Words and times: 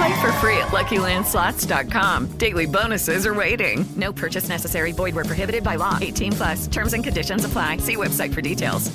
Play 0.00 0.20
for 0.22 0.32
free 0.40 0.56
at 0.56 0.68
LuckyLandSlots.com. 0.68 2.38
Daily 2.38 2.64
bonuses 2.64 3.26
are 3.26 3.34
waiting. 3.34 3.84
No 3.96 4.12
purchase 4.12 4.48
necessary. 4.48 4.92
Void 4.92 5.14
where 5.14 5.26
prohibited 5.26 5.62
by 5.62 5.76
law. 5.76 5.98
18 6.00 6.32
plus. 6.32 6.66
Terms 6.68 6.94
and 6.94 7.04
conditions 7.04 7.44
apply. 7.44 7.78
See 7.78 7.96
website 7.96 8.32
for 8.32 8.40
details. 8.40 8.90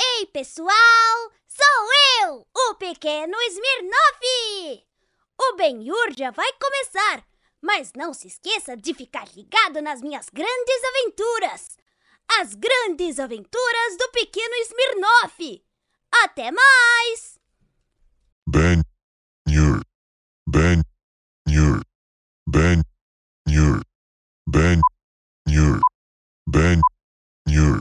Ei, 0.00 0.26
pessoal! 0.32 1.30
Sou 1.46 1.88
eu, 2.22 2.46
o 2.56 2.74
pequeno 2.74 3.36
Smirnoff! 3.50 4.82
O 5.40 5.56
Ben-Hur 5.56 6.12
já 6.16 6.32
vai 6.32 6.50
começar, 6.60 7.22
mas 7.60 7.92
não 7.94 8.12
se 8.12 8.26
esqueça 8.26 8.76
de 8.76 8.94
ficar 8.94 9.28
ligado 9.36 9.80
nas 9.80 10.02
minhas 10.02 10.26
grandes 10.32 10.84
aventuras! 10.88 11.76
As 12.40 12.54
grandes 12.54 13.20
aventuras 13.20 13.96
do 13.96 14.08
pequeno 14.10 14.54
Smirnoff! 14.62 15.62
Até 16.24 16.50
mais! 16.50 17.38
Ben 18.48 18.76
Nur. 18.76 18.91
Ben 20.52 20.82
Nur. 21.48 21.80
Ben 22.46 22.82
Nur. 23.48 23.80
Ben 24.46 24.80
Nur. 25.48 25.80
Ben 26.46 26.78
Nur. 27.48 27.80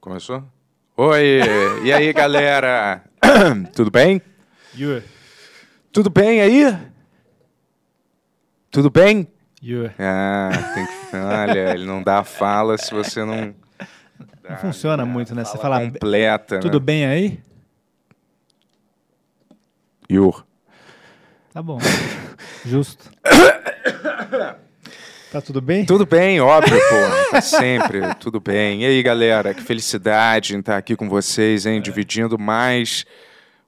Começou? 0.00 0.42
Oi! 0.96 1.42
E 1.84 1.92
aí, 1.92 2.12
galera? 2.12 3.04
Tudo 3.72 3.88
bem? 3.88 4.20
Yur, 4.74 5.04
Tudo 5.92 6.10
bem 6.10 6.40
aí? 6.40 6.76
Tudo 8.72 8.90
bem? 8.90 9.28
Yur. 9.62 9.92
Ah, 9.96 10.50
tem 10.74 10.86
que. 10.86 11.16
Olha, 11.16 11.72
ele 11.72 11.86
não 11.86 12.02
dá 12.02 12.24
fala 12.24 12.76
se 12.76 12.92
você 12.92 13.24
não. 13.24 13.54
Não 14.42 14.56
funciona 14.56 15.06
muito, 15.06 15.36
né? 15.36 15.44
Você 15.44 15.56
fala, 15.56 15.80
completa. 15.80 16.58
tudo 16.58 16.80
né? 16.80 16.84
bem 16.84 17.06
aí? 17.06 17.45
Yur. 20.10 20.44
Tá 21.52 21.62
bom. 21.62 21.78
Justo. 22.64 23.10
Tá 25.32 25.40
tudo 25.42 25.60
bem? 25.60 25.84
Tudo 25.84 26.06
bem, 26.06 26.40
óbvio, 26.40 26.78
pô. 26.78 27.30
Tá 27.32 27.40
sempre, 27.40 28.14
tudo 28.14 28.40
bem. 28.40 28.82
E 28.82 28.86
aí, 28.86 29.02
galera, 29.02 29.52
que 29.52 29.60
felicidade 29.60 30.54
em 30.54 30.60
estar 30.60 30.76
aqui 30.78 30.94
com 30.96 31.08
vocês, 31.08 31.66
hein? 31.66 31.82
Dividindo 31.82 32.38
mais 32.38 33.04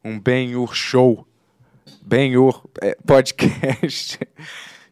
um 0.02 0.18
Ben-Hur 0.18 0.72
Show. 0.74 1.26
Ben-Hur 2.00 2.62
é, 2.80 2.96
Podcast. 3.04 4.18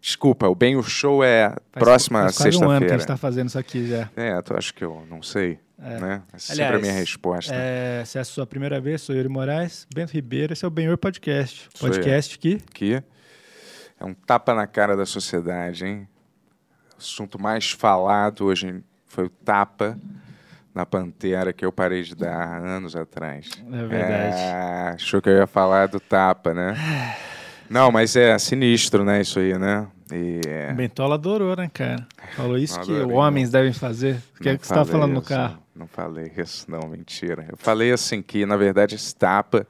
Desculpa, 0.01 0.49
o 0.49 0.55
Ben-Hur 0.55 0.83
Show 0.89 1.25
é 1.25 1.51
Faz- 1.51 1.61
próxima 1.73 2.23
faz 2.25 2.37
quase 2.37 2.59
um 2.59 2.69
ano 2.69 2.81
que 2.85 2.93
a 2.93 2.99
sexta-feira. 2.99 2.99
gente 2.99 3.07
tá 3.09 3.17
fazendo 3.17 3.49
isso 3.49 3.59
aqui 3.59 3.87
já. 3.87 4.11
É, 4.17 4.43
tu 4.43 4.55
acha 4.55 4.73
que 4.73 4.85
eu 4.85 5.07
não 5.09 5.23
sei, 5.23 5.59
né? 5.79 6.23
É 6.33 6.39
sempre 6.39 6.65
a 6.65 6.79
minha 6.79 6.93
resposta. 6.93 7.55
É, 7.55 8.05
se 8.05 8.19
é 8.19 8.21
a 8.21 8.25
sua 8.25 8.47
primeira 8.47 8.81
vez, 8.81 9.03
sou 9.03 9.15
Yuri 9.15 9.29
Moraes, 9.29 9.87
Bento 9.95 10.13
Ribeiro, 10.13 10.53
esse 10.53 10.65
é 10.65 10.69
o 10.69 10.71
Benhor 10.71 10.97
Podcast. 10.97 11.69
Sou 11.75 11.89
eu. 11.89 11.95
Podcast 11.95 12.39
que 12.39 12.59
Aqui 12.69 13.03
é 13.99 14.05
um 14.05 14.15
tapa 14.15 14.55
na 14.55 14.67
cara 14.67 14.97
da 14.97 15.07
sociedade, 15.07 15.87
hein? 15.87 16.09
O 16.95 16.99
assunto 16.99 17.41
mais 17.41 17.71
falado 17.71 18.47
hoje 18.47 18.83
foi 19.07 19.25
o 19.27 19.31
tapa 19.31 19.99
na 20.75 20.85
Pantera 20.85 21.53
que 21.53 21.65
eu 21.65 21.73
parei 21.73 22.03
de 22.03 22.15
dar 22.15 22.59
anos 22.63 22.95
atrás. 22.95 23.49
É 23.73 23.87
verdade. 23.87 24.37
É, 24.37 24.89
achou 24.95 25.23
que 25.23 25.29
eu 25.29 25.37
ia 25.37 25.47
falar 25.47 25.89
do 25.89 25.99
tapa, 25.99 26.53
né? 26.53 26.75
Não, 27.69 27.91
mas 27.91 28.15
é 28.15 28.39
sinistro, 28.39 29.05
né? 29.05 29.21
Isso 29.23 29.41
aí, 29.41 29.59
né? 29.59 29.89
E, 30.13 30.41
é, 30.47 30.71
o 30.73 30.77
Bentola 30.77 31.17
adorou, 31.17 31.57
né, 31.57 31.69
cara? 31.73 32.07
Falou 32.37 32.57
isso 32.57 32.79
que 32.81 32.93
Adorei, 32.93 33.17
homens 33.17 33.51
devem 33.51 33.73
fazer. 33.73 34.23
O 34.39 34.43
que 34.43 34.49
é 34.51 34.57
que 34.57 34.65
você 34.65 34.73
tava 34.73 34.85
falei 34.85 35.01
falando 35.01 35.15
no 35.15 35.21
isso, 35.21 35.29
carro? 35.29 35.66
Não 35.77 35.87
falei 35.87 36.33
isso, 36.37 36.71
não, 36.71 36.89
mentira. 36.89 37.47
Eu 37.51 37.57
falei 37.57 37.93
assim 37.93 38.23
que, 38.23 38.47
na 38.47 38.57
verdade, 38.57 38.95
esse 38.95 39.15
tapa. 39.15 39.67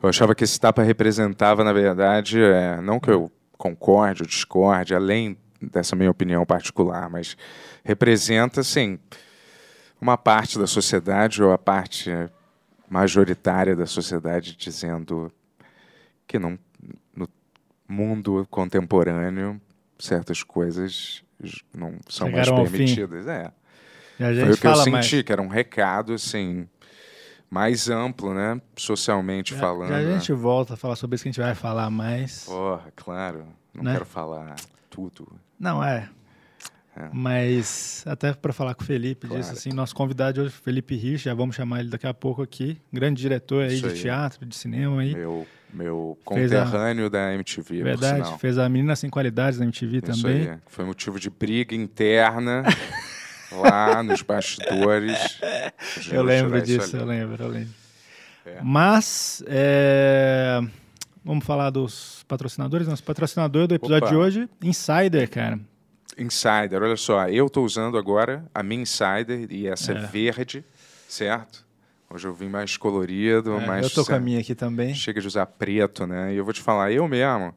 Eu 0.00 0.08
achava 0.08 0.34
que 0.34 0.44
esse 0.44 0.60
tapa 0.60 0.82
representava, 0.82 1.64
na 1.64 1.72
verdade, 1.72 2.40
é, 2.40 2.80
não 2.80 3.00
que 3.00 3.10
eu 3.10 3.32
concorde 3.58 4.22
ou 4.22 4.28
discorde, 4.28 4.94
além 4.94 5.36
dessa 5.60 5.96
minha 5.96 6.10
opinião 6.10 6.44
particular, 6.44 7.08
mas 7.10 7.36
representa, 7.82 8.60
assim, 8.60 8.98
uma 10.00 10.16
parte 10.16 10.58
da 10.58 10.66
sociedade 10.66 11.42
ou 11.42 11.52
a 11.52 11.58
parte 11.58 12.10
majoritária 12.88 13.74
da 13.74 13.86
sociedade 13.86 14.56
dizendo 14.56 15.32
que 16.26 16.38
não, 16.38 16.58
no 17.16 17.28
mundo 17.88 18.46
contemporâneo 18.50 19.60
certas 19.98 20.42
coisas 20.42 21.24
não 21.72 21.98
são 22.08 22.28
Chegaram 22.28 22.56
mais 22.56 22.70
permitidas. 22.70 23.26
É. 23.26 23.50
Foi 24.16 24.52
o 24.52 24.56
que 24.56 24.66
eu 24.66 24.76
senti, 24.76 24.90
mais. 24.90 25.22
que 25.22 25.32
era 25.32 25.42
um 25.42 25.48
recado, 25.48 26.12
assim, 26.14 26.68
mais 27.50 27.88
amplo, 27.88 28.32
né? 28.34 28.60
Socialmente 28.76 29.54
Já- 29.54 29.60
falando. 29.60 29.88
Já 29.90 29.96
a 29.98 30.02
né? 30.02 30.12
gente 30.18 30.32
volta 30.32 30.74
a 30.74 30.76
falar 30.76 30.96
sobre 30.96 31.14
isso 31.16 31.24
que 31.24 31.28
a 31.28 31.32
gente 31.32 31.40
vai 31.40 31.54
falar 31.54 31.90
mais. 31.90 32.44
Porra, 32.44 32.92
claro. 32.96 33.46
Não 33.74 33.82
Né? 33.82 33.92
quero 33.92 34.04
falar 34.06 34.54
tudo. 34.90 35.26
Não, 35.58 35.82
é. 35.82 36.08
É. 36.96 37.08
Mas 37.12 38.04
até 38.06 38.32
para 38.32 38.52
falar 38.52 38.72
com 38.76 38.84
o 38.84 38.86
Felipe 38.86 39.26
disso, 39.26 39.40
Claro. 39.40 39.56
assim, 39.58 39.70
nosso 39.72 39.92
convidado 39.96 40.42
hoje, 40.42 40.50
Felipe 40.52 40.94
Rich, 40.94 41.24
já 41.24 41.34
vamos 41.34 41.56
chamar 41.56 41.80
ele 41.80 41.88
daqui 41.90 42.06
a 42.06 42.14
pouco 42.14 42.40
aqui. 42.40 42.80
Grande 42.92 43.20
diretor 43.20 43.64
aí 43.64 43.74
Isso 43.74 43.88
de 43.88 43.94
aí. 43.94 44.00
teatro, 44.00 44.46
de 44.46 44.54
cinema 44.54 45.00
aí. 45.00 45.12
Meu, 45.12 45.44
meu 45.72 46.16
Fez 46.32 46.52
a- 46.52 46.64
conterrâneo 46.64 47.10
da 47.10 47.34
MTV, 47.34 47.82
Verdade, 47.82 48.38
fez 48.38 48.58
a 48.58 48.68
Menina 48.68 48.94
Sem 48.94 49.10
Qualidades 49.10 49.58
na 49.58 49.64
MTV 49.64 50.02
Isso 50.08 50.22
também. 50.22 50.50
aí. 50.50 50.58
Foi 50.68 50.84
motivo 50.84 51.18
de 51.18 51.28
briga 51.28 51.74
interna 51.74 52.62
lá 53.52 54.02
nos 54.02 54.22
bastidores. 54.22 55.16
Eu 56.10 56.22
lembro 56.22 56.60
disso, 56.62 56.96
eu 56.96 57.04
lembro, 57.04 57.42
eu 57.42 57.48
lembro. 57.48 57.74
É. 58.46 58.58
Mas, 58.62 59.42
é, 59.46 60.60
vamos 61.24 61.44
falar 61.44 61.70
dos 61.70 62.24
patrocinadores. 62.28 62.86
Nosso 62.86 63.02
patrocinador 63.02 63.66
do 63.66 63.74
episódio 63.74 64.04
Opa. 64.06 64.10
de 64.10 64.16
hoje, 64.16 64.48
Insider, 64.62 65.28
cara. 65.30 65.58
Insider, 66.18 66.82
olha 66.82 66.96
só, 66.96 67.28
eu 67.28 67.46
estou 67.46 67.64
usando 67.64 67.96
agora 67.98 68.44
a 68.54 68.62
minha 68.62 68.82
Insider 68.82 69.46
e 69.50 69.66
essa 69.66 69.92
é, 69.92 69.96
É. 69.96 70.00
verde, 70.06 70.64
certo? 71.08 71.64
Hoje 72.10 72.28
eu 72.28 72.34
vim 72.34 72.48
mais 72.48 72.76
colorido, 72.76 73.56
É, 73.58 73.66
mais. 73.66 73.84
eu 73.86 73.90
tô 73.90 74.04
com 74.04 74.14
a 74.14 74.20
minha 74.20 74.38
aqui 74.40 74.54
também. 74.54 74.94
Chega 74.94 75.20
de 75.20 75.26
usar 75.26 75.46
preto, 75.46 76.06
né? 76.06 76.32
E 76.32 76.36
eu 76.36 76.44
vou 76.44 76.52
te 76.52 76.60
falar, 76.60 76.92
eu 76.92 77.08
mesmo 77.08 77.54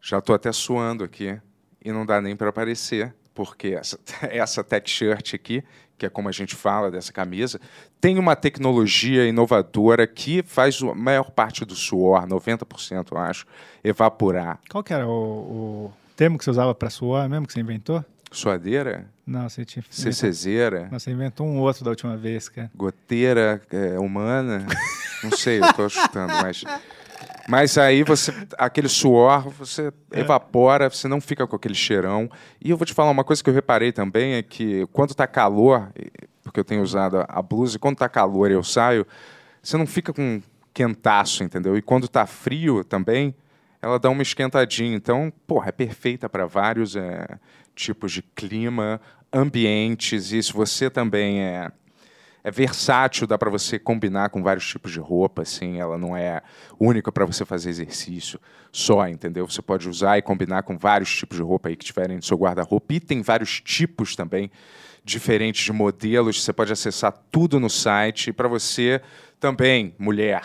já 0.00 0.20
tô 0.20 0.32
até 0.34 0.52
suando 0.52 1.02
aqui 1.02 1.40
e 1.84 1.90
não 1.90 2.04
dá 2.06 2.20
nem 2.20 2.36
para 2.36 2.50
aparecer, 2.50 3.12
porque 3.36 3.68
essa, 3.68 3.98
essa 4.32 4.64
tech 4.64 4.90
shirt 4.90 5.34
aqui, 5.34 5.62
que 5.98 6.06
é 6.06 6.08
como 6.08 6.28
a 6.28 6.32
gente 6.32 6.56
fala 6.56 6.90
dessa 6.90 7.12
camisa, 7.12 7.60
tem 8.00 8.18
uma 8.18 8.34
tecnologia 8.34 9.26
inovadora 9.26 10.06
que 10.06 10.42
faz 10.42 10.82
a 10.82 10.94
maior 10.94 11.30
parte 11.30 11.64
do 11.64 11.76
suor, 11.76 12.26
90% 12.26 13.12
eu 13.12 13.18
acho, 13.18 13.46
evaporar. 13.84 14.58
Qual 14.68 14.82
que 14.82 14.92
era 14.92 15.06
o, 15.06 15.10
o 15.10 15.92
termo 16.16 16.36
que 16.38 16.44
você 16.44 16.50
usava 16.50 16.74
para 16.74 16.90
suar 16.90 17.28
mesmo, 17.28 17.46
que 17.46 17.52
você 17.52 17.60
inventou? 17.60 18.04
Suadeira, 18.32 19.06
Não, 19.26 19.48
você 19.48 19.64
tinha... 19.64 19.84
cecezeira, 19.88 20.88
Não, 20.90 20.98
você 20.98 21.10
inventou 21.12 21.46
um 21.46 21.58
outro 21.60 21.84
da 21.84 21.90
última 21.90 22.16
vez, 22.16 22.48
cara. 22.48 22.70
goteira 22.74 23.62
é, 23.70 23.98
humana, 23.98 24.66
não 25.22 25.30
sei, 25.30 25.60
eu 25.60 25.72
tô 25.72 25.88
chutando, 25.88 26.32
mas 26.42 26.64
mas 27.48 27.78
aí 27.78 28.02
você 28.02 28.32
aquele 28.58 28.88
suor, 28.88 29.48
você 29.50 29.92
evapora, 30.12 30.90
você 30.90 31.06
não 31.06 31.20
fica 31.20 31.46
com 31.46 31.56
aquele 31.56 31.74
cheirão. 31.74 32.30
E 32.62 32.70
eu 32.70 32.76
vou 32.76 32.84
te 32.84 32.92
falar 32.92 33.10
uma 33.10 33.24
coisa 33.24 33.42
que 33.42 33.48
eu 33.48 33.54
reparei 33.54 33.92
também 33.92 34.34
é 34.34 34.42
que 34.42 34.86
quando 34.92 35.14
tá 35.14 35.26
calor, 35.26 35.90
porque 36.42 36.58
eu 36.58 36.64
tenho 36.64 36.82
usado 36.82 37.24
a 37.28 37.42
blusa, 37.42 37.76
e 37.76 37.78
quando 37.78 37.96
tá 37.96 38.08
calor 38.08 38.50
e 38.50 38.54
eu 38.54 38.62
saio, 38.62 39.06
você 39.62 39.76
não 39.76 39.86
fica 39.86 40.12
com 40.12 40.40
quentaço, 40.74 41.42
entendeu? 41.42 41.76
E 41.76 41.82
quando 41.82 42.06
tá 42.06 42.26
frio 42.26 42.84
também, 42.84 43.34
ela 43.80 43.98
dá 43.98 44.10
uma 44.10 44.22
esquentadinha. 44.22 44.94
Então, 44.94 45.32
porra, 45.46 45.68
é 45.68 45.72
perfeita 45.72 46.28
para 46.28 46.46
vários 46.46 46.96
é, 46.96 47.26
tipos 47.74 48.12
de 48.12 48.22
clima, 48.22 49.00
ambientes. 49.32 50.32
E 50.32 50.42
se 50.42 50.52
você 50.52 50.90
também 50.90 51.40
é, 51.40 51.70
é 52.46 52.50
versátil, 52.52 53.26
dá 53.26 53.36
para 53.36 53.50
você 53.50 53.76
combinar 53.76 54.30
com 54.30 54.40
vários 54.40 54.64
tipos 54.68 54.92
de 54.92 55.00
roupa, 55.00 55.42
assim. 55.42 55.80
Ela 55.80 55.98
não 55.98 56.16
é 56.16 56.40
única 56.78 57.10
para 57.10 57.24
você 57.26 57.44
fazer 57.44 57.70
exercício 57.70 58.38
só, 58.70 59.08
entendeu? 59.08 59.50
Você 59.50 59.60
pode 59.60 59.88
usar 59.88 60.16
e 60.16 60.22
combinar 60.22 60.62
com 60.62 60.78
vários 60.78 61.12
tipos 61.12 61.36
de 61.36 61.42
roupa 61.42 61.68
aí 61.68 61.74
que 61.76 61.84
tiverem 61.84 62.16
no 62.18 62.22
seu 62.22 62.36
guarda-roupa. 62.36 62.94
E 62.94 63.00
tem 63.00 63.20
vários 63.20 63.60
tipos 63.60 64.14
também 64.14 64.48
diferentes 65.04 65.64
de 65.64 65.72
modelos. 65.72 66.40
Você 66.40 66.52
pode 66.52 66.72
acessar 66.72 67.12
tudo 67.32 67.58
no 67.58 67.68
site. 67.68 68.30
E 68.30 68.32
para 68.32 68.46
você 68.46 69.00
também, 69.40 69.92
mulher 69.98 70.42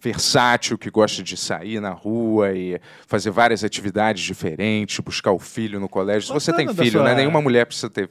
versátil, 0.00 0.78
que 0.78 0.90
gosta 0.90 1.22
de 1.22 1.36
sair 1.36 1.80
na 1.80 1.90
rua 1.90 2.52
e 2.52 2.80
fazer 3.06 3.30
várias 3.30 3.62
atividades 3.62 4.22
diferentes, 4.22 4.98
buscar 5.00 5.32
o 5.32 5.38
filho 5.38 5.78
no 5.78 5.88
colégio. 5.88 6.28
Se 6.28 6.32
você 6.32 6.50
tem 6.56 6.66
filho, 6.84 6.92
sua- 6.92 7.04
né? 7.04 7.14
Nenhuma 7.14 7.40
mulher 7.42 7.66
precisa 7.66 7.90
ter. 7.90 8.08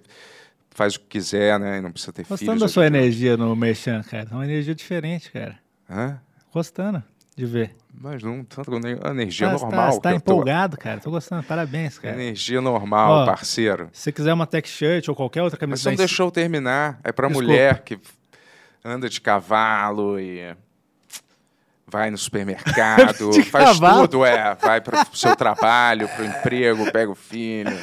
Faz 0.73 0.95
o 0.95 1.00
que 1.01 1.06
quiser, 1.07 1.59
né? 1.59 1.77
E 1.77 1.81
não 1.81 1.91
precisa 1.91 2.13
ter 2.13 2.21
Gostando 2.23 2.39
filhos. 2.39 2.59
da 2.59 2.65
hoje 2.65 2.73
sua 2.73 2.88
energia 2.88 3.35
no 3.38 3.56
Merchan, 3.56 4.01
cara. 4.03 4.27
É 4.31 4.33
uma 4.33 4.45
energia 4.45 4.73
diferente, 4.73 5.29
cara. 5.31 5.59
Hã? 5.89 6.18
Gostando 6.53 7.03
de 7.35 7.45
ver. 7.45 7.75
Mas 7.94 8.23
não 8.23 8.44
tanto 8.44 8.71
a 8.73 9.09
energia 9.12 9.47
Tá- 9.47 9.53
normal. 9.53 9.71
Tá, 9.71 9.91
você 9.91 10.00
tá 10.01 10.12
eu 10.13 10.21
tô. 10.21 10.31
empolgado, 10.33 10.77
cara. 10.77 11.00
Tô 11.01 11.12
gostando. 11.12 11.44
Parabéns, 11.44 12.00
cara. 12.00 12.15
Energia 12.15 12.62
normal, 12.62 13.12
Ó, 13.12 13.25
parceiro. 13.25 13.89
Se 13.91 14.03
você 14.03 14.12
quiser 14.13 14.33
uma 14.33 14.47
tech 14.47 14.68
shirt 14.68 15.07
ou 15.09 15.15
qualquer 15.15 15.41
outra 15.44 15.57
Mas 15.57 15.59
camisa 15.59 15.81
você 15.83 15.89
não 15.89 15.95
da 15.97 16.03
deixou 16.03 16.27
eu 16.27 16.31
terminar. 16.31 17.00
É 17.03 17.12
pra 17.12 17.27
Desculpa. 17.27 17.51
mulher 17.51 17.83
que 17.83 18.00
anda 18.83 19.09
de 19.09 19.19
cavalo 19.19 20.17
e 20.19 20.56
vai 21.85 22.09
no 22.09 22.17
supermercado, 22.17 23.33
faz 23.45 23.77
cavalo? 23.77 24.07
tudo, 24.07 24.25
é. 24.25 24.56
Vai 24.56 24.79
para 24.79 25.01
o 25.12 25.15
seu 25.17 25.35
trabalho, 25.35 26.07
para 26.07 26.21
o 26.24 26.25
emprego, 26.25 26.91
pega 26.94 27.12
o 27.12 27.15
filho, 27.15 27.77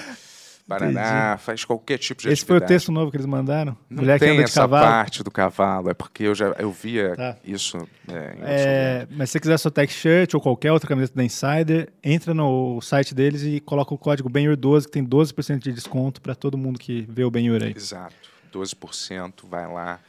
Paraná, 0.69 1.38
faz 1.38 1.65
qualquer 1.65 1.97
tipo 1.99 2.20
de 2.23 2.29
Esse 2.29 2.44
foi 2.44 2.55
o 2.55 2.56
atividade. 2.59 2.75
texto 2.79 2.93
novo 2.93 3.11
que 3.11 3.17
eles 3.17 3.26
mandaram? 3.26 3.76
Não 3.88 4.03
Mulher 4.03 4.19
que 4.19 4.25
tem 4.26 4.38
essa 4.43 4.61
cavalo. 4.61 4.87
parte 4.87 5.23
do 5.23 5.31
cavalo, 5.31 5.88
é 5.91 5.94
porque 5.94 6.25
eu 6.25 6.35
já 6.35 6.49
eu 6.59 6.70
via 6.70 7.17
Tá. 7.17 7.37
isso 7.44 7.79
é, 8.06 8.35
É, 8.43 9.09
mas 9.11 9.31
se 9.31 9.32
você 9.32 9.41
quiser 9.41 9.56
sua 9.59 9.70
tech 9.70 9.93
shirt 9.93 10.35
ou 10.35 10.41
qualquer 10.41 10.70
outra 10.73 10.87
camiseta 10.88 11.17
da 11.17 11.25
Insider, 11.25 11.88
entra 12.05 12.35
no 12.35 12.81
site 12.82 13.15
deles 13.15 13.43
e 13.43 13.61
coloca 13.61 13.94
o 13.94 13.99
código 13.99 14.29
BENHUR12 14.29 14.85
que 14.85 14.91
tem 14.91 15.05
12% 15.05 15.59
de 15.61 15.73
desconto 15.73 16.20
para 16.20 16.35
todo 16.35 16.59
mundo 16.59 16.79
que 16.79 17.06
vê 17.09 17.25
o 17.25 17.31
BENHUR 17.31 17.62
aí. 17.62 17.73
Exato. 17.75 18.15
12%, 18.53 19.47
vai 19.49 19.67
lá, 19.67 20.00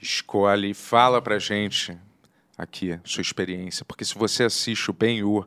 escolhe 0.00 0.70
e 0.70 0.74
fala 0.74 1.20
pra 1.20 1.38
gente 1.38 1.96
aqui 2.56 2.98
sua 3.04 3.22
experiência. 3.22 3.84
Porque 3.84 4.04
se 4.04 4.14
você 4.14 4.44
assiste 4.44 4.90
o 4.90 4.94
Ben-Hur 4.94 5.46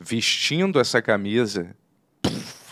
vestindo 0.00 0.80
essa 0.80 1.00
camisa, 1.00 1.74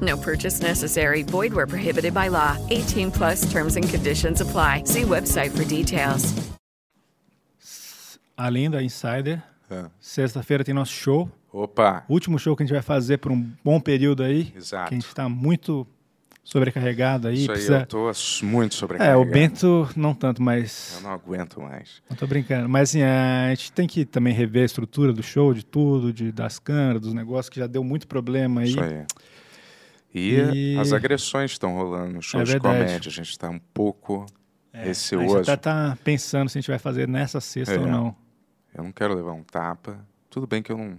No 0.00 0.16
purchase 0.18 0.60
necessary. 0.62 1.22
Void 1.22 1.52
where 1.54 1.66
prohibited 1.66 2.12
by 2.14 2.28
law. 2.30 2.56
18 2.70 3.10
plus 3.10 3.42
terms 3.50 3.76
and 3.76 3.82
conditions 3.90 4.40
apply. 4.40 4.82
See 4.86 5.04
website 5.04 5.50
for 5.50 5.64
details. 5.64 6.32
além 8.36 8.70
da 8.70 8.82
Insider, 8.82 9.42
É. 9.70 9.84
sexta-feira 10.00 10.64
tem 10.64 10.74
nosso 10.74 10.92
show. 10.92 11.30
Opa, 11.52 12.04
Último 12.08 12.38
show 12.38 12.56
que 12.56 12.62
a 12.62 12.66
gente 12.66 12.72
vai 12.72 12.80
fazer 12.82 13.18
por 13.18 13.30
um 13.30 13.50
bom 13.62 13.78
período 13.80 14.22
aí. 14.22 14.50
Exato. 14.56 14.88
Que 14.88 14.94
a 14.94 14.96
gente 14.98 15.06
está 15.06 15.28
muito 15.28 15.86
sobrecarregado 16.42 17.28
aí. 17.28 17.34
isso 17.34 17.50
aí 17.50 17.54
precisa- 17.56 17.80
eu 17.80 17.86
tô 17.86 18.10
muito 18.46 18.72
É, 18.72 18.76
sobrecarregado. 18.76 19.20
o 19.20 19.24
Bento 19.30 19.88
não 19.94 20.14
tanto, 20.14 20.40
mas. 20.42 20.94
Eu 20.96 21.02
não 21.02 21.10
aguento 21.10 21.60
mais. 21.60 22.00
Não 22.08 22.16
tô 22.16 22.26
brincando. 22.26 22.66
Mas 22.68 22.88
assim, 22.90 23.02
a 23.02 23.50
gente 23.50 23.72
tem 23.72 23.86
que 23.86 24.04
também 24.06 24.32
rever 24.32 24.62
a 24.62 24.66
estrutura 24.66 25.12
do 25.12 25.22
show, 25.22 25.52
de 25.52 25.64
tudo, 25.64 26.10
de, 26.12 26.32
das 26.32 26.58
câmeras, 26.58 27.02
dos 27.02 27.12
negócios, 27.12 27.50
que 27.50 27.60
já 27.60 27.66
deu 27.66 27.84
muito 27.84 28.08
problema 28.08 28.62
aí. 28.62 28.70
Isso 28.70 28.80
aí. 28.80 29.04
E, 30.14 30.74
E- 30.74 30.78
as 30.78 30.92
agressões 30.92 31.52
estão 31.52 31.74
rolando 31.74 32.14
nos 32.14 32.24
shows 32.24 32.44
de 32.46 32.52
verdade. 32.52 32.78
comédia. 32.84 33.08
A 33.08 33.12
gente 33.12 33.30
está 33.30 33.48
um 33.48 33.58
pouco 33.58 34.26
A 34.72 34.78
gente 34.78 34.86
receoso. 34.88 35.38
até 35.38 35.56
tá 35.56 35.96
pensando 36.02 36.48
se 36.48 36.58
a 36.58 36.60
gente 36.60 36.70
vai 36.70 36.78
fazer 36.78 37.06
nessa 37.08 37.40
sexta 37.40 37.74
É. 37.74 37.78
ou 37.78 37.86
não. 37.86 38.16
Eu 38.74 38.84
não 38.84 38.92
quero 38.92 39.14
levar 39.14 39.32
um 39.32 39.42
tapa. 39.42 40.04
Tudo 40.28 40.46
bem 40.46 40.62
que 40.62 40.70
eu 40.72 40.78
não 40.78 40.98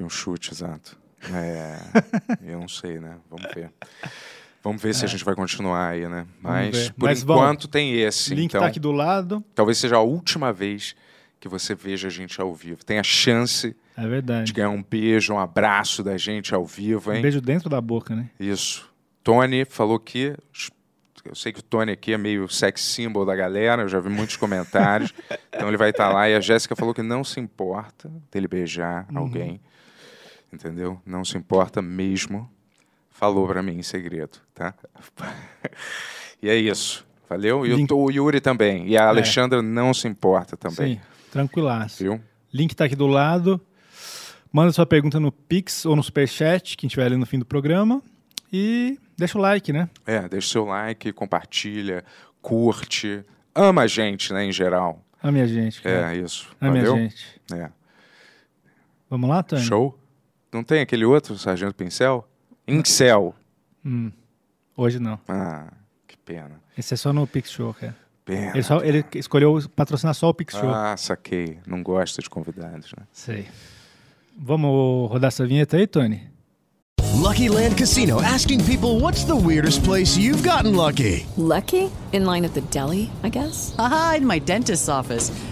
E 0.00 0.02
um 0.02 0.08
chute, 0.08 0.50
exato. 0.52 0.98
É, 1.30 1.76
eu 2.50 2.58
não 2.58 2.68
sei, 2.68 2.98
né? 2.98 3.18
Vamos 3.28 3.46
ver. 3.54 3.70
Vamos 4.62 4.80
ver 4.82 4.94
se 4.94 5.04
a 5.04 5.08
gente 5.08 5.22
vai 5.24 5.34
continuar 5.34 5.88
aí, 5.88 6.08
né? 6.08 6.26
Mas, 6.40 6.88
por 6.90 7.04
Mas, 7.04 7.22
bom, 7.22 7.34
enquanto, 7.34 7.68
tem 7.68 8.00
esse. 8.00 8.34
Link 8.34 8.46
então, 8.46 8.62
tá 8.62 8.66
aqui 8.68 8.80
do 8.80 8.92
lado. 8.92 9.44
talvez 9.54 9.76
seja 9.76 9.96
a 9.96 10.00
última 10.00 10.52
vez 10.52 10.94
que 11.38 11.48
você 11.48 11.74
veja 11.74 12.08
a 12.08 12.10
gente 12.10 12.40
ao 12.40 12.54
vivo. 12.54 12.82
Tem 12.84 12.98
a 12.98 13.02
chance 13.02 13.76
É 13.96 14.42
de 14.42 14.52
ganhar 14.54 14.70
um 14.70 14.82
beijo, 14.82 15.34
um 15.34 15.38
abraço 15.38 16.02
da 16.02 16.16
gente 16.16 16.54
ao 16.54 16.64
vivo, 16.64 17.12
hein? 17.12 17.18
Um 17.18 17.22
beijo 17.22 17.40
dentro 17.42 17.68
da 17.68 17.80
boca, 17.80 18.14
né? 18.16 18.30
Isso. 18.40 18.90
Tony 19.22 19.66
falou 19.66 19.98
que. 19.98 20.34
Eu 21.22 21.34
sei 21.34 21.52
que 21.52 21.60
o 21.60 21.62
Tony 21.62 21.92
aqui 21.92 22.14
é 22.14 22.18
meio 22.18 22.48
sex 22.48 22.80
symbol 22.82 23.26
da 23.26 23.36
galera, 23.36 23.82
eu 23.82 23.88
já 23.88 24.00
vi 24.00 24.08
muitos 24.08 24.36
comentários. 24.38 25.12
então 25.54 25.68
ele 25.68 25.76
vai 25.76 25.90
estar 25.90 26.08
lá. 26.10 26.28
E 26.30 26.34
a 26.34 26.40
Jéssica 26.40 26.74
falou 26.74 26.94
que 26.94 27.02
não 27.02 27.22
se 27.22 27.38
importa 27.38 28.10
dele 28.32 28.48
beijar 28.48 29.06
Uhum. 29.10 29.18
alguém. 29.18 29.60
Entendeu? 30.52 31.00
Não 31.06 31.24
se 31.24 31.36
importa 31.36 31.80
mesmo. 31.80 32.50
Falou 33.10 33.46
pra 33.46 33.62
mim 33.62 33.78
em 33.78 33.82
segredo, 33.82 34.38
tá? 34.54 34.74
e 36.42 36.48
é 36.48 36.56
isso. 36.56 37.06
Valeu? 37.28 37.66
E 37.66 37.72
o, 37.72 37.76
Link- 37.76 37.92
o 37.92 38.10
Yuri 38.10 38.40
também. 38.40 38.88
E 38.88 38.96
a 38.96 39.08
Alexandra 39.08 39.62
não 39.62 39.92
se 39.94 40.08
importa 40.08 40.56
também. 40.56 40.94
Sim, 40.96 41.00
tranquilaço. 41.30 42.02
Viu? 42.02 42.20
Link 42.52 42.74
tá 42.74 42.86
aqui 42.86 42.96
do 42.96 43.06
lado. 43.06 43.60
Manda 44.52 44.72
sua 44.72 44.84
pergunta 44.86 45.20
no 45.20 45.30
Pix 45.30 45.86
ou 45.86 45.94
no 45.94 46.02
Superchat, 46.02 46.76
que 46.76 46.84
a 46.84 46.88
gente 46.88 46.96
vai 46.96 47.08
ler 47.08 47.16
no 47.16 47.26
fim 47.26 47.38
do 47.38 47.44
programa. 47.44 48.02
E 48.52 48.98
deixa 49.16 49.38
o 49.38 49.40
like, 49.40 49.72
né? 49.72 49.88
É, 50.04 50.28
deixa 50.28 50.48
seu 50.48 50.64
like, 50.64 51.12
compartilha, 51.12 52.04
curte. 52.42 53.24
Ama 53.54 53.82
a 53.82 53.86
gente, 53.86 54.32
né, 54.32 54.44
em 54.44 54.52
geral. 54.52 55.04
A 55.22 55.30
minha 55.30 55.46
gente. 55.46 55.80
cara. 55.82 56.12
É, 56.12 56.18
isso. 56.18 56.48
A 56.60 56.68
minha 56.70 56.84
Valeu? 56.84 56.96
gente. 56.96 57.40
É. 57.52 57.70
Vamos 59.08 59.28
lá, 59.28 59.42
Tony? 59.42 59.62
Show? 59.62 59.99
Não 60.52 60.64
tem 60.64 60.80
aquele 60.80 61.04
outro, 61.04 61.38
Sargento 61.38 61.74
Pincel? 61.74 62.26
Incel. 62.66 63.34
Hum, 63.84 64.10
hoje 64.76 64.98
não. 64.98 65.18
Ah, 65.28 65.72
que 66.06 66.16
pena. 66.16 66.60
Esse 66.76 66.94
é 66.94 66.96
só 66.96 67.12
no 67.12 67.26
Pix 67.26 67.50
Show, 67.50 67.74
cara. 67.74 67.96
Pena. 68.24 68.50
Ele, 68.50 68.62
só, 68.62 68.80
ele 68.82 69.04
escolheu 69.14 69.58
patrocinar 69.74 70.14
só 70.14 70.28
o 70.28 70.34
Pix 70.34 70.54
Show. 70.54 70.68
Ah, 70.68 70.96
saquei. 70.96 71.58
Não 71.66 71.82
gosta 71.82 72.20
de 72.20 72.28
convidados, 72.28 72.92
né? 72.96 73.04
Sei. 73.12 73.46
Vamos 74.38 75.10
rodar 75.10 75.28
essa 75.28 75.46
vinheta 75.46 75.76
aí, 75.76 75.86
Tony? 75.86 76.30
Lucky 77.20 77.48
Land 77.48 77.76
Casino 77.76 78.20
asking 78.22 78.64
people 78.64 78.98
what's 79.00 79.24
the 79.24 79.36
weirdest 79.36 79.84
place 79.84 80.16
you've 80.16 80.42
gotten 80.42 80.74
lucky? 80.74 81.26
Lucky? 81.36 81.90
In 82.12 82.24
line 82.24 82.46
at 82.46 82.54
the 82.54 82.62
deli, 82.70 83.10
I 83.22 83.28
guess? 83.28 83.74
Aha, 83.78 84.16
in 84.18 84.26
my 84.26 84.40
dentist's 84.40 84.88
office. 84.88 85.30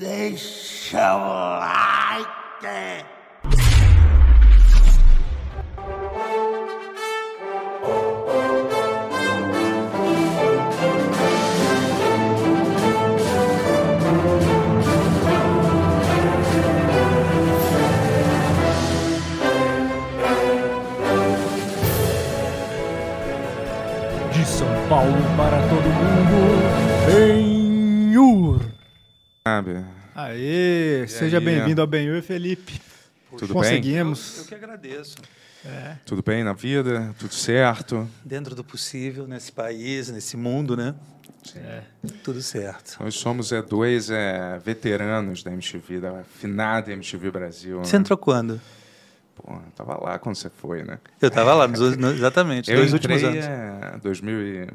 Deixa 0.00 1.14
o 1.14 1.58
like. 1.60 3.04
De 24.32 24.46
São 24.46 24.66
Paulo 24.88 25.12
para 25.36 25.60
todo 25.68 25.84
mundo. 25.84 26.59
Sabe? 29.46 29.82
Aê, 30.14 31.06
seja 31.08 31.38
aí? 31.38 31.44
bem-vindo 31.44 31.80
ao 31.80 31.86
Benhur, 31.86 32.20
Felipe. 32.20 32.78
Tudo 33.30 33.54
bem? 33.54 33.54
Conseguimos. 33.54 34.38
Eu 34.38 34.44
que 34.44 34.54
agradeço. 34.54 35.16
É. 35.64 35.96
Tudo 36.04 36.22
bem 36.22 36.44
na 36.44 36.52
vida? 36.52 37.14
Tudo 37.18 37.32
certo? 37.32 38.06
Dentro 38.22 38.54
do 38.54 38.62
possível, 38.62 39.26
nesse 39.26 39.50
país, 39.50 40.10
nesse 40.10 40.36
mundo, 40.36 40.76
né? 40.76 40.94
É. 41.56 41.82
Tudo 42.22 42.42
certo. 42.42 42.98
Nós 43.02 43.14
somos 43.14 43.50
é, 43.50 43.62
dois 43.62 44.10
é, 44.10 44.58
veteranos 44.58 45.42
da 45.42 45.50
MTV, 45.50 46.00
da 46.00 46.22
finada 46.22 46.92
MTV 46.92 47.30
Brasil. 47.30 47.78
Você 47.78 47.96
né? 47.96 48.00
entrou 48.00 48.18
quando? 48.18 48.60
Pô, 49.34 49.54
eu 49.54 49.72
tava 49.74 49.98
lá 50.04 50.18
quando 50.18 50.36
você 50.36 50.50
foi, 50.50 50.82
né? 50.82 50.98
Eu 51.18 51.28
estava 51.28 51.54
lá, 51.54 51.66
nos, 51.66 51.80
exatamente, 51.80 52.70
Eu 52.70 52.76
dois 52.76 52.92
entrei, 52.92 53.16
últimos 53.16 53.34
anos. 53.36 53.46
É, 53.46 53.98
2000 54.02 54.42
e... 54.42 54.68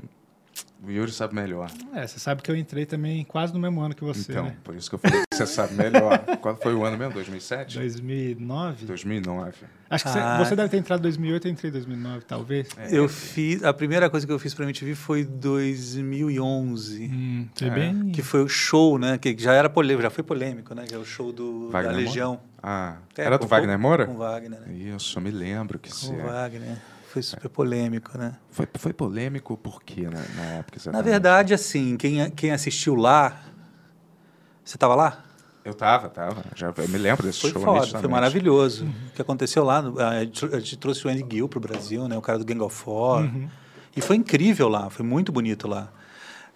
O 0.86 0.92
Yuri 0.92 1.12
sabe 1.12 1.34
melhor. 1.34 1.72
É, 1.96 2.06
você 2.06 2.20
sabe 2.20 2.42
que 2.44 2.52
eu 2.52 2.56
entrei 2.56 2.86
também 2.86 3.24
quase 3.24 3.52
no 3.54 3.60
mesmo 3.60 3.82
ano 3.82 3.96
que 3.96 4.04
você, 4.04 4.32
então, 4.32 4.46
né? 4.46 4.56
por 4.64 4.76
isso 4.76 4.88
que 4.90 4.96
eu 4.96 5.00
falei 5.00 5.22
que 5.30 5.36
você 5.36 5.46
sabe 5.48 5.74
melhor. 5.74 6.20
Qual 6.42 6.56
foi 6.58 6.76
o 6.76 6.84
ano 6.86 6.96
mesmo? 6.98 7.14
2007? 7.14 7.80
2009? 7.80 8.86
2009. 8.86 9.54
Acho 9.90 10.04
que 10.04 10.10
você- 10.12 10.20
Ah. 10.20 10.38
você, 10.38 10.56
deve 10.56 10.70
ter 10.70 10.78
entrado 10.78 11.00
em 11.00 11.04
2008, 11.04 11.48
eu 11.48 11.52
entrei 11.52 11.70
em 11.70 11.74
2009, 11.74 12.26
talvez. 12.26 12.68
Eu 12.92 13.10
fiz 13.10 13.64
a 13.64 13.74
primeira 13.74 14.10
coisa 14.10 14.28
que 14.28 14.32
eu 14.34 14.38
fiz 14.38 14.54
para 14.54 14.66
MTV 14.66 14.94
foi 14.96 15.24
2011, 15.26 17.10
Hum, 17.12 17.48
foi 17.56 17.70
bem- 17.70 18.12
que 18.12 18.22
foi 18.22 18.44
o 18.44 18.48
show, 18.48 18.98
né? 18.98 19.18
Que 19.18 19.36
já 19.38 19.54
era 19.54 19.70
polêmico, 19.70 20.04
já 20.04 20.10
foi 20.10 20.24
polêmico, 20.24 20.74
né? 20.76 20.86
Que 20.88 20.94
é 20.96 20.98
o 20.98 21.06
show 21.06 21.32
do 21.32 21.70
Wagner 21.70 21.84
da 21.92 21.98
Moura? 21.98 22.06
Legião. 22.08 22.40
Ah, 22.62 22.98
É, 23.18 23.22
era 23.24 23.38
com- 23.38 23.46
do 23.46 23.50
Wagner 23.50 23.80
Moura? 23.80 24.06
Com 24.06 24.18
Wagner, 24.18 24.60
né? 24.60 24.74
Isso, 24.74 25.18
eu 25.18 25.22
me 25.24 25.32
lembro 25.32 25.78
que 25.80 25.90
Com 25.90 25.96
sim. 25.96 26.18
Wagner. 26.18 26.78
Foi 27.16 27.22
super 27.22 27.48
polêmico, 27.48 28.18
né? 28.18 28.36
Foi, 28.52 28.68
foi 28.78 28.92
polêmico 28.92 29.56
por 29.56 29.82
quê 29.82 30.02
né, 30.02 30.22
na 30.36 30.44
época? 30.56 30.92
Na 30.92 31.02
verdade, 31.02 31.54
assim, 31.54 31.96
quem, 31.96 32.30
quem 32.32 32.52
assistiu 32.52 32.94
lá. 32.94 33.40
Você 34.62 34.76
estava 34.76 34.96
lá? 34.96 35.24
Eu 35.64 35.74
tava, 35.74 36.10
tava. 36.10 36.44
Já, 36.54 36.74
eu 36.76 36.90
me 36.90 36.98
lembro 36.98 37.24
desse 37.24 37.40
Foi 37.40 37.52
show. 37.52 37.64
foda, 37.64 37.88
foi 38.02 38.10
maravilhoso. 38.10 38.84
O 38.84 39.14
que 39.14 39.22
aconteceu 39.22 39.64
lá, 39.64 39.82
a 40.10 40.60
gente 40.60 40.76
trouxe 40.76 41.08
o 41.08 41.10
Andy 41.10 41.26
Gill 41.32 41.48
pro 41.48 41.62
Brasil, 41.62 42.06
né? 42.10 42.18
O 42.18 42.22
cara 42.22 42.38
do 42.38 42.44
Gang 42.44 42.60
of 42.62 42.76
Four. 42.76 43.22
Uhum. 43.22 43.48
E 43.96 44.02
foi 44.02 44.18
incrível 44.18 44.68
lá, 44.68 44.90
foi 44.90 45.06
muito 45.06 45.32
bonito 45.32 45.70
lá. 45.70 45.94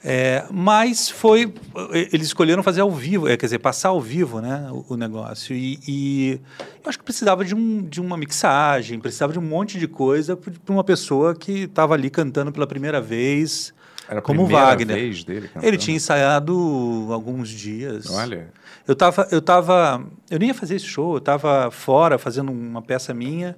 É, 0.04 0.46
mas 0.50 1.10
foi. 1.10 1.54
Eles 1.92 2.28
escolheram 2.28 2.64
fazer 2.64 2.82
ao 2.82 2.92
vivo, 2.92 3.28
é, 3.28 3.36
quer 3.36 3.48
dizer, 3.48 3.60
passar 3.60 3.90
ao 3.90 4.00
vivo 4.00 4.40
né, 4.40 4.70
o, 4.72 4.94
o 4.94 4.98
negócio. 4.98 5.54
E, 5.54 5.80
e 5.86 6.42
eu 6.84 6.90
acho 6.90 6.98
que 6.98 7.04
precisava 7.04 7.44
de, 7.44 7.54
um, 7.54 7.82
de 7.82 8.00
uma 8.00 8.16
mixagem, 8.16 9.00
precisava 9.00 9.34
de 9.34 9.40
um 9.40 9.42
monte 9.42 9.78
de 9.78 9.88
coisa 9.88 10.38
para 10.38 10.54
uma 10.74 10.84
pessoa 10.84 11.36
que 11.36 11.64
estava 11.64 11.96
ali 11.96 12.10
cantando 12.10 12.52
pela 12.52 12.66
primeira 12.66 13.02
vez. 13.02 13.74
Era 14.08 14.20
a 14.20 14.22
como 14.22 14.46
primeira 14.46 14.68
Wagner. 14.68 14.96
vez 14.96 15.24
dele 15.24 15.48
cantando? 15.48 15.66
Ele 15.66 15.78
tinha 15.78 15.98
ensaiado 15.98 17.08
alguns 17.12 17.50
dias. 17.50 18.10
Olha. 18.10 18.48
Eu 18.88 18.96
tava, 18.96 19.28
eu 19.32 19.42
tava, 19.42 20.04
eu 20.32 20.40
nem 20.40 20.48
ia 20.48 20.56
fazer 20.56 20.76
esse 20.76 20.86
show, 20.86 21.16
eu 21.16 21.22
tava 21.22 21.70
fora 21.70 22.18
fazendo 22.18 22.52
uma 22.52 22.82
peça 22.82 23.14
minha 23.14 23.56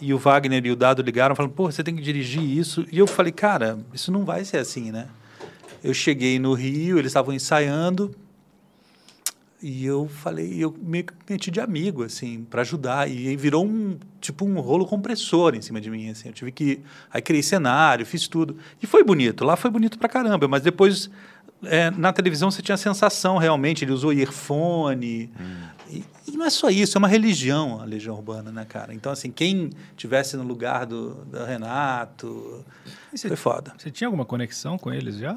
e 0.00 0.14
o 0.14 0.18
Wagner 0.18 0.64
e 0.64 0.70
o 0.70 0.76
Dado 0.76 1.02
ligaram 1.02 1.34
falando, 1.34 1.52
pô, 1.52 1.70
você 1.70 1.82
tem 1.82 1.96
que 1.96 2.02
dirigir 2.02 2.42
isso. 2.42 2.86
E 2.92 2.98
eu 2.98 3.06
falei, 3.06 3.32
cara, 3.32 3.78
isso 3.92 4.12
não 4.12 4.24
vai 4.24 4.44
ser 4.44 4.58
assim, 4.58 4.92
né? 4.92 5.08
Eu 5.82 5.94
cheguei 5.94 6.38
no 6.38 6.54
Rio, 6.54 6.98
eles 6.98 7.10
estavam 7.10 7.32
ensaiando 7.34 8.14
e 9.60 9.84
eu 9.84 10.08
falei, 10.08 10.56
eu 10.62 10.72
me 10.80 11.04
meti 11.28 11.50
de 11.50 11.60
amigo, 11.60 12.04
assim, 12.04 12.44
para 12.48 12.60
ajudar. 12.62 13.10
E 13.10 13.28
aí 13.28 13.36
virou 13.36 13.66
um, 13.66 13.98
tipo, 14.20 14.44
um 14.44 14.60
rolo 14.60 14.86
compressor 14.86 15.54
em 15.54 15.60
cima 15.60 15.80
de 15.80 15.90
mim, 15.90 16.10
assim. 16.10 16.28
Eu 16.28 16.34
tive 16.34 16.52
que... 16.52 16.80
Aí 17.10 17.20
criei 17.20 17.42
cenário, 17.42 18.06
fiz 18.06 18.28
tudo. 18.28 18.56
E 18.80 18.86
foi 18.86 19.02
bonito, 19.02 19.44
lá 19.44 19.56
foi 19.56 19.70
bonito 19.70 19.98
pra 19.98 20.08
caramba. 20.08 20.46
Mas 20.46 20.62
depois, 20.62 21.10
é, 21.64 21.90
na 21.90 22.12
televisão, 22.12 22.52
você 22.52 22.62
tinha 22.62 22.74
a 22.74 22.78
sensação, 22.78 23.36
realmente, 23.36 23.84
ele 23.84 23.90
usou 23.90 24.12
earphone. 24.12 25.28
E, 25.90 26.04
E 26.28 26.36
não 26.36 26.44
é 26.44 26.50
só 26.50 26.70
isso, 26.70 26.96
é 26.96 27.00
uma 27.00 27.08
religião 27.08 27.80
a 27.80 27.84
Legião 27.84 28.14
Urbana, 28.14 28.52
né, 28.52 28.64
cara? 28.64 28.94
Então, 28.94 29.10
assim, 29.10 29.30
quem 29.30 29.70
tivesse 29.96 30.36
no 30.36 30.44
lugar 30.44 30.86
do, 30.86 31.14
do 31.24 31.44
Renato, 31.44 32.64
isso 33.12 33.26
foi 33.26 33.36
foda. 33.36 33.72
Você 33.76 33.90
tinha 33.90 34.06
alguma 34.06 34.24
conexão 34.24 34.78
com 34.78 34.92
eles 34.92 35.16
já? 35.16 35.34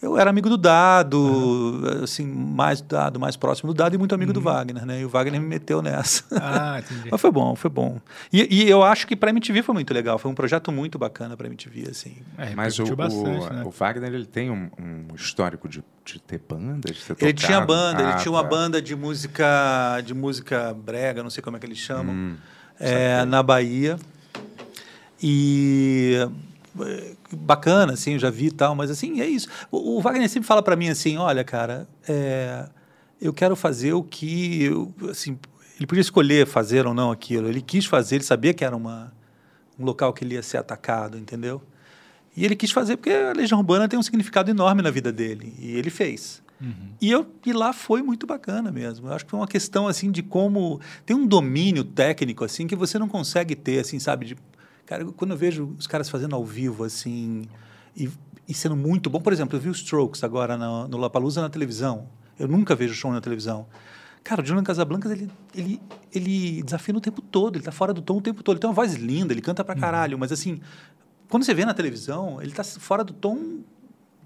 Eu 0.00 0.18
era 0.18 0.28
amigo 0.28 0.48
do 0.50 0.58
Dado, 0.58 1.82
assim, 2.02 2.26
mais 2.26 2.80
Dado, 2.82 3.18
mais 3.18 3.34
próximo 3.34 3.72
do 3.72 3.76
Dado 3.76 3.94
e 3.94 3.98
muito 3.98 4.14
amigo 4.14 4.32
do 4.32 4.40
Wagner, 4.42 4.84
né? 4.84 5.00
E 5.00 5.04
o 5.04 5.08
Wagner 5.08 5.40
me 5.40 5.46
meteu 5.46 5.80
nessa. 5.80 6.22
Uhum. 6.30 6.38
Ah, 6.40 6.78
entendi. 6.84 7.08
Mas 7.10 7.20
foi 7.20 7.30
bom, 7.30 7.56
foi 7.56 7.70
bom. 7.70 7.98
E, 8.32 8.64
e 8.64 8.68
eu 8.70 8.82
acho 8.82 9.06
que 9.06 9.16
para 9.16 9.30
MTV 9.30 9.62
foi 9.62 9.74
muito 9.74 9.94
legal, 9.94 10.18
foi 10.18 10.30
um 10.30 10.34
projeto 10.34 10.70
muito 10.70 10.98
bacana 10.98 11.34
para 11.36 11.46
MTV, 11.46 11.88
assim. 11.90 12.16
Mas 12.54 12.78
o, 12.78 12.84
repercutiu 12.84 12.92
o, 12.92 12.96
bastante, 12.96 13.52
né? 13.54 13.62
o 13.64 13.70
Wagner 13.70 14.12
ele 14.12 14.26
tem 14.26 14.50
um, 14.50 14.68
um 14.78 15.14
histórico 15.14 15.66
de, 15.68 15.82
de 16.04 16.20
ter 16.20 16.40
banda, 16.46 16.92
de 16.92 17.00
ter 17.02 17.16
Ele 17.24 17.32
tinha 17.32 17.60
tocado. 17.60 17.66
banda, 17.66 18.02
ele 18.02 18.12
Ah, 18.12 18.16
tinha 18.16 18.32
uma 18.32 18.42
tá. 18.42 18.48
banda 18.50 18.82
de 18.82 18.94
música, 18.94 20.00
de 20.04 20.12
música 20.14 20.74
brega, 20.74 21.22
não 21.22 21.30
sei 21.30 21.42
como 21.42 21.56
é 21.56 21.60
que 21.60 21.66
eles 21.66 21.78
chamam, 21.78 22.14
Hum, 22.14 22.36
é, 22.78 23.24
na 23.24 23.42
Bahia. 23.42 23.98
E 25.22 26.28
é, 26.80 27.12
bacana, 27.32 27.94
assim, 27.94 28.12
eu 28.12 28.18
já 28.18 28.30
vi 28.30 28.46
e 28.46 28.50
tal, 28.50 28.74
mas 28.74 28.90
assim, 28.90 29.20
é 29.20 29.26
isso. 29.26 29.48
O, 29.70 29.98
o 29.98 30.00
Wagner 30.00 30.28
sempre 30.28 30.46
fala 30.46 30.62
para 30.62 30.76
mim 30.76 30.88
assim, 30.88 31.16
olha, 31.16 31.42
cara, 31.42 31.88
é, 32.08 32.68
eu 33.20 33.32
quero 33.32 33.56
fazer 33.56 33.92
o 33.92 34.02
que, 34.02 34.64
eu, 34.64 34.94
assim, 35.10 35.38
ele 35.76 35.86
podia 35.86 36.00
escolher 36.00 36.46
fazer 36.46 36.86
ou 36.86 36.94
não 36.94 37.10
aquilo. 37.10 37.48
Ele 37.48 37.60
quis 37.60 37.86
fazer, 37.86 38.16
ele 38.16 38.24
sabia 38.24 38.54
que 38.54 38.64
era 38.64 38.76
uma, 38.76 39.12
um 39.78 39.84
local 39.84 40.12
que 40.12 40.24
ele 40.24 40.34
ia 40.34 40.42
ser 40.42 40.58
atacado, 40.58 41.18
entendeu? 41.18 41.62
E 42.36 42.44
ele 42.44 42.54
quis 42.54 42.70
fazer 42.70 42.96
porque 42.96 43.10
a 43.10 43.32
Legião 43.32 43.58
Urbana 43.58 43.88
tem 43.88 43.98
um 43.98 44.02
significado 44.02 44.50
enorme 44.50 44.82
na 44.82 44.90
vida 44.90 45.10
dele, 45.10 45.54
e 45.58 45.76
ele 45.76 45.90
fez. 45.90 46.42
E, 47.00 47.10
eu, 47.10 47.26
e 47.44 47.52
lá 47.52 47.72
foi 47.72 48.02
muito 48.02 48.26
bacana 48.26 48.72
mesmo. 48.72 49.08
Eu 49.08 49.12
acho 49.12 49.24
que 49.24 49.30
foi 49.30 49.40
uma 49.40 49.46
questão 49.46 49.86
assim 49.86 50.10
de 50.10 50.22
como 50.22 50.80
tem 51.04 51.14
um 51.14 51.26
domínio 51.26 51.84
técnico 51.84 52.44
assim 52.44 52.66
que 52.66 52.74
você 52.74 52.98
não 52.98 53.08
consegue 53.08 53.54
ter 53.54 53.80
assim, 53.80 53.98
sabe? 53.98 54.26
De, 54.26 54.36
cara, 54.86 55.04
quando 55.04 55.32
eu 55.32 55.36
vejo 55.36 55.74
os 55.78 55.86
caras 55.86 56.08
fazendo 56.08 56.34
ao 56.34 56.44
vivo 56.44 56.84
assim 56.84 57.46
e, 57.96 58.08
e 58.48 58.54
sendo 58.54 58.76
muito 58.76 59.10
bom, 59.10 59.20
por 59.20 59.32
exemplo, 59.32 59.56
eu 59.56 59.60
vi 59.60 59.68
os 59.68 59.78
Strokes 59.78 60.22
agora 60.24 60.56
no, 60.56 60.88
no 60.88 60.96
Lollapalooza 60.96 61.42
na 61.42 61.50
televisão. 61.50 62.08
Eu 62.38 62.46
nunca 62.48 62.74
vejo 62.74 62.94
show 62.94 63.12
na 63.12 63.20
televisão. 63.20 63.66
Cara, 64.22 64.42
o 64.42 64.44
Julian 64.44 64.62
Casablancas, 64.64 65.12
ele, 65.12 65.30
ele, 65.54 65.80
ele 66.12 66.62
desafia 66.62 66.94
o 66.94 67.00
tempo 67.00 67.22
todo, 67.22 67.56
ele 67.56 67.64
tá 67.64 67.70
fora 67.72 67.92
do 67.94 68.02
tom 68.02 68.16
o 68.18 68.20
tempo 68.20 68.42
todo. 68.42 68.54
Ele 68.56 68.60
tem 68.60 68.68
uma 68.68 68.74
voz 68.74 68.94
linda, 68.94 69.32
ele 69.32 69.40
canta 69.40 69.62
pra 69.64 69.74
caralho, 69.74 70.18
mas 70.18 70.32
assim, 70.32 70.60
quando 71.28 71.44
você 71.44 71.54
vê 71.54 71.64
na 71.64 71.72
televisão, 71.72 72.42
ele 72.42 72.52
tá 72.52 72.64
fora 72.64 73.04
do 73.04 73.12
tom 73.12 73.60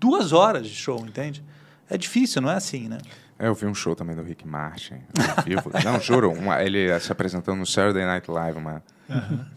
duas 0.01 0.33
horas 0.33 0.67
de 0.67 0.75
show, 0.75 1.05
entende? 1.07 1.45
É 1.89 1.99
difícil, 1.99 2.41
não 2.41 2.51
é 2.51 2.55
assim, 2.57 2.89
né? 2.89 2.99
É, 3.39 3.47
eu 3.49 3.55
vi 3.55 3.67
um 3.67 3.75
show 3.75 3.95
também 3.95 4.17
do 4.17 4.23
Rick 4.23 4.47
Martin, 4.49 4.95
ao 5.37 5.45
vivo. 5.45 5.71
Não, 5.85 6.01
juro, 6.01 6.31
uma- 6.33 6.63
ele 6.63 6.99
se 7.01 7.13
apresentando 7.13 7.59
no 7.59 7.67
Saturday 7.67 8.05
Night 8.05 8.31
Live, 8.31 8.59
uma... 8.59 8.83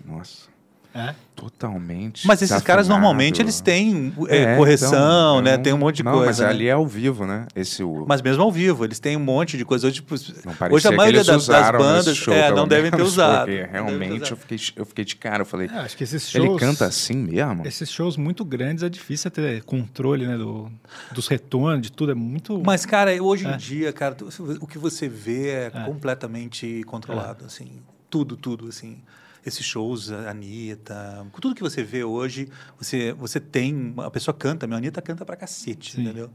Nossa. 0.05 0.52
É? 0.95 1.15
Totalmente 1.35 2.27
Mas 2.27 2.39
esses 2.43 2.61
caras 2.61 2.87
normalmente 2.87 3.41
eles 3.41 3.59
têm 3.59 4.13
é, 4.29 4.55
correção, 4.55 4.89
então, 4.89 5.41
né? 5.41 5.57
não- 5.57 5.63
Tem 5.63 5.73
um 5.73 5.77
monte 5.79 5.97
de 5.97 6.03
não, 6.03 6.11
coisa. 6.11 6.25
mas 6.27 6.39
né? 6.39 6.45
ali 6.47 6.67
é 6.67 6.71
ao 6.73 6.85
vivo, 6.85 7.25
né? 7.25 7.47
Esse 7.55 7.83
o... 7.83 8.05
Mas 8.07 8.21
mesmo 8.21 8.43
ao 8.43 8.51
vivo, 8.51 8.85
eles 8.85 8.99
têm 8.99 9.17
um 9.17 9.19
monte 9.19 9.57
de 9.57 9.65
coisa. 9.65 9.87
Hoje, 9.87 9.95
tipo, 9.95 10.13
hoje 10.13 10.87
a 10.87 10.91
que 10.91 10.95
maioria 10.95 11.17
eles 11.21 11.25
das, 11.27 11.47
das 11.47 11.71
bandas 11.71 12.15
show, 12.15 12.31
é, 12.33 12.51
não 12.51 12.67
devem 12.67 12.91
ter 12.91 13.01
usado. 13.01 13.47
ter 13.47 13.67
realmente 13.69 14.29
eu 14.31 14.37
fiquei, 14.37 14.59
eu 14.75 14.85
fiquei 14.85 15.03
de 15.03 15.15
cara, 15.15 15.41
eu 15.41 15.45
falei, 15.47 15.67
É, 15.73 15.79
acho 15.79 15.97
que 15.97 16.03
esses 16.03 16.29
shows. 16.29 16.47
ele 16.47 16.59
canta 16.59 16.85
assim 16.85 17.15
mesmo? 17.17 17.65
Esses 17.65 17.89
shows 17.89 18.15
muito 18.15 18.45
grandes 18.45 18.83
é 18.83 18.89
difícil 18.89 19.31
ter 19.31 19.63
controle, 19.63 20.27
né? 20.27 20.37
Do, 20.37 20.71
dos 21.11 21.27
retornos, 21.27 21.81
de 21.81 21.91
tudo. 21.91 22.11
É 22.11 22.15
muito. 22.15 22.61
Mas, 22.63 22.85
cara, 22.85 23.11
hoje 23.21 23.47
É. 23.47 23.53
em 23.53 23.57
dia, 23.57 23.91
cara, 23.91 24.15
o 24.61 24.67
que 24.67 24.77
você 24.77 25.09
vê 25.09 25.49
é, 25.49 25.69
completamente 25.85 26.83
controlado, 26.85 27.45
assim. 27.45 27.81
Tudo, 28.09 28.37
tudo, 28.37 28.67
assim. 28.67 28.97
Esses 29.45 29.65
shows, 29.65 30.11
a 30.11 30.29
Anitta, 30.29 31.27
tudo 31.39 31.53
que 31.53 31.61
você 31.61 31.83
vê 31.83 32.03
hoje, 32.03 32.49
você, 32.77 33.11
você 33.13 33.39
tem... 33.39 33.93
A 33.97 34.09
pessoa 34.09 34.33
canta, 34.33 34.65
minha 34.65 34.77
Anitta 34.77 35.01
canta 35.01 35.25
pra 35.25 35.35
cacete, 35.35 35.99
entendeu? 35.99 36.29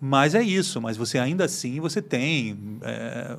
Mas 0.00 0.34
é 0.34 0.42
isso, 0.42 0.80
mas 0.80 0.96
você 0.96 1.18
ainda 1.18 1.44
assim, 1.44 1.80
você 1.80 2.00
tem 2.02 2.78
é, 2.82 3.36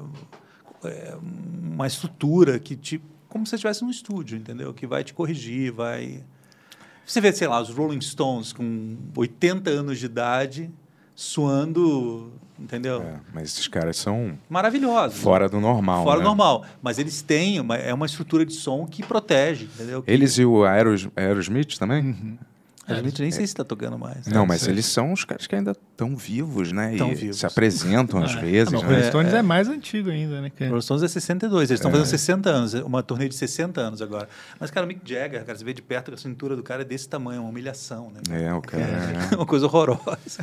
é, 0.84 1.18
uma 1.22 1.88
estrutura 1.88 2.60
que 2.60 2.76
te... 2.76 3.02
Como 3.28 3.46
se 3.46 3.52
você 3.52 3.56
estivesse 3.56 3.84
num 3.84 3.90
estúdio, 3.90 4.38
entendeu? 4.38 4.74
Que 4.74 4.88
vai 4.88 5.04
te 5.04 5.14
corrigir, 5.14 5.72
vai... 5.72 6.24
Você 7.06 7.22
vê, 7.22 7.32
sei 7.32 7.48
lá, 7.48 7.62
os 7.62 7.70
Rolling 7.70 8.02
Stones 8.02 8.52
com 8.52 8.98
80 9.16 9.70
anos 9.70 10.00
de 10.00 10.06
idade, 10.06 10.72
suando, 11.16 12.34
entendeu? 12.60 13.02
É, 13.02 13.15
mas 13.34 13.43
esses 13.50 13.67
caras 13.67 13.98
são 13.98 14.38
Maravilhosos. 14.50 15.20
fora 15.20 15.48
do 15.50 15.60
normal, 15.60 16.04
Fora 16.04 16.17
né? 16.17 16.24
do 16.24 16.28
normal. 16.28 16.65
Mas 16.82 16.98
eles 17.00 17.22
têm, 17.22 17.60
uma, 17.60 17.76
é 17.76 17.93
uma 17.93 18.06
estrutura 18.06 18.46
de 18.46 18.54
som 18.54 18.86
que 18.86 19.04
protege, 19.04 19.65
entendeu? 19.65 20.02
Que- 20.04 20.12
Eles 20.12 20.38
e 20.38 20.46
o 20.46 20.63
Aeros, 20.65 21.08
Aerosmith 21.15 21.78
também? 21.78 22.04
Uhum. 22.04 22.38
A 22.89 22.93
gente 23.02 23.22
nem 23.22 23.30
sei 23.32 23.46
se 23.46 23.52
está 23.52 23.65
tocando 23.65 24.00
mais. 24.00 24.28
Não, 24.28 24.43
É, 24.43 24.48
mas 24.48 24.62
sei. 24.62 24.72
eles 24.72 24.86
são 24.86 25.12
os 25.12 25.26
caras 25.26 25.46
que 25.46 25.54
ainda 25.54 25.72
estão 25.72 26.15
vivos, 26.15 26.72
né? 26.72 26.96
Tão 26.98 27.12
e 27.12 27.15
vivos. 27.15 27.39
se 27.39 27.46
apresentam 27.46 28.24
às 28.24 28.34
Ah, 28.34 28.39
vezes. 28.39 28.72
não, 28.72 28.80
o 28.80 28.84
né? 28.84 28.89
Rolling 28.91 29.08
Stones 29.10 29.34
é, 29.34 29.41
mais 29.41 29.67
antigo 29.67 30.10
ainda, 30.10 30.39
né? 30.39 30.50
Que... 30.50 30.65
Rolling 30.67 30.80
Stones 30.82 31.04
é 31.04 31.08
62, 31.10 31.70
eles 31.70 31.80
estão 31.82 31.89
É. 31.89 31.96
fazendo 31.96 32.08
60 32.08 32.50
anos, 32.50 32.74
uma 32.76 33.04
turnê 33.04 33.28
de 33.28 33.36
60 33.36 33.82
anos 33.82 34.02
agora. 34.02 34.30
Mas, 34.58 34.72
cara, 34.72 34.86
o 34.86 34.88
Mick 34.88 35.02
Jagger, 35.04 35.43
cara, 35.43 35.58
você 35.58 35.65
vê 35.65 35.74
de 35.74 35.82
perto 35.82 36.13
a 36.13 36.17
cintura 36.17 36.56
do 36.56 36.63
cara 36.63 36.84
é 36.84 36.86
desse 36.86 37.10
tamanho, 37.10 37.41
uma 37.41 37.50
humilhação, 37.50 38.10
né? 38.10 38.22
É, 38.46 38.54
o 38.54 38.62
cara. 38.62 38.84
É 39.34 39.36
uma 39.36 39.46
coisa 39.46 39.65
horrorosa. 39.65 40.41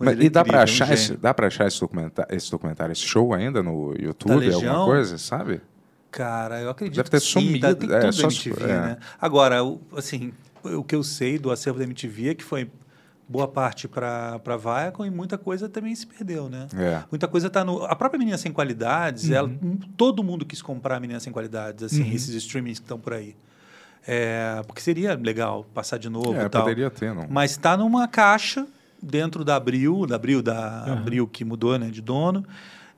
Mas, 0.00 0.18
é 0.18 0.22
e 0.22 0.30
dá 0.30 0.42
pra, 0.44 0.54
incrível, 0.54 0.56
é 0.56 0.60
um 0.60 0.62
achar 0.64 0.94
esse, 0.94 1.16
dá 1.16 1.34
achar 1.38 1.66
esse 1.68 1.80
documentário, 1.80 2.34
esse 2.34 2.50
documentário, 2.50 2.92
esse 2.92 3.02
show 3.02 3.34
ainda 3.34 3.62
no 3.62 3.94
YouTube, 3.98 4.52
alguma 4.52 4.84
coisa, 4.84 5.18
sabe? 5.18 5.60
Cara, 6.10 6.60
eu 6.60 6.70
acredito 6.70 6.96
Deve 6.96 7.10
ter 7.10 7.20
que 7.20 7.26
sim, 7.26 7.60
tá, 7.60 7.68
sumido, 7.68 7.74
tem 7.86 7.96
é, 7.96 8.00
tudo 8.00 8.12
só 8.12 8.26
MTV, 8.26 8.64
é. 8.64 8.66
né? 8.66 8.96
Agora, 9.20 9.62
o- 9.62 9.80
assim, 9.96 10.32
o 10.64 10.82
que 10.82 10.94
eu 10.96 11.02
sei 11.04 11.38
do 11.38 11.50
acervo 11.52 11.78
da 11.78 11.84
MTV 11.84 12.30
é 12.30 12.34
que 12.34 12.42
foi 12.42 12.68
boa 13.28 13.46
parte 13.46 13.86
para 13.86 14.40
para 14.40 14.56
Viacom 14.56 15.04
e 15.06 15.10
muita 15.10 15.38
coisa 15.38 15.68
também 15.68 15.94
se 15.94 16.04
perdeu, 16.04 16.48
né? 16.50 16.66
É. 16.76 17.04
Muita 17.12 17.28
coisa 17.28 17.48
tá 17.48 17.64
no 17.64 17.84
a 17.84 17.94
própria 17.94 18.18
Menina 18.18 18.36
Sem 18.36 18.52
Qualidades, 18.52 19.28
Uhum. 19.28 19.34
ela, 19.34 19.50
todo 19.96 20.24
mundo 20.24 20.44
quis 20.44 20.60
comprar 20.60 20.96
a 20.96 21.00
Menina 21.00 21.20
Sem 21.20 21.32
Qualidades, 21.32 21.84
assim, 21.84 22.02
Uhum. 22.02 22.12
esses 22.12 22.34
streamings 22.34 22.80
que 22.80 22.84
estão 22.86 22.98
por 22.98 23.12
aí. 23.12 23.36
É, 24.06 24.62
porque 24.66 24.80
seria 24.80 25.14
legal 25.14 25.64
passar 25.74 25.98
de 25.98 26.08
novo 26.08 26.34
É, 26.34 26.44
e 26.46 26.48
tal. 26.48 26.62
poderia 26.62 26.90
ter, 26.90 27.14
não. 27.14 27.26
Mas 27.30 27.52
está 27.52 27.76
numa 27.76 28.08
caixa 28.08 28.66
dentro 29.02 29.44
da 29.44 29.56
Abril, 29.56 30.06
da 30.06 30.16
Abril, 30.16 30.42
da 30.42 30.84
Uhum. 30.86 30.92
Abril 30.92 31.26
que 31.26 31.44
mudou, 31.44 31.78
né, 31.78 31.88
de 31.90 32.00
dono, 32.00 32.44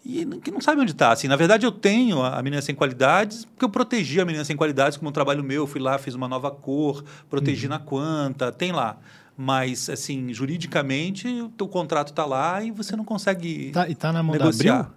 e 0.05 0.25
que 0.43 0.51
não 0.51 0.61
sabe 0.61 0.81
onde 0.81 0.91
está. 0.93 1.13
Assim, 1.13 1.29
na 1.29 1.37
verdade, 1.37 1.65
eu 1.65 1.71
tenho 1.73 2.23
a 2.23 2.39
a 2.39 2.43
Menina 2.43 2.61
Sem 2.61 2.75
Qualidades, 2.75 3.45
porque 3.45 3.65
eu 3.65 3.69
protegi 3.69 4.21
a 4.21 4.25
Menina 4.25 4.45
Sem 4.45 4.57
Qualidades 4.57 4.99
como 4.99 5.09
um 5.11 5.13
trabalho 5.13 5.45
meu. 5.45 5.63
Eu 5.63 5.67
fui 5.67 5.81
lá, 5.81 5.97
fiz 5.99 6.15
uma 6.15 6.27
nova 6.27 6.51
cor, 6.51 7.05
protegi 7.31 7.69
na 7.69 7.79
Quanta, 7.79 8.51
tem 8.51 8.73
lá. 8.73 8.97
Mas, 9.37 9.89
assim, 9.89 10.33
juridicamente, 10.35 11.27
o 11.41 11.49
teu 11.49 11.67
contrato 11.69 12.09
está 12.09 12.25
lá 12.27 12.63
e 12.63 12.71
você 12.71 12.95
não 12.97 13.05
consegue 13.05 13.71
Tá- 13.73 13.89
e 13.89 13.95
tá 13.95 14.13
na 14.13 14.23
mão 14.23 14.37
da 14.37 14.45
negociar. 14.45 14.81
Abril? 14.81 14.93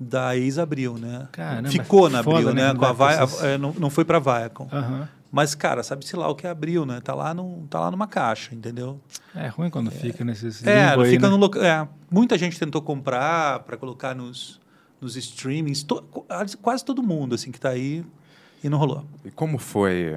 Da 0.00 0.36
ex-Abril, 0.36 0.94
né? 0.96 1.26
Caramba, 1.32 1.68
Ficou 1.70 2.08
na 2.08 2.22
foda, 2.22 2.38
Abril, 2.38 2.54
né, 2.54 2.62
né? 2.62 2.68
quando 2.70 2.78
Com 2.78 2.84
a 2.86 2.92
Vai, 2.92 3.14
essas- 3.20 3.42
é, 3.44 3.58
não, 3.58 3.72
não 3.78 3.90
foi 3.90 4.04
para 4.04 4.18
Viacom. 4.20 4.68
Aham. 4.72 5.08
Mas, 5.30 5.54
cara, 5.54 5.82
sabe-se 5.82 6.16
lá 6.16 6.28
o 6.28 6.34
que 6.34 6.46
é 6.46 6.50
Abril, 6.50 6.86
né? 6.86 7.00
Tá 7.02 7.14
lá, 7.14 7.34
num, 7.34 7.66
tá 7.66 7.78
lá 7.80 7.90
numa 7.90 8.06
caixa, 8.06 8.54
entendeu? 8.54 8.98
É 9.34 9.48
ruim 9.48 9.68
quando 9.68 9.90
fica 9.90 10.24
nesses. 10.24 10.66
É, 10.66 10.94
aí, 10.94 11.10
fica 11.10 11.26
né? 11.26 11.28
no 11.28 11.36
local. 11.36 11.62
É, 11.62 11.86
muita 12.10 12.38
gente 12.38 12.58
tentou 12.58 12.80
comprar 12.80 13.60
para 13.60 13.76
colocar 13.76 14.14
nos, 14.14 14.58
nos 15.00 15.16
streamings, 15.16 15.82
to- 15.82 16.02
quase 16.62 16.84
todo 16.84 17.02
mundo 17.02 17.34
assim 17.34 17.50
que 17.50 17.58
está 17.58 17.68
aí 17.70 18.04
e 18.64 18.68
não 18.70 18.78
rolou. 18.78 19.04
E 19.24 19.30
como 19.30 19.58
foi 19.58 20.16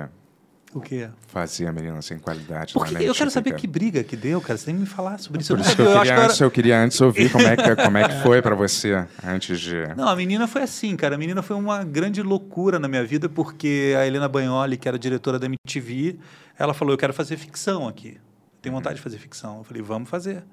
O 0.74 0.80
quê? 0.80 1.10
fazer 1.28 1.68
a 1.68 1.74
menina 1.74 2.02
sem 2.02 2.18
qualidade? 2.18 2.74
Porque 2.74 2.96
eu 3.04 3.14
quero 3.14 3.30
saber 3.30 3.56
que 3.56 3.68
briga 3.68 4.04
que 4.04 4.16
deu, 4.16 4.40
cara. 4.40 4.58
Você 4.58 4.66
tem 4.68 4.76
que 4.76 4.82
me 4.82 4.88
falar 4.88 5.18
sobre 5.20 5.42
isso. 5.42 5.54
Por 5.54 5.60
Eu 5.60 5.66
isso 5.66 5.76
que 5.76 5.82
não 5.82 5.90
eu, 5.90 5.94
sabia. 5.98 6.12
queria, 6.12 6.24
antes, 6.26 6.36
era- 6.40 6.46
eu 6.48 6.52
queria 6.52 6.82
antes 6.82 7.02
ouvir 7.02 7.30
como 7.32 7.46
é 7.46 7.58
que, 7.58 7.76
como 7.76 7.98
é 7.98 8.08
que 8.08 8.24
foi 8.24 8.42
para 8.42 8.56
você 8.56 9.06
antes 9.24 9.60
de. 9.60 9.76
Não, 9.98 10.08
a 10.08 10.16
menina 10.16 10.48
foi 10.48 10.62
assim, 10.64 10.96
cara. 10.96 11.16
A 11.16 11.18
menina 11.18 11.42
foi 11.42 11.56
uma 11.58 11.84
grande 11.84 12.22
loucura 12.22 12.80
na 12.80 12.88
minha 12.88 13.04
vida, 13.04 13.28
porque 13.28 13.94
a 14.00 14.08
Helena 14.08 14.28
Bagnoli, 14.30 14.78
que 14.78 14.88
era 14.88 14.98
diretora 14.98 15.38
da 15.38 15.46
MTV, 15.46 16.18
ela 16.58 16.74
falou: 16.74 16.94
Eu 16.94 16.98
quero 16.98 17.14
fazer 17.14 17.36
ficção 17.38 17.88
aqui. 17.88 18.18
Tenho 18.62 18.74
vontade 18.76 18.96
de 18.96 19.02
fazer 19.02 19.18
ficção. 19.18 19.58
Eu 19.58 19.64
falei: 19.66 19.82
Vamos 19.82 20.10
fazer. 20.10 20.44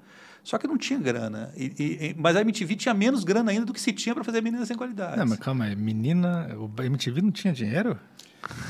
Só 0.43 0.57
que 0.57 0.67
não 0.67 0.77
tinha 0.77 0.97
grana. 0.99 1.51
E- 1.55 1.73
e- 1.79 2.05
e- 2.07 2.15
mas 2.17 2.35
a 2.35 2.41
MTV 2.41 2.75
tinha 2.75 2.93
menos 2.93 3.23
grana 3.23 3.51
ainda 3.51 3.65
do 3.65 3.73
que 3.73 3.79
se 3.79 3.91
tinha 3.93 4.15
para 4.15 4.23
fazer 4.23 4.41
Menina 4.41 4.65
Sem 4.65 4.75
Qualidade. 4.75 5.17
Não, 5.17 5.25
mas 5.25 5.37
calma 5.39 5.65
aí. 5.65 5.75
Menina. 5.75 6.49
O 6.57 6.69
MTV 6.81 7.21
não 7.21 7.31
tinha 7.31 7.53
dinheiro? 7.53 7.97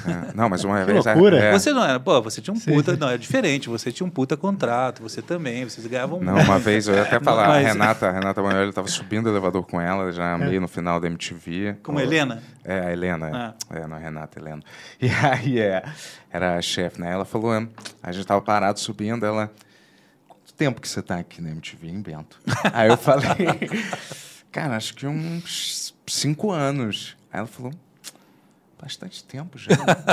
É, 0.07 0.33
Não, 0.33 0.49
mas 0.49 0.63
uma 0.63 0.79
Que 0.79 0.91
vez. 0.93 1.05
loucura. 1.05 1.37
é, 1.37 1.51
Você 1.51 1.71
não 1.71 1.83
era, 1.83 1.99
pô, 1.99 2.21
você 2.21 2.41
tinha 2.41 2.53
um 2.53 2.59
puta, 2.59 2.93
sim. 2.93 2.99
não, 2.99 3.09
é 3.09 3.17
diferente, 3.17 3.69
você 3.69 3.91
tinha 3.91 4.05
um 4.05 4.09
puta 4.09 4.35
contrato, 4.35 5.01
você 5.01 5.21
também, 5.21 5.63
vocês 5.63 5.85
ganhavam 5.85 6.19
Não, 6.19 6.33
muito. 6.33 6.45
uma 6.45 6.57
vez 6.59 6.87
eu 6.87 6.95
ia 6.95 7.03
até 7.03 7.19
falar, 7.19 7.47
Mas- 7.47 7.65
a 7.65 7.69
Renata, 7.69 8.07
a 8.07 8.11
Renata 8.11 8.41
Manoel 8.41 8.69
estava 8.69 8.87
subindo 8.87 9.27
o 9.27 9.29
elevador 9.29 9.63
com 9.65 9.79
ela, 9.79 10.11
já 10.11 10.37
meio 10.37 10.59
no 10.61 10.67
final 10.67 10.99
da 10.99 11.07
MTV. 11.07 11.77
Como 11.83 11.99
a 11.99 12.03
Helena? 12.03 12.41
É, 12.63 12.79
a 12.87 12.91
Helena. 12.91 13.55
Ah. 13.71 13.75
É, 13.77 13.87
não, 13.87 13.95
a 13.97 13.99
Renata, 13.99 14.39
a 14.39 14.41
Helena. 14.41 14.61
E 15.01 15.07
aí, 15.09 15.59
é, 15.59 15.83
era 16.31 16.57
a 16.57 16.61
chefe, 16.61 16.99
né? 17.01 17.11
Ela 17.11 17.25
falou, 17.25 17.51
a 17.51 18.11
gente 18.11 18.21
estava 18.21 18.41
parado 18.41 18.79
subindo, 18.79 19.25
ela... 19.25 19.51
Quanto 20.27 20.53
tempo 20.55 20.81
que 20.81 20.87
você 20.89 20.99
está 20.99 21.17
aqui 21.17 21.41
na 21.41 21.49
MTV, 21.51 21.87
hein, 21.87 22.01
Bento? 22.01 22.39
aí 22.73 22.89
eu 22.89 22.97
falei... 22.97 23.27
Cara, 24.51 24.75
acho 24.77 24.95
que 24.95 25.05
uns 25.05 25.93
cinco 26.07 26.51
anos. 26.51 27.15
Aí 27.31 27.37
ela 27.39 27.47
falou, 27.47 27.71
bastante 28.81 29.23
tempo 29.23 29.57
já. 29.57 29.71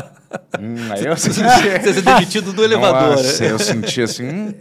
hum, 0.60 0.92
aí 0.92 1.04
eu 1.04 1.16
senti... 1.18 1.40
Você 1.40 1.94
ser 1.94 2.02
demitido 2.02 2.52
do 2.52 2.64
elevador, 2.64 3.16
Nossa, 3.16 3.44
né? 3.44 3.50
eu 3.50 3.58
senti 3.58 4.02
assim, 4.02 4.28
hum, 4.28 4.54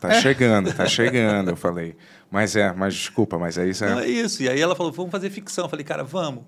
tá 0.00 0.14
chegando, 0.14 0.72
tá 0.72 0.86
chegando. 0.86 1.50
Eu 1.50 1.56
falei, 1.56 1.96
mas 2.30 2.56
é, 2.56 2.72
mas 2.72 2.94
desculpa, 2.94 3.38
mas 3.38 3.56
é 3.58 3.68
isso. 3.68 3.84
Não, 3.84 4.00
É... 4.00 4.04
é 4.04 4.08
isso. 4.08 4.42
E 4.42 4.48
aí 4.48 4.60
ela 4.60 4.74
falou, 4.74 4.92
vamos 4.92 5.10
fazer 5.10 5.30
ficção. 5.30 5.64
Eu 5.64 5.68
falei, 5.68 5.84
cara, 5.84 6.02
vamos. 6.02 6.44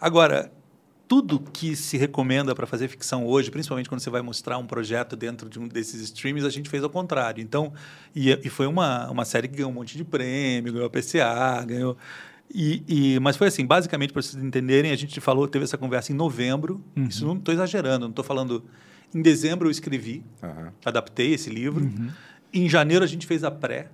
Agora, 0.00 0.50
tudo 1.06 1.38
que 1.38 1.76
se 1.76 1.96
recomenda 1.96 2.54
para 2.54 2.66
fazer 2.66 2.88
ficção 2.88 3.26
hoje, 3.26 3.50
principalmente 3.50 3.88
quando 3.88 4.00
você 4.00 4.10
vai 4.10 4.22
mostrar 4.22 4.58
um 4.58 4.66
projeto 4.66 5.14
dentro 5.14 5.48
de 5.48 5.58
um 5.58 5.68
desses 5.68 6.00
streams, 6.00 6.46
a 6.46 6.50
gente 6.50 6.68
fez 6.70 6.82
ao 6.82 6.90
contrário. 6.90 7.42
Então, 7.42 7.72
e, 8.14 8.30
e 8.42 8.48
foi 8.48 8.66
uma, 8.66 9.10
uma 9.10 9.24
série 9.24 9.48
que 9.48 9.56
ganhou 9.56 9.70
um 9.70 9.74
monte 9.74 9.96
de 9.96 10.04
prêmio, 10.04 10.72
ganhou 10.72 10.86
a 10.86 10.90
PCA, 10.90 11.64
ganhou... 11.66 11.96
E, 12.52 12.82
e- 13.14 13.20
mas 13.20 13.36
foi 13.36 13.48
assim, 13.48 13.64
basicamente, 13.66 14.12
para 14.12 14.22
vocês 14.22 14.42
entenderem, 14.42 14.90
a 14.92 14.96
gente 14.96 15.20
falou, 15.20 15.46
teve 15.48 15.64
essa 15.64 15.78
conversa 15.78 16.12
em 16.12 16.14
novembro. 16.14 16.82
Uhum. 16.96 17.04
Isso 17.04 17.26
não 17.26 17.36
estou 17.36 17.52
exagerando, 17.54 18.00
não 18.06 18.10
estou 18.10 18.24
falando... 18.24 18.64
Em 19.14 19.22
dezembro 19.22 19.68
eu 19.68 19.70
escrevi, 19.70 20.24
Aham. 20.42 20.72
adaptei 20.84 21.32
esse 21.34 21.48
livro. 21.48 21.84
Uhum. 21.84 22.10
Em 22.52 22.68
janeiro 22.68 23.04
a 23.04 23.06
gente 23.06 23.26
fez 23.28 23.44
a 23.44 23.50
pré. 23.50 23.88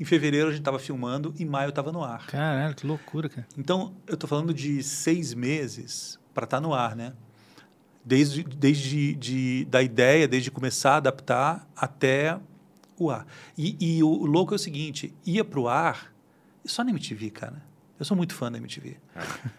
Em 0.00 0.04
fevereiro 0.04 0.48
a 0.48 0.50
gente 0.50 0.60
estava 0.62 0.78
filmando. 0.78 1.34
Em 1.38 1.44
maio 1.44 1.68
estava 1.68 1.92
no 1.92 2.02
ar. 2.02 2.26
Caralho, 2.26 2.74
que 2.74 2.86
loucura, 2.86 3.28
cara. 3.28 3.46
Então, 3.58 3.94
eu 4.06 4.14
estou 4.14 4.26
falando 4.28 4.54
de 4.54 4.82
seis 4.82 5.34
meses 5.34 6.18
para 6.32 6.44
estar 6.44 6.58
no 6.60 6.72
ar, 6.72 6.96
né? 6.96 7.12
Desde, 8.04 8.42
desde 8.42 9.14
de, 9.14 9.64
da 9.66 9.82
ideia, 9.82 10.26
desde 10.26 10.50
começar 10.50 10.94
a 10.94 10.96
adaptar 10.96 11.68
até 11.76 12.38
o 12.98 13.10
ar. 13.10 13.26
E, 13.56 13.76
e 13.78 14.02
o, 14.02 14.08
o 14.08 14.24
louco 14.26 14.54
é 14.54 14.56
o 14.56 14.58
seguinte, 14.58 15.14
ia 15.24 15.44
para 15.44 15.60
o 15.60 15.68
ar, 15.68 16.12
só 16.64 16.82
na 16.82 16.90
MTV, 16.90 17.30
cara. 17.30 17.62
Eu 18.02 18.04
sou 18.04 18.16
muito 18.16 18.34
fã 18.34 18.50
da 18.50 18.58
MTV. 18.58 18.96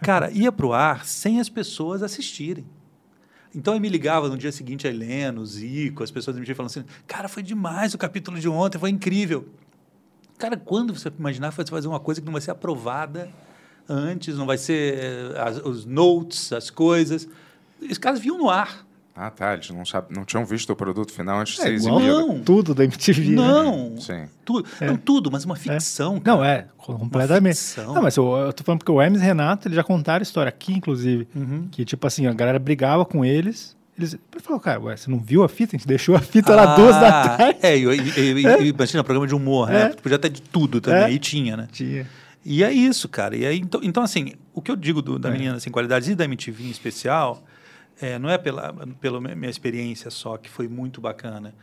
Cara, 0.01 0.29
ia 0.31 0.51
para 0.51 0.65
o 0.65 0.73
ar 0.73 1.05
sem 1.05 1.39
as 1.39 1.47
pessoas 1.47 2.03
assistirem. 2.03 2.65
Então, 3.55 3.73
eu 3.73 3.79
me 3.79 3.87
ligava 3.87 4.27
no 4.27 4.37
dia 4.37 4.51
seguinte 4.51 4.85
a 4.85 4.89
Helena, 4.89 5.39
o 5.39 5.45
Zico, 5.45 6.03
as 6.03 6.11
pessoas 6.11 6.35
da 6.35 6.39
MTV 6.41 6.53
falando 6.55 6.69
assim, 6.71 6.83
cara, 7.07 7.29
foi 7.29 7.41
demais 7.41 7.93
o 7.93 7.97
capítulo 7.97 8.37
de 8.39 8.49
ontem, 8.49 8.77
foi 8.77 8.89
incrível. 8.89 9.47
Cara, 10.37 10.57
quando 10.57 10.93
você 10.93 11.09
imaginar 11.17 11.51
você 11.51 11.63
fazer 11.71 11.87
uma 11.87 11.99
coisa 12.01 12.19
que 12.19 12.25
não 12.25 12.33
vai 12.33 12.41
ser 12.41 12.51
aprovada 12.51 13.29
antes, 13.87 14.35
não 14.37 14.45
vai 14.45 14.57
ser 14.57 14.97
eh, 14.97 15.39
as- 15.39 15.57
os 15.63 15.85
notes, 15.85 16.51
as 16.51 16.69
coisas. 16.69 17.27
Os 17.81 17.97
caras 17.97 18.19
viam 18.19 18.37
no 18.37 18.49
ar. 18.49 18.85
Ah, 19.15 19.29
tá. 19.29 19.53
Eles 19.53 19.69
não, 19.69 19.85
sabe, 19.85 20.07
não 20.15 20.25
tinham 20.25 20.43
visto 20.43 20.71
o 20.71 20.75
produto 20.75 21.11
final 21.13 21.39
antes 21.39 21.53
de 21.55 21.61
É 21.61 21.63
ser 21.65 21.73
exibido. 21.73 21.99
Não. 21.99 22.39
tudo 22.39 22.73
da 22.73 22.83
MTV. 22.83 23.29
né? 23.29 23.35
Não. 23.35 23.95
Sim. 24.01 24.25
Tudo, 24.43 24.67
É. 24.81 24.87
não 24.87 24.97
tudo, 24.97 25.29
mas 25.31 25.45
uma 25.45 25.55
ficção. 25.55 26.19
Não, 26.25 26.43
é, 26.43 26.65
completamente. 26.77 27.55
ficção. 27.57 27.93
Não, 27.93 28.01
mas 28.01 28.17
eu, 28.17 28.25
eu 28.37 28.53
tô 28.53 28.63
falando 28.63 28.79
porque 28.79 28.91
o 28.91 28.99
Hermes 29.01 29.21
e 29.21 29.23
Renato, 29.25 29.67
eles 29.67 29.75
já 29.75 29.83
contaram 29.83 30.21
a 30.21 30.23
história 30.23 30.49
aqui, 30.49 30.73
inclusive. 30.73 31.27
Uhum. 31.35 31.67
Que, 31.71 31.85
tipo 31.85 32.05
assim, 32.07 32.25
a 32.25 32.33
galera 32.33 32.57
brigava 32.57 33.05
com 33.05 33.23
eles. 33.23 33.75
Eles 33.95 34.13
ele 34.13 34.41
falou, 34.41 34.59
cara, 34.59 34.79
ué, 34.81 34.97
você 34.97 35.11
não 35.11 35.19
viu 35.19 35.43
a 35.43 35.47
fita? 35.49 35.75
A 35.75 35.77
gente 35.77 35.87
deixou 35.87 36.15
a 36.15 36.19
fita 36.19 36.55
lá 36.55 36.75
duas 36.75 36.95
da 36.95 37.37
tarde. 37.37 37.59
É, 37.61 37.77
e, 37.77 37.83
e, 37.83 38.41
e, 38.41 38.47
É. 38.47 38.63
imagina, 38.65 39.03
programa 39.03 39.27
de 39.27 39.35
humor, 39.35 39.69
É. 39.69 39.89
né? 39.89 39.95
Podia 40.01 40.17
ter 40.17 40.29
de 40.29 40.41
tudo 40.41 40.81
também, 40.81 41.03
É. 41.03 41.11
e 41.11 41.19
tinha, 41.19 41.55
né? 41.55 41.67
Tinha. 41.71 42.07
E 42.43 42.63
é 42.63 42.71
isso, 42.73 43.07
cara. 43.07 43.35
E 43.37 43.45
aí, 43.45 43.59
então, 43.59 43.79
então, 43.83 44.01
assim, 44.01 44.33
o 44.55 44.61
que 44.61 44.71
eu 44.71 44.75
digo 44.75 45.03
do- 45.03 45.19
da 45.19 45.29
É. 45.29 45.31
Menina 45.33 45.59
Sem 45.59 45.71
Qualidades 45.71 46.09
e 46.09 46.15
da 46.15 46.25
MTV 46.25 46.63
em 46.63 46.71
especial, 46.71 47.43
é, 48.01 48.17
não 48.19 48.29
é 48.29 48.37
pela, 48.37 48.73
pela 48.99 49.19
minha 49.19 49.49
experiência 49.49 50.09
só, 50.09 50.37
que 50.37 50.49
foi 50.49 50.67
muito 50.67 50.99
bacana, 51.01 51.53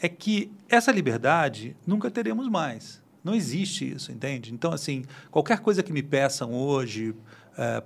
é 0.00 0.08
que 0.08 0.50
essa 0.68 0.90
liberdade 0.90 1.76
nunca 1.86 2.10
teremos 2.10 2.48
mais. 2.48 3.02
Não 3.22 3.34
existe 3.34 3.90
isso, 3.90 4.12
entende? 4.12 4.52
Então, 4.52 4.72
assim, 4.72 5.04
qualquer 5.30 5.60
coisa 5.60 5.82
que 5.82 5.92
me 5.92 6.02
peçam 6.02 6.52
hoje 6.52 7.14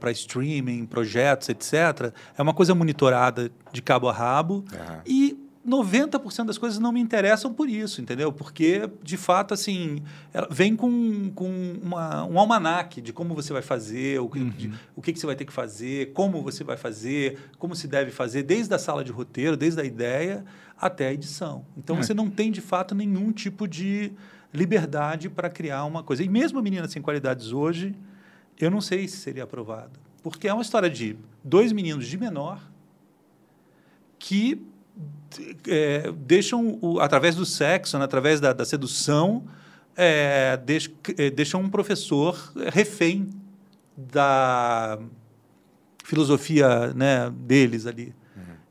para 0.00 0.10
streaming, 0.10 0.86
projetos, 0.86 1.48
etc., 1.48 2.12
é 2.36 2.42
uma 2.42 2.54
coisa 2.54 2.74
monitorada 2.74 3.50
de 3.72 3.82
cabo 3.82 4.08
a 4.08 4.12
rabo 4.12 4.64
e 5.06 5.36
90% 5.68 6.46
das 6.46 6.58
coisas 6.58 6.78
não 6.78 6.90
me 6.90 7.00
interessam 7.00 7.52
por 7.52 7.68
isso, 7.68 8.00
entendeu? 8.00 8.32
Porque, 8.32 8.88
de 9.02 9.16
fato, 9.16 9.52
assim, 9.54 10.02
ela 10.32 10.48
vem 10.50 10.74
com, 10.74 11.30
com 11.34 11.48
uma, 11.82 12.24
um 12.24 12.38
almanaque 12.38 13.00
de 13.00 13.12
como 13.12 13.34
você 13.34 13.52
vai 13.52 13.62
fazer, 13.62 14.20
o, 14.20 14.28
que- 14.28 14.44
de- 14.50 14.72
o 14.96 15.02
que, 15.02 15.12
que 15.12 15.18
você 15.20 15.26
vai 15.26 15.36
ter 15.36 15.44
que 15.44 15.52
fazer, 15.52 16.12
como 16.12 16.42
você 16.42 16.64
vai 16.64 16.76
fazer, 16.76 17.38
como 17.58 17.76
se 17.76 17.86
deve 17.86 18.10
fazer, 18.10 18.42
desde 18.42 18.72
a 18.74 18.78
sala 18.78 19.04
de 19.04 19.12
roteiro, 19.12 19.56
desde 19.56 19.80
a 19.80 19.84
ideia 19.84 20.44
até 20.80 21.08
a 21.08 21.12
edição. 21.12 21.64
Então, 21.76 21.96
É. 21.98 22.02
você 22.02 22.14
não 22.14 22.28
tem, 22.30 22.50
de 22.50 22.60
fato, 22.60 22.94
nenhum 22.94 23.30
tipo 23.32 23.66
de 23.68 24.12
liberdade 24.52 25.28
para 25.28 25.50
criar 25.50 25.84
uma 25.84 26.02
coisa. 26.02 26.22
E 26.24 26.28
mesmo 26.28 26.58
a 26.58 26.62
Menina 26.62 26.88
Sem 26.88 27.02
Qualidades 27.02 27.52
hoje, 27.52 27.94
eu 28.58 28.70
não 28.70 28.80
sei 28.80 29.06
se 29.06 29.18
seria 29.18 29.44
aprovado. 29.44 30.00
Porque 30.22 30.48
é 30.48 30.52
uma 30.52 30.62
história 30.62 30.88
de 30.90 31.16
dois 31.44 31.70
meninos 31.72 32.06
de 32.06 32.16
menor 32.18 32.60
que 34.18 34.60
é, 35.66 36.10
deixam, 36.12 36.78
o, 36.80 37.00
através 37.00 37.34
do 37.36 37.44
sexo, 37.46 37.98
né, 37.98 38.04
através 38.04 38.40
da, 38.40 38.52
da 38.52 38.64
sedução, 38.64 39.44
é, 39.96 40.56
deix- 40.56 40.90
é, 41.16 41.30
deixam 41.30 41.60
um 41.60 41.68
professor 41.70 42.52
refém 42.72 43.28
da 43.96 44.98
filosofia 46.04 46.92
né, 46.94 47.30
deles 47.30 47.86
ali. 47.86 48.14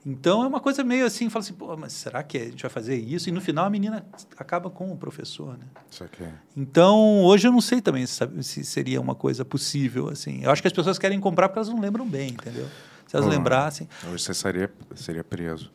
Então 0.10 0.42
é 0.42 0.48
uma 0.48 0.62
coisa 0.62 0.86
meio 0.86 1.06
assim, 1.06 1.30
fala 1.30 1.44
assim, 1.44 1.54
pô, 1.54 1.76
mas 1.76 1.92
será 1.92 2.24
que 2.24 2.38
a 2.38 2.46
gente 2.46 2.62
vai 2.62 2.70
fazer 2.72 2.96
isso? 2.96 3.28
E 3.28 3.32
no 3.34 3.42
final 3.42 3.66
a 3.66 3.70
menina 3.70 4.06
acaba 4.38 4.70
com 4.70 4.90
o 4.90 4.96
professor, 4.96 5.58
né? 5.58 5.66
Isso 5.92 6.02
aqui. 6.02 6.24
Então, 6.56 7.24
hoje 7.26 7.46
eu 7.46 7.52
não 7.52 7.60
sei 7.60 7.82
também 7.82 8.06
se, 8.06 8.26
se 8.42 8.64
seria 8.64 9.02
uma 9.02 9.14
coisa 9.16 9.44
possível, 9.44 10.08
assim. 10.08 10.42
Eu 10.44 10.50
acho 10.50 10.62
que 10.62 10.68
as 10.68 10.74
pessoas 10.74 10.98
querem 10.98 11.20
comprar 11.20 11.50
porque 11.50 11.60
elas 11.60 11.68
não 11.68 11.82
lembram 11.82 12.08
bem, 12.08 12.30
entendeu? 12.30 12.68
Se 13.06 13.18
elas 13.18 13.28
lembrassem... 13.28 13.90
Hoje 14.10 14.24
você 14.24 14.34
seria, 14.34 14.72
seria 14.96 15.24
preso. 15.26 15.70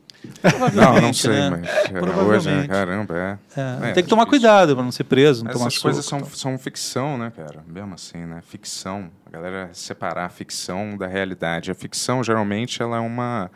Não, 0.75 1.01
não 1.01 1.13
sei, 1.13 1.33
né? 1.33 1.51
mas 1.51 1.69
é, 1.69 2.23
hoje, 2.23 2.51
né, 2.51 2.69
caramba, 2.69 3.15
é. 3.17 3.39
É, 3.61 3.91
É, 3.91 3.93
tem 3.93 4.05
que 4.05 4.09
tomar 4.09 4.27
cuidado 4.27 4.75
para 4.75 4.85
não 4.85 4.93
ser 4.93 5.05
preso, 5.05 5.45
não 5.45 5.53
tomar 5.53 5.67
Essas 5.67 5.79
coisas 5.79 6.05
soco, 6.05 6.27
são, 6.27 6.53
são 6.53 6.59
ficção, 6.59 7.19
né, 7.19 7.33
cara? 7.35 7.65
Mesmo 7.67 7.95
assim, 7.95 8.19
né? 8.19 8.41
Ficção. 8.47 9.11
A 9.27 9.31
galera 9.31 9.71
separar 9.73 10.27
a 10.27 10.29
ficção 10.29 10.97
da 10.97 11.07
realidade. 11.07 11.71
A 11.71 11.75
ficção, 11.75 12.23
geralmente, 12.23 12.83
ela 12.83 12.99
é 12.99 13.01
uma 13.01 13.51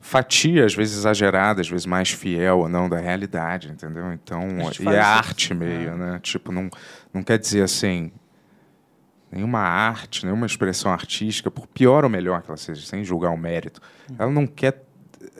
fatia, 0.00 0.64
às 0.64 0.74
vezes 0.74 0.98
exagerada, 0.98 1.60
às 1.60 1.68
vezes 1.68 1.86
mais 1.86 2.10
fiel 2.10 2.60
ou 2.60 2.68
não 2.68 2.88
da 2.88 2.98
realidade, 2.98 3.70
entendeu? 3.70 4.12
Então, 4.12 4.40
A 4.66 4.70
e 4.70 4.84
faz 4.84 4.96
é 4.96 5.00
arte 5.00 5.54
meio, 5.54 5.96
né? 5.96 6.18
Tipo, 6.22 6.50
não, 6.50 6.70
não 7.12 7.22
quer 7.22 7.38
dizer 7.38 7.62
assim 7.62 8.10
nenhuma 9.30 9.60
arte, 9.60 10.24
nenhuma 10.24 10.46
expressão 10.46 10.90
artística, 10.92 11.50
por 11.50 11.66
pior 11.66 12.02
ou 12.04 12.10
melhor 12.10 12.42
que 12.42 12.50
ela 12.50 12.56
seja, 12.56 12.84
sem 12.84 13.04
julgar 13.04 13.30
o 13.30 13.36
mérito, 13.36 13.80
Hum. 14.10 14.16
ela 14.18 14.30
não 14.30 14.46
quer 14.46 14.82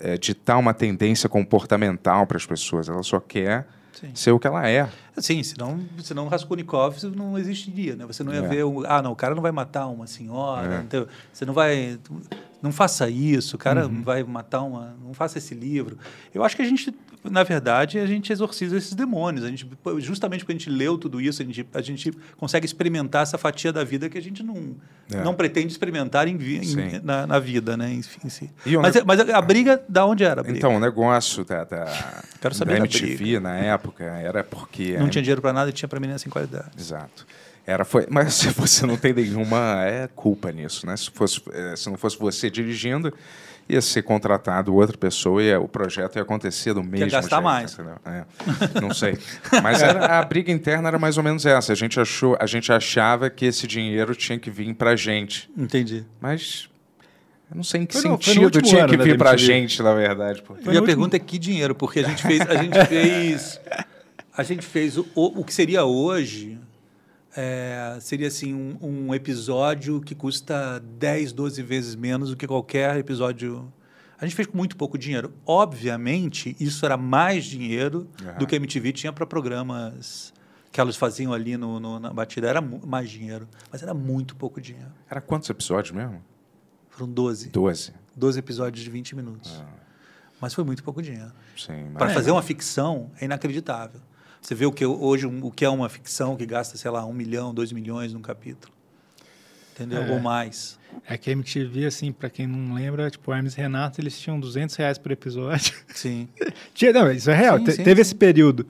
eh, 0.01 0.17
ditar 0.19 0.59
uma 0.59 0.75
tendência 0.75 1.29
comportamental 1.29 2.27
para 2.27 2.37
as 2.37 2.47
pessoas, 2.47 2.89
ela 2.89 3.03
só 3.03 3.21
quer 3.21 3.67
Sim. 3.93 4.11
ser 4.15 4.33
o 4.33 4.39
que 4.39 4.47
ela 4.47 4.69
é. 4.69 4.89
Sim, 5.19 5.43
senão, 5.43 5.79
senão 6.03 6.27
Raskolnikov 6.29 6.97
não 7.15 7.39
existiria, 7.39 7.95
né? 7.95 8.07
Você 8.07 8.23
não 8.25 8.33
ia 8.33 8.39
É. 8.41 8.49
ver, 8.49 8.65
o, 8.65 8.85
ah, 8.87 9.03
não, 9.03 9.13
o 9.13 9.17
cara 9.17 9.35
não 9.35 9.43
vai 9.43 9.53
matar 9.53 9.87
uma 9.89 10.07
senhora, 10.07 10.77
É. 10.77 10.79
entendeu? 10.79 11.07
você 11.33 11.45
não 11.45 11.53
vai, 11.53 11.99
não 12.63 12.73
faça 12.73 13.11
isso, 13.11 13.57
o 13.57 13.59
cara 13.59 13.87
Uhum. 13.87 14.03
vai 14.03 14.23
matar 14.23 14.63
uma, 14.63 14.97
não 15.05 15.13
faça 15.13 15.37
esse 15.39 15.55
livro. 15.55 15.99
Eu 16.35 16.43
acho 16.43 16.57
que 16.57 16.63
a 16.63 16.65
gente, 16.65 16.95
na 17.25 17.43
verdade, 17.43 17.99
a 17.99 18.07
gente 18.07 18.33
exorciza 18.33 18.77
esses 18.77 18.95
demônios, 18.95 19.45
a 19.45 19.49
gente, 19.49 19.67
justamente 19.99 20.41
porque 20.41 20.53
a 20.53 20.57
gente 20.59 20.71
leu 20.71 20.97
tudo 20.97 21.21
isso, 21.21 21.43
a 21.43 21.45
gente, 21.45 21.67
a 21.75 21.81
gente 21.83 22.13
consegue 22.37 22.65
experimentar 22.65 23.23
essa 23.23 23.37
fatia 23.37 23.73
da 23.73 23.85
vida 23.85 24.09
que 24.09 24.17
a 24.17 24.23
gente 24.23 24.43
não, 24.43 24.75
É. 25.13 25.23
não 25.23 25.35
pretende 25.35 25.69
experimentar 25.73 26.27
em, 26.29 26.37
em- 26.37 27.01
na, 27.03 27.27
na 27.27 27.39
vida, 27.39 27.77
né, 27.77 28.01
si. 28.29 28.51
E 28.65 28.77
o 28.77 28.81
Mas, 28.83 28.95
ne- 28.95 29.03
mas 29.05 29.21
a, 29.21 29.37
a 29.39 29.43
briga, 29.43 29.83
da 29.89 30.07
onde 30.07 30.25
era? 30.25 30.43
Então, 30.51 30.77
o 30.77 30.81
negócio 30.81 31.45
da, 31.45 31.65
da, 31.65 32.23
Quero 32.41 32.55
saber 32.55 32.73
da 32.73 32.79
da 32.79 32.85
MTV 32.85 33.39
na 33.41 33.55
época 33.57 34.05
era 34.05 34.43
porque... 34.43 34.97
não 34.97 35.09
tinha 35.09 35.23
dinheiro 35.23 35.43
para 35.43 35.53
nada 35.53 35.69
e 35.71 35.73
tinha 35.73 35.89
para 35.89 36.01
menina 36.01 36.19
sem 36.19 36.31
qualidade. 36.31 36.71
Exato. 36.79 37.27
Era, 37.67 37.85
foi, 37.85 38.07
mas 38.11 38.35
se 38.35 38.49
você 38.49 38.87
não 38.87 38.97
tem 38.97 39.13
nenhuma 39.13 39.85
é, 39.85 40.09
culpa 40.09 40.51
nisso, 40.51 40.87
né? 40.87 40.97
Se, 40.97 41.11
fosse, 41.11 41.43
eh, 41.53 41.75
se 41.77 41.89
não 41.91 41.97
fosse 41.99 42.19
você 42.19 42.49
dirigindo, 42.51 43.13
ia 43.71 43.81
ser 43.81 44.03
contratado 44.03 44.75
outra 44.75 44.97
pessoa 44.97 45.43
e 45.43 45.49
eh, 45.49 45.59
o 45.59 45.67
projeto 45.69 46.17
ia 46.17 46.23
acontecer 46.23 46.75
do 46.75 46.83
mesmo 46.83 47.11
gastar 47.11 47.37
jeito, 47.37 47.43
mais. 47.45 47.79
É. 48.05 48.25
Não 48.81 48.93
sei. 48.95 49.17
Mas 49.63 49.83
era- 49.83 50.19
a 50.19 50.25
briga 50.25 50.51
interna 50.53 50.89
era 50.89 50.99
mais 50.99 51.17
ou 51.17 51.23
menos 51.25 51.47
essa. 51.47 51.73
A 51.73 51.77
gente, 51.77 51.99
achou, 52.01 52.37
a 52.41 52.47
gente 52.47 52.73
achava 52.73 53.29
que 53.31 53.45
esse 53.47 53.67
dinheiro 53.67 54.15
tinha 54.15 54.39
que 54.39 54.51
vir 54.51 54.75
pra 54.75 54.97
gente. 54.97 55.51
Entendi. 55.57 56.05
Mas 56.21 56.69
eu 57.51 57.57
não 57.57 57.63
sei 57.65 57.83
em 57.83 57.87
que 57.87 57.95
Foi 57.95 58.03
no- 58.11 58.17
no 58.17 58.23
sentido 58.23 58.45
último 58.45 58.63
tinha 58.65 58.85
ano, 58.85 58.91
que 58.97 59.03
vir 59.03 59.19
pra 59.19 59.31
MTV. 59.31 59.47
gente, 59.47 59.83
na 59.83 59.95
verdade. 59.95 60.43
pô. 60.43 60.57
E 60.71 60.77
a 60.77 60.83
pergunta 60.83 61.17
é 61.17 61.19
que 61.19 61.39
dinheiro, 61.39 61.75
porque 61.75 62.01
a 62.01 62.05
gente 62.05 62.23
fez, 62.23 62.41
a 62.43 62.55
gente 62.57 62.85
fez, 62.87 63.61
a 64.37 64.43
gente 64.43 64.65
fez 64.67 64.97
o, 64.99 65.07
o 65.15 65.45
que 65.45 65.53
seria 65.53 65.85
hoje, 65.85 66.59
é, 67.37 67.97
seria 68.01 68.29
assim 68.29 68.53
um, 68.55 68.77
um 69.09 69.15
episódio 69.15 70.01
que 70.01 70.15
custa 70.15 70.81
10, 70.99 71.33
12 71.33 71.63
vezes 71.63 71.95
menos 71.95 72.31
do 72.31 72.37
que 72.37 72.47
qualquer 72.47 72.97
episódio. 72.97 73.73
A 74.19 74.27
gente 74.27 74.35
fez 74.37 74.47
com 74.49 74.57
muito 74.57 74.77
pouco 74.77 74.99
dinheiro. 74.99 75.33
Obviamente, 75.47 76.55
isso 76.61 76.85
era 76.85 76.97
mais 76.97 77.45
dinheiro 77.45 78.09
Aham. 78.23 78.39
do 78.39 78.47
que 78.47 78.55
a 78.55 78.59
MTV 78.59 78.93
tinha 78.93 79.13
para 79.13 79.25
programas 79.27 80.33
que 80.73 80.81
elas 80.81 80.97
faziam 80.97 81.33
ali 81.33 81.57
no, 81.57 81.81
no- 81.81 81.99
na 81.99 82.13
batida. 82.13 82.49
Era 82.49 82.61
mais 82.61 83.11
dinheiro, 83.11 83.49
mas 83.73 83.83
era 83.83 83.95
muito 83.95 84.37
pouco 84.37 84.61
dinheiro. 84.61 84.91
Era 85.09 85.21
quantos 85.21 85.49
episódios 85.49 85.95
mesmo? 85.95 86.23
Foram 86.91 87.11
12. 87.11 87.49
12. 87.49 87.93
12 88.15 88.39
episódios 88.39 88.85
de 88.85 88.91
20 88.91 89.17
minutos. 89.17 89.63
Mas 90.41 90.53
foi 90.55 90.65
muito 90.65 90.83
pouco 90.85 91.01
dinheiro. 91.03 91.33
Para 91.95 92.11
fazer 92.11 92.31
uma 92.31 92.43
ficção 92.43 93.11
é 93.21 93.25
inacreditável. 93.25 94.01
Você 94.41 94.55
vê 94.55 94.67
o 94.67 94.73
que 94.73 94.85
hoje 94.85 95.27
o 95.27 95.51
que 95.51 95.65
é 95.65 95.69
uma 95.69 95.89
ficção 95.89 96.37
que 96.37 96.47
gasta, 96.47 96.77
sei 96.77 96.91
lá, 96.91 97.05
um 97.05 97.13
milhão, 97.13 97.53
dois 97.55 97.73
milhões 97.73 98.13
num 98.13 98.23
capítulo. 98.23 98.73
Entendeu? 99.75 100.03
É. 100.03 100.11
Ou 100.11 100.21
mais. 100.21 100.79
É 101.07 101.17
que 101.17 101.31
a 101.31 101.33
MTV, 101.33 101.87
assim, 101.87 102.13
pra 102.13 102.29
quem 102.29 102.47
não 102.47 102.75
lembra, 102.75 103.09
tipo, 103.11 103.31
o 103.31 103.35
Hermes 103.35 103.55
e 103.55 103.57
Renato, 103.59 104.01
eles 104.01 104.19
tinham 104.19 104.39
200 104.41 104.75
reais 104.77 104.99
por 104.99 105.13
episódio. 105.13 105.75
Sim. 105.95 106.29
Tinha, 106.75 106.93
não, 106.93 107.11
isso 107.11 107.31
é 107.31 107.35
real. 107.35 107.59
Sim, 107.59 107.65
te- 107.65 107.73
sim, 107.73 107.83
teve 107.85 107.97
sim. 107.97 108.01
esse 108.03 108.15
período. 108.15 108.67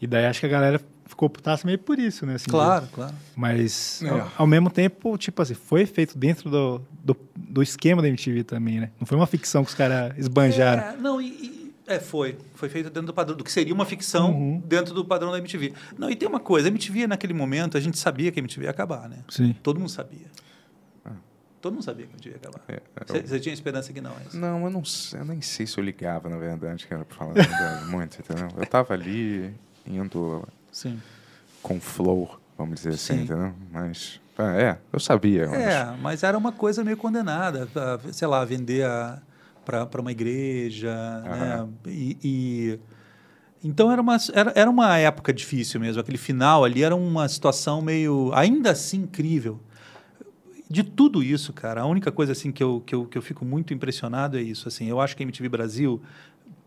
E 0.00 0.06
daí 0.06 0.26
acho 0.26 0.40
que 0.40 0.46
a 0.46 0.48
galera 0.48 0.80
ficou 1.06 1.28
putaça 1.28 1.66
meio 1.66 1.78
por 1.78 1.98
isso, 1.98 2.24
né? 2.24 2.34
assim, 2.36 2.50
Claro, 2.50 2.86
de- 2.86 2.92
claro. 2.92 3.14
Mas, 3.36 4.02
É. 4.02 4.08
ao, 4.08 4.32
ao 4.38 4.46
mesmo 4.46 4.70
tempo, 4.70 5.16
tipo 5.18 5.42
assim, 5.42 5.54
foi 5.54 5.84
feito 5.86 6.16
dentro 6.16 6.48
do, 6.50 6.80
do, 7.04 7.16
do 7.36 7.62
esquema 7.62 8.00
da 8.00 8.08
MTV 8.08 8.44
também, 8.44 8.80
né? 8.80 8.90
Não 8.98 9.06
foi 9.06 9.16
uma 9.16 9.26
ficção 9.26 9.62
que 9.64 9.68
os 9.70 9.74
caras 9.76 10.16
esbanjaram. 10.16 10.82
É, 10.82 10.96
não, 10.96 11.20
e, 11.20 11.26
e- 11.28 11.67
é, 11.88 11.98
foi. 12.00 12.38
Foi 12.54 12.68
feito 12.68 12.86
dentro 12.90 13.06
do 13.06 13.14
padrão, 13.14 13.36
do 13.36 13.42
que 13.44 13.50
seria 13.52 13.72
uma 13.74 13.84
ficção 13.86 14.30
Uhum. 14.32 14.60
dentro 14.64 14.94
do 14.94 15.04
padrão 15.04 15.30
da 15.32 15.38
MTV. 15.38 15.72
Não, 15.98 16.10
e 16.10 16.14
tem 16.16 16.28
uma 16.28 16.40
coisa, 16.40 16.68
a 16.68 16.70
MTV 16.70 17.06
naquele 17.06 17.32
momento, 17.34 17.76
a 17.76 17.80
gente 17.80 17.98
sabia 17.98 18.30
que 18.30 18.38
a 18.38 18.42
MTV 18.42 18.64
ia 18.64 18.70
acabar, 18.70 19.08
né? 19.08 19.18
Sim. 19.28 19.54
Todo 19.62 19.78
mundo 19.80 19.88
sabia. 19.90 20.26
Todo 21.60 21.72
mundo 21.74 21.82
sabia 21.84 22.06
que 22.06 22.12
a 22.12 22.14
MTV 22.14 22.30
ia 22.30 22.36
acabar. 22.36 22.60
É, 22.68 22.80
Você 23.04 23.18
eu- 23.18 23.26
você 23.26 23.40
tinha 23.40 23.52
esperança 23.52 23.92
que 23.92 24.00
não, 24.00 24.12
é 24.12 24.22
isso? 24.28 24.38
Não, 24.38 24.62
eu 24.64 24.70
não 24.70 24.84
sei, 24.84 25.18
eu 25.20 25.24
nem 25.24 25.40
sei 25.42 25.66
se 25.66 25.76
eu 25.76 25.82
ligava, 25.82 26.28
na 26.28 26.36
verdade, 26.36 26.86
cara, 26.86 27.04
pra 27.04 27.16
falar 27.16 27.30
a 27.32 27.34
verdade, 27.34 27.84
muito, 27.90 28.18
entendeu? 28.20 28.48
Eu 28.56 28.64
tava 28.66 28.94
ali 28.94 29.52
indo 29.84 30.46
Sim. 30.70 31.02
com 31.60 31.80
flow, 31.80 32.38
vamos 32.56 32.76
dizer 32.76 32.90
assim, 32.90 33.16
Sim. 33.18 33.22
entendeu? 33.24 33.52
Mas, 33.72 34.20
ah, 34.38 34.54
é, 34.56 34.78
eu 34.92 35.00
sabia. 35.00 35.42
eu 35.46 35.54
É, 35.54 35.96
mas 36.00 36.22
era 36.22 36.38
uma 36.38 36.52
coisa 36.52 36.84
meio 36.84 36.96
condenada, 36.96 37.68
a, 37.74 38.12
sei 38.12 38.28
lá, 38.28 38.44
vender 38.44 38.84
para 39.88 40.00
uma 40.00 40.10
igreja, 40.12 40.90
né? 41.24 41.68
E, 41.86 42.16
e- 42.24 42.78
então 43.62 43.90
era 43.90 44.00
uma, 44.00 44.16
era, 44.32 44.52
era 44.54 44.70
uma 44.70 44.96
época 44.96 45.32
difícil 45.32 45.80
mesmo. 45.80 46.00
Aquele 46.00 46.16
final 46.18 46.64
ali 46.64 46.82
era 46.82 46.94
uma 46.96 47.28
situação 47.28 47.82
meio, 47.82 48.30
ainda 48.32 48.70
assim, 48.70 48.98
incrível. 48.98 49.60
De 50.70 50.82
tudo 50.82 51.22
isso, 51.22 51.52
cara, 51.52 51.80
a 51.82 51.86
única 51.86 52.12
coisa 52.12 52.32
assim 52.32 52.52
que 52.52 52.62
eu, 52.62 52.82
que 52.86 52.94
eu, 52.94 53.06
que 53.06 53.16
eu 53.18 53.22
fico 53.22 53.44
muito 53.44 53.74
impressionado 53.74 54.38
é 54.38 54.42
isso. 54.42 54.68
Assim, 54.68 54.86
eu 54.86 55.00
acho 55.00 55.16
que 55.16 55.22
a 55.22 55.24
MTV 55.24 55.48
Brasil, 55.48 56.00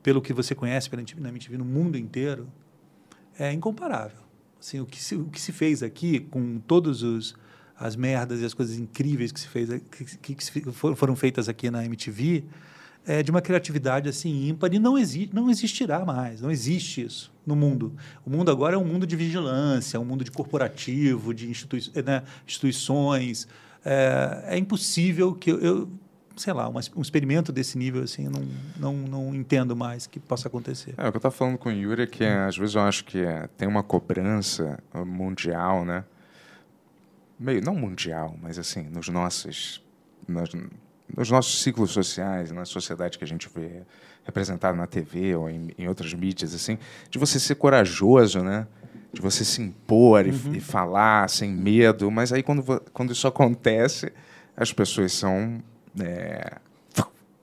pelo 0.03 0.21
que 0.21 0.33
você 0.33 0.53
conhece 0.53 0.89
pela 0.89 1.01
MTV, 1.01 1.21
na 1.21 1.29
MTV 1.29 1.57
no 1.57 1.65
mundo 1.65 1.97
inteiro, 1.97 2.47
é 3.39 3.51
incomparável. 3.53 4.19
Assim, 4.59 4.79
o, 4.79 4.85
que 4.85 5.01
se, 5.01 5.15
o 5.15 5.25
que 5.25 5.39
se 5.39 5.51
fez 5.51 5.81
aqui, 5.81 6.19
com 6.19 6.59
todos 6.59 7.03
os 7.03 7.35
as 7.79 7.95
merdas 7.95 8.41
e 8.41 8.45
as 8.45 8.53
coisas 8.53 8.77
incríveis 8.77 9.31
que 9.31 9.39
se 9.39 9.47
fez 9.47 9.67
que, 9.89 10.17
que, 10.17 10.35
que 10.35 10.71
foram 10.71 11.15
feitas 11.15 11.49
aqui 11.49 11.71
na 11.71 11.83
MTV, 11.83 12.43
é 13.05 13.23
de 13.23 13.31
uma 13.31 13.41
criatividade 13.41 14.07
assim 14.07 14.47
ímpar 14.49 14.73
e 14.73 14.79
não, 14.79 14.97
exi 14.97 15.29
não 15.33 15.49
existirá 15.49 16.05
mais, 16.05 16.41
não 16.41 16.51
existe 16.51 17.03
isso 17.03 17.31
no 17.45 17.55
mundo. 17.55 17.93
O 18.25 18.29
mundo 18.29 18.51
agora 18.51 18.75
é 18.75 18.77
um 18.77 18.85
mundo 18.85 19.07
de 19.07 19.15
vigilância, 19.15 19.99
um 19.99 20.05
mundo 20.05 20.23
de 20.23 20.29
corporativo, 20.31 21.33
de 21.33 21.49
institui 21.49 21.81
né, 22.05 22.23
instituições. 22.47 23.47
É, 23.83 24.43
é 24.49 24.57
impossível 24.57 25.33
que 25.33 25.51
eu, 25.51 25.59
eu 25.59 25.89
sei 26.37 26.53
lá, 26.53 26.67
uma- 26.69 26.81
um 26.95 27.01
experimento 27.01 27.51
desse 27.51 27.77
nível 27.77 28.03
assim, 28.03 28.27
não, 28.29 28.47
não, 28.79 28.93
não 29.07 29.35
entendo 29.35 29.75
mais 29.75 30.05
que 30.07 30.19
possa 30.19 30.47
acontecer. 30.47 30.93
É, 30.97 31.07
o 31.07 31.11
que 31.11 31.17
eu 31.17 31.19
estava 31.19 31.33
falando 31.35 31.57
com 31.57 31.69
o 31.69 31.71
Yuri 31.71 32.03
é 32.03 32.07
que 32.07 32.23
é, 32.23 32.45
às 32.45 32.55
vezes 32.57 32.75
eu 32.75 32.81
acho 32.81 33.03
que 33.05 33.19
é, 33.19 33.47
tem 33.57 33.67
uma 33.67 33.81
cobrança 33.83 34.79
uh, 34.93 35.05
mundial, 35.05 35.83
né? 35.83 36.03
Meio, 37.39 37.61
não 37.63 37.73
mundial, 37.75 38.37
mas 38.41 38.59
assim, 38.59 38.83
nos 38.83 39.09
nossos, 39.09 39.83
nas- 40.27 40.51
nos 41.15 41.29
nossos 41.31 41.61
ciclos 41.61 41.91
sociais, 41.91 42.51
na 42.51 42.65
sociedade 42.65 43.17
que 43.17 43.23
a 43.23 43.27
gente 43.27 43.49
vê 43.53 43.81
representada 44.23 44.75
na 44.77 44.85
TV 44.87 45.35
ou 45.35 45.49
em, 45.49 45.71
em 45.77 45.87
outras 45.87 46.13
mídias, 46.13 46.53
assim, 46.53 46.77
de 47.09 47.17
você 47.17 47.39
ser 47.39 47.55
corajoso, 47.55 48.41
né? 48.43 48.67
De 49.13 49.19
você 49.21 49.43
se 49.43 49.61
impor 49.61 50.25
e, 50.25 50.29
Uhum. 50.31 50.53
e 50.55 50.59
falar 50.59 51.29
sem 51.29 51.51
medo, 51.51 52.09
mas 52.11 52.31
aí 52.31 52.41
quando, 52.43 52.63
quando 52.93 53.11
isso 53.11 53.27
acontece, 53.27 54.11
as 54.55 54.71
pessoas 54.71 55.11
são 55.11 55.61
é, 55.99 56.57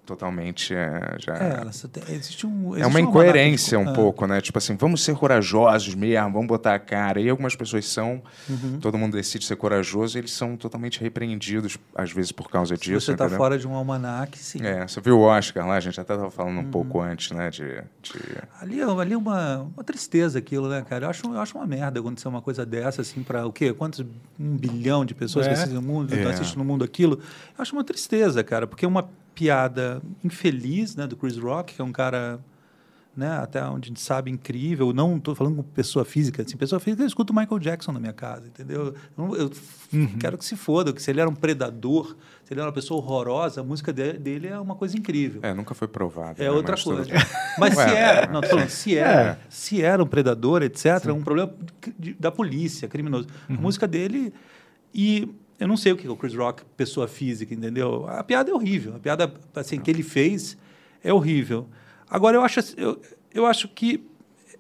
totalmente 0.09 0.75
é, 0.75 1.17
já 1.19 1.35
É, 1.35 1.61
têm- 1.89 2.15
existe 2.17 2.47
um, 2.47 2.75
é 2.75 2.81
existe 2.81 2.87
uma 2.87 2.89
manada 2.89 3.01
incoerência 3.01 3.79
um 3.79 3.91
ah. 3.91 3.93
pouco, 3.93 4.27
né? 4.27 4.41
Tipo 4.41 4.57
assim, 4.57 4.75
vamos 4.75 5.05
ser 5.05 5.15
corajosos 5.15 5.95
mesmo, 5.95 6.33
vamos 6.33 6.47
botar 6.49 6.75
a 6.75 6.79
cara. 6.79 7.21
E 7.21 7.29
algumas 7.29 7.55
pessoas 7.55 7.87
são, 7.87 8.23
Uhum. 8.49 8.79
todo 8.81 8.97
mundo 8.97 9.13
decide 9.17 9.45
ser 9.45 9.57
corajoso, 9.57 10.17
e 10.17 10.21
eles 10.21 10.33
são 10.33 10.57
totalmente 10.57 11.01
repreendidos, 11.01 11.77
às 11.95 12.11
vezes, 12.11 12.33
por 12.33 12.49
causa 12.51 12.75
Se 12.77 12.83
disso. 12.83 13.07
você 13.07 13.13
está 13.13 13.29
fora 13.29 13.59
de 13.59 13.69
um 13.69 13.75
almanaque, 13.75 14.39
sim. 14.39 14.65
É, 14.65 14.89
você 14.89 15.01
viu 15.01 15.19
o 15.19 15.23
Oscar 15.23 15.67
lá, 15.69 15.77
a 15.77 15.81
gente 15.81 16.01
até 16.01 16.15
estava 16.15 16.31
falando 16.31 16.57
um 16.57 16.63
Uhum. 16.63 16.71
pouco 16.71 17.01
antes, 17.03 17.31
né? 17.31 17.51
De, 17.51 17.83
de- 18.03 18.39
Ali, 18.61 18.81
é- 18.81 18.85
ali 18.85 19.13
é 19.13 19.17
uma, 19.19 19.69
uma 19.77 19.85
tristeza 19.85 20.39
aquilo, 20.39 20.69
né, 20.69 20.83
cara? 20.89 21.05
Eu 21.07 21.11
acho, 21.11 21.27
eu 21.27 21.41
acho 21.41 21.57
uma 21.59 21.67
merda 21.67 22.01
acontecer 22.01 22.29
uma 22.29 22.41
coisa 22.41 22.65
dessa, 22.65 23.03
assim, 23.03 23.23
para 23.23 23.47
o 23.47 23.53
quê? 23.53 23.73
Quantos? 23.75 24.01
Um 24.41 24.57
bilhão 24.57 25.05
de 25.05 25.15
pessoas 25.15 25.47
É. 25.47 25.49
que 25.51 25.55
assistem 25.55 25.75
no 25.75 25.83
mundo, 25.83 26.15
É. 26.15 26.23
assistem 26.25 26.57
no 26.59 26.65
mundo 26.65 26.85
aquilo. 26.85 27.15
Eu 27.57 27.63
acho 27.63 27.75
uma 27.75 27.85
tristeza, 27.85 28.43
cara, 28.45 28.67
porque 28.67 28.85
é 28.85 28.89
uma 28.89 29.09
piada 29.39 30.03
infeliz, 30.25 30.97
né, 30.97 31.07
do 31.07 31.17
Chris 31.17 31.37
Rock, 31.39 31.75
que 31.75 31.81
é 31.81 31.85
um 31.85 31.93
cara, 31.93 32.41
né, 33.17 33.39
até 33.39 33.63
onde 33.65 33.87
a 33.87 33.89
gente 33.91 34.01
sabe, 34.01 34.33
incrível. 34.33 34.93
Não 34.93 35.17
estou 35.17 35.33
falando 35.33 35.55
com 35.57 35.63
pessoa 35.63 36.05
física, 36.05 36.43
assim, 36.43 36.57
pessoa 36.57 36.81
física, 36.81 37.05
eu 37.05 37.07
escuto 37.07 37.33
Michael 37.33 37.61
Jackson 37.61 37.93
na 37.93 38.01
minha 38.01 38.13
casa, 38.13 38.49
entendeu? 38.49 38.93
Eu, 39.17 39.37
eu 39.37 39.51
quero 40.19 40.37
que 40.37 40.45
se 40.45 40.57
foda, 40.57 40.93
que 40.93 41.01
se 41.01 41.09
ele 41.13 41.21
era 41.21 41.31
um 41.31 41.35
predador, 41.37 42.17
se 42.45 42.53
ele 42.53 42.59
era 42.61 42.67
uma 42.69 42.73
pessoa 42.75 43.01
horrorosa, 43.01 43.61
a 43.61 43.65
música 43.65 43.93
de- 43.93 44.15
dele 44.15 44.49
é 44.49 44.59
uma 44.59 44.75
coisa 44.75 44.97
incrível. 44.99 45.41
É, 45.45 45.55
nunca 45.55 45.73
foi 45.73 45.87
provado. 45.87 46.43
É 46.43 46.47
né? 46.47 46.51
outra 46.51 46.73
Mas 46.73 46.83
coisa. 46.83 47.11
Mas 47.61 47.75
se 47.75 47.81
era, 47.81 48.27
não, 48.33 48.41
tô 48.41 48.49
falando, 48.49 48.69
sim. 48.69 48.91
se 48.91 48.99
era, 48.99 49.21
É. 49.31 49.39
se 49.49 49.83
era 49.83 50.03
um 50.03 50.07
predador, 50.07 50.63
etc., 50.65 51.07
é 51.07 51.13
um 51.13 51.23
problema 51.23 51.53
de- 51.81 51.95
de- 52.13 52.15
da 52.19 52.33
polícia, 52.33 52.89
criminoso. 52.89 53.29
Uhum. 53.49 53.55
A 53.57 53.61
música 53.61 53.87
dele. 53.87 54.33
E 54.93 55.29
eu 55.59 55.67
não 55.67 55.77
sei 55.77 55.93
o 55.93 55.97
que 55.97 56.07
é 56.07 56.11
o 56.11 56.17
Chris 56.17 56.35
Rock, 56.35 56.65
pessoa 56.77 57.09
física, 57.09 57.53
entendeu? 57.53 58.07
A 58.09 58.23
piada 58.23 58.51
é 58.51 58.55
horrível. 58.55 58.95
A 58.95 58.99
piada 58.99 59.33
assim, 59.55 59.81
que 59.81 59.91
ele 59.91 60.03
fez 60.03 60.57
é 61.03 61.13
horrível. 61.13 61.69
Agora, 62.09 62.37
eu 62.37 62.43
acho, 62.43 62.61
eu, 62.77 63.01
eu 63.35 63.45
acho 63.45 63.69
que 63.69 64.05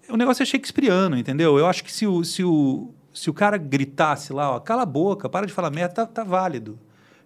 o 0.08 0.16
negócio 0.16 0.42
é 0.42 0.46
shakespeariano, 0.46 1.16
entendeu? 1.16 1.58
Eu 1.58 1.66
acho 1.66 1.84
que 1.84 1.92
se 1.92 2.06
o, 2.06 2.24
se 2.24 2.42
o, 2.42 2.92
se 3.14 3.30
o 3.30 3.34
cara 3.34 3.56
gritasse 3.56 4.32
lá, 4.32 4.50
ó, 4.50 4.58
cala 4.58 4.82
a 4.82 4.86
boca, 4.86 5.28
para 5.28 5.46
de 5.46 5.52
falar 5.52 5.70
merda, 5.70 5.94
tá, 5.94 6.06
tá 6.06 6.24
válido. 6.24 6.78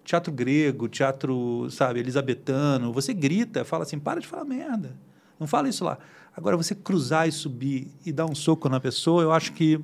Teatro 0.03 0.31
grego, 0.31 0.87
teatro, 0.87 1.67
sabe, 1.71 1.99
elisabetano, 1.99 2.93
você 2.93 3.13
grita, 3.13 3.65
fala 3.65 3.83
assim, 3.83 3.97
para 3.97 4.19
de 4.19 4.27
falar 4.27 4.45
merda. 4.45 4.95
Não 5.39 5.47
fala 5.47 5.67
isso 5.67 5.83
lá. 5.83 5.97
Agora, 6.35 6.55
você 6.57 6.75
cruzar 6.75 7.27
e 7.27 7.31
subir 7.31 7.91
e 8.05 8.11
dar 8.11 8.25
um 8.25 8.35
soco 8.35 8.69
na 8.69 8.79
pessoa, 8.79 9.23
eu 9.23 9.31
acho 9.31 9.53
que 9.53 9.79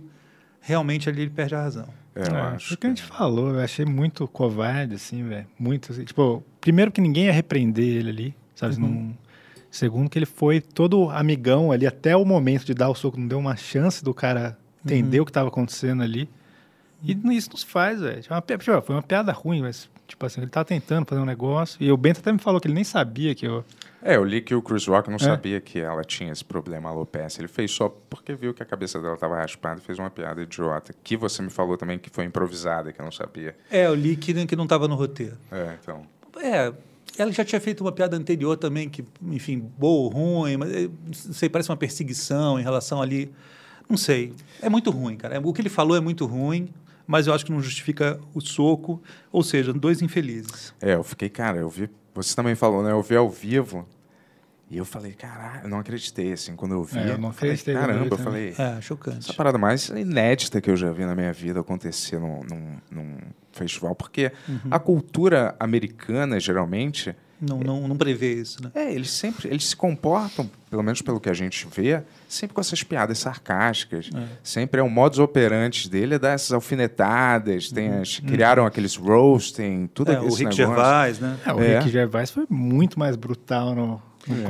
realmente 0.59 1.09
ali 1.09 1.21
ele 1.21 1.31
perde 1.31 1.55
a 1.55 1.61
razão. 1.61 1.87
É, 2.21 2.55
É, 2.55 2.59
foi 2.59 2.75
o 2.75 2.77
que 2.77 2.87
a 2.87 2.89
gente 2.89 3.03
falou, 3.03 3.51
eu 3.53 3.59
achei 3.59 3.85
muito 3.85 4.27
covarde, 4.27 4.95
assim, 4.95 5.23
velho. 5.27 5.45
Muito, 5.57 5.91
assim, 5.91 6.03
tipo, 6.03 6.43
primeiro 6.59 6.91
que 6.91 6.99
ninguém 7.01 7.25
ia 7.25 7.31
repreender 7.33 7.85
ele 7.85 8.09
ali, 8.09 8.35
sabe? 8.55 8.75
Uhum. 8.75 8.81
Não- 8.89 9.17
Segundo 9.71 10.09
que 10.09 10.17
ele 10.17 10.25
foi 10.25 10.59
todo 10.61 11.09
amigão 11.11 11.71
ali 11.71 11.85
até 11.85 12.17
o 12.17 12.25
momento 12.25 12.65
de 12.65 12.73
dar 12.73 12.89
o 12.89 12.95
soco, 12.95 13.19
não 13.19 13.27
deu 13.27 13.37
uma 13.37 13.55
chance 13.55 14.03
do 14.03 14.13
cara 14.15 14.57
entender 14.83 15.17
Uhum. 15.19 15.21
o 15.21 15.25
que 15.25 15.29
estava 15.29 15.47
acontecendo 15.47 16.01
ali. 16.01 16.27
E 17.03 17.15
isso 17.37 17.51
nos 17.51 17.61
faz, 17.63 18.01
velho. 18.01 18.21
Tipo, 18.21 18.41
pi- 18.41 18.57
tipo, 18.57 18.81
Foi 18.81 18.95
uma 18.95 19.03
piada 19.03 19.31
ruim, 19.31 19.61
mas, 19.61 19.87
tipo 20.07 20.25
assim, 20.25 20.41
ele 20.41 20.49
tava 20.49 20.65
tentando 20.65 21.05
fazer 21.05 21.21
um 21.21 21.25
negócio. 21.25 21.77
E 21.81 21.91
o 21.91 21.95
Bento 21.95 22.19
até 22.19 22.31
me 22.33 22.39
falou 22.39 22.59
que 22.59 22.67
ele 22.67 22.73
nem 22.73 22.83
sabia 22.83 23.33
que 23.35 23.45
eu. 23.45 23.63
É, 24.01 24.15
eu 24.15 24.23
li 24.23 24.41
que 24.41 24.55
o 24.55 24.61
Chris 24.61 24.87
Rock 24.87 25.09
não 25.09 25.17
É. 25.17 25.19
sabia 25.19 25.59
que 25.59 25.79
ela 25.79 26.03
tinha 26.03 26.31
esse 26.31 26.43
problema 26.43 26.89
alopecia. 26.89 27.41
Ele 27.41 27.47
fez 27.49 27.71
só 27.71 27.89
porque 27.89 28.33
viu 28.33 28.53
que 28.53 28.63
a 28.63 28.65
cabeça 28.65 28.99
dela 29.01 29.15
estava 29.15 29.35
raspada 29.35 29.79
e 29.79 29.83
fez 29.83 29.99
uma 29.99 30.09
piada 30.09 30.41
idiota. 30.41 30.93
Que 31.03 31.17
você 31.17 31.41
me 31.41 31.49
falou 31.49 31.75
também 31.77 31.99
que 31.99 32.09
foi 32.09 32.23
improvisada, 32.25 32.93
que 32.93 32.99
eu 33.01 33.03
não 33.05 33.11
sabia. 33.11 33.55
É, 33.69 33.85
eu 33.87 33.95
li 33.95 34.15
que, 34.15 34.33
que 34.45 34.55
não 34.55 34.63
estava 34.63 34.87
no 34.87 34.95
roteiro. 34.95 35.37
É, 35.51 35.75
então. 35.81 36.03
É, 36.41 36.71
ela 37.17 37.31
já 37.33 37.43
tinha 37.43 37.59
feito 37.59 37.81
uma 37.81 37.91
piada 37.91 38.15
anterior 38.15 38.55
também, 38.55 38.87
que, 38.87 39.03
enfim, 39.23 39.59
boa 39.77 40.03
ou 40.03 40.07
ruim, 40.07 40.55
mas 40.55 40.71
eh, 40.73 40.89
não 41.05 41.13
sei, 41.13 41.49
parece 41.49 41.69
uma 41.69 41.75
perseguição 41.77 42.57
em 42.57 42.63
relação 42.63 43.01
ali. 43.01 43.29
Não 43.89 43.97
sei. 43.97 44.33
É 44.61 44.69
muito 44.69 44.89
ruim, 44.91 45.17
cara. 45.17 45.41
O 45.43 45.51
que 45.51 45.61
ele 45.61 45.67
falou 45.69 45.97
é 45.97 45.99
muito 45.99 46.25
ruim, 46.25 46.69
mas 47.05 47.27
eu 47.27 47.33
acho 47.33 47.43
que 47.45 47.51
não 47.51 47.59
justifica 47.59 48.19
o 48.33 48.39
soco. 48.39 49.01
Ou 49.31 49.43
seja, 49.43 49.73
dois 49.73 50.01
infelizes. 50.01 50.73
É, 50.79 50.93
eu 50.93 51.03
fiquei, 51.03 51.27
cara, 51.27 51.57
eu 51.57 51.67
vi. 51.67 51.89
Você 52.21 52.35
também 52.35 52.53
falou, 52.53 52.83
né? 52.83 52.91
Eu 52.91 53.01
vi 53.01 53.15
ao 53.15 53.29
vivo. 53.29 53.87
E 54.69 54.77
eu 54.77 54.85
falei, 54.85 55.13
caralho, 55.13 55.63
eu 55.63 55.69
não 55.69 55.79
acreditei, 55.79 56.31
assim, 56.33 56.55
quando 56.55 56.73
eu 56.73 56.83
vi. 56.83 56.99
É, 56.99 57.11
eu 57.13 57.17
não 57.17 57.31
falei, 57.33 57.53
acreditei 57.55 57.73
Caramba, 57.73 58.07
eu 58.13 58.17
falei. 58.17 58.53
É, 58.57 58.79
chocante. 58.81 59.19
Essa 59.29 59.33
parada 59.33 59.57
mais 59.57 59.87
inédita 59.89 60.61
que 60.61 60.69
eu 60.69 60.77
já 60.77 60.91
vi 60.91 61.05
na 61.05 61.15
minha 61.15 61.33
vida 61.33 61.59
acontecer 61.59 62.19
num, 62.19 62.41
num, 62.43 62.77
num 62.91 63.17
festival. 63.51 63.95
Porque 63.95 64.31
Uhum. 64.47 64.59
a 64.69 64.77
cultura 64.77 65.55
americana, 65.59 66.39
geralmente. 66.39 67.15
Não, 67.41 67.59
não, 67.61 67.87
não 67.87 67.97
prevê 67.97 68.33
isso, 68.33 68.61
né? 68.61 68.69
É, 68.75 68.93
eles 68.93 69.09
sempre 69.09 69.47
eles 69.47 69.65
se 69.69 69.75
comportam, 69.75 70.47
pelo 70.69 70.83
menos 70.83 71.01
pelo 71.01 71.19
que 71.19 71.29
a 71.29 71.33
gente 71.33 71.67
vê, 71.73 72.03
sempre 72.29 72.53
com 72.53 72.61
essas 72.61 72.81
piadas 72.83 73.17
sarcásticas. 73.17 74.09
É. 74.15 74.23
Sempre 74.43 74.79
é 74.79 74.83
o 74.83 74.89
modus 74.89 75.19
operandi 75.19 75.89
dele 75.89 76.15
é 76.15 76.19
dar 76.19 76.29
essas 76.31 76.53
alfinetadas. 76.53 77.69
Tem 77.71 77.89
Uhum. 77.91 78.01
as, 78.01 78.19
Criaram 78.19 78.65
aqueles 78.65 78.95
roasting, 78.95 79.89
tudo 79.93 80.11
É, 80.11 80.19
o 80.19 80.23
Rick 80.25 80.37
negócio. 80.39 80.57
Gervais, 80.57 81.19
né? 81.19 81.37
É, 81.45 81.53
o 81.53 81.59
É. 81.59 81.79
Rick 81.79 81.89
Gervais 81.91 82.31
foi 82.31 82.45
muito 82.49 82.97
mais 82.97 83.15
brutal 83.15 83.73
no, 83.75 84.01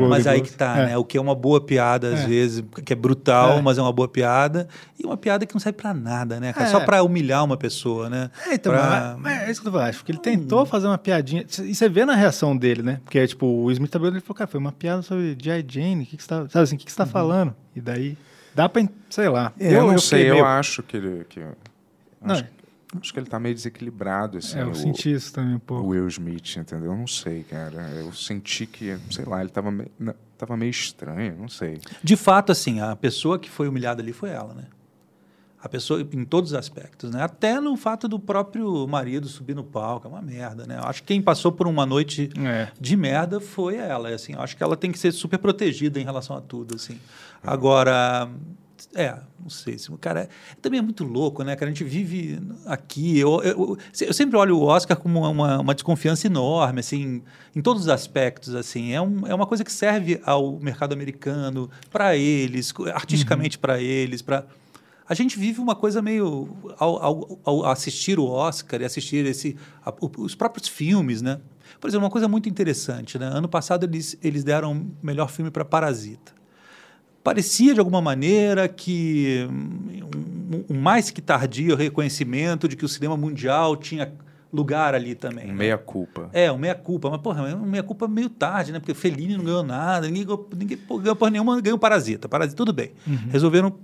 Mas 0.10 0.27
aí 0.27 0.41
que 0.41 0.51
tá, 0.51 0.77
É. 0.77 0.86
né? 0.88 0.97
O 0.97 1.05
que 1.05 1.17
é 1.17 1.21
uma 1.21 1.36
boa 1.36 1.62
piada, 1.62 2.13
às 2.13 2.21
É. 2.21 2.27
vezes, 2.27 2.63
que 2.84 2.91
é 2.91 2.95
brutal, 2.95 3.60
É. 3.60 3.62
mas 3.62 3.77
é 3.77 3.82
uma 3.82 3.93
boa 3.93 4.08
piada. 4.08 4.67
E 4.97 5.05
uma 5.05 5.15
piada 5.15 5.45
que 5.45 5.53
não 5.53 5.60
serve 5.60 5.77
pra 5.77 5.93
nada, 5.93 6.39
né? 6.39 6.51
cara? 6.51 6.65
É. 6.67 6.69
Só 6.71 6.79
pra 6.82 7.01
humilhar 7.03 7.43
uma 7.45 7.55
pessoa, 7.55 8.10
né? 8.10 8.29
É, 8.47 8.55
então, 8.55 8.73
Pra- 8.73 9.15
mas, 9.17 9.19
mas 9.21 9.41
é 9.47 9.51
isso 9.51 9.62
que 9.62 9.67
eu 9.67 9.77
acho. 9.79 9.99
Porque 9.99 10.12
ele 10.12 10.19
tentou 10.19 10.65
fazer 10.65 10.88
uma 10.88 10.97
piadinha. 10.97 11.45
E 11.63 11.73
você 11.75 11.88
vê 11.88 12.03
na 12.03 12.15
reação 12.15 12.58
dele, 12.58 12.82
né? 12.82 12.99
Porque, 13.05 13.25
tipo, 13.27 13.45
o 13.45 13.71
Smith 13.71 13.89
tá 13.91 13.99
ele 13.99 14.19
falou, 14.19 14.36
cara, 14.36 14.49
foi 14.49 14.60
uma 14.60 14.71
piada 14.71 15.01
sobre 15.01 15.38
G.I. 15.41 15.65
Jane. 15.67 16.03
O 16.03 16.05
que, 16.08 16.17
que 16.17 16.23
você 16.23 16.27
tá, 16.29 16.36
sabe 16.49 16.63
assim, 16.63 16.75
o 16.75 16.79
que, 16.79 16.86
que 16.86 16.91
você 16.91 16.97
tá 16.97 17.05
falando? 17.05 17.55
E 17.75 17.79
daí, 17.79 18.17
dá 18.53 18.67
pra, 18.67 18.82
sei 19.10 19.29
lá. 19.29 19.53
É, 19.60 19.75
eu, 19.75 19.88
não 19.88 19.97
sei, 19.97 20.19
fiquei 20.19 20.32
eu 20.32 20.36
meio- 20.36 20.45
acho 20.45 20.84
que 20.84 20.97
ele. 20.97 21.25
Que, 21.29 21.39
Não, 22.21 22.34
acho, 22.36 22.45
acho 22.99 23.13
que 23.13 23.19
ele 23.19 23.28
tá 23.28 23.39
meio 23.39 23.54
desequilibrado, 23.54 24.38
assim. 24.38 24.58
É, 24.60 24.63
eu 24.63 24.69
o- 24.71 24.75
senti 24.75 25.12
isso 25.12 25.34
também 25.34 25.56
um 25.56 25.60
pouco. 25.60 25.84
O 25.86 25.89
Will 25.89 26.08
Smith, 26.08 26.56
entendeu? 26.58 26.91
Eu 26.91 26.97
não 26.97 27.08
sei, 27.08 27.43
cara. 27.43 27.82
Eu 27.91 28.12
senti 28.13 28.65
que, 28.65 28.97
sei 29.12 29.25
lá, 29.25 29.41
ele 29.41 29.49
tava 29.49 29.69
meio, 29.71 29.91
não, 29.99 30.13
tava 30.38 30.56
meio 30.58 30.71
estranho, 30.71 31.36
não 31.38 31.47
sei. 31.49 31.80
De 32.04 32.15
fato, 32.15 32.52
assim, 32.52 32.80
a 32.82 32.95
pessoa 32.95 33.38
que 33.38 33.49
foi 33.49 33.67
humilhada 33.67 34.02
ali 34.02 34.13
foi 34.13 34.30
ela, 34.30 34.54
né? 34.54 34.65
A 35.62 35.67
pessoa, 35.67 35.99
em 36.02 36.23
todos 36.23 36.52
os 36.52 36.58
aspectos, 36.58 37.12
né? 37.12 37.21
Até 37.21 37.60
no 37.60 37.75
fato 37.75 38.08
do 38.08 38.17
próprio 38.17 38.88
marido 38.88 39.28
subir 39.28 39.54
no 39.54 39.63
palco, 39.63 40.08
é 40.08 40.10
uma 40.10 40.21
merda, 40.21 40.65
né? 40.65 40.78
Eu 40.80 40.86
acho 40.86 41.02
que 41.04 41.08
quem 41.10 41.21
passou 41.21 41.52
por 41.52 41.67
uma 41.67 41.86
noite 41.86 42.30
É. 42.39 42.69
de 42.80 42.95
merda 42.95 43.41
foi 43.41 43.75
ela, 43.75 44.08
assim. 44.08 44.34
Eu 44.36 44.41
acho 44.41 44.56
que 44.56 44.63
ela 44.63 44.78
tem 44.78 44.89
que 44.89 44.97
ser 44.97 45.12
super 45.12 45.38
protegida 45.38 45.99
em 45.99 46.06
relação 46.06 46.34
a 46.38 46.39
tudo, 46.39 46.75
assim. 46.75 46.97
Agora, 47.43 48.30
é, 48.95 49.15
não 49.41 49.49
sei, 49.49 49.77
se 49.77 49.91
o 49.91 49.97
cara 49.97 50.29
também 50.61 50.79
é 50.79 50.81
muito 50.81 51.03
louco, 51.03 51.43
né? 51.43 51.55
Que 51.55 51.63
a 51.63 51.67
gente 51.67 51.83
vive 51.83 52.39
aqui. 52.65 53.17
Eu, 53.19 53.41
eu, 53.43 53.77
eu 54.01 54.13
sempre 54.13 54.37
olho 54.37 54.57
o 54.57 54.63
Oscar 54.63 54.95
como 54.97 55.19
uma, 55.29 55.59
uma 55.59 55.73
desconfiança 55.73 56.27
enorme, 56.27 56.79
assim, 56.79 57.21
em 57.55 57.61
todos 57.61 57.83
os 57.83 57.89
aspectos, 57.89 58.55
assim. 58.55 58.91
É, 58.93 59.01
um, 59.01 59.25
é 59.27 59.33
uma 59.35 59.45
coisa 59.45 59.63
que 59.63 59.71
serve 59.71 60.21
ao 60.25 60.59
mercado 60.59 60.93
americano, 60.93 61.69
para 61.91 62.15
eles, 62.15 62.73
artisticamente 62.93 63.57
para 63.57 63.81
eles, 63.81 64.21
para 64.21 64.45
a 65.07 65.13
gente 65.15 65.39
vive 65.39 65.59
uma 65.59 65.75
coisa 65.75 66.01
meio 66.03 66.49
ao, 66.77 67.01
ao- 67.03 67.39
ao 67.43 67.65
assistir 67.65 68.19
o 68.19 68.25
Oscar 68.25 68.79
e 68.81 68.85
assistir 68.85 69.25
esse 69.25 69.55
a- 69.83 69.91
os 70.17 70.35
próprios 70.35 70.67
filmes, 70.67 71.21
né? 71.21 71.39
Por 71.81 71.87
exemplo, 71.87 72.05
uma 72.05 72.11
coisa 72.11 72.27
muito 72.27 72.47
interessante, 72.47 73.17
né? 73.17 73.25
Ano 73.27 73.47
passado 73.49 73.85
eles 73.85 74.15
eles 74.21 74.43
deram 74.43 74.71
o 74.73 74.91
melhor 75.05 75.29
filme 75.29 75.49
para 75.49 75.65
Parasita. 75.65 76.31
Parecia 77.23 77.73
de 77.73 77.79
alguma 77.79 78.01
maneira 78.01 78.67
que 78.67 79.47
um, 79.51 80.73
um 80.75 80.79
mais 80.79 81.12
que 81.12 81.21
tardio 81.21 81.75
reconhecimento 81.75 82.67
de 82.67 82.75
que 82.75 82.86
o 82.86 82.89
cinema 82.89 83.15
mundial 83.17 83.75
tinha 83.75 84.12
lugar 84.51 84.95
ali 84.95 85.13
também. 85.13 85.45
né? 85.45 85.53
Meia 85.53 85.77
culpa. 85.77 86.27
É, 86.34 86.51
um 86.51 86.58
meia-culpa. 86.58 87.08
Mas, 87.12 87.21
porra, 87.21 87.43
um 87.55 87.65
meia-culpa 87.67 88.08
meio 88.08 88.29
tarde, 88.29 88.71
né? 88.71 88.79
Porque 88.79 88.95
Fellini 88.95 89.38
não 89.38 89.43
ganhou 89.43 89.62
nada, 89.63 90.08
ninguém, 90.08 90.23
ganhou- 90.25 90.49
ninguém 90.58 90.77
ganhou 91.01 91.15
porra 91.15 91.29
nenhuma, 91.29 91.62
ganhou 91.62 91.77
Parasita. 91.77 92.27
Parasita, 92.27 92.55
tudo 92.58 92.73
bem. 92.73 92.91
Uhum. 93.05 93.17
Resolveram... 93.29 93.75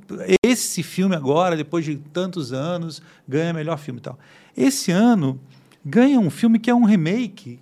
Esse 0.43 0.81
filme 0.81 1.15
agora, 1.15 1.55
depois 1.55 1.85
de 1.85 1.97
tantos 1.97 2.51
anos, 2.51 2.99
ganha 3.27 3.53
melhor 3.53 3.77
filme 3.77 3.99
e 3.99 4.01
tal. 4.03 4.17
Esse 4.57 4.91
ano, 4.91 5.39
ganha 5.85 6.19
um 6.19 6.31
filme 6.31 6.57
que 6.57 6.69
é 6.71 6.73
um 6.73 6.85
remake 6.85 7.59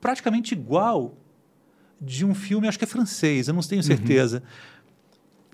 praticamente 0.00 0.54
igual 0.54 1.14
de 2.04 2.24
um 2.24 2.34
filme, 2.34 2.66
acho 2.66 2.78
que 2.78 2.84
é 2.84 2.88
francês, 2.88 3.46
eu 3.48 3.54
não 3.54 3.62
tenho 3.62 3.82
certeza. 3.82 4.42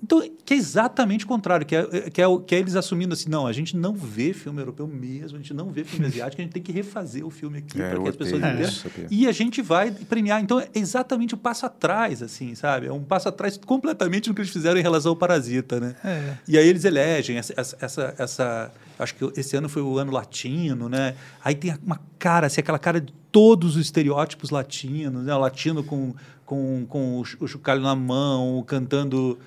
Então, 0.01 0.21
que 0.45 0.53
é 0.53 0.57
exatamente 0.57 1.25
o 1.25 1.27
contrário, 1.27 1.65
que 1.65 1.75
é, 1.75 2.09
que, 2.09 2.21
é, 2.21 2.25
que 2.47 2.55
é 2.55 2.59
eles 2.59 2.77
assumindo 2.77 3.13
assim, 3.13 3.29
não, 3.29 3.45
a 3.45 3.51
gente 3.51 3.75
não 3.75 3.93
vê 3.93 4.31
filme 4.31 4.61
europeu 4.61 4.87
mesmo, 4.87 5.37
a 5.37 5.41
gente 5.41 5.53
não 5.53 5.69
vê 5.71 5.83
filme 5.83 6.05
asiático, 6.07 6.41
a 6.41 6.45
gente 6.45 6.53
tem 6.53 6.63
que 6.63 6.71
refazer 6.71 7.25
o 7.25 7.29
filme 7.29 7.57
aqui 7.57 7.81
É, 7.81 7.89
para 7.89 7.99
que 8.03 8.07
as 8.09 8.15
pessoas 8.15 8.41
entendam. 8.41 8.71
E 9.11 9.27
a 9.27 9.31
gente 9.33 9.61
vai 9.61 9.91
premiar. 9.91 10.41
Então, 10.41 10.57
é 10.57 10.69
exatamente 10.73 11.33
o 11.33 11.37
passo 11.37 11.65
atrás, 11.65 12.23
assim, 12.23 12.55
sabe? 12.55 12.87
É 12.87 12.93
um 12.93 13.03
passo 13.03 13.27
atrás 13.27 13.57
completamente 13.57 14.29
no 14.29 14.33
que 14.35 14.39
eles 14.39 14.51
fizeram 14.53 14.79
em 14.79 14.83
relação 14.83 15.11
ao 15.11 15.17
Parasita, 15.17 15.81
né? 15.81 15.93
É. 16.01 16.33
E 16.47 16.57
aí 16.57 16.65
eles 16.65 16.85
elegem 16.85 17.37
essa, 17.37 17.53
essa, 17.57 17.77
essa, 17.81 18.15
essa- 18.17 18.71
Acho 18.97 19.15
que 19.15 19.39
esse 19.39 19.55
ano 19.55 19.69
foi 19.69 19.81
o 19.81 19.97
ano 19.97 20.11
latino, 20.11 20.89
né? 20.89 21.15
Aí 21.43 21.55
tem 21.55 21.73
uma 21.85 22.01
cara, 22.17 22.47
assim, 22.47 22.59
aquela 22.59 22.77
cara 22.79 22.99
de 22.99 23.13
todos 23.31 23.77
os 23.77 23.81
estereótipos 23.85 24.49
latinos, 24.49 25.23
né? 25.23 25.33
O 25.33 25.39
latino 25.39 25.83
com, 25.85 26.13
com, 26.49 26.83
com 26.89 27.19
o 27.19 27.23
o 27.39 27.47
chocalho 27.47 27.79
na 27.81 27.95
mão, 27.95 28.63
cantando. 28.65 29.37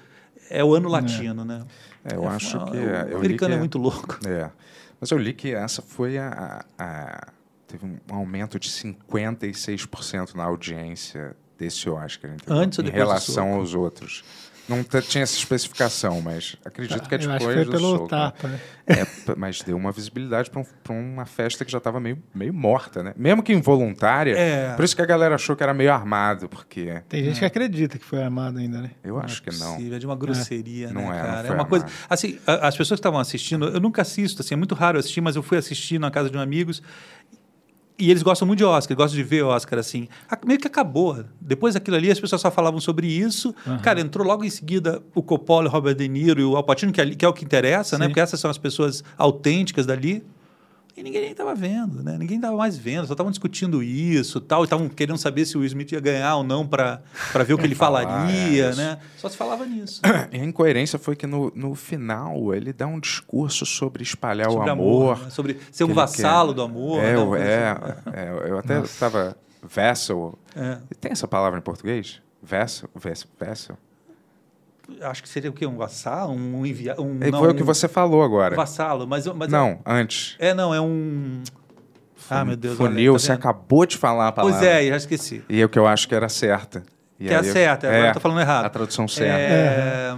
É 0.48 0.62
o 0.62 0.72
ano 0.72 0.88
latino, 0.88 1.44
né? 1.44 1.64
É, 2.04 2.14
eu 2.14 2.28
acho 2.28 2.56
ah, 2.56 2.70
que. 2.70 2.76
O 2.76 2.80
li 2.80 3.14
americano 3.16 3.50
que 3.50 3.56
é 3.56 3.58
muito 3.58 3.78
louco. 3.78 4.20
É. 4.24 4.48
Mas 5.00 5.10
eu 5.10 5.18
li 5.18 5.32
que 5.32 5.52
essa 5.52 5.82
foi 5.82 6.16
a. 6.16 6.64
a- 6.78 6.84
a- 6.84 7.28
teve 7.66 7.86
um 7.86 8.14
aumento 8.14 8.58
de 8.58 8.70
56% 8.70 10.34
na 10.34 10.44
audiência 10.44 11.34
desse 11.58 11.88
Oscar, 11.88 12.32
entendeu? 12.34 12.62
Antes 12.62 12.78
ou 12.78 12.84
em 12.84 12.86
depois 12.86 13.02
relação 13.02 13.54
aos 13.54 13.74
outros. 13.74 14.22
Não 14.68 14.82
tinha 14.84 15.22
essa 15.24 15.36
especificação, 15.36 16.20
mas 16.20 16.56
acredito 16.64 17.08
que 17.08 17.14
é 17.14 17.18
Eu 17.18 17.20
acho 17.20 17.28
que 17.28 17.38
depois 17.38 17.54
foi 17.56 17.64
do 17.64 17.70
pelo 17.72 17.90
soco. 17.96 18.08
tapa, 18.08 18.48
né? 18.48 18.60
É, 18.86 19.06
mas 19.36 19.60
deu 19.62 19.76
uma 19.76 19.90
visibilidade 19.92 20.50
para 20.50 20.92
uma 20.92 21.24
festa 21.26 21.64
que 21.64 21.70
já 21.70 21.78
estava 21.78 21.98
meio, 22.00 22.20
meio 22.34 22.52
morta, 22.54 23.02
né? 23.02 23.12
Mesmo 23.16 23.42
que 23.42 23.52
involuntária. 23.52 24.34
É. 24.36 24.74
Por 24.74 24.84
isso 24.84 24.94
que 24.96 25.02
a 25.02 25.06
galera 25.06 25.34
achou 25.34 25.54
que 25.56 25.62
era 25.62 25.72
meio 25.74 25.92
armado, 25.92 26.48
porque. 26.48 27.02
Tem 27.08 27.24
gente 27.24 27.38
que 27.38 27.44
acredita 27.44 27.98
que 27.98 28.04
foi 28.04 28.22
armado 28.22 28.58
ainda, 28.58 28.80
né? 28.80 28.90
Eu 29.02 29.18
acho 29.18 29.42
que 29.42 29.50
não. 29.58 29.76
é 29.76 29.98
de 29.98 30.06
uma 30.06 30.16
grosseria, 30.16 30.90
Não 30.90 31.02
né, 31.02 31.06
é, 31.08 31.10
não 31.22 31.26
cara? 31.28 31.40
É 31.40 31.46
foi 31.46 31.54
uma 31.56 31.64
coisa. 31.64 31.84
armado. 31.84 32.06
Assim, 32.08 32.38
a- 32.46 32.68
as 32.68 32.76
pessoas 32.76 32.98
que 32.98 33.00
estavam 33.00 33.20
assistindo, 33.20 33.66
eu 33.66 33.80
nunca 33.80 34.02
assisto, 34.02 34.42
assim, 34.42 34.54
é 34.54 34.56
muito 34.56 34.74
raro 34.74 34.98
assistir, 34.98 35.20
mas 35.20 35.36
eu 35.36 35.42
fui 35.42 35.58
assistir 35.58 35.98
na 35.98 36.10
casa 36.10 36.30
de 36.30 36.36
um 36.36 36.40
amigos. 36.40 36.82
E 38.02 38.10
eles 38.10 38.22
gostam 38.22 38.46
muito 38.46 38.58
de 38.58 38.64
Oscar, 38.64 38.96
gostam 38.96 39.16
de 39.16 39.22
ver 39.22 39.42
Oscar, 39.44 39.78
assim. 39.78 40.08
A- 40.28 40.38
Meio 40.44 40.58
que 40.58 40.66
acabou. 40.66 41.24
Depois 41.40 41.74
daquilo 41.74 41.96
ali, 41.96 42.10
as 42.10 42.18
pessoas 42.18 42.40
só 42.42 42.50
falavam 42.50 42.80
sobre 42.80 43.06
isso. 43.06 43.54
Cara, 43.82 44.00
entrou 44.00 44.26
logo 44.26 44.42
em 44.44 44.50
seguida 44.50 45.00
o 45.14 45.22
Coppola, 45.22 45.68
o 45.68 45.70
Robert 45.72 45.94
De 45.94 46.08
Niro 46.08 46.40
e 46.40 46.44
o 46.44 46.56
Al 46.56 46.64
Pacino, 46.64 46.90
que, 46.92 47.00
é 47.00 47.14
que 47.14 47.24
é 47.24 47.28
o 47.28 47.32
que 47.32 47.44
interessa, 47.44 47.96
né? 47.98 48.06
Sim. 48.06 48.08
Porque 48.10 48.20
essas 48.20 48.40
são 48.40 48.50
as 48.50 48.58
pessoas 48.58 49.04
autênticas 49.16 49.86
dali. 49.86 50.24
E 50.94 51.02
ninguém 51.02 51.30
estava 51.30 51.54
vendo, 51.54 52.02
né? 52.02 52.18
Ninguém 52.18 52.36
estava 52.36 52.54
mais 52.56 52.76
vendo, 52.76 53.06
só 53.06 53.14
estavam 53.14 53.30
discutindo 53.32 53.82
isso 53.82 54.40
tal, 54.42 54.62
e 54.62 54.64
estavam 54.64 54.88
querendo 54.90 55.16
saber 55.16 55.46
se 55.46 55.56
o 55.56 55.60
Will 55.60 55.66
Smith 55.66 55.90
ia 55.92 56.00
ganhar 56.00 56.36
ou 56.36 56.44
não 56.44 56.66
para 56.66 57.00
ver 57.46 57.54
o 57.54 57.58
que 57.58 57.64
ele 57.64 57.74
Falar, 57.74 58.02
falaria, 58.02 58.64
é, 58.66 58.74
né? 58.74 58.98
Só 59.16 59.28
se 59.28 59.36
falava 59.36 59.64
nisso. 59.64 60.02
E 60.30 60.36
a 60.38 60.44
incoerência 60.44 60.98
foi 60.98 61.16
que 61.16 61.26
no, 61.26 61.50
no 61.54 61.74
final 61.74 62.54
ele 62.54 62.72
dá 62.74 62.86
um 62.86 63.00
discurso 63.00 63.64
sobre 63.64 64.02
espalhar 64.02 64.50
Sobre 64.50 64.68
o 64.68 64.72
amor, 64.72 65.12
amor. 65.14 65.24
né? 65.24 65.30
Sobre 65.30 65.58
ser 65.70 65.84
um 65.84 65.94
vassalo 65.94 66.50
quer. 66.50 66.56
do 66.56 66.62
amor, 66.62 66.98
É, 67.00 67.02
né? 67.02 67.14
eu- 67.14 67.34
é, 67.36 67.68
assim. 67.70 68.10
é, 68.12 68.50
eu 68.50 68.58
até 68.58 68.80
estava 68.80 69.36
vessel. 69.62 70.38
É. 70.54 70.76
Tem 71.00 71.12
essa 71.12 71.26
palavra 71.26 71.58
em 71.58 71.62
português? 71.62 72.20
Vessel? 72.42 72.90
Vessel? 72.94 73.28
vessel? 73.40 73.78
Acho 75.00 75.22
que 75.22 75.28
seria 75.28 75.50
o 75.50 75.52
quê? 75.52 75.66
Um 75.66 75.76
vassalo? 75.76 76.32
Um 76.32 76.64
enviado? 76.66 77.02
Um, 77.02 77.18
É, 77.20 77.30
não, 77.30 77.38
foi 77.40 77.50
o 77.50 77.54
que 77.54 77.62
você 77.62 77.88
falou 77.88 78.22
agora. 78.22 78.54
Vassalo, 78.54 79.06
mas... 79.06 79.26
mas 79.26 79.48
Não, 79.50 79.78
antes. 79.86 80.36
É, 80.38 80.52
não, 80.54 80.74
é 80.74 80.80
um... 80.80 81.42
Ah, 82.30 82.44
meu 82.44 82.56
Deus. 82.56 82.76
Funil, 82.76 83.12
olha, 83.12 83.18
tá 83.20 83.24
você 83.26 83.32
acabou 83.32 83.84
de 83.84 83.96
falar 83.98 84.28
a 84.28 84.32
palavra. 84.32 84.58
Pois 84.58 84.66
é, 84.66 84.86
já 84.88 84.96
esqueci. 84.96 85.42
E 85.48 85.60
é 85.60 85.64
o 85.64 85.68
que 85.68 85.78
eu 85.78 85.86
acho 85.86 86.08
que 86.08 86.14
era 86.14 86.28
certa. 86.28 86.82
E 87.20 87.26
Que 87.26 87.34
é 87.34 87.38
eu- 87.38 87.44
certa, 87.44 87.88
agora 87.88 88.08
eu 88.08 88.12
tô 88.14 88.20
falando 88.20 88.40
errado. 88.40 88.64
A 88.64 88.70
tradução 88.70 89.06
certa. 89.06 89.38
É... 89.38 90.14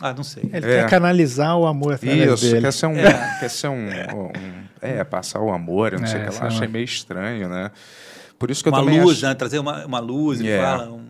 Ah, 0.00 0.12
não 0.12 0.24
sei. 0.24 0.42
Ele 0.52 0.66
É. 0.66 0.80
quer 0.82 0.90
canalizar 0.90 1.56
o 1.56 1.66
amor 1.66 1.94
através 1.94 2.32
Isso, 2.40 2.46
dele. 2.50 2.60
quer 2.62 2.72
ser 2.72 2.86
um. 2.86 2.96
É. 2.98 3.38
Quer 3.40 3.48
ser 3.50 3.68
um, 3.68 3.86
um- 3.88 4.32
É, 4.82 5.04
passar 5.04 5.40
o 5.40 5.50
amor, 5.52 5.92
eu 5.92 6.00
não 6.00 6.06
sei 6.06 6.20
o 6.20 6.22
É, 6.24 6.26
que 6.26 6.32
sei 6.32 6.42
lá. 6.42 6.48
Achei 6.48 6.66
meio 6.68 6.84
estranho, 6.84 7.48
né? 7.48 7.70
Por 8.38 8.50
isso 8.50 8.62
que 8.62 8.68
eu 8.68 8.72
Uma 8.72 8.80
também 8.80 9.00
luz, 9.00 9.18
acho- 9.18 9.26
né? 9.26 9.34
Trazer 9.34 9.58
uma, 9.60 9.86
uma 9.86 10.00
luz, 10.00 10.40
ele 10.40 10.50
É. 10.50 10.60
fala... 10.60 10.90
Um... 10.90 11.03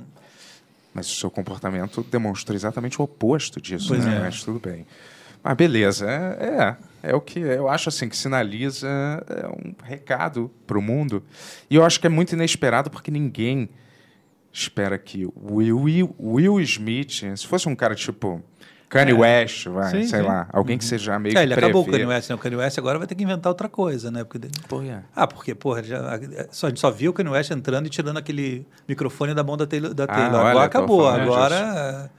Mas 0.95 1.11
o 1.11 1.17
seu 1.17 1.31
comportamento 1.31 2.07
demonstra 2.11 2.55
exatamente 2.55 3.01
o 3.01 3.05
oposto 3.05 3.61
disso, 3.61 3.89
Pois 3.89 4.05
né? 4.05 4.17
é. 4.17 4.21
Mas 4.21 4.43
tudo 4.45 4.61
bem. 4.61 4.87
Mas 5.43 5.57
beleza, 5.57 6.09
é, 6.09 6.77
é, 7.03 7.11
é 7.11 7.15
o 7.15 7.21
que 7.21 7.39
eu 7.41 7.69
acho 7.69 7.91
assim 7.91 8.09
que 8.09 8.17
sinaliza 8.17 8.89
é 9.29 9.47
um 9.49 9.75
recado 9.83 10.51
para 10.67 10.79
o 10.79 10.83
mundo. 10.83 11.23
E 11.69 11.75
eu 11.75 11.85
acho 11.85 12.01
que 12.01 12.07
é 12.07 12.11
muito 12.11 12.33
inesperado 12.33 12.89
porque 12.89 13.11
ninguém 13.11 13.69
espera 14.51 14.97
que 14.97 15.29
Will, 15.37 16.15
Will 16.19 16.61
Smith, 16.61 17.25
se 17.37 17.47
fosse 17.47 17.69
um 17.69 17.75
cara 17.75 17.95
tipo 17.95 18.43
Kanye 18.89 19.13
West, 19.13 19.67
vai, 19.69 19.91
Sim, 19.91 20.07
sei 20.07 20.21
sim. 20.21 20.27
lá. 20.27 20.47
Alguém 20.53 20.79
que 20.79 20.85
seja 20.85 21.19
meio 21.19 21.33
É, 21.33 21.37
que 21.37 21.43
ele 21.43 21.55
acabou 21.55 21.83
o 21.83 21.85
prevê. 21.85 21.99
Kanye 22.05 22.15
West, 22.15 22.29
né? 22.31 22.37
O 22.37 22.39
Kanye 22.39 22.57
West 22.57 22.79
agora 22.79 22.99
vai 22.99 23.07
ter 23.09 23.15
que 23.17 23.25
inventar 23.25 23.51
outra 23.51 23.69
coisa, 23.69 24.11
né? 24.11 24.23
Porque... 24.23 24.47
É. 24.89 24.99
Ah, 25.17 25.27
porque, 25.27 25.55
porra, 25.55 25.83
já, 25.83 26.01
só, 26.51 26.67
a 26.67 26.71
gente 26.71 26.81
só 26.81 26.91
viu 26.91 27.11
o 27.11 27.15
Kanye 27.15 27.31
West 27.31 27.51
entrando 27.51 27.87
e 27.87 27.91
tirando 27.91 28.17
aquele 28.19 28.67
microfone 28.89 29.35
da 29.35 29.43
mão 29.43 29.57
da 29.57 29.67
Taylor. 29.67 29.93
Da 29.93 30.05
Ah, 30.05 30.07
Taylor. 30.07 30.35
olha, 30.41 30.51
agora 30.51 30.55
tô 30.69 30.79
acabou. 30.79 31.09
Agora, 31.09 31.57
agora 31.57 32.11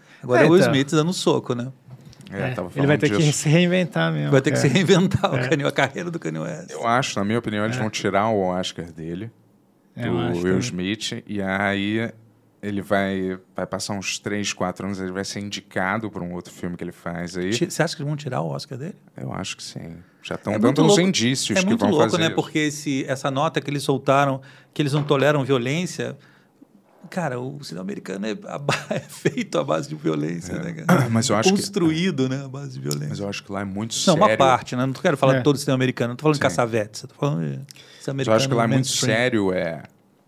é, 0.42 0.44
É, 0.44 0.48
o 0.48 0.52
Will 0.52 0.58
então. 0.60 0.74
Smith 0.74 0.92
dando 0.92 1.10
um 1.10 1.14
soco, 1.14 1.54
né? 1.56 1.72
É, 2.32 2.50
tava 2.52 2.70
ele 2.76 2.88
vai 2.88 2.98
ter 2.98 3.10
que 3.10 3.18
disso. 3.18 3.38
se 3.44 3.48
reinventar 3.50 4.12
mesmo. 4.12 4.32
Vai 4.32 4.42
ter 4.42 4.52
que 4.52 4.58
se 4.58 4.68
reinventar 4.68 5.32
o 5.32 5.38
É. 5.38 5.48
Kanye, 5.48 5.64
a 5.64 5.72
carreira 5.72 6.10
do 6.12 6.20
Kanye 6.20 6.40
West. 6.40 6.72
Eu 6.72 6.86
acho, 6.86 7.18
na 7.20 7.24
minha 7.24 7.38
opinião, 7.40 7.64
eles 7.64 7.78
vão 7.78 7.90
tirar 7.90 8.28
o 8.30 8.42
Oscar 8.42 8.92
dele, 8.92 9.32
É, 9.96 10.08
do 10.08 10.12
Will 10.18 10.34
também. 10.42 10.60
Smith, 10.60 11.24
e 11.28 11.42
aí 11.42 12.12
ele 12.66 12.82
vai, 12.82 13.38
vai 13.56 13.66
passar 13.66 13.94
uns 13.94 14.18
3, 14.20 14.52
4 14.54 14.86
anos, 14.88 15.00
ele 15.00 15.12
vai 15.12 15.24
ser 15.26 15.40
indicado 15.40 16.10
para 16.10 16.24
um 16.24 16.34
outro 16.34 16.52
filme 16.54 16.76
que 16.76 16.84
ele 16.84 16.92
faz 16.92 17.38
aí. 17.38 17.54
Você 17.54 17.84
acha 17.84 17.96
que 17.96 18.02
eles 18.02 18.08
vão 18.10 18.16
tirar 18.18 18.42
o 18.42 18.48
Oscar 18.50 18.78
dele? 18.78 18.96
Eu 19.16 19.32
acho 19.34 19.56
que 19.58 19.64
sim. 19.64 19.98
Já 20.24 20.36
estão 20.36 20.54
É 20.54 20.56
dando 20.56 20.66
muito 20.66 20.82
uns 20.82 20.88
louco- 20.88 21.02
indícios 21.02 21.58
é 21.58 21.62
que 21.62 21.68
muito 21.68 21.80
vão 21.82 21.90
louco, 21.92 22.06
fazer. 22.10 22.18
né? 22.18 22.26
isso. 22.28 22.36
Porque 22.36 22.58
esse, 22.60 23.06
essa 23.08 23.30
nota 23.30 23.62
que 23.62 23.70
eles 23.70 23.84
soltaram, 23.84 24.42
que 24.74 24.82
eles 24.82 24.94
não 24.94 25.04
toleram 25.04 25.44
violência. 25.44 26.18
Cara, 27.12 27.40
o 27.40 27.64
cinema 27.64 27.84
americano 27.84 28.26
é, 28.26 28.32
é 28.96 29.00
feito 29.00 29.60
à 29.60 29.64
base 29.64 29.88
de 29.88 29.94
violência, 29.94 30.58
né, 30.58 30.74
cara? 30.74 31.08
Mas 31.12 31.30
eu 31.30 31.36
acho 31.36 31.50
que- 31.50 31.56
Construído, 31.56 32.28
né, 32.28 32.44
à 32.44 32.48
base 32.48 32.74
de 32.74 32.80
violência. 32.80 33.10
Mas 33.10 33.20
eu 33.20 33.30
acho 33.30 33.44
que 33.44 33.52
lá 33.52 33.62
é 33.62 33.66
muito 33.66 33.92
Não, 33.94 34.00
sério. 34.16 34.20
uma 34.24 34.36
parte, 34.36 34.76
né? 34.76 34.86
Não 34.88 34.94
quero 34.94 35.16
falar 35.16 35.36
É. 35.36 35.38
de 35.38 35.44
todo 35.44 35.56
o 35.56 35.60
cinema 35.60 35.76
americano, 35.76 36.10
não 36.10 36.16
tô 36.16 36.24
falando 36.24 36.34
de 36.40 36.40
Sim. 36.50 37.04
Eu 37.04 37.08
tô 37.10 37.16
falando 37.16 37.42
de 37.42 37.48
cinema 38.02 38.18
Mas 38.18 38.28
eu 38.28 38.34
acho 38.34 38.50
que 38.50 38.56
lá 38.56 38.64
é 38.64 38.68
muito 38.68 38.88
sério, 38.88 39.54
é 39.54 39.84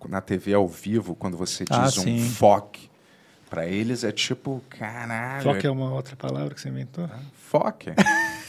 na 0.08 0.22
TV 0.22 0.54
ao 0.54 0.68
vivo, 0.68 1.16
quando 1.16 1.36
você 1.38 1.64
diz 1.66 1.98
Ah, 1.98 2.02
um 2.02 2.20
foque. 2.30 2.90
Pra 3.50 3.66
eles 3.66 4.04
é 4.04 4.12
tipo, 4.12 4.62
caralho. 4.70 5.44
Foca 5.44 5.66
é 5.68 5.72
uma 5.72 5.94
outra 5.94 6.16
palavra 6.18 6.54
que 6.54 6.60
você 6.60 6.68
inventou? 6.68 7.10
Foque. 7.34 7.92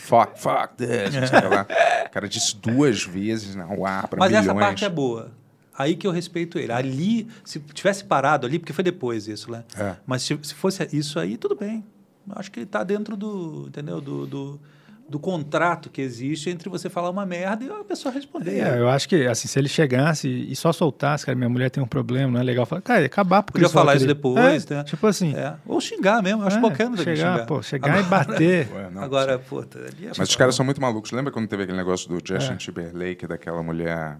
Fuck, 0.02 0.40
fuck 0.40 0.74
this. 0.76 1.14
É. 1.30 2.06
o 2.06 2.10
cara 2.10 2.28
disse 2.28 2.56
duas 2.56 3.04
vezes 3.04 3.54
na 3.54 3.64
ar 3.64 4.08
para 4.08 4.18
Mas 4.18 4.30
milhões. 4.30 4.46
essa 4.48 4.54
parte 4.54 4.84
é 4.84 4.88
boa. 4.88 5.30
Aí 5.76 5.94
que 5.94 6.04
eu 6.06 6.10
respeito 6.10 6.58
ele. 6.58 6.72
Ali, 6.72 7.28
se 7.44 7.60
tivesse 7.60 8.02
parado 8.02 8.44
ali, 8.46 8.58
porque 8.58 8.72
foi 8.72 8.82
depois 8.82 9.28
isso, 9.28 9.50
né? 9.52 9.62
É. 9.76 9.94
Mas 10.04 10.22
se, 10.22 10.36
se 10.42 10.54
fosse 10.54 10.88
isso 10.92 11.20
aí, 11.20 11.36
tudo 11.36 11.54
bem. 11.54 11.84
Eu 12.26 12.34
acho 12.36 12.50
que 12.50 12.58
ele 12.58 12.66
está 12.66 12.82
dentro 12.82 13.16
do, 13.16 13.66
entendeu? 13.68 14.00
Do, 14.00 14.26
do, 14.26 14.60
do 15.08 15.18
contrato 15.18 15.88
que 15.88 16.02
existe 16.02 16.50
entre 16.50 16.68
você 16.68 16.90
falar 16.90 17.08
uma 17.10 17.24
merda 17.24 17.64
e 17.64 17.70
a 17.70 17.82
pessoa 17.84 18.12
responder. 18.12 18.60
É, 18.60 18.78
eu 18.78 18.88
acho 18.88 19.08
que, 19.08 19.26
assim, 19.26 19.48
se 19.48 19.58
ele 19.58 19.68
chegasse 19.68 20.28
e 20.28 20.54
só 20.54 20.72
soltasse, 20.72 21.24
cara, 21.24 21.36
minha 21.36 21.48
mulher 21.48 21.70
tem 21.70 21.82
um 21.82 21.86
problema, 21.86 22.32
não 22.32 22.40
é 22.40 22.42
legal. 22.42 22.66
Falar, 22.66 22.82
cara, 22.82 23.00
ia 23.00 23.06
acabar 23.06 23.42
porque 23.42 23.58
Podia 23.58 23.72
falar 23.72 23.96
isso 23.96 24.06
depois, 24.06 24.70
É, 24.70 24.74
né? 24.74 24.84
Tipo 24.84 25.06
assim. 25.06 25.34
É. 25.34 25.54
Ou 25.66 25.80
xingar 25.80 26.22
mesmo. 26.22 26.42
Eu 26.42 26.46
acho 26.48 26.58
É, 26.58 26.60
bacana 26.60 26.96
também 26.96 27.16
chegar, 27.16 27.32
xingar. 27.32 27.46
pô, 27.46 27.62
chegar 27.62 28.00
e 28.00 28.02
bater. 28.04 28.68
Ué, 28.74 28.90
não, 28.90 29.02
Agora, 29.02 29.38
puta, 29.38 29.78
ali 29.78 30.06
é 30.06 30.12
Mas 30.16 30.28
os 30.28 30.36
caras 30.36 30.54
são 30.54 30.64
muito 30.64 30.80
malucos. 30.80 31.10
Lembra 31.12 31.32
quando 31.32 31.48
teve 31.48 31.62
aquele 31.62 31.78
negócio 31.78 32.08
do 32.08 32.14
Justin 32.16 32.52
É. 32.52 32.56
Timberlake, 32.56 33.26
daquela 33.26 33.62
mulher... 33.62 34.16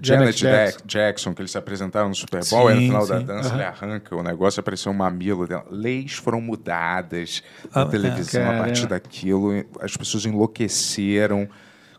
Janet 0.00 0.36
Jackson. 0.38 0.78
Jackson. 0.86 1.34
Que 1.34 1.42
eles 1.42 1.50
se 1.50 1.58
apresentaram 1.58 2.08
no 2.08 2.14
Super 2.14 2.40
Bowl, 2.50 2.70
e 2.70 2.74
no 2.74 2.80
Sim, 2.80 2.86
final 2.86 3.06
da 3.06 3.18
sim. 3.20 3.24
dança 3.26 3.48
Aham. 3.48 3.56
ele 3.56 3.64
arranca 3.64 4.16
o 4.16 4.22
negócio 4.22 4.58
e 4.58 4.60
apareceu 4.60 4.92
um 4.92 4.94
mamilo 4.94 5.46
dela. 5.46 5.64
Leis 5.70 6.14
foram 6.14 6.40
mudadas 6.40 7.42
Ah, 7.72 7.84
na 7.84 7.86
televisão 7.90 8.42
é. 8.42 8.46
a 8.46 8.58
partir 8.58 8.82
Caramba. 8.86 8.88
daquilo. 9.00 9.64
As 9.80 9.96
pessoas 9.96 10.24
enlouqueceram. 10.26 11.48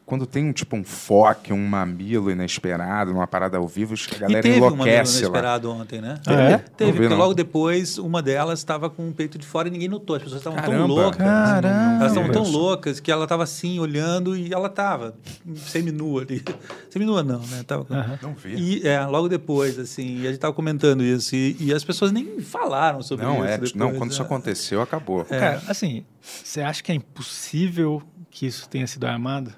Quando 0.06 0.28
tem 0.28 0.46
um 0.48 0.54
tipo 0.54 0.76
um 0.76 0.84
foque, 0.84 1.52
um 1.52 1.68
mamilo 1.68 2.30
inesperado, 2.30 3.12
numa 3.12 3.26
parada 3.26 3.58
ao 3.58 3.68
vivo, 3.68 3.96
acho 3.96 4.08
que 4.08 4.14
a 4.14 4.18
E 4.18 4.22
galera 4.22 4.42
teve 4.44 4.60
uma 4.60 4.68
enlouquece 4.68 5.14
lá. 5.14 5.20
inesperado 5.30 5.72
ontem, 5.72 6.00
né? 6.00 6.20
Ah, 6.28 6.34
é? 6.34 6.58
Teve, 6.60 6.92
vi, 6.92 6.98
porque 7.00 7.10
não. 7.10 7.18
logo 7.18 7.34
depois 7.34 7.98
uma 7.98 8.22
delas 8.22 8.60
estava 8.60 8.88
com 8.88 9.10
o 9.10 9.12
peito 9.12 9.40
de 9.40 9.48
fora 9.48 9.68
e 9.68 9.72
ninguém 9.72 9.88
notou. 9.88 10.16
As 10.16 10.22
pessoas 10.22 10.42
estavam 10.42 10.62
tão 10.62 10.86
loucas. 10.86 11.18
Caramba. 11.18 11.96
Elas 12.02 12.12
estavam 12.12 12.32
tão 12.32 12.44
loucas 12.44 13.00
que 13.00 13.12
ela 13.12 13.24
estava 13.24 13.42
assim, 13.44 13.80
olhando, 13.80 14.38
e 14.38 14.54
ela 14.54 14.68
estava 14.68 15.16
seminua 15.56 16.22
ali. 16.22 16.44
Seminua 16.92 17.24
não, 17.24 17.40
né? 17.40 17.64
Tava 17.66 17.84
com- 17.86 17.96
Não 18.22 18.36
vi. 18.36 18.56
E 18.84 18.88
é, 18.88 19.04
logo 19.06 19.28
depois, 19.28 19.78
assim, 19.80 20.18
e 20.18 20.22
a 20.22 20.26
gente 20.26 20.36
estava 20.36 20.54
comentando 20.54 21.04
isso, 21.04 21.36
e, 21.36 21.58
e 21.60 21.74
as 21.74 21.84
pessoas 21.84 22.12
nem 22.12 22.40
falaram 22.42 23.02
sobre 23.02 23.26
Não, 23.26 23.38
isso. 23.38 23.46
é, 23.46 23.52
depois, 23.54 23.74
não, 23.74 23.96
quando 23.96 24.12
isso 24.12 24.22
é. 24.22 24.26
aconteceu, 24.26 24.82
acabou. 24.82 25.26
Cara, 25.26 25.62
assim, 25.68 26.06
você 26.22 26.62
acha 26.62 26.84
que 26.84 26.92
é 26.92 26.96
impossível 26.96 28.02
que 28.30 28.46
isso 28.46 28.70
tenha 28.70 28.86
sido 28.88 29.06
armado? 29.06 29.52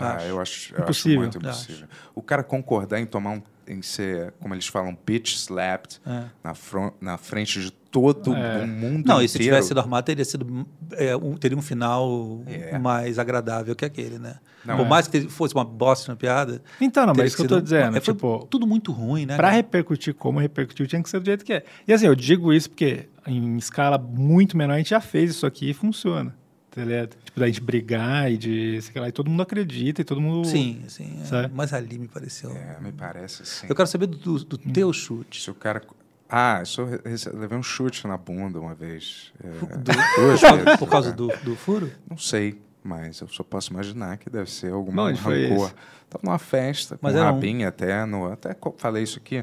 Ah, 0.00 0.24
eu 0.26 0.40
acho, 0.40 0.72
eu 0.72 0.76
acho 0.76 0.82
Impossível. 0.82 1.18
muito 1.20 1.38
impossível. 1.38 1.86
O 2.14 2.22
cara 2.22 2.42
concordar 2.42 3.00
em 3.00 3.06
tomar 3.06 3.30
um, 3.30 3.42
em 3.66 3.82
ser, 3.82 4.32
como 4.40 4.54
eles 4.54 4.66
falam, 4.66 4.96
bitch 5.06 5.34
slapped 5.34 6.00
É. 6.06 6.24
na, 6.42 6.54
fron- 6.54 6.92
na 7.00 7.16
frente 7.18 7.60
de 7.60 7.70
todo 7.70 8.34
É. 8.34 8.62
o 8.62 8.66
mundo 8.66 9.06
Não, 9.06 9.16
inteiro. 9.16 9.22
e 9.24 9.28
se 9.28 9.38
tivesse 9.38 9.68
sido 9.68 9.80
armado, 9.80 10.04
teria, 10.04 10.24
sido, 10.24 10.66
é, 10.92 11.16
um, 11.16 11.34
teria 11.36 11.56
um 11.56 11.62
final 11.62 12.42
É. 12.46 12.78
mais 12.78 13.18
agradável 13.18 13.74
que 13.74 13.84
aquele, 13.84 14.18
né? 14.18 14.36
Não, 14.64 14.76
Por 14.76 14.86
é. 14.86 14.88
mais 14.88 15.06
que 15.08 15.22
fosse 15.28 15.54
uma 15.54 15.64
bosta 15.64 16.10
na 16.12 16.16
piada. 16.16 16.60
Então, 16.80 17.06
não, 17.06 17.14
mas 17.16 17.28
isso 17.28 17.36
que 17.36 17.42
eu 17.42 17.48
tô 17.48 17.60
dizendo, 17.60 17.96
é, 17.96 18.00
foi 18.00 18.12
tipo, 18.14 18.46
tudo 18.50 18.66
muito 18.66 18.92
ruim, 18.92 19.24
né? 19.24 19.36
Pra 19.36 19.44
cara? 19.48 19.56
repercutir 19.56 20.14
como 20.14 20.38
repercutiu, 20.38 20.86
tinha 20.86 21.02
que 21.02 21.08
ser 21.08 21.20
do 21.20 21.26
jeito 21.26 21.44
que 21.44 21.52
é. 21.52 21.64
E 21.86 21.92
assim, 21.92 22.06
eu 22.06 22.14
digo 22.14 22.52
isso 22.52 22.68
porque 22.70 23.08
em 23.26 23.56
escala 23.56 23.96
muito 23.96 24.56
menor 24.56 24.74
a 24.74 24.78
gente 24.78 24.90
já 24.90 25.00
fez 25.00 25.30
isso 25.30 25.46
aqui 25.46 25.70
e 25.70 25.74
funciona. 25.74 26.34
Tá 26.78 26.84
ligado? 26.84 27.16
Tipo, 27.24 27.40
da 27.40 27.46
gente 27.46 27.60
brigar 27.60 28.30
e 28.30 28.36
de. 28.36 28.80
Sei 28.82 29.00
lá, 29.00 29.08
e 29.08 29.12
todo 29.12 29.30
mundo 29.30 29.42
acredita 29.42 30.00
e 30.00 30.04
todo 30.04 30.20
mundo. 30.20 30.46
Sim, 30.46 30.82
sim. 30.88 31.20
é. 31.32 31.48
Mas 31.52 31.72
ali 31.72 31.98
me 31.98 32.08
pareceu. 32.08 32.50
É, 32.56 32.78
me 32.80 32.92
parece 32.92 33.42
assim. 33.42 33.66
Eu 33.68 33.74
quero 33.74 33.88
saber 33.88 34.06
do, 34.06 34.16
do, 34.16 34.38
do 34.44 34.56
Hum. 34.68 34.72
teu 34.72 34.92
chute. 34.92 35.40
Se 35.42 35.50
o 35.50 35.54
cara... 35.54 35.82
Ah, 36.30 36.58
eu 36.60 36.66
só 36.66 36.84
levei 37.32 37.56
um 37.56 37.62
chute 37.62 38.06
na 38.06 38.16
bunda 38.18 38.60
uma 38.60 38.74
vez. 38.74 39.32
É, 39.42 39.48
Do- 39.48 39.92
duas 40.22 40.40
por, 40.42 40.58
vezes. 40.58 40.78
por 40.78 40.88
causa 40.88 41.08
é. 41.08 41.12
do, 41.12 41.28
do 41.42 41.56
furo? 41.56 41.90
Não 42.08 42.18
sei, 42.18 42.60
mas 42.84 43.20
eu 43.20 43.28
só 43.28 43.42
posso 43.42 43.72
imaginar 43.72 44.18
que 44.18 44.28
deve 44.28 44.50
ser 44.50 44.70
alguma 44.72 45.04
Onde 45.04 45.18
rancor. 45.18 45.66
esse? 45.66 45.74
Tava 46.10 46.22
numa 46.24 46.38
festa 46.38 46.98
Mas 47.00 47.12
com 47.14 47.18
o 47.18 47.22
era 47.22 47.32
um- 47.32 47.66
até, 47.66 48.04
no, 48.06 48.30
até 48.30 48.54
falei 48.76 49.02
isso 49.04 49.18
aqui. 49.18 49.42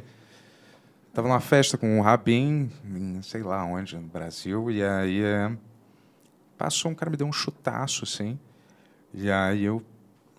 Tava 1.13 1.27
numa 1.27 1.39
festa 1.39 1.77
com 1.77 1.97
o 1.97 2.01
Rabin, 2.01 2.69
em 2.85 3.21
sei 3.23 3.41
lá 3.41 3.63
onde, 3.65 3.95
no 3.95 4.01
Brasil, 4.07 4.69
e 4.69 4.83
aí 4.83 5.23
é, 5.23 5.51
passou 6.57 6.91
um 6.91 6.95
cara, 6.95 7.09
me 7.11 7.17
deu 7.17 7.27
um 7.27 7.31
chutaço, 7.33 8.03
assim, 8.03 8.39
e 9.13 9.29
aí 9.31 9.63
eu 9.63 9.81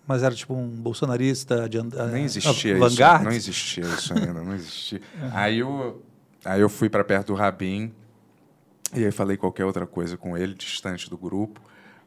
Mas 0.07 0.23
era 0.23 0.33
tipo 0.33 0.53
um 0.53 0.67
bolsonarista 0.69 1.67
de 1.67 1.77
and- 1.77 1.89
nem 2.11 2.23
ah, 2.23 2.25
existia 2.25 2.73
isso, 2.73 2.79
não 3.23 3.31
existia 3.31 3.83
isso 3.85 4.13
ainda, 4.13 4.33
não 4.43 4.53
existia. 4.55 5.01
Aí 5.33 5.59
eu, 5.59 6.01
aí 6.45 6.61
eu 6.61 6.69
fui 6.69 6.89
para 6.89 7.03
perto 7.03 7.27
do 7.27 7.33
Rabin 7.33 7.91
e 8.95 9.03
aí 9.03 9.11
falei 9.11 9.35
qualquer 9.35 9.65
outra 9.65 9.85
coisa 9.85 10.15
com 10.15 10.37
ele, 10.37 10.53
distante 10.53 11.09
do 11.09 11.17
grupo, 11.17 11.59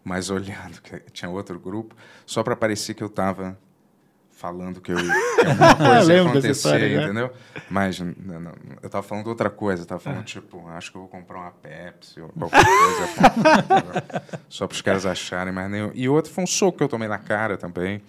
mas 0.03 0.31
olhando 0.31 0.81
que 0.83 0.99
tinha 1.13 1.31
outro 1.31 1.61
grupo, 1.61 1.95
só 2.25 2.43
para 2.43 2.57
parecer 2.57 2.95
que 2.95 3.03
eu 3.03 3.09
estava 3.09 3.59
falando 4.41 4.81
que, 4.81 4.91
eu, 4.91 4.97
que 4.97 5.47
alguma 5.47 5.77
coisa 5.77 6.15
ia 6.15 6.23
acontecer, 6.23 6.51
história, 6.51 6.89
né? 6.97 7.05
entendeu? 7.05 7.31
Mas 7.69 8.01
n- 8.01 8.15
n- 8.19 8.49
eu 8.83 8.87
estava 8.87 9.03
falando 9.07 9.27
outra 9.27 9.51
coisa, 9.51 9.83
estava 9.83 10.01
falando 10.01 10.25
tipo, 10.25 10.67
acho 10.71 10.91
que 10.91 10.97
eu 10.97 11.03
vou 11.03 11.11
comprar 11.11 11.39
uma 11.41 11.51
Pepsi 11.51 12.21
ou 12.23 12.29
qualquer 12.31 12.65
coisa, 12.65 14.13
só 14.49 14.67
para 14.67 14.75
os 14.75 14.81
caras 14.83 15.05
acharem, 15.07 15.53
mas 15.53 15.71
nem 15.71 15.91
e 15.95 16.09
outro 16.09 16.33
foi 16.33 16.43
um 16.45 16.47
soco 16.47 16.79
que 16.79 16.85
eu 16.85 16.89
tomei 16.89 17.07
na 17.09 17.19
cara 17.19 17.57
também. 17.59 18.01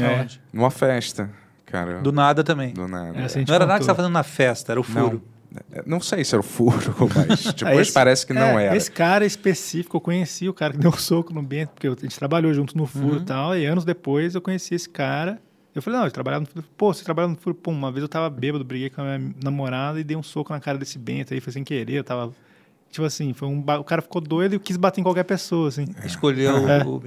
É. 0.00 0.26
Numa 0.52 0.70
festa, 0.70 1.30
cara. 1.64 2.00
Do 2.00 2.12
nada 2.12 2.42
também. 2.44 2.72
Do 2.72 2.86
nada. 2.88 3.28
Gente 3.28 3.48
Não 3.48 3.54
era 3.54 3.66
nada 3.66 3.78
que 3.78 3.84
você 3.84 3.90
estava 3.90 3.96
fazendo 3.98 4.12
na 4.12 4.22
festa, 4.22 4.72
era 4.72 4.80
o 4.80 4.84
furo. 4.84 5.20
Não, 5.76 5.82
não 5.86 6.00
sei 6.00 6.22
se 6.24 6.34
era 6.34 6.40
o 6.40 6.44
furo, 6.44 6.76
mas 7.14 7.46
Ah, 7.46 7.52
depois 7.52 7.80
esse- 7.80 7.92
parece 7.92 8.26
que 8.26 8.32
não 8.32 8.58
é, 8.58 8.66
era. 8.66 8.76
Esse 8.76 8.90
cara 8.90 9.24
específico, 9.24 9.96
eu 9.96 10.00
conheci 10.00 10.48
o 10.48 10.52
cara 10.54 10.72
que 10.72 10.78
deu 10.78 10.90
um 10.90 10.96
soco 10.96 11.32
no 11.32 11.42
Bento, 11.42 11.70
porque 11.72 11.86
a 11.86 11.90
gente 11.90 12.18
trabalhou 12.18 12.52
junto 12.52 12.76
no 12.76 12.84
Furo 12.86 13.16
Uhum. 13.16 13.22
e 13.22 13.24
tal, 13.24 13.56
e 13.56 13.64
anos 13.64 13.84
depois 13.84 14.34
eu 14.34 14.40
conheci 14.40 14.74
esse 14.74 14.88
cara. 14.88 15.40
Eu 15.76 15.82
falei, 15.82 15.98
não, 15.98 16.06
ele 16.06 16.10
trabalhava 16.12 16.40
no 16.40 16.46
Furo. 16.46 16.64
Pô, 16.76 16.92
você 16.94 17.04
trabalha 17.04 17.28
no 17.28 17.36
Furo? 17.36 17.54
Pô, 17.54 17.70
uma 17.70 17.92
vez 17.92 18.02
eu 18.02 18.08
tava 18.08 18.28
bêbado, 18.30 18.64
briguei 18.64 18.88
com 18.90 19.02
a 19.02 19.18
minha 19.18 19.34
namorada 19.44 20.00
e 20.00 20.04
dei 20.04 20.16
um 20.16 20.22
soco 20.22 20.52
na 20.52 20.58
cara 20.58 20.78
desse 20.78 20.98
Bento 20.98 21.34
aí, 21.34 21.40
foi 21.40 21.52
sem 21.52 21.62
querer, 21.62 21.94
eu 21.94 22.04
tava... 22.04 22.32
Tipo 22.90 23.04
assim, 23.04 23.32
foi 23.34 23.46
um 23.48 23.60
ba- 23.60 23.78
o 23.78 23.84
cara 23.84 24.00
ficou 24.00 24.20
doido 24.22 24.54
e 24.54 24.58
quis 24.58 24.76
bater 24.76 25.00
em 25.00 25.04
qualquer 25.04 25.24
pessoa, 25.24 25.68
assim. 25.68 25.84
Escolheu 26.04 26.66
É. 26.68 26.82
o. 26.84 27.02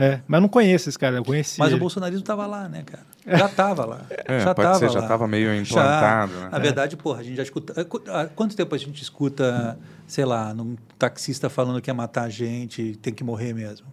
É, 0.00 0.20
mas 0.28 0.38
eu 0.38 0.42
não 0.42 0.48
conheço 0.48 0.88
esse 0.88 0.98
cara, 0.98 1.16
eu 1.16 1.24
conheci 1.24 1.58
Mas 1.58 1.70
o 1.70 1.72
ele. 1.74 1.80
bolsonarismo 1.80 2.20
estava 2.22 2.46
lá, 2.46 2.68
né, 2.68 2.82
cara? 2.84 3.04
Já 3.38 3.46
estava 3.46 3.84
lá. 3.84 4.06
É, 4.10 4.40
já 4.40 4.54
pode 4.54 4.68
ser, 4.78 4.80
tava 4.80 4.92
já 4.92 4.98
lá. 5.00 5.04
estava 5.04 5.28
meio 5.28 5.52
implantado, 5.54 6.32
Já. 6.34 6.40
né? 6.44 6.48
Na 6.52 6.58
verdade, 6.58 6.96
porra, 6.96 7.18
a 7.20 7.22
gente 7.24 7.36
já 7.36 7.42
escuta. 7.42 7.80
há 7.80 7.84
qu- 7.84 8.02
Há 8.08 8.26
quanto 8.26 8.56
tempo 8.56 8.74
a 8.74 8.78
gente 8.78 9.02
escuta, 9.02 9.76
sei 10.06 10.24
lá, 10.24 10.54
num 10.54 10.76
taxista 10.98 11.50
falando 11.50 11.80
que 11.82 11.90
ia 11.90 11.94
matar 11.94 12.22
a 12.24 12.28
gente, 12.28 12.96
tem 13.02 13.12
que 13.12 13.22
morrer 13.24 13.52
mesmo? 13.52 13.86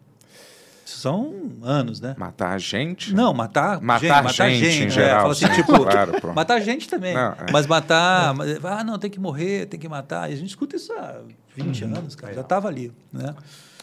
Isso 0.85 0.99
são 0.99 1.33
anos, 1.63 1.99
né? 1.99 2.15
Matar 2.17 2.51
a 2.51 2.57
gente? 2.59 3.11
Não, 3.13 3.33
matar, 3.33 3.81
Matar 3.81 3.99
gente, 3.99 4.09
matar 4.23 4.49
gente, 4.49 4.65
gente, 4.71 4.83
em 4.83 4.85
é, 4.85 4.89
geral, 4.89 5.21
fala 5.21 5.31
assim, 5.33 5.47
sim, 5.47 5.53
tipo, 5.53 5.79
claro, 5.83 6.13
matar 6.35 6.59
gente 6.61 6.87
também. 6.87 7.15
Não, 7.15 7.31
é. 7.31 7.45
Mas 7.51 7.65
matar, 7.65 8.33
mas- 8.35 8.63
ah, 8.63 8.83
não, 8.83 8.99
tem 8.99 9.09
que 9.09 9.19
morrer, 9.19 9.65
tem 9.65 9.79
que 9.79 9.89
matar. 9.89 10.29
E 10.29 10.33
a 10.33 10.37
gente 10.37 10.49
escuta 10.49 10.75
isso 10.75 10.93
há 10.93 11.21
20 11.55 11.83
Uhum. 11.85 11.97
anos, 11.97 12.15
cara. 12.15 12.33
Já 12.35 12.41
estava 12.41 12.67
ali, 12.67 12.91
né? 13.11 13.33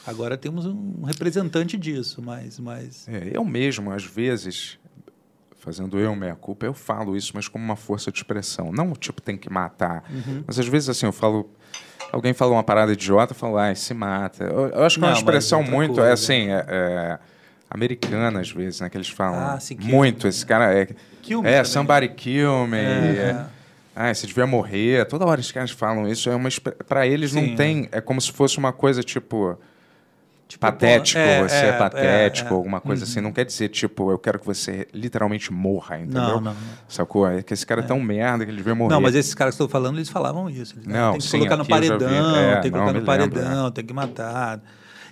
Agora 0.06 0.36
temos 0.36 0.64
um 0.64 1.02
representante 1.04 1.76
disso, 1.76 2.22
mas, 2.22 2.58
mas 2.60 3.06
É, 3.08 3.30
eu 3.32 3.44
mesmo, 3.44 3.90
às 3.90 4.04
vezes, 4.04 4.78
fazendo 5.58 5.98
eu 5.98 6.14
meia 6.16 6.34
culpa, 6.36 6.66
eu 6.66 6.74
falo 6.74 7.16
isso, 7.16 7.32
mas 7.34 7.48
como 7.48 7.64
uma 7.64 7.76
força 7.76 8.10
de 8.12 8.18
expressão. 8.18 8.70
Não, 8.72 8.92
tipo, 8.92 9.20
tem 9.20 9.36
que 9.36 9.50
matar. 9.50 10.04
Uhum. 10.10 10.44
Mas 10.46 10.58
às 10.58 10.66
vezes, 10.68 10.88
assim, 10.88 11.06
eu 11.06 11.12
falo. 11.12 11.50
Alguém 12.12 12.34
fala 12.34 12.52
uma 12.52 12.62
parada 12.62 12.92
idiota, 12.92 13.32
eu 13.32 13.36
falo, 13.36 13.56
ai, 13.56 13.74
se 13.74 13.94
mata. 13.94 14.44
Eu, 14.44 14.68
eu 14.68 14.84
acho 14.84 14.98
que 14.98 15.04
é 15.04 15.08
uma 15.08 15.12
Não, 15.12 15.18
expressão 15.18 15.62
muito, 15.62 15.94
coisa. 15.94 16.10
é 16.10 16.12
assim, 16.12 16.50
é, 16.50 16.64
é, 16.68 17.18
americana 17.70 18.38
às 18.38 18.50
vezes, 18.50 18.82
né? 18.82 18.90
Que 18.90 18.98
eles 18.98 19.08
falam. 19.08 19.40
Ah, 19.40 19.58
sim, 19.58 19.78
muito. 19.80 20.28
Esse 20.28 20.44
cara 20.44 20.74
é. 20.74 20.88
Kill 21.22 21.40
me 21.40 21.48
é, 21.48 21.52
também, 21.52 21.64
somebody 21.64 22.08
kill 22.10 22.66
me. 22.66 22.76
É, 22.76 23.46
ah, 23.96 24.12
você 24.12 24.26
devia 24.26 24.46
morrer. 24.46 25.06
Toda 25.06 25.24
hora 25.24 25.40
os 25.40 25.50
caras 25.50 25.70
falam 25.70 26.06
isso. 26.06 26.28
É 26.28 26.36
uma 26.36 26.50
para 26.86 27.06
eles 27.06 27.30
Sim, 27.30 27.48
não 27.48 27.56
tem. 27.56 27.88
É 27.90 28.00
como 28.02 28.20
se 28.20 28.30
fosse 28.30 28.58
uma 28.58 28.74
coisa 28.74 29.02
tipo. 29.02 29.58
Tipo, 30.52 30.66
patético, 30.66 31.18
é, 31.18 31.48
você 31.48 31.54
é, 31.54 31.68
é, 31.68 31.72
patético, 31.72 32.48
é, 32.50 32.52
é. 32.52 32.56
alguma 32.56 32.78
coisa 32.78 33.04
assim. 33.04 33.20
Uhum. 33.20 33.24
Não 33.24 33.32
quer 33.32 33.46
dizer, 33.46 33.70
tipo, 33.70 34.10
eu 34.10 34.18
quero 34.18 34.38
que 34.38 34.44
você 34.44 34.86
literalmente 34.92 35.50
morra, 35.50 35.98
entendeu? 35.98 36.20
Não, 36.20 36.40
não, 36.42 36.52
não. 36.52 36.56
Sacou? 36.86 37.26
É 37.26 37.42
que 37.42 37.54
esse 37.54 37.64
cara 37.64 37.80
é 37.80 37.84
tão 37.84 37.98
merda 37.98 38.44
que 38.44 38.50
ele 38.50 38.58
devia 38.58 38.74
morrer. 38.74 38.92
Não, 38.92 39.00
mas 39.00 39.14
esses 39.14 39.32
caras 39.34 39.56
que 39.56 39.62
eu 39.62 39.64
estou 39.64 39.80
falando, 39.80 39.96
eles 39.96 40.10
falavam 40.10 40.50
isso. 40.50 40.74
Eles, 40.76 40.86
Não, 40.86 41.12
tem 41.12 41.20
que 41.20 41.26
sim, 41.26 41.38
colocar 41.38 41.56
no 41.56 41.66
paredão, 41.66 42.36
É, 42.36 42.52
tem 42.56 42.62
que 42.64 42.70
colocar 42.70 42.92
no 42.92 42.98
lembro, 42.98 43.06
paredão, 43.06 43.70
tem 43.70 43.86
que 43.86 43.94
matar. 43.94 44.60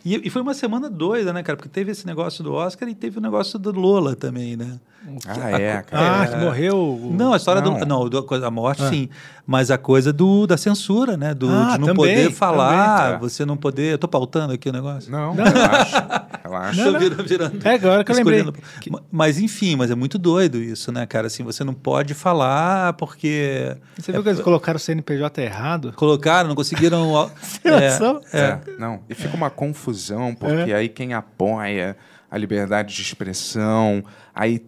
E, 0.05 0.27
e 0.27 0.29
foi 0.29 0.43
uma 0.43 0.53
semana 0.53 0.91
doida, 0.91 1.33
né, 1.33 1.43
cara? 1.43 1.57
Porque 1.57 1.71
teve 1.71 1.91
esse 1.91 2.07
negócio 2.07 2.45
do 2.45 2.53
Oscar 2.53 2.87
e 2.87 2.95
teve 2.95 3.17
o 3.17 3.23
negócio 3.23 3.59
do 3.59 3.73
Lola 3.73 4.15
também, 4.15 4.57
né? 4.59 4.79
Ah, 5.27 5.51
é, 5.59 5.77
A- 5.79 5.83
cara. 5.83 6.23
Ah, 6.23 6.27
que 6.27 6.37
morreu 6.37 6.77
o- 6.77 7.11
Não, 7.17 7.33
a 7.33 7.37
história 7.39 7.63
Não. 7.63 7.79
do. 7.79 7.87
Não, 7.87 8.09
do- 8.09 8.45
a 8.45 8.51
morte, 8.51 8.83
Ah. 8.83 8.91
sim. 8.91 9.09
Mas 9.47 9.71
a 9.71 9.79
coisa 9.79 10.13
do, 10.13 10.47
da 10.47 10.57
censura, 10.59 11.17
né? 11.17 11.33
Do, 11.35 11.49
Ah, 11.49 11.73
de 11.73 11.79
não 11.79 11.87
também, 11.89 11.95
poder 11.97 12.31
falar, 12.33 12.99
também. 12.99 13.15
É. 13.15 13.19
você 13.19 13.45
não 13.47 13.57
poder. 13.57 13.93
Eu 13.95 13.99
tô 13.99 14.07
pautando 14.07 14.53
aqui 14.53 14.69
o 14.69 14.73
negócio. 14.73 15.11
Não, 15.11 15.33
relaxa. 15.35 16.27
relaxa. 16.45 16.85
Tô 16.85 16.99
virando- 16.99 17.25
virando- 17.25 17.67
É 17.67 17.75
agora 17.75 18.05
que 18.05 18.13
eu 18.13 18.17
lembrei. 18.17 18.45
Ma- 18.91 19.01
Mas 19.11 19.39
enfim, 19.39 19.75
mas 19.75 19.91
é 19.91 19.95
muito 19.95 20.19
doido 20.19 20.59
isso, 20.59 20.93
né, 20.93 21.07
cara? 21.07 21.27
Assim, 21.29 21.43
você 21.43 21.65
não 21.65 21.75
pode 21.75 22.13
falar 22.15 22.93
porque. 22.93 23.75
Você 23.99 24.13
viu 24.13 24.23
que 24.23 24.29
eles 24.29 24.41
colocaram 24.41 24.77
o 24.77 24.81
CNPJ 24.81 25.43
errado? 25.43 25.93
Colocaram, 25.97 26.49
não 26.49 26.55
conseguiram. 26.57 27.11
noção? 27.65 28.21
é, 28.33 28.39
É, 28.39 28.61
não. 28.79 29.01
E 29.09 29.15
fica 29.15 29.35
uma 29.35 29.51
confusão, 29.51 30.35
porque 30.35 30.71
É. 30.71 30.75
aí 30.75 30.89
quem 30.91 31.15
apoia 31.15 31.97
a 32.31 32.39
liberdade 32.39 32.95
de 32.95 33.03
expressão, 33.03 34.05
aí 34.33 34.61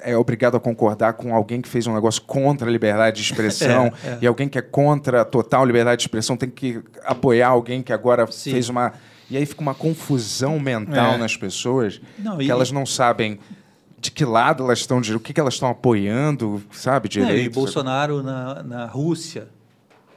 é 0.00 0.16
obrigado 0.16 0.56
a 0.56 0.60
concordar 0.60 1.12
com 1.14 1.34
alguém 1.34 1.60
que 1.60 1.68
fez 1.68 1.86
um 1.86 1.94
negócio 1.94 2.22
contra 2.22 2.68
a 2.68 2.70
liberdade 2.72 3.16
de 3.16 3.22
expressão, 3.22 3.92
É, 4.04 4.08
é. 4.08 4.18
e 4.22 4.26
alguém 4.26 4.48
que 4.48 4.58
é 4.58 4.62
contra 4.62 5.20
a 5.20 5.24
total 5.24 5.64
liberdade 5.66 5.98
de 5.98 6.04
expressão 6.04 6.36
tem 6.36 6.48
que 6.48 6.80
apoiar 7.04 7.48
alguém 7.48 7.82
que 7.82 7.92
agora 7.92 8.26
Sim. 8.30 8.52
fez 8.52 8.68
uma. 8.68 8.92
E 9.30 9.36
aí 9.36 9.46
fica 9.46 9.60
uma 9.62 9.74
confusão 9.74 10.58
mental 10.58 11.14
É. 11.14 11.16
nas 11.18 11.36
pessoas, 11.36 12.00
Não, 12.18 12.36
que 12.38 12.44
e- 12.44 12.50
elas 12.50 12.70
não 12.70 12.84
sabem 12.84 13.38
de 13.98 14.10
que 14.10 14.24
lado 14.24 14.64
elas 14.64 14.80
estão, 14.80 15.00
de, 15.00 15.14
o 15.14 15.20
que, 15.20 15.32
que 15.32 15.38
elas 15.40 15.54
estão 15.54 15.68
apoiando, 15.70 16.60
sabe, 16.72 17.08
direito. 17.08 17.46
e 17.46 17.48
Bolsonaro 17.48 18.22
na, 18.22 18.62
na 18.62 18.86
Rússia. 18.86 19.46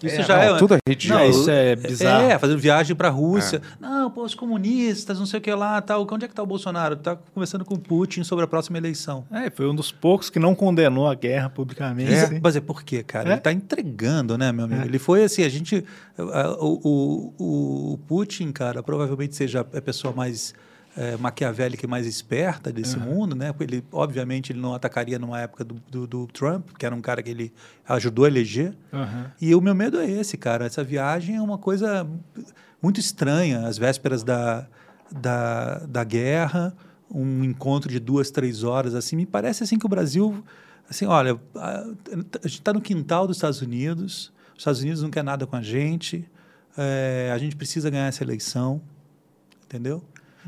Isso 0.04 0.22
É, 0.22 0.24
já 0.24 0.36
não, 0.46 0.56
é. 0.56 0.60
tudo 0.60 0.76
é 0.76 0.80
ridículo. 0.88 1.20
Não, 1.20 1.30
Isso 1.30 1.50
é 1.50 1.76
bizarro. 1.76 2.24
É, 2.30 2.38
fazendo 2.38 2.60
viagem 2.60 2.96
para 2.96 3.08
a 3.08 3.12
Rússia. 3.12 3.62
Não, 3.80 4.12
pô, 4.12 4.24
os 4.24 4.36
comunistas, 4.36 5.18
não 5.18 5.26
sei 5.26 5.39
o 5.39 5.41
que 5.41 5.54
lá, 5.54 5.82
tal. 5.82 6.06
Onde 6.12 6.26
é 6.26 6.28
que 6.28 6.34
está 6.34 6.43
o 6.43 6.46
Bolsonaro? 6.46 6.96
Está 6.96 7.16
conversando 7.34 7.64
com 7.66 7.76
o 7.76 7.80
Putin 7.80 8.24
sobre 8.24 8.43
a 8.46 8.48
próxima 8.48 8.78
eleição. 8.78 9.26
É, 9.32 9.50
foi 9.50 9.68
um 9.68 9.74
dos 9.76 9.91
poucos 9.91 10.30
que 10.30 10.38
não 10.39 10.54
condenou 10.54 11.08
a 11.08 11.16
guerra 11.16 11.50
publicamente. 11.50 12.14
É, 12.14 12.39
mas 12.41 12.56
é 12.56 12.62
por 12.62 12.84
quê, 12.84 13.02
cara? 13.04 13.30
É? 13.30 13.32
Ele 13.32 13.38
está 13.39 13.52
entregando, 13.52 14.38
né, 14.38 14.52
meu 14.52 14.66
amigo? 14.66 14.82
É. 14.82 14.86
Ele 14.86 15.00
foi 15.00 15.24
assim, 15.24 15.43
a 15.43 15.50
gente. 15.50 15.84
a- 16.18 16.56
O, 16.60 17.34
o, 17.38 17.93
o 17.93 17.98
Putin, 18.08 18.52
cara, 18.52 18.84
provavelmente 18.84 19.36
seja 19.36 19.62
a 19.62 19.82
pessoa 19.82 20.14
mais 20.14 20.54
é, 20.98 21.18
maquiavélica 21.18 21.86
e 21.86 21.89
mais 21.89 22.08
esperta 22.08 22.72
desse 22.72 22.98
mundo, 22.98 23.36
né? 23.36 23.54
Ele, 23.60 23.84
obviamente, 23.91 24.54
ele 24.54 24.62
não 24.62 24.74
atacaria 24.74 25.20
numa 25.20 25.41
época 25.41 25.64
do, 25.64 25.76
do, 25.91 26.08
do 26.08 26.28
Trump, 26.28 26.70
que 26.78 26.86
era 26.86 26.96
um 26.96 27.02
cara 27.02 27.22
que 27.22 27.30
ele 27.30 27.54
ajudou 27.88 28.26
a 28.26 28.28
eleger. 28.30 28.74
Aham. 28.93 29.32
E 29.41 29.54
o 29.54 29.60
meu 29.60 29.76
medo 29.76 30.00
é 30.00 30.10
esse, 30.10 30.38
cara. 30.38 30.66
Essa 30.66 30.84
viagem 30.84 31.36
é 31.36 31.41
uma 31.41 31.58
coisa 31.58 32.08
muito 32.82 33.00
estranha. 33.00 33.68
As 33.68 33.78
vésperas 33.78 34.24
da, 34.24 34.68
da, 35.12 35.80
da 35.80 36.04
guerra, 36.04 36.74
um 37.12 37.43
encontro 37.43 37.89
de 37.91 38.00
duas, 38.00 38.32
três 38.32 38.64
horas, 38.64 38.96
assim. 38.96 39.18
Me 39.18 39.26
parece 39.26 39.64
assim 39.64 39.78
que 39.78 39.86
o 39.86 39.89
Brasil, 39.89 40.43
assim, 40.89 41.06
olha, 41.06 41.38
a, 41.56 41.80
a 42.43 42.48
gente 42.48 42.60
está 42.60 42.72
no 42.72 42.80
quintal 42.80 43.28
dos 43.28 43.36
Estados 43.38 43.62
Unidos. 43.62 44.32
Os 44.54 44.60
Estados 44.60 44.82
Unidos 44.82 45.02
não 45.02 45.10
quer 45.10 45.24
nada 45.24 45.46
com 45.46 45.58
a 45.58 45.62
gente. 45.62 46.26
é, 46.78 47.32
a 47.34 47.38
gente 47.38 47.56
precisa 47.56 47.89
ganhar 47.89 48.08
essa 48.08 48.24
eleição, 48.24 48.82
entendeu? 49.66 50.04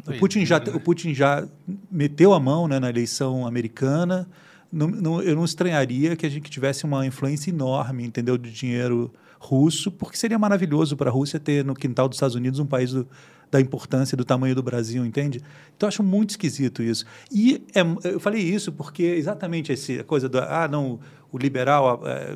O 0.06 0.14
Putin, 0.20 0.46
já, 0.46 0.58
o 0.58 0.80
Putin 0.80 1.14
já 1.14 1.48
meteu 1.92 2.34
a 2.34 2.40
mão 2.40 2.68
né, 2.68 2.80
na 2.80 2.90
eleição 2.90 3.46
americana. 3.48 4.28
Não, 4.72 4.88
não- 4.88 5.22
eu 5.22 5.36
não 5.36 5.46
estranharia 5.46 6.16
que 6.16 6.26
a 6.26 6.30
gente 6.30 6.50
tivesse 6.50 6.84
uma 6.86 7.06
influência 7.06 7.50
enorme, 7.50 8.04
entendeu, 8.06 8.38
do 8.38 8.50
dinheiro 8.50 9.12
russo, 9.40 9.92
porque 9.92 10.18
seria 10.18 10.38
maravilhoso 10.38 10.98
para 10.98 11.10
a 11.10 11.14
Rússia 11.14 11.40
ter 11.40 11.64
no 11.64 11.74
quintal 11.76 12.08
dos 12.10 12.18
Estados 12.18 12.36
Unidos 12.36 12.60
um 12.60 12.66
país 12.66 12.92
do- 12.92 13.08
da 13.50 13.62
importância 13.62 14.14
e 14.16 14.18
do 14.18 14.26
tamanho 14.26 14.54
do 14.54 14.62
Brasil, 14.62 15.06
entende? 15.06 15.42
Então 15.76 15.88
eu 15.88 15.90
acho 15.90 16.04
muito 16.04 16.32
esquisito 16.32 16.84
isso. 16.84 17.06
E 17.32 17.64
é- 17.74 18.12
eu 18.12 18.20
falei 18.20 18.42
isso 18.42 18.72
porque 18.74 19.04
exatamente 19.04 19.72
essa 19.72 20.04
coisa 20.04 20.28
da 20.28 20.64
ah 20.64 20.68
não 20.68 21.00
o 21.32 21.38
liberal 21.38 22.02
é, 22.06 22.36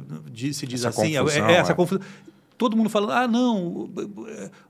se 0.53 0.65
diz 0.65 0.85
Essa 0.85 0.89
assim 0.89 1.15
é- 1.15 1.19
confusão, 1.19 1.47
é, 1.49 1.53
essa 1.55 1.71
é. 1.71 1.75
confusão 1.75 2.01
todo 2.61 2.77
mundo 2.77 2.89
falando, 2.91 3.11
ah, 3.13 3.27
não, 3.27 3.89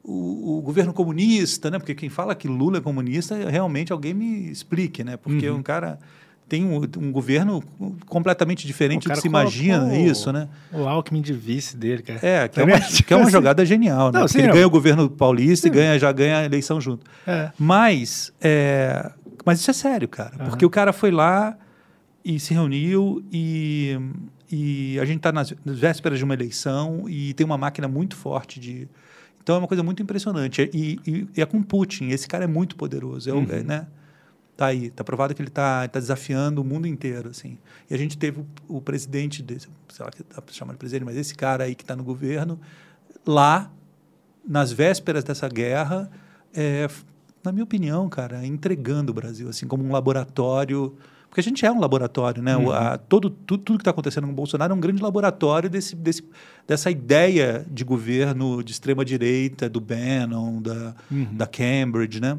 o, 0.01 0.57
o- 0.57 0.61
governo 0.61 0.93
comunista, 0.93 1.69
né? 1.69 1.77
Porque 1.77 1.93
quem 1.93 2.07
fala 2.09 2.33
que 2.33 2.47
Lula 2.47 2.77
é 2.77 2.81
comunista, 2.81 3.35
realmente 3.49 3.91
alguém 3.91 4.13
me 4.13 4.49
explique, 4.49 5.03
né? 5.03 5.17
Porque 5.17 5.49
Uhum. 5.49 5.57
um 5.57 5.61
cara 5.61 5.99
tem 6.47 6.65
um, 6.65 6.81
um 6.99 7.11
governo 7.11 7.61
completamente 8.05 8.65
diferente 8.65 9.07
do 9.07 9.13
que 9.13 9.19
se 9.21 9.27
imagina 9.27 9.79
colocou 9.85 10.05
isso, 10.05 10.31
né? 10.31 10.47
O 10.71 10.87
Alckmin 10.87 11.21
de 11.21 11.33
vice 11.33 11.75
dele, 11.75 12.01
cara. 12.01 12.19
É, 12.25 12.47
que 12.47 12.59
é 12.61 12.63
uma, 12.63 12.79
que 12.79 13.13
é 13.13 13.17
uma 13.17 13.29
jogada 13.31 13.65
genial, 13.65 14.07
né? 14.11 14.19
Não, 14.19 14.21
Porque 14.21 14.33
sim, 14.33 14.39
ele 14.39 14.49
eu- 14.49 14.53
ganha 14.53 14.67
o 14.67 14.69
governo 14.69 15.09
paulista 15.09 15.67
e 15.67 15.69
ganha, 15.69 15.99
já 15.99 16.11
ganha 16.13 16.37
a 16.39 16.45
eleição 16.45 16.79
junto. 16.79 17.05
É. 17.27 17.51
Mas, 17.59 18.31
é, 18.41 19.11
mas 19.45 19.59
isso 19.59 19.69
é 19.69 19.73
sério, 19.73 20.07
cara. 20.07 20.31
Aham. 20.39 20.49
Porque 20.49 20.65
o 20.65 20.69
cara 20.69 20.93
foi 20.93 21.11
lá 21.11 21.57
e 22.23 22.39
se 22.39 22.53
reuniu 22.53 23.23
e, 23.31 23.97
e 24.51 24.99
a 24.99 25.05
gente 25.05 25.17
está 25.17 25.31
nas, 25.31 25.53
nas 25.63 25.79
vésperas 25.79 26.17
de 26.19 26.25
uma 26.25 26.33
eleição 26.33 27.07
e 27.09 27.33
tem 27.33 27.45
uma 27.45 27.57
máquina 27.57 27.87
muito 27.87 28.15
forte 28.15 28.59
de... 28.59 28.87
Então 29.41 29.55
é 29.55 29.59
uma 29.59 29.67
coisa 29.67 29.81
muito 29.81 30.03
impressionante. 30.03 30.69
E, 30.73 30.99
e- 31.07 31.27
e 31.35 31.41
é 31.41 31.45
com 31.45 31.63
Putin. 31.63 32.09
Esse 32.09 32.27
cara 32.27 32.43
é 32.43 32.47
muito 32.47 32.75
poderoso. 32.75 33.29
É, 33.29 33.33
Uhum. 33.33 33.45
né? 33.63 33.87
Tá 34.55 34.67
aí, 34.67 34.91
tá 34.91 35.03
provado 35.03 35.33
que 35.33 35.41
ele 35.41 35.49
tá, 35.49 35.87
tá 35.87 35.99
desafiando 35.99 36.61
o 36.61 36.63
mundo 36.65 36.85
inteiro, 36.85 37.29
assim. 37.29 37.57
E 37.89 37.93
a 37.95 37.97
gente 37.97 38.15
teve 38.17 38.41
o, 38.67 38.77
o 38.77 38.81
presidente, 38.81 39.41
desse, 39.41 39.67
sei 39.89 40.05
lá, 40.05 40.11
que 40.11 40.23
pra 40.23 40.43
chamar 40.51 40.73
de 40.73 40.77
presidente, 40.79 41.05
mas 41.05 41.17
esse 41.17 41.33
cara 41.33 41.63
aí 41.63 41.73
que 41.73 41.81
está 41.83 41.95
no 41.95 42.03
governo, 42.03 42.59
lá, 43.25 43.71
nas 44.47 44.71
vésperas 44.71 45.23
dessa 45.23 45.47
guerra, 45.47 46.11
é, 46.53 46.87
na 47.43 47.51
minha 47.51 47.63
opinião, 47.63 48.07
cara, 48.09 48.45
entregando 48.45 49.11
o 49.11 49.15
Brasil, 49.15 49.49
assim, 49.49 49.65
como 49.65 49.83
um 49.83 49.91
laboratório. 49.91 50.95
Porque 51.31 51.39
a 51.39 51.43
gente 51.43 51.65
é 51.65 51.71
um 51.71 51.79
laboratório, 51.79 52.43
né? 52.43 52.57
O- 52.57 52.63
Uhum. 52.63 52.71
a- 52.73 52.97
todo, 52.97 53.29
tudo, 53.29 53.63
tudo 53.63 53.77
que 53.77 53.83
está 53.83 53.91
acontecendo 53.91 54.25
com 54.27 54.33
o 54.33 54.35
Bolsonaro 54.35 54.73
é 54.73 54.75
um 54.75 54.79
grande 54.81 55.01
laboratório 55.01 55.69
desse, 55.69 55.95
desse, 55.95 56.21
dessa 56.67 56.91
ideia 56.91 57.65
de 57.71 57.85
governo 57.85 58.61
de 58.61 58.73
extrema-direita, 58.73 59.69
do 59.69 59.79
Bannon, 59.79 60.61
da, 60.61 60.93
Uhum. 61.09 61.29
da 61.31 61.47
Cambridge, 61.47 62.19
né? 62.19 62.37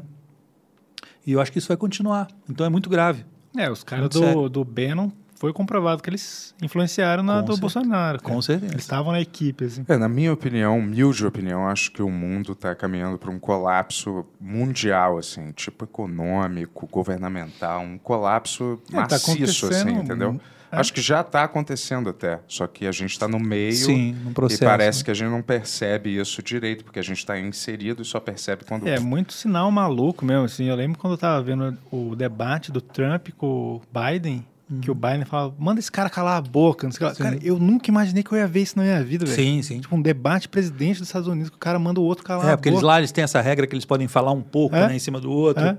E 1.25 1.31
eu 1.31 1.41
acho 1.41 1.51
que 1.51 1.57
isso 1.57 1.67
vai 1.69 1.77
continuar. 1.77 2.27
Então 2.47 2.63
é 2.63 2.69
muito 2.69 2.87
grave. 2.87 3.25
É, 3.57 3.67
os 3.67 3.83
caras 3.83 4.13
sério. 4.13 4.43
do, 4.43 4.49
do 4.49 4.63
Bannon 4.63 5.09
foi 5.35 5.51
comprovado 5.53 6.01
que 6.01 6.09
eles 6.09 6.53
influenciaram 6.61 7.23
na 7.23 7.35
Com 7.35 7.39
do 7.39 7.45
certeza. 7.55 7.61
Bolsonaro. 7.61 8.19
cara. 8.19 8.33
Com 8.33 8.41
certeza. 8.41 8.73
Eles 8.73 8.83
estavam 8.83 9.11
na 9.11 9.21
equipe, 9.21 9.65
assim. 9.65 9.83
É, 9.87 9.97
na 9.97 10.09
minha 10.09 10.31
opinião, 10.31 10.77
humilde 10.77 11.25
opinião, 11.25 11.67
acho 11.67 11.91
que 11.91 12.01
o 12.01 12.09
mundo 12.09 12.53
está 12.53 12.73
caminhando 12.75 13.17
para 13.17 13.29
um 13.31 13.39
colapso 13.39 14.25
mundial, 14.39 15.17
assim, 15.17 15.51
tipo 15.51 15.83
econômico, 15.85 16.87
governamental, 16.87 17.81
um 17.81 17.97
colapso 17.97 18.81
É, 18.89 18.95
tá 18.95 19.01
maciço, 19.01 19.67
assim, 19.67 19.89
acontecendo, 19.89 20.03
entendeu? 20.03 20.39
é. 20.49 20.53
Acho 20.75 20.91
que 20.91 21.01
já 21.01 21.21
está 21.21 21.43
acontecendo 21.43 22.09
até, 22.09 22.39
só 22.47 22.65
que 22.65 22.87
a 22.87 22.91
gente 22.91 23.11
está 23.11 23.27
no 23.27 23.39
meio 23.39 23.73
Sim, 23.73 24.13
num 24.23 24.33
processo, 24.33 24.63
e 24.63 24.65
parece 24.65 24.99
né? 24.99 25.05
que 25.05 25.11
a 25.11 25.13
gente 25.13 25.29
não 25.29 25.41
percebe 25.43 26.17
isso 26.19 26.41
direito, 26.41 26.83
porque 26.83 26.97
a 26.97 27.03
gente 27.03 27.19
está 27.19 27.39
inserido 27.39 28.01
e 28.01 28.05
só 28.05 28.19
percebe 28.19 28.65
quando... 28.65 28.87
É, 28.87 28.99
muito 28.99 29.33
sinal 29.33 29.69
maluco 29.69 30.25
mesmo, 30.25 30.45
assim. 30.45 30.65
Eu 30.65 30.75
lembro 30.75 30.97
quando 30.97 31.13
eu 31.13 31.17
tava 31.19 31.43
vendo 31.43 31.77
o 31.91 32.15
debate 32.15 32.71
do 32.71 32.81
Trump 32.81 33.29
com 33.37 33.75
o 33.75 33.81
Biden, 33.93 34.43
que 34.81 34.89
o 34.91 34.95
Biden 34.95 35.25
falava, 35.25 35.53
manda 35.57 35.79
esse 35.79 35.91
cara 35.91 36.09
calar 36.09 36.37
a 36.37 36.41
boca. 36.41 36.87
Uhum. 36.87 37.13
Cara, 37.15 37.37
eu 37.41 37.59
nunca 37.59 37.89
imaginei 37.89 38.23
que 38.23 38.31
eu 38.31 38.37
ia 38.37 38.47
ver 38.47 38.61
isso 38.61 38.77
na 38.77 38.83
minha 38.83 39.03
vida, 39.03 39.25
velho. 39.25 39.35
Sim, 39.35 39.61
sim. 39.61 39.79
Tipo, 39.79 39.95
um 39.95 40.01
debate 40.01 40.47
presidente 40.49 40.99
dos 40.99 41.07
Estados 41.07 41.27
Unidos 41.27 41.49
que 41.49 41.55
o 41.55 41.59
cara 41.59 41.77
manda 41.79 41.99
o 41.99 42.03
outro 42.03 42.23
calar 42.23 42.47
É, 42.47 42.51
a 42.53 42.57
porque 42.57 42.69
eles 42.69 42.79
boca. 42.79 42.87
lá 42.87 42.97
eles 42.99 43.11
têm 43.11 43.23
essa 43.23 43.41
regra 43.41 43.65
que 43.67 43.73
eles 43.73 43.85
podem 43.85 44.07
falar 44.07 44.31
um 44.31 44.41
pouco 44.41 44.75
É. 44.75 44.87
né, 44.87 44.95
em 44.95 44.99
cima 44.99 45.19
do 45.19 45.31
outro. 45.31 45.63
É. 45.63 45.77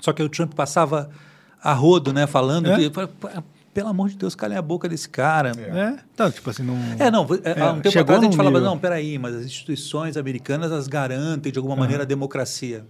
Só 0.00 0.12
que 0.12 0.22
o 0.22 0.28
Trump 0.28 0.54
passava 0.54 1.10
a 1.62 1.72
rodo, 1.72 2.12
né? 2.12 2.26
Falando. 2.26 2.70
É. 2.70 2.76
que- 2.76 2.90
pá, 2.90 3.08
pelo 3.74 3.88
amor 3.90 4.08
de 4.08 4.16
Deus, 4.16 4.34
calem 4.34 4.58
a 4.58 4.62
boca 4.62 4.88
desse 4.88 5.08
cara. 5.08 5.52
É, 5.56 5.96
então, 6.12 6.28
tipo 6.32 6.50
assim, 6.50 6.64
não... 6.64 6.76
É, 6.98 7.10
não, 7.12 7.24
é, 7.44 7.60
há 7.60 7.70
um 7.72 7.76
tempo 7.76 7.90
chegou 7.90 8.02
atrás 8.02 8.20
a 8.20 8.22
gente 8.24 8.32
num 8.32 8.36
falava, 8.36 8.56
nível. 8.58 8.70
não, 8.70 8.78
peraí, 8.78 9.18
mas 9.18 9.36
as 9.36 9.44
instituições 9.44 10.16
americanas, 10.16 10.72
elas 10.72 10.88
garantem, 10.88 11.52
de 11.52 11.58
alguma 11.58 11.74
Aham. 11.74 11.80
maneira, 11.82 12.02
a 12.02 12.06
democracia. 12.06 12.84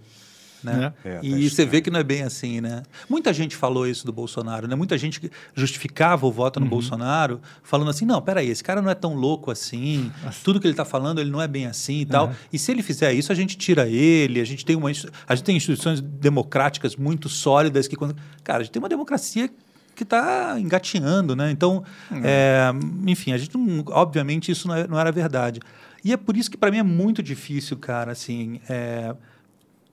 Né? 0.63 0.93
É, 1.05 1.15
tá 1.15 1.19
e 1.23 1.49
você 1.49 1.65
vê 1.65 1.81
que 1.81 1.89
não 1.89 1.99
é 1.99 2.03
bem 2.03 2.23
assim, 2.23 2.59
né? 2.59 2.83
Muita 3.09 3.31
gente 3.33 3.55
falou 3.55 3.87
isso 3.87 4.05
do 4.05 4.11
Bolsonaro, 4.11 4.67
né? 4.67 4.75
Muita 4.75 4.97
gente 4.97 5.19
que 5.19 5.31
justificava 5.55 6.25
o 6.25 6.31
voto 6.31 6.59
no 6.59 6.65
Uhum. 6.65 6.69
Bolsonaro, 6.69 7.41
falando 7.63 7.89
assim, 7.89 8.05
não, 8.05 8.21
peraí, 8.21 8.49
esse 8.49 8.63
cara 8.63 8.81
não 8.81 8.89
é 8.89 8.95
tão 8.95 9.13
louco 9.13 9.51
assim, 9.51 10.11
tudo 10.43 10.59
que 10.59 10.67
ele 10.67 10.73
está 10.73 10.83
falando, 10.85 11.19
ele 11.21 11.29
não 11.29 11.41
é 11.41 11.47
bem 11.47 11.65
assim 11.65 12.01
e 12.01 12.05
tal. 12.05 12.27
Uhum. 12.27 12.33
E 12.51 12.59
se 12.59 12.71
ele 12.71 12.83
fizer 12.83 13.13
isso, 13.13 13.31
a 13.31 13.35
gente 13.35 13.57
tira 13.57 13.87
ele, 13.87 14.41
a 14.41 14.45
gente 14.45 14.65
tem 14.65 14.75
uma 14.75 14.89
a 15.27 15.35
gente 15.35 15.45
tem 15.45 15.55
instituições 15.55 16.01
democráticas 16.01 16.95
muito 16.95 17.29
sólidas 17.29 17.87
que 17.87 17.95
quando, 17.95 18.15
cara, 18.43 18.59
a 18.59 18.63
gente 18.63 18.71
tem 18.73 18.81
uma 18.81 18.89
democracia 18.89 19.49
que 19.95 20.03
está 20.03 20.55
engatinhando, 20.59 21.35
né? 21.35 21.51
Então, 21.51 21.83
é, 22.23 22.71
enfim, 23.05 23.33
a 23.33 23.37
gente 23.37 23.55
não, 23.57 23.83
obviamente 23.87 24.51
isso 24.51 24.67
não, 24.67 24.75
é- 24.75 24.87
não 24.87 24.99
era 24.99 25.11
verdade. 25.11 25.59
E 26.03 26.13
é 26.13 26.17
por 26.17 26.37
isso 26.37 26.49
que 26.49 26.55
para 26.57 26.71
mim 26.71 26.77
é 26.77 26.83
muito 26.83 27.21
difícil, 27.21 27.75
cara, 27.77 28.13
assim, 28.13 28.61
é, 28.69 29.13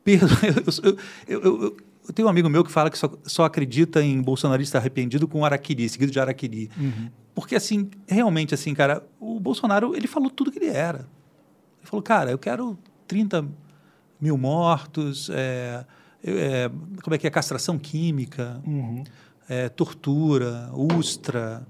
perdo- 0.07 0.29
eu, 1.29 1.41
eu- 1.43 1.63
eu- 1.63 1.77
tenho 2.15 2.29
um 2.29 2.31
amigo 2.31 2.49
meu 2.49 2.63
que 2.65 2.71
fala 2.71 2.89
que 2.89 2.97
só, 2.97 3.11
só 3.25 3.45
acredita 3.45 4.01
em 4.03 4.23
bolsonarista 4.23 4.79
arrependido 4.79 5.27
com 5.27 5.45
araquiri, 5.45 5.89
seguido 5.89 6.13
de 6.13 6.21
araquiri. 6.21 6.71
Uhum. 6.79 7.11
Porque, 7.35 7.57
assim, 7.57 7.91
realmente, 8.07 8.55
assim, 8.55 8.73
cara, 8.73 9.05
o 9.21 9.41
Bolsonaro, 9.41 9.95
ele 9.97 10.07
falou 10.07 10.31
tudo 10.31 10.51
que 10.53 10.59
ele 10.61 10.69
era. 10.69 11.01
Ele 11.81 11.87
falou, 11.91 12.03
cara, 12.03 12.31
eu 12.31 12.39
quero 12.39 12.79
30 13.09 13.45
mil 14.21 14.39
mortos, 14.39 15.29
é, 15.33 15.85
é, 16.25 16.71
como 17.03 17.15
é 17.15 17.19
que 17.19 17.27
é, 17.27 17.31
castração 17.31 17.77
química, 17.79 18.63
Uhum. 18.65 19.03
é, 19.49 19.69
tortura, 19.69 20.71
ustra. 20.73 21.67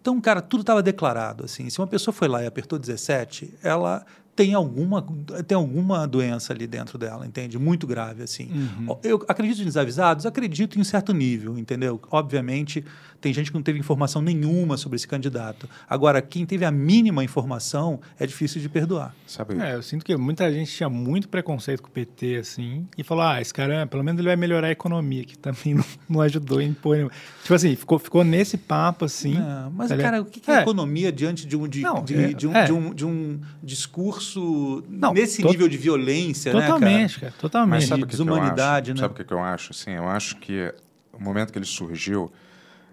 Então, 0.00 0.18
cara, 0.20 0.40
tudo 0.40 0.60
estava 0.60 0.82
declarado. 0.82 1.44
Assim, 1.44 1.68
se 1.68 1.78
uma 1.80 1.86
pessoa 1.88 2.14
foi 2.14 2.28
lá 2.28 2.42
e 2.42 2.46
apertou 2.46 2.78
17, 2.78 3.52
ela 3.62 4.06
tem 4.40 4.54
alguma, 4.54 5.06
tem 5.46 5.54
alguma 5.54 6.08
doença 6.08 6.54
ali 6.54 6.66
dentro 6.66 6.96
dela, 6.96 7.26
entende? 7.26 7.58
Muito 7.58 7.86
grave, 7.86 8.22
assim. 8.22 8.50
Uhum. 8.50 8.96
Eu 9.02 9.22
acredito 9.28 9.60
em 9.60 9.66
desavisados? 9.66 10.24
Acredito 10.24 10.80
em 10.80 10.82
certo 10.82 11.12
nível, 11.12 11.58
entendeu? 11.58 12.00
Obviamente, 12.10 12.82
tem 13.20 13.32
gente 13.34 13.50
que 13.50 13.56
não 13.56 13.62
teve 13.62 13.78
informação 13.78 14.22
nenhuma 14.22 14.76
sobre 14.76 14.96
esse 14.96 15.06
candidato. 15.06 15.68
Agora, 15.88 16.22
quem 16.22 16.46
teve 16.46 16.64
a 16.64 16.70
mínima 16.70 17.22
informação 17.22 18.00
é 18.18 18.26
difícil 18.26 18.60
de 18.60 18.68
perdoar. 18.68 19.14
Sabe? 19.26 19.60
É, 19.60 19.74
eu 19.74 19.82
sinto 19.82 20.04
que 20.04 20.16
muita 20.16 20.50
gente 20.52 20.72
tinha 20.72 20.88
muito 20.88 21.28
preconceito 21.28 21.82
com 21.82 21.88
o 21.88 21.90
PT, 21.90 22.36
assim, 22.36 22.86
e 22.96 23.02
falou, 23.02 23.24
ah, 23.24 23.40
esse 23.40 23.52
cara, 23.52 23.86
pelo 23.86 24.02
menos 24.02 24.18
ele 24.18 24.28
vai 24.28 24.36
melhorar 24.36 24.68
a 24.68 24.70
economia, 24.70 25.24
que 25.24 25.36
também 25.36 25.74
não, 25.74 25.84
não 26.08 26.20
ajudou 26.22 26.60
em 26.60 26.72
pôr. 26.72 27.10
Tipo 27.42 27.54
assim, 27.54 27.76
ficou, 27.76 27.98
ficou 27.98 28.24
nesse 28.24 28.56
papo, 28.56 29.04
assim. 29.04 29.36
É, 29.36 29.70
mas, 29.72 29.88
tá 29.88 29.96
cara, 29.96 30.22
o 30.22 30.24
que 30.24 30.40
que 30.40 30.50
é, 30.50 30.62
economia 30.62 31.12
diante 31.12 31.46
de 31.46 31.56
um, 31.56 31.68
de, 31.68 31.80
Não, 31.82 32.02
de, 32.02 32.14
é- 32.16 32.32
de 32.32 32.46
um, 32.48 32.56
é. 32.56 32.64
de 32.64 32.72
um, 32.72 32.94
de 32.94 33.04
um 33.06 33.40
discurso 33.62 34.82
Não, 34.88 35.12
nesse 35.12 35.44
nível 35.44 35.68
de 35.68 35.76
violência, 35.76 36.52
Totalmente, 36.52 37.14
né, 37.14 37.20
cara, 37.20 37.20
cara? 37.32 37.34
totalmente. 37.40 37.80
Mas 37.80 37.84
sabe 37.84 38.00
de 38.00 38.04
o 38.04 38.08
que 38.08 38.16
que 38.16 38.22
eu 38.22 38.24
desumanidade, 38.26 38.90
acho? 38.90 38.96
né? 38.96 39.02
Sabe 39.02 39.14
o 39.14 39.16
que 39.16 39.24
que 39.24 39.32
eu 39.32 39.40
acho? 39.42 39.72
Assim, 39.72 39.90
eu 39.90 40.08
acho 40.08 40.36
que 40.36 40.72
o 41.12 41.22
momento 41.22 41.52
que 41.52 41.58
ele 41.58 41.66
surgiu 41.66 42.32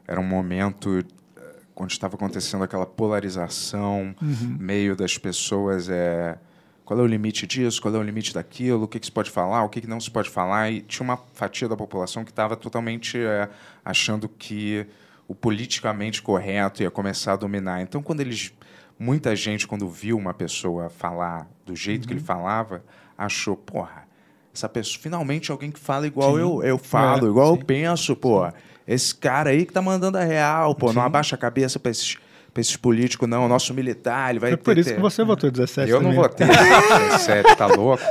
era 0.07 0.19
um 0.19 0.23
momento 0.23 0.99
eh, 1.35 1.41
onde 1.75 1.93
estava 1.93 2.15
acontecendo 2.15 2.63
aquela 2.63 2.85
polarização, 2.85 4.15
Uhum. 4.21 4.57
meio 4.59 4.95
das 4.95 5.17
pessoas 5.17 5.89
é 5.89 6.37
qual 6.85 6.97
é 6.99 7.03
o 7.03 7.07
limite 7.07 7.45
disso, 7.45 7.81
qual 7.81 7.93
é 7.93 7.97
o 7.97 8.01
limite 8.03 8.33
daquilo, 8.33 8.83
o 8.83 8.87
que, 8.87 8.97
que 8.99 9.05
se 9.05 9.11
pode 9.11 9.29
falar, 9.29 9.63
o 9.63 9.69
que, 9.69 9.81
que 9.81 9.87
não 9.87 9.99
se 9.99 10.09
pode 10.09 10.29
falar, 10.29 10.71
e 10.71 10.79
tinha 10.81 11.03
uma 11.03 11.17
fatia 11.33 11.67
da 11.67 11.75
população 11.75 12.23
que 12.23 12.31
estava 12.31 12.55
totalmente 12.55 13.17
eh, 13.17 13.49
achando 13.83 14.29
que 14.29 14.85
o 15.27 15.35
politicamente 15.35 16.21
correto 16.21 16.81
ia 16.81 16.89
começar 16.89 17.33
a 17.33 17.35
dominar. 17.35 17.81
Então, 17.81 18.01
quando 18.01 18.21
eles 18.21 18.53
muita 18.97 19.35
gente 19.35 19.67
quando 19.67 19.87
viu 19.89 20.17
uma 20.17 20.33
pessoa 20.33 20.89
falar 20.89 21.45
do 21.65 21.75
jeito 21.75 22.07
que 22.07 22.13
Uhum. 22.13 22.19
ele 22.19 22.25
falava, 22.25 22.81
achou, 23.17 23.55
porra, 23.57 24.07
essa 24.53 24.69
pessoa, 24.69 24.99
finalmente 25.03 25.51
alguém 25.51 25.69
que 25.69 25.79
fala 25.79 26.07
igual 26.07 26.35
Sim. 26.35 26.39
eu, 26.41 26.63
eu 26.63 26.77
falo, 26.77 27.27
É, 27.27 27.29
igual 27.29 27.53
sim. 27.53 27.59
eu 27.59 27.65
penso, 27.65 28.15
pô. 28.15 28.49
Esse 28.87 29.13
cara 29.13 29.49
aí 29.49 29.65
que 29.65 29.73
tá 29.73 29.81
mandando 29.81 30.17
a 30.17 30.23
real, 30.23 30.73
pô, 30.73 30.87
não 30.87 30.93
Sim. 31.01 31.07
abaixa 31.07 31.35
a 31.35 31.37
cabeça 31.37 31.77
pra 31.77 31.91
esses, 31.91 32.15
pra 32.53 32.61
esses 32.61 32.75
políticos, 32.77 33.27
não. 33.27 33.45
O 33.45 33.47
nosso 33.49 33.73
militar, 33.73 34.29
ele 34.29 34.39
vai 34.39 34.51
Foi 34.51 34.57
por 34.57 34.73
ter- 34.75 34.81
isso 34.81 34.93
que 34.95 35.01
você 35.01 35.23
votou 35.23 35.51
17 35.51 35.89
Eu 35.91 36.01
não 36.01 36.11
também. 36.11 36.21
votei 36.23 36.47
17, 36.47 37.55
tá 37.57 37.67
louco? 37.67 38.03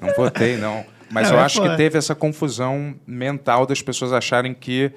Não 0.00 0.14
votei, 0.14 0.56
não. 0.56 0.84
Mas 1.10 1.28
Não, 1.28 1.36
eu 1.36 1.40
é 1.42 1.44
acho 1.44 1.56
foda. 1.58 1.70
que 1.70 1.76
teve 1.76 1.98
essa 1.98 2.14
confusão 2.14 2.94
mental 3.06 3.66
das 3.66 3.82
pessoas 3.82 4.12
acharem 4.12 4.54
que 4.54 4.90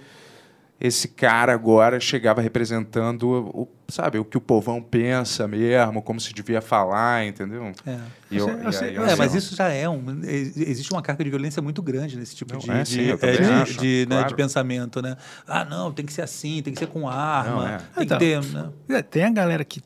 esse 0.79 1.07
cara 1.07 1.53
agora 1.53 1.99
chegava 1.99 2.39
representando 2.41 3.27
o, 3.53 3.67
sabe, 3.87 4.19
o 4.19 4.25
que 4.25 4.37
o 4.37 4.41
povão 4.41 4.81
pensa 4.81 5.47
mesmo, 5.47 6.01
como 6.01 6.19
se 6.19 6.33
devia 6.33 6.61
falar, 6.61 7.25
entendeu? 7.25 7.71
É. 7.85 7.97
E 8.29 8.37
eu- 8.37 8.47
Eu 8.47 8.71
sei- 8.71 8.89
eu 8.97 9.01
e 9.01 9.05
É, 9.05 9.07
sei 9.07 9.15
mas 9.15 9.33
isso 9.33 9.55
já 9.55 9.69
é 9.69 9.87
um. 9.89 10.03
ex- 10.23 10.57
Existe 10.57 10.91
uma 10.91 11.01
carga 11.01 11.23
de 11.23 11.29
violência 11.29 11.61
muito 11.61 11.81
grande 11.81 12.17
nesse 12.17 12.35
tipo 12.35 12.53
Não, 12.53 12.59
de, 12.59 12.69
é, 12.69 12.83
de, 12.83 12.89
sim, 12.89 13.01
eu 13.01 13.19
é, 13.21 13.31
de- 13.31 13.43
acho, 13.43 13.73
de, 13.79 14.05
né, 14.09 14.15
claro. 14.17 14.27
de 14.29 14.35
pensamento, 14.35 15.01
né? 15.01 15.15
Ah, 15.47 15.65
não, 15.65 15.91
tem 15.91 16.05
que 16.05 16.13
ser 16.13 16.21
assim, 16.21 16.61
tem 16.61 16.73
que 16.73 16.79
ser 16.79 16.87
com 16.87 17.07
arma, 17.09 17.51
Não, 17.55 17.67
é. 17.67 17.77
tem 17.77 18.03
Então, 18.03 18.17
que 18.19 18.25
ter. 18.25 18.43
né? 18.53 18.69
É, 18.89 19.01
Tem 19.01 19.23
a 19.23 19.31
galera 19.31 19.63
que, 19.65 19.81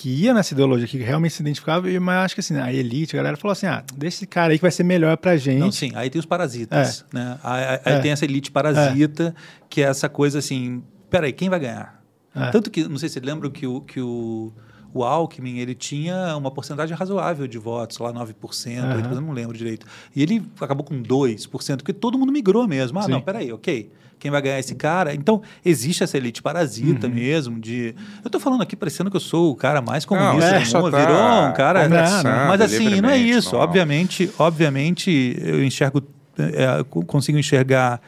que 0.00 0.08
ia 0.10 0.32
nessa 0.32 0.54
ideologia, 0.54 0.86
que 0.86 0.96
realmente 0.98 1.34
se 1.34 1.42
identificava, 1.42 1.90
e- 1.90 1.98
mas 1.98 2.26
acho 2.26 2.34
que 2.36 2.40
assim, 2.40 2.56
a 2.56 2.72
elite, 2.72 3.16
a 3.16 3.18
galera 3.18 3.36
falou 3.36 3.50
assim: 3.52 3.66
ah, 3.66 3.82
deixa 3.96 4.18
esse 4.18 4.26
cara 4.28 4.52
aí 4.52 4.58
que 4.58 4.62
vai 4.62 4.70
ser 4.70 4.84
melhor 4.84 5.16
pra 5.16 5.36
gente. 5.36 5.58
Não, 5.58 5.72
sim, 5.72 5.90
aí 5.96 6.08
tem 6.08 6.20
os 6.20 6.26
parasitas, 6.26 7.04
né? 7.12 7.36
Aí, 7.42 7.64
aí- 7.64 7.80
É. 7.96 7.98
tem 8.00 8.12
essa 8.12 8.24
elite 8.24 8.50
parasita, 8.52 9.34
que 9.68 9.82
é 9.82 9.86
essa 9.86 10.08
coisa 10.08 10.38
assim, 10.38 10.84
peraí, 11.10 11.32
quem 11.32 11.48
vai 11.48 11.58
ganhar? 11.58 12.00
É. 12.34 12.50
Tanto 12.50 12.70
que, 12.70 12.86
não 12.86 12.96
sei 12.96 13.08
se 13.08 13.14
você 13.14 13.20
lembra 13.26 13.50
que 13.50 13.66
o, 13.66 13.80
que 13.80 14.00
o, 14.00 14.52
o 14.94 15.04
Alckmin, 15.04 15.58
ele 15.58 15.74
tinha 15.74 16.36
uma 16.36 16.50
porcentagem 16.50 16.96
razoável 16.96 17.46
de 17.46 17.58
votos, 17.58 17.98
lá 17.98 18.12
9%, 18.12 18.78
Aham. 18.78 18.94
8%, 19.02 19.12
eu 19.12 19.20
não 19.20 19.32
lembro 19.32 19.56
direito. 19.56 19.86
E 20.16 20.22
ele 20.22 20.42
acabou 20.60 20.84
com 20.84 21.02
2%, 21.02 21.76
porque 21.78 21.92
todo 21.92 22.18
mundo 22.18 22.32
migrou 22.32 22.66
mesmo. 22.66 22.98
Ah, 22.98 23.02
Sim. 23.02 23.10
não, 23.12 23.20
peraí, 23.20 23.52
ok. 23.52 23.90
Quem 24.18 24.32
vai 24.32 24.42
ganhar 24.42 24.56
é 24.56 24.58
esse 24.60 24.74
cara? 24.74 25.14
Então, 25.14 25.40
existe 25.64 26.02
essa 26.02 26.16
elite 26.16 26.42
parasita 26.42 27.06
Uhum. 27.06 27.14
mesmo 27.14 27.60
de... 27.60 27.94
Eu 28.24 28.28
tô 28.28 28.40
falando 28.40 28.62
aqui 28.62 28.74
parecendo 28.74 29.10
que 29.10 29.16
eu 29.16 29.20
sou 29.20 29.52
o 29.52 29.54
cara 29.54 29.80
mais 29.80 30.04
comunista 30.04 30.50
Não, 30.54 30.58
do 30.58 30.64
você 30.64 30.70
só 30.70 30.80
mundo, 30.80 30.90
tá 30.90 30.98
virou 30.98 31.48
um 31.48 31.52
cara... 31.52 31.88
Mas 32.48 32.60
assim, 32.62 33.00
não 33.00 33.10
é 33.10 33.16
isso. 33.16 33.54
Obviamente, 33.56 34.28
obviamente, 34.36 35.36
eu 35.40 35.62
enxergo, 35.62 36.02
é, 36.36 36.82
co- 36.90 37.04
consigo 37.04 37.38
enxergar. 37.38 38.00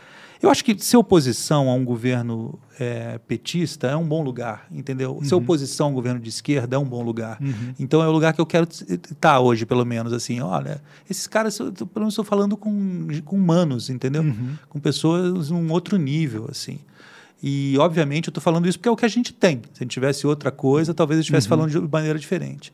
Eu 0.42 0.48
acho 0.50 0.64
que 0.64 0.74
ser 0.78 0.96
oposição 0.96 1.68
a 1.68 1.74
um 1.74 1.84
governo 1.84 2.58
é, 2.78 3.18
petista 3.18 3.88
é 3.88 3.96
um 3.96 4.06
bom 4.08 4.22
lugar, 4.22 4.66
entendeu? 4.72 5.20
Ser 5.22 5.34
Uhum. 5.34 5.42
oposição 5.42 5.88
a 5.88 5.90
um 5.90 5.92
governo 5.94 6.18
de 6.18 6.30
esquerda 6.30 6.76
é 6.76 6.78
um 6.78 6.84
bom 6.84 7.02
lugar. 7.02 7.38
Uhum. 7.42 7.74
Então 7.78 8.02
é 8.02 8.08
o 8.08 8.10
lugar 8.10 8.32
que 8.32 8.40
eu 8.40 8.46
quero 8.46 8.66
estar 8.70 9.38
hoje, 9.40 9.66
pelo 9.66 9.84
menos. 9.84 10.12
Assim, 10.14 10.40
olha, 10.40 10.82
esses 11.10 11.26
caras, 11.26 11.58
eu 11.58 11.70
pelo 11.72 11.90
menos 12.04 12.14
estou 12.14 12.24
falando 12.24 12.56
com, 12.56 13.06
com 13.24 13.36
humanos, 13.36 13.90
entendeu? 13.90 14.22
Uhum. 14.22 14.54
Com 14.68 14.80
pessoas 14.80 15.50
num 15.50 15.70
outro 15.70 15.98
nível, 15.98 16.46
assim. 16.50 16.78
E, 17.42 17.76
obviamente, 17.78 18.28
eu 18.28 18.30
estou 18.30 18.42
falando 18.42 18.66
isso 18.66 18.78
porque 18.78 18.88
é 18.88 18.92
o 18.92 18.96
que 18.96 19.04
a 19.04 19.08
gente 19.08 19.32
tem. 19.34 19.56
Se 19.74 19.80
a 19.80 19.84
gente 19.84 19.92
tivesse 19.92 20.26
outra 20.26 20.50
coisa, 20.50 20.94
talvez 20.94 21.18
eu 21.18 21.20
estivesse 21.20 21.46
Uhum. 21.46 21.56
falando 21.56 21.70
de 21.70 21.80
maneira 21.92 22.18
diferente. 22.18 22.72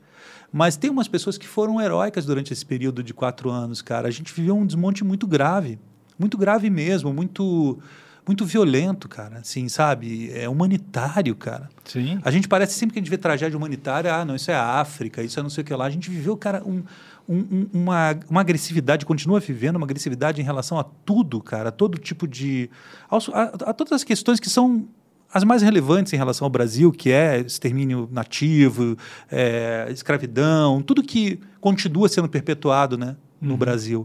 Mas 0.53 0.77
tem 0.77 0.89
umas 0.89 1.09
pessoas 1.09 1.37
que 1.37 1.47
foram 1.49 1.81
heróicas 1.81 2.25
durante 2.25 2.53
esse 2.53 2.65
período 2.65 3.03
de 3.03 3.13
quatro 3.13 3.51
anos, 3.51 3.83
cara. 3.83 4.07
A 4.07 4.11
gente 4.13 4.33
viveu 4.33 4.57
um 4.57 4.65
desmonte 4.65 5.03
muito 5.05 5.27
grave. 5.27 5.79
Muito 6.19 6.37
grave 6.39 6.71
mesmo, 6.71 7.13
muito 7.13 7.79
muito 8.27 8.45
violento, 8.45 9.09
cara. 9.09 9.39
Assim, 9.39 9.69
sabe? 9.69 10.33
É 10.33 10.49
humanitário, 10.49 11.33
cara. 11.37 11.69
Sim. 11.85 12.19
A 12.25 12.31
gente 12.33 12.49
parece 12.49 12.75
sempre 12.75 12.95
que 12.95 12.99
a 12.99 13.03
gente 13.03 13.09
vê 13.11 13.17
tragédia 13.17 13.57
humanitária, 13.57 14.13
ah, 14.13 14.25
não, 14.25 14.35
isso 14.35 14.51
é 14.51 14.55
a 14.55 14.81
África, 14.81 15.23
isso 15.23 15.39
é 15.39 15.43
não 15.45 15.51
sei 15.51 15.63
o 15.63 15.65
que 15.65 15.73
lá. 15.73 15.85
A 15.85 15.91
gente 15.91 16.11
viveu, 16.11 16.37
cara, 16.37 16.61
um, 16.67 16.83
um- 17.29 17.39
um- 17.39 17.69
uma, 17.73 18.19
uma 18.29 18.41
agressividade, 18.41 19.07
continua 19.07 19.39
vivendo 19.39 19.77
uma 19.77 19.85
agressividade 19.87 20.41
em 20.41 20.45
relação 20.45 20.77
a 20.77 20.83
tudo, 20.83 21.41
cara, 21.41 21.69
a 21.69 21.73
todo 21.73 21.99
tipo 21.99 22.27
de. 22.27 22.69
aos- 23.09 23.29
a, 23.29 23.43
a 23.67 23.73
todas 23.73 23.93
as 23.93 24.03
questões 24.03 24.41
que 24.41 24.51
são 24.51 24.89
as 25.33 25.45
mais 25.45 25.63
relevantes 25.63 26.13
em 26.13 26.17
relação 26.17 26.47
ao 26.47 26.51
Brasil, 26.51 26.91
que 26.91 27.13
é 27.13 27.39
extermínio 27.41 28.09
nativo, 28.11 28.97
é, 29.31 29.87
escravidão, 29.91 30.83
tudo 30.83 31.01
que 31.03 31.39
continua 31.61 32.09
sendo 32.09 32.29
perpetuado 32.29 32.97
né, 32.99 33.17
no 33.41 33.57
Brasil. 33.57 34.05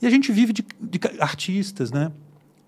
E 0.00 0.06
a 0.06 0.10
gente 0.10 0.32
vive 0.32 0.52
de, 0.52 0.64
de 0.80 1.00
artistas, 1.18 1.90
né? 1.90 2.10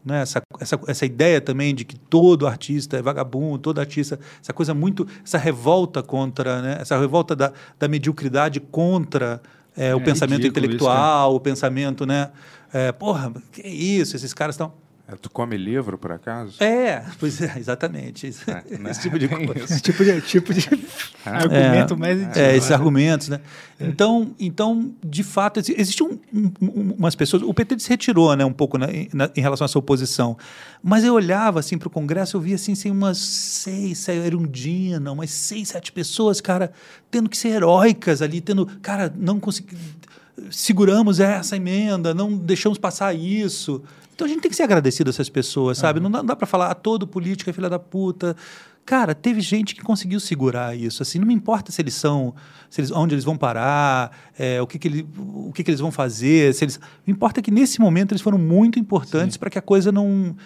né? 0.05 0.23
Essa, 0.23 0.43
essa, 0.61 0.81
essa 0.87 1.07
ideia 1.07 1.41
também 1.41 1.75
de 1.75 1.85
que 1.85 1.97
todo 1.97 2.47
artista 2.47 2.97
é 2.97 3.03
vagabundo, 3.03 3.59
todo 3.59 3.79
artista, 3.79 4.19
essa 4.41 4.53
coisa 4.53 4.75
muito, 4.75 5.07
essa 5.25 5.39
revolta 5.39 6.03
contra, 6.03 6.61
né? 6.61 6.77
essa 6.81 6.99
revolta 6.99 7.35
da, 7.35 7.53
da 7.79 7.89
mediocridade 7.89 8.61
contra 8.61 9.41
é, 9.77 9.95
o 9.95 9.99
É 9.99 10.05
pensamento 10.05 10.43
ridículo 10.43 10.67
isso, 10.67 10.75
intelectual, 10.75 11.35
o 11.35 11.41
pensamento, 11.41 12.05
né? 12.05 12.31
É, 12.73 12.93
porra, 12.93 13.33
que 13.51 13.63
isso? 13.63 14.17
Esses 14.17 14.35
caras 14.35 14.55
estão. 14.55 14.73
É, 15.13 15.17
Tu 15.21 15.29
come 15.31 15.57
livro, 15.57 15.99
por 15.99 16.11
acaso? 16.13 16.63
É, 16.63 17.05
pois 17.21 17.41
é, 17.43 17.55
exatamente. 17.59 18.27
Isso, 18.27 18.51
É, 18.51 18.63
né? 18.79 18.91
Esse 18.91 19.03
tipo 19.03 19.19
de 19.19 19.29
Tem 19.29 19.47
coisa. 19.47 19.79
tipo 19.81 20.05
de, 20.05 20.21
tipo 20.23 20.55
de 20.55 20.69
argumento 21.25 21.95
é, 21.95 21.97
mais 21.97 22.19
É, 22.19 22.23
idiota. 22.23 22.53
esses 22.57 22.71
argumentos, 22.71 23.29
né? 23.29 23.41
Então, 23.81 24.35
então, 24.39 24.93
de 25.05 25.23
fato, 25.25 25.59
exi- 25.61 25.75
existe 25.77 26.03
um, 26.03 26.19
um- 26.33 26.53
um- 26.61 26.95
umas 26.99 27.15
pessoas. 27.15 27.43
O 27.43 27.53
PT 27.53 27.79
se 27.81 27.89
retirou, 27.89 28.35
né, 28.37 28.45
um 28.45 28.53
pouco 28.53 28.79
né, 28.79 28.87
em, 28.93 29.09
na- 29.13 29.31
em 29.37 29.41
relação 29.41 29.65
à 29.65 29.69
sua 29.69 29.81
oposição. 29.81 30.37
Mas 30.83 31.03
eu 31.05 31.15
olhava 31.15 31.59
assim 31.61 31.77
para 31.77 31.89
o 31.89 31.91
Congresso, 31.91 32.37
eu 32.37 32.41
via 32.41 32.55
assim, 32.55 32.73
assim 32.73 32.91
umas 32.91 33.19
seis, 33.19 33.99
sete, 33.99 34.25
era 34.25 34.37
um 34.37 34.47
dia, 34.47 35.01
não, 35.01 35.15
umas 35.15 35.31
seis, 35.31 35.69
sete 35.69 35.91
pessoas, 35.93 36.41
cara, 36.41 36.73
tendo 37.11 37.29
que 37.29 37.37
ser 37.37 37.49
heróicas 37.49 38.23
ali, 38.23 38.41
tendo, 38.41 38.67
cara, 38.81 39.13
não 39.17 39.41
consegui 39.41 39.77
seguramos 40.51 41.21
essa 41.21 41.57
emenda, 41.57 42.15
não 42.15 42.35
deixamos 42.37 42.79
passar 42.79 43.15
isso. 43.15 43.83
Então 44.23 44.31
a 44.31 44.35
gente 44.35 44.43
tem 44.43 44.51
que 44.51 44.57
ser 44.57 44.63
agradecido 44.63 45.09
a 45.09 45.13
essas 45.13 45.29
pessoas, 45.29 45.79
sabe? 45.79 45.99
Não 45.99 46.09
dá, 46.09 46.19
não 46.19 46.27
dá 46.27 46.37
para 46.37 46.47
falar, 46.47 46.71
ah, 46.71 46.75
todo 46.77 47.09
político 47.09 47.51
é 47.51 47.53
filha 47.53 47.69
da 47.69 47.79
puta. 47.79 48.37
Cara, 48.87 49.17
teve 49.17 49.41
gente 49.41 49.75
que 49.75 49.83
conseguiu 49.83 50.21
segurar 50.21 50.77
isso. 50.77 51.03
Assim, 51.03 51.19
não 51.19 51.27
me 51.27 51.35
importa 51.35 51.73
se 51.73 51.83
eles 51.83 51.95
são, 51.95 52.33
se 52.71 52.81
eles, 52.81 52.93
onde 52.93 53.17
eles 53.17 53.25
vão 53.25 53.37
parar, 53.37 54.17
é, 54.39 54.63
o, 54.63 54.67
que, 54.67 54.79
que, 54.79 54.87
ele, 54.87 55.09
o 55.19 55.51
que, 55.53 55.65
que 55.65 55.71
eles 55.73 55.81
vão 55.81 55.91
fazer. 55.91 56.55
Se 56.55 56.65
eles, 56.65 56.77
o 56.77 57.05
que 57.05 57.11
importa 57.11 57.41
é 57.41 57.43
que 57.43 57.51
nesse 57.51 57.81
momento 57.81 58.13
eles 58.13 58.23
foram 58.23 58.39
muito 58.39 58.79
importantes 58.79 59.37
para 59.37 59.51
que 59.51 59.59
a 59.59 59.63
coisa 59.63 59.91
não, 59.91 60.37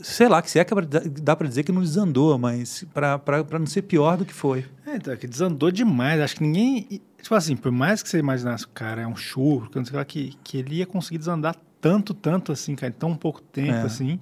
sei 0.00 0.26
lá, 0.26 0.40
que 0.40 0.50
se 0.50 0.58
é 0.58 0.64
que 0.64 0.74
dá 1.22 1.36
para 1.36 1.46
dizer 1.46 1.62
que 1.62 1.72
não 1.72 1.82
desandou, 1.82 2.38
mas 2.38 2.86
para 2.94 3.58
não 3.58 3.66
ser 3.66 3.82
pior 3.82 4.16
do 4.16 4.24
que 4.24 4.32
foi. 4.32 4.64
É, 4.86 4.96
então, 4.96 5.14
que 5.14 5.26
desandou 5.26 5.70
demais. 5.70 6.22
Acho 6.22 6.36
que 6.36 6.42
ninguém. 6.42 7.02
Tipo 7.20 7.34
assim, 7.34 7.54
por 7.54 7.70
mais 7.70 8.02
que 8.02 8.08
você 8.08 8.18
imaginasse, 8.18 8.66
cara, 8.68 9.02
é 9.02 9.06
um 9.06 9.16
churro, 9.16 9.68
que, 9.68 9.76
não 9.76 9.84
sei 9.84 9.96
lá, 9.96 10.04
que, 10.06 10.34
que 10.42 10.56
ele 10.56 10.76
ia 10.76 10.86
conseguir 10.86 11.18
desandar 11.18 11.54
tanto, 11.80 12.12
tanto 12.14 12.52
assim, 12.52 12.74
cara, 12.74 12.92
em 12.92 12.96
tão 12.98 13.16
pouco 13.16 13.40
tempo 13.40 13.72
É. 13.72 13.82
assim. 13.82 14.20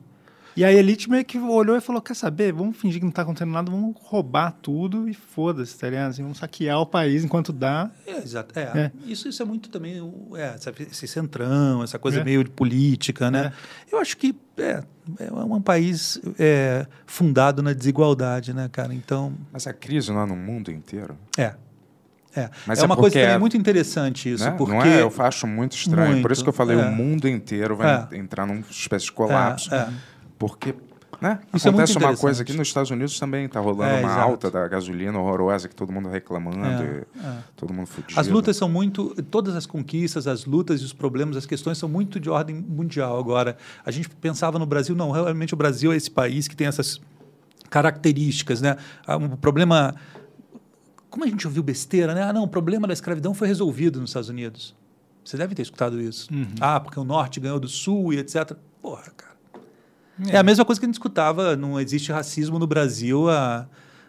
E 0.56 0.64
a 0.64 0.72
Elite 0.72 1.08
meio 1.08 1.24
que 1.24 1.38
olhou 1.38 1.76
e 1.76 1.80
falou: 1.80 2.02
quer 2.02 2.14
saber? 2.16 2.52
Vamos 2.52 2.76
fingir 2.76 2.98
que 2.98 3.04
não 3.04 3.12
tá 3.12 3.22
acontecendo 3.22 3.52
nada, 3.52 3.70
vamos 3.70 3.94
roubar 4.00 4.50
tudo 4.60 5.08
e 5.08 5.14
foda-se, 5.14 5.78
tá 5.78 5.88
ligado? 5.88 6.10
Assim, 6.10 6.22
vamos 6.22 6.38
saquear 6.38 6.80
o 6.80 6.86
país 6.86 7.22
enquanto 7.22 7.52
dá. 7.52 7.88
É, 8.04 8.16
exato. 8.18 8.58
É, 8.58 8.62
É. 8.62 8.92
Isso, 9.06 9.28
isso 9.28 9.40
é 9.40 9.44
muito 9.44 9.68
também 9.68 9.94
é, 10.34 10.56
esse 10.90 11.06
centrão, 11.06 11.84
essa 11.84 11.96
coisa 11.96 12.20
É. 12.22 12.24
meio 12.24 12.42
de 12.42 12.50
política, 12.50 13.30
né? 13.30 13.52
Eu 13.92 14.00
acho 14.00 14.16
que 14.16 14.34
é, 14.56 14.82
é 15.20 15.32
um 15.32 15.60
país 15.62 16.20
é, 16.40 16.88
fundado 17.06 17.62
na 17.62 17.72
desigualdade, 17.72 18.52
né, 18.52 18.68
cara? 18.68 18.92
Então. 18.92 19.32
Mas 19.52 19.64
a 19.68 19.72
crise 19.72 20.10
não 20.10 20.22
é 20.22 20.26
no 20.26 20.34
mundo 20.34 20.72
inteiro? 20.72 21.16
É. 21.36 21.54
É, 22.38 22.50
Mas 22.66 22.78
é 22.78 22.82
é 22.82 22.86
uma 22.86 22.96
coisa 22.96 23.14
também 23.18 23.34
é- 23.34 23.38
muito 23.38 23.56
interessante 23.56 24.32
isso, 24.32 24.44
Né? 24.44 24.50
porque 24.52 24.72
Não 24.74 24.82
é? 24.82 25.02
Eu 25.02 25.12
acho 25.18 25.46
muito 25.46 25.76
estranho. 25.76 26.06
Por 26.08 26.14
Muito, 26.14 26.32
isso 26.32 26.42
que 26.42 26.48
eu 26.48 26.52
falei, 26.52 26.78
é. 26.78 26.82
o 26.86 26.92
mundo 26.92 27.28
inteiro 27.28 27.76
vai 27.76 28.06
É. 28.12 28.16
entrar 28.16 28.46
numa 28.46 28.60
espécie 28.70 29.06
de 29.06 29.12
colapso. 29.12 29.74
É, 29.74 29.78
é. 29.78 29.88
Porque 30.38 30.74
né? 31.20 31.40
Isso 31.52 31.66
é 31.66 31.70
acontece 31.70 31.92
uma 31.94 31.98
interessante. 31.98 32.20
coisa 32.20 32.42
aqui 32.44 32.52
nos 32.52 32.68
Estados 32.68 32.92
Unidos 32.92 33.18
também, 33.18 33.46
está 33.46 33.58
rolando 33.58 33.90
É, 33.92 33.98
uma 33.98 34.08
exato. 34.08 34.20
alta 34.20 34.50
da 34.52 34.68
gasolina 34.68 35.18
horrorosa 35.18 35.66
que 35.68 35.74
todo 35.74 35.90
mundo 35.92 36.08
reclamando, 36.08 36.64
É, 36.64 37.04
e 37.16 37.20
é. 37.26 37.32
todo 37.56 37.74
mundo 37.74 37.88
fudido. 37.88 38.20
As 38.20 38.28
lutas 38.28 38.56
são 38.56 38.68
muito. 38.68 39.16
Todas 39.28 39.56
as 39.56 39.66
conquistas, 39.66 40.28
as 40.28 40.44
lutas 40.44 40.80
e 40.80 40.84
os 40.84 40.92
problemas, 40.92 41.36
as 41.36 41.44
questões 41.44 41.76
são 41.76 41.88
muito 41.88 42.20
de 42.20 42.30
ordem 42.30 42.54
mundial. 42.54 43.18
Agora, 43.18 43.56
a 43.84 43.90
gente 43.90 44.08
pensava 44.10 44.60
no 44.60 44.66
Brasil, 44.66 44.94
não, 44.94 45.10
realmente 45.10 45.52
o 45.54 45.56
Brasil 45.56 45.92
é 45.92 45.96
esse 45.96 46.10
país 46.10 46.46
que 46.46 46.54
tem 46.54 46.68
essas 46.68 47.00
características, 47.68 48.60
né? 48.60 48.76
Ah, 49.06 49.16
Um 49.16 49.30
problema. 49.30 49.94
Como 51.10 51.24
a 51.24 51.26
gente 51.26 51.46
ouviu 51.46 51.62
besteira, 51.62 52.14
né? 52.14 52.22
Ah, 52.22 52.32
não, 52.32 52.44
o 52.44 52.48
problema 52.48 52.86
da 52.86 52.92
escravidão 52.92 53.32
foi 53.34 53.48
resolvido 53.48 54.00
nos 54.00 54.10
Estados 54.10 54.28
Unidos. 54.28 54.74
Você 55.24 55.36
deve 55.36 55.54
ter 55.54 55.62
escutado 55.62 56.00
isso. 56.00 56.32
Uhum. 56.32 56.46
Ah, 56.60 56.78
porque 56.80 56.98
o 56.98 57.04
norte 57.04 57.40
ganhou 57.40 57.58
do 57.60 57.68
sul 57.68 58.12
e 58.12 58.18
etc. 58.18 58.52
Porra, 58.82 59.10
cara. 59.16 59.28
É. 60.28 60.36
a 60.36 60.42
mesma 60.42 60.64
coisa 60.64 60.80
que 60.80 60.84
a 60.84 60.88
gente 60.88 60.94
escutava, 60.96 61.54
não 61.56 61.78
existe 61.80 62.10
racismo 62.10 62.58
no 62.58 62.66
Brasil 62.66 63.30
há, 63.30 63.68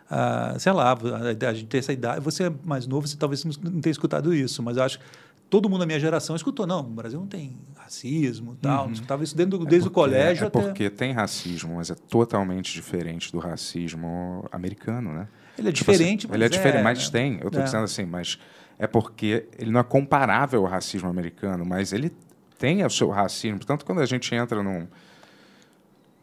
há, 0.09 0.55
sei 0.57 0.71
lá, 0.71 0.91
a, 0.91 1.47
a 1.49 1.53
gente 1.53 1.67
tem 1.67 1.77
essa 1.79 1.93
idade. 1.93 2.19
Você 2.21 2.45
é 2.45 2.51
mais 2.63 2.87
novo, 2.87 3.07
você 3.07 3.15
talvez 3.15 3.43
não 3.45 3.79
tenha 3.79 3.91
escutado 3.91 4.33
isso, 4.33 4.63
mas 4.63 4.77
eu 4.77 4.83
acho 4.83 4.97
que 4.99 5.05
todo 5.49 5.69
mundo 5.69 5.81
da 5.81 5.85
minha 5.85 5.99
geração 5.99 6.35
escutou. 6.35 6.65
Não, 6.65 6.79
o 6.79 6.83
Brasil 6.83 7.19
não 7.19 7.27
tem 7.27 7.57
racismo 7.77 8.53
e 8.53 8.57
tal. 8.57 8.79
Uhum. 8.81 8.85
Não 8.87 8.93
escutava 8.93 9.23
isso 9.23 9.35
desde, 9.37 9.55
É 9.55 9.59
desde 9.59 9.87
o 9.87 9.91
porque- 9.91 10.09
colégio 10.09 10.43
é 10.45 10.47
até. 10.47 10.61
porque 10.61 10.89
tem 10.89 11.11
racismo, 11.13 11.75
mas 11.75 11.91
é 11.91 11.95
totalmente 11.95 12.73
diferente 12.73 13.31
do 13.31 13.37
racismo 13.39 14.45
americano, 14.51 15.11
né? 15.13 15.27
Ele 15.59 15.69
é 15.69 15.71
Tipo 15.71 15.91
assim, 15.91 15.99
diferente, 15.99 16.27
Ele 16.27 16.35
é 16.43 16.47
mas 16.47 16.51
diferente, 16.51 16.79
é, 16.79 16.83
mas 16.83 17.11
né? 17.11 17.19
tem. 17.19 17.39
Eu 17.41 17.47
estou 17.47 17.61
É. 17.61 17.65
dizendo 17.65 17.83
assim, 17.83 18.05
mas 18.05 18.39
é 18.77 18.87
porque 18.87 19.47
ele 19.57 19.71
não 19.71 19.79
é 19.79 19.83
comparável 19.83 20.61
ao 20.65 20.71
racismo 20.71 21.09
americano, 21.09 21.65
mas 21.65 21.93
ele 21.93 22.11
tem 22.57 22.83
o 22.85 22.89
seu 22.89 23.09
racismo. 23.09 23.57
Portanto, 23.57 23.85
quando 23.85 23.99
a 24.01 24.05
gente 24.05 24.33
entra 24.35 24.61
num, 24.63 24.87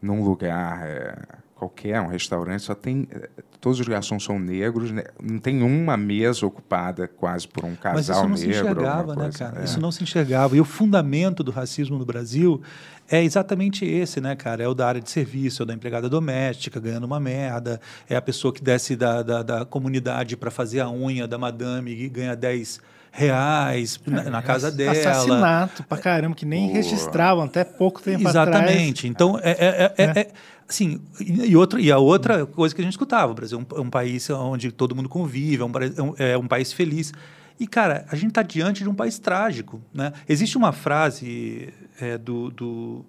num 0.01 0.23
lugar 0.23 0.85
é, 0.85 1.17
qualquer, 1.55 1.99
um 2.01 2.07
restaurante, 2.07 2.61
só 2.63 2.75
tem. 2.75 3.07
é, 3.11 3.29
Todos 3.59 3.79
os 3.79 3.87
garçons 3.87 4.23
são 4.23 4.37
negros, 4.37 4.91
né? 4.91 5.03
não 5.21 5.39
tem 5.39 5.63
uma 5.63 5.97
mesa 5.97 6.45
ocupada 6.45 7.07
quase 7.07 7.47
por 7.47 7.65
um 7.65 7.75
casal 7.75 7.95
Mas 7.95 8.07
isso 8.07 8.27
não 8.27 8.37
se 8.37 8.47
negro. 8.47 8.61
enxergava, 8.61 8.99
alguma 9.11 9.25
né, 9.27 9.31
cara? 9.35 9.61
É. 9.61 9.63
Isso 9.63 9.79
não 9.81 9.91
se 9.91 10.03
enxergava. 10.03 10.55
E 10.55 10.61
o 10.61 10.65
fundamento 10.65 11.43
do 11.43 11.49
racismo 11.51 11.97
no 11.97 12.05
Brasil 12.05 12.61
é 13.09 13.23
exatamente 13.23 13.85
esse, 13.85 14.19
né, 14.21 14.35
cara? 14.35 14.63
É 14.63 14.67
o 14.67 14.73
da 14.73 14.87
área 14.87 15.01
de 15.01 15.09
serviço, 15.09 15.61
é 15.61 15.63
o 15.63 15.65
da 15.65 15.73
empregada 15.73 16.09
doméstica 16.09 16.79
ganhando 16.79 17.05
uma 17.05 17.19
merda, 17.19 17.79
é 18.09 18.15
a 18.15 18.21
pessoa 18.21 18.53
que 18.53 18.61
desce 18.63 18.95
da, 18.95 19.21
da, 19.23 19.43
da 19.43 19.65
comunidade 19.65 20.35
para 20.37 20.51
fazer 20.51 20.79
a 20.81 20.89
unha 20.89 21.27
da 21.27 21.37
madame 21.37 21.91
e 21.91 22.09
ganha 22.09 22.35
10 22.35 22.79
reais 23.11 23.99
na, 24.05 24.23
na 24.29 24.41
casa 24.41 24.71
dela. 24.71 24.91
Assassinato 24.91 25.83
pra 25.83 25.97
caramba, 25.97 26.35
que 26.35 26.45
nem 26.45 26.69
registravam 26.71 27.43
até 27.43 27.63
pouco 27.63 28.01
tempo 28.01 28.27
atrás. 28.27 28.47
Exatamente. 28.47 29.07
Então, 29.07 29.39
é, 29.41 29.51
é, 29.51 29.93
é, 29.97 30.03
é- 30.03 30.19
é- 30.21 30.31
assim, 30.69 31.01
e, 31.19 31.55
outra, 31.55 31.79
e 31.81 31.91
a 31.91 31.97
outra 31.97 32.45
coisa 32.45 32.75
que 32.75 32.81
a 32.81 32.83
gente 32.83 32.93
escutava, 32.93 33.31
o 33.31 33.35
Brasil 33.35 33.57
é 33.57 33.75
um, 33.75 33.77
é 33.79 33.81
um 33.81 33.89
país 33.89 34.29
onde 34.29 34.71
todo 34.71 34.95
mundo 34.95 35.09
convive, 35.09 35.61
é 35.63 35.65
um, 35.65 35.71
país- 35.71 35.97
é 35.97 36.01
um- 36.03 36.13
é 36.17 36.37
um 36.37 36.47
país 36.47 36.71
feliz. 36.73 37.11
E, 37.59 37.65
cara, 37.65 38.05
a 38.11 38.15
gente 38.15 38.29
está 38.29 38.43
diante 38.43 38.83
de 38.83 38.89
um 38.89 38.93
país 38.93 39.17
trágico. 39.17 39.81
Né? 39.91 40.13
Existe 40.29 40.55
uma 40.57 40.71
frase 40.71 41.73
é, 41.99 42.17
do, 42.17 42.49
do, 42.51 43.05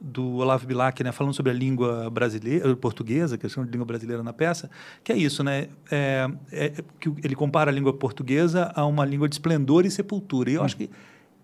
do 0.00 0.36
Olavo 0.36 0.66
Bilac, 0.66 1.02
né, 1.04 1.12
falando 1.12 1.34
sobre 1.34 1.52
a 1.52 1.54
língua 1.54 2.08
brasileira, 2.10 2.74
portuguesa, 2.76 3.36
que 3.36 3.46
é 3.46 3.48
de 3.48 3.70
língua 3.70 3.84
brasileira 3.84 4.22
na 4.22 4.32
peça, 4.32 4.70
que 5.04 5.12
é 5.12 5.16
isso, 5.16 5.44
né? 5.44 5.68
É, 5.90 6.28
é- 6.50 6.84
que 6.98 7.12
ele 7.22 7.34
compara 7.34 7.70
a 7.70 7.74
língua 7.74 7.92
portuguesa 7.92 8.72
a 8.74 8.86
uma 8.86 9.04
língua 9.04 9.28
de 9.28 9.34
esplendor 9.34 9.84
e 9.84 9.90
sepultura. 9.90 10.50
E 10.50 10.54
eu 10.54 10.62
acho 10.62 10.76
que 10.76 10.90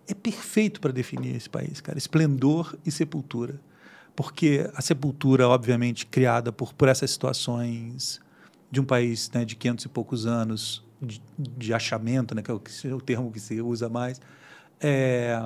é 0.08 0.14
perfeito 0.14 0.80
para 0.80 0.92
definir 0.92 1.36
esse 1.36 1.50
país, 1.50 1.80
cara. 1.80 1.98
Esplendor 1.98 2.76
e 2.84 2.90
sepultura. 2.90 3.60
Porque 4.14 4.70
a 4.74 4.80
sepultura, 4.80 5.46
obviamente, 5.48 6.06
criada 6.06 6.50
por, 6.50 6.72
por 6.72 6.88
essas 6.88 7.10
situações 7.10 8.20
de 8.70 8.80
um 8.80 8.84
país 8.84 9.30
né, 9.32 9.44
de 9.44 9.54
500 9.54 9.84
e 9.84 9.88
poucos 9.88 10.26
anos 10.26 10.82
de, 11.00 11.20
de 11.38 11.74
achamento, 11.74 12.34
né, 12.34 12.42
que 12.42 12.50
é 12.50 12.54
o, 12.54 12.58
que 12.58 12.88
o 12.88 13.00
termo 13.00 13.30
que 13.30 13.38
se 13.38 13.60
usa 13.60 13.88
mais, 13.88 14.20
é, 14.80 15.38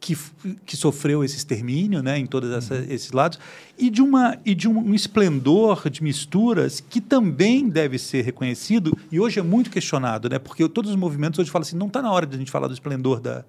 que, 0.00 0.16
que 0.64 0.76
sofreu 0.76 1.24
esse 1.24 1.36
extermínio 1.36 2.02
né, 2.02 2.18
em 2.18 2.26
todos 2.26 2.50
essa, 2.52 2.76
esses 2.88 3.10
lados, 3.12 3.38
e 3.76 3.90
de, 3.90 4.00
uma, 4.00 4.38
e 4.44 4.54
de 4.54 4.68
um, 4.68 4.78
um 4.78 4.94
esplendor 4.94 5.90
de 5.90 6.02
misturas 6.02 6.80
que 6.80 7.00
também 7.00 7.68
deve 7.68 7.98
ser 7.98 8.22
reconhecido, 8.22 8.96
e 9.10 9.18
hoje 9.18 9.40
é 9.40 9.42
muito 9.42 9.70
questionado, 9.70 10.28
né, 10.28 10.38
porque 10.38 10.68
todos 10.68 10.90
os 10.90 10.96
movimentos 10.96 11.38
hoje 11.40 11.50
falam 11.50 11.62
assim, 11.66 11.76
não 11.76 11.88
está 11.88 12.00
na 12.00 12.10
hora 12.12 12.26
de 12.26 12.36
a 12.36 12.38
gente 12.38 12.50
falar 12.50 12.68
do 12.68 12.74
esplendor 12.74 13.20
da, 13.20 13.44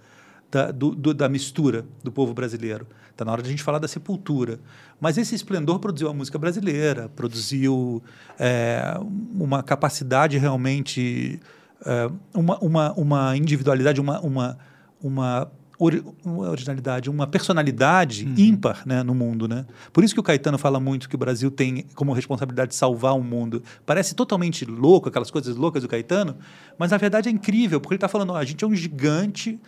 da, 0.52 0.72
do- 0.72 0.96
do- 0.96 1.14
da 1.14 1.30
mistura 1.30 1.86
do 2.04 2.12
povo 2.12 2.34
brasileiro. 2.34 2.88
Está 3.12 3.24
na 3.26 3.32
hora 3.34 3.42
de 3.42 3.50
a 3.50 3.52
gente 3.52 3.62
falar 3.64 3.80
da 3.80 3.88
sepultura. 3.88 4.60
Mas 5.00 5.18
esse 5.18 5.36
esplendor 5.36 5.78
produziu 5.80 6.08
a 6.10 6.14
música 6.14 6.40
brasileira, 6.40 7.10
produziu 7.10 8.02
é, 8.40 8.98
uma 9.36 9.62
capacidade 9.62 10.38
realmente, 10.38 11.38
é, 11.86 12.10
uma, 12.34 12.58
uma, 12.60 12.94
uma 12.94 13.38
individualidade, 13.38 14.00
uma, 14.00 14.22
uma, 14.22 14.58
uma, 15.04 15.52
ori- 15.80 16.04
uma 16.24 16.50
originalidade, 16.50 17.10
uma 17.10 17.26
personalidade 17.26 18.28
ímpar 18.38 18.84
né, 18.86 19.02
no 19.02 19.16
mundo. 19.16 19.48
Né? 19.48 19.66
Por 19.92 20.04
isso 20.04 20.14
que 20.14 20.20
o 20.20 20.24
Caetano 20.24 20.58
fala 20.58 20.80
muito 20.80 21.08
que 21.10 21.16
o 21.16 21.18
Brasil 21.18 21.50
tem 21.50 21.86
como 21.96 22.12
responsabilidade 22.14 22.76
salvar 22.76 23.16
o 23.18 23.24
mundo. 23.24 23.64
Parece 23.86 24.14
totalmente 24.14 24.66
louco, 24.66 25.10
aquelas 25.10 25.32
coisas 25.32 25.56
loucas 25.56 25.82
do 25.82 25.88
Caetano, 25.90 26.36
mas 26.78 26.92
na 26.92 26.98
verdade 26.98 27.30
é 27.30 27.32
incrível, 27.32 27.80
porque 27.80 27.94
ele 27.94 27.98
está 27.98 28.08
falando, 28.10 28.32
ó, 28.34 28.36
a 28.36 28.44
gente 28.46 28.64
é 28.64 28.68
um 28.68 28.76
gigante 28.76 29.60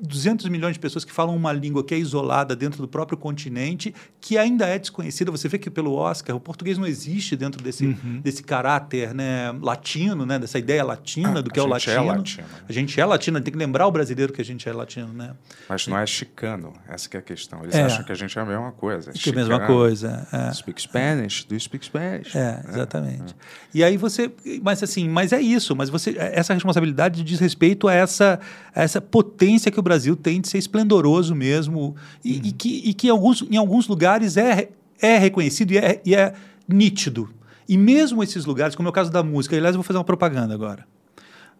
200 0.00 0.48
milhões 0.48 0.74
de 0.74 0.78
pessoas 0.80 1.04
que 1.04 1.12
falam 1.12 1.34
uma 1.34 1.52
língua 1.52 1.82
que 1.84 1.94
é 1.94 1.98
isolada 1.98 2.54
dentro 2.54 2.80
do 2.80 2.88
próprio 2.88 3.16
continente, 3.18 3.94
que 4.20 4.38
ainda 4.38 4.66
é 4.66 4.78
desconhecida. 4.78 5.30
Você 5.30 5.48
vê 5.48 5.58
que 5.58 5.70
pelo 5.70 5.92
Oscar 5.94 6.34
o 6.36 6.40
português 6.40 6.78
não 6.78 6.86
existe 6.86 7.36
dentro 7.36 7.62
desse, 7.62 7.86
Uhum. 7.86 8.20
desse 8.22 8.42
caráter 8.42 9.12
né, 9.14 9.52
latino, 9.60 10.24
né, 10.24 10.38
dessa 10.38 10.58
ideia 10.58 10.84
latina 10.84 11.38
Ah, 11.38 11.42
do 11.42 11.50
que 11.50 11.58
é 11.58 11.62
o 11.62 11.66
gente 11.78 11.90
é 11.90 12.00
latino. 12.00 12.16
latino. 12.18 12.46
A 12.68 12.72
gente 12.72 13.00
é 13.00 13.04
latino, 13.04 13.40
tem 13.40 13.52
que 13.52 13.58
lembrar 13.58 13.86
o 13.86 13.90
brasileiro 13.90 14.32
que 14.32 14.40
a 14.40 14.44
gente 14.44 14.68
é 14.68 14.72
latino, 14.72 15.12
né? 15.12 15.32
Mas 15.68 15.86
não 15.86 15.98
é 15.98 16.06
chicano, 16.06 16.72
essa 16.88 17.08
que 17.08 17.16
é 17.16 17.20
a 17.20 17.22
questão. 17.22 17.62
Eles 17.62 17.74
É. 17.74 17.82
acham 17.82 18.04
que 18.04 18.12
a 18.12 18.14
gente 18.14 18.38
é 18.38 18.42
a 18.42 18.44
mesma 18.44 18.72
coisa. 18.72 19.12
Que 19.12 19.30
é 19.30 19.32
a 19.32 19.36
mesma 19.36 19.60
coisa, 19.66 20.26
é. 20.32 20.52
Speak 20.52 20.80
Spanish, 20.80 21.44
do 21.44 21.58
speak 21.58 21.84
Spanish? 21.86 22.34
É, 22.36 22.62
exatamente. 22.68 23.34
E 23.72 23.82
aí 23.82 23.96
você, 23.96 24.30
mas 24.62 24.82
assim, 24.82 25.08
mas 25.08 25.32
é 25.32 25.40
isso, 25.40 25.74
mas 25.74 25.88
você 25.90 26.14
essa 26.18 26.54
responsabilidade 26.54 27.22
diz 27.24 27.40
respeito 27.40 27.88
a 27.88 27.94
essa 27.94 28.38
a 28.74 28.82
essa 28.82 29.00
potência 29.00 29.63
que 29.70 29.78
o 29.78 29.82
Brasil 29.82 30.14
tem 30.16 30.40
de 30.40 30.48
ser 30.48 30.58
esplendoroso 30.58 31.34
mesmo 31.34 31.94
e, 32.24 32.48
e 32.48 32.52
que, 32.52 32.82
e 32.84 32.94
que 32.94 33.06
em, 33.08 33.10
alguns, 33.10 33.42
em 33.42 33.56
alguns 33.56 33.86
lugares 33.88 34.36
é, 34.36 34.68
é 35.00 35.18
reconhecido 35.18 35.72
e 35.72 35.78
é, 35.78 36.00
e 36.04 36.14
é 36.14 36.34
nítido. 36.68 37.28
E 37.68 37.76
mesmo 37.78 38.22
esses 38.22 38.44
lugares, 38.44 38.74
como 38.74 38.88
é 38.88 38.90
o 38.90 38.92
caso 38.92 39.10
da 39.10 39.22
música, 39.22 39.56
aliás, 39.56 39.74
eu 39.74 39.78
vou 39.78 39.84
fazer 39.84 39.98
uma 39.98 40.04
propaganda 40.04 40.52
agora. 40.52 40.86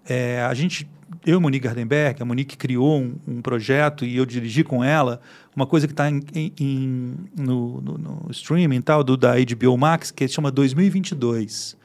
É, 0.06 0.42
a 0.42 0.52
gente, 0.52 0.86
eu 1.24 1.38
e 1.38 1.40
Monique 1.40 1.64
Gardenberg, 1.66 2.20
a 2.20 2.24
Monique 2.26 2.58
criou 2.58 3.00
um, 3.00 3.14
um 3.26 3.40
projeto 3.40 4.04
e 4.04 4.16
eu 4.16 4.26
dirigi 4.26 4.62
com 4.62 4.84
ela 4.84 5.18
uma 5.56 5.66
coisa 5.66 5.86
que 5.86 5.94
está 5.94 6.10
no, 6.10 7.80
no- 7.80 7.80
no 7.98 8.26
streaming 8.30 8.82
tal, 8.82 9.02
do, 9.02 9.16
da 9.16 9.34
HBO 9.36 9.76
Max, 9.78 10.10
que 10.10 10.28
chama 10.28 10.50
2022. 10.50 11.76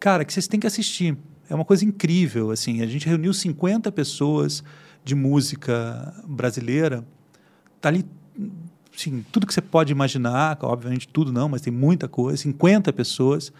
Cara, 0.00 0.24
que 0.24 0.32
vocês 0.32 0.48
têm 0.48 0.58
que 0.58 0.66
assistir. 0.66 1.16
É 1.48 1.54
uma 1.54 1.64
coisa 1.64 1.84
incrível, 1.84 2.50
assim. 2.50 2.82
A 2.82 2.86
gente 2.86 3.06
reuniu 3.06 3.32
50 3.32 3.92
pessoas 3.92 4.64
de 5.04 5.14
música 5.14 6.14
brasileira, 6.26 7.04
tá 7.80 7.88
ali, 7.88 8.04
sim, 8.96 9.24
tudo 9.32 9.46
que 9.46 9.54
você 9.54 9.60
pode 9.60 9.92
imaginar, 9.92 10.58
obviamente 10.62 11.08
tudo 11.08 11.32
não, 11.32 11.48
mas 11.48 11.60
tem 11.60 11.72
muita 11.72 12.08
coisa, 12.08 12.36
50 12.38 12.92
pessoas. 12.92 13.52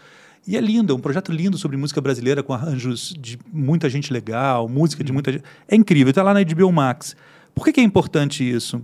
E 0.45 0.57
é 0.57 0.61
lindo, 0.61 0.91
é 0.91 0.95
um 0.95 0.99
projeto 0.99 1.31
lindo 1.31 1.57
sobre 1.57 1.77
música 1.77 2.01
brasileira, 2.01 2.43
com 2.43 2.53
arranjos 2.53 3.13
de 3.17 3.39
muita 3.51 3.89
gente 3.89 4.11
legal, 4.11 4.67
música 4.67 5.03
de 5.03 5.11
muita 5.13 5.31
gente. 5.31 5.43
É 5.67 5.75
incrível, 5.75 6.09
está 6.09 6.21
lá 6.21 6.33
na 6.33 6.43
HBO 6.43 6.71
Max. 6.71 7.15
Por 7.55 7.63
que, 7.63 7.73
que 7.73 7.79
é 7.79 7.83
importante 7.83 8.49
isso? 8.49 8.83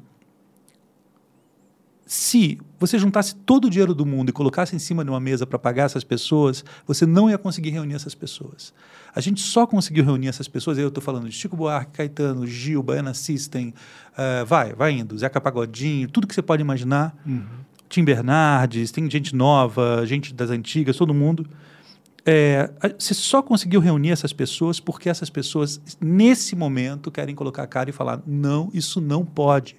Se 2.09 2.59
você 2.79 2.97
juntasse 2.97 3.35
todo 3.35 3.65
o 3.65 3.69
dinheiro 3.69 3.93
do 3.93 4.03
mundo 4.03 4.29
e 4.29 4.33
colocasse 4.33 4.75
em 4.75 4.79
cima 4.79 5.05
de 5.05 5.11
uma 5.11 5.19
mesa 5.19 5.45
para 5.45 5.59
pagar 5.59 5.83
essas 5.83 6.03
pessoas, 6.03 6.65
você 6.87 7.05
não 7.05 7.29
ia 7.29 7.37
conseguir 7.37 7.69
reunir 7.69 7.93
essas 7.93 8.15
pessoas. 8.15 8.73
A 9.13 9.21
gente 9.21 9.39
só 9.39 9.67
conseguiu 9.67 10.03
reunir 10.03 10.27
essas 10.27 10.47
pessoas, 10.47 10.79
eu 10.79 10.87
estou 10.87 11.03
falando 11.03 11.29
de 11.29 11.35
Chico 11.35 11.55
Buarque, 11.55 11.91
Caetano, 11.91 12.47
Gil, 12.47 12.81
Baiana 12.81 13.13
System, 13.13 13.75
uh, 14.13 14.43
vai, 14.43 14.73
vai 14.73 14.93
indo, 14.93 15.15
Zeca 15.15 15.39
Pagodinho, 15.39 16.09
tudo 16.09 16.25
que 16.25 16.33
você 16.33 16.41
pode 16.41 16.63
imaginar. 16.63 17.15
Uhum. 17.23 17.45
Tim 17.87 18.03
Bernardes, 18.03 18.89
tem 18.89 19.07
gente 19.07 19.35
nova, 19.35 20.03
gente 20.07 20.33
das 20.33 20.49
antigas, 20.49 20.97
todo 20.97 21.13
mundo. 21.13 21.47
É, 22.25 22.71
você 22.97 23.13
só 23.13 23.43
conseguiu 23.43 23.79
reunir 23.79 24.09
essas 24.09 24.33
pessoas 24.33 24.79
porque 24.79 25.09
essas 25.09 25.29
pessoas, 25.29 25.79
nesse 26.01 26.55
momento, 26.55 27.11
querem 27.11 27.35
colocar 27.35 27.61
a 27.61 27.67
cara 27.67 27.91
e 27.91 27.93
falar: 27.93 28.19
não, 28.25 28.71
isso 28.73 28.99
não 28.99 29.23
pode. 29.23 29.75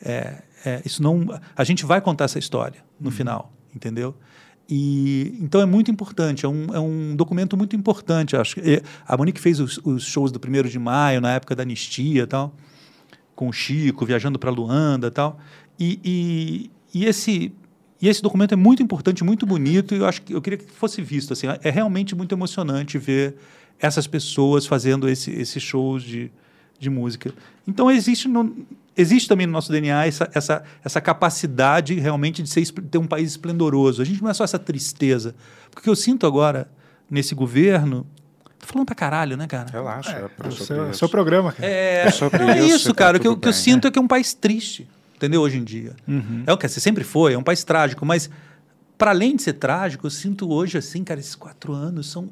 É, 0.00 0.42
é, 0.66 0.82
isso 0.84 1.02
não. 1.02 1.26
A 1.56 1.64
gente 1.64 1.84
vai 1.86 2.00
contar 2.00 2.24
essa 2.24 2.38
história 2.38 2.84
no 3.00 3.10
final, 3.10 3.52
entendeu? 3.74 4.14
E 4.68 5.36
então 5.40 5.60
é 5.60 5.66
muito 5.66 5.90
importante, 5.90 6.44
é 6.44 6.48
um, 6.48 6.74
é 6.74 6.80
um 6.80 7.14
documento 7.14 7.56
muito 7.56 7.76
importante. 7.76 8.36
Acho. 8.36 8.58
E 8.60 8.82
A 9.06 9.16
Monique 9.16 9.40
fez 9.40 9.60
os, 9.60 9.78
os 9.84 10.04
shows 10.04 10.32
do 10.32 10.40
primeiro 10.40 10.68
de 10.68 10.78
maio, 10.78 11.20
na 11.20 11.32
época 11.32 11.54
da 11.54 11.62
anistia 11.62 12.26
tal 12.26 12.52
com 13.36 13.48
o 13.48 13.52
Chico, 13.52 14.04
viajando 14.04 14.38
para 14.38 14.50
Luanda 14.50 15.10
tal. 15.10 15.38
E, 15.78 16.00
e, 16.02 16.70
e 16.92 17.04
esse 17.04 17.52
e 18.00 18.08
esse 18.08 18.20
documento 18.20 18.52
é 18.52 18.56
muito 18.56 18.82
importante, 18.82 19.24
muito 19.24 19.46
bonito, 19.46 19.94
e 19.94 19.98
eu 19.98 20.06
acho 20.06 20.20
que 20.20 20.34
eu 20.34 20.42
queria 20.42 20.58
que 20.58 20.70
fosse 20.70 21.00
visto. 21.00 21.32
Assim, 21.32 21.46
é 21.62 21.70
realmente 21.70 22.14
muito 22.14 22.34
emocionante 22.34 22.98
ver 22.98 23.36
essas 23.78 24.06
pessoas 24.06 24.66
fazendo 24.66 25.08
esse, 25.08 25.30
esses 25.30 25.62
shows 25.62 26.02
de, 26.02 26.30
de 26.78 26.90
música. 26.90 27.32
Então 27.66 27.90
existe, 27.90 28.28
no, 28.28 28.54
existe 28.96 29.28
também 29.28 29.46
no 29.46 29.52
nosso 29.52 29.70
DNA 29.72 30.06
essa, 30.06 30.30
essa, 30.34 30.62
essa 30.84 31.00
capacidade 31.00 31.94
realmente 31.94 32.42
de 32.42 32.48
ser, 32.48 32.64
ter 32.70 32.98
um 32.98 33.06
país 33.06 33.30
esplendoroso. 33.30 34.02
A 34.02 34.04
gente 34.04 34.22
não 34.22 34.30
é 34.30 34.34
só 34.34 34.44
essa 34.44 34.58
tristeza. 34.58 35.34
Porque 35.70 35.80
o 35.80 35.82
que 35.84 35.90
eu 35.90 35.96
sinto 35.96 36.26
agora 36.26 36.68
nesse 37.10 37.34
governo. 37.34 38.06
Tô 38.58 38.66
falando 38.66 38.86
pra 38.86 38.94
caralho, 38.94 39.36
né, 39.36 39.46
cara? 39.46 39.70
Relaxa, 39.70 40.10
é, 40.42 40.48
o 40.48 40.52
seu- 40.52 40.92
seu 40.94 41.08
programa, 41.08 41.52
cara. 41.52 41.68
É, 41.68 42.06
É 42.06 42.10
sobre 42.10 42.42
é 42.42 42.58
isso, 42.64 42.76
isso, 42.76 42.88
tá 42.88 42.94
cara. 42.94 43.16
O 43.18 43.20
que, 43.20 43.28
eu- 43.28 43.38
eu 43.40 43.52
sinto 43.52 43.86
é 43.86 43.90
que 43.90 43.98
é 43.98 44.02
um 44.02 44.08
país 44.08 44.32
triste, 44.34 44.88
entendeu? 45.14 45.42
Hoje 45.42 45.58
em 45.58 45.64
dia. 45.64 45.94
Uhum. 46.08 46.42
É 46.46 46.52
o 46.52 46.58
que 46.58 46.66
você 46.66 46.80
sempre 46.80 47.04
foi, 47.04 47.34
é 47.34 47.38
um 47.38 47.42
país 47.42 47.62
trágico, 47.64 48.04
mas 48.06 48.28
para 48.98 49.10
além 49.10 49.36
de 49.36 49.42
ser 49.42 49.52
trágico, 49.52 50.06
eu 50.06 50.10
sinto 50.10 50.50
hoje 50.50 50.78
assim, 50.78 51.04
cara, 51.04 51.20
esses 51.20 51.34
quatro 51.34 51.72
anos 51.74 52.10
são. 52.10 52.28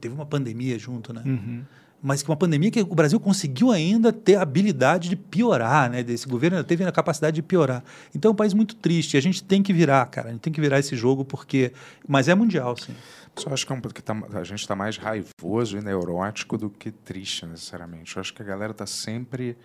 Teve 0.00 0.14
uma 0.14 0.26
pandemia 0.26 0.78
junto, 0.78 1.12
né? 1.12 1.22
Uhum. 1.24 1.62
Mas 2.02 2.22
que 2.22 2.30
uma 2.30 2.36
pandemia 2.36 2.70
que 2.70 2.80
o 2.80 2.94
Brasil 2.94 3.20
conseguiu 3.20 3.70
ainda 3.70 4.10
ter 4.10 4.36
a 4.36 4.42
habilidade 4.42 5.08
de 5.10 5.16
piorar, 5.16 5.90
né? 5.90 6.02
Desse 6.02 6.26
governo 6.26 6.56
ainda 6.56 6.66
teve 6.66 6.82
a 6.82 6.90
capacidade 6.90 7.34
de 7.34 7.42
piorar. 7.42 7.84
Então 8.14 8.30
é 8.30 8.32
um 8.32 8.36
país 8.36 8.54
muito 8.54 8.74
triste. 8.74 9.18
A 9.18 9.20
gente 9.20 9.42
tem 9.44 9.62
que 9.62 9.70
virar, 9.72 10.06
cara. 10.06 10.28
A 10.28 10.32
gente 10.32 10.40
tem 10.40 10.52
que 10.52 10.60
virar 10.62 10.78
esse 10.78 10.96
jogo 10.96 11.24
porque. 11.26 11.72
Mas 12.08 12.26
é 12.28 12.34
mundial, 12.34 12.74
sim. 12.76 12.94
Só 13.36 13.50
acho 13.52 13.66
que, 13.66 13.72
é 13.72 13.76
um, 13.76 13.80
que 13.80 14.02
tá- 14.02 14.16
a 14.32 14.44
gente 14.44 14.60
está 14.60 14.74
mais 14.74 14.96
raivoso 14.96 15.76
e 15.76 15.82
neurótico 15.82 16.56
do 16.56 16.70
que 16.70 16.90
triste, 16.90 17.44
necessariamente. 17.46 18.16
Eu 18.16 18.20
acho 18.20 18.32
que 18.32 18.40
a 18.42 18.44
galera 18.46 18.72
tá 18.72 18.86
sempre 18.86 19.56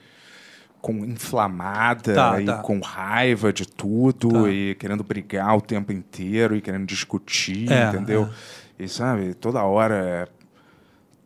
com 0.81 1.03
inflamada 1.05 2.13
Tá, 2.13 2.41
e 2.41 2.45
tá. 2.45 2.57
com 2.57 2.79
raiva 2.79 3.51
de 3.51 3.65
tudo 3.67 4.29
Tá. 4.43 4.49
e 4.49 4.75
querendo 4.75 5.03
brigar 5.03 5.55
o 5.57 5.61
tempo 5.61 5.91
inteiro 5.91 6.55
e 6.55 6.61
querendo 6.61 6.86
discutir, 6.86 7.71
É, 7.71 7.89
entendeu? 7.89 8.29
E 8.77 8.88
sabe, 8.88 9.33
toda 9.33 9.63
hora 9.63 9.95
é- 9.95 10.27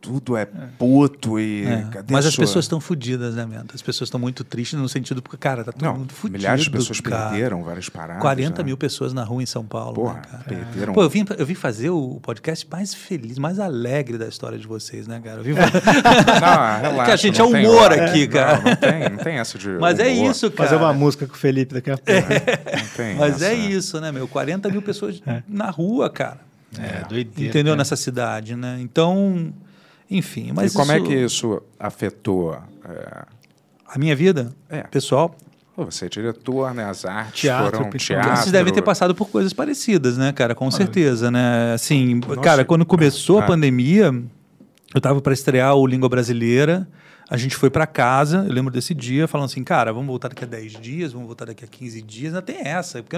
tudo 0.00 0.36
é 0.36 0.46
puto 0.78 1.38
e 1.38 1.66
É, 1.66 1.82
cadê 1.90 2.12
Mas 2.12 2.24
a 2.24 2.28
as 2.28 2.34
sua- 2.34 2.42
pessoas 2.44 2.64
estão 2.64 2.80
fodidas, 2.80 3.34
né, 3.34 3.44
Mento? 3.44 3.74
As 3.74 3.82
pessoas 3.82 4.08
estão 4.08 4.18
muito 4.18 4.42
tristes 4.44 4.78
no 4.78 4.88
sentido 4.88 5.20
porque, 5.20 5.36
cara, 5.36 5.62
tá 5.62 5.72
todo 5.72 5.82
Não, 5.84 5.96
mundo 5.98 6.12
fudido. 6.14 6.38
milhares 6.38 6.64
de 6.64 6.70
pessoas 6.70 7.00
cara. 7.00 7.30
perderam 7.30 7.62
várias 7.62 7.88
paradas, 7.88 8.22
40 8.22 8.62
né? 8.62 8.66
mil 8.66 8.76
pessoas 8.76 9.12
na 9.12 9.22
rua 9.24 9.42
em 9.42 9.46
São 9.46 9.64
Paulo. 9.64 9.94
Porra, 9.94 10.14
né, 10.14 10.22
cara? 10.30 10.44
perderam. 10.44 10.92
Pô, 10.94 11.02
eu 11.02 11.10
vim, 11.10 11.24
eu 11.36 11.44
vim 11.44 11.54
fazer 11.54 11.90
o 11.90 12.18
podcast 12.22 12.66
mais 12.70 12.94
feliz, 12.94 13.38
mais 13.38 13.58
alegre 13.58 14.16
da 14.16 14.26
história 14.26 14.58
de 14.58 14.66
vocês, 14.66 15.06
né, 15.06 15.20
cara? 15.22 15.40
Eu 15.40 15.44
vim... 15.44 15.52
Não, 16.40 16.80
relaxa, 16.80 17.04
que 17.04 17.10
a 17.10 17.16
gente 17.16 17.38
não 17.38 17.54
é 17.56 17.60
humor 17.60 17.82
hora. 17.82 18.04
aqui, 18.06 18.26
Não, 18.26 18.32
cara. 18.32 18.60
não 18.62 18.76
tem- 18.76 19.10
não 19.10 19.16
tem 19.18 19.36
essa 19.38 19.58
de 19.58 19.68
Mas 19.80 19.98
é 19.98 20.08
humor. 20.08 20.30
isso, 20.30 20.50
cara. 20.50 20.68
Fazer 20.68 20.80
uma 20.82 20.92
música 20.92 21.26
com 21.26 21.34
o 21.34 21.36
Felipe 21.36 21.74
daqui 21.74 21.90
a 21.90 21.98
pouco. 21.98 22.10
Não 22.10 22.88
tem 22.96 23.16
Mas 23.16 23.34
essa. 23.36 23.46
é 23.46 23.54
isso, 23.54 24.00
né, 24.00 24.10
meu? 24.12 24.26
40 24.26 24.68
mil 24.68 24.82
pessoas 24.82 25.20
na 25.48 25.70
rua, 25.70 26.08
cara. 26.10 26.38
É, 26.78 27.04
doideira. 27.08 27.50
Entendeu? 27.50 27.72
cara. 27.72 27.76
Nessa 27.78 27.96
cidade, 27.96 28.54
né? 28.54 28.78
Então, 28.80 29.52
enfim. 30.10 30.52
Mas 30.54 30.72
e 30.74 30.76
como 30.76 30.92
é 30.92 30.96
isso- 30.98 31.06
que 31.06 31.14
isso 31.14 31.62
afetou 31.78 32.54
é, 32.54 33.24
A 33.86 33.98
minha 33.98 34.14
vida? 34.14 34.54
É. 34.68 34.82
Pessoal? 34.84 35.34
Pô, 35.74 35.84
você 35.84 36.06
é 36.06 36.08
diretor, 36.08 36.72
né? 36.74 36.84
As 36.84 37.04
artes 37.04 37.40
Teatro, 37.40 37.78
foram 37.78 37.90
teatro. 37.90 38.36
Vocês 38.36 38.52
devem 38.52 38.72
ter 38.72 38.82
passado 38.82 39.14
por 39.14 39.28
coisas 39.28 39.52
parecidas, 39.52 40.16
né, 40.18 40.32
cara? 40.32 40.54
Com 40.54 40.70
certeza, 40.70 41.30
né? 41.30 41.72
Assim, 41.74 42.16
Nossa. 42.16 42.40
cara, 42.40 42.64
quando 42.64 42.84
começou 42.84 43.38
a 43.40 43.44
Ah. 43.44 43.46
pandemia, 43.46 44.12
eu 44.94 45.00
tava 45.00 45.20
para 45.20 45.32
estrear 45.32 45.74
o 45.74 45.86
Língua 45.86 46.08
Brasileira. 46.08 46.88
A 47.28 47.36
gente 47.36 47.54
foi 47.56 47.70
para 47.70 47.86
casa, 47.86 48.44
eu 48.46 48.52
lembro 48.52 48.72
desse 48.72 48.92
dia, 48.92 49.26
falando 49.28 49.46
assim, 49.46 49.62
cara, 49.62 49.92
vamos 49.92 50.08
voltar 50.08 50.28
daqui 50.28 50.42
a 50.44 50.46
10 50.46 50.72
dias, 50.72 51.12
vamos 51.12 51.26
voltar 51.28 51.44
daqui 51.46 51.64
a 51.64 51.68
15 51.68 52.02
dias. 52.02 52.32
Ainda 52.34 52.42
tem 52.42 52.58
essa. 52.66 53.02
Porque 53.02 53.16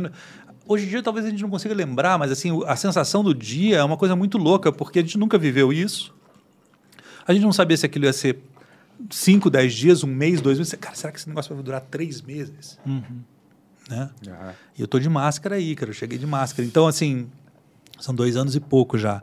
hoje 0.68 0.84
em 0.86 0.88
dia 0.88 1.02
talvez 1.02 1.24
a 1.26 1.30
gente 1.30 1.42
não 1.42 1.48
consiga 1.50 1.74
lembrar, 1.74 2.18
mas 2.18 2.30
assim, 2.30 2.50
a 2.66 2.76
sensação 2.76 3.24
do 3.24 3.34
dia 3.34 3.78
é 3.78 3.84
uma 3.84 3.96
coisa 3.96 4.14
muito 4.14 4.36
louca, 4.38 4.70
porque 4.70 4.98
a 4.98 5.02
gente 5.02 5.18
nunca 5.18 5.36
viveu 5.38 5.72
isso. 5.72 6.14
A 7.26 7.32
gente 7.32 7.42
não 7.42 7.52
sabia 7.52 7.76
se 7.76 7.86
aquilo 7.86 8.04
ia 8.04 8.12
ser 8.12 8.38
5, 9.10 9.50
10 9.50 9.74
dias, 9.74 10.04
um 10.04 10.08
mês, 10.08 10.40
dois 10.40 10.58
meses. 10.58 10.74
Cara, 10.74 10.94
será 10.94 11.12
que 11.12 11.18
esse 11.18 11.28
negócio 11.28 11.54
vai 11.54 11.62
durar 11.64 11.80
três 11.80 12.20
meses? 12.22 12.78
Né? 13.88 14.10
Ah, 14.28 14.52
E 14.76 14.80
eu 14.80 14.86
tô 14.88 14.98
de 14.98 15.08
máscara 15.08 15.56
aí, 15.56 15.74
cara. 15.74 15.90
Eu 15.90 15.94
cheguei 15.94 16.18
de 16.18 16.26
máscara. 16.26 16.66
Então, 16.66 16.86
assim, 16.86 17.28
são 17.98 18.14
dois 18.14 18.36
anos 18.36 18.54
e 18.54 18.60
pouco 18.60 18.96
já. 18.96 19.22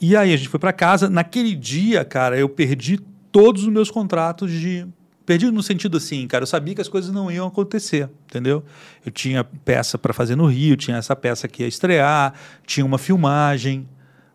E 0.00 0.16
aí 0.16 0.32
a 0.32 0.36
gente 0.36 0.48
foi 0.48 0.58
para 0.60 0.72
casa. 0.72 1.08
Naquele 1.10 1.54
dia, 1.54 2.04
cara, 2.04 2.38
eu 2.38 2.48
perdi 2.48 2.98
todos 3.30 3.62
os 3.62 3.68
meus 3.68 3.90
contratos 3.90 4.50
de. 4.50 4.86
Perdi 5.26 5.48
no 5.50 5.62
sentido 5.62 5.98
assim, 5.98 6.26
cara, 6.26 6.42
eu 6.42 6.46
sabia 6.46 6.74
que 6.74 6.80
as 6.80 6.88
coisas 6.88 7.12
não 7.12 7.30
iam 7.30 7.46
acontecer, 7.46 8.10
entendeu? 8.26 8.64
Eu 9.06 9.12
tinha 9.12 9.44
peça 9.44 9.96
para 9.96 10.12
fazer 10.12 10.34
no 10.34 10.46
Rio, 10.46 10.76
tinha 10.76 10.96
essa 10.96 11.14
peça 11.14 11.46
que 11.46 11.62
ia 11.62 11.68
estrear, 11.68 12.34
tinha 12.66 12.84
uma 12.84 12.98
filmagem, 12.98 13.88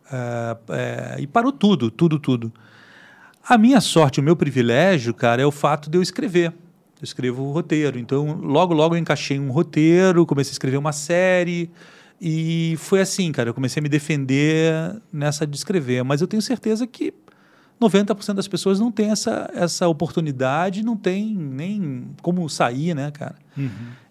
ah, 0.10 0.56
é, 0.70 1.16
e 1.20 1.28
parou 1.28 1.52
tudo, 1.52 1.92
tudo, 1.92 2.18
tudo. 2.18 2.54
A 3.48 3.60
minha 3.60 3.80
sorte, 3.80 4.20
o 4.20 4.24
meu 4.24 4.36
privilégio, 4.36 5.14
cara, 5.14 5.39
é 5.39 5.46
o 5.46 5.52
fato 5.52 5.88
de 5.88 5.98
eu 5.98 6.02
escrever. 6.02 6.50
Eu 6.50 7.04
escrevo 7.04 7.43
o 7.43 7.52
roteiro. 7.52 8.00
Então, 8.00 8.39
logo, 8.41 8.74
logo 8.74 8.96
eu 8.96 9.00
encaixei 9.00 9.39
um 9.39 9.52
roteiro, 9.52 10.26
comecei 10.26 10.50
a 10.50 10.54
escrever 10.54 10.78
uma 10.78 10.91
série. 10.91 11.70
E 12.20 12.76
foi 12.80 13.02
assim, 13.02 13.32
cara. 13.32 13.50
Eu 13.50 13.54
comecei 13.54 13.80
a 13.80 13.84
me 13.84 13.89
defender 13.89 15.00
nessa 15.14 15.46
de 15.46 15.56
escrever. 15.56 16.04
Mas 16.04 16.22
eu 16.22 16.28
tenho 16.28 16.41
certeza 16.41 16.88
que 16.88 17.14
90% 17.80 18.34
das 18.34 18.48
pessoas 18.48 18.80
não 18.80 18.91
tem 18.91 19.12
essa, 19.12 19.48
essa 19.54 19.88
oportunidade, 19.88 20.84
não 20.84 20.98
tem 20.98 21.36
nem 21.36 22.08
como 22.24 22.50
sair, 22.50 22.96
né, 22.96 23.12
cara? 23.12 23.36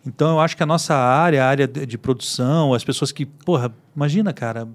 Então, 0.07 0.30
eu 0.30 0.41
acho 0.41 0.57
que 0.57 0.62
a 0.62 0.66
nossa 0.66 0.95
área, 0.95 1.45
a 1.45 1.49
área 1.49 1.66
de, 1.66 1.85
de 1.87 1.99
produção, 1.99 2.72
as 2.72 2.85
pessoas 2.85 3.11
que, 3.11 3.26
porra, 3.26 3.74
imagina, 3.97 4.32
cara, 4.32 4.68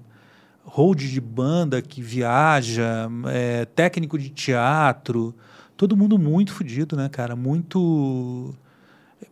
hold 0.64 0.98
de 1.00 1.20
banda 1.20 1.80
que 1.82 2.00
viaja, 2.02 3.08
é, 3.26 3.64
técnico 3.64 4.18
de 4.18 4.28
teatro, 4.30 5.34
todo 5.76 5.96
mundo 5.96 6.18
muito 6.18 6.52
fodido, 6.52 6.96
né, 6.96 7.08
cara? 7.08 7.34
Muito. 7.34 8.54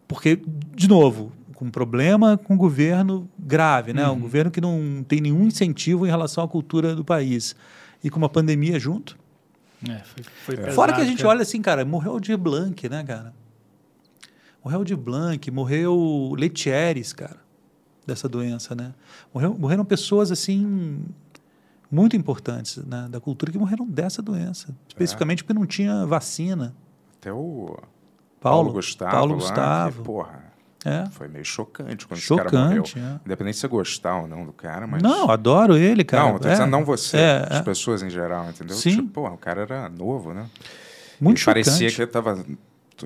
Porque, 0.07 0.41
de 0.75 0.89
novo, 0.89 1.33
com 1.55 1.67
um 1.67 1.71
problema 1.71 2.37
com 2.39 2.55
o 2.55 2.57
governo 2.57 3.29
grave, 3.39 3.93
né? 3.93 4.07
Um 4.09 4.13
Uhum. 4.13 4.21
governo 4.21 4.51
que 4.51 4.61
não 4.61 5.05
tem 5.07 5.21
nenhum 5.21 5.47
incentivo 5.47 6.07
em 6.07 6.11
relação 6.11 6.43
à 6.45 6.49
cultura 6.49 6.95
do 6.95 7.05
país. 7.05 7.55
E 8.03 8.09
com 8.09 8.19
uma 8.19 8.29
pandemia 8.29 8.79
junto. 8.79 9.19
É, 9.89 9.99
foi, 10.05 10.25
foi 10.45 10.57
Fora 10.57 10.67
pesado, 10.67 10.93
que 10.95 11.01
a 11.01 11.05
gente 11.05 11.19
cara. 11.19 11.29
olha 11.31 11.43
assim, 11.43 11.61
cara, 11.61 11.85
morreu 11.85 12.15
o 12.15 12.21
de 12.21 12.37
Blanc, 12.37 12.89
né, 12.89 13.03
cara? 13.05 13.33
Morreu 14.65 14.81
o 14.81 14.85
de 14.85 14.97
Blanc, 14.97 15.51
morreu 15.51 16.35
Letieres, 16.37 17.13
cara, 17.13 17.37
dessa 18.09 18.29
doença, 18.29 18.75
né? 18.75 18.93
Morreu, 19.33 19.57
morreram 19.57 19.85
pessoas, 19.85 20.33
assim, 20.33 21.05
muito 21.91 22.17
importantes 22.17 22.79
né, 22.79 23.07
da 23.11 23.21
cultura 23.21 23.53
que 23.53 23.59
morreram 23.59 23.87
dessa 23.87 24.21
doença. 24.21 24.75
Especificamente 24.89 25.45
porque 25.45 25.59
não 25.59 25.67
tinha 25.67 26.05
vacina. 26.07 26.75
Até 27.21 27.33
o 27.33 27.77
Paulo- 27.77 27.81
Paulo 28.41 28.73
Gustavo. 28.73 29.11
Paulo 29.13 29.33
lá, 29.35 29.39
Gustavo. 29.41 29.99
Que, 29.99 30.05
porra, 30.05 30.45
É. 30.85 31.07
foi 31.11 31.29
meio 31.29 31.45
chocante 31.45 32.07
quando 32.07 32.19
esse 32.19 32.29
cara 32.29 32.45
Chocante, 32.49 32.99
morreu. 32.99 33.13
é. 33.17 33.21
Independente 33.27 33.55
de 33.55 33.61
você 33.61 33.69
gostar 33.69 34.21
ou 34.21 34.29
não 34.29 34.45
do 34.47 34.53
cara, 34.53 34.87
mas... 34.87 35.03
Não, 35.03 35.31
adoro 35.31 35.77
ele, 35.77 36.05
cara. 36.05 36.33
Não, 36.33 36.39
tô 36.39 36.49
É, 36.49 36.53
dizendo 36.53 36.71
não 36.71 36.85
você, 36.85 37.17
é, 37.17 37.47
as 37.51 37.61
é. 37.61 37.63
pessoas 37.63 38.03
em 38.03 38.11
geral, 38.11 38.49
entendeu? 38.49 38.77
Sim. 38.77 38.97
Tipo, 38.97 39.09
porra, 39.09 39.33
o 39.35 39.39
cara 39.39 39.63
era 39.63 39.89
novo, 39.89 40.33
né? 40.33 40.47
Muito 41.21 41.41
e 41.41 41.45
parecia 41.45 41.91
chocante. 41.91 41.97
que 41.97 42.03
eu 42.03 42.07
tava 42.11 42.45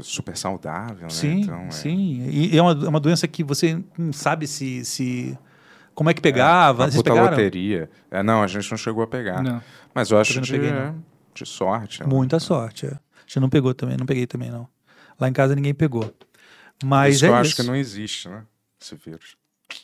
super 0.03 0.36
saudável, 0.36 1.03
né? 1.03 1.09
Sim, 1.11 1.40
Então, 1.40 1.61
é. 1.66 1.70
sim. 1.70 2.26
E 2.28 2.57
é 2.57 2.62
uma, 2.62 2.72
é 2.72 2.88
uma 2.88 3.01
doença 3.01 3.26
que 3.28 3.43
você 3.45 3.82
não 3.99 4.12
sabe 4.12 4.47
se. 4.47 4.84
se 4.84 5.38
como 5.95 6.09
é 6.09 6.14
que 6.14 6.20
pegava. 6.22 6.84
Uma 6.84 6.90
Vocês 6.90 7.03
puta 7.03 7.12
loteria. 7.12 7.90
É, 8.11 8.22
não, 8.22 8.43
a 8.43 8.47
gente 8.47 8.70
não 8.70 8.78
chegou 8.78 9.03
a 9.03 9.07
pegar. 9.07 9.43
Não. 9.43 9.62
Mas 9.95 10.11
eu 10.11 10.18
acho 10.18 10.34
Também 10.34 10.47
de, 10.47 10.53
peguei, 10.53 10.93
de 11.34 11.47
sorte. 11.47 12.01
né? 12.01 12.07
Muita 12.09 12.40
sorte. 12.40 12.86
É. 12.86 12.90
A 12.90 12.99
gente 13.26 13.40
não 13.40 13.51
pegou 13.51 13.74
também, 13.74 13.97
não 13.99 14.07
peguei 14.07 14.26
também, 14.26 14.51
não. 14.51 14.66
Lá 15.20 15.28
em 15.28 15.32
casa 15.32 15.55
ninguém 15.55 15.74
pegou. 15.74 16.11
Mas 16.82 17.16
isso 17.16 17.26
é 17.26 17.28
eu 17.28 17.34
acho 17.34 17.51
isso. 17.51 17.57
que 17.62 17.68
não 17.68 17.76
existe, 17.76 18.28
né? 18.28 18.43
Esse 18.80 18.97
vírus. 18.97 19.36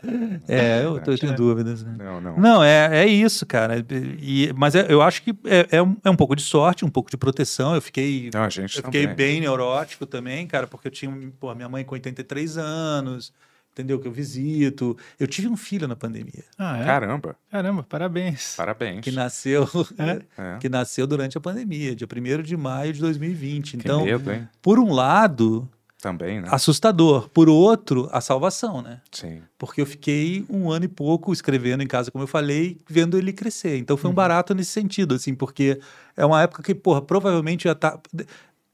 É, 0.47 0.83
eu, 0.83 0.99
tô- 1.01 1.11
eu 1.11 1.17
tenho 1.17 1.35
dúvidas, 1.35 1.83
né? 1.83 1.95
Não, 1.97 2.19
não. 2.21 2.37
Não, 2.37 2.63
é, 2.63 3.03
é 3.03 3.07
isso, 3.07 3.45
cara. 3.45 3.83
E, 4.21 4.51
mas 4.55 4.75
é- 4.75 4.85
eu 4.89 5.01
acho 5.01 5.23
que 5.23 5.31
é, 5.45 5.77
é, 5.77 5.81
um, 5.81 5.95
é 6.03 6.09
um 6.09 6.15
pouco 6.15 6.35
de 6.35 6.41
sorte, 6.43 6.83
um 6.85 6.89
pouco 6.89 7.09
de 7.09 7.17
proteção. 7.17 7.73
Eu 7.73 7.81
fiquei, 7.81 8.29
Não, 8.33 8.43
a 8.43 8.49
gente 8.49 8.77
eu 8.77 8.83
fiquei 8.83 9.07
bem 9.07 9.39
neurótico 9.41 10.05
também, 10.05 10.45
cara, 10.45 10.67
porque 10.67 10.87
eu 10.87 10.91
tinha 10.91 11.11
pô, 11.39 11.53
minha 11.55 11.69
mãe 11.69 11.83
com 11.85 11.93
83 11.95 12.57
anos, 12.57 13.33
entendeu? 13.71 13.99
Que 13.99 14.07
eu 14.07 14.11
visito. 14.11 14.95
Eu 15.19 15.25
tive 15.27 15.47
um 15.47 15.57
filho 15.57 15.87
na 15.87 15.95
pandemia. 15.95 16.43
Ah, 16.57 16.77
é? 16.79 16.83
Caramba. 16.85 17.35
Caramba, 17.49 17.83
parabéns. 17.83 18.55
Parabéns. 18.55 19.01
Que 19.01 19.11
nasceu, 19.11 19.67
É. 19.97 20.57
que 20.59 20.69
nasceu 20.69 21.07
durante 21.07 21.37
a 21.37 21.41
pandemia, 21.41 21.95
dia 21.95 22.07
1 22.07 22.41
de 22.43 22.57
maio 22.57 22.93
de 22.93 22.99
2020. 22.99 23.71
Que 23.71 23.77
Então, 23.77 24.03
medo, 24.05 24.31
hein? 24.31 24.47
por 24.61 24.79
um 24.79 24.91
lado, 24.93 25.67
Também, 26.03 26.41
né? 26.41 26.49
assustador. 26.51 27.29
Por 27.29 27.47
outro, 27.47 28.09
a 28.11 28.19
salvação, 28.19 28.81
né? 28.81 28.99
Sim. 29.09 29.41
Porque 29.57 29.79
eu 29.79 29.85
fiquei 29.85 30.45
um 30.49 30.69
ano 30.69 30.83
e 30.83 30.89
pouco 30.89 31.31
escrevendo 31.31 31.81
em 31.81 31.87
casa, 31.87 32.11
como 32.11 32.25
eu 32.25 32.27
falei, 32.27 32.77
vendo 32.89 33.17
ele 33.17 33.31
crescer. 33.31 33.77
Então 33.77 33.95
foi 33.95 34.11
um 34.11 34.13
barato 34.13 34.53
nesse 34.53 34.71
sentido, 34.71 35.15
assim, 35.15 35.33
porque 35.33 35.79
é 36.17 36.25
uma 36.25 36.41
época 36.41 36.61
que, 36.61 36.75
porra, 36.75 37.01
provavelmente 37.01 37.63
já 37.63 37.73
tá. 37.73 37.97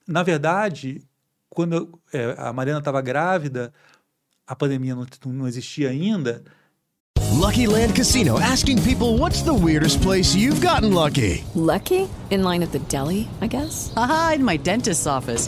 Na 0.07 0.23
verdade, 0.23 1.03
quando 1.51 1.75
eu- 1.75 1.99
é, 2.11 2.33
a 2.35 2.51
Mariana 2.51 2.79
estava 2.79 2.99
grávida, 2.99 3.71
a 4.47 4.55
pandemia 4.55 4.95
não, 4.95 5.05
não 5.27 5.47
existia 5.47 5.89
ainda. 5.89 6.43
Lucky 7.33 7.67
Land 7.67 7.93
Casino 7.93 8.37
asking 8.37 8.81
people 8.81 9.17
what's 9.19 9.43
the 9.43 9.51
weirdest 9.53 10.01
place 10.01 10.35
you've 10.35 10.59
gotten 10.65 10.91
lucky? 10.93 11.43
Lucky? 11.55 12.09
In 12.31 12.43
line 12.43 12.63
at 12.63 12.71
the 12.71 12.79
deli, 12.89 13.27
I 13.39 13.47
guess? 13.47 13.91
Haha, 13.95 14.33
in 14.35 14.43
my 14.43 14.57
dentist's 14.57 15.05
office. 15.05 15.47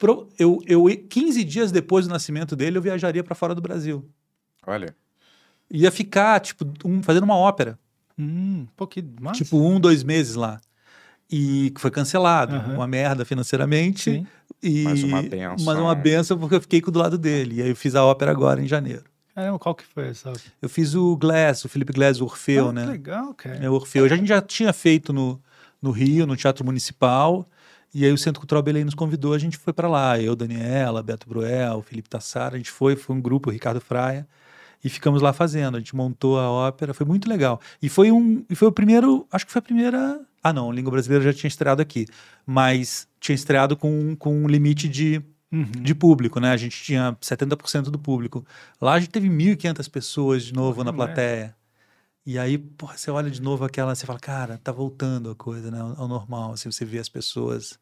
Pro- 0.00 0.28
eu, 0.38 0.60
eu, 0.66 0.84
15 1.08 1.44
dias 1.44 1.70
depois 1.70 2.06
do 2.06 2.10
nascimento 2.10 2.56
dele, 2.56 2.78
eu 2.78 2.82
viajaria 2.82 3.22
para 3.22 3.34
fora 3.34 3.54
do 3.54 3.60
Brasil. 3.60 4.02
Olha. 4.66 4.96
Ia 5.70 5.92
ficar, 5.92 6.40
tipo, 6.40 6.64
um- 6.84 7.02
fazendo 7.02 7.24
uma 7.24 7.36
ópera. 7.36 7.78
Hum, 8.18 8.66
pô, 8.74 8.86
que 8.86 9.04
massa. 9.20 9.44
Tipo, 9.44 9.58
um, 9.60 9.78
dois 9.78 10.02
meses 10.02 10.34
lá. 10.36 10.58
E 11.30 11.70
que 11.74 11.80
foi 11.80 11.90
cancelado. 11.90 12.56
Aham. 12.56 12.74
Uma 12.76 12.86
merda 12.86 13.24
financeiramente. 13.26 14.10
Sim. 14.10 14.26
E, 14.62 14.82
Mas 14.84 15.02
uma 15.04 15.22
benção. 15.22 15.64
Mas 15.66 15.78
uma 15.78 15.94
benção 15.94 16.38
porque 16.38 16.54
eu 16.56 16.60
fiquei 16.60 16.80
do 16.80 16.98
lado 16.98 17.16
dele. 17.18 17.56
E 17.56 17.62
aí 17.62 17.68
eu 17.68 17.76
fiz 17.76 17.94
a 17.94 18.02
ópera 18.04 18.30
agora 18.30 18.60
em 18.62 18.66
janeiro. 18.66 19.04
Caramba, 19.34 19.58
qual 19.58 19.74
que 19.74 19.84
foi 19.84 20.08
essa? 20.08 20.32
Eu 20.62 20.68
fiz 20.68 20.94
o 20.94 21.14
Glass, 21.16 21.64
o 21.64 21.68
Felipe 21.68 21.92
Glass, 21.92 22.20
o 22.20 22.24
Orfeu, 22.24 22.70
Ah, 22.70 22.72
né? 22.72 22.84
que 22.84 22.90
legal, 22.90 23.34
cara. 23.34 23.56
É 23.64 23.70
o 23.70 23.74
Orfeu. 23.74 24.04
A 24.04 24.08
gente 24.08 24.26
já 24.26 24.40
tinha 24.42 24.72
feito 24.72 25.12
no, 25.12 25.40
no 25.80 25.90
Rio, 25.92 26.26
no 26.26 26.36
Teatro 26.36 26.64
Municipal. 26.64 27.46
E 27.92 28.04
aí 28.04 28.12
o 28.12 28.18
Centro 28.18 28.40
Cultural 28.40 28.62
Belém 28.62 28.84
nos 28.84 28.94
convidou, 28.94 29.34
a 29.34 29.38
gente 29.38 29.58
foi 29.58 29.72
para 29.72 29.88
lá. 29.88 30.18
Eu, 30.20 30.36
Daniela, 30.36 31.02
Beto 31.02 31.28
Bruel, 31.28 31.82
Felipe 31.82 32.08
Tassara, 32.08 32.54
a 32.54 32.58
gente 32.58 32.70
foi, 32.70 32.94
foi 32.94 33.16
um 33.16 33.20
grupo, 33.20 33.50
o 33.50 33.52
Ricardo 33.52 33.80
Fraia. 33.80 34.26
E 34.82 34.88
ficamos 34.88 35.20
lá 35.20 35.32
fazendo. 35.32 35.76
A 35.76 35.80
gente 35.80 35.94
montou 35.94 36.38
a 36.38 36.48
ópera, 36.48 36.94
foi 36.94 37.04
muito 37.04 37.28
legal. 37.28 37.60
E 37.82 37.88
foi 37.88 38.10
um, 38.10 38.44
e 38.48 38.54
foi 38.54 38.68
o 38.68 38.72
primeiro, 38.72 39.26
acho 39.30 39.44
que 39.44 39.52
foi 39.52 39.58
a 39.58 39.62
primeira. 39.62 40.20
Ah, 40.42 40.52
não, 40.52 40.72
Língua 40.72 40.92
Brasileira 40.92 41.24
já 41.24 41.32
tinha 41.34 41.48
estreado 41.48 41.82
aqui, 41.82 42.06
mas 42.46 43.06
tinha 43.18 43.34
estreado 43.34 43.76
com, 43.76 44.16
com 44.16 44.44
um 44.44 44.46
limite 44.46 44.88
de, 44.88 45.22
de 45.82 45.94
público, 45.94 46.40
né? 46.40 46.52
A 46.52 46.56
gente 46.56 46.82
tinha 46.82 47.14
70% 47.20 47.90
do 47.90 47.98
público. 47.98 48.46
Lá 48.80 48.94
a 48.94 49.00
gente 49.00 49.10
teve 49.10 49.28
1.500 49.28 49.90
pessoas 49.90 50.44
de 50.44 50.54
novo 50.54 50.82
na 50.82 50.92
Como 50.92 51.02
é? 51.46 51.54
E 52.30 52.38
aí, 52.38 52.58
porra, 52.58 52.96
você 52.96 53.10
olha 53.10 53.28
de 53.28 53.42
novo 53.42 53.64
aquela, 53.64 53.92
você 53.92 54.06
fala, 54.06 54.20
cara, 54.20 54.56
tá 54.62 54.70
voltando 54.70 55.30
a 55.30 55.34
coisa, 55.34 55.68
né? 55.68 55.80
Ao 55.80 56.06
normal, 56.06 56.52
assim, 56.52 56.70
você 56.70 56.84
vê 56.84 57.00
as 57.00 57.08
pessoas 57.08 57.76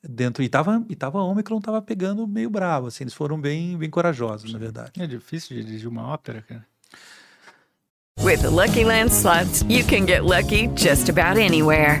dentro. 0.00 0.44
E 0.44 0.48
tava, 0.48 0.86
e 0.88 0.94
tava, 0.94 1.20
Omicron 1.20 1.60
tava 1.60 1.82
pegando 1.82 2.24
meio 2.24 2.48
bravo, 2.48 2.86
assim, 2.86 3.02
eles 3.02 3.14
foram 3.14 3.40
bem, 3.40 3.76
bem 3.76 3.90
corajosos, 3.90 4.52
na 4.52 4.60
verdade. 4.60 4.92
É 4.96 5.08
difícil 5.08 5.60
dirigir 5.60 5.88
uma 5.88 6.06
ópera, 6.06 6.40
cara. 6.40 6.64
With 8.20 8.42
the 8.42 8.48
Lucky 8.48 8.84
Land 8.84 9.10
slots, 9.10 9.64
you 9.68 9.84
can 9.84 10.06
get 10.06 10.22
lucky 10.22 10.68
just 10.76 11.08
about 11.10 11.36
anywhere. 11.36 12.00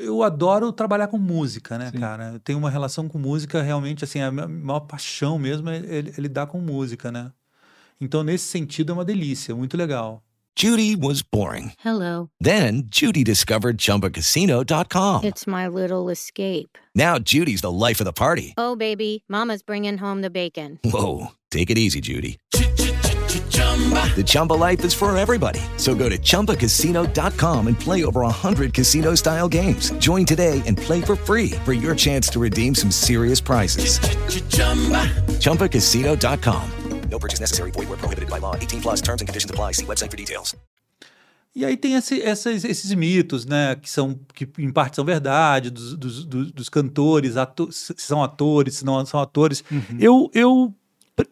eu 0.00 0.22
adoro 0.22 0.72
trabalhar 0.72 1.08
com 1.08 1.18
música, 1.18 1.78
né, 1.78 1.90
cara? 1.98 2.32
Eu 2.34 2.40
tenho 2.40 2.58
uma 2.58 2.70
relação 2.70 3.08
com 3.08 3.18
música 3.18 3.62
realmente, 3.62 4.04
assim, 4.04 4.20
a 4.20 4.30
minha 4.30 4.48
maior 4.48 4.80
paixão 4.80 5.38
mesmo 5.38 5.68
é, 5.70 5.78
é- 5.78 5.98
é 6.16 6.20
lidar 6.20 6.46
com 6.46 6.58
música, 6.60 7.10
né? 7.12 7.30
Então, 8.00 8.22
nesse 8.22 8.44
sentido, 8.46 8.90
é 8.90 8.94
uma 8.94 9.04
delícia, 9.04 9.54
muito 9.54 9.76
legal. 9.76 10.22
Judy 10.58 10.96
was 10.96 11.22
boring. 11.22 11.72
Hello. 11.84 12.28
Then 12.42 12.86
Judy 12.90 13.22
discovered 13.24 13.78
ChumbaCasino.com. 13.78 15.24
It's 15.24 15.46
my 15.46 15.68
little 15.68 16.10
escape. 16.10 16.76
Now 16.94 17.18
Judy's 17.18 17.60
the 17.60 17.70
life 17.70 18.00
of 18.02 18.04
the 18.04 18.12
party. 18.12 18.52
Oh, 18.58 18.74
baby, 18.76 19.22
Mama's 19.28 19.62
bringing 19.62 19.98
home 19.98 20.22
the 20.22 20.30
bacon. 20.30 20.78
Whoa, 20.84 21.28
take 21.50 21.70
it 21.70 21.78
easy, 21.78 22.00
Judy. 22.00 22.38
The 24.14 24.22
Chumba 24.24 24.52
life 24.54 24.84
is 24.84 24.92
for 24.92 25.16
everybody. 25.16 25.60
So 25.78 25.94
go 25.94 26.08
to 26.10 26.18
ChumbaCasino.com 26.18 27.66
and 27.68 27.78
play 27.78 28.04
over 28.04 28.20
100 28.22 28.74
casino-style 28.74 29.48
games. 29.48 29.92
Join 29.98 30.26
today 30.26 30.60
and 30.66 30.76
play 30.76 31.00
for 31.00 31.16
free 31.16 31.52
for 31.64 31.72
your 31.72 31.94
chance 31.96 32.28
to 32.32 32.38
redeem 32.40 32.74
some 32.74 32.90
serious 32.90 33.40
prizes. 33.40 33.98
ChumbaCasino.com. 35.40 36.62
No 37.10 37.18
purchase 37.18 37.40
necessary. 37.40 37.70
Void 37.72 37.88
where 37.88 37.98
prohibited 37.98 38.28
by 38.30 38.38
law. 38.38 38.54
18 38.54 38.80
plus 38.82 39.00
terms 39.00 39.20
and 39.22 39.26
conditions 39.28 39.50
apply. 39.50 39.72
See 39.72 39.84
website 39.86 40.10
for 40.10 40.16
details. 40.16 40.54
E 41.56 41.64
aí 41.64 41.76
tem 41.76 41.94
esse- 41.96 42.22
essas- 42.22 42.62
esses 42.64 42.94
mitos, 42.94 43.44
né, 43.44 43.74
que 43.74 43.90
são 43.90 44.16
que 44.32 44.46
em 44.56 44.70
parte 44.70 44.94
são 44.94 45.04
verdade, 45.04 45.68
dos, 45.68 45.96
dos, 45.96 46.24
dos- 46.24 46.52
dos 46.52 46.68
cantores, 46.68 47.36
ato- 47.36 47.72
se 47.72 47.92
são 47.98 48.22
atores, 48.22 48.76
se 48.76 48.84
não 48.84 49.04
são 49.04 49.18
atores. 49.18 49.64
Eu, 49.98 50.30
eu, 50.32 50.72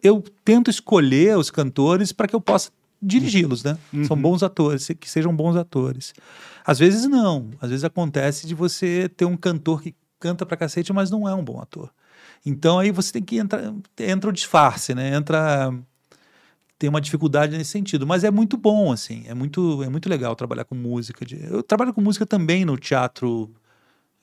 eu 0.01 0.23
tento 0.43 0.69
escolher 0.69 1.37
os 1.37 1.49
cantores 1.49 2.11
para 2.11 2.27
que 2.27 2.35
eu 2.35 2.41
possa 2.41 2.71
dirigi-los, 3.01 3.63
né? 3.63 3.77
São 4.05 4.17
bons 4.17 4.43
atores, 4.43 4.87
que 4.99 5.09
sejam 5.09 5.35
bons 5.35 5.55
atores. 5.55 6.13
Às 6.65 6.79
vezes 6.79 7.05
não, 7.07 7.49
às 7.61 7.69
vezes 7.69 7.83
acontece 7.83 8.45
de 8.45 8.53
você 8.53 9.09
ter 9.09 9.25
um 9.25 9.37
cantor 9.37 9.81
que 9.81 9.95
canta 10.19 10.45
pra 10.45 10.57
cacete, 10.57 10.91
mas 10.91 11.09
não 11.09 11.27
é 11.27 11.33
um 11.33 11.43
bom 11.43 11.59
ator. 11.61 11.89
Então 12.45 12.79
aí 12.79 12.91
você 12.91 13.13
tem 13.13 13.21
que 13.21 13.37
entrar, 13.37 13.73
entra 13.99 14.29
o 14.29 14.33
disfarce, 14.33 14.93
né? 14.93 15.15
Entra 15.15 15.73
tem 16.77 16.89
uma 16.89 17.01
dificuldade 17.01 17.57
nesse 17.57 17.71
sentido, 17.71 18.07
mas 18.07 18.23
é 18.23 18.31
muito 18.31 18.55
bom 18.55 18.89
assim, 18.91 19.23
é 19.27 19.33
muito 19.33 19.83
é 19.83 19.89
muito 19.89 20.09
legal 20.09 20.35
trabalhar 20.35 20.63
com 20.63 20.75
música. 20.75 21.25
Eu 21.49 21.61
trabalho 21.61 21.93
com 21.93 22.01
música 22.01 22.25
também 22.25 22.63
no 22.63 22.77
teatro 22.77 23.53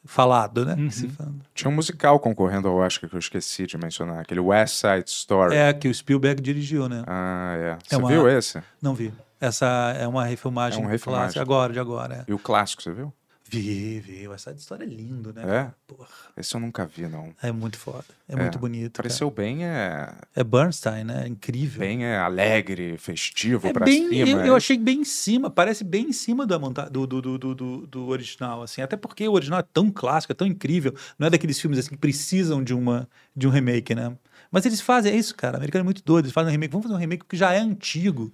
falado, 0.07 0.65
né? 0.65 0.77
fala. 1.17 1.33
Tinha 1.55 1.71
um 1.71 1.75
musical 1.75 2.19
concorrendo 2.19 2.69
ao 2.69 2.77
Oscar 2.77 3.09
que 3.11 3.17
eu 3.17 3.21
esqueci 3.21 3.67
de 3.67 3.77
mencionar, 3.77 4.21
aquele 4.21 4.41
West 4.41 4.77
Side 4.77 5.05
Story. 5.11 5.55
É 5.55 5.73
que 5.73 5.89
o 5.89 5.95
Spielberg 5.95 6.41
dirigiu, 6.41 6.89
né? 6.89 7.03
Ah, 7.07 7.55
é. 7.57 7.69
É 7.71 7.79
Você 7.89 7.97
uma- 7.97 8.09
viu 8.09 8.29
esse? 8.29 8.63
Não 8.81 8.95
vi. 8.95 9.13
Essa 9.41 9.67
é 9.99 10.07
uma 10.09 10.25
refilmagem, 10.25 10.81
É 10.81 10.83
uma 10.83 10.91
refilmagem. 10.91 11.25
clássica 11.25 11.43
agora, 11.43 11.73
de 11.73 11.79
agora. 11.79 12.15
É. 12.15 12.25
E 12.31 12.33
o 12.33 12.39
clássico, 12.39 12.83
você 12.83 12.93
viu? 12.93 13.13
Vi, 13.49 14.01
vi. 14.01 14.27
Essa 14.33 14.51
história 14.53 14.85
é 14.85 14.87
lindo, 14.87 15.33
né? 15.33 15.43
É? 15.47 15.95
Esse 16.41 16.57
eu 16.57 16.61
nunca 16.61 16.85
vi, 16.85 17.07
não. 17.07 17.33
É 17.43 17.53
muito 17.53 17.79
foda. 17.79 18.05
É, 18.29 18.35
muito 18.35 18.59
bonito. 18.59 18.97
Pareceu 18.97 19.31
bem, 19.31 19.65
é... 19.65 20.13
É 20.35 20.43
Bernstein, 20.43 21.05
né? 21.05 21.29
Incrível. 21.29 21.79
Bem 21.81 22.05
é, 22.05 22.19
alegre, 22.19 22.99
festivo 22.99 23.69
É 23.69 23.73
pra 23.73 23.85
bem, 23.85 24.09
cima. 24.09 24.29
eu, 24.31 24.41
é. 24.41 24.49
eu 24.49 24.57
achei 24.57 24.77
bem 24.77 25.01
em 25.01 25.05
cima, 25.05 25.49
parece 25.49 25.85
bem 25.85 26.09
em 26.09 26.13
cima 26.13 26.45
da 26.45 26.59
monta 26.59 26.91
do, 26.91 27.07
do, 27.07 27.23
do, 27.23 27.39
do, 27.39 27.55
do- 27.55 27.87
do 27.87 28.07
original, 28.09 28.63
assim. 28.63 28.83
Até 28.83 28.97
porque 28.97 29.27
o 29.29 29.33
original 29.33 29.61
é 29.61 29.65
tão 29.73 29.91
clássico, 29.93 30.33
é 30.33 30.35
tão 30.35 30.47
incrível. 30.47 30.93
Não 31.19 31.29
é 31.29 31.31
daqueles 31.31 31.61
filmes 31.61 31.79
assim 31.79 31.91
que 31.91 31.97
precisam 31.99 32.63
de, 32.65 32.75
uma, 32.75 33.09
de 33.35 33.47
um 33.47 33.51
remake, 33.51 33.95
né? 33.95 34.17
Mas 34.51 34.67
eles 34.67 34.81
fazem, 34.81 35.13
é 35.13 35.17
isso, 35.17 35.35
cara. 35.37 35.55
O 35.55 35.57
americano 35.59 35.83
é 35.83 35.85
muito 35.85 36.03
doido. 36.05 36.25
Eles 36.27 36.35
fazem 36.35 36.49
um 36.49 36.53
remake. 36.53 36.73
Vamos 36.73 36.85
fazer 36.87 36.97
um 36.97 37.01
remake 37.01 37.25
que 37.29 37.37
já 37.37 37.53
é 37.53 37.59
antigo. 37.59 38.33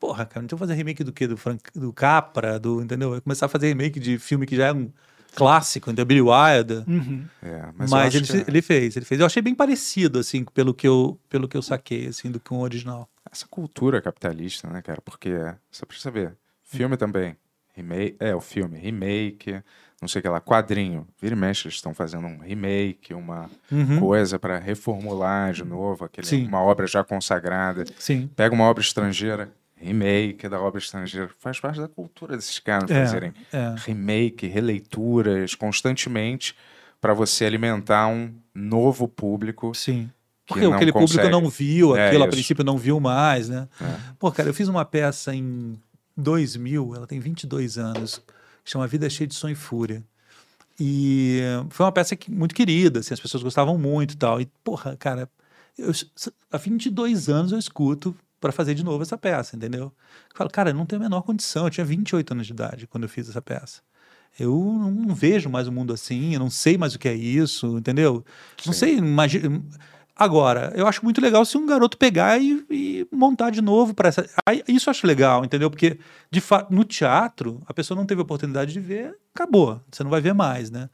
Porra, 0.00 0.24
cara, 0.24 0.42
então 0.44 0.58
fazer 0.58 0.72
remake 0.74 1.04
do 1.04 1.12
quê? 1.12 1.26
Do, 1.26 1.36
Frank, 1.36 1.62
do 1.74 1.92
Capra, 1.92 2.58
do, 2.58 2.80
entendeu? 2.82 3.10
Vai 3.10 3.20
começar 3.20 3.46
a 3.46 3.48
fazer 3.50 3.68
remake 3.68 4.00
de 4.00 4.18
filme 4.18 4.46
que 4.46 4.56
já 4.56 4.68
é 4.68 4.72
um 4.72 4.90
clássico, 5.34 5.90
entendeu? 5.90 6.06
Billy 6.06 6.22
Wilder. 6.22 6.84
Uhum. 6.88 7.24
É, 7.42 7.68
Mas, 7.76 7.90
mas, 7.90 8.14
ele, 8.14 8.26
que 8.26 8.50
ele 8.50 8.62
fez, 8.62 8.96
ele 8.96 9.04
fez. 9.04 9.20
Eu 9.20 9.26
achei 9.26 9.42
bem 9.42 9.54
parecido, 9.54 10.18
assim, 10.18 10.42
pelo 10.44 10.72
que 10.74 10.88
eu, 10.88 11.20
pelo 11.28 11.46
que 11.46 11.56
eu 11.56 11.62
saquei, 11.62 12.06
assim, 12.08 12.30
do 12.30 12.40
que 12.40 12.52
o 12.52 12.58
original. 12.58 13.08
essa 13.30 13.46
cultura 13.46 14.00
capitalista, 14.00 14.68
né, 14.70 14.80
cara? 14.82 15.00
Porque 15.02 15.30
você 15.70 15.84
precisa 15.86 16.10
ver. 16.10 16.34
Filme 16.64 16.96
também. 16.96 17.36
Remake, 17.74 18.16
é, 18.18 18.34
o 18.34 18.40
filme, 18.40 18.76
remake, 18.78 19.62
não 20.02 20.08
sei 20.08 20.18
o 20.18 20.22
que 20.22 20.28
lá, 20.28 20.40
quadrinho. 20.40 21.06
Vira 21.20 21.34
e 21.34 21.38
mexe, 21.38 21.66
eles 21.68 21.76
estão 21.76 21.94
fazendo 21.94 22.26
um 22.26 22.38
remake, 22.38 23.14
uma 23.14 23.48
Uhum. 23.70 24.00
coisa 24.00 24.38
para 24.38 24.58
reformular 24.58 25.52
de 25.52 25.64
novo, 25.64 26.04
aquele, 26.04 26.26
Sim. 26.26 26.46
uma 26.48 26.60
obra 26.60 26.86
já 26.86 27.04
consagrada. 27.04 27.84
Sim. 27.98 28.28
Pega 28.34 28.54
uma 28.54 28.64
obra 28.64 28.82
estrangeira, 28.82 29.50
remake 29.80 30.48
da 30.48 30.60
obra 30.60 30.78
estrangeira. 30.78 31.30
Faz 31.38 31.58
parte 31.58 31.80
da 31.80 31.88
cultura 31.88 32.36
desses 32.36 32.58
caras 32.58 32.90
É, 32.90 33.04
fazerem 33.04 33.32
é. 33.52 33.74
remake, 33.78 34.46
releituras 34.46 35.54
constantemente 35.54 36.54
para 37.00 37.14
você 37.14 37.44
alimentar 37.44 38.06
um 38.08 38.32
novo 38.54 39.08
público. 39.08 39.74
Sim. 39.74 40.10
que 40.46 40.54
Porque 40.54 40.66
aquele 40.66 40.92
público 40.92 41.12
consegue. 41.16 41.30
não 41.30 41.48
viu 41.48 41.96
É 41.96 42.08
aquilo, 42.08 42.24
a 42.24 42.26
isso. 42.26 42.36
princípio 42.36 42.64
não 42.64 42.76
viu 42.76 43.00
mais, 43.00 43.48
né? 43.48 43.68
É. 43.80 43.96
Pô, 44.18 44.30
cara, 44.30 44.48
eu 44.48 44.54
fiz 44.54 44.68
uma 44.68 44.84
peça 44.84 45.34
em 45.34 45.78
2000, 46.16 46.94
ela 46.96 47.06
tem 47.06 47.18
22 47.18 47.78
anos, 47.78 48.20
que 48.64 48.70
chama 48.70 48.86
Vida 48.86 49.08
Cheia 49.08 49.26
de 49.26 49.34
Sonho 49.34 49.52
e 49.52 49.56
Fúria. 49.56 50.04
E 50.78 51.40
foi 51.70 51.84
uma 51.86 51.92
peça 51.92 52.16
que, 52.16 52.30
muito 52.30 52.54
querida, 52.54 53.00
assim, 53.00 53.12
as 53.14 53.20
pessoas 53.20 53.42
gostavam 53.42 53.76
muito 53.78 54.14
e 54.14 54.16
tal. 54.16 54.40
E, 54.40 54.46
porra, 54.64 54.96
cara, 54.96 55.28
eu, 55.78 55.92
há 56.50 56.56
22 56.58 57.28
anos 57.28 57.52
eu 57.52 57.58
escuto 57.58 58.14
para 58.40 58.52
fazer 58.52 58.74
de 58.74 58.84
novo 58.84 59.02
essa 59.02 59.18
peça, 59.18 59.56
entendeu? 59.56 59.84
Eu 59.84 60.36
falo, 60.36 60.50
cara, 60.50 60.70
eu 60.70 60.74
não 60.74 60.86
tenho 60.86 61.02
a 61.02 61.04
menor 61.04 61.22
condição. 61.22 61.64
Eu 61.64 61.70
tinha 61.70 61.84
28 61.84 62.32
anos 62.32 62.46
de 62.46 62.52
idade 62.52 62.86
quando 62.86 63.04
eu 63.04 63.08
fiz 63.08 63.28
essa 63.28 63.42
peça. 63.42 63.82
Eu 64.38 64.54
não, 64.56 65.14
vejo 65.14 65.50
mais 65.50 65.66
o 65.68 65.72
mundo 65.72 65.92
assim, 65.92 66.34
eu 66.34 66.40
não 66.40 66.50
sei 66.50 66.78
mais 66.78 66.94
o 66.94 66.98
que 66.98 67.08
é 67.08 67.14
isso, 67.14 67.78
entendeu? 67.78 68.24
Não 68.64 68.72
sei, 68.72 68.96
imagina. 68.96 69.62
Agora, 70.16 70.72
eu 70.76 70.86
acho 70.86 71.02
muito 71.02 71.20
legal 71.20 71.44
se 71.44 71.56
um 71.56 71.66
garoto 71.66 71.96
pegar 71.96 72.40
e, 72.40 72.64
e 72.70 73.08
montar 73.10 73.50
de 73.50 73.60
novo 73.60 73.94
para 73.94 74.08
essa. 74.08 74.28
Aí, 74.46 74.62
isso 74.68 74.88
eu 74.88 74.92
acho 74.92 75.06
legal, 75.06 75.44
entendeu? 75.44 75.70
Porque, 75.70 75.98
de 76.30 76.40
fato, 76.40 76.72
no 76.72 76.84
teatro, 76.84 77.60
a 77.66 77.74
pessoa 77.74 77.96
não 77.96 78.06
teve 78.06 78.20
oportunidade 78.20 78.72
de 78.72 78.80
ver, 78.80 79.16
acabou. 79.34 79.80
Você 79.90 80.02
não 80.02 80.10
vai 80.10 80.20
ver 80.20 80.34
mais, 80.34 80.70
né? 80.70 80.88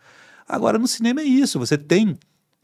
Agora, 0.48 0.78
no 0.78 0.86
cinema 0.86 1.20
é 1.20 1.24
isso. 1.24 1.58
Você 1.58 1.76
tem. 1.76 2.16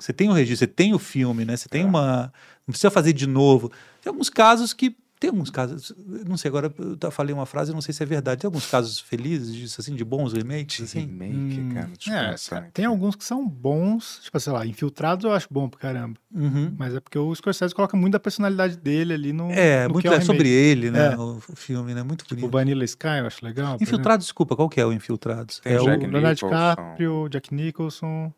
Você 0.03 0.13
tem 0.13 0.29
o 0.29 0.33
registro, 0.33 0.67
você 0.67 0.73
tem 0.73 0.93
o 0.95 0.99
filme, 0.99 1.45
né? 1.45 1.57
Você 1.57 1.69
tem 1.69 1.85
uma. 1.85 2.33
Não 2.67 2.73
precisa 2.73 2.91
fazer 2.91 3.13
de 3.13 3.27
novo. 3.27 3.71
Tem 4.01 4.11
alguns 4.11 4.29
casos 4.29 4.73
que. 4.73 4.97
Tem 5.21 5.31
alguns 5.31 5.51
casos. 5.51 5.95
Não 6.27 6.37
sei, 6.37 6.49
agora 6.49 6.75
eu 7.01 7.11
falei 7.13 7.33
uma 7.33 7.47
frase, 7.47 7.73
não 7.73 7.81
sei 7.81 7.95
se 7.95 8.03
é 8.03 8.07
verdade. 8.07 8.41
Tem 8.41 8.49
alguns 8.49 8.67
casos 8.67 8.99
felizes 8.99 9.55
disso, 9.55 9.81
assim, 9.81 9.95
de 9.95 10.05
bons 10.05 10.33
remakes, 10.33 10.81
assim? 10.83 10.99
Remake, 11.03 11.73
cara, 11.73 11.87
deixa 11.87 12.11
eu 12.11 12.17
É, 12.17 12.35
cara, 12.51 12.71
tem 12.75 12.85
alguns 12.87 13.15
que 13.15 13.23
são 13.25 13.49
bons, 13.49 14.19
tipo, 14.25 14.41
sei 14.41 14.53
lá, 14.53 14.67
Infiltrados 14.67 15.25
eu 15.25 15.31
acho 15.33 15.47
bom 15.49 15.69
pra 15.69 15.79
caramba. 15.79 16.19
Uhum. 16.35 16.75
Mas 16.77 16.97
é 16.97 16.99
porque 16.99 17.17
o 17.17 17.33
Scorsese 17.33 17.73
coloca 17.73 17.97
muito 17.97 18.15
da 18.15 18.19
personalidade 18.19 18.77
dele 18.77 19.13
ali 19.15 19.33
no. 19.33 19.49
É, 19.53 19.87
no 19.87 19.93
muito 19.93 20.03
que 20.03 20.09
é 20.09 20.11
o 20.11 20.15
é 20.15 20.21
sobre 20.23 20.49
ele, 20.49 20.91
né? 20.91 21.13
É. 21.13 21.17
O 21.17 21.37
o 21.37 21.55
filme, 21.55 21.95
né? 21.95 22.03
Muito 22.03 22.25
Tipo, 22.25 22.35
bonito. 22.41 22.53
Vanilla 22.53 22.85
Sky 22.85 23.19
eu 23.21 23.27
acho 23.29 23.45
legal. 23.45 23.77
por 23.79 23.83
Infiltrados, 23.85 24.27
desculpa, 24.27 24.57
qual 24.57 24.69
que 24.69 24.81
é 24.81 24.85
o 24.85 24.93
Infiltrados? 24.93 25.61
Tem 25.61 25.75
é 25.75 25.81
o 25.81 25.85
o 25.85 25.87
Jack 25.87 26.05
Leonardo. 26.05 26.35
DiCaprio, 26.35 27.29
Jack 27.29 27.55
Nicholson. 27.55 28.35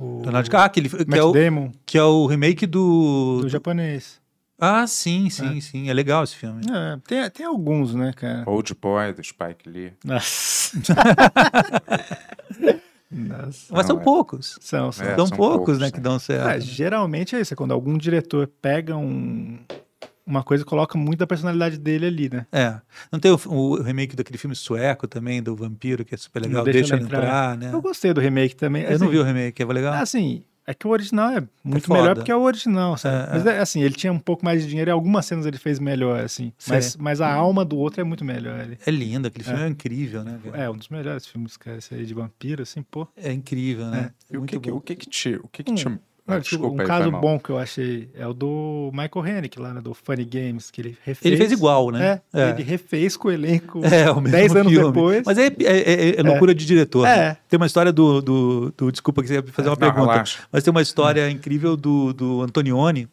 O 0.00 0.22
Leonardo 0.22 0.44
DiCaprio, 0.44 0.62
ah, 0.62 0.64
aquele, 0.64 0.88
que, 0.88 1.18
é 1.18 1.22
o, 1.22 1.30
Damon, 1.30 1.72
que 1.84 1.98
é 1.98 2.02
o 2.02 2.24
remake 2.24 2.66
do... 2.66 3.40
do 3.42 3.48
japonês. 3.50 4.18
Ah, 4.58 4.86
sim, 4.86 5.28
sim, 5.28 5.60
sim. 5.60 5.90
É 5.90 5.92
legal 5.92 6.24
esse 6.24 6.36
filme. 6.36 6.62
É, 6.70 6.98
tem, 7.06 7.30
tem 7.30 7.46
alguns, 7.46 7.94
né, 7.94 8.12
cara? 8.14 8.48
Old 8.48 8.74
Boy, 8.74 9.12
do 9.12 9.22
Spike 9.22 9.68
Lee. 9.68 9.92
Nossa. 10.02 10.78
Nossa. 13.10 13.66
Mas 13.74 13.86
são 13.86 13.96
Não, 13.96 14.02
é. 14.02 14.04
poucos. 14.04 14.58
São, 14.60 14.90
são. 14.92 15.06
É, 15.06 15.16
são, 15.16 15.26
são 15.26 15.36
poucos, 15.36 15.56
poucos, 15.56 15.78
né, 15.78 15.86
né? 15.86 15.90
que 15.90 16.00
dão 16.00 16.18
certo. 16.18 16.46
Ah, 16.46 16.58
geralmente 16.58 17.36
é 17.36 17.40
isso, 17.40 17.52
é 17.52 17.56
quando 17.56 17.72
algum 17.72 17.98
diretor 17.98 18.46
pega 18.62 18.96
um, 18.96 19.58
uma 20.30 20.42
coisa 20.42 20.64
coloca 20.64 20.96
muito 20.96 21.18
da 21.18 21.26
personalidade 21.26 21.78
dele 21.78 22.06
ali, 22.06 22.30
né? 22.30 22.46
É. 22.52 22.80
Não 23.12 23.18
tem 23.18 23.30
o, 23.30 23.38
o 23.46 23.82
remake 23.82 24.14
daquele 24.16 24.38
filme 24.38 24.54
sueco 24.56 25.06
também, 25.08 25.42
do 25.42 25.54
vampiro, 25.56 26.04
que 26.04 26.14
é 26.14 26.18
super 26.18 26.42
legal. 26.42 26.64
Não 26.64 26.72
Deixa, 26.72 26.94
Ele 26.94 27.02
ele 27.02 27.04
entrar, 27.04 27.56
né? 27.56 27.70
Eu 27.72 27.82
gostei 27.82 28.12
do 28.12 28.20
remake 28.20 28.54
também. 28.56 28.84
Eu 28.84 28.98
não 28.98 29.08
vi 29.08 29.18
o 29.18 29.22
remake, 29.24 29.60
é 29.62 29.66
legal? 29.66 29.94
Assim, 29.94 30.44
é 30.66 30.72
que 30.74 30.86
o 30.86 30.90
original 30.90 31.30
é 31.30 31.42
muito 31.64 31.86
foda. 31.88 32.00
melhor 32.00 32.14
porque 32.14 32.30
é 32.30 32.36
o 32.36 32.42
original, 32.42 32.96
sabe? 32.96 33.28
É, 33.28 33.32
mas 33.32 33.46
é, 33.46 33.58
assim, 33.58 33.82
ele 33.82 33.94
tinha 33.94 34.12
um 34.12 34.18
pouco 34.20 34.44
mais 34.44 34.62
de 34.62 34.68
dinheiro 34.68 34.90
e 34.90 34.92
algumas 34.92 35.26
cenas 35.26 35.44
ele 35.46 35.58
fez 35.58 35.78
melhor, 35.80 36.20
assim. 36.20 36.52
Mas, 36.68 36.96
mas 36.96 37.20
a 37.20 37.32
alma 37.32 37.64
do 37.64 37.76
outro 37.76 38.00
é 38.00 38.04
muito 38.04 38.24
melhor. 38.24 38.60
ali. 38.60 38.78
É 38.86 38.90
lindo, 38.90 39.26
aquele 39.26 39.42
filme 39.44 39.60
é, 39.62 39.66
incrível, 39.66 40.22
né? 40.22 40.38
cara? 40.44 40.56
É, 40.64 40.70
um 40.70 40.76
dos 40.76 40.88
melhores 40.88 41.26
filmes, 41.26 41.56
cara, 41.56 41.78
esse 41.78 41.92
aí 41.94 42.06
de 42.06 42.14
vampiro, 42.14 42.62
assim, 42.62 42.82
pô. 42.82 43.08
É 43.16 43.32
incrível, 43.32 43.86
né? 43.86 44.10
E 44.30 44.36
o 44.36 44.40
Muito 44.40 44.50
que, 44.50 44.60
que- 44.60 44.70
bom. 44.70 44.76
o 44.76 44.80
que 44.80 44.94
que 44.94 45.08
te... 45.08 45.34
O 45.42 45.48
que 45.48 45.64
que 45.64 45.72
Hum. 45.72 45.74
te... 45.74 45.98
Ah, 46.36 46.40
tipo, 46.40 46.50
desculpa 46.62 46.76
um 46.76 46.80
aí, 46.80 46.86
caso 46.86 47.10
bom 47.12 47.38
que 47.38 47.50
eu 47.50 47.58
achei 47.58 48.08
é 48.14 48.26
o 48.26 48.32
do 48.32 48.90
Michael 48.92 49.38
Haneke, 49.38 49.60
lá, 49.60 49.72
né, 49.74 49.80
do 49.80 49.92
Funny 49.94 50.24
Games, 50.24 50.70
que 50.70 50.80
ele 50.80 50.96
refez. 51.04 51.24
Ele 51.24 51.36
fez 51.36 51.52
igual, 51.52 51.90
né? 51.90 52.20
É, 52.32 52.40
É. 52.42 52.50
ele 52.50 52.62
refez 52.62 53.16
com 53.16 53.28
o 53.28 53.30
elenco 53.30 53.80
É, 53.86 54.10
o 54.10 54.20
mesmo 54.20 54.30
10 54.30 54.56
anos 54.56 54.72
filme. 54.72 54.86
depois. 54.92 55.22
Mas 55.26 55.38
é, 55.38 55.46
é- 55.46 55.50
é- 55.60 56.20
é 56.20 56.22
loucura 56.22 56.54
de 56.54 56.64
diretor. 56.66 57.02
né? 57.04 57.18
É. 57.18 57.36
Tem 57.48 57.56
uma 57.56 57.66
história 57.66 57.92
do, 57.92 58.20
do, 58.20 58.74
do- 58.76 58.90
Desculpa 58.92 59.22
que 59.22 59.28
você 59.28 59.34
ia 59.34 59.42
fazer 59.44 59.68
uma 59.68 59.74
Não, 59.74 59.80
pergunta. 59.80 60.12
relaxa. 60.12 60.40
Mas 60.52 60.62
tem 60.62 60.70
uma 60.70 60.82
história 60.82 61.30
incrível 61.30 61.76
do, 61.76 62.12
do 62.12 62.42
Antonioni, 62.42 63.08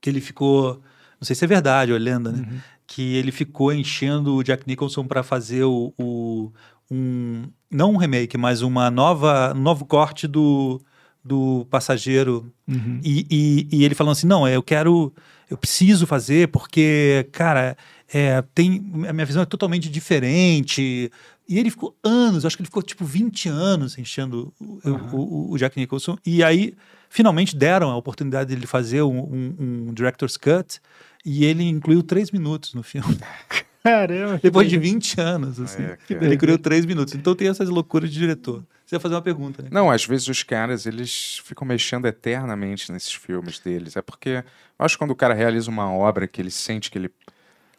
que 0.00 0.10
ele 0.10 0.20
ficou. 0.20 0.80
Não 1.20 1.24
sei 1.26 1.34
se 1.34 1.44
é 1.44 1.48
verdade 1.48 1.92
ou 1.92 1.96
é 1.96 2.00
lenda, 2.00 2.30
né? 2.30 2.38
Uhum. 2.38 2.58
Que 2.86 3.16
ele 3.16 3.32
ficou 3.32 3.72
enchendo 3.72 4.34
o 4.36 4.42
Jack 4.44 4.62
Nicholson 4.66 5.04
para 5.06 5.22
fazer 5.22 5.64
o, 5.64 5.92
o- 5.98 6.52
um. 6.90 7.44
Não 7.70 7.92
um 7.92 7.96
remake, 7.96 8.38
mas 8.38 8.62
uma 8.62 8.90
nova, 8.90 9.52
um 9.56 9.60
novo 9.60 9.84
corte 9.84 10.28
do, 10.28 10.80
do 11.26 11.66
passageiro 11.70 12.52
uhum. 12.68 13.00
e, 13.02 13.26
e, 13.30 13.78
e 13.78 13.84
ele 13.84 13.94
falando 13.94 14.12
assim, 14.12 14.26
não, 14.26 14.46
eu 14.48 14.62
quero, 14.62 15.12
eu 15.50 15.56
preciso 15.56 16.06
fazer 16.06 16.48
porque, 16.48 17.28
cara, 17.32 17.76
é, 18.12 18.42
tem, 18.54 18.92
a 19.08 19.12
minha 19.12 19.26
visão 19.26 19.42
é 19.42 19.46
totalmente 19.46 19.88
diferente. 19.90 21.10
E 21.48 21.58
ele 21.58 21.70
ficou 21.70 21.96
anos, 22.02 22.44
acho 22.44 22.56
que 22.56 22.62
ele 22.62 22.68
ficou 22.68 22.82
tipo 22.82 23.04
20 23.04 23.48
anos 23.48 23.96
enchendo 23.98 24.52
o, 24.60 24.78
o- 25.16 25.52
o 25.52 25.58
Jack 25.58 25.78
Nicholson. 25.78 26.16
E 26.24 26.42
aí, 26.42 26.74
finalmente 27.08 27.54
deram 27.56 27.90
a 27.90 27.96
oportunidade 27.96 28.52
dele 28.54 28.66
fazer 28.66 29.02
um, 29.02 29.18
um- 29.20 29.86
um 29.88 29.94
director's 29.94 30.36
cut 30.36 30.80
e 31.24 31.44
ele 31.44 31.64
incluiu 31.64 32.02
três 32.02 32.30
minutos 32.30 32.74
no 32.74 32.82
filme. 32.82 33.16
Caramba. 33.90 34.40
Depois 34.42 34.68
de 34.68 34.78
20 34.78 35.20
anos, 35.20 35.60
assim. 35.60 35.82
É, 35.82 35.96
ele 36.10 36.36
criou 36.36 36.58
3 36.58 36.84
minutos. 36.84 37.14
Então 37.14 37.34
tem 37.34 37.48
essas 37.48 37.68
loucuras 37.68 38.10
de 38.10 38.18
diretor. 38.18 38.64
Você 38.84 38.96
ia 38.96 39.00
fazer 39.00 39.14
uma 39.14 39.22
pergunta, 39.22 39.62
né? 39.62 39.68
Não, 39.72 39.90
às 39.90 40.04
vezes 40.04 40.28
os 40.28 40.42
caras, 40.42 40.86
eles 40.86 41.40
ficam 41.44 41.66
mexendo 41.66 42.06
eternamente 42.06 42.90
nesses 42.92 43.12
filmes 43.12 43.58
deles. 43.58 43.96
É 43.96 44.02
porque 44.02 44.42
eu 44.78 44.84
acho 44.84 44.94
que 44.96 44.98
quando 44.98 45.10
o 45.12 45.16
cara 45.16 45.34
realiza 45.34 45.70
uma 45.70 45.90
obra 45.92 46.26
que 46.28 46.40
ele 46.40 46.50
sente 46.50 46.90
que 46.90 46.98
ele, 46.98 47.10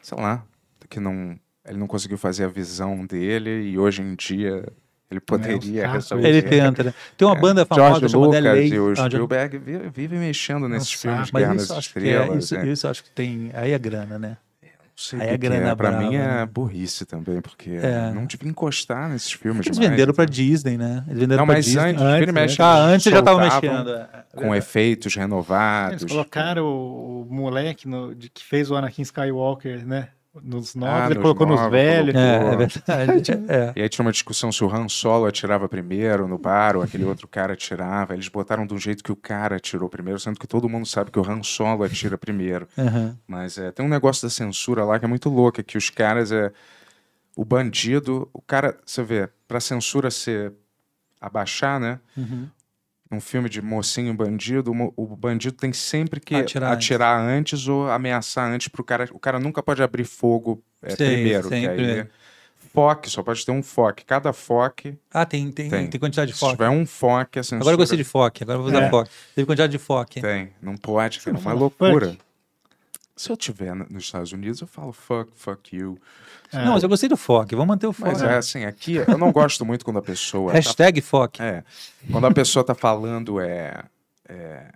sei 0.01 0.17
lá, 0.17 0.43
que 0.89 0.99
não, 0.99 1.37
ele 1.67 1.77
não 1.77 1.87
conseguiu 1.87 2.17
fazer 2.17 2.45
a 2.45 2.47
visão 2.49 3.05
dele 3.05 3.69
e 3.69 3.77
hoje 3.77 4.01
em 4.01 4.15
dia 4.15 4.65
ele 5.09 5.21
poderia 5.21 5.89
resolver. 5.89 6.27
Ele 6.27 6.41
tenta, 6.41 6.83
né? 6.83 6.93
Tem 7.17 7.25
uma 7.25 7.37
É, 7.37 7.39
banda 7.39 7.65
famosa 7.65 7.99
George 7.99 8.09
chamada 8.09 8.27
Lucas 8.39 8.43
LA. 8.43 8.57
e 8.63 8.79
o 8.79 8.91
Ah, 8.91 8.95
George- 8.95 9.11
Spielberg 9.15 9.57
vi- 9.59 9.89
vivem 9.93 10.19
mexendo 10.19 10.67
nesses 10.67 10.89
Nossa, 10.91 11.01
filmes 11.01 11.31
mas 11.31 11.41
Guerra 11.43 11.55
isso 11.55 11.67
nas 11.73 11.77
é, 11.77 11.87
Estrelas. 11.87 12.43
isso, 12.43 12.55
né? 12.55 12.67
isso 12.67 12.87
acho 12.89 13.03
que 13.05 13.09
tem. 13.11 13.49
Aí 13.53 13.71
é 13.71 13.79
grana, 13.79 14.19
né? 14.19 14.37
Sei 14.99 15.21
aí 15.21 15.25
o 15.27 15.29
é 15.29 15.31
que 15.33 15.37
que 15.37 15.47
grana 15.47 15.69
é. 15.69 15.75
Pra 15.75 15.89
brava, 15.91 16.03
mim 16.09 16.15
é 16.15 16.19
né? 16.27 16.45
burrice 16.45 17.05
também, 17.05 17.39
porque 17.39 17.69
É. 17.69 18.11
não 18.13 18.25
devia 18.25 18.49
encostar 18.49 19.07
nesses 19.09 19.31
filmes 19.31 19.65
Eles 19.67 19.77
mais, 19.77 19.89
venderam 19.91 20.13
pra 20.13 20.25
né? 20.25 20.29
Disney, 20.31 20.77
né? 20.77 21.03
Eles 21.07 21.19
venderam 21.19 21.41
Não, 21.41 21.45
pra 21.45 21.55
mas 21.55 21.65
Disney. 21.65 21.81
antes, 21.81 22.01
e 22.27 22.31
mexe, 22.31 22.61
ah, 22.61 22.77
eles 22.79 22.93
antes 22.95 23.11
já 23.13 23.19
estavam 23.19 23.41
soltavam 23.49 23.69
mexendo. 23.83 23.89
é. 23.95 24.07
Com 24.35 24.55
efeitos 24.55 25.15
renovados. 25.15 26.01
Eles 26.01 26.11
colocaram 26.11 26.65
o, 26.65 27.21
o 27.21 27.33
moleque 27.33 27.87
no- 27.87 28.13
de, 28.15 28.29
que 28.29 28.43
fez 28.43 28.69
o 28.71 28.75
Anakin 28.75 29.03
Skywalker, 29.03 29.85
né? 29.85 30.09
Nos 30.43 30.75
novos, 30.75 30.95
Ah, 30.95 31.05
ele 31.05 31.15
nos 31.15 31.21
colocou 31.23 31.47
nos 31.47 31.55
novos, 31.59 31.71
velhos. 31.71 32.13
colocou. 32.13 33.73
E 33.75 33.81
aí 33.81 33.89
tinha 33.89 34.05
uma 34.05 34.11
discussão 34.11 34.51
se 34.51 34.63
o 34.63 34.73
Han 34.73 34.87
Solo 34.87 35.25
atirava 35.25 35.67
primeiro 35.67 36.27
no 36.27 36.37
bar 36.37 36.75
ou 36.75 36.81
aquele 36.81 37.03
outro 37.05 37.27
cara 37.27 37.53
atirava. 37.53 38.13
Eles 38.13 38.27
botaram 38.27 38.65
de 38.65 38.73
um 38.73 38.77
jeito 38.77 39.03
que 39.03 39.11
o 39.11 39.15
cara 39.15 39.55
atirou 39.57 39.89
primeiro, 39.89 40.19
sendo 40.19 40.39
que 40.39 40.47
todo 40.47 40.67
mundo 40.69 40.85
sabe 40.85 41.11
que 41.11 41.19
o 41.19 41.29
Han 41.29 41.43
Solo 41.43 41.83
atira 41.83 42.17
primeiro. 42.17 42.67
Uhum. 42.77 43.15
Mas 43.27 43.57
é, 43.57 43.71
tem 43.71 43.85
um 43.85 43.89
negócio 43.89 44.23
da 44.27 44.29
censura 44.29 44.83
lá 44.83 44.97
que 44.99 45.05
é 45.05 45.07
muito 45.07 45.29
louco, 45.29 45.59
é 45.59 45.63
que 45.63 45.77
os 45.77 45.89
caras 45.89 46.31
é 46.31 46.51
o 47.35 47.45
bandido, 47.45 48.27
o 48.33 48.41
cara, 48.41 48.75
você 48.85 49.03
vê, 49.03 49.29
pra 49.47 49.59
censura 49.59 50.09
ser 50.09 50.53
abaixar, 51.21 51.79
né? 51.79 51.99
Uhum. 52.15 52.47
Um 53.09 53.21
filme 53.21 53.47
de 53.47 53.61
mocinho 53.61 54.11
e 54.11 54.15
bandido, 54.15 54.71
o 54.95 55.15
bandido 55.15 55.55
tem 55.55 55.71
sempre 55.71 56.19
que 56.19 56.35
Atirar 56.35 56.73
atirar, 56.73 57.19
antes. 57.21 57.59
antes. 57.61 57.67
ou 57.69 57.89
ameaçar 57.89 58.51
antes 58.51 58.67
pro 58.67 58.83
cara. 58.83 59.07
O 59.13 59.19
cara 59.19 59.39
nunca 59.39 59.63
pode 59.63 59.81
abrir 59.81 60.03
fogo 60.03 60.61
é, 60.81 60.89
Sei, 60.95 61.13
primeiro. 61.15 61.43
Que 61.43 61.49
sempre. 61.49 61.85
aí, 62.01 62.07
foque, 62.73 63.09
só 63.09 63.23
pode 63.23 63.45
ter 63.45 63.51
um 63.51 63.63
foque. 63.63 64.03
Cada 64.05 64.33
foque. 64.33 64.97
Ah, 65.13 65.25
tem, 65.25 65.49
tem, 65.51 65.69
tem. 65.87 65.99
quantidade 65.99 66.31
de 66.31 66.37
Se 66.37 66.39
foque. 66.41 66.53
tiver 66.57 66.69
um 66.69 66.85
foque, 66.85 67.39
a 67.39 67.43
censura. 67.43 67.61
Agora 67.61 67.73
eu 67.75 67.77
gostei 67.77 67.97
de 67.97 68.03
foque, 68.03 68.43
agora 68.43 68.57
eu 68.59 68.63
vou 68.63 68.71
usar 68.71 68.83
É. 68.83 68.89
foque. 68.89 69.09
Teve 69.33 69.45
quantidade 69.45 69.71
de 69.71 69.77
foque. 69.77 70.21
Tem, 70.21 70.49
não 70.61 70.75
pode, 70.75 71.19
cara. 71.21 71.37
É 71.37 71.39
uma 71.39 71.53
loucura. 71.53 72.17
Se 73.17 73.29
eu 73.31 73.35
tiver 73.35 73.73
no- 73.75 73.85
nos 73.89 74.03
Estados 74.05 74.31
Unidos, 74.31 74.61
eu 74.61 74.67
falo 74.67 74.93
fuck, 74.93 75.29
fuck 75.35 75.75
you. 75.75 75.97
Não, 76.53 76.73
mas 76.73 76.83
eu 76.83 76.87
gostei 76.89 77.09
do 77.09 77.17
foque. 77.17 77.55
Vamos 77.55 77.67
manter 77.67 77.87
o 77.87 77.91
foque. 77.91 78.11
Mas 78.11 78.21
é 78.21 78.37
assim, 78.37 78.63
aqui 78.63 78.95
eu 78.95 79.17
não 79.17 79.31
gosto 79.33 79.65
muito 79.65 79.83
quando 79.83 79.97
a 79.97 80.01
pessoa. 80.01 80.53
Hashtag 80.53 81.01
foque. 81.01 81.41
É. 81.41 81.63
Quando 82.11 82.27
a 82.27 82.31
pessoa 82.33 82.63
tá 82.63 82.73
falando 82.75 83.41
é, 83.41 83.83
é, 84.29 84.67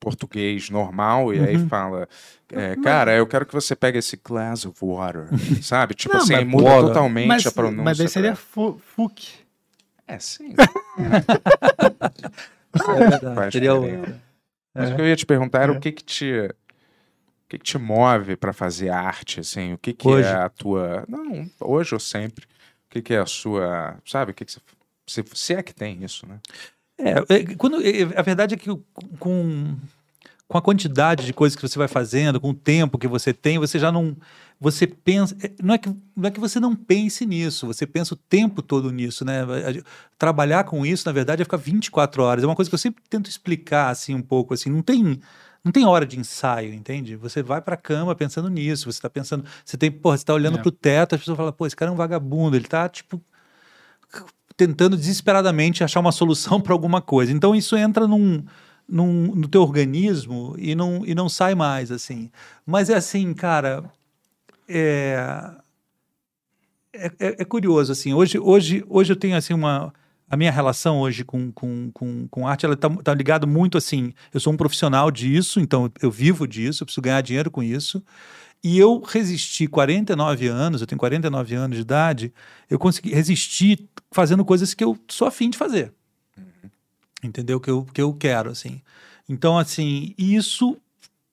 português 0.00 0.70
normal 0.70 1.34
e 1.34 1.40
aí 1.40 1.56
Uhum. 1.56 1.68
fala. 1.68 2.08
é, 2.52 2.76
cara, 2.76 3.14
eu 3.14 3.26
quero 3.26 3.44
que 3.44 3.52
você 3.52 3.74
pegue 3.76 3.98
esse 3.98 4.16
glass 4.16 4.64
of 4.64 4.78
water. 4.80 5.26
Sabe? 5.60 5.94
Tipo 5.94 6.14
Não, 6.14 6.22
assim, 6.22 6.34
mas- 6.34 6.46
muda 6.46 6.64
Water. 6.70 6.86
totalmente 6.88 7.26
mas, 7.26 7.46
a 7.46 7.52
pronúncia. 7.52 7.82
Mas 7.84 7.98
daí 7.98 8.08
seria 8.08 8.32
pra- 8.32 8.36
fu 8.40 8.80
fuck. 8.96 9.28
É, 10.06 10.18
sim. 10.20 10.54
É 12.96 13.08
verdade, 13.10 13.52
seria 13.52 13.72
diferença. 13.72 13.98
outra. 13.98 14.20
Mas 14.74 14.90
É. 14.90 14.92
o 14.92 14.96
que 14.96 15.02
eu 15.02 15.06
ia 15.08 15.16
te 15.16 15.26
perguntar 15.26 15.62
era 15.62 15.72
É. 15.72 15.76
o 15.76 15.80
que 15.80 15.90
que 15.92 16.04
te. 16.04 16.54
O 17.48 17.50
que, 17.50 17.58
que 17.58 17.64
te 17.64 17.78
move 17.78 18.36
para 18.36 18.52
fazer 18.52 18.90
arte, 18.90 19.40
assim? 19.40 19.72
O 19.72 19.78
que, 19.78 19.94
que 19.94 20.06
Hoje? 20.06 20.28
é 20.28 20.34
a 20.34 20.50
tua. 20.50 21.06
Não, 21.08 21.50
hoje 21.58 21.94
ou 21.94 22.00
sempre. 22.00 22.44
O 22.44 22.90
que, 22.90 23.00
que 23.00 23.14
é 23.14 23.20
a 23.20 23.24
sua. 23.24 23.96
Sabe? 24.04 24.32
O 24.32 24.34
que, 24.34 24.44
que 24.44 24.52
você. 24.52 24.60
Se, 25.06 25.24
se 25.32 25.54
é 25.54 25.62
que 25.62 25.74
tem 25.74 26.04
isso, 26.04 26.26
né? 26.26 26.40
É, 26.98 27.12
é, 27.34 27.54
quando, 27.56 27.80
é, 27.80 28.02
a 28.14 28.20
verdade 28.20 28.54
é 28.54 28.58
que 28.58 28.68
com, 29.18 29.76
com 30.46 30.58
a 30.58 30.60
quantidade 30.60 31.24
de 31.24 31.32
coisas 31.32 31.56
que 31.56 31.66
você 31.66 31.78
vai 31.78 31.88
fazendo, 31.88 32.38
com 32.38 32.50
o 32.50 32.54
tempo 32.54 32.98
que 32.98 33.08
você 33.08 33.32
tem, 33.32 33.58
você 33.58 33.78
já 33.78 33.90
não. 33.90 34.14
Você 34.60 34.86
pensa. 34.86 35.34
é, 35.42 35.50
Não 35.62 35.72
é, 35.72 35.78
que, 35.78 35.88
não 36.14 36.28
é 36.28 36.30
que 36.30 36.40
você 36.40 36.60
não 36.60 36.76
pense 36.76 37.24
nisso, 37.24 37.66
você 37.66 37.86
pensa 37.86 38.12
o 38.12 38.16
tempo 38.16 38.60
todo 38.60 38.90
nisso, 38.90 39.24
né? 39.24 39.40
Trabalhar 40.18 40.64
com 40.64 40.84
isso, 40.84 41.06
na 41.06 41.12
verdade, 41.12 41.40
é 41.40 41.46
ficar 41.46 41.56
24 41.56 42.22
horas. 42.22 42.44
É 42.44 42.46
uma 42.46 42.54
coisa 42.56 42.70
que 42.70 42.74
eu 42.74 42.78
sempre 42.78 43.02
tento 43.08 43.30
explicar, 43.30 43.88
assim, 43.88 44.14
um 44.14 44.20
pouco. 44.20 44.52
assim, 44.52 44.68
Não 44.68 44.82
tem. 44.82 45.18
Não 45.64 45.72
tem 45.72 45.84
hora 45.84 46.06
de 46.06 46.18
ensaio, 46.18 46.72
entende? 46.72 47.16
Você 47.16 47.42
vai 47.42 47.60
pra 47.60 47.76
cama 47.76 48.14
pensando 48.14 48.48
nisso, 48.48 48.90
você 48.90 49.00
tá 49.00 49.10
pensando. 49.10 49.44
Você 49.64 49.76
tem, 49.76 49.90
porra, 49.90 50.16
você 50.16 50.24
tá 50.24 50.32
olhando 50.34 50.58
É. 50.58 50.62
pro 50.62 50.70
teto, 50.70 51.14
as 51.14 51.20
pessoas 51.20 51.36
falam, 51.36 51.52
pô, 51.52 51.66
esse 51.66 51.76
cara 51.76 51.90
é 51.90 51.94
um 51.94 51.96
vagabundo, 51.96 52.56
ele 52.56 52.66
tá, 52.66 52.88
tipo, 52.88 53.20
tentando 54.56 54.96
desesperadamente 54.96 55.84
achar 55.84 56.00
uma 56.00 56.12
solução 56.12 56.60
para 56.62 56.72
alguma 56.72 57.00
coisa. 57.02 57.32
Então 57.32 57.54
isso 57.54 57.76
entra 57.76 58.06
num, 58.06 58.44
num- 58.88 59.34
no 59.34 59.48
teu 59.48 59.62
organismo 59.62 60.54
e 60.58 60.74
não, 60.74 61.04
e 61.04 61.14
não 61.14 61.28
sai 61.28 61.54
mais, 61.54 61.90
assim. 61.90 62.30
Mas 62.64 62.88
é 62.88 62.94
assim, 62.94 63.34
cara, 63.34 63.84
é, 64.68 65.52
é, 66.92 67.06
é- 67.18 67.36
é 67.40 67.44
curioso, 67.44 67.92
assim, 67.92 68.14
hoje, 68.14 68.38
hoje, 68.38 68.84
hoje 68.88 69.12
eu 69.12 69.16
tenho, 69.16 69.36
assim, 69.36 69.54
uma... 69.54 69.92
A 70.30 70.36
minha 70.36 70.50
relação 70.50 70.98
hoje 71.00 71.24
com, 71.24 71.50
com, 71.52 71.90
com, 71.92 72.28
com 72.28 72.46
arte, 72.46 72.66
ela 72.66 72.76
tá, 72.76 72.88
tá 72.88 73.14
ligado 73.14 73.46
muito, 73.46 73.78
assim, 73.78 74.12
eu 74.32 74.40
sou 74.40 74.52
um 74.52 74.56
profissional 74.56 75.10
disso, 75.10 75.58
então 75.60 75.90
eu 76.02 76.10
vivo 76.10 76.46
disso, 76.46 76.82
eu 76.82 76.86
preciso 76.86 77.02
ganhar 77.02 77.20
dinheiro 77.22 77.50
com 77.50 77.62
isso, 77.62 78.02
e 78.62 78.78
eu 78.78 79.00
resisti 79.00 79.66
49 79.66 80.48
anos, 80.48 80.80
eu 80.80 80.86
tenho 80.86 80.98
49 80.98 81.54
anos 81.54 81.76
de 81.76 81.82
idade, 81.82 82.32
eu 82.68 82.78
consegui 82.78 83.10
resistir 83.10 83.88
fazendo 84.10 84.44
coisas 84.44 84.74
que 84.74 84.82
eu 84.82 84.98
sou 85.08 85.28
afim 85.28 85.48
de 85.48 85.56
fazer. 85.56 85.92
Entendeu? 87.22 87.60
Que 87.60 87.70
eu, 87.70 87.84
que 87.84 88.00
eu 88.00 88.12
quero, 88.12 88.50
assim. 88.50 88.80
Então, 89.28 89.58
assim, 89.58 90.14
isso 90.18 90.76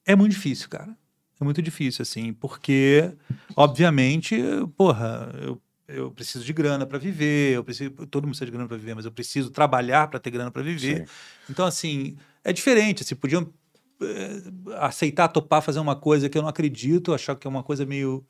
é 0.05 0.15
muito 0.15 0.33
difícil, 0.33 0.69
cara. 0.69 0.95
É 1.39 1.43
muito 1.43 1.61
difícil, 1.61 2.01
assim, 2.01 2.31
porque, 2.31 3.11
obviamente, 3.55 4.37
porra, 4.77 5.29
eu, 5.41 5.61
eu 5.87 6.11
preciso 6.11 6.43
de 6.43 6.53
grana 6.53 6.85
para 6.85 6.97
viver, 6.97 7.55
eu 7.55 7.63
preciso, 7.63 7.91
todo 7.91 8.23
mundo 8.23 8.31
precisa 8.31 8.45
de 8.45 8.51
grana 8.51 8.67
para 8.67 8.77
viver, 8.77 8.95
mas 8.95 9.05
eu 9.05 9.11
preciso 9.11 9.51
trabalhar 9.51 10.07
para 10.07 10.19
ter 10.19 10.31
grana 10.31 10.51
para 10.51 10.63
viver. 10.63 11.07
Então, 11.49 11.65
assim, 11.65 12.17
é 12.43 12.51
diferente. 12.51 13.03
Assim, 13.03 13.15
podiam 13.15 13.53
eh, 14.01 14.41
aceitar, 14.77 15.27
topar, 15.27 15.61
fazer 15.61 15.79
uma 15.79 15.95
coisa 15.95 16.27
que 16.27 16.37
eu 16.37 16.41
não 16.41 16.49
acredito, 16.49 17.13
achar 17.13 17.35
que 17.35 17.45
é 17.45 17.49
uma 17.49 17.63
coisa 17.63 17.85
meio 17.85 18.25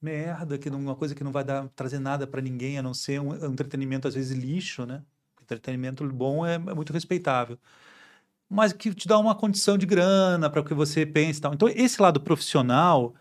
merda, 0.00 0.58
que 0.58 0.68
não, 0.70 0.80
uma 0.80 0.96
coisa 0.96 1.14
que 1.14 1.22
não 1.22 1.32
vai 1.32 1.44
dar, 1.44 1.68
trazer 1.76 1.98
nada 2.00 2.26
para 2.26 2.40
ninguém, 2.40 2.78
a 2.78 2.82
não 2.82 2.94
ser 2.94 3.20
um, 3.20 3.30
um 3.30 3.52
entretenimento, 3.52 4.08
às 4.08 4.14
vezes, 4.14 4.36
lixo, 4.36 4.86
né? 4.86 5.02
Entretenimento 5.42 6.04
bom 6.12 6.46
é, 6.46 6.54
é 6.54 6.74
muito 6.74 6.92
respeitável. 6.92 7.58
Mas 8.48 8.72
que 8.72 8.94
te 8.94 9.06
dá 9.08 9.18
uma 9.18 9.34
condição 9.34 9.78
de 9.78 9.86
grana 9.86 10.50
para 10.50 10.60
o 10.60 10.64
que 10.64 10.74
você 10.74 11.06
pensa 11.06 11.38
e 11.38 11.42
tal. 11.42 11.54
Então, 11.54 11.68
esse 11.68 12.00
lado 12.02 12.20
profissional 12.20 13.14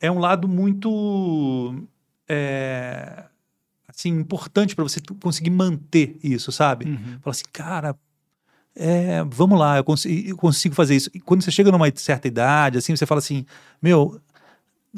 é 0.00 0.10
um 0.10 0.18
lado 0.18 0.48
muito 0.48 1.86
é, 2.32 3.24
assim, 3.86 4.08
importante 4.08 4.74
para 4.74 4.82
você 4.82 5.00
conseguir 5.20 5.50
manter 5.50 6.18
isso, 6.22 6.50
sabe? 6.50 6.86
Fala 7.20 7.32
assim, 7.32 7.44
cara, 7.52 7.94
é, 8.74 9.22
vamos 9.24 9.58
lá, 9.58 9.76
eu 9.76 9.84
consigo, 9.84 10.30
eu 10.30 10.36
consigo 10.36 10.74
fazer 10.74 10.96
isso. 10.96 11.10
E 11.12 11.20
quando 11.20 11.42
você 11.42 11.50
chega 11.50 11.70
numa 11.70 11.90
certa 11.94 12.26
idade, 12.26 12.78
assim, 12.78 12.96
você 12.96 13.04
fala 13.04 13.18
assim, 13.18 13.44
meu, 13.82 14.18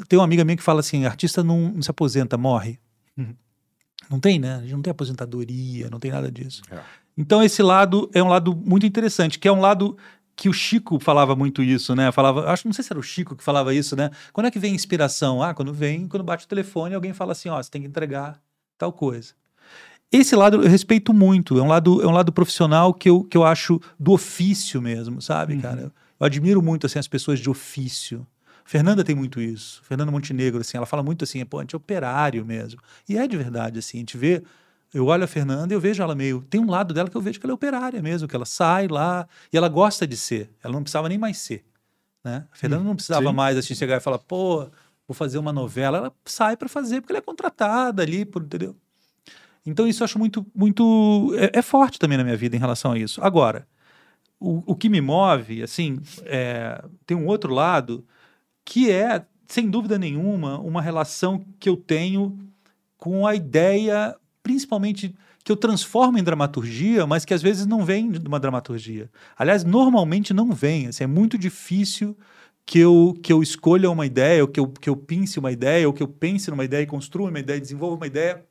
tem 0.07 0.17
uma 0.17 0.25
amiga 0.25 0.45
minha 0.45 0.55
que 0.55 0.63
fala 0.63 0.79
assim, 0.79 1.05
artista 1.05 1.43
não, 1.43 1.73
não 1.73 1.81
se 1.81 1.91
aposenta, 1.91 2.37
morre. 2.37 2.79
Não 4.09 4.19
tem, 4.19 4.39
né? 4.39 4.55
A 4.55 4.61
gente 4.61 4.73
não 4.73 4.81
tem 4.81 4.91
aposentadoria, 4.91 5.89
não 5.89 5.99
tem 5.99 6.11
nada 6.11 6.31
disso. 6.31 6.61
Então 7.17 7.43
esse 7.43 7.61
lado 7.61 8.09
é 8.13 8.21
um 8.21 8.27
lado 8.27 8.55
muito 8.55 8.85
interessante, 8.85 9.39
que 9.39 9.47
é 9.47 9.51
um 9.51 9.59
lado 9.59 9.97
que 10.35 10.49
o 10.49 10.53
Chico 10.53 10.99
falava 10.99 11.35
muito 11.35 11.63
isso, 11.63 11.95
né? 11.95 12.11
Falava, 12.11 12.51
acho, 12.51 12.67
não 12.67 12.73
sei 12.73 12.83
se 12.83 12.91
era 12.91 12.99
o 12.99 13.03
Chico 13.03 13.35
que 13.35 13.43
falava 13.43 13.73
isso, 13.73 13.95
né? 13.95 14.11
Quando 14.33 14.47
é 14.47 14.51
que 14.51 14.59
vem 14.59 14.71
a 14.71 14.75
inspiração? 14.75 15.41
Ah, 15.41 15.53
quando 15.53 15.73
vem, 15.73 16.07
quando 16.07 16.23
bate 16.23 16.45
o 16.45 16.47
telefone, 16.47 16.93
alguém 16.93 17.13
fala 17.13 17.31
assim, 17.31 17.49
ó, 17.49 17.61
você 17.61 17.71
tem 17.71 17.81
que 17.81 17.87
entregar 17.87 18.39
tal 18.77 18.91
coisa. 18.91 19.33
Esse 20.11 20.35
lado 20.35 20.61
eu 20.61 20.69
respeito 20.69 21.13
muito, 21.13 21.57
é 21.57 21.61
um 21.61 21.67
lado, 21.67 22.01
é 22.01 22.07
um 22.07 22.11
lado 22.11 22.31
profissional 22.31 22.93
que 22.93 23.09
eu, 23.09 23.23
que 23.23 23.35
eu 23.37 23.43
acho 23.43 23.81
do 23.99 24.11
ofício 24.11 24.81
mesmo, 24.81 25.21
sabe, 25.21 25.57
cara? 25.57 25.81
Eu, 25.81 25.91
eu 26.19 26.25
admiro 26.25 26.61
muito 26.61 26.85
assim 26.85 26.99
as 26.99 27.07
pessoas 27.07 27.39
de 27.39 27.49
ofício. 27.49 28.25
Fernanda 28.63 29.03
tem 29.03 29.15
muito 29.15 29.39
isso. 29.39 29.81
Fernanda 29.83 30.11
Montenegro, 30.11 30.61
assim, 30.61 30.77
ela 30.77 30.85
fala 30.85 31.03
muito 31.03 31.23
assim, 31.23 31.45
pô, 31.45 31.59
a 31.59 31.61
gente 31.61 31.75
é 31.75 31.77
operário 31.77 32.43
mesmo. 32.43 32.81
E 33.07 33.17
é 33.17 33.27
de 33.27 33.37
verdade, 33.37 33.79
assim, 33.79 33.97
a 33.97 34.01
gente 34.01 34.17
vê. 34.17 34.43
Eu 34.95 35.07
olho 35.07 35.25
a 35.25 35.27
Fernanda 35.27 35.73
e 35.73 35.75
eu 35.75 35.79
vejo 35.81 36.01
ela 36.01 36.15
meio. 36.15 36.41
Tem 36.49 36.61
um 36.61 36.69
lado 36.69 36.93
dela 36.93 37.09
que 37.09 37.17
eu 37.17 37.21
vejo 37.21 37.37
que 37.37 37.45
ela 37.45 37.51
é 37.51 37.55
operária 37.55 38.01
mesmo, 38.01 38.27
que 38.29 38.35
ela 38.35 38.45
sai 38.45 38.87
lá 38.87 39.27
e 39.51 39.57
ela 39.57 39.67
gosta 39.67 40.07
de 40.07 40.15
ser. 40.15 40.49
Ela 40.63 40.73
não 40.73 40.83
precisava 40.83 41.09
nem 41.09 41.17
mais 41.17 41.37
ser. 41.37 41.65
Né? 42.23 42.45
A 42.49 42.55
Fernanda 42.55 42.81
Hum, 42.83 42.87
não 42.87 42.95
precisava 42.95 43.27
sim. 43.27 43.35
mais 43.35 43.57
assim, 43.57 43.75
chegar 43.75 43.97
e 43.97 43.99
falar, 43.99 44.19
pô, 44.19 44.69
vou 45.05 45.13
fazer 45.13 45.37
uma 45.37 45.51
novela. 45.51 45.97
Ela 45.97 46.13
sai 46.23 46.55
para 46.55 46.69
fazer 46.69 47.01
porque 47.01 47.11
ela 47.11 47.19
é 47.19 47.21
contratada 47.21 48.01
ali, 48.01 48.23
por, 48.23 48.41
entendeu? 48.41 48.73
Então 49.65 49.85
isso 49.85 50.01
eu 50.01 50.05
acho 50.05 50.17
muito, 50.17 50.45
muito. 50.55 51.33
É, 51.37 51.59
é 51.59 51.61
forte 51.61 51.99
também 51.99 52.17
na 52.17 52.23
minha 52.23 52.37
vida 52.37 52.55
em 52.55 52.59
relação 52.59 52.93
a 52.93 52.97
isso. 52.97 53.21
Agora, 53.21 53.67
o, 54.39 54.63
o 54.65 54.75
que 54.77 54.87
me 54.87 55.01
move, 55.01 55.61
assim, 55.61 55.99
é, 56.23 56.81
tem 57.05 57.17
um 57.17 57.27
outro 57.27 57.53
lado 57.53 58.05
que 58.63 58.89
é 58.89 59.25
sem 59.47 59.69
dúvida 59.69 59.99
nenhuma, 59.99 60.57
uma 60.59 60.81
relação 60.81 61.43
que 61.59 61.67
eu 61.67 61.75
tenho 61.75 62.39
com 62.97 63.27
a 63.27 63.35
ideia, 63.35 64.15
principalmente 64.45 65.15
que 65.43 65.51
eu 65.51 65.55
transformo 65.55 66.19
em 66.19 66.23
dramaturgia, 66.23 67.07
mas 67.07 67.25
que 67.25 67.33
às 67.33 67.41
vezes 67.41 67.65
não 67.65 67.83
vem 67.83 68.11
de 68.11 68.27
uma 68.27 68.39
dramaturgia. 68.39 69.09
Aliás, 69.35 69.63
normalmente 69.63 70.35
não 70.35 70.51
vem. 70.51 70.85
Assim, 70.85 71.03
é 71.03 71.07
muito 71.07 71.35
difícil 71.35 72.15
que 72.63 72.77
eu, 72.77 73.17
que 73.23 73.33
eu 73.33 73.41
escolha 73.41 73.89
uma 73.89 74.05
ideia, 74.05 74.43
ou 74.43 74.47
que 74.47 74.59
eu, 74.59 74.67
que 74.67 74.87
eu 74.87 74.95
pense 74.95 75.39
uma 75.39 75.51
ideia, 75.51 75.87
ou 75.87 75.93
que 75.93 76.03
eu 76.03 76.07
pense 76.07 76.51
numa 76.51 76.63
ideia 76.63 76.83
e 76.83 76.85
construa 76.85 77.29
uma 77.29 77.39
ideia, 77.39 77.59
desenvolva 77.59 77.95
uma 77.95 78.05
ideia 78.05 78.45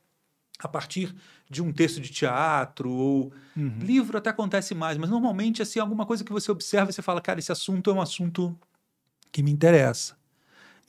a 0.59 0.67
partir 0.67 1.15
de 1.49 1.63
um 1.63 1.71
texto 1.71 2.01
de 2.01 2.09
teatro 2.09 2.91
ou 2.91 3.31
Uhum. 3.55 3.79
livro 3.79 4.17
até 4.17 4.29
acontece 4.29 4.75
mais, 4.75 4.97
mas 4.97 5.09
normalmente 5.09 5.61
assim 5.61 5.79
alguma 5.79 6.05
coisa 6.05 6.25
que 6.25 6.33
você 6.33 6.51
observa 6.51 6.89
e 6.89 6.93
você 6.93 7.01
fala, 7.01 7.21
cara, 7.21 7.39
esse 7.39 7.53
assunto 7.53 7.89
é 7.89 7.93
um 7.93 8.01
assunto 8.01 8.53
que 9.31 9.41
me 9.41 9.49
interessa. 9.49 10.17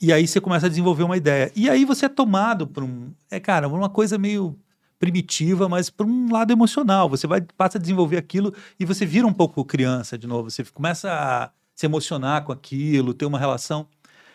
E 0.01 0.11
aí 0.13 0.27
você 0.27 0.39
começa 0.41 0.65
a 0.67 0.69
desenvolver 0.69 1.03
uma 1.03 1.17
ideia. 1.17 1.51
E 1.55 1.69
aí 1.69 1.85
você 1.85 2.05
é 2.05 2.09
tomado 2.09 2.67
por 2.67 2.83
um, 2.83 3.11
é 3.31 3.39
cara, 3.39 3.67
uma 3.67 3.89
coisa 3.89 4.17
meio 4.17 4.57
primitiva, 4.99 5.69
mas 5.69 5.89
por 5.89 6.05
um 6.05 6.31
lado 6.31 6.51
emocional. 6.51 7.09
Você 7.09 7.27
vai 7.27 7.41
passa 7.41 7.77
a 7.77 7.81
desenvolver 7.81 8.17
aquilo 8.17 8.53
e 8.79 8.85
você 8.85 9.05
vira 9.05 9.27
um 9.27 9.33
pouco 9.33 9.63
criança 9.63 10.17
de 10.17 10.27
novo. 10.27 10.49
Você 10.49 10.63
começa 10.65 11.11
a 11.11 11.51
se 11.75 11.85
emocionar 11.85 12.43
com 12.43 12.51
aquilo, 12.51 13.13
ter 13.13 13.25
uma 13.25 13.39
relação. 13.39 13.87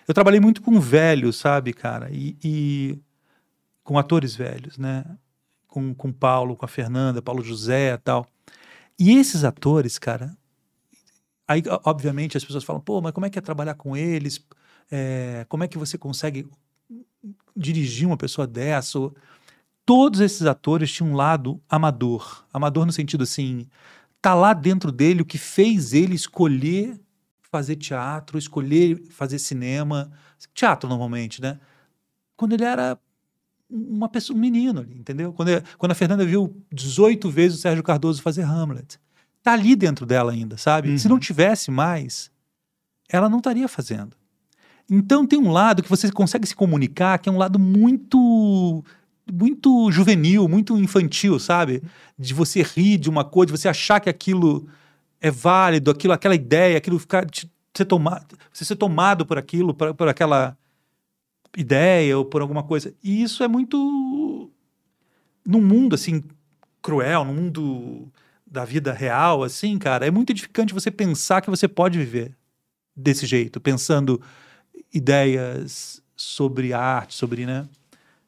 Eu 0.07 0.15
trabalhei 0.15 0.41
muito 0.41 0.63
com 0.63 0.81
velhos, 0.81 1.37
sabe, 1.37 1.73
cara, 1.73 2.09
e, 2.13 2.37
e 2.43 2.99
com 3.83 3.99
atores 3.99 4.35
velhos, 4.35 4.79
né? 4.79 5.05
Com, 5.67 5.95
com 5.95 6.13
Paulo, 6.13 6.55
com 6.57 6.65
a 6.65 6.69
Fernanda, 6.69 7.23
Paulo 7.23 7.43
José 7.43 7.95
e 7.95 7.99
tal. 7.99 8.27
E 8.99 9.13
esses 9.17 9.43
atores, 9.43 9.99
cara, 9.99 10.37
aí, 11.49 11.63
obviamente, 11.85 12.37
as 12.37 12.45
pessoas 12.45 12.63
falam, 12.65 12.81
pô, 12.81 13.01
mas 13.01 13.13
como 13.13 13.27
é 13.27 13.31
que 13.31 13.39
é 13.39 13.43
trabalhar 13.43 13.75
com 13.75 13.97
eles? 13.97 14.45
É, 14.91 15.47
como 15.49 15.65
é 15.65 15.69
que 15.69 15.79
você 15.79 15.97
consegue 15.97 16.47
dirigir 17.57 18.07
uma 18.07 18.17
pessoa 18.17 18.47
dessa? 18.47 18.99
Ou- 18.99 19.15
Todos 19.85 20.21
esses 20.21 20.47
atores 20.47 20.93
tinham 20.93 21.11
um 21.11 21.17
lado 21.17 21.61
amador. 21.69 22.45
Amador 22.53 22.87
no 22.87 22.93
sentido 22.93 23.23
assim, 23.25 23.67
tá 24.21 24.35
lá 24.35 24.53
dentro 24.53 24.93
dele 24.93 25.23
o 25.23 25.27
que 25.27 25.39
fez 25.39 25.93
ele 25.93 26.15
escolher 26.15 26.99
fazer 27.43 27.77
teatro, 27.77 28.39
escolher 28.39 29.03
fazer 29.11 29.39
cinema, 29.39 30.11
teatro 30.55 30.89
normalmente, 30.89 31.43
né? 31.43 31.59
Quando 32.37 32.55
ele 32.55 32.65
era 32.65 32.99
uma 33.69 34.09
pessoa, 34.09 34.37
um 34.37 34.41
menino 34.41 34.83
entendeu? 34.95 35.33
Quando, 35.33 35.49
ele- 35.49 35.63
quando 35.77 35.93
a 35.93 35.95
Fernanda 35.95 36.25
viu 36.25 36.57
18 36.73 37.29
vezes 37.31 37.59
o 37.59 37.61
Sérgio 37.61 37.83
Cardoso 37.83 38.23
fazer 38.23 38.43
Hamlet. 38.43 38.99
Tá 39.43 39.53
ali 39.55 39.75
dentro 39.75 40.07
dela 40.07 40.33
ainda, 40.33 40.57
sabe? 40.57 40.99
Se 40.99 41.09
não 41.09 41.19
tivesse 41.19 41.71
mais, 41.71 42.31
ela 43.09 43.29
não 43.29 43.39
estaria 43.39 43.67
fazendo. 43.67 44.17
Então 44.89 45.27
tem 45.27 45.39
um 45.39 45.51
lado 45.51 45.83
que 45.83 45.89
você 45.91 46.11
consegue 46.13 46.47
se 46.47 46.55
comunicar, 46.55 47.19
que 47.19 47.29
é 47.29 47.33
um 47.33 47.39
lado 47.39 47.59
muito 47.59 48.85
muito 49.35 49.91
juvenil, 49.91 50.47
muito 50.47 50.77
infantil, 50.77 51.39
sabe? 51.39 51.83
De 52.19 52.35
você 52.35 52.63
rir 52.63 52.99
de 52.99 53.09
uma 53.09 53.25
coisa, 53.25 53.47
de 53.51 53.59
você 53.59 53.67
achar 53.67 53.99
que 53.99 54.11
aquilo 54.11 54.69
é 55.23 55.31
válido, 55.31 55.91
aquilo, 55.91 56.13
aquela 56.13 56.35
ideia, 56.35 56.77
aquilo 56.77 56.99
ficar 56.99 57.25
te- 57.25 57.51
ser 57.75 57.87
tomado, 57.87 58.37
você 58.53 58.63
ser 58.63 58.77
tomado 58.77 59.25
por 59.25 59.39
aquilo, 59.39 59.73
por, 59.73 59.95
por 59.95 60.07
aquela 60.07 60.55
ideia 61.57 62.19
ou 62.19 62.27
por 62.27 62.43
alguma 62.43 62.63
coisa. 62.63 62.95
E 63.03 63.23
isso 63.23 63.43
é 63.43 63.49
muito 63.49 64.51
num 65.47 65.63
mundo 65.63 65.95
assim 65.95 66.23
cruel, 66.83 67.25
num 67.25 67.35
mundo 67.35 68.13
da 68.47 68.67
vida 68.67 68.93
real, 68.93 69.43
assim, 69.43 69.79
cara, 69.79 70.07
é 70.07 70.11
muito 70.11 70.31
edificante 70.31 70.75
você 70.75 70.91
pensar 70.91 71.41
que 71.41 71.49
você 71.49 71.67
pode 71.67 71.99
viver 71.99 72.37
desse 72.95 73.25
jeito, 73.25 73.59
pensando 73.59 74.21
ideias 74.93 76.03
sobre 76.15 76.75
arte, 76.75 77.15
sobre, 77.15 77.47
né? 77.47 77.67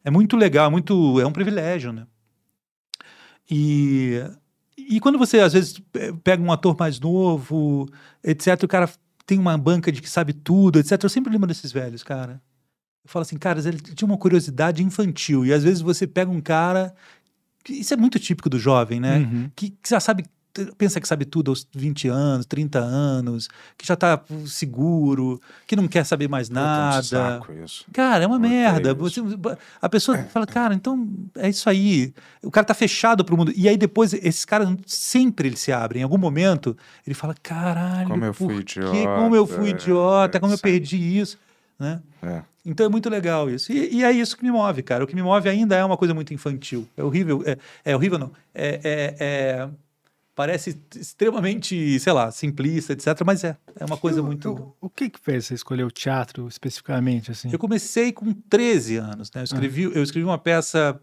É 0.04 0.10
muito 0.10 0.36
legal, 0.36 0.70
muito, 0.70 1.18
é 1.20 1.26
um 1.26 1.32
privilégio, 1.32 1.92
né? 1.92 2.06
E, 3.50 4.20
e 4.76 5.00
quando 5.00 5.18
você, 5.18 5.40
às 5.40 5.52
vezes, 5.52 5.78
pe- 5.92 6.12
pega 6.22 6.42
um 6.42 6.52
ator 6.52 6.76
mais 6.78 7.00
novo, 7.00 7.88
etc., 8.22 8.62
o 8.64 8.68
cara 8.68 8.90
tem 9.26 9.38
uma 9.38 9.56
banca 9.56 9.90
de 9.90 10.00
que 10.02 10.08
sabe 10.08 10.32
tudo, 10.32 10.78
etc., 10.78 11.02
eu 11.02 11.08
sempre 11.08 11.32
lembro 11.32 11.46
desses 11.48 11.72
velhos, 11.72 12.02
cara. 12.02 12.42
Eu 13.04 13.10
falo 13.10 13.22
assim, 13.22 13.36
cara, 13.36 13.58
ele 13.66 13.78
tinha 13.78 14.06
uma 14.06 14.16
curiosidade 14.18 14.82
infantil, 14.82 15.44
e 15.44 15.52
às 15.52 15.62
vezes 15.62 15.80
você 15.80 16.06
pega 16.06 16.30
um 16.30 16.40
cara, 16.40 16.94
isso 17.68 17.92
é 17.92 17.96
muito 17.96 18.18
típico 18.18 18.48
do 18.48 18.58
jovem, 18.58 19.00
né? 19.00 19.18
Uhum. 19.18 19.50
Que, 19.54 19.70
que 19.70 19.88
já 19.90 20.00
sabe, 20.00 20.24
pensa 20.78 21.00
que 21.00 21.08
sabe 21.08 21.24
tudo 21.24 21.50
aos 21.50 21.66
20 21.74 22.08
anos, 22.08 22.46
30 22.46 22.78
anos, 22.78 23.48
que 23.76 23.86
já 23.86 23.96
tá 23.96 24.20
seguro, 24.46 25.40
que 25.66 25.74
não 25.76 25.88
quer 25.88 26.04
saber 26.04 26.28
mais 26.28 26.48
nada. 26.48 27.02
saco 27.02 27.52
isso. 27.52 27.84
Cara, 27.92 28.24
é 28.24 28.26
uma 28.26 28.36
Odeio 28.36 28.52
merda. 28.52 28.96
A 29.82 29.88
pessoa 29.88 30.18
fala, 30.24 30.46
cara, 30.46 30.74
então 30.74 31.08
é 31.36 31.48
isso 31.48 31.68
aí. 31.68 32.12
O 32.42 32.50
cara 32.50 32.64
tá 32.66 32.74
fechado 32.74 33.24
pro 33.24 33.36
mundo. 33.36 33.52
E 33.56 33.68
aí 33.68 33.76
depois, 33.76 34.12
esses 34.12 34.44
caras 34.44 34.68
sempre 34.86 35.48
eles 35.48 35.60
se 35.60 35.72
abrem. 35.72 36.00
Em 36.00 36.04
algum 36.04 36.18
momento, 36.18 36.76
ele 37.06 37.14
fala, 37.14 37.34
caralho, 37.42 38.08
Como 38.08 38.24
eu 38.24 38.34
fui 38.34 38.62
quê? 38.64 38.80
idiota, 38.80 39.20
Como 39.20 39.36
eu 39.36 39.46
fui 39.46 39.66
é, 39.68 39.70
idiota, 39.70 40.40
como 40.40 40.52
eu 40.52 40.58
perdi 40.58 41.18
isso, 41.18 41.38
né? 41.78 42.00
É. 42.22 42.42
Então 42.66 42.86
é 42.86 42.88
muito 42.88 43.10
legal 43.10 43.50
isso. 43.50 43.70
E, 43.72 43.96
e 43.96 44.04
é 44.04 44.10
isso 44.10 44.36
que 44.36 44.42
me 44.42 44.50
move, 44.50 44.82
cara. 44.82 45.04
O 45.04 45.06
que 45.06 45.14
me 45.14 45.22
move 45.22 45.48
ainda 45.48 45.76
é 45.76 45.84
uma 45.84 45.96
coisa 45.98 46.14
muito 46.14 46.32
infantil. 46.32 46.88
É 46.96 47.04
horrível. 47.04 47.42
É, 47.44 47.58
é 47.84 47.94
horrível, 47.94 48.18
não. 48.18 48.32
É, 48.54 48.80
é- 48.82 49.16
é- 49.20 49.68
parece 50.34 50.78
extremamente, 50.96 51.98
sei 52.00 52.12
lá, 52.12 52.30
simplista, 52.30 52.92
etc. 52.92 53.22
Mas 53.24 53.44
é. 53.44 53.56
É 53.78 53.84
uma 53.84 53.96
coisa 53.96 54.22
muito. 54.22 54.74
O 54.80 54.90
que 54.90 55.08
que 55.10 55.18
fez 55.20 55.46
você 55.46 55.54
escolher 55.54 55.84
o 55.84 55.90
teatro 55.90 56.46
especificamente, 56.48 57.30
assim? 57.30 57.50
Eu 57.52 57.58
comecei 57.58 58.12
com 58.12 58.32
13 58.32 58.96
anos, 58.96 59.30
né? 59.32 59.40
Eu 59.42 59.44
escrevi, 59.44 59.82
eu 59.84 60.02
escrevi 60.02 60.24
uma 60.26 60.38
peça 60.38 61.00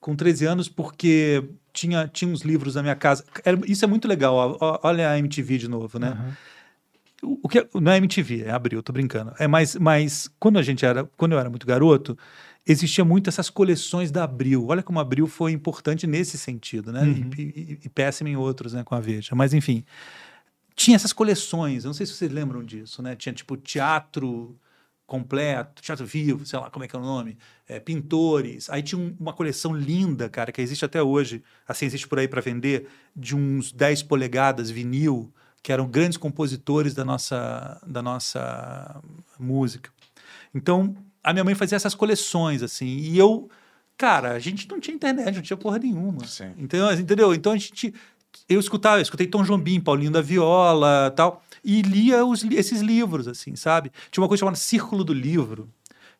com 0.00 0.16
13 0.16 0.46
anos 0.46 0.68
porque 0.68 1.44
tinha, 1.72 2.08
tinha 2.08 2.30
uns 2.32 2.40
livros 2.42 2.74
na 2.74 2.82
minha 2.82 2.96
casa. 2.96 3.24
Era- 3.44 3.60
isso 3.66 3.84
é 3.84 3.88
muito 3.88 4.08
legal. 4.08 4.56
ó, 4.60 4.80
Olha 4.82 5.10
a 5.10 5.18
MTV 5.18 5.58
de 5.58 5.68
novo, 5.68 5.98
né? 5.98 6.34
O, 7.22 7.38
o 7.44 7.48
que 7.48 7.60
é- 7.60 7.68
não 7.74 7.92
é 7.92 7.98
MTV, 7.98 8.42
é 8.44 8.50
Abril, 8.50 8.82
tô 8.82 8.92
brincando. 8.92 9.32
É 9.38 9.46
mais, 9.46 9.76
mas 9.76 10.28
quando 10.40 10.58
a 10.58 10.62
gente 10.62 10.84
era, 10.84 11.04
quando 11.16 11.32
eu 11.32 11.38
era 11.38 11.48
muito 11.48 11.66
garoto, 11.66 12.18
existia 12.66 13.04
muito 13.04 13.28
essas 13.28 13.50
coleções 13.50 14.10
da 14.10 14.24
Abril. 14.24 14.66
Olha 14.68 14.82
como 14.82 14.98
a 14.98 15.02
Abril 15.02 15.26
foi 15.26 15.52
importante 15.52 16.06
nesse 16.06 16.38
sentido, 16.38 16.92
né? 16.92 17.02
Uhum. 17.02 17.30
E, 17.36 17.42
e, 17.42 17.78
e 17.84 17.88
péssima 17.88 18.30
em 18.30 18.36
outros, 18.36 18.72
né? 18.72 18.82
Com 18.84 18.94
a 18.94 19.00
Veja. 19.00 19.34
Mas 19.34 19.52
enfim, 19.52 19.84
tinha 20.74 20.96
essas 20.96 21.12
coleções. 21.12 21.84
Eu 21.84 21.88
não 21.88 21.94
sei 21.94 22.06
se 22.06 22.12
vocês 22.14 22.30
lembram 22.32 22.62
disso, 22.64 23.02
né? 23.02 23.16
Tinha 23.16 23.32
tipo 23.32 23.56
teatro 23.56 24.56
completo, 25.06 25.82
teatro 25.82 26.06
vivo, 26.06 26.46
sei 26.46 26.58
lá 26.58 26.70
como 26.70 26.84
é 26.84 26.88
que 26.88 26.96
é 26.96 26.98
o 26.98 27.02
nome, 27.02 27.36
é, 27.68 27.78
pintores. 27.78 28.70
Aí 28.70 28.82
tinha 28.82 28.98
um- 28.98 29.14
uma 29.20 29.32
coleção 29.34 29.76
linda, 29.76 30.26
cara, 30.28 30.50
que 30.50 30.62
existe 30.62 30.84
até 30.86 31.02
hoje, 31.02 31.42
assim, 31.68 31.84
existe 31.84 32.08
por 32.08 32.18
aí 32.18 32.26
para 32.26 32.40
vender, 32.40 32.88
de 33.14 33.36
uns 33.36 33.72
10 33.72 34.02
polegadas 34.02 34.70
vinil, 34.70 35.30
que 35.62 35.70
eram 35.70 35.86
grandes 35.86 36.16
compositores 36.16 36.94
da 36.94 37.04
nossa, 37.04 37.78
da 37.86 38.00
nossa 38.00 39.02
música. 39.38 39.90
Então, 40.54 40.96
a 41.22 41.32
minha 41.32 41.44
mãe 41.44 41.54
fazia 41.54 41.76
essas 41.76 41.94
coleções, 41.94 42.62
assim, 42.62 42.86
e 42.86 43.16
eu, 43.18 43.48
cara, 43.96 44.32
a 44.32 44.38
gente 44.38 44.68
não 44.68 44.80
tinha 44.80 44.94
internet, 44.94 45.34
não 45.34 45.42
tinha 45.42 45.56
porra 45.56 45.78
nenhuma. 45.78 46.24
Então, 46.58 46.92
entendeu? 46.92 47.34
Então 47.34 47.52
a 47.52 47.56
gente. 47.56 47.94
Eu 48.48 48.58
escutava, 48.58 48.96
eu 48.96 49.02
escutei 49.02 49.26
Tom 49.26 49.42
Jobim, 49.42 49.78
Paulinho 49.78 50.10
da 50.10 50.22
Viola 50.22 51.12
tal, 51.14 51.42
e 51.62 51.82
lia 51.82 52.24
os 52.24 52.42
esses 52.44 52.80
livros, 52.80 53.28
assim, 53.28 53.54
sabe? 53.54 53.92
Tinha 54.10 54.22
uma 54.22 54.28
coisa 54.28 54.40
chamada 54.40 54.56
Círculo 54.56 55.04
do 55.04 55.12
Livro, 55.12 55.68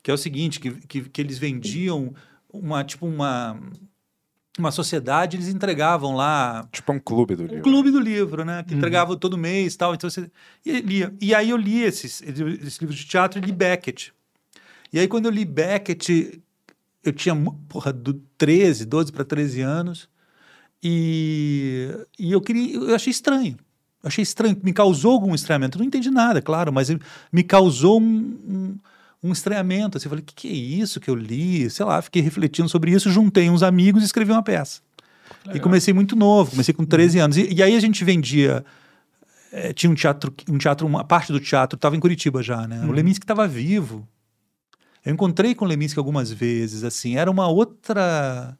que 0.03 0.11
é 0.11 0.15
o 0.15 0.19
seguinte, 0.19 0.61
que, 0.61 0.71
que, 0.87 1.01
que 1.09 1.21
eles 1.21 1.39
vendiam 1.39 2.15
uma, 2.53 2.85
tipo, 2.85 3.07
uma, 3.07 3.59
uma 4.59 4.71
sociedade, 4.71 5.39
eles 5.39 5.49
entregavam 5.49 6.15
lá... 6.15 6.69
Tipo 6.71 6.93
um 6.93 7.01
clube 7.01 7.35
do 7.35 7.45
livro. 7.45 7.59
Um 7.59 7.63
clube 7.63 7.91
do 7.91 7.99
livro, 7.99 8.45
né? 8.45 8.63
Que 8.63 8.75
entregava 8.75 9.17
todo 9.17 9.39
mês 9.39 9.75
tal, 9.75 9.95
então 9.95 10.11
você 10.11 10.31
e 10.65 10.81
lia. 10.81 11.15
E 11.19 11.35
aí 11.35 11.49
eu 11.49 11.57
li 11.57 11.83
esses, 11.83 12.23
esses 12.23 12.77
livros 12.77 12.99
de 12.99 13.07
teatro 13.07 13.41
e 13.41 13.43
li 13.43 13.53
Beckett. 13.53 14.13
E 14.93 14.99
aí 14.99 15.09
quando 15.09 15.27
eu 15.27 15.31
li 15.31 15.45
Beckett, 15.45 16.43
eu 17.05 17.13
tinha, 17.13 17.35
porra, 17.69 17.93
do 17.93 18.15
13, 18.37 18.85
12 18.85 19.11
para 19.13 19.25
13 19.25 19.61
anos, 19.63 20.09
e, 20.83 21.89
e 22.19 22.33
eu 22.33 22.41
queria, 22.41 22.75
eu 22.77 22.95
achei 22.95 23.11
estranho. 23.11 23.57
Eu 24.03 24.09
achei 24.09 24.23
estranho, 24.23 24.57
me 24.63 24.73
causou 24.73 25.13
algum 25.13 25.35
estranhamento. 25.35 25.79
Eu 25.79 25.81
não 25.81 25.87
entendi 25.87 26.11
nada, 26.11 26.43
claro, 26.43 26.73
mas 26.73 26.89
me 27.33 27.43
causou 27.45 28.01
um, 28.01 28.05
um, 29.23 29.29
um 29.29 29.33
estranhamento. 29.33 29.97
Assim, 29.97 30.07
eu 30.07 30.11
falei, 30.11 30.23
o 30.23 30.27
que, 30.27 30.35
que 30.35 30.49
é 30.49 30.53
isso 30.53 30.99
que 31.01 31.09
eu 31.09 31.15
li? 31.15 31.71
Sei 31.71 31.87
lá, 31.87 32.03
fiquei 32.03 32.21
refletindo 32.21 32.69
sobre 32.69 32.91
isso, 32.91 33.11
juntei 33.11 33.49
uns 33.49 33.63
amigos 33.63 34.03
e 34.03 34.07
escrevi 34.07 34.33
uma 34.33 34.43
peça. 34.43 34.81
E 35.55 35.61
comecei 35.61 35.95
muito 35.95 36.15
novo, 36.17 36.51
comecei 36.51 36.75
com 36.75 36.85
13 36.85 37.19
anos. 37.21 37.37
E, 37.37 37.55
e 37.55 37.63
aí 37.63 37.77
a 37.77 37.81
gente 37.81 38.05
vendia. 38.05 38.65
eh, 39.53 39.73
tinha 39.73 39.91
um 39.91 39.95
teatro, 39.95 40.35
um 40.49 40.59
teatro, 40.59 40.87
uma 40.87 41.05
parte 41.05 41.31
do 41.33 41.39
teatro 41.39 41.77
estava 41.77 41.95
em 41.97 42.01
Curitiba 42.01 42.43
já, 42.43 42.67
né? 42.67 42.81
O 42.81 42.87
Uhum. 42.87 42.93
Leminski 42.93 43.23
estava 43.25 43.47
vivo. 43.47 44.07
Eu 45.05 45.13
encontrei 45.13 45.55
com 45.55 45.65
Leminski 45.65 45.99
algumas 45.99 46.31
vezes, 46.31 46.85
assim, 46.85 47.17
era 47.17 47.31
uma 47.31 47.49
outra 47.49 48.57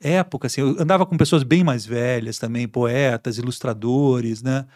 época, 0.00 0.46
assim, 0.46 0.60
eu 0.62 0.76
andava 0.80 1.06
com 1.06 1.16
pessoas 1.16 1.42
bem 1.42 1.62
mais 1.62 1.86
velhas 1.86 2.38
também, 2.38 2.66
poetas, 2.66 3.38
ilustradores, 3.38 4.42
né, 4.42 4.66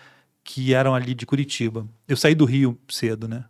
que 0.44 0.74
eram 0.74 0.94
ali 0.94 1.14
de 1.14 1.26
Curitiba. 1.26 1.86
Eu 2.06 2.16
saí 2.16 2.34
do 2.34 2.44
Rio 2.44 2.78
cedo, 2.88 3.26
né? 3.28 3.44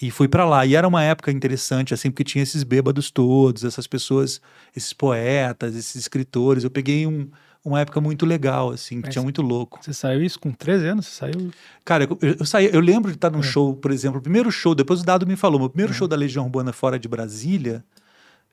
E 0.00 0.10
fui 0.10 0.28
pra 0.28 0.44
lá. 0.44 0.64
E 0.64 0.76
era 0.76 0.86
uma 0.86 1.02
época 1.02 1.30
interessante, 1.32 1.92
assim, 1.92 2.10
porque 2.10 2.24
tinha 2.24 2.42
esses 2.42 2.62
bêbados 2.62 3.10
todos, 3.10 3.64
essas 3.64 3.86
pessoas, 3.86 4.40
esses 4.74 4.92
poetas, 4.92 5.74
esses 5.74 5.96
escritores. 5.96 6.62
Eu 6.64 6.70
peguei 6.70 7.06
um, 7.06 7.28
uma 7.68 7.80
época 7.80 8.00
muito 8.00 8.26
legal, 8.26 8.70
assim, 8.70 8.96
que 9.00 9.06
Mas 9.06 9.12
tinha 9.14 9.22
muito 9.22 9.40
louco. 9.42 9.78
Você 9.82 9.92
saiu 9.92 10.22
isso 10.22 10.38
com 10.40 10.50
13 10.50 10.86
anos? 10.88 11.06
Você 11.06 11.12
saiu. 11.12 11.50
Cara, 11.84 12.04
eu, 12.04 12.34
eu, 12.40 12.44
saí, 12.44 12.68
eu 12.72 12.80
lembro 12.80 13.10
de 13.10 13.16
estar 13.16 13.28
É. 13.28 13.30
num 13.30 13.42
show, 13.42 13.74
por 13.76 13.90
exemplo, 13.90 14.18
o 14.18 14.22
primeiro 14.22 14.50
show, 14.50 14.74
depois 14.74 15.00
o 15.00 15.04
Dado 15.04 15.26
me 15.26 15.36
falou, 15.36 15.58
meu 15.58 15.66
Uhum. 15.66 15.70
primeiro 15.72 15.92
show 15.94 16.08
da 16.08 16.16
Legião 16.16 16.44
Urbana 16.44 16.72
fora 16.72 16.98
de 16.98 17.06
Brasília, 17.08 17.84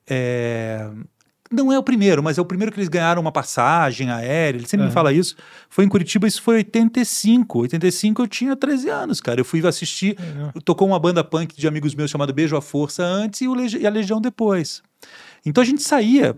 é, 0.08 0.88
não 1.50 1.72
é 1.72 1.78
o 1.78 1.82
primeiro, 1.82 2.22
mas 2.22 2.38
é 2.38 2.40
o 2.40 2.44
primeiro 2.44 2.72
que 2.72 2.78
eles 2.78 2.88
ganharam 2.88 3.20
uma 3.20 3.32
passagem 3.32 4.10
aérea, 4.10 4.58
ele 4.58 4.66
sempre 4.66 4.82
me 4.84 4.88
Aham. 4.88 4.94
fala 4.94 5.12
isso, 5.12 5.36
foi 5.68 5.84
em 5.84 5.88
Curitiba, 5.88 6.26
isso 6.26 6.42
foi 6.42 6.56
85, 6.56 7.60
85 7.60 8.22
eu 8.22 8.26
tinha 8.26 8.56
13 8.56 8.88
anos, 8.88 9.20
cara, 9.20 9.40
eu 9.40 9.44
fui 9.44 9.64
assistir, 9.66 10.16
tocou 10.64 10.86
uma 10.88 10.98
banda 10.98 11.22
punk 11.24 11.56
de 11.56 11.66
amigos 11.68 11.94
meus 11.94 12.10
chamada 12.10 12.32
Beijo 12.32 12.56
à 12.56 12.60
Força 12.62 13.02
antes 13.04 13.40
e, 13.40 13.48
Legi- 13.48 13.78
e 13.78 13.86
a 13.86 13.90
Legião 13.90 14.20
depois. 14.20 14.82
Então 15.44 15.62
a 15.62 15.66
gente 15.66 15.82
saía 15.82 16.34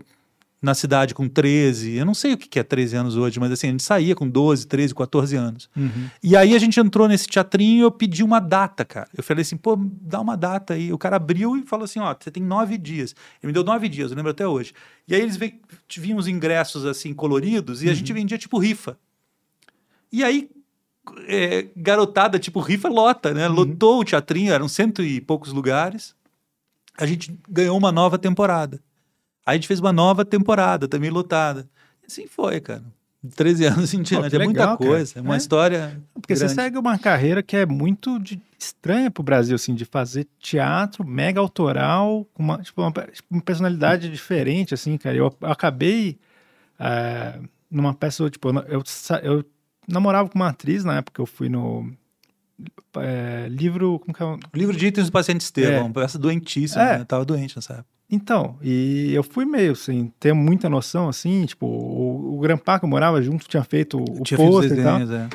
na 0.61 0.73
cidade 0.73 1.13
com 1.13 1.27
13, 1.27 1.95
eu 1.95 2.05
não 2.05 2.13
sei 2.13 2.33
o 2.33 2.37
que 2.37 2.59
é 2.59 2.63
13 2.63 2.97
anos 2.97 3.15
hoje, 3.15 3.39
mas 3.39 3.51
assim, 3.51 3.67
a 3.67 3.71
gente 3.71 3.83
saía 3.83 4.13
com 4.13 4.27
12, 4.27 4.67
13, 4.67 4.93
14 4.93 5.35
anos. 5.37 5.69
Uhum. 5.75 6.09
E 6.21 6.35
aí 6.35 6.53
a 6.53 6.59
gente 6.59 6.77
entrou 6.79 7.07
nesse 7.07 7.27
teatrinho 7.27 7.77
e 7.77 7.81
eu 7.81 7.91
pedi 7.91 8.23
uma 8.23 8.39
data, 8.39 8.83
cara. 8.83 9.07
Eu 9.15 9.23
falei 9.23 9.43
assim, 9.43 9.55
pô, 9.55 9.77
dá 9.79 10.19
uma 10.19 10.35
data 10.35 10.73
aí. 10.73 10.91
O 10.91 10.97
cara 10.97 11.15
abriu 11.15 11.55
e 11.55 11.63
falou 11.63 11.85
assim, 11.85 11.99
ó, 11.99 12.13
você 12.13 12.29
tem 12.29 12.43
nove 12.43 12.77
dias. 12.77 13.15
Ele 13.41 13.47
me 13.47 13.53
deu 13.53 13.63
nove 13.63 13.87
dias, 13.87 14.11
eu 14.11 14.17
lembro 14.17 14.31
até 14.31 14.45
hoje. 14.45 14.73
E 15.07 15.15
aí 15.15 15.21
eles 15.21 15.39
vinham 15.95 16.17
os 16.17 16.27
ingressos 16.27 16.85
assim, 16.85 17.13
coloridos, 17.13 17.81
e 17.81 17.89
a 17.89 17.93
gente 17.93 18.11
vendia 18.11 18.37
tipo 18.37 18.59
rifa. 18.59 18.97
E 20.11 20.23
aí, 20.23 20.49
é, 21.27 21.67
garotada, 21.75 22.37
tipo, 22.37 22.59
rifa 22.59 22.89
lota, 22.89 23.33
né? 23.33 23.47
Lotou 23.47 24.01
o 24.01 24.03
teatrinho, 24.03 24.51
eram 24.51 24.67
cento 24.67 25.01
e 25.01 25.21
poucos 25.21 25.53
lugares. 25.53 26.15
A 26.97 27.05
gente 27.05 27.33
ganhou 27.47 27.77
uma 27.77 27.91
nova 27.91 28.17
temporada. 28.17 28.81
Aí 29.49 29.53
a 29.53 29.57
gente 29.57 29.67
fez 29.67 29.79
uma 29.79 29.91
nova 29.93 30.23
temporada, 30.25 30.87
também 30.87 31.09
lotada. 31.09 31.67
E 32.03 32.05
assim 32.07 32.27
foi, 32.27 32.59
cara. 32.59 32.83
De 33.23 33.35
13 33.35 33.65
anos 33.65 33.93
em 33.95 34.01
diante. 34.01 34.29
que 34.29 34.35
é 34.35 34.39
muita 34.45 34.59
legal, 34.61 34.77
cara. 34.77 34.89
coisa. 34.89 35.19
É 35.19 35.21
uma 35.21 35.35
É. 35.35 35.37
história. 35.37 36.01
Porque 36.13 36.33
grande. 36.33 36.49
você 36.49 36.55
segue 36.55 36.77
uma 36.77 36.97
carreira 36.97 37.43
que 37.43 37.55
é 37.57 37.65
muito 37.65 38.17
de- 38.19 38.41
estranha 38.57 39.09
pro 39.11 39.23
Brasil, 39.23 39.55
assim, 39.55 39.73
de 39.73 39.83
fazer 39.85 40.27
teatro 40.39 41.05
mega 41.05 41.39
autoral, 41.39 42.25
com 42.33 42.43
uma, 42.43 42.57
tipo, 42.61 42.81
uma, 42.81 42.93
uma 43.29 43.41
personalidade 43.41 44.09
diferente, 44.09 44.73
assim, 44.73 44.97
cara. 44.97 45.15
Eu, 45.15 45.33
eu 45.41 45.49
acabei 45.51 46.17
é, 46.79 47.39
numa 47.69 47.93
peça, 47.93 48.29
tipo, 48.29 48.49
eu, 48.67 48.83
eu, 49.23 49.45
namorava 49.87 50.29
com 50.29 50.35
uma 50.39 50.49
atriz 50.49 50.83
na 50.85 50.97
época 50.97 51.15
que 51.15 51.21
eu 51.21 51.25
fui 51.25 51.49
no 51.49 51.91
é, 52.97 53.47
livro. 53.49 53.99
Como 53.99 54.13
que 54.13 54.23
é? 54.23 54.37
Livro 54.57 54.75
de 54.77 54.87
itens 54.87 55.07
do 55.07 55.11
paciente 55.11 55.41
Estevão, 55.41 55.73
É. 55.77 55.81
uma 55.81 55.93
peça 55.93 56.17
doentíssima, 56.19 56.81
É. 56.83 56.93
né? 56.95 57.01
Eu 57.01 57.05
tava 57.05 57.25
doente 57.25 57.55
nessa 57.55 57.73
época. 57.73 57.98
Então, 58.11 58.57
e 58.61 59.13
eu 59.13 59.21
fui 59.23 59.45
meio 59.45 59.73
assim, 59.73 60.11
ter 60.19 60.33
muita 60.33 60.67
noção, 60.67 61.07
assim, 61.07 61.45
tipo, 61.45 61.65
o, 61.67 62.37
o 62.37 62.39
Grampar 62.39 62.79
que 62.79 62.85
eu 62.85 62.89
morava 62.89 63.21
junto 63.21 63.47
tinha 63.47 63.63
feito 63.63 63.99
o 63.99 64.23
Tinha 64.23 64.37
feito 64.37 64.49
os 64.49 64.55
pôster 64.55 64.79
e 64.79 64.83
tal. 64.83 64.99
desenhos, 64.99 65.11
é. 65.11 65.29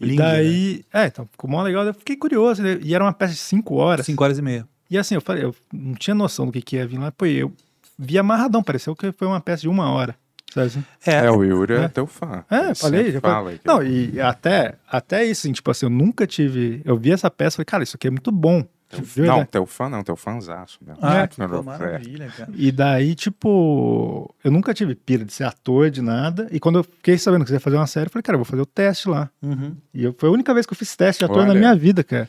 E 0.00 0.06
Lindo, 0.06 0.22
daí, 0.22 0.84
é, 0.92 1.06
então, 1.06 1.26
ficou 1.30 1.48
mó 1.50 1.62
legal, 1.62 1.84
eu 1.84 1.94
fiquei 1.94 2.16
curioso, 2.16 2.62
né? 2.62 2.78
e 2.82 2.94
era 2.94 3.02
uma 3.02 3.12
peça 3.12 3.32
de 3.32 3.38
cinco 3.38 3.74
horas. 3.76 4.06
Cinco 4.06 4.22
horas 4.22 4.38
e 4.38 4.42
meia. 4.42 4.66
E 4.90 4.98
assim, 4.98 5.14
eu 5.14 5.20
falei, 5.20 5.44
eu 5.44 5.54
não 5.72 5.94
tinha 5.94 6.14
noção 6.14 6.46
do 6.46 6.52
que, 6.52 6.62
que 6.62 6.76
ia 6.76 6.86
vir 6.86 6.98
lá, 6.98 7.10
pô, 7.10 7.26
eu 7.26 7.52
vi 7.98 8.16
amarradão, 8.18 8.62
pareceu 8.62 8.94
que 8.94 9.10
foi 9.12 9.26
uma 9.26 9.40
peça 9.40 9.62
de 9.62 9.68
uma 9.68 9.90
hora, 9.90 10.14
sabe 10.52 10.66
assim? 10.66 10.84
É, 11.06 11.28
o 11.30 11.42
Yuri 11.42 11.74
é, 11.74 11.76
É. 11.84 11.88
teu 11.88 12.06
fã. 12.06 12.44
É, 12.50 12.66
Ele 12.66 12.74
falei, 12.74 13.10
já 13.12 13.20
fala 13.20 13.34
falei. 13.36 13.58
que- 13.58 13.66
Não, 13.66 13.82
e 13.82 14.20
até, 14.20 14.74
até 14.88 15.24
isso, 15.24 15.46
assim, 15.46 15.52
tipo 15.52 15.70
assim, 15.70 15.86
eu 15.86 15.90
nunca 15.90 16.26
tive, 16.26 16.80
eu 16.84 16.96
vi 16.96 17.10
essa 17.12 17.30
peça, 17.30 17.56
falei, 17.56 17.64
cara, 17.66 17.82
isso 17.82 17.96
aqui 17.96 18.06
é 18.06 18.10
muito 18.10 18.30
bom. 18.30 18.64
De 19.02 19.20
Não, 19.22 19.44
teu 19.44 19.66
fã 19.66 19.88
não, 19.88 20.02
teu 20.02 20.16
fãzaço 20.16 20.78
mesmo. 20.86 20.98
Ah, 21.02 21.26
que 21.26 21.36
pô, 21.36 21.62
maravilha, 21.62 22.28
cara. 22.36 22.50
E 22.54 22.70
daí, 22.72 23.14
tipo, 23.14 24.34
eu 24.42 24.50
nunca 24.50 24.72
tive 24.74 24.94
pira 24.94 25.24
de 25.24 25.32
ser 25.32 25.44
ator, 25.44 25.90
de 25.90 26.00
nada. 26.02 26.48
E 26.50 26.58
quando 26.60 26.78
eu 26.78 26.84
fiquei 26.84 27.16
sabendo 27.18 27.44
que 27.44 27.50
você 27.50 27.56
ia 27.56 27.60
fazer 27.60 27.76
uma 27.76 27.86
série, 27.86 28.06
eu 28.06 28.10
falei, 28.10 28.22
cara, 28.22 28.34
eu 28.36 28.38
vou 28.40 28.44
fazer 28.44 28.62
o 28.62 28.66
teste 28.66 29.08
lá. 29.08 29.30
Uhum. 29.42 29.74
E 29.92 30.04
eu- 30.04 30.14
foi 30.18 30.28
a 30.28 30.32
única 30.32 30.52
vez 30.54 30.66
que 30.66 30.72
eu 30.72 30.76
fiz 30.76 30.94
teste 30.96 31.20
de 31.20 31.24
ator 31.24 31.44
na 31.44 31.50
Olha. 31.50 31.58
minha 31.58 31.74
vida, 31.74 32.02
cara. 32.04 32.28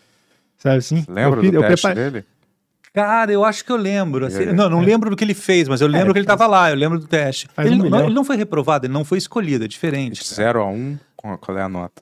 Sabe 0.58 0.78
assim? 0.78 1.06
Lembra 1.08 1.40
eu 1.40 1.42
fiz- 1.44 1.52
do 1.52 1.58
eu 1.58 1.68
teste 1.68 1.94
dele? 1.94 2.26
Cara, 2.94 3.30
eu 3.32 3.44
acho 3.44 3.66
que 3.66 3.72
eu 3.72 3.76
lembro. 3.76 4.26
assim, 4.26 4.44
É. 4.44 4.54
não, 4.54 4.70
não 4.70 4.80
lembro 4.80 5.10
do 5.10 5.16
que 5.18 5.24
ele 5.24 5.34
fez, 5.34 5.68
mas 5.68 5.82
eu 5.82 5.88
lembro 5.88 6.12
É, 6.12 6.14
que 6.14 6.20
ele 6.20 6.24
estava 6.24 6.48
lá, 6.48 6.70
eu 6.70 6.76
lembro 6.78 6.98
do 6.98 7.06
teste. 7.08 7.48
Ele, 7.58 7.76
um 7.82 7.90
não, 7.90 8.06
ele 8.06 8.14
não 8.14 8.24
foi 8.24 8.38
reprovado, 8.38 8.86
ele 8.86 8.94
não 8.94 9.04
foi 9.04 9.18
escolhido, 9.18 9.66
é 9.66 9.68
diferente. 9.68 10.22
De 10.24 10.34
0 10.34 10.62
a 10.62 10.66
1, 10.70 10.74
um, 10.74 10.98
qual 11.38 11.58
é 11.58 11.62
a 11.62 11.68
nota? 11.68 12.02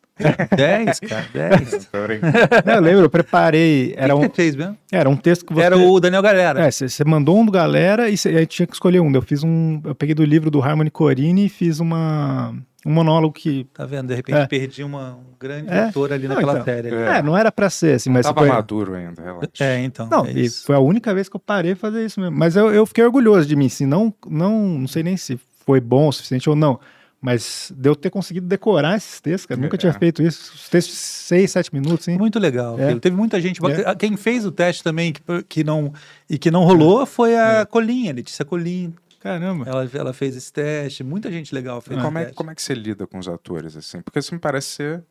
10, 0.55 0.99
cara, 1.01 1.25
10. 1.33 1.85
Tô 1.91 2.03
brincando. 2.03 2.33
Não, 2.65 2.73
eu 2.75 2.81
lembro, 2.81 3.01
eu 3.05 3.09
preparei. 3.09 3.93
Era 3.97 4.15
um, 4.15 4.21
que 4.21 4.27
você 4.27 4.33
fez 4.35 4.55
mesmo? 4.55 4.77
era 4.91 5.09
um 5.09 5.15
texto 5.15 5.45
que 5.45 5.53
você. 5.53 5.61
Era 5.65 5.77
o 5.77 5.99
Daniel 5.99 6.21
Galera. 6.21 6.65
É, 6.65 6.71
você 6.71 7.03
mandou 7.05 7.39
um 7.39 7.45
do 7.45 7.51
galera 7.51 8.09
e 8.09 8.17
você, 8.17 8.29
aí 8.29 8.45
tinha 8.45 8.65
que 8.67 8.73
escolher 8.73 8.99
um. 8.99 9.11
Eu 9.13 9.21
fiz 9.21 9.43
um. 9.43 9.81
Eu 9.83 9.95
peguei 9.95 10.15
do 10.15 10.23
livro 10.23 10.49
do 10.51 10.61
Harmony 10.61 10.89
Corini 10.89 11.45
e 11.45 11.49
fiz 11.49 11.79
uma, 11.79 12.53
um 12.85 12.91
monólogo 12.91 13.33
que. 13.33 13.65
Tá 13.73 13.85
vendo? 13.85 14.07
De 14.07 14.15
repente 14.15 14.37
É. 14.37 14.47
perdi 14.47 14.83
uma, 14.83 15.15
um 15.15 15.33
grande 15.39 15.69
É. 15.71 15.85
ator 15.85 16.11
ali 16.13 16.27
Não, 16.27 16.35
naquela 16.35 16.53
então, 16.53 16.65
série. 16.65 16.87
ali. 16.89 17.17
É, 17.19 17.21
não 17.21 17.37
era 17.37 17.51
pra 17.51 17.69
ser 17.69 17.95
assim, 17.95 18.09
mas 18.09 18.25
Tava 18.25 18.39
foi, 18.41 18.49
maduro 18.49 18.93
ainda, 18.95 19.21
relaxa. 19.21 19.49
É, 19.59 19.79
então. 19.83 20.07
Não, 20.09 20.25
é 20.25 20.31
e 20.31 20.45
isso. 20.45 20.65
foi 20.65 20.75
a 20.75 20.79
única 20.79 21.13
vez 21.13 21.27
que 21.29 21.35
eu 21.35 21.39
parei 21.39 21.73
de 21.73 21.79
fazer 21.79 22.05
isso 22.05 22.19
mesmo. 22.19 22.37
Mas 22.37 22.55
eu, 22.55 22.73
eu 22.73 22.85
fiquei 22.85 23.03
orgulhoso 23.03 23.47
de 23.47 23.55
mim, 23.55 23.65
assim, 23.67 23.85
não, 23.85 24.13
não, 24.27 24.59
não 24.79 24.87
sei 24.87 25.03
nem 25.03 25.17
se 25.17 25.39
foi 25.65 25.79
bom 25.79 26.07
o 26.07 26.11
suficiente 26.11 26.49
ou 26.49 26.55
não. 26.55 26.79
Mas 27.23 27.71
de 27.73 27.87
eu 27.89 27.95
ter 27.95 28.09
conseguido 28.09 28.45
decorar 28.45 28.97
esses 28.97 29.21
textos, 29.21 29.45
cara. 29.45 29.59
Nunca 29.61 29.77
É. 29.77 29.79
tinha 29.79 29.93
feito 29.93 30.21
isso. 30.21 30.51
Os 30.55 30.67
textos 30.67 30.93
de 30.93 30.99
seis, 31.01 31.51
sete 31.51 31.73
minutos, 31.73 32.05
hein? 32.09 32.17
Muito 32.17 32.37
legal. 32.37 32.77
É. 32.77 32.93
Teve 32.99 33.15
muita 33.15 33.39
gente. 33.39 33.61
É. 33.65 33.89
a- 33.89 33.95
Quem 33.95 34.17
fez 34.17 34.45
o 34.45 34.51
teste 34.51 34.83
também 34.83 35.13
que, 35.13 35.21
que 35.47 35.63
não, 35.63 35.93
e 36.29 36.37
que 36.37 36.51
não 36.51 36.65
rolou 36.65 37.05
foi 37.05 37.37
a 37.37 37.65
Colinha, 37.65 38.11
Letícia 38.11 38.43
Colinha. 38.43 38.91
Caramba. 39.21 39.63
Ela, 39.65 39.89
ela 39.93 40.11
fez 40.13 40.35
esse 40.35 40.51
teste. 40.51 41.01
Muita 41.01 41.31
gente 41.31 41.55
legal 41.55 41.79
fez 41.79 41.97
E 41.97 42.01
como, 42.03 42.17
é, 42.17 42.23
teste. 42.23 42.35
como 42.35 42.51
é 42.51 42.55
que 42.55 42.61
você 42.61 42.73
lida 42.73 43.07
com 43.07 43.17
os 43.17 43.27
atores, 43.29 43.77
assim? 43.77 44.01
Porque 44.01 44.19
isso 44.19 44.33
me 44.35 44.39
parece 44.39 44.67
ser 44.67 45.03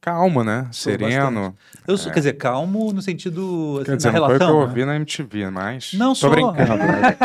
calmo, 0.00 0.42
né? 0.44 0.68
Sereno. 0.72 1.54
Eu 1.86 1.96
sou, 1.98 2.10
É. 2.10 2.14
quer 2.14 2.20
dizer, 2.20 2.32
calmo 2.34 2.92
no 2.92 3.02
sentido 3.02 3.76
assim, 3.76 3.84
Quer 3.90 3.96
dizer, 3.96 4.12
da 4.12 4.18
não 4.20 4.26
foi 4.26 4.36
o 4.36 4.38
que 4.38 4.44
eu 4.44 4.46
relação. 4.46 4.60
né? 4.60 4.66
ouvi 4.68 4.84
na 4.84 4.96
MTV, 4.96 5.50
mas... 5.50 5.92
Não 5.94 6.08
Tô 6.10 6.14
sou. 6.14 6.30
brincando. 6.30 6.76
né? 6.84 7.16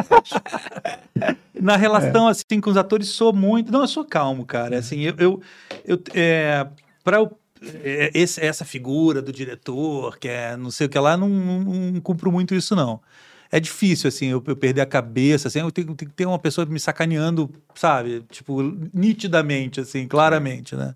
Na 1.62 1.74
É. 1.74 1.78
relação, 1.78 2.28
assim, 2.28 2.60
com 2.62 2.70
os 2.70 2.78
atores, 2.78 3.10
sou 3.10 3.32
muito. 3.34 3.72
Não, 3.72 3.82
eu 3.82 3.88
sou 3.88 4.04
calmo, 4.06 4.45
cara. 4.45 4.78
Assim, 4.80 5.02
eu. 5.02 5.16
eu, 5.18 5.41
eu 5.86 6.00
é, 6.14 6.68
pra 7.04 7.18
eu- 7.18 7.38
é, 7.84 8.12
esse- 8.14 8.41
essa 8.44 8.66
figura 8.66 9.22
do 9.22 9.32
diretor, 9.32 10.18
que 10.18 10.28
é 10.28 10.58
não 10.58 10.70
sei 10.70 10.88
o 10.88 10.90
que 10.90 11.00
lá, 11.00 11.16
não, 11.16 11.30
não, 11.30 11.60
não 11.62 12.02
cumpro 12.02 12.30
muito 12.32 12.54
isso, 12.54 12.76
não. 12.76 13.00
É 13.50 13.60
difícil, 13.60 14.08
assim, 14.08 14.26
eu, 14.28 14.44
eu 14.48 14.56
perder 14.56 14.82
a 14.82 14.86
cabeça, 14.86 15.48
assim, 15.48 15.60
eu 15.60 15.72
tenho, 15.72 15.94
tenho 15.95 16.10
que 16.10 16.16
ter 16.18 16.26
uma 16.26 16.40
pessoa 16.40 16.66
me 16.66 16.80
sacaneando, 16.80 17.50
sabe? 17.76 18.26
Tipo, 18.32 18.62
nitidamente, 18.94 19.80
assim, 19.80 20.08
claramente, 20.08 20.76
né? 20.76 20.95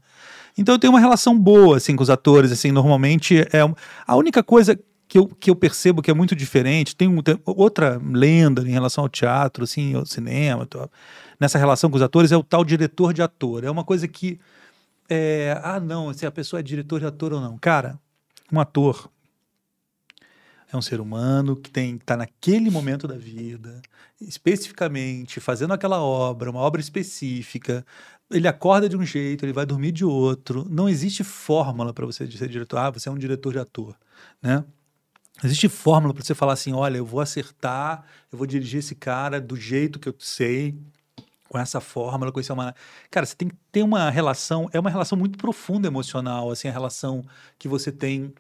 Então 0.58 0.76
eu 0.76 0.80
tenho 0.80 0.94
uma 0.94 1.00
relação 1.00 1.38
boa, 1.38 1.78
assim, 1.78 1.96
com 1.96 2.04
os 2.04 2.10
atores, 2.10 2.52
assim, 2.52 2.72
normalmente 2.72 3.40
é... 3.40 3.62
A 4.06 4.16
única 4.16 4.44
coisa 4.44 4.78
que 5.08 5.18
eu, 5.18 5.28
que 5.28 5.50
eu 5.50 5.56
percebo 5.56 6.02
que 6.02 6.12
é 6.12 6.14
muito 6.14 6.36
diferente, 6.36 6.96
tem, 6.96 7.08
um- 7.08 7.22
tem 7.22 7.40
outra 7.46 8.02
lenda 8.04 8.62
em 8.64 8.72
relação 8.72 9.04
ao 9.04 9.10
teatro, 9.10 9.64
assim, 9.64 9.94
ao 9.94 10.06
cinema, 10.06 10.66
tal, 10.66 10.90
nessa 11.40 11.58
relação 11.58 11.90
com 11.90 11.96
os 11.96 12.02
atores, 12.02 12.32
é 12.32 12.38
o 12.38 12.44
tal 12.44 12.66
diretor 12.66 13.14
de 13.14 13.22
ator. 13.22 13.64
É 13.64 13.72
uma 13.72 13.84
coisa 13.84 14.08
que... 14.08 14.40
é, 15.10 15.60
ah, 15.64 15.80
não, 15.80 16.12
se 16.14 16.26
a 16.26 16.32
pessoa 16.32 16.60
é 16.60 16.64
diretor 16.64 17.00
de 17.00 17.06
ator 17.06 17.34
ou 17.34 17.40
não. 17.40 17.58
Cara, 17.58 17.98
um 18.52 18.60
ator 18.60 19.10
é 20.72 20.76
um 20.76 20.82
ser 20.82 21.00
humano 21.00 21.56
que 21.56 21.72
tem 21.72 21.96
está 21.96 22.18
naquele 22.18 22.70
momento 22.70 23.08
da 23.08 23.16
vida, 23.16 23.82
especificamente 24.20 25.40
fazendo 25.40 25.74
aquela 25.74 26.02
obra, 26.02 26.50
uma 26.52 26.60
obra 26.60 26.82
específica. 26.82 27.86
Ele 28.30 28.48
acorda 28.48 28.90
de 28.90 28.98
um 28.98 29.06
jeito, 29.06 29.46
ele 29.46 29.54
vai 29.54 29.66
dormir 29.66 29.92
de 29.92 30.04
outro. 30.04 30.66
Não 30.70 30.90
existe 30.90 31.24
fórmula 31.24 31.94
para 31.94 32.06
você 32.06 32.30
ser 32.30 32.50
diretor. 32.50 32.78
Ah, 32.78 32.90
você 32.90 33.08
é 33.08 33.12
um 33.12 33.18
diretor 33.18 33.54
de 33.54 33.60
ator, 33.60 33.96
né? 34.42 34.66
Existe 35.44 35.70
fórmula 35.70 36.14
para 36.14 36.24
você 36.24 36.34
falar 36.34 36.54
assim, 36.54 36.74
olha, 36.74 36.98
eu 36.98 37.06
vou 37.06 37.22
acertar, 37.22 38.04
eu 38.32 38.38
vou 38.38 38.48
dirigir 38.48 38.80
esse 38.80 38.96
cara 38.96 39.40
do 39.40 39.56
jeito 39.56 40.00
que 40.00 40.10
eu 40.10 40.16
sei, 40.18 40.76
com 41.48 41.58
essa 41.58 41.80
fórmula, 41.80 42.32
com 42.32 42.40
esse 42.40 42.52
uma... 42.52 42.74
Cara, 43.12 43.26
você 43.26 43.36
tem 43.36 43.48
que 43.48 43.56
ter 43.72 43.84
uma 43.84 44.10
relação, 44.10 44.68
é 44.74 44.80
uma 44.80 44.90
relação 44.90 45.18
muito 45.18 45.38
profunda 45.38 45.88
emocional, 45.88 46.50
assim, 46.50 46.68
a 46.68 46.72
relação 46.72 47.24
que 47.58 47.68
você 47.68 47.92
tem 47.92 48.34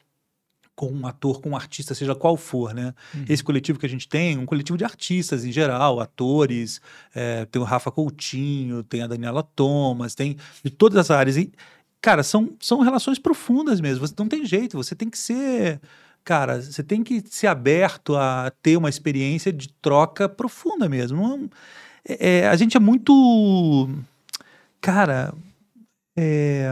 com 0.78 0.92
um 0.92 1.08
ator, 1.08 1.42
com 1.42 1.50
um 1.50 1.56
artista, 1.56 1.96
seja 1.96 2.14
qual 2.14 2.38
for, 2.38 2.72
né? 2.72 2.94
Uhum. 3.16 3.26
Esse 3.28 3.44
coletivo 3.44 3.80
que 3.80 3.86
a 3.88 3.90
gente 3.90 4.08
tem, 4.08 4.38
um 4.38 4.46
coletivo 4.46 4.78
de 4.78 4.84
artistas 4.86 5.44
em 5.44 5.52
geral, 5.52 6.00
atores, 6.00 6.80
é, 7.16 7.46
tem 7.46 7.60
o 7.60 7.66
Rafa 7.66 7.90
Coutinho, 7.90 8.84
tem 8.84 9.02
a 9.02 9.08
Daniela 9.08 9.42
Thomas, 9.42 10.14
tem 10.14 10.38
de 10.64 10.70
todas 10.70 11.00
as 11.00 11.10
áreas. 11.10 11.36
E, 11.36 11.52
cara, 12.00 12.22
são, 12.22 12.54
são 12.60 12.82
relações 12.82 13.18
profundas 13.18 13.82
mesmo. 13.82 14.06
Você 14.08 14.14
não 14.20 14.28
tem 14.28 14.46
jeito, 14.46 14.78
você 14.78 14.94
tem 14.94 15.10
que 15.10 15.18
ser. 15.18 15.82
Cara, 16.24 16.62
você 16.62 16.84
tem 16.84 17.04
que 17.04 17.24
ser 17.28 17.48
aberto 17.48 18.16
a 18.16 18.52
ter 18.62 18.78
uma 18.78 18.90
experiência 18.90 19.52
de 19.52 19.70
troca 19.82 20.30
profunda 20.30 20.88
mesmo. 20.88 21.18
Não, 21.18 21.50
é- 22.08 22.42
é, 22.42 22.48
a 22.48 22.56
gente 22.56 22.78
é 22.78 22.80
muito. 22.80 23.90
Cara, 24.80 25.34
é, 26.16 26.72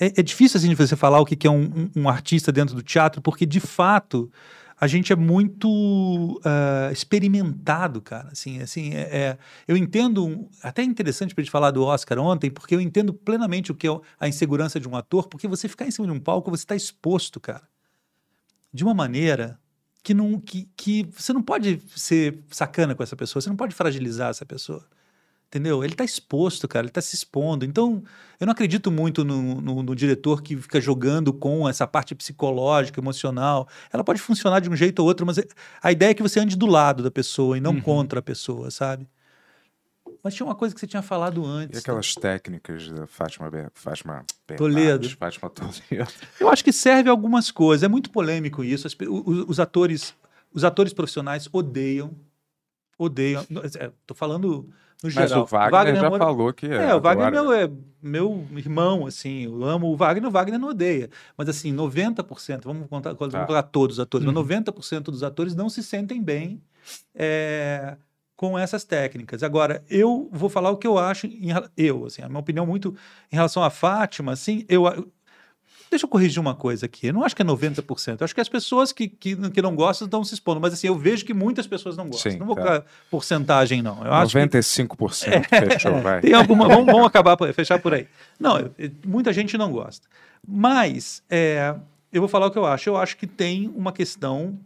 é, 0.00 0.06
é 0.20 0.22
difícil 0.22 0.58
assim 0.58 0.68
de 0.68 0.74
você 0.74 0.96
falar 0.96 1.20
o 1.20 1.24
que 1.26 1.36
que 1.36 1.46
é 1.46 1.50
um, 1.50 1.64
um- 1.64 1.90
um 2.02 2.08
artista 2.08 2.50
dentro 2.52 2.74
do 2.74 2.82
teatro, 2.82 3.20
porque 3.22 3.44
de 3.46 3.60
fato 3.60 4.30
a 4.80 4.86
gente 4.86 5.12
é 5.12 5.16
muito 5.16 6.40
ah, 6.44 6.90
experimentado, 6.92 8.00
cara. 8.00 8.28
Assim, 8.30 8.60
assim, 8.60 8.94
é, 8.94 9.00
é- 9.00 9.38
eu 9.66 9.76
entendo, 9.76 10.48
até 10.62 10.82
é 10.82 10.84
interessante 10.84 11.34
para 11.34 11.42
gente 11.42 11.50
falar 11.50 11.72
do 11.72 11.82
Oscar 11.84 12.18
ontem, 12.20 12.48
porque 12.50 12.74
eu 12.76 12.80
entendo 12.80 13.12
plenamente 13.12 13.72
o 13.72 13.74
que 13.74 13.88
é 13.88 14.00
a 14.20 14.28
insegurança 14.28 14.78
de 14.78 14.88
um 14.88 14.94
ator, 14.96 15.26
porque 15.28 15.48
você 15.48 15.66
ficar 15.68 15.86
em 15.86 15.90
cima 15.90 16.06
de 16.06 16.12
um 16.12 16.20
palco, 16.20 16.50
você 16.50 16.62
está 16.62 16.76
exposto, 16.76 17.40
cara, 17.40 17.66
de 18.72 18.84
uma 18.84 18.94
maneira 18.94 19.58
que 20.02 20.14
não, 20.14 20.38
que, 20.40 20.68
que 20.76 21.08
você 21.16 21.32
não 21.32 21.42
pode 21.42 21.82
ser 21.96 22.38
sacana 22.50 22.94
com 22.94 23.02
essa 23.02 23.16
pessoa, 23.16 23.40
você 23.42 23.48
não 23.48 23.56
pode 23.56 23.74
fragilizar 23.74 24.30
essa 24.30 24.46
pessoa. 24.46 24.84
Entendeu? 25.50 25.82
Ele 25.82 25.94
está 25.94 26.04
exposto, 26.04 26.68
cara, 26.68 26.84
ele 26.84 26.90
está 26.90 27.00
se 27.00 27.14
expondo. 27.14 27.64
Então, 27.64 28.02
eu 28.38 28.46
não 28.46 28.52
acredito 28.52 28.90
muito 28.90 29.24
no, 29.24 29.60
no- 29.62 29.82
no 29.82 29.96
diretor 29.96 30.42
que 30.42 30.54
fica 30.58 30.78
jogando 30.78 31.32
com 31.32 31.66
essa 31.66 31.86
parte 31.86 32.14
psicológica, 32.14 33.00
emocional. 33.00 33.66
Ela 33.90 34.04
pode 34.04 34.20
funcionar 34.20 34.60
de 34.60 34.68
um 34.68 34.76
jeito 34.76 34.98
ou 35.00 35.06
outro, 35.08 35.24
mas 35.24 35.38
a 35.82 35.90
ideia 35.90 36.10
é 36.10 36.14
que 36.14 36.22
você 36.22 36.38
ande 36.38 36.54
do 36.54 36.66
lado 36.66 37.02
da 37.02 37.10
pessoa 37.10 37.56
e 37.56 37.62
não 37.62 37.72
Uhum. 37.72 37.80
contra 37.80 38.18
a 38.18 38.22
pessoa, 38.22 38.70
sabe? 38.70 39.08
Mas 40.22 40.34
tinha 40.34 40.44
uma 40.44 40.54
coisa 40.54 40.74
que 40.74 40.80
você 40.80 40.86
tinha 40.86 41.00
falado 41.00 41.42
E 41.42 41.46
antes. 41.46 41.78
aquelas 41.80 42.14
técnicas 42.14 42.90
da 42.90 43.06
Fátima, 43.06 43.50
Be- 43.50 43.68
Fátima 43.72 44.26
Toledo. 44.56 45.08
Fátima 45.16 45.48
Toledo. 45.48 46.12
Eu 46.38 46.50
acho 46.50 46.62
que 46.62 46.72
serve 46.72 47.08
algumas 47.08 47.50
coisas. 47.50 47.84
É 47.84 47.88
muito 47.88 48.10
polêmico 48.10 48.62
isso. 48.62 48.86
As 48.86 48.94
pe- 48.94 49.06
o- 49.08 49.14
o- 49.26 49.48
os 49.50 49.58
atores, 49.58 50.14
os 50.52 50.62
atores 50.64 50.92
profissionais 50.92 51.48
odeiam, 51.50 52.10
odeiam. 52.98 53.46
É, 53.78 53.90
tô 54.06 54.14
falando 54.14 54.68
no 55.02 55.10
Mas 55.14 55.14
geral. 55.30 55.42
o 55.42 55.46
Wagner 55.46 55.96
já 55.96 56.06
é 56.08 56.18
falou 56.18 56.52
que 56.52 56.66
é. 56.66 56.94
o 56.94 57.00
Wagner 57.00 57.28
é 57.28 57.30
meu, 57.30 57.52
é 57.52 57.70
meu 58.02 58.46
irmão, 58.56 59.06
assim. 59.06 59.44
Eu 59.44 59.64
amo 59.64 59.86
o 59.88 59.96
Wagner. 59.96 60.28
O 60.28 60.32
Wagner 60.32 60.58
não 60.58 60.68
odeia. 60.70 61.08
Mas 61.36 61.48
assim, 61.48 61.72
90%, 61.72 62.64
vamos 62.64 62.88
contar, 62.88 63.12
vamos 63.14 63.32
Tá. 63.32 63.44
colocar 63.46 63.62
todos 63.64 63.96
os 63.96 64.00
atores, 64.00 64.26
Uhum. 64.26 64.32
mas 64.32 64.42
90% 64.44 65.10
dos 65.10 65.22
atores 65.22 65.54
não 65.54 65.68
se 65.68 65.82
sentem 65.82 66.22
bem. 66.22 66.60
é, 67.14 67.96
com 68.34 68.56
essas 68.58 68.84
técnicas. 68.84 69.42
Agora, 69.42 69.82
eu 69.90 70.28
vou 70.32 70.48
falar 70.48 70.70
o 70.70 70.76
que 70.76 70.86
eu 70.86 70.96
acho, 70.96 71.26
em 71.26 71.48
eu, 71.76 72.06
assim, 72.06 72.22
a 72.22 72.28
minha 72.28 72.38
opinião 72.38 72.64
muito 72.64 72.94
em 73.32 73.34
relação 73.36 73.62
à 73.64 73.68
Fátima, 73.68 74.30
assim, 74.32 74.64
eu, 74.68 74.84
Deixa 75.90 76.04
eu 76.04 76.08
corrigir 76.08 76.38
uma 76.40 76.54
coisa 76.54 76.86
aqui. 76.86 77.06
Eu 77.06 77.12
não 77.14 77.24
acho 77.24 77.34
que 77.34 77.42
é 77.42 77.44
90%. 77.44 78.20
Eu 78.20 78.24
acho 78.24 78.34
que 78.34 78.40
as 78.40 78.48
pessoas 78.48 78.92
que, 78.92 79.08
que, 79.08 79.34
que 79.50 79.62
não 79.62 79.74
gostam 79.74 80.04
estão 80.06 80.22
se 80.22 80.34
expondo. 80.34 80.60
Mas 80.60 80.74
assim, 80.74 80.86
eu 80.86 80.96
vejo 80.98 81.24
que 81.24 81.32
muitas 81.32 81.66
pessoas 81.66 81.96
não 81.96 82.08
gostam. 82.08 82.32
Sim, 82.32 82.38
não 82.38 82.46
vou 82.46 82.54
tá. 82.56 82.62
colocar 82.62 82.86
porcentagem, 83.10 83.80
não. 83.82 84.04
Eu 84.04 84.12
acho 84.12 84.32
que- 84.32 84.38
95% 84.38 85.70
fechou, 85.70 86.00
vai. 86.02 86.20
tem 86.20 86.34
alguma. 86.34 86.68
Vamos, 86.68 86.86
vamos 86.86 87.06
acabar, 87.06 87.36
por- 87.36 87.52
fechar 87.54 87.78
por 87.78 87.94
aí. 87.94 88.06
Não, 88.38 88.58
eu- 88.58 88.72
muita 89.06 89.32
gente 89.32 89.56
não 89.56 89.72
gosta. 89.72 90.06
Mas 90.46 91.22
é, 91.30 91.74
eu 92.12 92.20
vou 92.20 92.28
falar 92.28 92.46
o 92.46 92.50
que 92.50 92.58
eu 92.58 92.66
acho. 92.66 92.88
Eu 92.88 92.96
acho 92.96 93.16
que 93.16 93.26
tem 93.26 93.72
uma 93.74 93.92
questão 93.92 94.58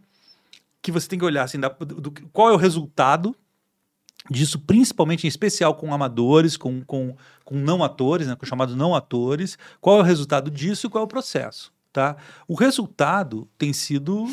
que 0.81 0.91
você 0.91 1.07
tem 1.07 1.17
que 1.17 1.25
olhar 1.25 1.43
assim, 1.43 1.59
da- 1.59 1.69
do- 1.69 2.11
qual 2.33 2.49
é 2.49 2.53
o 2.53 2.57
resultado 2.57 3.35
disso, 4.29 4.59
principalmente 4.59 5.25
em 5.25 5.27
especial 5.27 5.75
com 5.75 5.93
amadores, 5.93 6.55
com, 6.57 6.81
com, 6.83 7.15
com 7.43 7.55
não 7.55 7.83
atores, 7.83 8.27
né, 8.27 8.35
com 8.35 8.45
chamados 8.45 8.75
não 8.75 8.95
atores. 8.95 9.57
Qual 9.81 9.97
é 9.97 9.99
o 10.01 10.03
resultado 10.03 10.49
disso 10.49 10.87
e 10.87 10.89
qual 10.89 11.03
é 11.03 11.05
o 11.05 11.07
processo? 11.07 11.71
Tá? 11.91 12.15
O 12.47 12.55
resultado 12.55 13.47
tem 13.57 13.71
sido 13.73 14.25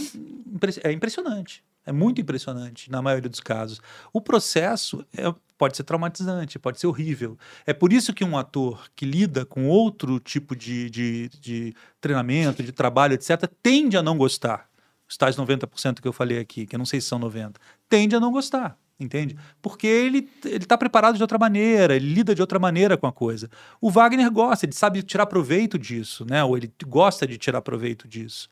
impre- 0.47 0.81
é 0.83 0.93
impressionante. 0.93 1.63
É 1.85 1.93
muito 1.93 2.21
impressionante 2.21 2.91
na 2.91 3.03
maioria 3.03 3.29
dos 3.29 3.41
casos. 3.41 3.81
O 4.13 4.21
processo 4.21 5.05
é- 5.17 5.35
pode 5.59 5.77
ser 5.77 5.83
traumatizante, 5.83 6.59
pode 6.59 6.79
ser 6.81 6.87
horrível. 6.87 7.37
É 7.67 7.73
por 7.75 7.93
isso 7.93 8.15
que 8.15 8.25
um 8.25 8.39
ator 8.39 8.87
que 8.97 9.05
lida 9.05 9.45
com 9.45 9.67
outro 9.69 10.19
tipo 10.21 10.55
de, 10.57 10.89
de, 10.89 11.29
de 11.41 11.75
treinamento, 12.01 12.63
de 12.63 12.73
trabalho, 12.73 13.15
etc., 13.15 13.51
tende 13.63 13.97
a 13.97 14.03
não 14.03 14.17
gostar. 14.17 14.69
Os 15.09 15.17
tais 15.17 15.37
90% 15.37 16.01
que 16.01 16.07
eu 16.09 16.13
falei 16.13 16.39
aqui, 16.39 16.65
que 16.67 16.75
eu 16.77 16.79
não 16.79 16.87
sei 16.87 17.01
se 17.01 17.09
são 17.09 17.19
90%, 17.19 17.57
tende 17.89 18.15
a 18.17 18.21
não 18.21 18.31
gostar, 18.31 18.79
entende? 19.01 19.37
Porque 19.61 19.87
ele 19.87 20.29
está 20.45 20.77
preparado 20.77 21.17
de 21.17 21.23
outra 21.23 21.39
maneira, 21.39 21.97
ele 21.97 22.13
lida 22.13 22.35
de 22.35 22.41
outra 22.41 22.59
maneira 22.59 22.97
com 22.97 23.07
a 23.07 23.13
coisa. 23.13 23.51
O 23.81 23.91
Wagner 23.91 24.31
gosta, 24.31 24.67
ele 24.67 24.75
sabe 24.75 25.03
tirar 25.03 25.27
proveito 25.27 25.79
disso, 25.79 26.25
né? 26.29 26.45
ou 26.45 26.57
ele 26.57 26.73
gosta 26.87 27.27
de 27.27 27.39
tirar 27.39 27.63
proveito 27.63 28.07
disso. 28.07 28.49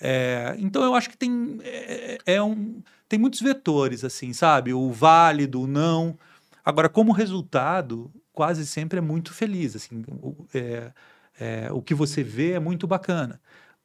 É, 0.00 0.56
então 0.58 0.82
eu 0.82 0.94
acho 0.94 1.08
que 1.08 1.16
tem, 1.16 1.58
é, 1.62 2.18
é 2.26 2.42
um, 2.42 2.82
tem 3.08 3.18
muitos 3.18 3.40
vetores, 3.40 4.04
assim, 4.04 4.32
sabe? 4.32 4.74
O 4.74 4.90
válido, 4.90 5.60
o 5.60 5.66
não. 5.66 6.18
Agora, 6.64 6.88
como 6.88 7.12
resultado, 7.12 8.10
quase 8.32 8.66
sempre 8.66 8.98
é 8.98 9.02
muito 9.02 9.32
feliz. 9.32 9.76
Assim, 9.76 10.02
o, 10.08 10.46
é, 10.52 10.92
é, 11.38 11.72
o 11.72 11.80
que 11.80 11.94
você 11.94 12.22
vê 12.22 12.52
é 12.52 12.58
muito 12.58 12.86
bacana. 12.86 13.40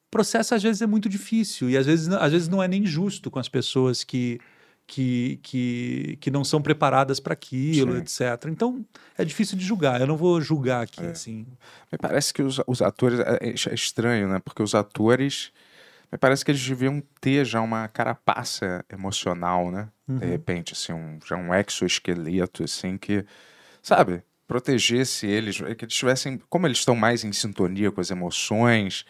O 0.07 0.10
processo, 0.10 0.56
às 0.56 0.64
vezes, 0.64 0.81
é 0.81 0.88
muito 0.88 1.10
difícil 1.10 1.69
e, 1.69 1.77
às 1.77 1.85
vezes, 1.85 2.07
às 2.10 2.31
vezes 2.31 2.48
não 2.48 2.64
é 2.64 2.68
nem 2.68 2.85
justo 2.85 3.30
com 3.30 3.38
as 3.38 3.49
pessoas 3.49 4.03
que, 4.03 4.39
que, 4.88 5.38
que, 5.43 6.18
que 6.22 6.31
não 6.31 6.45
são 6.45 6.61
preparadas 6.61 7.19
para 7.19 7.34
aquilo, 7.34 7.93
Sim. 7.93 7.99
etc. 7.99 8.45
Então, 8.47 8.85
é 9.18 9.26
difícil 9.26 9.57
de 9.57 9.65
julgar. 9.65 9.99
Eu 9.99 10.07
não 10.07 10.15
vou 10.15 10.39
julgar 10.41 10.81
aqui, 10.81 11.03
É. 11.03 11.09
assim. 11.09 11.45
Me 11.91 11.97
parece 11.97 12.34
que 12.34 12.41
os, 12.41 12.61
os 12.65 12.81
atores. 12.81 13.19
É, 13.19 13.49
é 13.49 13.73
estranho, 13.73 14.30
né? 14.30 14.39
Porque 14.39 14.64
os 14.64 14.73
atores. 14.73 15.51
Me 16.09 16.18
parece 16.18 16.45
que 16.45 16.51
eles 16.51 16.65
deviam 16.65 17.03
ter 17.19 17.45
já 17.45 17.59
uma 17.59 17.85
carapaça 17.89 18.84
emocional, 18.89 19.69
né? 19.69 19.89
Uhum. 20.07 20.19
De 20.19 20.26
repente, 20.26 20.72
assim, 20.72 20.93
um, 20.93 21.19
já 21.27 21.35
um 21.35 21.53
exoesqueleto, 21.53 22.64
assim, 22.64 22.97
que. 22.97 23.26
Sabe? 23.84 24.23
Protegesse 24.47 25.27
eles, 25.27 25.57
que 25.57 25.84
eles 25.84 25.93
tivessem. 25.93 26.41
Como 26.49 26.65
eles 26.65 26.77
estão 26.77 26.95
mais 26.95 27.26
em 27.26 27.34
sintonia 27.34 27.91
com 27.91 27.99
as 27.99 28.09
emoções, 28.09 29.03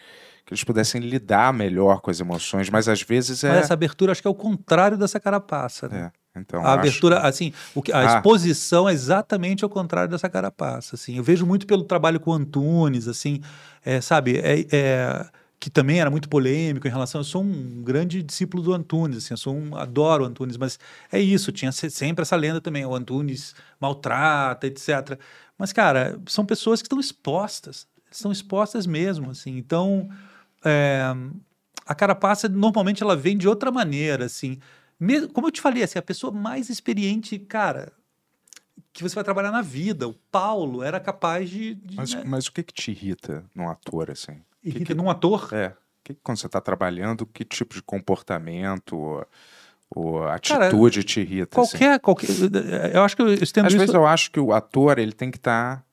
que 0.48 0.54
eles 0.54 0.64
pudessem 0.64 0.98
lidar 1.02 1.52
melhor 1.52 2.00
com 2.00 2.10
as 2.10 2.18
emoções, 2.20 2.70
mas 2.70 2.88
às 2.88 3.02
vezes 3.02 3.44
é. 3.44 3.48
Mas 3.50 3.58
essa 3.64 3.74
abertura 3.74 4.12
acho 4.12 4.22
que 4.22 4.26
é 4.26 4.30
o 4.30 4.34
contrário 4.34 4.96
dessa 4.96 5.20
carapaça. 5.20 5.86
Né? 5.90 6.10
Então, 6.34 6.60
a 6.60 6.70
acho- 6.70 6.78
abertura, 6.78 7.18
assim, 7.18 7.52
o 7.74 7.82
que, 7.82 7.92
a 7.92 7.98
Ah. 7.98 8.16
exposição 8.16 8.88
é 8.88 8.94
exatamente 8.94 9.62
ao 9.62 9.68
contrário 9.68 10.10
dessa 10.10 10.26
carapaça. 10.26 10.96
Assim, 10.96 11.18
eu 11.18 11.22
vejo 11.22 11.44
muito 11.44 11.66
pelo 11.66 11.84
trabalho 11.84 12.18
com 12.18 12.30
o 12.30 12.34
Antunes, 12.34 13.06
assim, 13.08 13.42
é, 13.84 14.00
sabe, 14.00 14.38
é, 14.38 14.66
é, 14.72 15.26
que 15.60 15.68
também 15.68 16.00
era 16.00 16.08
muito 16.10 16.30
polêmico 16.30 16.86
em 16.88 16.90
relação. 16.90 17.20
Eu 17.20 17.24
sou 17.24 17.42
um 17.42 17.82
grande 17.82 18.22
discípulo 18.22 18.62
do 18.62 18.72
Antunes, 18.72 19.18
assim, 19.18 19.34
eu 19.34 19.38
sou 19.38 19.54
um, 19.54 19.76
adoro 19.76 20.24
o 20.24 20.26
Antunes, 20.26 20.56
mas 20.56 20.78
é 21.12 21.20
isso. 21.20 21.52
Tinha 21.52 21.72
se- 21.72 21.90
sempre 21.90 22.22
essa 22.22 22.36
lenda 22.36 22.58
também, 22.58 22.86
o 22.86 22.94
Antunes 22.94 23.54
maltrata, 23.78 24.66
etc. 24.66 25.18
Mas 25.58 25.74
cara, 25.74 26.18
são 26.26 26.46
pessoas 26.46 26.80
que 26.80 26.86
estão 26.86 26.98
expostas, 27.00 27.86
estão 28.10 28.32
expostas 28.32 28.86
mesmo, 28.86 29.30
assim. 29.32 29.58
Então, 29.58 30.08
é, 30.64 31.02
a 31.86 31.94
carapaça 31.94 32.48
normalmente 32.48 33.02
ela 33.02 33.16
vem 33.16 33.36
de 33.36 33.48
outra 33.48 33.70
maneira, 33.70 34.24
assim. 34.26 34.58
Mesmo, 35.00 35.28
como 35.32 35.46
eu 35.46 35.50
te 35.52 35.60
falei, 35.60 35.82
assim, 35.82 35.98
a 35.98 36.02
pessoa 36.02 36.32
mais 36.32 36.68
experiente, 36.68 37.38
cara, 37.38 37.92
que 38.92 39.02
você 39.02 39.14
vai 39.14 39.22
trabalhar 39.24 39.52
na 39.52 39.62
vida. 39.62 40.08
O 40.08 40.14
Paulo 40.30 40.82
era 40.82 40.98
capaz 40.98 41.48
de. 41.48 41.74
de, 41.74 41.96
Mas, 41.96 42.14
né? 42.14 42.22
mas 42.26 42.46
o 42.46 42.52
que 42.52 42.62
que 42.62 42.72
te 42.72 42.90
irrita 42.90 43.44
num 43.54 43.68
ator, 43.68 44.10
assim? 44.10 44.42
Que 44.62 44.68
Irrita 44.70 44.86
que- 44.86 44.94
num 44.94 45.08
ator? 45.08 45.48
É. 45.52 45.74
Que, 46.02 46.14
que 46.14 46.20
quando 46.22 46.38
você 46.38 46.46
está 46.46 46.60
trabalhando, 46.60 47.24
que 47.26 47.44
tipo 47.44 47.74
de 47.74 47.82
comportamento 47.82 48.96
ou, 48.96 49.26
ou 49.90 50.20
Cara, 50.20 50.34
atitude 50.66 51.04
te 51.04 51.20
irrita? 51.20 51.60
assim? 51.60 51.70
Qualquer, 51.78 52.00
qualquer. 52.00 52.28
Eu 52.94 53.02
acho 53.04 53.14
que 53.14 53.22
eu 53.22 53.32
estendo 53.34 53.66
Às 53.68 53.74
isso. 53.74 53.80
vezes 53.80 53.94
eu 53.94 54.06
acho 54.06 54.30
que 54.32 54.40
o 54.40 54.52
ator 54.52 54.98
ele 54.98 55.12
tem 55.12 55.30
que 55.30 55.36
estar 55.38 55.84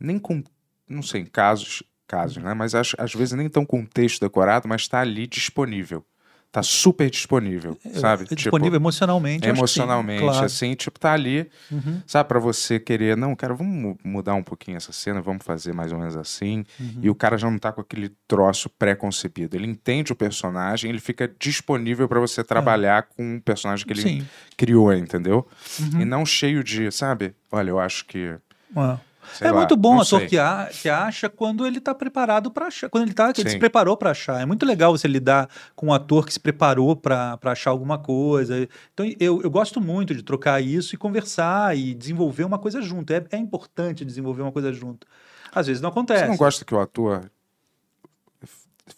nem 0.00 0.18
com, 0.18 0.42
não 0.88 1.02
sei, 1.02 1.22
em 1.22 1.26
casos, 1.26 1.82
casos, 2.08 2.38
né? 2.42 2.54
Mas 2.54 2.74
acho, 2.74 2.96
às 2.98 3.14
vezes 3.14 3.34
nem 3.34 3.48
tão 3.48 3.64
com 3.64 3.84
texto 3.84 4.20
decorado, 4.20 4.66
mas 4.66 4.80
está 4.82 5.00
ali 5.00 5.26
disponível. 5.26 6.04
Tá 6.50 6.62
super 6.62 7.10
disponível, 7.10 7.76
sabe? 8.00 8.24
é 8.30 8.34
disponível 8.34 8.76
emocionalmente, 8.76 9.46
eu 9.46 9.52
acho 9.52 9.60
que 9.64 9.68
sim, 9.68 9.80
Emocionalmente, 9.80 10.22
claro. 10.22 10.46
assim, 10.46 10.74
tipo, 10.74 10.98
tá 10.98 11.12
ali, 11.12 11.46
Uhum. 11.70 12.00
sabe, 12.06 12.26
para 12.26 12.38
você 12.40 12.80
querer, 12.80 13.18
não, 13.18 13.36
cara, 13.36 13.52
vamos 13.52 13.74
mu- 13.76 13.98
mudar 14.02 14.32
um 14.32 14.42
pouquinho 14.42 14.78
essa 14.78 14.90
cena, 14.90 15.20
vamos 15.20 15.44
fazer 15.44 15.74
mais 15.74 15.92
ou 15.92 15.98
menos 15.98 16.16
assim. 16.16 16.64
Uhum. 16.80 17.00
E 17.02 17.10
o 17.10 17.14
cara 17.14 17.36
já 17.36 17.50
não 17.50 17.58
tá 17.58 17.70
com 17.70 17.82
aquele 17.82 18.10
troço 18.26 18.70
pré-concebido. 18.70 19.58
Ele 19.58 19.66
entende 19.66 20.10
o 20.10 20.16
personagem, 20.16 20.88
ele 20.88 21.00
fica 21.00 21.30
disponível 21.38 22.08
para 22.08 22.18
você 22.18 22.42
trabalhar 22.42 23.02
com 23.02 23.36
o 23.36 23.42
personagem 23.42 23.86
que 23.86 23.92
ele 23.92 24.00
É. 24.00 24.04
Sim. 24.04 24.26
criou, 24.56 24.90
entendeu? 24.94 25.46
Uhum. 25.78 26.00
E 26.00 26.04
não 26.06 26.24
cheio 26.24 26.64
de, 26.64 26.90
sabe? 26.90 27.34
Olha, 27.52 27.68
eu 27.68 27.78
acho 27.78 28.06
que. 28.06 28.36
É. 28.74 28.98
sei 29.34 29.48
É 29.48 29.50
lá, 29.50 29.58
muito 29.58 29.76
bom 29.76 29.96
o 29.96 30.00
ator 30.00 30.26
que, 30.26 30.38
a- 30.38 30.68
que 30.72 30.88
acha 30.88 31.28
quando 31.28 31.66
ele 31.66 31.78
está 31.78 31.94
preparado 31.94 32.50
para 32.50 32.66
achar. 32.66 32.88
Quando 32.88 33.04
ele, 33.04 33.14
tá, 33.14 33.32
que 33.32 33.40
ele 33.40 33.50
se 33.50 33.58
preparou 33.58 33.96
para 33.96 34.10
achar. 34.10 34.40
É 34.40 34.46
muito 34.46 34.64
legal 34.66 34.96
você 34.96 35.06
lidar 35.08 35.48
com 35.76 35.86
um 35.88 35.92
ator 35.92 36.24
que 36.26 36.32
se 36.32 36.40
preparou 36.40 36.94
para 36.96 37.38
achar 37.44 37.70
alguma 37.70 37.98
coisa. 37.98 38.68
Então 38.94 39.06
eu, 39.20 39.42
eu 39.42 39.50
gosto 39.50 39.80
muito 39.80 40.14
de 40.14 40.22
trocar 40.22 40.62
isso 40.62 40.94
e 40.94 40.98
conversar 40.98 41.76
e 41.76 41.94
desenvolver 41.94 42.44
uma 42.44 42.58
coisa 42.58 42.80
junto. 42.82 43.12
É, 43.12 43.24
é 43.32 43.36
importante 43.36 44.04
desenvolver 44.04 44.42
uma 44.42 44.52
coisa 44.52 44.72
junto. 44.72 45.06
Às 45.54 45.66
vezes 45.66 45.80
não 45.82 45.88
acontece. 45.90 46.22
Você 46.24 46.28
não 46.28 46.36
gosta 46.36 46.64
que 46.64 46.74
o 46.74 46.80
ator 46.80 47.30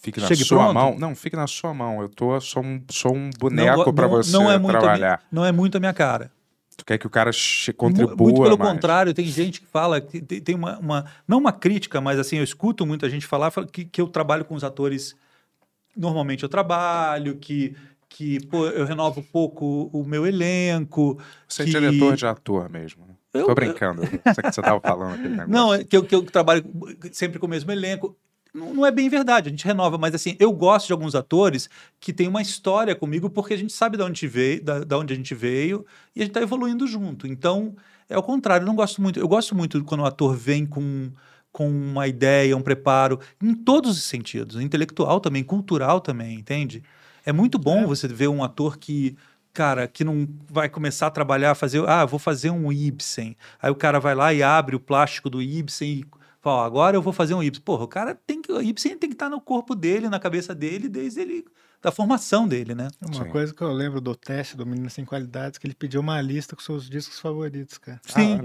fique 0.01 0.20
na 0.20 0.27
Chegue 0.28 0.44
sua 0.44 0.59
pronto? 0.59 0.74
mão? 0.74 0.97
Não, 0.98 1.15
fique 1.15 1.36
na 1.36 1.47
sua 1.47 1.74
mão. 1.74 2.01
Eu 2.02 2.09
tô 2.09 2.40
só 2.40 2.61
um, 2.61 2.81
só 2.90 3.09
um 3.11 3.31
boneco 3.39 3.93
para 3.93 4.07
você 4.07 4.32
não 4.32 4.51
é 4.51 4.59
muito 4.59 4.77
a 4.77 4.81
minha- 4.81 4.81
trabalhar. 4.81 5.23
não 5.31 5.44
é 5.44 5.52
muito 5.52 5.77
a 5.77 5.81
minha 5.81 5.93
cara. 5.93 6.31
Tu 6.81 6.85
quer 6.86 6.98
que 6.98 7.07
o 7.07 7.11
cara 7.11 7.31
contribua 7.77 8.16
Muito 8.16 8.43
pelo 8.43 8.59
mais. 8.59 8.73
contrário, 8.73 9.12
tem 9.12 9.27
gente 9.27 9.61
que 9.61 9.66
fala, 9.66 10.01
que 10.01 10.20
tem, 10.23 10.55
uma, 10.55 10.78
uma- 10.78 11.05
Não 11.28 11.36
uma 11.39 11.52
crítica, 11.52 12.01
mas 12.01 12.19
assim, 12.19 12.39
eu 12.39 12.44
escuto 12.44 12.86
muita 12.86 13.09
gente 13.11 13.27
falar 13.27 13.51
fala 13.51 13.66
que, 13.66 13.85
que 13.85 14.01
eu 14.01 14.09
trabalho 14.09 14.44
com 14.44 14.55
os 14.55 14.65
atores 14.65 15.15
normalmente 15.94 16.43
eu 16.43 16.48
trabalho, 16.48 17.36
que, 17.36 17.77
que 18.09 18.40
pô, 18.47 18.66
eu 18.66 18.85
renovo 18.86 19.23
pouco 19.23 19.90
o 19.93 20.05
meu 20.05 20.27
elenco. 20.27 21.20
Você 21.47 21.65
que... 21.65 21.77
é 21.77 21.81
diretor 21.81 22.16
de 22.16 22.27
ator 22.27 22.70
mesmo. 22.70 23.07
né? 23.07 23.15
Eu- 23.35 23.47
Tô 23.47 23.55
brincando. 23.55 24.02
Isso 24.05 24.43
que 24.43 24.52
você 24.52 24.62
tava 24.62 24.81
falando. 24.81 25.19
Não, 25.47 25.74
é 25.74 25.85
que 25.85 25.97
eu, 25.97 26.02
que 26.02 26.15
eu 26.15 26.23
trabalho 26.23 26.65
sempre 27.12 27.39
com 27.39 27.47
o 27.47 27.51
mesmo 27.51 27.70
elenco. 27.70 28.16
Não, 28.55 28.74
não 28.74 28.86
é 28.86 28.90
bem 28.90 29.09
verdade, 29.09 29.48
a 29.48 29.51
gente 29.51 29.64
renova, 29.64 29.97
mas 29.97 30.14
assim, 30.14 30.36
eu 30.39 30.52
gosto 30.52 30.86
de 30.89 30.93
alguns 30.93 31.14
atores 31.14 31.68
que 31.98 32.12
têm 32.12 32.28
uma 32.28 32.43
história 32.43 32.94
comigo 32.94 33.31
porque 33.31 33.55
a 33.55 33.56
gente 33.56 33.72
sabe 33.72 33.97
de 33.97 34.02
onde 34.02 34.27
veio, 34.27 34.62
da, 34.62 34.81
da 34.81 34.98
onde 34.98 35.12
a 35.12 35.16
gente 35.16 35.35
veio 35.35 35.85
e 36.14 36.20
a 36.20 36.24
gente 36.24 36.31
está 36.31 36.43
evoluindo 36.43 36.86
junto. 36.86 37.27
Então, 37.27 37.74
é 38.09 38.18
o 38.18 38.22
contrário, 38.22 38.64
eu 38.64 38.66
não 38.66 38.74
gosto 38.74 39.01
muito. 39.01 39.20
Eu 39.20 39.28
gosto 39.28 39.55
muito 39.55 39.82
quando 39.85 40.01
o 40.01 40.06
ator 40.06 40.36
vem 40.36 40.66
com, 40.66 41.10
com 41.52 41.68
uma 41.70 42.09
ideia, 42.09 42.56
um 42.56 42.62
preparo, 42.62 43.20
em 43.40 43.55
todos 43.55 43.97
os 43.97 44.05
sentidos, 44.05 44.60
intelectual 44.60 45.20
também, 45.20 45.44
cultural 45.44 46.01
também, 46.01 46.39
entende? 46.39 46.82
É 47.24 47.32
muito 47.32 47.59
bom 47.59 47.86
você 47.86 48.09
ver 48.09 48.28
um 48.28 48.43
ator 48.43 48.78
que 48.78 49.16
cara, 49.52 49.89
que 49.89 50.05
não 50.05 50.28
vai 50.48 50.68
começar 50.68 51.09
a 51.09 51.10
trabalhar, 51.10 51.55
fazer, 51.55 51.86
ah, 51.89 52.05
vou 52.05 52.18
fazer 52.18 52.51
um 52.51 52.72
Ibsen. 52.72 53.36
Aí 53.60 53.70
o 53.70 53.74
cara 53.74 53.98
vai 53.98 54.14
lá 54.14 54.32
e 54.32 54.43
abre 54.43 54.77
o 54.77 54.81
plástico 54.81 55.28
do 55.28 55.43
Ibsen 55.43 55.89
e 55.89 56.05
fala, 56.41 56.65
agora 56.67 56.97
eu 56.97 57.03
vou 57.03 57.12
fazer 57.12 57.35
um 57.35 57.43
Ibsen. 57.43 57.62
Porra, 57.65 57.85
o 57.85 57.89
cara 57.89 58.15
tem 58.15 58.41
que, 58.43 58.51
o 58.53 58.61
Ibsen 58.62 58.97
tem 58.99 59.09
que 59.11 59.15
estar 59.15 59.29
no 59.29 59.41
corpo 59.41 59.75
dele, 59.75 60.09
na 60.09 60.19
cabeça 60.19 60.55
dele, 60.55 60.89
desde 60.89 61.21
ele, 61.21 61.45
da 61.83 61.91
formação 61.91 62.47
dele, 62.49 62.75
né? 62.75 62.89
Uma 63.01 63.25
coisa 63.27 63.55
que 63.55 63.62
eu 63.62 63.73
lembro 63.73 64.01
do 64.01 64.15
teste 64.15 64.57
do 64.57 64.65
Menino 64.67 64.91
Sem 64.91 65.05
Qualidades, 65.05 65.59
que 65.59 65.67
ele 65.67 65.75
pediu 65.75 66.01
uma 66.01 66.21
lista 66.21 66.55
com 66.57 66.62
seus 66.62 66.89
discos 66.89 67.19
favoritos, 67.21 67.79
cara. 67.79 68.01
Sim. 68.07 68.39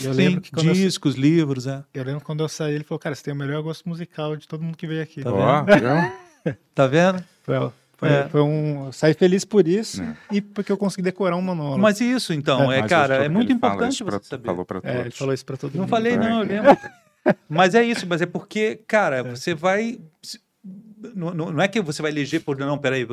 E 0.00 0.04
eu 0.04 0.14
Sim, 0.14 0.18
lembro 0.18 0.40
que 0.40 0.52
quando 0.52 0.68
eu- 0.68 0.72
discos, 0.74 1.16
livros, 1.16 1.66
é. 1.66 1.82
Eu 1.92 2.04
lembro 2.04 2.24
quando 2.24 2.40
eu 2.44 2.48
saí, 2.48 2.74
ele 2.74 2.84
falou, 2.84 2.98
cara, 3.00 3.14
você 3.14 3.24
tem 3.24 3.34
o 3.34 3.36
melhor 3.36 3.60
gosto 3.62 3.88
musical 3.88 4.36
de 4.36 4.46
todo 4.46 4.62
mundo 4.62 4.76
que 4.76 4.86
veio 4.86 5.02
aqui. 5.02 5.22
Tá 5.22 5.32
Ó, 5.32 5.64
viu? 5.64 6.54
Tá 6.74 6.86
vendo? 6.86 7.22
Foi, 7.42 7.56
foi, 7.98 8.08
É. 8.08 8.28
foi 8.28 8.40
um... 8.40 8.86
Eu 8.86 8.92
saí 8.92 9.12
feliz 9.14 9.44
por 9.44 9.66
isso 9.68 10.00
e 10.30 10.40
porque 10.40 10.70
eu 10.72 10.76
consegui 10.78 11.02
decorar 11.02 11.36
um 11.36 11.42
monólogo. 11.42 11.80
Mas 11.82 12.00
isso, 12.00 12.32
então, 12.32 12.70
é, 12.72 12.80
Mas 12.80 12.88
cara, 12.88 13.16
é 13.24 13.28
muito 13.28 13.52
importante 13.52 13.98
você 13.98 14.04
pra- 14.04 14.20
saber. 14.22 14.46
falou 14.46 14.64
pra 14.64 14.80
É, 14.84 15.00
ele 15.00 15.10
falou 15.10 15.34
isso 15.34 15.44
pra 15.44 15.56
todo 15.56 15.72
Não 15.74 15.80
mundo. 15.82 15.90
falei, 15.90 16.16
não, 16.16 16.42
eu 16.42 16.46
lembro. 16.48 16.70
mas 17.48 17.74
é 17.74 17.82
isso, 17.84 18.06
mas 18.06 18.20
é 18.22 18.26
porque, 18.26 18.76
cara, 18.86 19.22
você 19.22 19.54
vai. 19.54 19.98
Não, 21.14 21.34
não 21.34 21.60
é 21.62 21.68
que 21.68 21.80
você 21.80 22.02
vai 22.02 22.10
eleger 22.10 22.42
por. 22.42 22.56
Não, 22.58 22.76
peraí. 22.78 23.06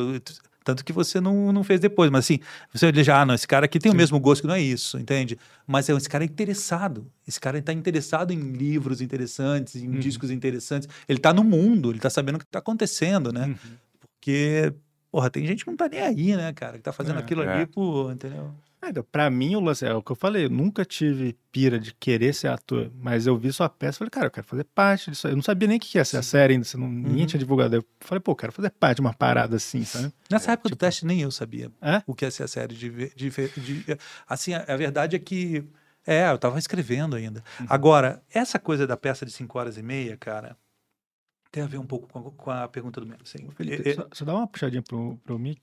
Tanto 0.63 0.83
que 0.83 0.91
você 0.91 1.21
não, 1.21 1.53
não 1.53 1.63
fez 1.63 1.79
depois, 1.79 2.11
mas 2.11 2.25
assim, 2.25 2.39
você 2.73 2.87
vai 2.87 2.91
eleger, 2.93 3.15
ah, 3.15 3.25
não, 3.25 3.33
esse 3.33 3.47
cara 3.47 3.65
aqui 3.65 3.79
tem 3.79 3.89
o 3.89 3.95
mesmo 3.95 4.19
gosto, 4.19 4.41
que 4.41 4.47
não 4.47 4.55
é 4.55 4.61
isso, 4.61 4.97
entende? 4.99 5.39
Mas 5.65 5.87
é, 5.87 5.93
esse 5.93 6.09
cara 6.09 6.25
é 6.25 6.27
interessado. 6.27 7.09
Esse 7.25 7.39
cara 7.39 7.57
está 7.57 7.71
interessado 7.71 8.33
em 8.33 8.51
livros 8.51 8.99
interessantes, 8.99 9.75
em 9.81 9.91
discos 9.97 10.29
interessantes. 10.29 10.89
Ele 11.07 11.19
está 11.19 11.31
no 11.33 11.41
mundo, 11.45 11.89
ele 11.91 11.99
está 11.99 12.09
sabendo 12.09 12.35
o 12.35 12.39
que 12.39 12.43
está 12.43 12.59
acontecendo, 12.59 13.31
né? 13.31 13.55
Porque, 14.01 14.73
porra, 15.09 15.29
tem 15.29 15.45
gente 15.45 15.63
que 15.63 15.71
não 15.71 15.77
tá 15.77 15.87
nem 15.87 16.01
aí, 16.01 16.35
né, 16.35 16.51
cara? 16.51 16.73
Que 16.77 16.83
tá 16.83 16.91
fazendo 16.91 17.15
É. 17.15 17.19
aquilo 17.21 17.43
É. 17.43 17.53
ali, 17.53 17.65
pô, 17.65 18.11
entendeu? 18.11 18.53
É, 18.81 18.89
então, 18.89 19.03
pra 19.11 19.29
mim, 19.29 19.55
o 19.55 19.59
lance 19.59 19.83
é 19.85 19.93
o 19.93 20.03
que 20.03 20.11
eu 20.11 20.15
falei, 20.15 20.45
eu 20.45 20.49
nunca 20.49 20.85
tive 20.85 21.35
pira 21.51 21.79
de 21.79 21.93
querer 21.95 22.33
ser 22.33 22.47
ator, 22.49 22.91
mas 23.01 23.25
eu 23.25 23.35
vi 23.35 23.51
sua 23.51 23.67
peça 23.67 23.97
e 23.97 23.99
falei, 23.99 24.11
cara, 24.11 24.25
eu 24.27 24.31
quero 24.31 24.45
fazer 24.45 24.63
parte 24.65 25.09
disso. 25.09 25.27
Eu 25.27 25.35
não 25.35 25.41
sabia 25.41 25.67
nem 25.67 25.77
o 25.77 25.79
que 25.79 25.97
ia 25.97 26.05
ser 26.05 26.17
a 26.17 26.21
série 26.21 26.53
ainda, 26.53 26.63
você 26.63 26.77
não, 26.77 26.87
ninguém 26.87 27.21
Uhum. 27.21 27.25
tinha 27.25 27.39
divulgado. 27.39 27.75
Eu 27.75 27.83
falei, 28.01 28.19
pô, 28.19 28.31
eu 28.31 28.35
quero 28.35 28.51
fazer 28.51 28.69
parte 28.69 28.97
de 28.97 29.01
uma 29.01 29.13
parada 29.13 29.55
assim, 29.55 29.83
sabe? 29.83 30.13
Nessa 30.29 30.51
época 30.51 30.69
do 30.69 30.75
teste, 30.75 31.05
nem 31.05 31.21
eu 31.21 31.31
sabia 31.31 31.71
É? 31.81 32.03
o 32.05 32.13
que 32.13 32.23
ia 32.23 32.29
ser 32.31 32.43
a 32.43 32.47
série. 32.47 32.75
De, 32.75 32.89
ver- 32.89 33.11
de, 33.15 33.29
de- 33.31 33.97
assim, 34.27 34.53
a, 34.53 34.63
a 34.67 34.77
verdade 34.77 35.15
é 35.15 35.19
que. 35.19 35.63
É, 36.05 36.29
eu 36.31 36.37
tava 36.37 36.57
escrevendo 36.57 37.17
ainda. 37.17 37.43
Agora, 37.67 38.23
essa 38.33 38.57
coisa 38.57 38.87
da 38.87 38.95
peça 38.95 39.25
de 39.25 39.31
5 39.31 39.59
horas 39.59 39.77
e 39.77 39.83
meia, 39.83 40.15
cara, 40.15 40.55
tem 41.57 41.63
a 41.63 41.67
ver 41.67 41.79
um 41.79 41.85
pouco 41.85 42.07
com 42.07 42.19
a, 42.19 42.31
com 42.31 42.51
a 42.51 42.67
pergunta 42.67 43.01
do 43.01 43.07
mesmo. 43.07 43.23
Assim, 43.23 43.49
Felipe, 43.55 43.89
É- 43.89 43.91
é- 43.91 43.95
só, 43.95 44.07
só 44.13 44.25
dá 44.25 44.35
uma 44.35 44.45
puxadinha 44.47 44.83
pro, 44.83 45.17
pro 45.25 45.39
mic. 45.39 45.59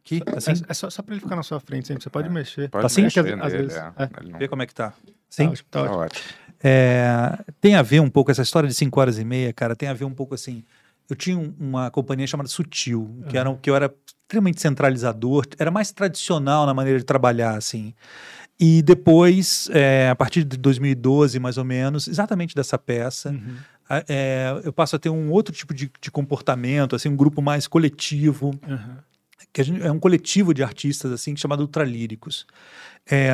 Aqui? 0.00 0.22
Só- 0.28 0.36
Assim? 0.36 0.62
É, 0.62 0.70
é 0.70 0.74
só, 0.74 0.90
só 0.90 1.02
pra 1.02 1.14
ele 1.14 1.22
ficar 1.22 1.36
na 1.36 1.42
sua 1.42 1.58
frente 1.58 1.86
sempre, 1.88 2.02
você 2.02 2.10
pode 2.10 2.28
mexer. 2.28 2.68
Tá 2.68 2.80
assim? 2.84 3.00
É 3.00 3.04
Mexer 3.04 3.42
às 3.42 3.52
vezes- 3.52 3.74
é. 3.76 3.92
é. 3.96 4.28
Não- 4.30 4.38
Vê 4.38 4.46
como 4.46 4.60
é 4.62 4.66
que 4.66 4.74
tá. 4.74 4.90
Tá 4.90 4.96
Sim? 5.30 5.46
ótimo, 5.48 5.68
tá 5.70 5.82
ótimo. 5.90 6.24
É, 6.62 7.38
tem 7.60 7.76
a 7.76 7.82
ver 7.82 8.00
um 8.00 8.10
pouco, 8.10 8.30
essa 8.30 8.42
história 8.42 8.68
de 8.68 8.74
5 8.74 9.00
horas 9.00 9.18
e 9.18 9.24
meia, 9.24 9.52
cara, 9.52 9.74
tem 9.74 9.88
a 9.88 9.94
ver 9.94 10.04
um 10.04 10.12
pouco 10.14 10.34
assim. 10.34 10.62
Eu 11.08 11.16
tinha 11.16 11.38
um- 11.38 11.54
uma 11.58 11.90
companhia 11.90 12.26
chamada 12.26 12.48
Sutil, 12.48 13.24
que, 13.30 13.38
era, 13.38 13.54
que 13.56 13.70
eu 13.70 13.74
era 13.76 13.94
extremamente 14.24 14.60
centralizador, 14.60 15.46
era 15.58 15.70
mais 15.70 15.90
tradicional 15.92 16.66
na 16.66 16.74
maneira 16.74 16.98
de 16.98 17.04
trabalhar, 17.06 17.56
assim. 17.56 17.94
E 18.60 18.82
depois, 18.82 19.70
é, 19.72 20.08
a 20.10 20.16
partir 20.16 20.42
de 20.44 20.56
2012, 20.58 21.38
mais 21.38 21.56
ou 21.56 21.64
menos, 21.64 22.08
exatamente 22.08 22.54
dessa 22.56 22.76
peça, 22.76 23.30
a- 23.30 23.32
é, 24.08 24.60
eu 24.64 24.72
passo 24.72 24.96
a 24.96 24.98
ter 24.98 25.08
um 25.10 25.30
outro 25.30 25.54
tipo 25.54 25.72
de, 25.72 25.90
de 26.00 26.10
comportamento, 26.10 26.94
assim, 26.94 27.08
um 27.08 27.16
grupo 27.16 27.40
mais 27.40 27.66
coletivo, 27.66 28.50
Uhum. 28.66 28.96
que 29.52 29.62
gente- 29.62 29.82
é 29.82 29.90
um 29.90 29.98
coletivo 29.98 30.52
de 30.52 30.62
artistas 30.62 31.10
assim 31.12 31.36
chamado 31.36 31.60
Ultralíricos. 31.60 32.46
É, 33.10 33.32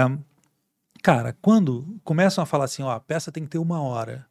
cara, 1.03 1.37
quando 1.43 1.99
começam 2.05 2.43
a 2.43 2.47
falar 2.47 2.65
assim, 2.67 2.83
ó, 2.83 2.91
a 2.91 3.01
peça 3.01 3.33
tem 3.33 3.43
que 3.45 3.51
ter 3.51 3.59
uma 3.59 3.81
hora, 3.83 4.27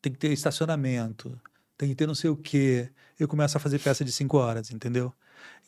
tem 0.00 0.12
que 0.12 0.18
ter 0.18 0.32
estacionamento, 0.32 1.38
tem 1.76 1.88
que 1.88 1.94
ter 1.94 2.06
não 2.06 2.14
sei 2.14 2.30
o 2.30 2.36
quê, 2.36 2.90
eu 3.18 3.26
começo 3.26 3.56
a 3.56 3.60
fazer 3.60 3.78
peça 3.78 4.04
de 4.04 4.12
cinco 4.12 4.36
horas, 4.38 4.70
entendeu? 4.70 5.12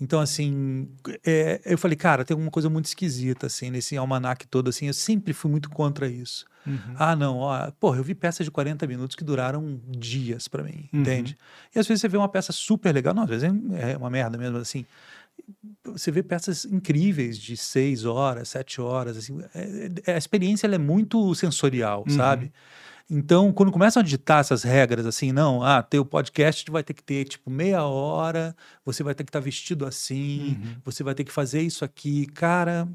Então, 0.00 0.20
assim, 0.20 0.88
é, 1.24 1.60
eu 1.64 1.78
falei, 1.78 1.96
cara, 1.96 2.24
tem 2.24 2.34
alguma 2.34 2.50
coisa 2.50 2.68
muito 2.68 2.84
esquisita, 2.86 3.46
assim, 3.46 3.70
nesse 3.70 3.96
almanac 3.96 4.46
todo, 4.46 4.68
assim, 4.68 4.86
eu 4.88 4.94
sempre 4.94 5.32
fui 5.32 5.50
muito 5.50 5.70
contra 5.70 6.06
isso. 6.06 6.44
Uhum. 6.66 6.94
Ah, 6.98 7.16
não, 7.16 7.38
ó, 7.38 7.70
porra, 7.72 7.98
eu 7.98 8.04
vi 8.04 8.14
peças 8.14 8.44
de 8.44 8.50
40 8.50 8.86
minutos 8.86 9.16
que 9.16 9.24
duraram 9.24 9.80
dias 9.88 10.48
pra 10.48 10.62
mim, 10.62 10.88
Uhum. 10.92 11.00
entende? 11.00 11.36
E 11.74 11.78
às 11.78 11.86
vezes 11.86 12.00
você 12.00 12.08
vê 12.08 12.16
uma 12.16 12.28
peça 12.28 12.52
super 12.52 12.92
legal, 12.92 13.14
não, 13.14 13.22
às 13.22 13.28
vezes 13.30 13.44
é 13.78 13.96
uma 13.96 14.10
merda 14.10 14.36
mesmo, 14.36 14.58
assim. 14.58 14.84
Você 15.84 16.10
vê 16.10 16.22
peças 16.22 16.64
incríveis 16.64 17.38
de 17.38 17.56
seis 17.56 18.04
horas, 18.04 18.48
sete 18.48 18.80
horas, 18.80 19.16
assim. 19.16 19.38
é- 19.54 20.10
é- 20.10 20.14
a 20.14 20.18
experiência 20.18 20.66
é 20.66 20.78
muito 20.78 21.34
sensorial, 21.34 22.04
Uhum. 22.08 22.16
sabe? 22.16 22.52
Então, 23.08 23.52
quando 23.52 23.70
começam 23.70 24.00
a 24.00 24.04
ditar 24.04 24.40
essas 24.40 24.64
regras, 24.64 25.06
assim, 25.06 25.30
não, 25.30 25.62
ah, 25.62 25.80
teu 25.82 26.04
podcast 26.04 26.68
vai 26.70 26.82
ter 26.82 26.92
que 26.92 27.02
ter, 27.04 27.24
tipo, 27.24 27.48
meia 27.48 27.84
hora, 27.84 28.54
você 28.84 29.02
vai 29.04 29.14
ter 29.14 29.22
que 29.22 29.28
estar 29.30 29.38
vestido 29.38 29.86
assim, 29.86 30.58
Uhum. 30.60 30.76
você 30.84 31.04
vai 31.04 31.14
ter 31.14 31.22
que 31.22 31.30
fazer 31.32 31.60
isso 31.62 31.84
aqui, 31.84 32.26
cara, 32.26 32.88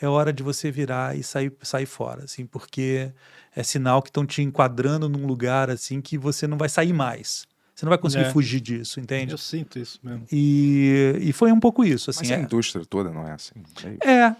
é 0.00 0.08
hora 0.08 0.32
de 0.32 0.42
você 0.42 0.68
virar 0.70 1.16
e 1.16 1.22
sair, 1.22 1.52
sair 1.62 1.86
fora, 1.86 2.24
assim, 2.24 2.44
porque 2.44 3.12
é 3.54 3.62
sinal 3.62 4.02
que 4.02 4.08
estão 4.08 4.26
te 4.26 4.42
enquadrando 4.42 5.08
num 5.08 5.26
lugar, 5.26 5.70
assim, 5.70 6.00
que 6.00 6.18
você 6.18 6.48
não 6.48 6.58
vai 6.58 6.68
sair 6.68 6.92
mais. 6.92 7.46
Você 7.82 7.86
não 7.86 7.90
vai 7.90 7.98
conseguir 7.98 8.26
É. 8.26 8.30
fugir 8.30 8.60
disso, 8.60 9.00
entende? 9.00 9.32
Eu 9.32 9.38
sinto 9.38 9.76
isso 9.76 9.98
mesmo. 10.04 10.24
E, 10.30 11.16
e 11.20 11.32
foi 11.32 11.50
um 11.50 11.58
pouco 11.58 11.84
isso, 11.84 12.10
assim. 12.10 12.20
Mas 12.20 12.30
é- 12.30 12.36
a 12.36 12.38
indústria 12.40 12.84
toda 12.86 13.10
não 13.10 13.26
é 13.26 13.32
assim. 13.32 13.54
É 14.00 14.08
é, 14.12 14.36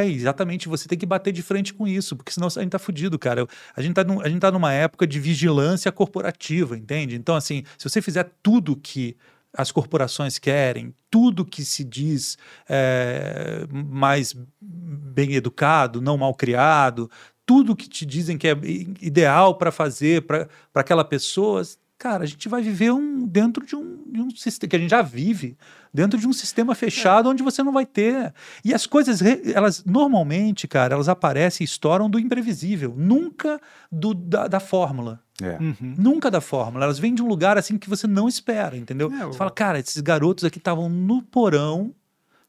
é, 0.00 0.06
exatamente. 0.06 0.66
Você 0.66 0.88
tem 0.88 0.96
que 0.96 1.04
bater 1.04 1.30
de 1.30 1.42
frente 1.42 1.74
com 1.74 1.86
isso, 1.86 2.16
porque 2.16 2.32
senão 2.32 2.46
a 2.48 2.50
gente 2.62 2.70
tá 2.70 2.78
fudido, 2.78 3.18
cara. 3.18 3.46
A 3.76 3.82
gente 3.82 3.92
tá, 3.92 4.02
num- 4.02 4.22
a 4.22 4.28
gente 4.30 4.40
tá 4.40 4.50
numa 4.50 4.72
época 4.72 5.06
de 5.06 5.20
vigilância 5.20 5.92
corporativa, 5.92 6.74
entende? 6.74 7.16
Então, 7.16 7.36
assim, 7.36 7.64
se 7.76 7.86
você 7.86 8.00
fizer 8.00 8.30
tudo 8.42 8.74
que 8.74 9.14
as 9.52 9.70
corporações 9.70 10.38
querem, 10.38 10.94
tudo 11.10 11.44
que 11.44 11.66
se 11.66 11.84
diz 11.84 12.38
é, 12.66 13.66
mais 13.70 14.34
bem 14.58 15.34
educado, 15.34 16.00
não 16.00 16.16
mal 16.16 16.34
criado, 16.34 17.10
tudo 17.44 17.76
que 17.76 17.88
te 17.90 18.06
dizem 18.06 18.38
que 18.38 18.48
é 18.48 18.56
ideal 19.02 19.54
para 19.54 19.70
fazer 19.70 20.22
para 20.22 20.48
aquela 20.74 21.04
pessoa, 21.04 21.60
cara, 21.98 22.24
a 22.24 22.26
gente 22.26 22.48
vai 22.48 22.62
viver 22.62 22.92
um, 22.92 23.26
dentro 23.26 23.64
de 23.64 23.74
um, 23.74 24.02
de 24.10 24.20
um 24.20 24.30
sistema 24.30 24.68
que 24.70 24.76
a 24.76 24.78
gente 24.78 24.90
já 24.90 25.02
vive, 25.02 25.56
dentro 25.92 26.18
de 26.18 26.26
um 26.28 26.32
sistema 26.32 26.74
fechado 26.74 27.28
onde 27.28 27.42
você 27.42 27.62
não 27.62 27.72
vai 27.72 27.86
ter. 27.86 28.32
E 28.64 28.74
as 28.74 28.86
coisas, 28.86 29.20
elas 29.22 29.84
normalmente, 29.84 30.68
cara, 30.68 30.94
elas 30.94 31.08
aparecem 31.08 31.64
e 31.64 31.66
estouram 31.66 32.08
do 32.10 32.18
imprevisível, 32.18 32.94
nunca 32.96 33.60
do, 33.90 34.12
da, 34.14 34.46
da 34.46 34.60
fórmula. 34.60 35.20
É. 35.42 35.58
Uhum. 35.60 35.94
Nunca 35.98 36.30
da 36.30 36.40
fórmula. 36.40 36.84
Elas 36.84 36.98
vêm 36.98 37.14
de 37.14 37.22
um 37.22 37.28
lugar 37.28 37.58
assim 37.58 37.76
que 37.76 37.88
você 37.88 38.06
não 38.06 38.26
espera, 38.28 38.76
entendeu? 38.76 39.12
É, 39.12 39.24
Você 39.24 39.36
fala, 39.38 39.50
cara, 39.50 39.78
esses 39.78 40.00
garotos 40.00 40.44
aqui 40.44 40.58
estavam 40.58 40.88
no 40.88 41.22
porão 41.22 41.94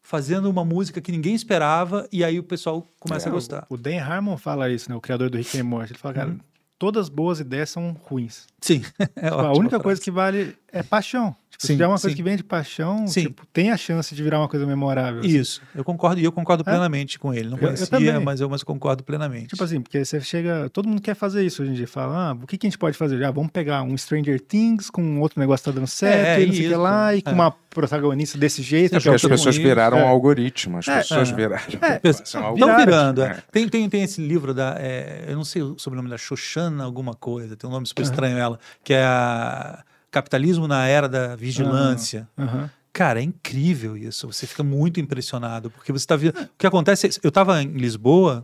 fazendo 0.01 0.49
uma 0.49 0.63
música 0.63 1.01
que 1.01 1.11
ninguém 1.11 1.35
esperava 1.35 2.07
e 2.13 2.23
aí 2.23 2.39
o 2.39 2.43
pessoal 2.43 2.87
começa 2.97 3.27
a 3.27 3.31
gostar. 3.31 3.65
O 3.69 3.75
Dan 3.75 4.01
Harmon 4.01 4.37
fala 4.37 4.69
isso, 4.69 4.89
né? 4.89 4.95
O 4.95 5.01
criador 5.01 5.29
do 5.29 5.37
Rick 5.37 5.59
and 5.59 5.65
Morty. 5.65 5.91
Ele 5.91 5.99
fala, 5.99 6.13
cara, 6.13 6.29
Uhum. 6.29 6.39
Todas 6.77 7.03
as 7.03 7.09
boas 7.09 7.39
ideias 7.39 7.69
são 7.69 7.95
ruins. 8.03 8.47
Sim. 8.61 8.81
É 9.15 9.29
Tipo, 9.29 9.35
a 9.41 9.51
única 9.53 9.79
coisa 9.79 10.01
que 10.01 10.11
vale 10.11 10.55
é 10.71 10.83
paixão. 10.83 11.35
Tipo, 11.57 11.65
Sim, 11.65 11.67
se 11.69 11.73
tiver 11.73 11.87
uma 11.87 11.93
coisa 11.97 12.09
sim. 12.09 12.15
que 12.15 12.21
vem 12.21 12.35
de 12.37 12.43
paixão, 12.43 13.07
Sim. 13.07 13.21
tipo, 13.23 13.43
tem 13.47 13.71
a 13.71 13.77
chance 13.77 14.13
de 14.13 14.21
virar 14.21 14.37
uma 14.39 14.47
coisa 14.47 14.63
memorável. 14.67 15.21
assim. 15.21 15.29
Isso, 15.29 15.59
eu 15.73 15.83
concordo, 15.83 16.21
e 16.21 16.23
eu 16.23 16.31
concordo 16.31 16.61
É? 16.61 16.63
plenamente 16.71 17.17
com 17.17 17.33
ele. 17.33 17.45
Não 17.49 17.57
Eu- 17.57 17.61
eu 17.61 17.67
conhecia, 17.69 17.87
também. 17.87 18.19
mas 18.23 18.39
eu 18.39 18.47
mas 18.47 18.61
concordo 18.61 19.03
plenamente. 19.03 19.47
Tipo 19.47 19.63
assim, 19.63 19.81
porque 19.81 20.05
você 20.05 20.21
chega. 20.21 20.69
Todo 20.69 20.87
mundo 20.87 21.01
quer 21.01 21.15
fazer 21.15 21.43
isso 21.43 21.63
hoje 21.63 21.71
em 21.71 21.73
dia. 21.73 21.87
Fala, 21.87 22.29
ah, 22.29 22.33
o 22.33 22.45
que, 22.45 22.59
que 22.59 22.67
a 22.67 22.69
gente 22.69 22.77
pode 22.77 22.95
fazer? 22.95 23.23
Ah, 23.25 23.31
vamos 23.31 23.49
pegar 23.51 23.81
um 23.81 23.97
Stranger 23.97 24.39
Things 24.39 24.91
com 24.91 25.19
outro 25.19 25.39
negócio 25.39 25.63
que 25.63 25.71
tá 25.71 25.75
dando 25.75 25.87
certo, 25.87 26.39
É, 26.39 26.43
e 26.43 26.45
não 26.45 26.53
sei 26.53 26.65
o 26.67 26.69
que 26.69 26.75
lá, 26.75 27.15
e 27.15 27.21
com 27.23 27.31
é. 27.31 27.33
uma 27.33 27.51
protagonista 27.51 28.37
desse 28.37 28.61
jeito. 28.61 28.91
Porque 28.91 29.09
as 29.09 29.21
pessoas 29.23 29.57
viraram 29.57 29.97
É. 29.97 30.03
um 30.03 30.07
algoritmo, 30.07 30.77
as 30.77 30.87
É, 30.87 30.97
pessoas 30.99 31.31
é. 31.31 31.33
viraram. 31.33 31.63
É, 31.81 32.07
Estão 32.09 32.55
virando. 32.77 33.23
é. 33.23 33.27
É. 33.31 33.43
Tem, 33.51 33.67
tem, 33.67 33.89
tem 33.89 34.03
esse 34.03 34.21
livro 34.21 34.53
da. 34.53 34.75
é, 34.79 35.25
eu 35.27 35.35
não 35.35 35.43
sei 35.43 35.63
o 35.63 35.75
sobrenome 35.79 36.07
da 36.09 36.17
Xoxana, 36.19 36.83
alguma 36.83 37.15
coisa, 37.15 37.55
tem 37.55 37.67
um 37.67 37.73
nome 37.73 37.87
super 37.87 38.03
estranho 38.03 38.37
ela, 38.37 38.59
que 38.83 38.93
é 38.93 39.03
a 39.03 39.83
Capitalismo 40.17 40.67
na 40.67 40.87
Era 40.87 41.07
da 41.07 41.35
Vigilância. 41.35 42.27
Aham. 42.37 42.69
Cara, 42.91 43.19
é 43.19 43.23
incrível 43.23 43.95
isso. 43.95 44.25
Você 44.25 44.47
fica 44.47 44.63
muito 44.63 44.99
impressionado, 44.99 45.69
porque 45.69 45.91
você 45.91 46.03
está 46.03 46.15
vendo. 46.15 46.35
O 46.39 46.49
que 46.57 46.65
acontece? 46.65 47.05
é- 47.05 47.09
Eu 47.21 47.29
estava 47.29 47.61
em 47.61 47.67
Lisboa 47.73 48.43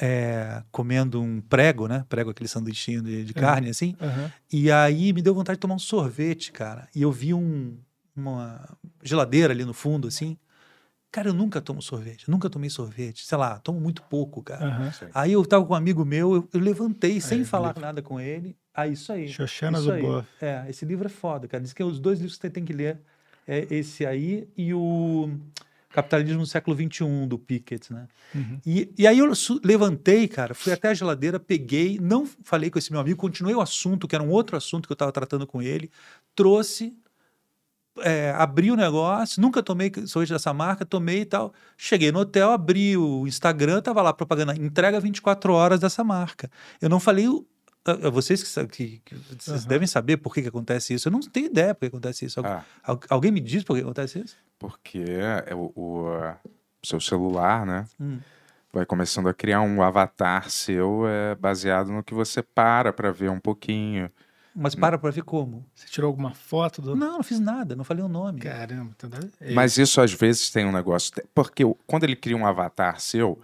é, 0.00 0.62
comendo 0.70 1.20
um 1.20 1.40
prego, 1.40 1.88
né? 1.88 2.04
Prego, 2.08 2.30
aquele 2.30 2.48
sanduichinho 2.48 3.02
de, 3.02 3.24
de 3.24 3.32
Uhum. 3.32 3.40
carne, 3.40 3.70
assim. 3.70 3.96
Aham. 4.00 4.30
E 4.52 4.70
aí 4.70 5.12
me 5.12 5.22
deu 5.22 5.34
vontade 5.34 5.56
de 5.56 5.60
tomar 5.60 5.74
um 5.74 5.78
sorvete, 5.78 6.52
cara. 6.52 6.86
E 6.94 7.02
eu 7.02 7.10
vi 7.10 7.32
um- 7.34 7.76
uma 8.14 8.68
geladeira 9.02 9.52
ali 9.52 9.64
no 9.64 9.74
fundo, 9.74 10.06
assim. 10.06 10.36
Cara, 11.10 11.30
eu 11.30 11.34
nunca 11.34 11.60
tomo 11.60 11.80
sorvete, 11.80 12.30
nunca 12.30 12.50
tomei 12.50 12.68
sorvete. 12.68 13.24
Sei 13.24 13.38
lá, 13.38 13.58
tomo 13.60 13.80
muito 13.80 14.02
pouco, 14.02 14.42
cara. 14.42 14.66
Aham. 14.66 14.92
Aí 15.14 15.32
eu 15.32 15.44
tava 15.44 15.64
com 15.64 15.72
um 15.72 15.76
amigo 15.76 16.04
meu, 16.04 16.34
eu, 16.34 16.48
eu 16.52 16.60
levantei 16.60 17.20
sem 17.20 17.38
Aí, 17.38 17.44
falar 17.44 17.68
livro. 17.68 17.80
nada 17.80 18.02
com 18.02 18.20
ele. 18.20 18.56
Ah, 18.74 18.86
isso 18.86 19.10
aí. 19.12 19.24
Isso 19.24 19.42
aí. 19.42 20.02
Zuboff. 20.02 20.28
É, 20.40 20.66
esse 20.68 20.84
livro 20.84 21.06
é 21.06 21.08
foda, 21.08 21.48
cara. 21.48 21.62
Diz 21.62 21.72
que 21.72 21.82
os 21.82 21.98
dois 21.98 22.18
livros 22.18 22.36
que 22.36 22.42
você 22.42 22.50
tem 22.50 22.64
que 22.64 22.72
ler 22.72 23.00
é 23.46 23.66
esse 23.70 24.04
aí 24.04 24.46
e 24.54 24.74
o 24.74 25.30
Capitalismo 25.90 26.40
no 26.40 26.46
Século 26.46 26.76
XXI, 26.76 27.26
do 27.26 27.38
Pickett, 27.38 27.92
né? 27.92 28.06
Uhum. 28.34 28.60
E, 28.64 28.92
e 28.98 29.06
aí 29.06 29.18
eu 29.18 29.32
levantei, 29.64 30.28
cara, 30.28 30.54
fui 30.54 30.72
até 30.72 30.88
a 30.88 30.94
geladeira, 30.94 31.40
peguei, 31.40 31.98
não 31.98 32.26
falei 32.44 32.70
com 32.70 32.78
esse 32.78 32.92
meu 32.92 33.00
amigo, 33.00 33.18
continuei 33.18 33.54
o 33.54 33.60
assunto, 33.60 34.06
que 34.06 34.14
era 34.14 34.22
um 34.22 34.28
outro 34.28 34.56
assunto 34.56 34.86
que 34.86 34.92
eu 34.92 34.96
estava 34.96 35.10
tratando 35.10 35.46
com 35.46 35.62
ele, 35.62 35.90
trouxe, 36.36 36.94
é, 38.02 38.32
abri 38.36 38.70
o 38.70 38.76
negócio, 38.76 39.40
nunca 39.40 39.62
tomei 39.62 39.92
sorvete 40.06 40.30
dessa 40.32 40.52
marca, 40.54 40.84
tomei 40.84 41.20
e 41.20 41.24
tal. 41.24 41.52
Cheguei 41.76 42.10
no 42.12 42.20
hotel, 42.20 42.50
abri 42.52 42.96
o 42.96 43.26
Instagram, 43.26 43.80
tava 43.82 44.02
lá 44.02 44.12
propaganda, 44.12 44.54
entrega 44.54 45.00
24 45.00 45.52
horas 45.52 45.80
dessa 45.80 46.02
marca. 46.04 46.50
Eu 46.80 46.88
não 46.88 47.00
falei. 47.00 47.28
o- 47.28 47.46
a- 47.84 48.08
a 48.08 48.10
Vocês 48.10 48.42
que, 48.70 49.00
que- 49.04 49.14
vocês 49.14 49.60
Aham. 49.62 49.68
devem 49.68 49.86
saber 49.88 50.16
por 50.18 50.34
que, 50.34 50.42
que 50.42 50.48
acontece 50.48 50.92
isso. 50.94 51.08
Eu 51.08 51.12
não 51.12 51.20
tenho 51.20 51.46
ideia 51.46 51.74
por 51.74 51.80
que 51.80 51.86
acontece 51.86 52.26
isso. 52.26 52.38
Al- 52.40 52.46
Ah. 52.46 52.64
al- 52.84 53.00
alguém 53.08 53.30
me 53.32 53.40
diz 53.40 53.64
por 53.64 53.74
que 53.76 53.82
acontece 53.82 54.18
isso? 54.20 54.36
Porque 54.58 55.02
é 55.48 55.54
o, 55.54 55.72
o, 55.74 56.08
ah, 56.22 56.36
seu 56.84 57.00
celular, 57.00 57.64
né? 57.64 57.86
Hum. 57.98 58.18
Vai 58.72 58.84
começando 58.84 59.28
a 59.28 59.32
criar 59.34 59.62
um 59.62 59.80
avatar 59.82 60.50
seu 60.50 61.04
é, 61.08 61.34
baseado 61.36 61.90
no 61.90 62.02
que 62.02 62.12
você 62.12 62.42
para 62.42 62.92
para 62.92 63.10
ver 63.10 63.30
um 63.30 63.40
pouquinho. 63.40 64.10
Mas 64.58 64.74
para 64.74 64.98
pra 64.98 65.10
ver 65.10 65.22
como. 65.22 65.64
Você 65.74 65.86
tirou 65.88 66.08
alguma 66.08 66.32
foto 66.34 66.82
do. 66.82 66.96
Não, 66.96 67.12
não 67.18 67.22
fiz 67.22 67.38
nada, 67.38 67.76
não 67.76 67.84
falei 67.84 68.02
o 68.04 68.08
nome. 68.08 68.40
Caramba, 68.40 68.90
deve... 69.02 69.30
é 69.40 69.52
Mas 69.54 69.78
isso 69.78 70.00
às 70.00 70.12
vezes 70.12 70.50
tem 70.50 70.66
um 70.66 70.72
negócio. 70.72 71.12
Porque 71.34 71.62
quando 71.86 72.04
ele 72.04 72.16
cria 72.16 72.36
um 72.36 72.44
avatar 72.46 73.00
seu, 73.00 73.40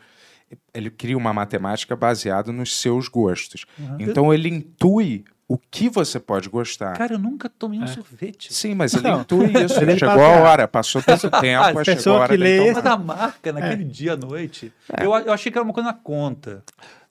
ele 0.73 0.91
cria 0.91 1.17
uma 1.17 1.33
matemática 1.33 1.95
baseada 1.95 2.53
nos 2.53 2.77
seus 2.77 3.09
gostos. 3.09 3.65
Uhum. 3.79 3.97
Então 4.01 4.35
ele 4.35 4.49
intui 4.49 5.25
o 5.47 5.59
que 5.59 5.89
você 5.91 6.19
pode 6.19 6.49
gostar. 6.49 6.97
Cara, 6.97 7.15
eu 7.15 7.19
nunca 7.19 7.49
tomei 7.51 7.79
um 7.79 7.85
É. 7.85 7.87
sorvete. 7.89 8.53
Sim, 8.53 8.75
mas 8.75 8.95
ele 8.95 9.03
Não. 9.09 9.21
intui 9.21 9.53
isso. 9.65 9.81
Ele 9.81 9.99
chegou 9.99 10.25
a 10.25 10.29
hora, 10.41 10.67
passou 10.67 11.03
tanto 11.03 11.31
tempo, 11.41 11.79
a 11.79 11.85
chegou 11.85 12.15
a 12.15 12.21
hora 12.21 12.29
que 12.35 12.43
lê 12.43 12.59
tomar. 12.59 12.75
Mas 12.75 12.85
da 12.85 12.97
marca, 12.97 13.53
naquele 13.53 13.85
dia 13.85 14.15
à 14.15 14.17
noite, 14.17 14.73
eu, 15.01 15.15
eu 15.15 15.33
achei 15.33 15.53
que 15.53 15.59
era 15.59 15.65
uma 15.65 15.75
coisa 15.75 15.89
na 15.91 15.95
conta. 15.95 16.65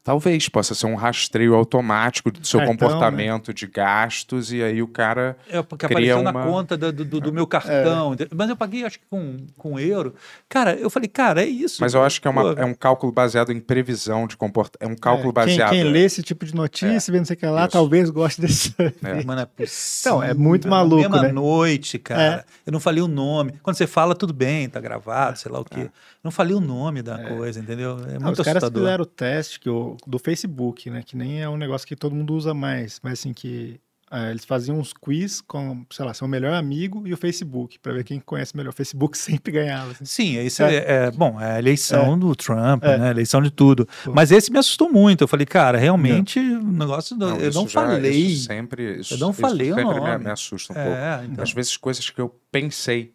Talvez 0.03 0.49
possa 0.49 0.75
ser 0.75 0.85
um 0.85 0.95
rastreio 0.95 1.55
automático 1.55 2.29
do 2.29 2.45
seu 2.45 2.59
Cartão, 2.59 2.75
comportamento 2.75 3.53
de 3.53 3.65
gastos 3.67 4.51
e 4.51 4.61
aí 4.61 4.81
o 4.81 4.87
cara 4.87 5.37
É, 5.49 5.61
porque 5.61 5.87
cria 5.87 6.13
apareceu 6.15 6.19
uma... 6.19 6.31
na 6.33 6.43
conta 6.51 6.75
do, 6.75 6.91
do- 6.91 7.21
do 7.21 7.29
É. 7.29 7.31
meu 7.31 7.47
cartão. 7.47 8.13
Mas 8.35 8.49
eu 8.49 8.57
paguei, 8.57 8.83
acho 8.83 8.99
que 8.99 9.05
com, 9.09 9.37
com 9.57 9.79
euro. 9.79 10.13
Cara, 10.49 10.75
eu 10.75 10.89
falei, 10.89 11.07
cara, 11.07 11.41
é 11.41 11.45
isso. 11.47 11.77
Mas 11.79 11.93
eu 11.93 12.03
acho 12.03 12.21
que 12.21 12.27
é, 12.27 12.31
uma- 12.31 12.51
é 12.51 12.65
um 12.65 12.73
cálculo 12.73 13.13
baseado 13.13 13.53
em 13.53 13.61
previsão 13.61 14.27
de 14.27 14.35
comportamento. 14.35 14.77
É 14.91 14.93
um 14.93 14.95
cálculo 14.97 15.29
É, 15.29 15.33
quem, 15.45 15.53
baseado. 15.53 15.69
quem 15.69 15.83
lê 15.85 16.03
esse 16.03 16.21
tipo 16.21 16.45
de 16.45 16.53
notícia, 16.53 17.09
vê 17.09 17.17
não 17.19 17.25
sei 17.25 17.35
o 17.35 17.39
que 17.39 17.45
lá, 17.45 17.61
Isso. 17.61 17.71
talvez 17.71 18.09
goste 18.09 18.41
desse. 18.41 18.75
É. 19.03 19.23
Mano, 19.23 19.41
é 19.41 19.45
possível. 19.45 20.17
Então, 20.17 20.23
é 20.23 20.33
muito 20.33 20.65
Na 20.67 20.77
maluco, 20.77 21.01
mesma 21.09 21.21
né? 21.21 21.31
noite, 21.31 21.97
cara. 21.97 22.21
É. 22.21 22.43
Eu 22.65 22.73
não 22.73 22.79
falei 22.81 23.01
o 23.01 23.07
nome. 23.07 23.53
Quando 23.63 23.77
você 23.77 23.87
fala, 23.87 24.13
tudo 24.15 24.33
bem, 24.33 24.67
tá 24.67 24.81
gravado, 24.81 25.39
sei 25.39 25.49
lá 25.51 25.59
o 25.61 25.65
quê. 25.65 25.89
Não 26.23 26.31
falei 26.31 26.53
o 26.55 26.59
nome 26.61 27.01
da 27.01 27.17
coisa, 27.19 27.59
entendeu? 27.59 27.97
É 28.09 28.15
Ah, 28.15 28.19
muito 28.19 28.39
os 28.39 28.45
caras 28.45 28.63
assustador. 28.63 28.83
fizeram 28.83 29.03
o 29.03 29.05
teste 29.05 29.59
que 29.59 29.69
o, 29.69 29.92
do 30.07 30.19
Facebook, 30.19 30.89
né? 30.89 31.01
Que 31.05 31.15
nem 31.17 31.41
é 31.41 31.49
um 31.49 31.57
negócio 31.57 31.87
que 31.87 31.95
todo 31.95 32.15
mundo 32.15 32.33
usa 32.35 32.53
mais, 32.53 32.99
mas 33.03 33.13
assim 33.13 33.33
que 33.33 33.79
ah, 34.15 34.29
eles 34.29 34.45
faziam 34.45 34.77
uns 34.77 34.93
quiz 34.93 35.41
com, 35.41 35.83
sei 35.91 36.05
lá, 36.05 36.13
seu 36.13 36.27
melhor 36.27 36.53
amigo 36.53 37.07
e 37.07 37.13
o 37.13 37.17
Facebook, 37.17 37.79
pra 37.79 37.93
ver 37.93 38.03
quem 38.03 38.19
conhece 38.19 38.55
melhor. 38.55 38.69
O 38.69 38.73
Facebook 38.73 39.17
sempre 39.17 39.51
ganhava. 39.51 39.91
assim. 39.91 40.05
Sim, 40.05 40.39
isso 40.39 40.61
É. 40.61 40.75
é, 40.75 40.93
é- 41.07 41.11
bom, 41.11 41.41
é 41.41 41.53
a 41.53 41.57
eleição 41.59 42.13
É. 42.13 42.17
do 42.17 42.35
Trump, 42.35 42.83
É. 42.83 42.95
né? 42.99 43.07
A 43.07 43.09
eleição 43.11 43.41
de 43.41 43.49
tudo. 43.49 43.87
Mas 44.13 44.31
esse 44.31 44.51
me 44.51 44.59
assustou 44.59 44.91
muito. 44.91 45.23
Eu 45.23 45.27
falei, 45.27 45.47
cara, 45.47 45.79
realmente 45.79 46.37
o 46.39 46.61
negócio. 46.63 47.17
do- 47.17 47.27
eu 47.27 47.49
isso 47.49 47.59
não 47.59 47.67
já- 47.67 47.81
falei. 47.81 48.11
Isso 48.11 48.45
sempre, 48.45 48.99
isso, 48.99 49.15
eu 49.15 49.17
não 49.17 49.31
isso 49.31 49.41
falei 49.41 49.71
o 49.71 49.75
sempre 49.75 49.93
me, 49.95 49.99
nome. 49.99 50.23
me 50.25 50.29
assusta 50.29 50.73
um 50.73 50.77
É, 50.77 51.15
pouco. 51.17 51.31
então. 51.31 51.43
Às 51.43 51.51
vezes 51.51 51.75
coisas 51.77 52.07
que 52.07 52.21
eu 52.21 52.29
pensei 52.51 53.13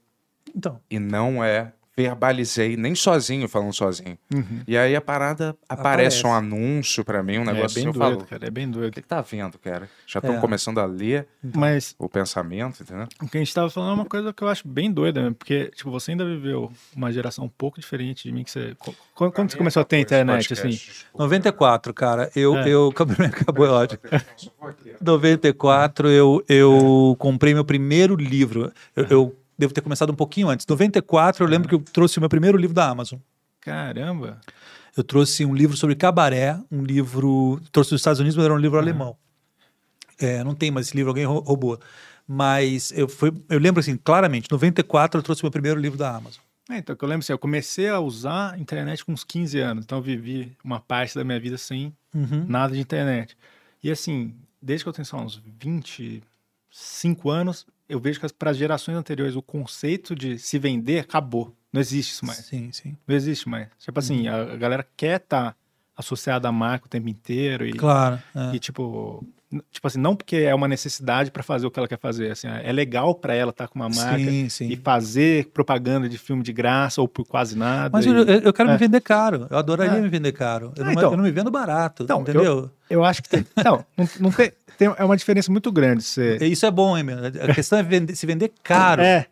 Então. 0.53 0.81
e 0.91 0.99
não 0.99 1.45
é, 1.45 1.73
verbalizei, 2.03 2.77
nem 2.77 2.95
sozinho 2.95 3.49
falando 3.49 3.73
sozinho. 3.73 4.17
Uhum. 4.33 4.61
E 4.69 4.77
aí 4.79 4.95
a 4.95 5.01
parada 5.01 5.57
aparece, 5.69 6.21
Aparece. 6.23 6.27
um 6.27 6.33
anúncio 6.33 7.05
pra 7.05 7.23
mim, 7.23 7.39
um 7.39 7.45
negócio 7.45 7.63
é 7.63 7.67
assim, 7.67 7.75
bem 7.81 7.87
eu 7.87 7.93
doido, 7.93 8.15
falo, 8.19 8.27
cara, 8.27 8.47
é 8.47 8.51
bem 8.51 8.69
o 8.69 8.71
doido. 8.71 8.93
que, 8.95 9.03
que 9.03 9.09
tá 9.09 9.21
vendo, 9.21 9.59
cara? 9.59 9.89
Já 10.07 10.21
estão 10.21 10.37
É. 10.37 10.41
começando 10.41 10.79
a 10.79 10.85
ler 10.87 11.27
Mas 11.43 11.95
o 11.99 12.09
pensamento, 12.09 12.83
entendeu? 12.83 13.07
o 13.23 13.27
que 13.29 13.37
a 13.37 13.41
gente 13.41 13.53
tava 13.53 13.69
falando 13.69 13.91
é 13.91 13.95
uma 13.95 14.05
coisa 14.05 14.33
que 14.33 14.43
eu 14.43 14.49
acho 14.49 14.67
bem 14.69 14.93
doida, 14.93 15.23
né? 15.23 15.35
Porque, 15.37 15.71
tipo, 15.75 15.91
você 15.91 16.13
ainda 16.13 16.25
viveu 16.25 16.71
uma 16.95 17.11
geração 17.13 17.45
um 17.47 17.49
pouco 17.49 17.81
diferente 17.81 18.23
de 18.29 18.33
mim, 18.33 18.45
que 18.45 18.51
você... 18.51 18.75
qu- 18.79 18.95
Quando, 19.15 19.33
quando 19.33 19.51
você 19.51 19.57
começou 19.59 19.81
a 19.81 19.85
ter 19.85 19.99
internet, 19.99 20.53
assim... 20.53 20.79
94, 21.19 21.93
cara. 21.93 22.31
Eu, 22.37 22.57
É. 22.59 22.69
eu 22.69 22.93
acabou, 22.95 23.67
é 23.67 23.71
ótimo. 23.71 24.01
94, 25.01 26.09
eu, 26.09 26.45
eu 26.49 27.17
comprei 27.19 27.55
meu 27.55 27.65
primeiro 27.65 28.15
livro. 28.15 28.73
Eu, 28.95 29.05
eu 29.11 29.38
devo 29.59 29.75
ter 29.75 29.81
começado 29.81 30.11
um 30.11 30.15
pouquinho 30.15 30.49
antes. 30.49 30.65
94, 30.67 31.45
eu 31.45 31.49
lembro 31.49 31.69
que 31.69 31.75
eu 31.75 31.81
trouxe 31.81 32.19
o 32.19 32.21
meu 32.21 32.29
primeiro 32.29 32.57
livro 32.57 32.75
da 32.75 32.89
Amazon. 32.89 33.19
Caramba! 33.61 34.41
Eu 34.97 35.05
trouxe 35.05 35.45
um 35.45 35.55
livro 35.55 35.77
sobre 35.77 35.95
cabaré, 35.95 36.59
um 36.71 36.83
livro. 36.83 37.61
Trouxe 37.71 37.91
dos 37.91 38.01
Estados 38.01 38.19
Unidos, 38.21 38.37
mas 38.37 38.45
era 38.45 38.55
um 38.55 38.59
livro 38.59 38.79
alemão. 38.79 39.17
É, 40.19 40.43
não 40.43 40.55
tem 40.55 40.71
mais 40.71 40.87
esse 40.87 40.97
livro, 40.97 41.11
alguém 41.11 41.25
rou- 41.25 41.41
roubou. 41.43 41.79
Mas 42.27 42.91
eu, 42.93 43.09
foi, 43.09 43.33
eu 43.49 43.59
lembro 43.59 43.81
assim, 43.81 43.97
claramente, 43.97 44.51
94 44.51 45.19
eu 45.19 45.23
trouxe 45.23 45.43
meu 45.45 45.51
primeiro 45.51 45.79
livro 45.81 45.97
da 45.99 46.15
Amazon. 46.15 46.43
É, 46.71 46.77
então, 46.79 46.95
que 46.97 47.03
eu 47.03 47.09
lembro 47.09 47.21
assim, 47.25 47.33
eu 47.33 47.39
comecei 47.39 47.89
a 47.89 47.99
usar 48.01 48.53
a 48.55 48.59
internet 48.59 49.05
com 49.05 49.13
uns 49.13 49.25
15 49.25 49.59
anos, 49.59 49.85
então 49.85 49.99
eu 49.99 50.03
vivi 50.03 50.55
uma 50.63 50.81
parte 50.81 51.15
da 51.15 51.25
minha 51.25 51.39
vida 51.41 51.57
sem 51.57 51.95
Uhum. 52.15 52.45
nada 52.49 52.75
de 52.75 52.81
internet. 52.81 53.37
E 53.83 53.91
assim, 53.91 54.35
desde 54.61 54.85
que 54.85 54.89
eu 54.89 54.93
tenho 54.93 55.07
só 55.07 55.17
uns 55.19 55.37
25 56.71 57.31
anos, 57.31 57.67
eu 57.89 57.99
vejo 57.99 58.21
que 58.21 58.33
para 58.35 58.51
as 58.51 58.57
gerações 58.57 58.97
anteriores 58.97 59.35
o 59.37 59.43
conceito 59.43 60.15
de 60.15 60.39
se 60.39 60.59
vender 60.59 61.01
acabou. 61.01 61.55
Não 61.73 61.81
existe 61.81 62.13
isso 62.13 62.25
mais. 62.27 62.39
Sim, 62.39 62.71
sim. 62.73 62.97
Não 63.07 63.15
existe 63.15 63.49
mais. 63.49 63.69
Tipo 63.79 63.99
assim, 63.99 64.27
a, 64.29 64.43
a 64.53 64.57
galera 64.57 64.87
quer 64.97 65.17
estar 65.21 65.55
associada 65.97 66.49
à 66.49 66.53
marca 66.53 66.87
o 66.87 66.89
tempo 66.89 67.09
inteiro 67.09 67.67
e, 67.67 67.73
Claro. 67.73 68.21
é. 68.35 68.55
e 68.55 68.59
tipo, 68.61 69.23
tipo 69.71 69.87
assim, 69.87 69.99
não 69.99 70.15
porque 70.15 70.37
é 70.37 70.55
uma 70.55 70.69
necessidade 70.69 71.31
para 71.31 71.43
fazer 71.43 71.67
o 71.67 71.71
que 71.73 71.79
ela 71.79 71.89
quer 71.89 71.99
fazer, 71.99 72.31
assim, 72.31 72.47
é 72.47 72.71
legal 72.73 73.15
para 73.17 73.35
ela 73.35 73.51
estar 73.51 73.67
com 73.67 73.81
uma 73.81 73.89
marca 73.89 74.17
Sim, 74.19 74.49
sim. 74.49 74.69
e 74.71 74.77
fazer 74.77 75.47
propaganda 75.53 76.09
de 76.09 76.17
filme 76.17 76.43
de 76.43 76.53
graça 76.53 77.01
ou 77.01 77.09
por 77.09 77.27
quase 77.27 77.57
nada. 77.59 77.91
Mas 77.93 78.07
e- 78.07 78.11
eu, 78.11 78.15
eu- 78.19 78.41
eu 78.43 78.53
quero 78.53 78.69
É. 78.69 78.73
me 78.73 78.79
vender 78.79 79.01
caro. 79.01 79.47
Eu 79.51 79.59
adoraria 79.59 79.99
É. 79.99 80.01
me 80.01 80.09
vender 80.09 80.31
caro. 80.33 80.73
Eu, 80.77 80.83
Ah, 80.85 80.87
não, 80.87 80.93
então. 80.93 81.11
eu 81.11 81.17
não 81.17 81.25
me 81.25 81.31
vendo 81.33 81.51
barato. 81.51 82.05
Então, 82.05 82.21
entendeu? 82.23 82.45
Eu, 82.45 82.71
eu 82.89 83.05
acho 83.05 83.21
que 83.23 83.29
tem. 83.29 83.45
Não, 83.65 83.85
não, 83.97 84.09
não 84.21 84.31
tem, 84.31 84.53
tem- 84.79 84.95
É 84.97 85.05
uma 85.05 85.17
diferença 85.17 85.53
muito 85.53 85.71
grande. 85.71 86.03
Você, 86.03 86.37
Isso 86.47 86.65
é 86.65 86.71
bom, 86.71 86.97
hein, 86.97 87.05
meu? 87.05 87.19
A 87.27 87.55
questão 87.55 87.79
é 87.79 87.83
vender- 87.83 88.15
se 88.17 88.25
vender 88.25 88.53
caro. 88.63 89.03
É. 89.03 89.27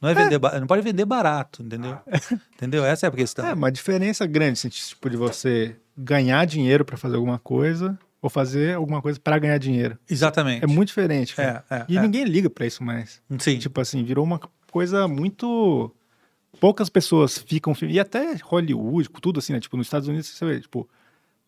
Não 0.00 0.08
é 0.10 0.14
vender 0.14 0.38
ba- 0.38 0.60
Não 0.60 0.66
pode 0.66 0.82
vender 0.82 1.04
barato, 1.04 1.62
entendeu? 1.62 1.98
entendeu? 2.54 2.84
Essa 2.84 3.06
é 3.06 3.08
a 3.08 3.12
questão. 3.12 3.46
É, 3.46 3.54
uma 3.54 3.72
diferença 3.72 4.26
grande, 4.26 4.52
assim, 4.52 4.68
tipo, 4.68 5.08
de 5.08 5.16
você 5.16 5.74
ganhar 5.96 6.44
dinheiro 6.44 6.84
para 6.84 6.96
fazer 6.96 7.16
alguma 7.16 7.38
coisa 7.38 7.98
ou 8.22 8.28
fazer 8.30 8.76
alguma 8.76 9.00
coisa 9.02 9.18
para 9.18 9.38
ganhar 9.38 9.58
dinheiro. 9.58 9.98
Exatamente. 10.08 10.62
É 10.62 10.66
muito 10.66 10.88
diferente. 10.88 11.34
É, 11.40 11.62
é, 11.70 11.84
e 11.88 11.96
é. 11.98 12.02
ninguém 12.02 12.24
liga 12.24 12.48
para 12.50 12.66
isso 12.66 12.82
mais. 12.84 13.20
Sim. 13.38 13.58
Tipo 13.58 13.80
assim, 13.80 14.04
virou 14.04 14.24
uma 14.24 14.40
coisa 14.70 15.08
muito. 15.08 15.92
Poucas 16.60 16.88
pessoas 16.88 17.38
ficam. 17.38 17.72
E 17.82 17.98
até 18.00 18.34
Hollywood, 18.44 19.08
tudo 19.20 19.38
assim, 19.38 19.52
né? 19.52 19.60
Tipo, 19.60 19.76
nos 19.76 19.86
Estados 19.86 20.08
Unidos, 20.08 20.28
você 20.28 20.44
vê, 20.44 20.60
tipo, 20.60 20.88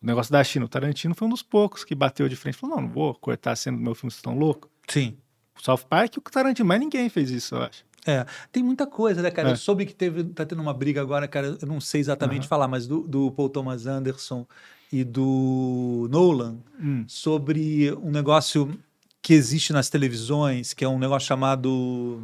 o 0.01 0.05
negócio 0.05 0.31
da 0.31 0.43
China. 0.43 0.65
O 0.65 0.69
Tarantino 0.69 1.13
foi 1.15 1.27
um 1.27 1.31
dos 1.31 1.43
poucos 1.43 1.83
que 1.83 1.93
bateu 1.93 2.27
de 2.27 2.35
frente. 2.35 2.57
Falou, 2.57 2.75
não, 2.77 2.83
não 2.83 2.89
vou 2.89 3.13
cortar 3.15 3.51
a 3.51 3.55
cena 3.55 3.77
do 3.77 3.83
meu 3.83 3.93
filme, 3.95 4.11
vocês 4.11 4.19
estão 4.19 4.37
loucos. 4.37 4.69
Sim. 4.87 5.15
O 5.57 5.61
South 5.63 5.85
Park 5.89 6.15
e 6.15 6.19
o 6.19 6.21
Tarantino, 6.21 6.67
mas 6.67 6.79
ninguém 6.79 7.07
fez 7.09 7.29
isso, 7.29 7.55
eu 7.55 7.61
acho. 7.61 7.85
É, 8.05 8.25
tem 8.51 8.63
muita 8.63 8.87
coisa, 8.87 9.21
né, 9.21 9.29
cara? 9.29 9.49
É. 9.49 9.51
Eu 9.51 9.57
soube 9.57 9.85
que 9.85 9.93
teve, 9.93 10.23
tá 10.23 10.43
tendo 10.43 10.61
uma 10.61 10.73
briga 10.73 10.99
agora, 11.01 11.27
cara, 11.27 11.55
eu 11.61 11.67
não 11.67 11.79
sei 11.79 12.01
exatamente 12.01 12.41
Aham. 12.41 12.47
falar, 12.49 12.67
mas 12.67 12.87
do, 12.87 13.01
do 13.07 13.29
Paul 13.31 13.47
Thomas 13.49 13.85
Anderson 13.85 14.47
e 14.91 15.03
do 15.03 16.07
Nolan 16.09 16.57
Hum. 16.79 17.05
sobre 17.07 17.93
um 18.01 18.09
negócio 18.09 18.75
que 19.21 19.33
existe 19.35 19.71
nas 19.71 19.87
televisões, 19.87 20.73
que 20.73 20.83
é 20.83 20.87
um 20.89 20.97
negócio 20.97 21.27
chamado. 21.27 22.23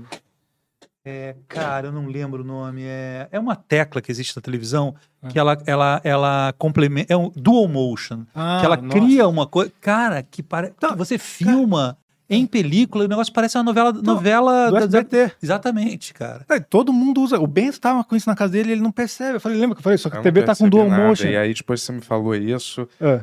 É, 1.09 1.35
cara, 1.47 1.87
eu 1.87 1.91
não 1.93 2.07
lembro 2.07 2.43
o 2.43 2.45
nome. 2.45 2.83
É, 2.83 3.29
é 3.31 3.39
uma 3.39 3.55
tecla 3.55 4.01
que 4.01 4.11
existe 4.11 4.35
na 4.35 4.41
televisão 4.41 4.93
que 5.29 5.39
ela, 5.39 5.57
ela, 5.65 6.01
ela 6.03 6.53
complementa. 6.57 7.13
É 7.13 7.15
um 7.15 7.31
dual 7.33 7.67
motion. 7.67 8.25
Ah, 8.35 8.57
que 8.59 8.65
ela 8.65 8.75
nossa. 8.75 8.89
cria 8.99 9.25
uma 9.27 9.47
coisa. 9.47 9.71
Cara, 9.79 10.21
que 10.21 10.43
parece. 10.43 10.73
Você 10.97 11.17
filma 11.17 11.97
em 12.29 12.45
película, 12.45 13.05
o 13.05 13.07
negócio 13.07 13.31
parece 13.31 13.57
uma 13.57 13.63
novela. 13.63 13.93
novela 13.93 14.67
do 14.67 14.73
da- 14.73 14.79
da- 14.85 14.99
SBT. 14.99 15.31
Exatamente, 15.41 16.13
cara. 16.13 16.45
É, 16.49 16.59
Todo 16.59 16.91
mundo 16.91 17.21
usa. 17.21 17.39
O 17.39 17.47
Bento 17.47 17.79
tava 17.79 18.03
com 18.03 18.15
isso 18.17 18.27
na 18.29 18.35
casa 18.35 18.51
dele 18.51 18.69
e 18.69 18.71
ele 18.73 18.81
não 18.81 18.91
percebe. 18.91 19.37
Eu 19.37 19.39
falei, 19.39 19.57
lembra 19.57 19.75
que 19.75 19.79
eu 19.79 19.83
falei? 19.83 19.97
Só 19.97 20.09
que 20.09 20.15
Eu 20.15 20.19
a 20.19 20.19
não 20.19 20.23
TV 20.23 20.43
tá 20.43 20.53
com 20.55 20.67
dual 20.67 20.89
nada, 20.89 21.07
motion. 21.07 21.27
E 21.27 21.37
aí 21.37 21.53
depois 21.53 21.81
você 21.81 21.93
me 21.93 22.01
falou 22.01 22.35
isso. 22.35 22.85
É. 22.99 23.21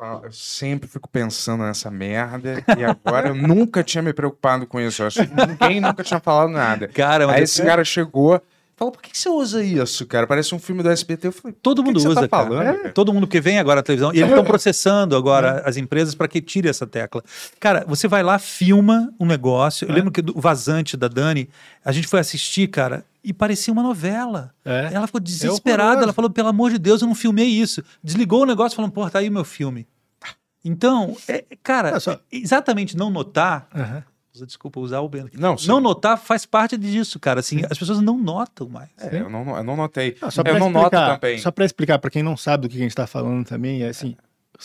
Eu 0.00 0.30
sempre 0.30 0.88
fico 0.88 1.08
pensando 1.08 1.64
nessa 1.64 1.90
merda 1.90 2.62
e 2.78 2.84
agora 2.84 3.30
eu 3.30 3.34
nunca 3.34 3.82
tinha 3.82 4.00
me 4.00 4.12
preocupado 4.12 4.64
com 4.64 4.80
isso. 4.80 5.02
Eu 5.02 5.08
acho 5.08 5.26
que 5.26 5.34
ninguém 5.46 5.80
nunca 5.80 6.04
tinha 6.04 6.20
falado 6.20 6.50
nada. 6.50 6.86
Cara, 6.86 7.28
Aí 7.32 7.42
esse 7.42 7.60
cara 7.64 7.84
chegou 7.84 8.40
falou: 8.78 8.92
por 8.92 9.02
que 9.02 9.10
que 9.10 9.18
você 9.18 9.28
usa 9.28 9.62
isso, 9.62 10.06
cara? 10.06 10.26
Parece 10.26 10.54
um 10.54 10.58
filme 10.58 10.82
do 10.82 10.88
SBT. 10.90 11.26
Eu 11.28 11.32
falei: 11.32 11.56
Todo 11.60 11.82
"Por 11.82 11.84
que 11.84 11.88
mundo 11.90 11.96
que 11.96 12.02
você 12.02 12.08
usa, 12.08 12.20
tá 12.22 12.28
cara. 12.28 12.48
falando, 12.48 12.62
É, 12.68 12.76
cara?" 12.78 12.92
Todo 12.92 13.12
mundo 13.12 13.26
que 13.26 13.40
vem 13.40 13.58
agora 13.58 13.80
à 13.80 13.82
televisão. 13.82 14.12
E 14.14 14.18
eles 14.18 14.30
estão 14.30 14.44
processando 14.46 15.16
agora 15.16 15.62
as 15.66 15.76
empresas 15.76 16.14
para 16.14 16.28
que 16.28 16.40
tire 16.40 16.68
essa 16.68 16.86
tecla. 16.86 17.22
Cara, 17.60 17.84
você 17.86 18.06
vai 18.08 18.22
lá, 18.22 18.38
filma 18.38 19.12
um 19.18 19.26
negócio. 19.26 19.86
Eu 19.88 19.94
lembro 19.94 20.10
que 20.10 20.22
do 20.22 20.32
vazante 20.40 20.96
da 20.96 21.08
Dani, 21.08 21.48
a 21.84 21.92
gente 21.92 22.06
foi 22.06 22.20
assistir, 22.20 22.68
cara, 22.68 23.04
e 23.22 23.32
parecia 23.32 23.72
uma 23.72 23.82
novela. 23.82 24.52
É. 24.64 24.90
Ela 24.92 25.06
ficou 25.06 25.20
desesperada. 25.20 26.02
ela 26.02 26.12
falou: 26.12 26.30
pelo 26.30 26.48
amor 26.48 26.70
de 26.70 26.78
Deus, 26.78 27.02
eu 27.02 27.08
não 27.08 27.14
filmei 27.14 27.46
isso. 27.48 27.82
Desligou 28.02 28.42
o 28.42 28.46
negócio 28.46 28.76
falando: 28.76 28.92
pô, 28.92 29.08
tá 29.10 29.18
aí 29.18 29.28
o 29.28 29.32
meu 29.32 29.44
filme. 29.44 29.86
Então, 30.64 31.16
é, 31.28 31.44
cara, 31.62 31.96
exatamente 32.30 32.96
não 32.96 33.10
notar. 33.10 33.68
Aham. 33.74 34.04
Desculpa 34.32 34.78
usar 34.78 35.00
o 35.00 35.08
Bento. 35.08 35.30
Não, 35.40 35.56
sim. 35.58 35.68
não 35.68 35.80
notar 35.80 36.18
faz 36.18 36.46
parte 36.46 36.76
disso, 36.76 37.18
cara. 37.18 37.40
Assim, 37.40 37.62
as 37.68 37.78
pessoas 37.78 38.00
não 38.00 38.16
notam 38.16 38.68
mais. 38.68 38.90
É, 38.98 39.20
eu, 39.20 39.28
não, 39.28 39.56
eu 39.56 39.64
não 39.64 39.76
notei. 39.76 40.16
Não, 40.20 40.30
só 40.30 40.42
eu 40.42 40.44
pra 40.44 40.58
não 40.58 40.70
noto 40.70 40.94
explicar, 40.94 41.18
também. 41.18 41.38
Só 41.38 41.50
pra 41.50 41.64
explicar, 41.64 41.98
pra 41.98 42.10
quem 42.10 42.22
não 42.22 42.36
sabe 42.36 42.62
do 42.62 42.70
que 42.70 42.76
a 42.76 42.80
gente 42.80 42.94
tá 42.94 43.06
falando 43.06 43.44
também, 43.44 43.82
é 43.82 43.88
assim. 43.88 44.16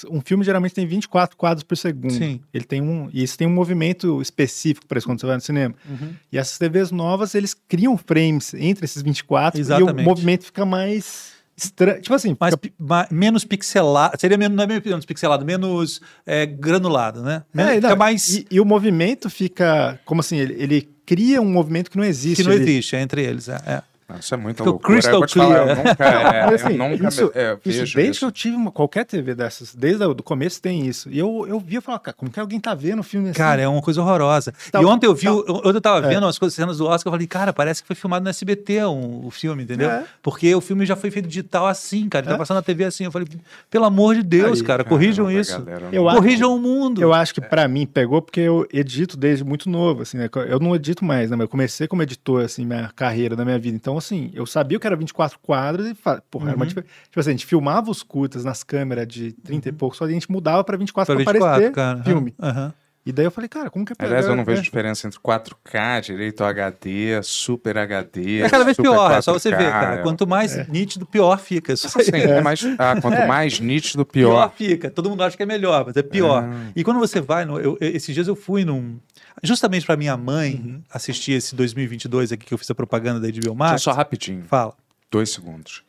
Um 0.10 0.22
filme 0.22 0.44
geralmente 0.44 0.74
tem 0.74 0.88
24 0.88 1.38
quadros 1.38 1.64
por 1.64 1.78
segundo. 1.78 2.12
Sim. 2.12 2.42
Ele 2.52 2.64
tem 2.64 2.82
um. 2.82 3.10
E 3.14 3.24
isso 3.24 3.38
tem 3.38 3.48
um 3.48 3.54
movimento 3.54 4.22
específico 4.22 4.88
para 4.88 4.98
isso 4.98 5.08
quando 5.08 5.22
você 5.22 5.28
vai 5.28 5.36
no 5.36 5.42
cinema. 5.42 5.76
Uhum. 5.88 6.14
E 6.32 6.38
essas 6.38 6.58
TVs 6.58 6.92
novas, 6.92 7.36
eles 7.36 7.54
criam 7.54 7.96
frames 7.96 8.54
entre 8.56 8.86
esses 8.86 9.02
24 9.04 9.60
e 9.60 9.62
Exatamente. 9.62 10.02
o 10.02 10.10
movimento 10.10 10.46
fica 10.46 10.66
mais 10.66 11.33
estranho. 11.56 12.02
Tipo 12.02 12.14
assim, 12.16 12.36
mais, 12.40 12.56
fica- 12.56 13.08
menos 13.12 13.44
pixelado. 13.46 14.20
Seria 14.20 14.38
menos, 14.38 14.56
não 14.56 14.64
é 14.64 14.68
menos 14.68 15.06
pixelado, 15.06 15.46
menos 15.46 16.02
é, 16.26 16.46
granulado, 16.46 17.22
né? 17.22 17.44
É, 17.56 17.76
fica 17.76 17.90
não, 17.90 17.96
mais. 17.98 18.30
e, 18.30 18.48
e 18.52 18.60
o 18.60 18.66
movimento 18.66 19.30
fica. 19.30 20.00
Como 20.06 20.22
assim? 20.22 20.38
Ele, 20.38 20.54
ele 20.62 20.90
cria 21.06 21.42
um 21.42 21.52
movimento 21.52 21.90
que 21.92 21.98
não 21.98 22.04
existe. 22.04 22.42
que 22.42 22.48
não 22.48 22.54
ele- 22.54 22.64
existe, 22.64 22.96
é 22.96 23.02
entre 23.02 23.24
eles. 23.24 23.48
É, 23.50 23.56
é. 23.66 23.82
Isso 24.20 24.34
é 24.34 24.38
muita 24.38 24.58
Fica 24.64 24.70
loucura. 24.70 24.94
crystal 24.94 25.22
eu 25.22 25.28
te 25.28 25.34
falar, 25.38 25.58
eu 25.58 25.64
clear. 25.64 25.78
nunca, 25.88 26.04
é, 26.06 26.46
Mas, 26.52 26.66
assim, 26.66 26.74
eu 26.78 26.90
nunca 26.90 27.08
isso, 27.08 27.24
me- 27.26 27.32
é, 27.36 27.54
isso 27.54 27.80
vejo 27.80 27.96
desde 27.96 28.12
isso. 28.12 28.20
que 28.20 28.26
eu 28.26 28.32
tive 28.32 28.56
uma, 28.56 28.72
qualquer 28.72 29.06
TV 29.06 29.34
dessas, 29.36 29.74
desde 29.74 30.04
o 30.04 30.16
começo 30.24 30.62
tem 30.62 30.86
isso. 30.86 31.10
E 31.10 31.18
eu, 31.18 31.46
eu 31.48 31.60
via 31.60 31.80
e 31.80 31.82
falava, 31.82 32.04
cara, 32.04 32.16
como 32.18 32.32
que 32.32 32.40
alguém 32.40 32.60
tá 32.60 32.76
vendo 32.76 33.00
o 33.00 33.04
filme 33.04 33.30
assim? 33.30 33.38
Cara, 33.38 33.62
é 33.62 33.68
uma 33.68 33.82
coisa 33.82 34.02
horrorosa. 34.02 34.54
Tá- 34.72 34.82
e 34.82 34.86
ontem 34.86 35.08
eu 35.08 35.16
vi, 35.16 35.26
tá- 35.26 35.32
ontem 35.34 35.70
eu 35.76 35.82
tava 35.82 36.06
É. 36.06 36.10
vendo 36.10 36.24
umas 36.26 36.38
coisas 36.38 36.56
cenas 36.56 36.78
do 36.78 36.86
Oscar, 36.86 37.12
eu 37.12 37.16
falei, 37.16 37.28
cara, 37.28 37.54
parece 37.54 37.82
que 37.82 37.88
foi 37.88 37.96
filmado 37.96 38.24
no 38.24 38.30
SBT 38.30 38.86
um- 38.86 39.26
o 39.26 39.32
filme, 39.32 39.64
entendeu? 39.64 39.90
É. 39.90 40.04
Porque 40.22 40.54
o 40.54 40.62
filme 40.62 40.86
já 40.86 40.96
foi 40.96 41.10
feito 41.10 41.28
digital 41.28 41.66
assim, 41.68 42.08
cara. 42.10 42.26
Ele 42.26 42.32
tá 42.34 42.38
passando 42.38 42.56
na 42.58 42.62
TV 42.62 42.84
assim. 42.86 43.06
Eu 43.06 43.12
falei, 43.12 43.28
pelo 43.70 43.86
amor 43.86 44.16
de 44.16 44.24
Deus, 44.24 44.60
Aí, 44.60 44.66
cara, 44.66 44.84
corrijam 44.84 45.26
caramba, 45.26 45.42
isso. 45.42 45.62
galera, 45.62 45.88
Eu 45.92 46.08
acho- 46.08 46.18
corrijam 46.18 46.56
o 46.56 46.60
mundo. 46.60 47.02
Eu 47.02 47.14
acho 47.14 47.34
que 47.34 47.42
pra 47.42 47.68
mim 47.68 47.86
pegou 47.86 48.22
porque 48.22 48.40
eu 48.42 48.68
edito 48.72 49.18
desde 49.18 49.44
muito 49.44 49.70
novo, 49.70 50.02
assim, 50.04 50.18
né? 50.18 50.30
Eu 50.48 50.60
não 50.60 50.76
edito 50.76 51.04
mais, 51.04 51.30
né? 51.30 51.36
Mas 51.36 51.46
eu 51.46 51.50
comecei 51.50 51.88
como 51.88 52.02
editor, 52.04 52.44
assim, 52.44 52.66
minha 52.66 52.90
carreira, 52.96 53.36
da 53.36 53.44
minha 53.46 53.58
vida. 53.58 53.76
Então, 53.76 53.93
assim, 53.98 54.32
eu 54.34 54.46
sabia 54.46 54.80
que 54.80 54.88
era 54.88 54.96
24 54.96 55.38
quadros 55.40 55.88
e, 55.88 55.94
porra, 56.30 56.48
era 56.50 56.56
uma 56.56 56.64
Uhum. 56.64 56.68
difer- 56.68 56.86
tipo 57.06 57.20
assim, 57.20 57.30
a 57.30 57.34
gente 57.34 57.46
filmava 57.46 57.90
os 57.92 58.04
curtas 58.04 58.44
nas 58.44 58.64
câmeras 58.64 59.08
de 59.08 59.32
30 59.34 59.70
e 59.70 59.72
pouco, 59.72 59.96
só 59.96 60.06
que 60.06 60.12
a 60.12 60.14
gente 60.14 60.32
mudava 60.32 60.64
pra 60.64 60.78
24 60.78 61.16
Pra 61.16 61.24
pra, 61.24 61.34
24, 61.34 61.56
aparecer 61.56 61.72
cara. 61.74 62.04
filme. 62.04 62.34
Aham. 62.42 62.74
E 63.06 63.12
daí 63.12 63.26
eu 63.26 63.32
falei, 63.32 63.50
cara, 63.50 63.70
como 63.70 63.84
que 63.84 63.92
é 63.92 63.96
Aliás, 64.00 64.26
eu 64.28 64.34
não 64.34 64.44
é, 64.44 64.46
vejo 64.46 64.62
é. 64.62 64.64
diferença 64.64 65.06
entre 65.06 65.20
4K, 65.20 66.00
direito 66.00 66.42
HD, 66.42 67.22
Super 67.22 67.78
HD. 67.78 68.40
É 68.40 68.50
cada 68.50 68.64
vez 68.64 68.78
pior, 68.78 69.12
é 69.12 69.22
só 69.22 69.34
você 69.34 69.50
4K, 69.50 69.58
ver, 69.58 69.72
cara. 69.72 69.96
é. 69.96 69.98
Quanto 70.04 70.26
mais 70.26 70.70
nítido, 70.70 71.06
pior 71.06 71.38
fica. 71.38 71.74
Isso 71.74 71.90
aí. 72.00 72.06
Sim, 72.06 72.12
é 72.14 72.40
mais, 72.42 72.64
ah, 72.80 73.02
quanto 73.02 73.28
mais 73.28 73.60
nítido, 73.60 74.06
pior. 74.06 74.30
Pior 74.48 74.54
fica. 74.56 74.90
Todo 74.90 75.10
mundo 75.10 75.22
acha 75.22 75.36
que 75.36 75.44
é 75.44 75.46
melhor, 75.46 75.84
mas 75.86 75.98
é 75.98 76.02
pior. 76.02 76.46
E 76.74 76.82
quando 76.82 76.98
você 76.98 77.20
vai, 77.20 77.44
no, 77.44 77.60
eu- 77.60 77.78
esses 77.82 78.16
dias 78.16 78.26
eu 78.30 78.38
fui 78.38 78.64
num. 78.64 78.98
Justamente 79.42 79.86
para 79.86 79.98
minha 79.98 80.16
mãe 80.18 80.56
Uhum. 80.56 80.84
assistir 80.92 81.34
esse 81.34 81.56
2022 81.56 82.32
aqui 82.32 82.46
que 82.46 82.54
eu 82.54 82.58
fiz 82.58 82.70
a 82.70 82.76
propaganda 82.76 83.20
da 83.20 83.28
HBO 83.28 83.56
Max. 83.56 83.72
Deixa 83.72 83.84
só 83.86 83.92
rapidinho. 83.94 84.44
Fala. 84.46 84.74
Dois 85.12 85.30
segundos. 85.32 85.84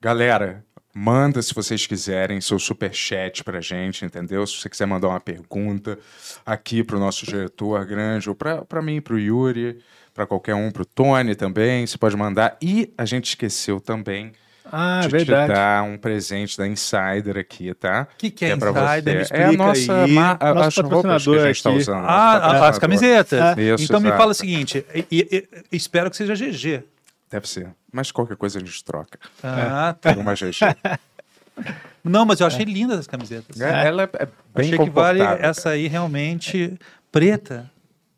Galera, 0.00 0.64
manda 0.94 1.40
se 1.42 1.54
vocês 1.54 1.86
quiserem 1.86 2.40
seu 2.40 2.58
superchat 2.58 3.42
pra 3.42 3.60
gente, 3.60 4.04
entendeu? 4.04 4.46
Se 4.46 4.56
você 4.60 4.68
quiser 4.68 4.86
mandar 4.86 5.08
uma 5.08 5.20
pergunta 5.20 5.98
aqui 6.44 6.84
pro 6.84 6.98
nosso 6.98 7.24
diretor 7.26 7.84
grande, 7.86 8.28
ou 8.28 8.34
pra, 8.34 8.64
pra 8.64 8.82
mim, 8.82 9.00
pro 9.00 9.18
Yuri, 9.18 9.78
pra 10.12 10.26
qualquer 10.26 10.54
um, 10.54 10.70
pro 10.70 10.84
Tony 10.84 11.34
também, 11.34 11.86
você 11.86 11.96
pode 11.98 12.16
mandar. 12.16 12.56
E 12.62 12.92
a 12.96 13.04
gente 13.04 13.28
esqueceu 13.30 13.80
também 13.80 14.32
Ah, 14.70 15.00
de 15.02 15.08
verdade. 15.08 15.52
te 15.52 15.54
dar 15.54 15.82
um 15.84 15.98
presente 15.98 16.56
da 16.56 16.66
Insider 16.66 17.36
aqui, 17.38 17.72
tá? 17.74 18.08
O 18.12 18.16
que, 18.16 18.30
que 18.30 18.44
é 18.46 18.56
pra 18.56 18.70
Insider? 18.70 19.18
Me 19.18 19.24
você. 19.24 19.34
É 19.34 19.44
a 19.44 19.52
nossa, 19.52 20.06
ma- 20.08 20.36
a- 20.40 20.54
Nosso 20.54 20.80
as 20.80 20.86
roupas 20.90 21.24
que 21.24 21.30
a 21.38 21.46
gente 21.46 21.62
tá 21.62 21.68
aqui. 21.70 21.78
usando. 21.78 22.04
Ah, 22.06 22.68
as 22.68 22.78
camisetas. 22.78 23.58
Isso, 23.58 23.84
então 23.84 24.00
me 24.00 24.06
exato. 24.08 24.18
fala 24.20 24.30
o 24.32 24.34
seguinte: 24.34 24.84
e- 24.94 25.06
e- 25.10 25.28
e- 25.30 25.48
espero 25.76 26.10
que 26.10 26.16
seja 26.16 26.34
GG. 26.34 26.82
Deve 27.30 27.48
ser. 27.48 27.68
Mas 27.92 28.10
qualquer 28.10 28.36
coisa 28.36 28.58
a 28.58 28.60
gente 28.64 28.82
troca. 28.82 29.18
Ah, 29.42 29.94
tá. 30.00 30.10
Alguma 30.10 30.34
GG. 30.34 30.60
Não, 32.02 32.24
mas 32.26 32.40
eu 32.40 32.46
achei 32.46 32.64
lindas 32.64 32.98
as 33.00 33.06
camisetas. 33.06 33.60
É, 33.60 33.86
ela 33.86 34.02
é, 34.02 34.08
é 34.22 34.28
bem 34.54 34.66
achei 34.72 34.78
que 34.78 34.90
vale 34.90 35.20
essa 35.22 35.70
aí 35.70 35.86
realmente 35.86 36.78
preta. 37.12 37.70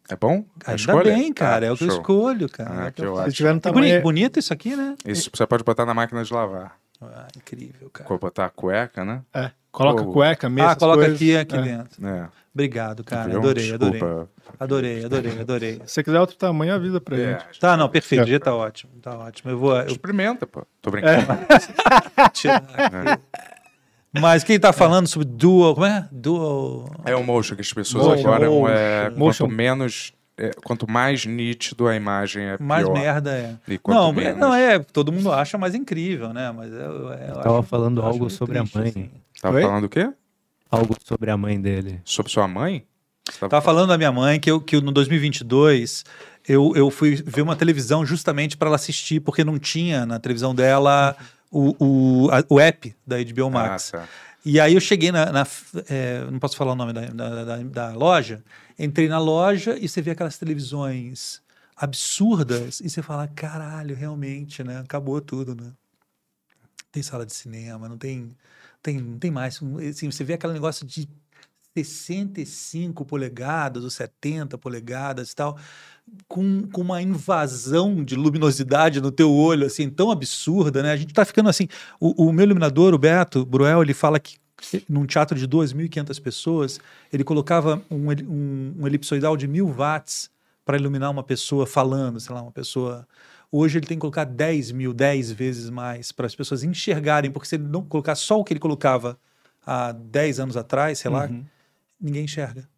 É 0.08 0.16
bom? 0.16 0.44
A 0.64 0.70
Ainda 0.70 0.80
escolha? 0.80 1.12
bem, 1.14 1.32
cara. 1.32 1.66
Ah, 1.66 1.68
é 1.68 1.72
o 1.72 1.76
que 1.76 1.84
eu 1.84 1.88
show. 1.90 1.98
escolho, 2.00 2.48
cara. 2.48 2.86
Ah, 2.86 2.90
que 2.92 3.02
É 3.02 3.08
ótimo. 3.08 3.30
Se 3.30 3.36
tiver 3.36 3.52
no 3.52 3.58
E 3.58 3.60
tamanho... 3.60 3.82
bonito, 3.88 4.02
bonito 4.02 4.38
isso 4.38 4.52
aqui, 4.52 4.76
né? 4.76 4.94
Isso 5.04 5.30
você 5.32 5.46
pode 5.46 5.64
botar 5.64 5.84
na 5.84 5.94
máquina 5.94 6.22
de 6.22 6.32
lavar. 6.32 6.76
Ah, 7.02 7.26
incrível, 7.36 7.90
cara. 7.90 8.08
Vou 8.08 8.18
botar 8.18 8.46
a 8.46 8.50
cueca, 8.50 9.04
né? 9.04 9.20
É, 9.34 9.50
coloca 9.70 10.02
Pô. 10.04 10.12
cueca, 10.12 10.48
mesa, 10.48 10.70
Ah, 10.70 10.76
coloca 10.76 10.98
coisas. 11.00 11.16
aqui, 11.16 11.36
aqui 11.36 11.56
É. 11.56 11.60
dentro. 11.62 12.06
É. 12.06 12.28
Obrigado, 12.54 13.04
cara. 13.04 13.28
Viu? 13.28 13.38
Adorei, 13.38 13.74
adorei. 13.74 14.00
Desculpa. 14.00 14.30
Adorei, 14.58 15.04
adorei, 15.04 15.40
adorei. 15.40 15.74
Se 15.84 15.92
você 15.94 16.02
quiser 16.04 16.20
outro 16.20 16.36
tamanho, 16.36 16.74
avisa 16.74 16.98
pra 17.00 17.16
É, 17.18 17.38
gente. 17.40 17.60
Tá, 17.60 17.76
não, 17.76 17.86
perfeito. 17.88 18.20
É. 18.20 18.24
O 18.24 18.26
dia 18.26 18.40
tá 18.40 18.54
ótimo. 18.54 18.92
Tá 19.02 19.18
ótimo. 19.18 19.50
Eu 19.50 19.58
vou. 19.58 19.76
Eu 19.76 19.86
Experimenta, 19.88 20.46
pô. 20.46 20.64
Tô 20.80 20.90
brincando. 20.90 21.26
tirar 22.32 22.64
aqui. 22.76 23.22
Mas 24.20 24.42
quem 24.44 24.58
tá 24.58 24.72
falando 24.72 25.06
sobre 25.06 25.26
dual. 25.28 25.74
Como 25.74 25.86
é? 25.86 26.08
Dual. 26.12 26.90
É 27.04 27.14
o 27.16 27.22
motion 27.24 27.54
que 27.54 27.60
as 27.62 27.72
pessoas 27.72 28.06
Motion, 28.06 28.20
agora 28.28 28.48
motion. 28.50 28.68
é, 28.68 29.10
Motion. 29.10 29.44
quanto 29.46 29.54
menos 29.56 30.12
é, 30.38 30.50
quanto 30.64 30.90
mais 30.90 31.24
nítido 31.24 31.86
a 31.88 31.96
imagem 31.96 32.44
é 32.44 32.56
Mais 32.60 32.84
pior. 32.84 32.94
merda 32.94 33.30
é. 33.32 33.54
E 33.66 33.78
quanto 33.78 33.96
Não, 33.96 34.12
menos- 34.12 34.38
não 34.38 34.54
é. 34.54 34.78
Todo 34.78 35.10
mundo 35.12 35.32
acha 35.32 35.56
mais 35.56 35.74
incrível, 35.74 36.32
né? 36.32 36.52
Mas 36.52 36.70
eu, 36.72 36.78
eu, 36.78 37.08
eu 37.12 37.34
Tava 37.40 37.58
acho- 37.60 37.68
falando 37.68 38.00
eu 38.00 38.06
algo 38.06 38.28
sobre 38.28 38.58
a 38.58 38.62
triste, 38.62 38.76
mãe. 38.78 38.88
assim. 38.88 39.10
Tava 39.40 39.56
Oi? 39.56 39.62
falando 39.62 39.84
o 39.84 39.88
quê? 39.88 40.10
Algo 40.70 40.94
sobre 41.04 41.30
a 41.30 41.36
mãe 41.36 41.60
dele. 41.60 42.00
Sobre 42.04 42.30
sua 42.30 42.46
mãe? 42.46 42.84
Você 43.28 43.38
tava 43.40 43.50
Tava 43.50 43.62
falando 43.64 43.88
da 43.88 43.96
minha 43.98 44.12
mãe 44.12 44.38
que, 44.38 44.50
eu, 44.50 44.60
que 44.60 44.80
no 44.80 44.92
2022 44.92 46.04
eu, 46.48 46.72
eu 46.76 46.90
fui 46.90 47.16
ver 47.16 47.42
uma 47.42 47.56
televisão 47.56 48.04
justamente 48.06 48.56
para 48.56 48.68
ela 48.68 48.76
assistir, 48.76 49.20
porque 49.20 49.42
não 49.42 49.58
tinha 49.58 50.04
na 50.06 50.18
televisão 50.20 50.54
dela 50.54 51.16
o, 51.50 51.74
o, 52.26 52.30
a- 52.30 52.44
o 52.48 52.60
app 52.60 52.94
da 53.06 53.16
HBO 53.22 53.50
Max. 53.50 53.94
Ah, 53.94 53.98
tá. 54.00 54.08
E 54.44 54.60
aí 54.60 54.74
eu 54.74 54.80
cheguei 54.80 55.10
na. 55.10 55.32
na- 55.32 55.46
é, 55.88 56.24
não 56.30 56.38
posso 56.38 56.56
falar 56.56 56.72
o 56.72 56.76
nome 56.76 56.92
da, 56.92 57.00
da, 57.06 57.44
da- 57.44 57.56
da 57.62 57.92
loja. 57.92 58.42
Entrei 58.78 59.08
na 59.08 59.18
loja 59.18 59.76
e 59.80 59.88
você 59.88 60.00
vê 60.00 60.12
aquelas 60.12 60.38
televisões 60.38 61.42
absurdas 61.76 62.80
e 62.80 62.88
você 62.90 63.02
fala: 63.02 63.26
caralho, 63.28 63.94
realmente, 63.96 64.62
né? 64.62 64.78
Acabou 64.78 65.20
tudo, 65.20 65.54
né? 65.54 65.72
Tem 66.92 67.02
sala 67.02 67.26
de 67.26 67.34
cinema, 67.34 67.88
não 67.88 67.98
tem. 67.98 68.34
Tem, 68.82 68.98
não 69.00 69.18
tem 69.18 69.30
mais. 69.30 69.60
Assim, 69.90 70.10
você 70.10 70.22
vê 70.22 70.34
aquele 70.34 70.52
negócio 70.52 70.86
de 70.86 71.08
65 71.84 73.04
polegadas 73.04 73.84
ou 73.84 73.90
70 73.90 74.56
polegadas 74.58 75.30
e 75.32 75.36
tal, 75.36 75.58
com, 76.28 76.62
com 76.72 76.80
uma 76.80 77.02
invasão 77.02 78.04
de 78.04 78.14
luminosidade 78.14 79.00
no 79.00 79.10
teu 79.10 79.32
olho, 79.32 79.66
assim, 79.66 79.90
tão 79.90 80.10
absurda, 80.10 80.82
né? 80.82 80.92
A 80.92 80.96
gente 80.96 81.12
tá 81.12 81.24
ficando 81.24 81.48
assim. 81.48 81.68
O, 82.00 82.26
o 82.28 82.32
meu 82.32 82.44
iluminador, 82.44 82.94
o 82.94 82.98
Beto 82.98 83.44
Bruel, 83.44 83.82
ele 83.82 83.94
fala 83.94 84.18
que 84.20 84.36
num 84.88 85.04
teatro 85.04 85.38
de 85.38 85.46
2.500 85.46 86.20
pessoas, 86.20 86.80
ele 87.12 87.22
colocava 87.22 87.82
um, 87.90 88.10
um, 88.10 88.74
um 88.78 88.86
elipsoidal 88.86 89.36
de 89.36 89.46
mil 89.46 89.68
watts 89.68 90.30
para 90.64 90.76
iluminar 90.76 91.10
uma 91.10 91.22
pessoa 91.22 91.66
falando, 91.66 92.18
sei 92.18 92.34
lá, 92.34 92.42
uma 92.42 92.52
pessoa. 92.52 93.06
Hoje 93.52 93.78
ele 93.78 93.86
tem 93.86 93.96
que 93.96 94.00
colocar 94.00 94.24
10 94.24 94.72
mil, 94.72 94.92
10 94.92 95.30
vezes 95.32 95.70
mais, 95.70 96.10
para 96.10 96.26
as 96.26 96.34
pessoas 96.34 96.64
enxergarem, 96.64 97.30
porque 97.30 97.48
se 97.48 97.56
ele 97.56 97.64
não 97.64 97.82
colocar 97.84 98.14
só 98.14 98.40
o 98.40 98.44
que 98.44 98.52
ele 98.52 98.60
colocava 98.60 99.18
há 99.64 99.92
10 99.92 100.40
anos 100.40 100.56
atrás, 100.56 100.98
sei 100.98 101.10
lá, 101.10 101.26
Uhum. 101.26 101.44
Ninguém 102.00 102.24
enxerga. 102.24 102.68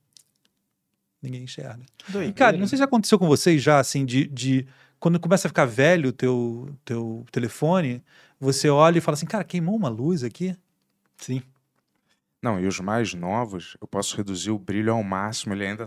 Ninguém 1.22 1.42
enxerga. 1.42 1.80
E, 2.26 2.32
cara, 2.32 2.56
não 2.56 2.66
sei 2.66 2.78
se 2.78 2.84
aconteceu 2.84 3.18
com 3.18 3.26
vocês 3.26 3.60
já, 3.62 3.78
assim, 3.80 4.04
de, 4.06 4.26
de 4.28 4.66
quando 5.00 5.18
começa 5.18 5.48
a 5.48 5.50
ficar 5.50 5.64
velho 5.64 6.10
o 6.10 6.12
teu, 6.12 6.70
teu 6.84 7.24
telefone, 7.32 8.02
você 8.38 8.68
olha 8.68 8.98
e 8.98 9.00
fala 9.00 9.14
assim, 9.16 9.26
cara, 9.26 9.42
queimou 9.44 9.74
uma 9.76 9.88
luz 9.88 10.22
aqui? 10.22 10.56
Sim. 11.16 11.42
Não, 12.40 12.60
e 12.60 12.66
os 12.68 12.78
mais 12.78 13.14
novos, 13.14 13.76
eu 13.80 13.88
posso 13.88 14.16
reduzir 14.16 14.50
o 14.52 14.58
brilho 14.58 14.92
ao 14.92 15.02
máximo, 15.02 15.54
ele 15.54 15.66
ainda 15.66 15.86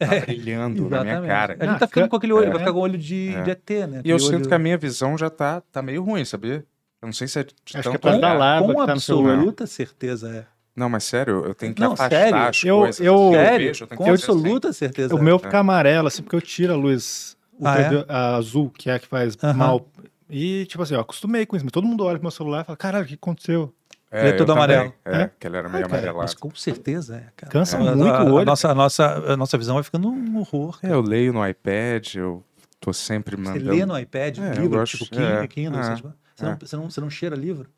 tá 0.00 0.08
brilhando 0.26 0.88
na 0.90 1.04
minha 1.04 1.22
cara. 1.22 1.56
A 1.60 1.64
gente 1.64 1.78
tá 1.78 1.86
ficando 1.86 2.08
com 2.08 2.16
aquele 2.16 2.32
olho, 2.32 2.46
É. 2.48 2.50
vai 2.50 2.58
ficar 2.58 2.72
com 2.72 2.78
o 2.80 2.82
olho 2.82 2.98
de, 2.98 3.28
É. 3.36 3.42
de 3.44 3.50
ET, 3.52 3.70
né? 3.88 4.02
E 4.04 4.10
eu 4.10 4.16
Aquele 4.16 4.18
sinto 4.18 4.34
olho- 4.40 4.48
que 4.48 4.54
a 4.54 4.58
minha 4.58 4.76
visão 4.76 5.16
já 5.16 5.30
tá, 5.30 5.60
tá 5.60 5.80
meio 5.80 6.02
ruim, 6.02 6.24
sabia? 6.24 6.66
Eu 7.00 7.06
não 7.06 7.12
sei 7.12 7.28
se 7.28 7.38
é 7.38 7.44
de 7.44 7.54
que 7.64 7.76
é 7.78 7.82
tanto 7.82 8.00
da 8.00 8.16
olhar. 8.16 8.32
lava 8.34 8.66
Com 8.66 8.80
que 8.80 8.86
tá 8.86 8.92
absoluta 8.92 9.64
certeza 9.66 10.28
é. 10.38 10.46
Não, 10.74 10.88
mas 10.88 11.04
sério, 11.04 11.44
eu 11.44 11.54
tenho 11.54 11.74
que 11.74 11.80
Não, 11.82 11.92
afastar 11.92 12.10
sério? 12.10 12.38
as 12.38 12.64
Eu- 12.64 12.78
coisas. 12.78 13.00
eu- 13.06 13.14
assim, 13.28 13.32
Sério? 13.34 13.66
vejo, 13.66 13.84
eu 13.84 13.88
tenho 13.88 13.98
Com 13.98 14.04
assim. 14.04 14.12
absoluta 14.12 14.72
certeza. 14.72 15.14
O 15.14 15.22
meu 15.22 15.36
é. 15.36 15.38
fica 15.38 15.58
amarelo, 15.58 16.08
assim, 16.08 16.22
porque 16.22 16.36
eu 16.36 16.40
tiro 16.40 16.72
a 16.72 16.76
luz 16.76 17.36
Ah, 17.62 17.68
ultravio- 17.76 18.04
a 18.08 18.36
azul, 18.36 18.70
que 18.70 18.88
é 18.90 18.94
a 18.94 18.98
que 18.98 19.06
faz 19.06 19.36
mal. 19.54 19.86
E, 20.30 20.64
tipo 20.66 20.82
assim, 20.82 20.94
eu 20.94 21.00
acostumei 21.00 21.44
com 21.44 21.54
isso, 21.56 21.64
mas 21.64 21.72
todo 21.72 21.86
mundo 21.86 22.04
olha 22.04 22.16
pro 22.16 22.24
meu 22.24 22.30
celular 22.30 22.62
e 22.62 22.64
fala, 22.64 22.76
caralho, 22.76 23.04
o 23.04 23.08
que 23.08 23.14
aconteceu? 23.14 23.74
É, 24.10 24.20
Ele 24.20 24.28
é 24.28 24.32
todo 24.32 24.46
também. 24.48 24.64
amarelo. 24.64 24.94
É, 25.04 25.22
É? 25.22 25.30
que 25.38 25.46
ele 25.46 25.56
era 25.58 25.68
meio 25.68 25.84
Ah, 25.84 25.88
cara, 25.88 25.98
amarelado. 26.00 26.18
Mas 26.22 26.34
com 26.34 26.54
certeza 26.54 27.16
é, 27.16 27.28
cara. 27.36 27.52
Cansa 27.52 27.76
A- 27.76 27.80
muito 27.80 28.04
a, 28.08 28.24
o 28.24 28.32
olho. 28.32 28.42
A 28.42 28.44
nossa, 28.44 28.70
a, 28.70 28.74
nossa, 28.74 29.06
a 29.32 29.36
nossa 29.36 29.58
visão 29.58 29.74
vai 29.74 29.84
ficando 29.84 30.08
um 30.08 30.38
horror. 30.38 30.78
É, 30.82 30.92
eu 30.92 31.00
leio 31.02 31.32
no 31.34 31.46
iPad, 31.46 32.14
eu 32.16 32.42
tô 32.80 32.92
sempre 32.94 33.36
Você 33.36 33.42
mandando... 33.42 33.70
lê 33.70 33.84
no 33.86 33.98
iPad, 33.98 34.38
É, 34.38 34.50
eu 34.52 34.62
livro, 34.62 34.78
gosto- 34.78 34.98
tipo 34.98 35.10
Kindle, 35.10 35.26
é, 35.44 35.46
Kindle 35.48 35.78
é, 35.80 35.82
você, 35.82 36.02
você, 36.02 36.44
não, 36.44 36.52
é. 36.52 36.56
você, 36.60 36.76
não, 36.76 36.90
você 36.90 37.00
não 37.00 37.10
cheira 37.10 37.36
livro? 37.36 37.68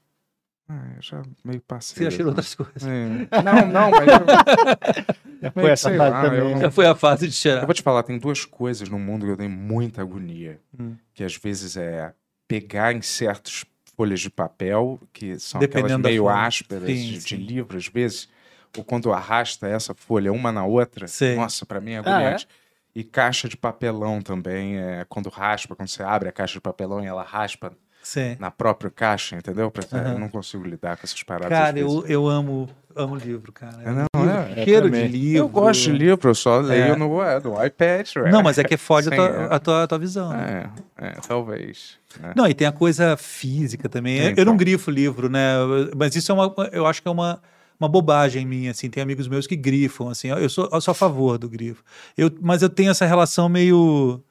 Ah, 0.69 0.93
eu 0.97 1.03
já 1.03 1.23
meio 1.45 1.61
passei. 1.61 1.97
Você 1.97 2.05
já 2.05 2.11
cheirou 2.11 2.33
dessa- 2.33 2.57
outras 2.59 2.81
coisas? 2.81 2.89
É. 2.89 3.43
Não, 3.43 3.67
não, 3.69 3.91
mas... 3.91 4.09
Eu... 4.09 5.15
Já 5.45 5.51
foi 5.51 5.71
essa 5.71 5.89
sei 5.91 5.99
fase 5.99 6.11
lá, 6.11 6.23
também, 6.23 6.39
eu 6.39 6.49
né? 6.55 6.61
Já 6.63 6.71
foi 6.71 6.87
a 6.87 6.95
fase 6.95 7.29
de 7.29 7.35
cheirar. 7.35 7.63
Eu 7.65 7.67
vou 7.67 7.75
te 7.75 7.83
falar, 7.83 8.03
tem 8.03 8.19
duas 8.19 8.47
coisas 8.47 8.89
no 8.89 8.99
mundo 8.99 9.27
que 9.27 9.33
eu 9.33 9.37
tenho 9.37 9.51
muita 9.51 10.01
agonia. 10.01 10.59
Hum. 10.79 10.97
Que 11.13 11.23
às 11.23 11.37
vezes 11.37 11.77
é 11.77 12.15
pegar 12.49 12.95
em 12.95 13.03
certas 13.03 13.63
folhas 13.95 14.21
de 14.21 14.31
papel, 14.31 14.99
que 15.13 15.39
são 15.39 15.61
Dependendo 15.61 15.97
aquelas 15.97 16.03
meio 16.13 16.29
ásperas 16.31 16.85
Sim, 16.87 16.95
de, 16.95 17.19
de 17.19 17.21
sim. 17.21 17.37
livro, 17.37 17.77
às 17.77 17.87
vezes, 17.89 18.27
ou 18.75 18.83
quando 18.83 19.13
arrasta 19.13 19.69
essa 19.69 19.93
folha 19.95 20.33
uma 20.33 20.51
na 20.51 20.65
outra, 20.65 21.07
Sim. 21.07 21.35
nossa, 21.37 21.67
pra 21.67 21.79
mim 21.79 21.91
é 21.93 21.97
Ah, 21.99 22.01
agoniante. 22.01 22.49
E 22.95 23.05
caixa 23.05 23.47
de 23.47 23.57
papelão 23.57 24.23
também, 24.23 24.79
é, 24.79 25.05
quando 25.11 25.29
raspa, 25.29 25.77
quando 25.77 25.89
você 25.89 26.03
abre 26.03 26.31
a 26.31 26.33
caixa 26.33 26.55
de 26.55 26.61
papelão 26.63 27.03
e 27.05 27.07
ela 27.07 27.23
raspa 27.23 27.71
Sim. 28.05 28.37
na 28.39 28.51
própria 28.51 28.91
caixa, 28.91 29.35
entendeu? 29.35 29.71
Pra- 29.71 29.83
Aham. 29.99 30.13
Eu 30.13 30.19
não 30.21 30.29
consigo 30.29 30.63
lidar 30.63 30.97
com 30.97 31.03
essas 31.05 31.21
paradas. 31.23 31.49
Cara, 31.49 31.79
eu, 31.79 32.05
eu 32.07 32.29
amo, 32.29 32.69
amo 32.95 33.17
livro, 33.17 33.51
cara. 33.51 33.83
É, 33.83 33.91
não, 33.91 34.07
Livro, 34.23 34.39
é, 34.61 34.65
cheiro 34.65 34.87
eu 34.87 34.91
de 34.91 35.09
livro. 35.09 35.39
Eu 35.39 35.49
gosto 35.49 35.83
de 35.85 35.93
livro, 35.93 36.31
eu 36.31 36.35
só 36.35 36.59
leio 36.61 36.83
É. 36.93 36.97
no, 36.97 37.23
é, 37.23 37.41
no 37.41 37.65
iPad. 37.65 38.07
ué. 38.19 38.31
Não, 38.31 38.43
mas 38.43 38.59
é 38.59 38.63
que 38.65 38.77
fode 38.77 39.09
a 39.09 39.11
Sim, 39.11 39.17
tua, 39.17 39.27
é. 39.27 39.55
a 39.55 39.59
tua, 39.59 39.83
a 39.83 39.87
tua 39.87 39.99
visão. 39.99 40.31
né? 40.31 40.71
É, 41.01 41.07
é, 41.07 41.11
talvez. 41.27 41.99
né? 42.21 42.33
Não, 42.37 42.47
e 42.47 42.53
tem 42.55 42.67
a 42.67 42.73
coisa 42.73 43.17
física 43.17 43.89
também. 43.89 44.19
Eu, 44.19 44.35
eu 44.37 44.45
não 44.45 44.57
grifo 44.57 44.91
livro, 44.91 45.29
né? 45.31 45.57
Eu- 45.57 45.91
Mas 45.97 46.15
isso 46.15 46.31
é 46.31 46.35
uma. 46.35 46.55
Eu 46.73 46.87
acho 46.87 47.01
que 47.01 47.09
é 47.09 47.11
uma, 47.11 47.41
uma 47.81 47.89
bobagem 47.89 48.45
minha, 48.47 48.71
assim. 48.71 48.91
Tem 48.91 49.03
amigos 49.03 49.27
meus 49.27 49.47
que 49.47 49.57
grifam, 49.57 50.09
assim. 50.11 50.29
Eu 50.29 50.49
sou, 50.51 50.69
eu 50.71 50.81
sou 50.81 50.93
a 50.93 50.95
favor 50.95 51.39
do 51.39 51.49
grifo. 51.49 51.83
Eu, 52.19 52.31
mas 52.43 52.61
eu 52.63 52.69
tenho 52.69 52.91
essa 52.91 53.07
relação 53.07 53.49
meio. 53.49 54.23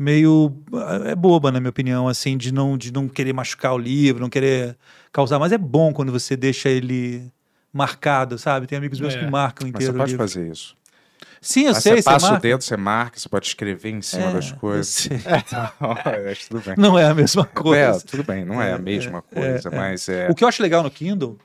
Meio. 0.00 0.52
é 1.06 1.14
boba, 1.14 1.52
na 1.52 1.60
minha 1.60 1.70
opinião, 1.70 2.08
assim, 2.08 2.36
de 2.36 2.52
não, 2.52 2.76
de 2.78 2.92
não 2.92 3.08
querer 3.08 3.32
machucar 3.32 3.74
o 3.74 3.78
livro, 3.78 4.20
não 4.22 4.30
querer 4.30 4.76
causar. 5.12 5.38
Mas 5.38 5.52
é 5.52 5.58
bom 5.58 5.92
quando 5.92 6.10
você 6.10 6.36
deixa 6.36 6.68
ele 6.68 7.30
marcado, 7.72 8.38
sabe? 8.38 8.66
Tem 8.66 8.76
amigos 8.78 8.98
meus 8.98 9.14
É. 9.14 9.18
que 9.18 9.26
marcam 9.30 9.66
Mas 9.66 9.74
inteiro 9.74 9.92
você 9.92 9.96
o 9.96 10.00
pode 10.00 10.10
livro. 10.12 10.26
fazer 10.28 10.50
isso. 10.50 10.76
Sim, 11.42 11.62
eu 11.62 11.68
Aí 11.74 11.74
sei, 11.80 11.92
você 11.96 12.02
você 12.02 12.10
passa 12.10 12.26
o 12.26 12.30
marca. 12.32 12.48
dedo, 12.48 12.62
você 12.62 12.76
marca, 12.76 13.18
você 13.18 13.28
pode 13.28 13.46
escrever 13.46 13.90
em 13.90 14.02
cima 14.02 14.24
É, 14.26 14.32
das 14.34 14.50
eu 14.50 14.56
coisas. 14.56 14.88
sei. 14.88 15.16
Então, 15.46 15.70
mas 16.26 16.46
tudo 16.48 16.60
bem. 16.64 16.74
Não 16.76 16.98
é 16.98 17.04
a 17.06 17.14
mesma 17.14 17.44
coisa. 17.46 17.98
É, 17.98 18.06
tudo 18.06 18.24
bem, 18.24 18.44
não 18.44 18.60
é, 18.60 18.70
É, 18.70 18.72
a 18.74 18.78
mesma 18.78 19.24
é, 19.32 19.34
coisa, 19.34 19.68
é, 19.70 19.72
é. 19.74 19.76
mas 19.78 20.08
é. 20.08 20.28
O 20.30 20.34
que 20.34 20.44
eu 20.44 20.48
acho 20.48 20.62
legal 20.62 20.82
no 20.82 20.90
Kindle. 20.90 21.38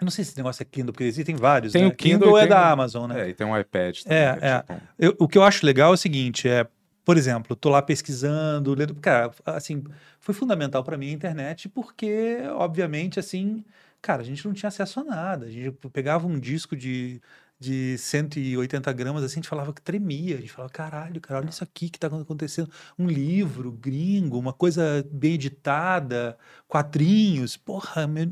Eu 0.00 0.04
não 0.04 0.10
sei 0.10 0.22
se 0.22 0.30
esse 0.30 0.36
negócio 0.38 0.62
é 0.62 0.66
Kindle, 0.66 0.92
porque 0.92 1.04
existem 1.04 1.34
vários. 1.34 1.72
Tem 1.72 1.82
né? 1.82 1.88
o 1.88 1.92
Kindle, 1.94 2.32
e 2.36 2.36
é 2.36 2.40
tem 2.40 2.48
da 2.50 2.60
o- 2.68 2.72
Amazon, 2.72 3.08
né? 3.10 3.22
É, 3.22 3.28
e 3.30 3.34
tem 3.34 3.46
um 3.46 3.58
iPad 3.58 3.98
também. 4.02 4.18
É, 4.18 4.38
é. 4.42 4.58
tipo- 4.60 4.80
Eu- 4.98 5.16
o 5.18 5.26
que 5.26 5.38
eu 5.38 5.42
acho 5.42 5.64
legal 5.66 5.90
é 5.90 5.94
o 5.94 5.96
seguinte, 5.96 6.46
é, 6.48 6.66
por 7.08 7.16
exemplo, 7.16 7.56
tô 7.56 7.70
lá 7.70 7.80
pesquisando, 7.80 8.74
lendo, 8.74 8.94
cara, 8.96 9.30
assim, 9.46 9.82
foi 10.20 10.34
fundamental 10.34 10.84
para 10.84 10.98
mim 10.98 11.08
a 11.08 11.12
internet 11.12 11.66
porque, 11.66 12.36
obviamente, 12.52 13.18
assim, 13.18 13.64
cara, 14.02 14.20
a 14.20 14.24
gente 14.26 14.46
não 14.46 14.52
tinha 14.52 14.68
acesso 14.68 15.00
a 15.00 15.04
nada. 15.04 15.46
A 15.46 15.50
gente 15.50 15.70
pegava 15.90 16.26
um 16.26 16.38
disco 16.38 16.76
de 16.76 17.18
de 17.58 17.96
180 17.98 18.92
gramas, 18.92 19.24
assim, 19.24 19.36
a 19.36 19.36
gente 19.36 19.48
falava 19.48 19.72
que 19.72 19.80
tremia. 19.80 20.36
A 20.36 20.40
gente 20.40 20.52
falava, 20.52 20.70
caralho, 20.70 21.18
cara, 21.18 21.40
olha 21.40 21.48
isso 21.48 21.64
aqui 21.64 21.88
que 21.88 21.98
tá 21.98 22.08
acontecendo. 22.08 22.70
Um 22.98 23.06
livro 23.06 23.72
gringo, 23.72 24.38
uma 24.38 24.52
coisa 24.52 25.02
bem 25.10 25.34
editada, 25.34 26.36
quadrinhos, 26.68 27.56
porra, 27.56 28.06
meu... 28.06 28.24
a 28.24 28.28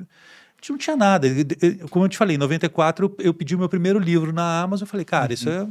gente 0.56 0.70
não 0.70 0.78
tinha 0.78 0.96
nada. 0.96 1.26
Como 1.90 2.04
eu 2.04 2.08
te 2.10 2.18
falei, 2.18 2.36
em 2.36 2.38
94 2.38 3.16
eu 3.20 3.32
pedi 3.32 3.54
o 3.54 3.58
meu 3.58 3.70
primeiro 3.70 3.98
livro 3.98 4.34
na 4.34 4.60
Amazon, 4.60 4.84
eu 4.84 4.90
falei, 4.90 5.06
cara, 5.06 5.32
isso 5.32 5.48
é... 5.48 5.66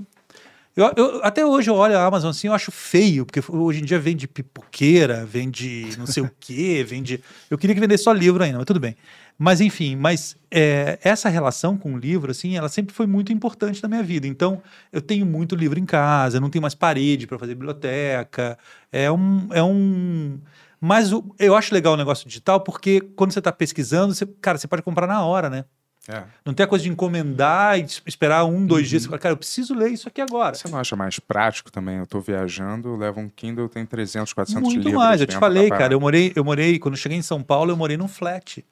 Eu, 0.76 0.92
eu- 0.98 1.20
até 1.24 1.46
hoje 1.46 1.70
eu 1.70 1.76
olho 1.76 1.98
a 1.98 2.04
Amazon 2.06 2.32
assim, 2.32 2.48
eu 2.48 2.54
acho 2.54 2.70
feio, 2.72 3.26
porque 3.26 3.42
hoje 3.50 3.82
em 3.82 3.86
dia 3.86 3.98
vende 3.98 4.28
pipoqueira, 4.28 5.26
vende 5.26 5.90
não 5.98 6.06
sei 6.06 6.22
o 6.24 6.30
quê, 6.40 6.84
vende. 6.88 7.22
Eu 7.50 7.58
queria 7.58 7.74
que 7.74 7.80
vendesse 7.80 8.04
só 8.04 8.12
livro 8.12 8.44
ainda, 8.44 8.58
mas 8.58 8.66
tudo 8.66 8.80
bem. 8.80 8.96
Mas 9.38 9.62
enfim, 9.62 9.96
mas 9.96 10.38
é, 10.52 10.98
essa 11.02 11.30
relação 11.30 11.78
com 11.78 11.94
o 11.94 11.98
livro, 11.98 12.32
assim, 12.32 12.56
ela 12.58 12.68
sempre 12.70 12.94
foi 12.94 13.06
muito 13.08 13.32
importante 13.32 13.82
na 13.84 13.88
minha 13.90 14.04
vida. 14.04 14.28
Então, 14.28 14.62
eu 14.92 15.02
tenho 15.02 15.26
muito 15.26 15.56
livro 15.56 15.78
em 15.80 15.86
casa, 15.86 16.40
não 16.40 16.50
tenho 16.50 16.62
mais 16.62 16.76
parede 16.76 17.26
para 17.28 17.40
fazer 17.40 17.56
biblioteca. 17.56 18.58
É 18.92 19.10
um. 19.12 19.48
É 19.52 19.64
um 19.64 20.40
mas 20.80 21.12
o- 21.14 21.34
eu 21.40 21.56
acho 21.56 21.74
legal 21.74 21.94
o 21.94 21.98
negócio 21.98 22.28
digital 22.28 22.60
porque 22.62 23.00
quando 23.02 23.32
você 23.32 23.40
está 23.40 23.52
pesquisando, 23.52 24.14
você, 24.14 24.26
cara, 24.42 24.58
você 24.58 24.68
pode 24.68 24.82
comprar 24.84 25.08
na 25.08 25.26
hora, 25.26 25.50
né? 25.50 25.66
É. 26.08 26.24
Não 26.46 26.54
tem 26.54 26.64
a 26.64 26.68
coisa 26.68 26.84
de 26.84 26.90
encomendar 26.90 27.80
e 27.80 27.84
es- 27.84 28.02
esperar 28.06 28.46
um, 28.46 28.66
dois 28.66 28.88
dias. 28.88 29.04
Você 29.04 29.10
fala, 29.10 29.20
cara, 29.20 29.34
eu 29.34 29.38
preciso 29.38 29.74
ler 29.74 29.90
isso 29.92 30.08
aqui 30.08 30.22
agora. 30.22 30.54
Você 30.56 30.68
não 30.68 30.78
acha 30.78 30.96
mais 30.96 31.20
prático 31.20 31.72
também? 31.72 31.98
Eu 31.98 32.06
tô 32.06 32.20
viajando, 32.20 32.90
eu 32.90 32.96
levo 32.96 33.20
um 33.20 33.28
Kindle, 33.30 33.68
tem 33.68 33.86
300, 33.86 34.32
400 34.34 34.62
Muito 34.62 34.78
livros. 34.84 34.94
mais, 35.04 35.22
eu 35.22 35.28
te 35.28 35.36
falei, 35.38 35.70
cara. 35.70 35.94
Eu 35.94 36.00
morei, 36.00 36.32
eu 36.36 36.44
morei, 36.44 36.78
quando 36.78 36.94
eu 36.94 37.00
cheguei 37.00 37.18
em 37.18 37.22
São 37.24 37.42
Paulo, 37.42 37.72
eu 37.72 37.78
morei 37.78 37.98
num 37.98 38.08
flat. 38.08 38.64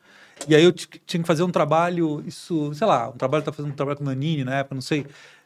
E 0.47 0.55
aí 0.55 0.64
eu 0.64 0.72
tinha 0.72 1.22
que 1.22 1.27
fazer 1.27 1.43
um 1.43 1.49
trabalho, 1.49 2.23
isso, 2.27 2.73
sei 2.73 2.85
lá, 2.85 3.10
um 3.10 3.14
trabalho, 3.14 3.43
tava 3.43 3.55
fazendo 3.57 3.72
um 3.72 3.76
trabalho 3.76 3.97
com 3.97 4.03
o 4.03 4.07
Nanini 4.07 4.43
na 4.43 4.55
época, 4.60 4.76
não 4.76 4.81
sei. 4.81 5.05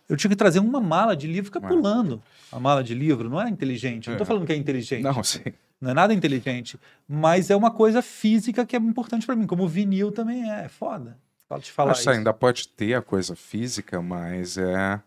Eu 0.10 0.16
tinha 0.18 0.30
que 0.30 0.36
trazer 0.36 0.60
uma 0.60 0.80
mala 0.80 1.16
de 1.16 1.28
livro 1.28 1.44
e 1.44 1.54
ficar 1.54 1.62
pulando 1.62 2.22
a 2.52 2.60
mala 2.60 2.84
de 2.84 2.94
livro. 2.96 3.30
Não 3.30 3.42
é 3.42 3.50
inteligente. 3.50 4.08
Eu 4.08 4.12
Não 4.12 4.18
tô 4.18 4.24
É. 4.24 4.28
falando 4.28 4.46
que 4.46 4.54
é 4.54 4.56
inteligente. 4.56 5.04
Não, 5.04 5.22
sim. 5.24 5.42
Não 5.80 5.92
é 5.92 5.94
nada 5.94 6.14
inteligente. 6.14 6.80
Mas 7.08 7.50
é 7.50 7.56
uma 7.56 7.70
coisa 7.70 8.02
física 8.02 8.66
que 8.66 8.76
é 8.76 8.80
importante 8.80 9.26
pra 9.26 9.36
mim, 9.36 9.46
como 9.46 9.64
o 9.64 9.68
vinil 9.68 10.12
também 10.12 10.50
é. 10.50 10.66
É 10.66 10.70
foda. 10.70 11.18
Fala 11.48 11.62
te 11.62 11.72
falar 11.72 11.92
Acho 11.92 12.02
isso. 12.02 12.10
ainda 12.10 12.34
pode 12.34 12.68
ter 12.68 12.94
a 12.94 13.02
coisa 13.02 13.36
física, 13.36 14.02
mas 14.02 14.58
é 14.58 15.00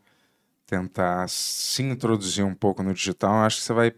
tentar 0.66 1.28
se 1.28 1.82
introduzir 1.82 2.44
um 2.44 2.54
pouco 2.54 2.82
no 2.82 2.94
digital. 2.94 3.30
Eu 3.32 3.44
acho 3.44 3.58
que 3.58 3.62
você 3.64 3.72
vai. 3.72 3.92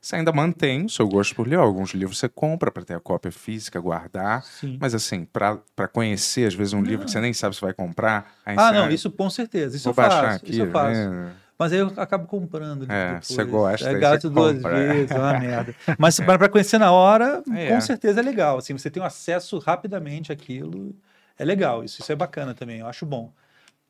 Você 0.00 0.16
ainda 0.16 0.32
mantém 0.32 0.86
o 0.86 0.88
seu 0.88 1.06
gosto 1.06 1.34
por 1.34 1.46
ler. 1.46 1.56
Alguns 1.58 1.90
livros 1.92 2.18
você 2.18 2.28
compra 2.28 2.70
para 2.70 2.82
ter 2.84 2.94
a 2.94 3.00
cópia 3.00 3.30
física, 3.30 3.78
guardar. 3.80 4.42
Sim. 4.44 4.78
Mas 4.80 4.94
assim, 4.94 5.26
para 5.26 5.58
conhecer, 5.92 6.46
às 6.46 6.54
vezes, 6.54 6.72
um 6.72 6.82
livro 6.82 7.04
que 7.04 7.10
você 7.10 7.20
nem 7.20 7.34
sabe 7.34 7.54
se 7.54 7.60
vai 7.60 7.74
comprar. 7.74 8.32
Ah, 8.46 8.72
não, 8.72 8.90
isso 8.90 9.10
com 9.10 9.28
certeza. 9.28 9.76
Isso 9.76 9.84
vou 9.84 10.04
eu 10.04 10.08
faço. 10.08 10.22
baixar 10.22 10.36
aqui, 10.36 10.52
isso 10.52 10.62
eu 10.62 10.70
faço. 10.70 11.10
né? 11.10 11.32
Mas 11.58 11.72
aí 11.74 11.78
eu 11.80 11.92
acabo 11.98 12.26
comprando. 12.26 12.86
É, 12.90 13.06
depois. 13.08 13.26
você 13.26 13.44
gosta, 13.44 13.90
É 13.90 14.18
você 14.18 14.30
duas 14.30 14.54
compra, 14.56 14.78
é. 14.78 14.92
vezes, 14.94 15.10
é 15.10 15.18
uma 15.18 15.38
merda. 15.38 15.74
Mas 15.98 16.18
para 16.18 16.48
conhecer 16.48 16.78
na 16.78 16.90
hora, 16.92 17.42
É. 17.54 17.68
com 17.68 17.80
certeza 17.82 18.20
é 18.20 18.22
legal. 18.22 18.56
Assim, 18.56 18.72
você 18.72 18.88
tem 18.90 19.02
um 19.02 19.06
acesso 19.06 19.58
rapidamente 19.58 20.32
àquilo. 20.32 20.94
É 21.40 21.44
legal, 21.44 21.82
isso, 21.82 22.02
isso 22.02 22.12
é 22.12 22.14
bacana 22.14 22.52
também, 22.54 22.80
eu 22.80 22.86
acho 22.86 23.06
bom. 23.06 23.32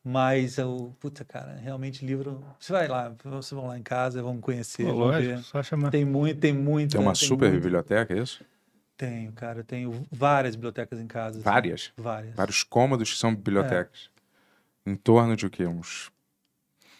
Mas 0.05 0.56
eu, 0.56 0.94
puta, 1.01 1.24
cara, 1.24 1.56
realmente 1.56 2.06
livro. 2.06 2.44
Você 2.60 2.72
vai 2.72 2.86
lá, 2.86 3.12
vocês 3.24 3.51
vão 3.51 3.66
lá 3.66 3.77
em 3.77 3.82
casa, 3.82 4.22
vão 4.22 4.40
conhecer. 4.40 4.85
Pô, 4.85 4.90
vão 4.94 4.98
lógico, 5.09 5.35
ver. 5.35 5.43
só 5.43 5.60
chamar. 5.60 5.90
Tem 5.90 6.05
muito, 6.05 6.39
tem 6.39 6.52
muito. 6.52 6.93
Tem 6.93 7.01
uma 7.01 7.14
super 7.14 7.51
muito. 7.51 7.60
biblioteca, 7.60 8.14
é 8.14 8.18
isso? 8.22 8.44
Tenho, 8.97 9.32
cara, 9.32 9.59
eu 9.60 9.64
tenho 9.64 10.06
várias 10.12 10.55
bibliotecas 10.55 11.01
em 11.01 11.09
casa. 11.09 11.39
assim. 11.39 11.44
Várias? 11.44 11.93
Várias. 11.97 12.35
Vários 12.36 12.62
cômodos 12.62 13.12
que 13.12 13.18
são 13.18 13.35
bibliotecas. 13.35 14.09
Em 14.86 14.94
torno 14.94 15.36
de 15.36 15.44
o 15.47 15.51
quê? 15.51 15.66
Uns 15.66 16.10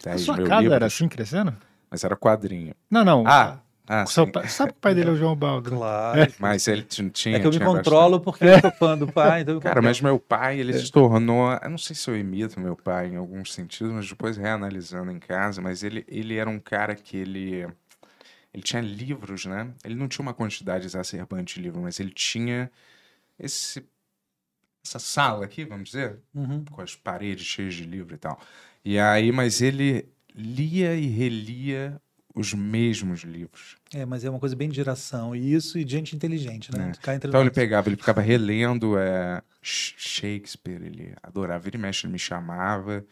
A 0.05 0.11
10 0.11 0.21
sua 0.23 0.37
mil 0.37 0.47
casa 0.47 0.61
livros? 0.63 0.77
era 0.77 0.87
assim 0.87 1.09
crescendo? 1.09 1.57
Mas 1.89 2.03
era 2.03 2.17
quadrinho. 2.17 2.75
Não, 2.91 3.05
não. 3.05 3.25
Ah, 3.25 3.61
ah 3.93 4.07
sim. 4.07 4.31
pai- 4.31 4.49
sabe 4.49 4.73
que 4.73 4.79
o 4.79 4.81
pai 4.81 4.95
dele 4.95 5.11
é 5.11 5.13
o 5.13 5.17
João 5.17 5.35
Baldo? 5.35 5.71
Claro. 5.71 6.21
É. 6.21 6.29
Mas 6.39 6.69
ele 6.69 6.83
tinha. 6.85 7.37
É 7.37 7.41
que 7.41 7.47
eu 7.47 7.51
me 7.51 7.59
controlo 7.59 8.19
bastante. 8.21 8.25
porque 8.25 8.45
eu 8.45 8.61
sou 8.61 8.71
fã 8.73 8.97
do 8.97 9.11
pai, 9.11 9.41
então 9.43 9.59
Cara, 9.61 9.83
mas 9.83 10.01
meu 10.01 10.19
pai, 10.19 10.61
ele 10.61 10.73
É. 10.73 10.79
se 10.79 10.91
tornou. 10.93 11.53
Eu 11.63 11.71
não 11.71 11.79
sei 11.79 11.97
se 11.97 12.09
eu 12.09 12.17
imito 12.17 12.61
meu 12.61 12.77
pai 12.77 13.09
em 13.09 13.17
alguns 13.17 13.53
sentidos, 13.53 13.93
mas 13.93 14.09
depois 14.09 14.37
reanalisando 14.37 15.11
em 15.11 15.19
casa, 15.19 15.61
mas 15.61 15.83
ele, 15.83 16.05
ele 16.09 16.37
era 16.37 16.49
um 16.49 16.59
cara 16.61 16.95
que 16.95 17.17
ele. 17.17 17.67
Ele 18.53 18.63
tinha 18.63 18.83
livros, 18.83 19.45
né? 19.47 19.69
Ele 19.85 19.95
não 19.95 20.09
tinha 20.09 20.23
uma 20.23 20.35
quantidade 20.35 20.85
exacerbante 20.87 21.55
de 21.57 21.63
livros, 21.63 21.83
mas 21.83 21.99
ele 22.01 22.11
tinha 22.11 22.71
esse. 23.39 23.85
Essa 24.85 24.99
sala 24.99 25.45
aqui, 25.45 25.65
vamos 25.65 25.91
dizer, 25.91 26.19
Uhum. 26.35 26.65
com 26.71 26.81
as 26.81 26.95
paredes 26.97 27.45
cheias 27.47 27.75
de 27.75 27.85
livro 27.85 28.15
e 28.15 28.19
tal. 28.19 28.41
E 28.85 28.99
aí, 28.99 29.31
mas 29.31 29.61
ele 29.61 30.09
lia 30.35 30.95
e 30.95 31.07
relia 31.07 32.01
os 32.41 32.55
mesmos 32.55 33.21
livros. 33.21 33.77
É, 33.95 34.05
mas 34.07 34.25
é 34.25 34.31
uma 34.31 34.39
coisa 34.41 34.57
bem 34.57 34.69
de 34.69 34.77
geração. 34.77 35.35
E 35.37 35.53
isso 35.53 35.79
e 35.79 35.85
de 35.85 35.93
gente 35.93 36.17
inteligente, 36.17 36.73
né? 36.73 36.93
entre 37.15 37.29
Então 37.29 37.41
ele 37.41 37.51
nós. 37.51 37.55
pegava, 37.55 37.89
ele 37.89 37.97
ficava 37.97 38.21
relendo 38.21 38.99
é, 38.99 39.43
Sh- 39.63 39.95
Shakespeare, 39.97 40.83
ele 40.83 41.15
adorava. 41.23 41.61
Vira 41.63 41.77
e 41.77 41.81
mexe, 41.81 42.07
ele 42.07 42.13
me 42.13 42.19
chamava. 42.19 43.05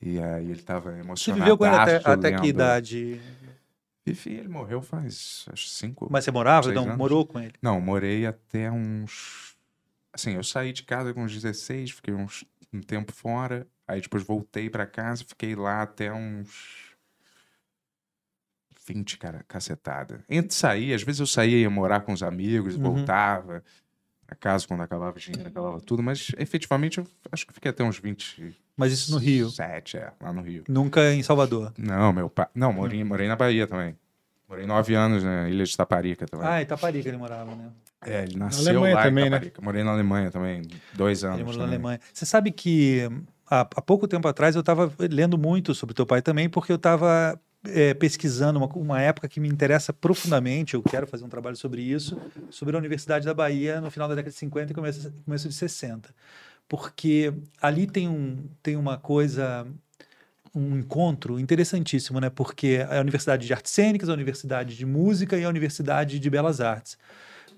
E 0.00 0.18
aí 0.20 0.44
ele 0.44 0.52
estava 0.60 0.90
Você 0.90 1.00
emocionado. 1.00 1.40
viveu 1.40 1.58
com 1.58 1.66
ele 1.66 1.74
até, 1.74 1.96
até 2.04 2.32
que 2.32 2.46
idade? 2.48 3.20
Vivi, 4.06 4.34
ele 4.34 4.48
morreu 4.48 4.80
faz 4.80 5.44
acho, 5.52 5.68
cinco. 5.68 6.08
Mas 6.10 6.24
você 6.24 6.30
morava? 6.30 6.72
Não, 6.72 6.84
anos. 6.84 6.96
morou 6.96 7.26
com 7.26 7.38
ele? 7.38 7.52
Não, 7.62 7.80
morei 7.80 8.26
até 8.26 8.70
uns. 8.70 9.56
Assim, 10.12 10.34
eu 10.34 10.42
saí 10.42 10.72
de 10.72 10.82
casa 10.82 11.12
com 11.14 11.22
uns 11.24 11.32
16, 11.34 11.90
fiquei 11.90 12.14
uns, 12.14 12.44
um 12.72 12.80
tempo 12.80 13.12
fora. 13.12 13.66
Aí 13.86 14.00
depois 14.00 14.22
voltei 14.22 14.68
pra 14.70 14.86
casa, 14.86 15.24
fiquei 15.24 15.54
lá 15.54 15.82
até 15.82 16.12
uns. 16.12 16.87
20, 18.88 19.18
cara, 19.18 19.44
cacetada. 19.46 20.20
Entre 20.28 20.54
sair, 20.54 20.94
às 20.94 21.02
vezes 21.02 21.20
eu 21.20 21.26
saía 21.26 21.56
e 21.56 21.60
ia 21.62 21.70
morar 21.70 22.00
com 22.00 22.12
os 22.12 22.22
amigos, 22.22 22.74
Uhum. 22.76 22.82
voltava 22.94 23.62
pra 24.26 24.36
casa 24.36 24.66
quando 24.66 24.82
acabava 24.82 25.16
o 25.16 25.20
dinheiro, 25.20 25.48
acabava 25.48 25.80
tudo, 25.80 26.02
mas 26.02 26.32
efetivamente 26.38 26.98
eu 26.98 27.06
acho 27.32 27.46
que 27.46 27.52
fiquei 27.52 27.70
até 27.70 27.82
uns 27.84 27.98
20. 27.98 28.54
Mas 28.76 28.92
isso 28.92 29.10
no 29.12 29.18
Rio? 29.18 29.48
Sete, 29.50 29.96
é, 29.96 30.12
lá 30.20 30.32
no 30.32 30.42
Rio. 30.42 30.64
Nunca 30.68 31.12
em 31.12 31.22
Salvador? 31.22 31.72
Não, 31.78 32.12
meu 32.12 32.28
pai. 32.28 32.46
Não, 32.54 32.72
morei, 32.72 33.02
morei 33.04 33.26
na 33.28 33.36
Bahia 33.36 33.66
também. 33.66 33.96
Morei 34.48 34.64
nove 34.66 34.94
anos 34.94 35.22
na 35.24 35.48
Ilha 35.48 35.64
de 35.64 35.76
Taparica 35.76 36.26
também. 36.26 36.46
Ah, 36.46 36.60
em 36.60 36.62
Itaparica 36.62 37.08
ele 37.08 37.16
morava, 37.18 37.54
né? 37.54 37.70
É, 38.06 38.22
ele 38.22 38.36
nasceu 38.38 38.68
Alemanha 38.70 38.94
lá 38.94 39.02
também, 39.02 39.24
em 39.26 39.30
né? 39.30 39.36
Itaparica. 39.36 39.62
Morei 39.62 39.82
na 39.82 39.90
Alemanha 39.92 40.30
também, 40.30 40.62
dois 40.94 41.24
anos. 41.24 41.36
Ele 41.38 41.44
morou 41.44 41.58
na 41.58 41.64
também. 41.66 41.74
Alemanha. 41.76 42.00
Você 42.12 42.24
sabe 42.24 42.50
que 42.52 43.02
há, 43.50 43.60
há 43.60 43.82
pouco 43.82 44.06
tempo 44.08 44.26
atrás 44.28 44.54
eu 44.54 44.60
estava 44.60 44.90
lendo 44.98 45.36
muito 45.36 45.74
sobre 45.74 45.94
teu 45.94 46.06
pai 46.06 46.22
também, 46.22 46.48
porque 46.48 46.70
eu 46.72 46.76
estava 46.76 47.38
pesquisando 47.98 48.58
uma, 48.58 48.68
uma 48.68 49.00
época 49.00 49.28
que 49.28 49.40
me 49.40 49.48
interessa 49.48 49.92
profundamente. 49.92 50.74
Eu 50.74 50.82
quero 50.82 51.06
fazer 51.06 51.24
um 51.24 51.28
trabalho 51.28 51.56
sobre 51.56 51.82
isso, 51.82 52.20
sobre 52.50 52.76
a 52.76 52.78
Universidade 52.78 53.26
da 53.26 53.34
Bahia 53.34 53.80
no 53.80 53.90
final 53.90 54.08
da 54.08 54.14
década 54.14 54.30
de 54.30 54.38
50 54.38 54.72
e 54.72 54.74
começo, 54.74 55.12
começo 55.24 55.48
de 55.48 55.54
60. 55.54 56.14
Porque 56.68 57.32
ali 57.60 57.86
tem, 57.86 58.08
um, 58.08 58.46
tem 58.62 58.76
uma 58.76 58.98
coisa 58.98 59.66
um 60.54 60.78
encontro 60.78 61.38
interessantíssimo, 61.38 62.20
né? 62.20 62.30
Porque 62.30 62.84
é 62.88 62.98
a 62.98 63.00
Universidade 63.00 63.46
de 63.46 63.52
Artes 63.52 63.72
Cênicas, 63.72 64.08
a 64.08 64.12
Universidade 64.12 64.76
de 64.76 64.86
Música 64.86 65.36
e 65.36 65.44
a 65.44 65.48
Universidade 65.48 66.18
de 66.18 66.30
Belas 66.30 66.60
Artes. 66.60 66.98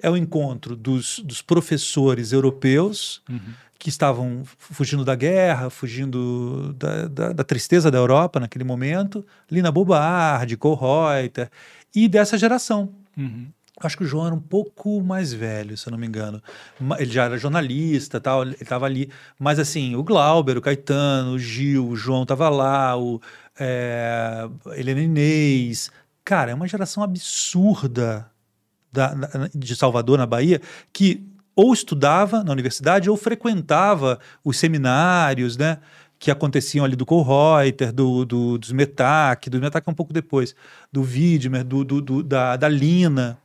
É 0.02 0.10
o 0.10 0.16
encontro 0.16 0.76
dos, 0.76 1.18
dos 1.20 1.42
professores 1.42 2.32
europeus 2.32 3.22
que 3.78 3.88
estavam 3.88 4.42
fugindo 4.58 5.04
da 5.06 5.14
guerra, 5.14 5.70
fugindo 5.70 6.74
da, 6.74 7.08
da, 7.08 7.32
da 7.32 7.44
tristeza 7.44 7.90
da 7.90 7.96
Europa 7.96 8.38
naquele 8.38 8.62
momento, 8.62 9.24
Lina 9.50 9.72
Bobardi, 9.72 10.54
Kohlreuter, 10.56 11.50
e 11.94 12.06
dessa 12.06 12.36
geração. 12.36 12.90
Acho 13.82 13.96
que 13.96 14.04
o 14.04 14.06
João 14.06 14.26
era 14.26 14.34
um 14.34 14.40
pouco 14.40 15.00
mais 15.02 15.32
velho, 15.32 15.76
se 15.78 15.88
eu 15.88 15.90
não 15.92 15.98
me 15.98 16.06
engano. 16.06 16.42
Ele 16.98 17.10
já 17.10 17.24
era 17.24 17.38
jornalista, 17.38 18.20
tal, 18.20 18.42
ele 18.42 18.54
estava 18.60 18.84
ali. 18.84 19.10
Mas 19.38 19.58
assim, 19.58 19.96
o 19.96 20.04
Glauber, 20.04 20.58
o 20.58 20.60
Caetano, 20.60 21.32
o 21.32 21.38
Gil, 21.38 21.88
o 21.88 21.96
João 21.96 22.24
estava 22.24 22.50
lá, 22.50 22.94
o 22.98 23.18
é, 23.58 24.46
Helena 24.76 25.00
Inês. 25.00 25.90
Cara, 26.22 26.50
é 26.50 26.54
uma 26.54 26.68
geração 26.68 27.02
absurda 27.02 28.29
da- 28.92 29.14
de 29.54 29.76
Salvador, 29.76 30.18
na 30.18 30.26
Bahia, 30.26 30.60
que 30.92 31.26
ou 31.54 31.72
estudava 31.72 32.42
na 32.42 32.52
universidade 32.52 33.10
ou 33.10 33.16
frequentava 33.16 34.18
os 34.44 34.56
seminários, 34.58 35.56
né? 35.56 35.78
Que 36.18 36.30
aconteciam 36.30 36.84
ali 36.84 36.96
do 36.96 37.04
Kohlreuter, 37.06 37.92
do, 37.92 38.24
do, 38.24 38.58
dos 38.58 38.72
Metac, 38.72 39.48
do 39.48 39.60
Metac 39.60 39.86
é 39.86 39.90
um 39.90 39.94
pouco 39.94 40.12
depois, 40.12 40.54
do 40.92 41.02
Widmer, 41.02 41.64
do, 41.64 41.84
do, 41.84 42.00
do- 42.00 42.22
da, 42.22 42.56
da 42.56 42.68
Lina. 42.68 43.38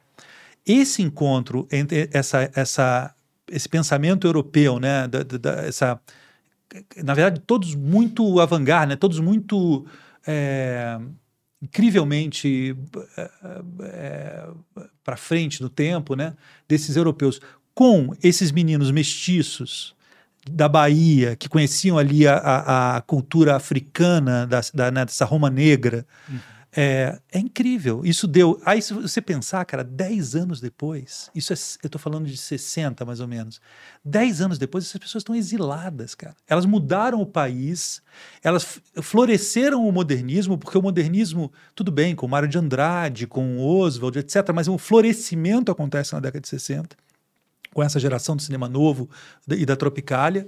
Esse 0.65 1.01
encontro 1.01 1.67
entre 1.71 2.09
essa, 2.13 2.49
essa, 2.55 3.13
esse 3.49 3.67
pensamento 3.69 4.27
europeu, 4.27 4.79
né? 4.79 5.07
Da, 5.07 5.23
da- 5.23 5.61
essa, 5.65 5.99
na 7.03 7.13
verdade, 7.13 7.41
todos 7.45 7.75
muito 7.75 8.39
avant-garde, 8.39 8.89
né? 8.91 8.95
todos 8.95 9.19
muito 9.19 9.85
é, 10.27 10.97
incrivelmente 11.65 12.75
para 15.03 15.17
frente 15.17 15.61
no 15.61 15.69
tempo, 15.69 16.15
né? 16.15 16.33
desses 16.67 16.95
europeus, 16.95 17.41
com 17.73 18.15
esses 18.23 18.51
meninos 18.51 18.91
mestiços 18.91 19.95
da 20.49 20.69
Bahia, 20.69 21.35
que 21.35 21.49
conheciam 21.49 21.97
ali 21.97 22.27
a, 22.27 22.35
a, 22.35 22.97
a 22.97 23.01
cultura 23.01 23.55
africana 23.55 24.45
da, 24.45 24.61
da, 24.73 24.91
né, 24.91 25.03
dessa 25.03 25.25
Roma 25.25 25.49
Negra. 25.49 26.05
É, 26.77 27.19
é 27.31 27.39
incrível. 27.39 28.01
Isso 28.03 28.27
deu. 28.27 28.61
Aí, 28.65 28.81
se 28.81 28.93
você 28.93 29.21
pensar, 29.21 29.63
cara, 29.63 29.81
10 29.81 30.35
anos 30.35 30.59
depois, 30.59 31.29
isso 31.33 31.53
é, 31.53 31.55
eu 31.81 31.89
tô 31.89 31.97
falando 31.97 32.25
de 32.27 32.35
60 32.35 33.05
mais 33.05 33.21
ou 33.21 33.27
menos. 33.29 33.61
10 34.03 34.41
anos 34.41 34.57
depois, 34.57 34.83
essas 34.83 34.99
pessoas 34.99 35.21
estão 35.21 35.33
exiladas, 35.33 36.13
cara. 36.13 36.35
Elas 36.45 36.65
mudaram 36.65 37.21
o 37.21 37.25
país, 37.25 38.01
elas 38.43 38.81
floresceram 39.01 39.87
o 39.87 39.91
modernismo, 39.91 40.57
porque 40.57 40.77
o 40.77 40.81
modernismo, 40.81 41.49
tudo 41.73 41.93
bem, 41.93 42.13
com 42.13 42.27
Mário 42.27 42.49
de 42.49 42.57
Andrade, 42.57 43.25
com 43.25 43.57
Oswald, 43.57 44.19
etc., 44.19 44.51
mas 44.53 44.67
o 44.67 44.77
florescimento 44.77 45.71
acontece 45.71 46.11
na 46.13 46.19
década 46.19 46.41
de 46.41 46.49
60, 46.49 46.97
com 47.73 47.81
essa 47.81 47.99
geração 48.01 48.35
do 48.35 48.41
cinema 48.41 48.67
novo 48.67 49.09
e 49.47 49.65
da 49.65 49.77
Tropicália. 49.77 50.45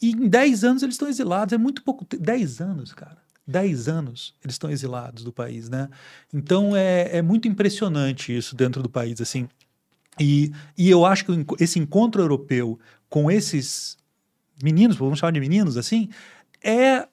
E 0.00 0.12
em 0.12 0.26
10 0.26 0.64
anos 0.64 0.82
eles 0.82 0.94
estão 0.94 1.08
exilados. 1.08 1.52
É 1.52 1.58
muito 1.58 1.82
pouco. 1.82 2.02
te- 2.06 2.16
10 2.16 2.62
anos, 2.62 2.94
cara. 2.94 3.25
10 3.46 3.88
anos 3.88 4.34
eles 4.42 4.54
estão 4.54 4.70
exilados 4.70 5.22
do 5.22 5.32
país, 5.32 5.68
né? 5.68 5.88
Então 6.32 6.74
é, 6.76 7.18
é 7.18 7.22
muito 7.22 7.46
impressionante 7.48 8.36
isso 8.36 8.54
dentro 8.56 8.82
do 8.82 8.88
país, 8.88 9.20
assim. 9.20 9.48
E, 10.18 10.50
e 10.76 10.90
eu 10.90 11.04
acho 11.04 11.24
que 11.26 11.32
esse 11.60 11.78
encontro 11.78 12.22
europeu 12.22 12.78
com 13.08 13.30
esses 13.30 13.96
meninos, 14.62 14.96
vamos 14.96 15.18
chamar 15.18 15.32
de 15.32 15.40
meninos 15.40 15.76
assim, 15.76 16.08
é 16.62 17.06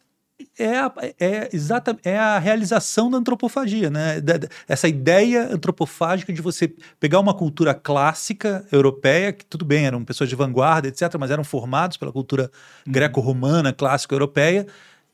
é, 0.57 0.80
a- 0.80 0.93
é, 1.19 1.49
exata, 1.55 1.97
é 2.03 2.18
a 2.18 2.38
realização 2.39 3.10
da 3.10 3.18
antropofagia, 3.18 3.89
né? 3.89 4.19
Da- 4.19 4.38
da- 4.38 4.47
essa 4.68 4.88
ideia 4.89 5.47
antropofágica 5.53 6.34
de 6.34 6.41
você 6.41 6.73
pegar 6.99 7.19
uma 7.19 7.34
cultura 7.34 7.73
clássica 7.73 8.65
europeia, 8.72 9.31
que 9.31 9.45
tudo 9.45 9.64
bem, 9.64 9.85
eram 9.85 10.03
pessoas 10.03 10.30
de 10.30 10.35
vanguarda, 10.35 10.88
etc., 10.88 11.15
mas 11.19 11.31
eram 11.31 11.43
formados 11.43 11.97
pela 11.97 12.11
cultura 12.11 12.51
greco-romana, 12.85 13.72
clássica 13.72 14.15
europeia, 14.15 14.68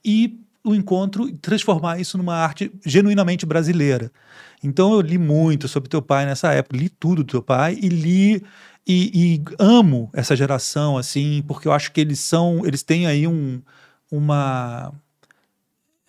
e 0.03 0.39
o 0.69 0.75
encontro 0.75 1.27
e 1.27 1.33
transformar 1.33 1.99
isso 1.99 2.17
numa 2.17 2.35
arte 2.35 2.71
genuinamente 2.85 3.45
brasileira. 3.45 4.11
Então 4.63 4.93
eu 4.93 5.01
li 5.01 5.17
muito 5.17 5.67
sobre 5.67 5.89
teu 5.89 6.01
pai 6.01 6.25
nessa 6.25 6.51
época, 6.53 6.77
li 6.77 6.89
tudo 6.89 7.23
do 7.23 7.31
teu 7.31 7.41
pai 7.41 7.77
e 7.81 7.89
li 7.89 8.43
e, 8.87 9.35
e 9.35 9.43
amo 9.57 10.09
essa 10.13 10.35
geração 10.35 10.97
assim, 10.97 11.43
porque 11.47 11.67
eu 11.67 11.71
acho 11.71 11.91
que 11.91 12.01
eles 12.01 12.19
são, 12.19 12.65
eles 12.65 12.83
têm 12.83 13.07
aí 13.07 13.27
um, 13.27 13.61
uma 14.11 14.93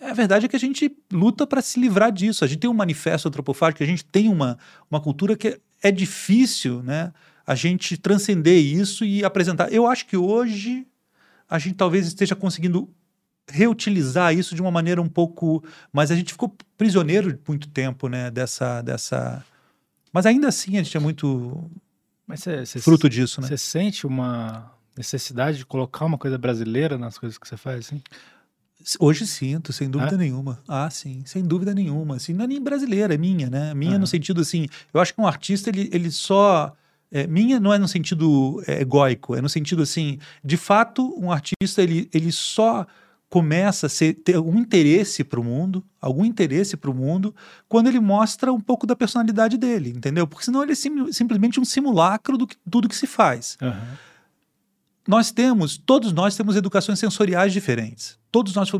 a 0.01 0.15
verdade 0.15 0.47
é 0.47 0.49
que 0.49 0.57
a 0.57 0.61
gente 0.61 0.91
luta 1.13 1.47
para 1.47 1.61
se 1.61 1.79
livrar 1.79 2.11
disso. 2.11 2.43
A 2.43 2.49
gente 2.49 2.61
tem 2.61 2.71
um 2.71 2.75
manifesto 2.75 3.29
antropofágico, 3.29 3.83
a 3.83 3.87
gente 3.87 4.03
tem 4.03 4.29
uma, 4.29 4.59
uma 4.91 4.99
cultura 4.99 5.37
que 5.37 5.61
é 5.83 5.91
difícil, 5.91 6.83
né? 6.83 7.13
A 7.47 7.55
gente 7.55 7.99
transcender 7.99 8.59
isso 8.59 9.05
e 9.05 9.23
apresentar. 9.23 9.71
Eu 9.71 9.87
acho 9.87 10.07
que 10.07 10.17
hoje 10.17 10.87
a 11.49 11.59
gente 11.59 11.75
talvez 11.75 12.07
esteja 12.07 12.35
conseguindo 12.35 12.89
reutilizar 13.53 14.35
isso 14.35 14.55
de 14.55 14.63
uma 14.63 14.71
maneira 14.71 15.01
um 15.03 15.09
pouco, 15.09 15.63
mas 15.93 16.11
a 16.11 16.17
gente 16.17 16.33
ficou 16.33 16.55
prisioneiro 16.79 17.33
de 17.33 17.39
muito 17.47 17.69
tempo, 17.69 18.09
né? 18.09 18.31
Dessa, 18.31 18.83
dessa. 18.83 19.45
Mas 20.13 20.27
ainda 20.27 20.49
assim 20.49 20.77
a 20.79 20.83
gente 20.83 20.97
é 20.97 21.01
muito 21.01 21.71
Mas 22.27 22.41
você, 22.41 22.65
você- 22.67 22.81
fruto 22.81 23.09
disso, 23.09 23.41
né? 23.41 23.49
Você 23.49 23.59
sente 23.59 24.07
uma 24.07 24.73
necessidade 24.97 25.59
de 25.59 25.67
colocar 25.67 26.05
uma 26.05 26.19
coisa 26.19 26.37
brasileira 26.37 26.99
nas 26.99 27.17
coisas 27.19 27.39
que 27.39 27.49
você 27.49 27.57
faz, 27.57 27.87
assim? 27.87 28.03
Hoje 28.99 29.27
sinto, 29.27 29.73
sem 29.75 29.91
dúvida 29.91 30.15
É? 30.15 30.19
nenhuma. 30.19 30.59
Ah, 30.67 30.89
sim, 30.89 31.23
sem 31.27 31.45
dúvida 31.45 31.75
nenhuma. 31.75 32.17
Assim, 32.17 32.33
não 32.33 32.45
é 32.45 32.49
nem 32.49 32.63
brasileira, 32.63 33.15
é 33.15 33.19
minha, 33.19 33.51
né? 33.51 33.75
Minha 33.75 33.99
no 33.99 34.07
sentido 34.07 34.41
assim, 34.41 34.67
eu 34.93 35.01
acho 35.01 35.15
que 35.15 35.21
um 35.21 35.27
artista, 35.27 35.69
ele, 35.69 35.91
ele 35.93 36.11
só... 36.11 36.75
é, 37.13 37.27
minha 37.27 37.61
não 37.61 37.75
é 37.75 37.79
no 37.79 37.87
sentido 37.87 38.63
é, 38.67 38.81
egóico, 38.81 39.37
é 39.37 39.43
no 39.43 39.51
sentido 39.51 39.83
assim, 39.83 40.19
de 40.43 40.57
fato, 40.57 41.15
um 41.19 41.31
artista, 41.31 41.83
ele, 41.83 42.09
ele 42.13 42.33
só 42.33 42.87
começa 43.31 43.87
a 43.87 43.89
ser, 43.89 44.15
ter 44.15 44.35
algum 44.35 44.59
interesse 44.59 45.23
para 45.25 45.41
o 45.41 45.45
mundo, 45.45 45.83
algum 46.01 46.25
interesse 46.25 46.77
para 46.77 46.91
o 46.91 46.95
mundo, 46.95 47.35
quando 47.69 47.87
ele 47.87 48.01
mostra 48.01 48.53
um 48.53 48.61
pouco 48.61 48.87
da 48.87 48.95
personalidade 48.97 49.57
dele, 49.57 49.91
entendeu? 49.97 50.27
Porque 50.27 50.45
senão 50.45 50.63
ele 50.63 50.73
é 50.73 50.75
sim- 50.75 51.13
simplesmente 51.13 51.59
um 51.61 51.65
simulacro 51.65 52.37
do 52.37 52.47
que, 52.47 52.57
tudo 52.69 52.89
que 52.89 52.97
se 52.97 53.07
faz 53.07 53.57
nós 55.09 55.33
temos, 55.33 55.77
todos 55.79 56.13
nós 56.13 56.37
temos 56.37 56.55
educações 56.55 56.99
sensoriais 56.99 57.53
diferentes. 57.53 58.19
Todos 58.31 58.55
nós, 58.55 58.71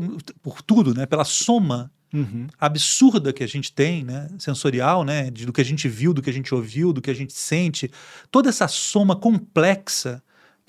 por 0.41 0.61
tudo, 0.61 0.93
né? 0.93 1.05
Pela 1.05 1.25
soma 1.25 1.91
Uhum. 2.13 2.47
absurda 2.59 3.31
que 3.33 3.43
a 3.43 3.47
gente 3.47 3.71
tem, 3.73 4.03
né? 4.03 4.29
Sensorial, 4.37 5.03
né? 5.03 5.31
Do 5.31 5.51
que 5.53 5.61
a 5.61 5.65
gente 5.65 5.87
viu, 5.89 6.13
do 6.13 6.21
que 6.21 6.29
a 6.29 6.33
gente 6.33 6.53
ouviu, 6.53 6.91
do 6.93 7.01
que 7.01 7.09
a 7.09 7.13
gente 7.13 7.33
sente. 7.33 7.89
Toda 8.29 8.49
essa 8.49 8.67
soma 8.67 9.15
complexa 9.15 10.21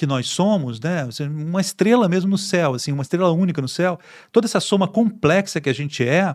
que 0.03 0.07
nós 0.07 0.29
somos, 0.29 0.81
né? 0.81 1.09
Seja, 1.13 1.31
Uma 1.31 1.61
estrela 1.61 2.09
mesmo 2.09 2.29
no 2.29 2.37
céu, 2.37 2.75
assim, 2.75 2.91
uma 2.91 3.03
estrela 3.03 3.31
única 3.31 3.63
no 3.63 3.69
céu. 3.69 4.01
Toda 4.33 4.49
essa 4.49 4.59
soma 4.59 4.89
complexa 4.89 5.61
que 5.61 5.71
a 5.71 5.73
gente 5.73 6.03
é, 6.03 6.35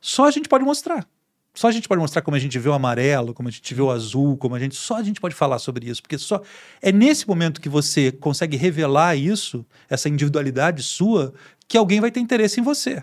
só 0.00 0.26
a 0.26 0.30
gente 0.30 0.48
pode 0.48 0.64
mostrar. 0.64 1.06
só 1.52 1.68
a 1.68 1.72
gente 1.72 1.86
pode 1.86 2.00
mostrar 2.00 2.22
como 2.22 2.38
a 2.38 2.40
gente 2.40 2.58
vê 2.58 2.70
o 2.70 2.72
amarelo, 2.72 3.34
como 3.34 3.50
a 3.50 3.52
gente 3.52 3.74
vê 3.74 3.82
o 3.82 3.90
azul, 3.90 4.38
como 4.38 4.54
a 4.54 4.58
gente 4.58 4.74
só 4.74 4.96
a 4.96 5.02
gente 5.02 5.20
pode 5.20 5.34
falar 5.34 5.58
sobre 5.58 5.90
isso, 5.90 6.00
porque 6.00 6.16
só 6.16 6.40
é 6.80 6.90
nesse 6.90 7.28
momento 7.28 7.60
que 7.60 7.68
você 7.68 8.10
consegue 8.10 8.56
revelar 8.56 9.14
isso, 9.14 9.62
essa 9.90 10.08
individualidade 10.08 10.82
sua, 10.82 11.34
que 11.68 11.76
alguém 11.76 12.00
vai 12.00 12.10
ter 12.10 12.20
interesse 12.20 12.60
em 12.60 12.62
você. 12.62 13.02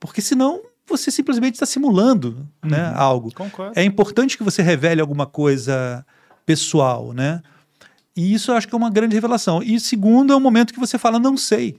Porque 0.00 0.22
senão 0.22 0.62
você 0.86 1.10
simplesmente 1.10 1.56
está 1.56 1.66
simulando, 1.66 2.48
né, 2.64 2.90
algo. 2.94 3.30
Concordo. 3.34 3.78
É 3.78 3.84
importante 3.84 4.38
que 4.38 4.42
você 4.42 4.62
revele 4.62 5.02
alguma 5.02 5.26
coisa 5.26 6.06
pessoal, 6.46 7.12
né? 7.12 7.42
E 8.16 8.32
isso 8.32 8.50
eu 8.50 8.56
acho 8.56 8.66
que 8.66 8.74
é 8.74 8.78
uma 8.78 8.88
grande 8.90 9.14
revelação. 9.14 9.62
E 9.62 9.78
segundo, 9.78 10.32
é 10.32 10.36
um 10.36 10.40
momento 10.40 10.72
que 10.72 10.80
você 10.80 10.96
fala 10.98 11.18
não 11.18 11.36
sei. 11.36 11.78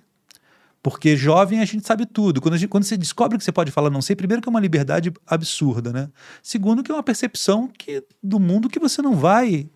Porque 0.84 1.18
jovem 1.18 1.60
a 1.60 1.66
gente 1.66 1.86
sabe 1.86 2.06
tudo. 2.06 2.40
Quando, 2.40 2.56
gente- 2.56 2.70
quando 2.70 2.84
você 2.84 2.96
descobre 2.96 3.38
que 3.38 3.44
você 3.44 3.52
pode 3.52 3.72
falar 3.72 3.90
não 3.90 4.02
sei, 4.02 4.16
primeiro 4.16 4.42
que 4.42 4.48
é 4.48 4.52
uma 4.52 4.60
liberdade 4.60 5.12
absurda, 5.26 5.92
né? 5.92 6.08
Segundo 6.44 6.84
que 6.84 6.92
é 6.92 6.94
uma 6.94 7.02
percepção 7.04 7.68
que, 7.78 8.04
do 8.22 8.40
mundo 8.40 8.70
que 8.70 8.80
você 8.80 9.02
não 9.02 9.16
vai 9.16 9.68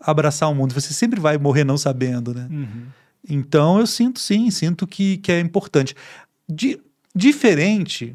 abraçar 0.00 0.50
o 0.50 0.54
mundo. 0.54 0.74
Você 0.74 0.92
sempre 0.92 1.20
vai 1.20 1.38
morrer 1.38 1.62
não 1.64 1.78
sabendo, 1.78 2.34
né? 2.34 2.48
Uhum. 2.50 2.86
Então 3.30 3.78
eu 3.78 3.86
sinto 3.86 4.18
sim, 4.20 4.50
sinto 4.50 4.86
que, 4.86 5.16
que 5.18 5.30
é 5.32 5.40
importante. 5.40 5.94
Di- 6.48 6.80
diferente, 7.14 8.14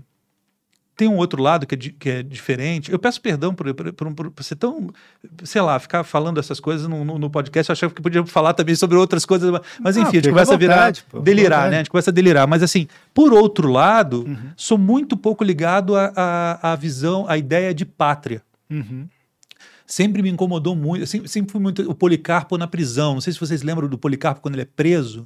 tem 0.99 1.07
um 1.07 1.15
outro 1.15 1.41
lado 1.41 1.65
que 1.65 1.75
é, 1.75 1.77
di- 1.77 1.91
que 1.93 2.09
é 2.09 2.21
diferente. 2.21 2.91
Eu 2.91 2.99
peço 2.99 3.21
perdão 3.21 3.53
por, 3.55 3.73
por, 3.73 3.93
por, 3.93 4.31
por- 4.33 4.43
ser 4.43 4.55
tão, 4.57 4.89
sei 5.45 5.61
lá, 5.61 5.79
ficar 5.79 6.03
falando 6.03 6.41
essas 6.41 6.59
coisas 6.59 6.87
no, 6.89 7.05
no, 7.05 7.17
no 7.17 7.29
podcast. 7.29 7.69
Eu 7.69 7.73
achava 7.73 7.93
que 7.93 8.01
podia 8.01 8.25
falar 8.25 8.53
também 8.53 8.75
sobre 8.75 8.97
outras 8.97 9.25
coisas, 9.25 9.49
mas- 9.79 9.95
enfim, 9.95 10.09
a 10.09 10.21
gente 10.21 10.29
começa 10.29 10.53
a 10.53 10.57
virar, 10.57 10.91
pô, 11.09 11.21
delirar, 11.21 11.69
né? 11.71 11.77
A 11.77 11.79
gente 11.79 11.89
começa 11.89 12.09
a 12.09 12.13
delirar. 12.13 12.45
Mas 12.47 12.61
assim, 12.61 12.85
por 13.13 13.31
outro 13.31 13.69
lado, 13.71 14.25
Uhum. 14.27 14.51
sou 14.57 14.77
muito 14.77 15.15
pouco 15.15 15.41
ligado 15.41 15.93
à 15.95 16.77
visão, 16.77 17.25
à 17.29 17.37
ideia 17.37 17.73
de 17.73 17.85
pátria 17.85 18.41
Uhum. 18.69 19.07
sempre 19.85 20.21
me 20.21 20.29
incomodou 20.29 20.75
muito. 20.75 21.07
Sempre, 21.07 21.27
sempre 21.29 21.51
fui 21.51 21.61
muito. 21.61 21.89
O 21.89 21.95
Policarpo 21.95 22.57
na 22.57 22.67
prisão. 22.67 23.13
Não 23.13 23.21
sei 23.21 23.31
se 23.33 23.39
vocês 23.39 23.61
lembram 23.63 23.87
do 23.87 23.97
Policarpo 23.97 24.41
quando 24.41 24.55
ele 24.55 24.63
é 24.63 24.65
preso. 24.75 25.25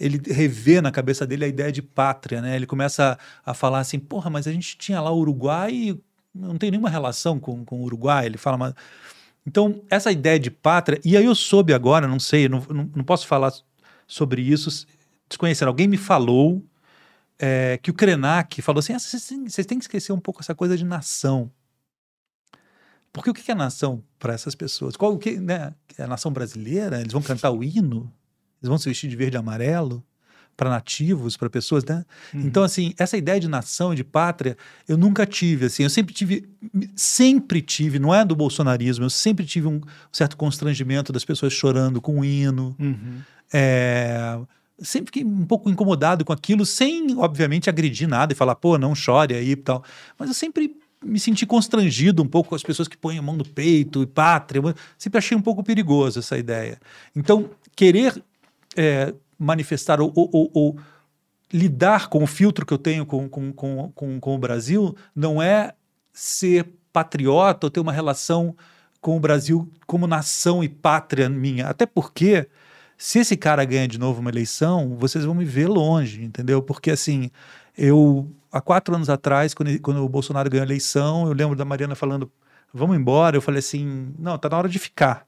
Ele 0.00 0.20
revê 0.26 0.80
na 0.80 0.90
cabeça 0.90 1.26
dele 1.26 1.44
a 1.44 1.48
ideia 1.48 1.70
de 1.70 1.82
pátria, 1.82 2.40
né? 2.40 2.56
Ele 2.56 2.66
começa 2.66 3.18
a, 3.44 3.50
a 3.50 3.54
falar 3.54 3.80
assim: 3.80 3.98
porra, 3.98 4.30
mas 4.30 4.46
a 4.46 4.52
gente 4.52 4.78
tinha 4.78 5.00
lá 5.00 5.10
o 5.10 5.18
Uruguai 5.18 5.72
e 5.72 6.00
não 6.34 6.56
tem 6.56 6.70
nenhuma 6.70 6.90
relação 6.90 7.38
com, 7.38 7.64
com 7.64 7.80
o 7.80 7.84
Uruguai. 7.84 8.26
Ele 8.26 8.38
fala, 8.38 8.56
mas. 8.56 8.74
Então, 9.46 9.82
essa 9.90 10.12
ideia 10.12 10.38
de 10.38 10.50
pátria. 10.50 11.00
E 11.04 11.16
aí 11.16 11.24
eu 11.24 11.34
soube 11.34 11.72
agora, 11.72 12.06
não 12.06 12.20
sei, 12.20 12.48
não, 12.48 12.60
não, 12.68 12.90
não 12.96 13.04
posso 13.04 13.26
falar 13.26 13.52
sobre 14.06 14.42
isso 14.42 14.86
desconhecendo. 15.28 15.68
Alguém 15.68 15.88
me 15.88 15.96
falou 15.96 16.62
é, 17.38 17.78
que 17.82 17.90
o 17.90 17.94
Krenak 17.94 18.60
falou 18.60 18.80
assim: 18.80 18.92
ah, 18.92 18.98
vocês, 18.98 19.26
têm, 19.66 19.78
que 19.78 19.84
esquecer 19.84 20.12
um 20.12 20.20
pouco 20.20 20.40
essa 20.40 20.54
coisa 20.54 20.76
de 20.76 20.84
nação. 20.84 21.50
Porque 23.12 23.30
o 23.30 23.34
que 23.34 23.50
é 23.50 23.54
nação 23.54 24.04
para 24.18 24.34
essas 24.34 24.54
pessoas? 24.54 24.96
Qual 24.96 25.14
o 25.14 25.18
que, 25.18 25.40
né? 25.40 25.74
É 25.98 26.04
a 26.04 26.06
nação 26.06 26.32
brasileira? 26.32 27.00
Eles 27.00 27.12
vão 27.12 27.22
cantar 27.22 27.50
o 27.50 27.64
hino? 27.64 28.12
Eles 28.62 28.68
vão 28.68 28.78
se 28.78 28.88
vestir 28.88 29.08
de 29.08 29.16
verde 29.16 29.36
e 29.36 29.38
amarelo? 29.38 30.04
Para 30.56 30.68
nativos, 30.68 31.36
para 31.38 31.48
pessoas, 31.48 31.82
né? 31.84 32.04
Então, 32.34 32.62
assim, 32.62 32.92
essa 32.98 33.16
ideia 33.16 33.40
de 33.40 33.48
nação, 33.48 33.94
de 33.94 34.04
pátria, 34.04 34.56
eu 34.86 34.98
nunca 34.98 35.24
tive, 35.24 35.66
assim, 35.66 35.84
eu 35.84 35.88
sempre 35.90 36.12
tive, 36.14 36.46
sempre 36.94 37.62
tive, 37.62 37.98
não 37.98 38.14
é 38.14 38.24
do 38.24 38.36
bolsonarismo, 38.36 39.04
eu 39.06 39.10
sempre 39.10 39.46
tive 39.46 39.66
um 39.68 39.80
certo 40.12 40.36
constrangimento 40.36 41.12
das 41.12 41.24
pessoas 41.24 41.52
chorando 41.52 42.00
com 42.00 42.20
o 42.20 42.24
hino, 42.24 42.76
Uhum. 42.78 43.20
é, 43.52 44.38
sempre 44.78 45.06
fiquei 45.06 45.24
um 45.24 45.46
pouco 45.46 45.70
incomodado 45.70 46.24
com 46.26 46.32
aquilo, 46.32 46.66
sem, 46.66 47.16
obviamente, 47.16 47.70
agredir 47.70 48.06
nada 48.08 48.32
e 48.32 48.36
falar, 48.36 48.54
pô, 48.54 48.76
não 48.76 48.94
chore 48.94 49.34
aí 49.34 49.52
e 49.52 49.56
tal. 49.56 49.82
Mas 50.18 50.28
eu 50.28 50.34
sempre 50.34 50.76
me 51.02 51.18
senti 51.18 51.46
constrangido 51.46 52.22
um 52.22 52.26
pouco 52.28 52.50
com 52.50 52.54
as 52.54 52.62
pessoas 52.62 52.86
que 52.86 52.96
põem 52.98 53.16
a 53.18 53.22
mão 53.22 53.34
no 53.36 53.44
peito 53.44 54.02
e 54.02 54.06
pátria. 54.06 54.62
Sempre 54.98 55.18
achei 55.18 55.34
um 55.36 55.40
pouco 55.40 55.62
perigoso 55.62 56.18
essa 56.18 56.36
ideia. 56.36 56.78
Então, 57.16 57.48
querer 57.74 58.22
é, 58.76 59.14
manifestar 59.38 60.00
ou, 60.00 60.12
ou- 60.14 60.50
ou- 60.54 60.76
lidar 61.52 62.08
com 62.08 62.22
o 62.22 62.26
filtro 62.26 62.64
que 62.64 62.72
eu 62.72 62.78
tenho 62.78 63.04
com, 63.04 63.28
com, 63.28 63.52
com, 63.52 63.90
com, 63.92 64.20
com 64.20 64.34
o 64.34 64.38
Brasil 64.38 64.94
não 65.14 65.42
é 65.42 65.74
ser 66.12 66.72
patriota 66.92 67.66
ou 67.66 67.70
ter 67.70 67.80
uma 67.80 67.92
relação 67.92 68.54
com 69.00 69.16
o 69.16 69.20
Brasil 69.20 69.68
como 69.86 70.06
nação 70.06 70.62
e 70.62 70.68
pátria 70.68 71.28
minha. 71.28 71.66
Até 71.66 71.86
porque, 71.86 72.46
se 72.96 73.18
esse 73.18 73.36
cara 73.36 73.64
ganha 73.64 73.88
de 73.88 73.98
novo 73.98 74.20
uma 74.20 74.30
eleição, 74.30 74.96
vocês 74.98 75.24
vão 75.24 75.34
me 75.34 75.44
ver 75.44 75.68
longe, 75.68 76.22
entendeu? 76.22 76.62
Porque, 76.62 76.90
assim, 76.90 77.30
eu, 77.76 78.30
há 78.52 78.60
quatro 78.60 78.94
anos 78.94 79.08
atrás, 79.08 79.54
quando, 79.54 79.80
quando 79.80 80.04
o 80.04 80.08
Bolsonaro 80.08 80.50
ganhou 80.50 80.62
a 80.62 80.66
eleição, 80.66 81.26
eu 81.26 81.32
lembro 81.32 81.56
da 81.56 81.64
Mariana 81.64 81.94
falando, 81.94 82.30
vamos 82.72 82.96
embora. 82.96 83.36
Eu 83.36 83.42
falei 83.42 83.60
assim, 83.60 84.14
não, 84.18 84.36
tá 84.38 84.48
na 84.48 84.58
hora 84.58 84.68
de 84.68 84.78
ficar. 84.78 85.26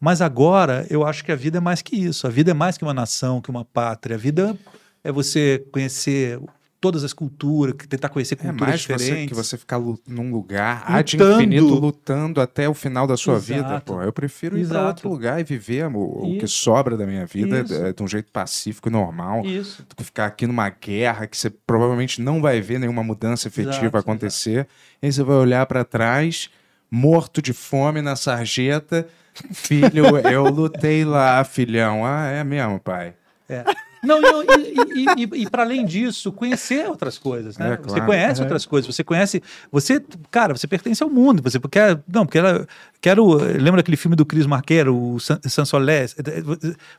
Mas 0.00 0.20
agora 0.20 0.86
eu 0.90 1.06
acho 1.06 1.24
que 1.24 1.32
a 1.32 1.36
vida 1.36 1.58
é 1.58 1.60
mais 1.60 1.82
que 1.82 1.96
isso. 1.96 2.26
A 2.26 2.30
vida 2.30 2.50
é 2.50 2.54
mais 2.54 2.76
que 2.76 2.84
uma 2.84 2.94
nação, 2.94 3.40
que 3.40 3.50
uma 3.50 3.64
pátria. 3.64 4.14
A 4.16 4.18
vida 4.18 4.56
é 5.02 5.10
você 5.10 5.64
conhecer 5.72 6.38
todas 6.78 7.02
as 7.02 7.12
culturas, 7.14 7.74
que 7.76 7.88
tentar 7.88 8.10
conhecer 8.10 8.34
É 8.34 8.36
culturas 8.36 8.60
mais 8.68 8.82
você, 8.82 8.92
diferentes. 8.96 9.28
que 9.28 9.34
você 9.34 9.56
ficar 9.56 9.80
num 10.06 10.30
lugar 10.30 10.84
ad 10.86 11.16
Lutando. 11.16 11.42
infinito 11.42 11.74
lutando 11.74 12.40
até 12.40 12.68
o 12.68 12.74
final 12.74 13.06
da 13.06 13.16
sua 13.16 13.36
Exato. 13.36 13.54
vida. 13.54 13.80
Pô, 13.80 14.02
eu 14.02 14.12
prefiro 14.12 14.56
ir 14.58 14.68
para 14.68 14.86
outro 14.88 15.08
lugar 15.08 15.40
e 15.40 15.44
viver 15.44 15.86
o, 15.86 15.98
o 15.98 16.38
que 16.38 16.46
sobra 16.46 16.96
da 16.96 17.06
minha 17.06 17.24
vida 17.24 17.60
Isso. 17.60 17.74
é, 17.74 17.92
de 17.92 18.02
um 18.02 18.06
jeito 18.06 18.30
pacífico 18.30 18.88
e 18.88 18.92
normal. 18.92 19.44
Isso. 19.46 19.84
Do 19.88 19.96
que 19.96 20.04
ficar 20.04 20.26
aqui 20.26 20.46
numa 20.46 20.68
guerra 20.68 21.26
que 21.26 21.36
você 21.36 21.48
provavelmente 21.50 22.20
não 22.20 22.40
vai 22.42 22.60
ver 22.60 22.78
nenhuma 22.78 23.02
mudança 23.02 23.48
efetiva 23.48 23.78
Exato, 23.86 23.96
acontecer. 23.98 24.68
E 25.02 25.06
aí 25.06 25.12
você 25.12 25.22
vai 25.24 25.36
olhar 25.36 25.64
para 25.66 25.82
trás, 25.82 26.50
morto 26.90 27.40
de 27.40 27.54
fome 27.54 28.02
na 28.02 28.14
sarjeta. 28.14 29.08
Filho, 29.52 30.18
eu 30.28 30.44
lutei 30.44 31.04
lá, 31.04 31.42
filhão. 31.44 32.04
Ah, 32.04 32.26
é 32.26 32.44
mesmo, 32.44 32.80
pai. 32.80 33.14
É. 33.48 33.64
Não, 34.02 34.20
e, 34.20 34.74
e, 35.00 35.04
e, 35.24 35.42
e 35.42 35.50
para 35.50 35.64
além 35.64 35.84
disso, 35.84 36.30
conhecer 36.30 36.86
outras 36.88 37.18
coisas, 37.18 37.58
né? 37.58 37.72
É, 37.72 37.76
Você 37.76 37.82
claro. 37.94 38.06
conhece 38.06 38.40
É. 38.40 38.44
outras 38.44 38.64
coisas, 38.64 38.94
você 38.94 39.02
conhece, 39.02 39.42
você, 39.72 40.00
cara, 40.30 40.54
você 40.56 40.66
pertence 40.68 41.02
ao 41.02 41.10
mundo, 41.10 41.42
você 41.42 41.58
quer, 41.68 42.00
não, 42.06 42.24
porque 42.24 42.38
ela, 42.38 42.66
quero, 43.00 43.34
lembra 43.60 43.80
aquele 43.80 43.96
filme 43.96 44.14
do 44.14 44.24
Chris 44.24 44.46
Marquero, 44.46 44.96
o 44.96 45.18
San- 45.18 45.40
Sansolés? 45.48 46.14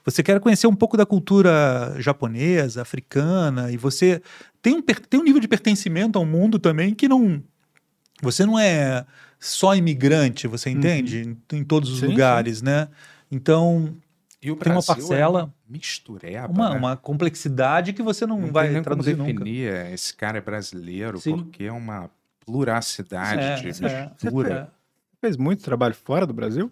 Você 0.04 0.22
quer 0.22 0.40
conhecer 0.42 0.68
um 0.68 0.76
pouco 0.76 0.98
da 0.98 1.06
cultura 1.06 1.96
japonesa, 1.98 2.82
africana, 2.82 3.72
e 3.72 3.78
você 3.78 4.22
tem 4.62 4.76
um, 4.76 4.82
tem 4.82 5.20
um 5.20 5.24
nível 5.24 5.40
de 5.40 5.48
pertencimento 5.48 6.20
ao 6.20 6.26
mundo 6.26 6.60
também 6.60 6.94
que 6.94 7.08
não, 7.08 7.42
você 8.22 8.46
não 8.46 8.60
é 8.60 9.06
só 9.40 9.76
imigrante, 9.76 10.48
você 10.48 10.70
entende? 10.70 11.38
Em, 11.52 11.58
em 11.58 11.64
todos 11.64 11.90
os 11.92 12.00
Sim, 12.00 12.08
lugares, 12.08 12.62
né? 12.62 12.88
Então, 13.32 13.96
E 14.42 14.52
o 14.52 14.56
tem 14.56 14.72
uma 14.72 14.82
Brasil 14.82 14.94
é 14.94 15.08
parcela 15.08 15.44
uma 15.44 15.54
mistureba, 15.68 16.52
uma, 16.52 16.70
né? 16.72 16.78
uma 16.78 16.98
complexidade 16.98 17.94
que 17.94 18.02
você 18.02 18.26
não, 18.26 18.40
Não 18.42 18.52
vai 18.52 18.66
tem 18.66 18.74
nem 18.76 18.84
como 18.84 18.96
traduzir 18.96 19.18
nunca. 19.18 19.32
definir 19.34 19.74
é, 19.74 19.94
esse 19.94 20.14
cara 20.14 20.38
é 20.38 20.42
brasileiro, 20.42 21.20
Sim. 21.20 21.38
porque 21.38 21.66
é 21.66 21.72
uma 21.72 22.10
pluracidade 22.46 23.42
É, 23.42 23.56
de 23.72 23.86
é. 23.86 24.12
mistura. 24.24 24.74
Fez 25.20 25.36
muito 25.38 25.64
trabalho 25.64 25.96
fora 25.96 26.26
do 26.26 26.34
Brasil? 26.34 26.72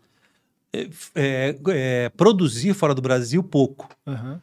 É, 1.15 1.55
é, 1.69 2.09
produzir 2.09 2.73
fora 2.73 2.93
do 2.93 3.01
Brasil, 3.01 3.41
pouco. 3.43 3.89
Aham. 4.05 4.41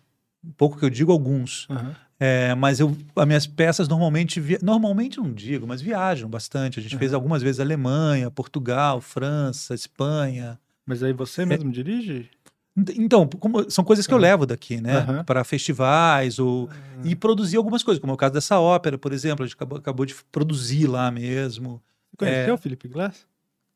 Pouco 0.56 0.76
que 0.78 0.84
eu 0.84 0.90
digo, 0.90 1.12
alguns. 1.12 1.66
Aham. 1.70 1.94
É, 2.24 2.54
mas 2.54 2.78
eu, 2.78 2.96
as 3.16 3.26
minhas 3.26 3.46
peças 3.48 3.88
normalmente, 3.88 4.38
via- 4.38 4.60
normalmente 4.62 5.18
não 5.18 5.32
digo, 5.32 5.66
mas 5.66 5.82
viajam 5.82 6.28
bastante. 6.30 6.78
A 6.78 6.82
gente 6.82 6.96
fez 6.96 7.12
algumas 7.12 7.42
vezes 7.42 7.58
Alemanha, 7.58 8.30
Portugal, 8.30 9.00
França, 9.00 9.74
Espanha. 9.74 10.56
Mas 10.86 11.02
aí 11.02 11.12
você 11.12 11.44
mesmo 11.44 11.72
dirige? 11.72 12.30
Ent- 12.76 12.90
Então, 12.96 13.26
como- 13.26 13.68
são 13.68 13.82
coisas 13.82 14.06
que 14.06 14.14
eu 14.14 14.18
levo 14.18 14.46
daqui, 14.46 14.80
né? 14.80 14.98
Aham. 14.98 15.24
Para 15.24 15.42
festivais 15.42 16.38
ou 16.38 16.70
e 17.02 17.16
produzir 17.16 17.56
algumas 17.56 17.82
coisas, 17.82 18.00
como 18.00 18.12
é 18.12 18.14
o 18.14 18.16
caso 18.16 18.34
dessa 18.34 18.60
ópera, 18.60 18.96
por 18.96 19.12
exemplo, 19.12 19.42
a 19.42 19.46
gente 19.48 19.56
acabou, 19.56 19.78
acabou 19.78 20.06
de 20.06 20.14
produzir 20.30 20.86
lá 20.86 21.10
mesmo. 21.10 21.82
Conheceu 22.16 22.52
É, 22.52 22.54
o 22.54 22.58
Felipe 22.58 22.86
Glass? 22.86 23.26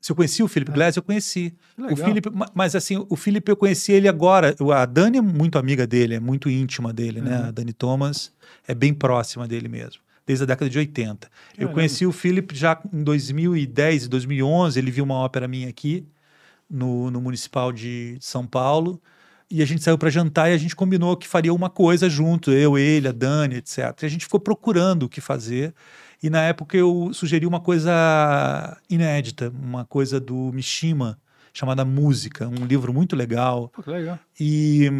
Se 0.00 0.12
eu 0.12 0.16
conheci 0.16 0.42
o 0.42 0.48
Philip 0.48 0.70
Glass, 0.70 0.96
eu 0.96 1.02
conheci. 1.02 1.54
O 1.92 1.96
ma- 2.30 2.50
mas 2.54 2.76
assim, 2.76 3.04
o 3.08 3.16
Philip 3.16 3.48
eu 3.48 3.56
conheci 3.56 3.92
ele 3.92 4.06
agora. 4.08 4.54
A 4.74 4.86
Dani 4.86 5.18
é 5.18 5.20
muito 5.20 5.58
amiga 5.58 5.86
dele, 5.86 6.14
é 6.14 6.20
muito 6.20 6.48
íntima 6.48 6.92
dele, 6.92 7.20
né? 7.20 7.38
Uhum. 7.40 7.44
A 7.46 7.50
Dani 7.50 7.72
Thomas 7.72 8.32
é 8.68 8.74
bem 8.74 8.94
próxima 8.94 9.48
dele 9.48 9.68
mesmo, 9.68 10.00
desde 10.26 10.44
a 10.44 10.46
década 10.46 10.70
de 10.70 10.78
80. 10.78 11.28
Eu 11.58 11.68
conheci 11.70 12.06
o 12.06 12.12
Philip 12.12 12.54
já 12.54 12.80
em 12.92 13.02
2010 13.02 14.04
e 14.04 14.08
2011, 14.08 14.78
ele 14.78 14.90
viu 14.90 15.02
uma 15.04 15.14
ópera 15.16 15.48
minha 15.48 15.68
aqui 15.68 16.06
no, 16.70 17.10
no 17.10 17.20
Municipal 17.20 17.72
de 17.72 18.16
São 18.20 18.46
Paulo. 18.46 19.00
E 19.48 19.62
a 19.62 19.64
gente 19.64 19.82
saiu 19.82 19.96
para 19.96 20.10
jantar 20.10 20.50
e 20.50 20.54
a 20.54 20.58
gente 20.58 20.74
combinou 20.74 21.16
que 21.16 21.26
faria 21.26 21.54
uma 21.54 21.70
coisa 21.70 22.10
junto, 22.10 22.50
eu, 22.50 22.76
ele, 22.76 23.06
a 23.06 23.12
Dani, 23.12 23.56
etc. 23.56 23.78
E 24.02 24.06
a 24.06 24.08
gente 24.08 24.24
ficou 24.24 24.40
procurando 24.40 25.04
o 25.04 25.08
que 25.08 25.20
fazer. 25.20 25.72
E 26.26 26.30
na 26.30 26.42
época 26.42 26.76
eu 26.76 27.10
sugeri 27.12 27.46
uma 27.46 27.60
coisa 27.60 28.76
inédita, 28.90 29.52
uma 29.62 29.84
coisa 29.84 30.18
do 30.18 30.50
Mishima, 30.52 31.16
chamada 31.52 31.84
Música, 31.84 32.48
um 32.48 32.66
livro 32.66 32.92
muito 32.92 33.14
legal. 33.14 33.68
Pô, 33.68 33.80
que 33.80 33.90
legal. 33.90 34.18
E 34.40 34.90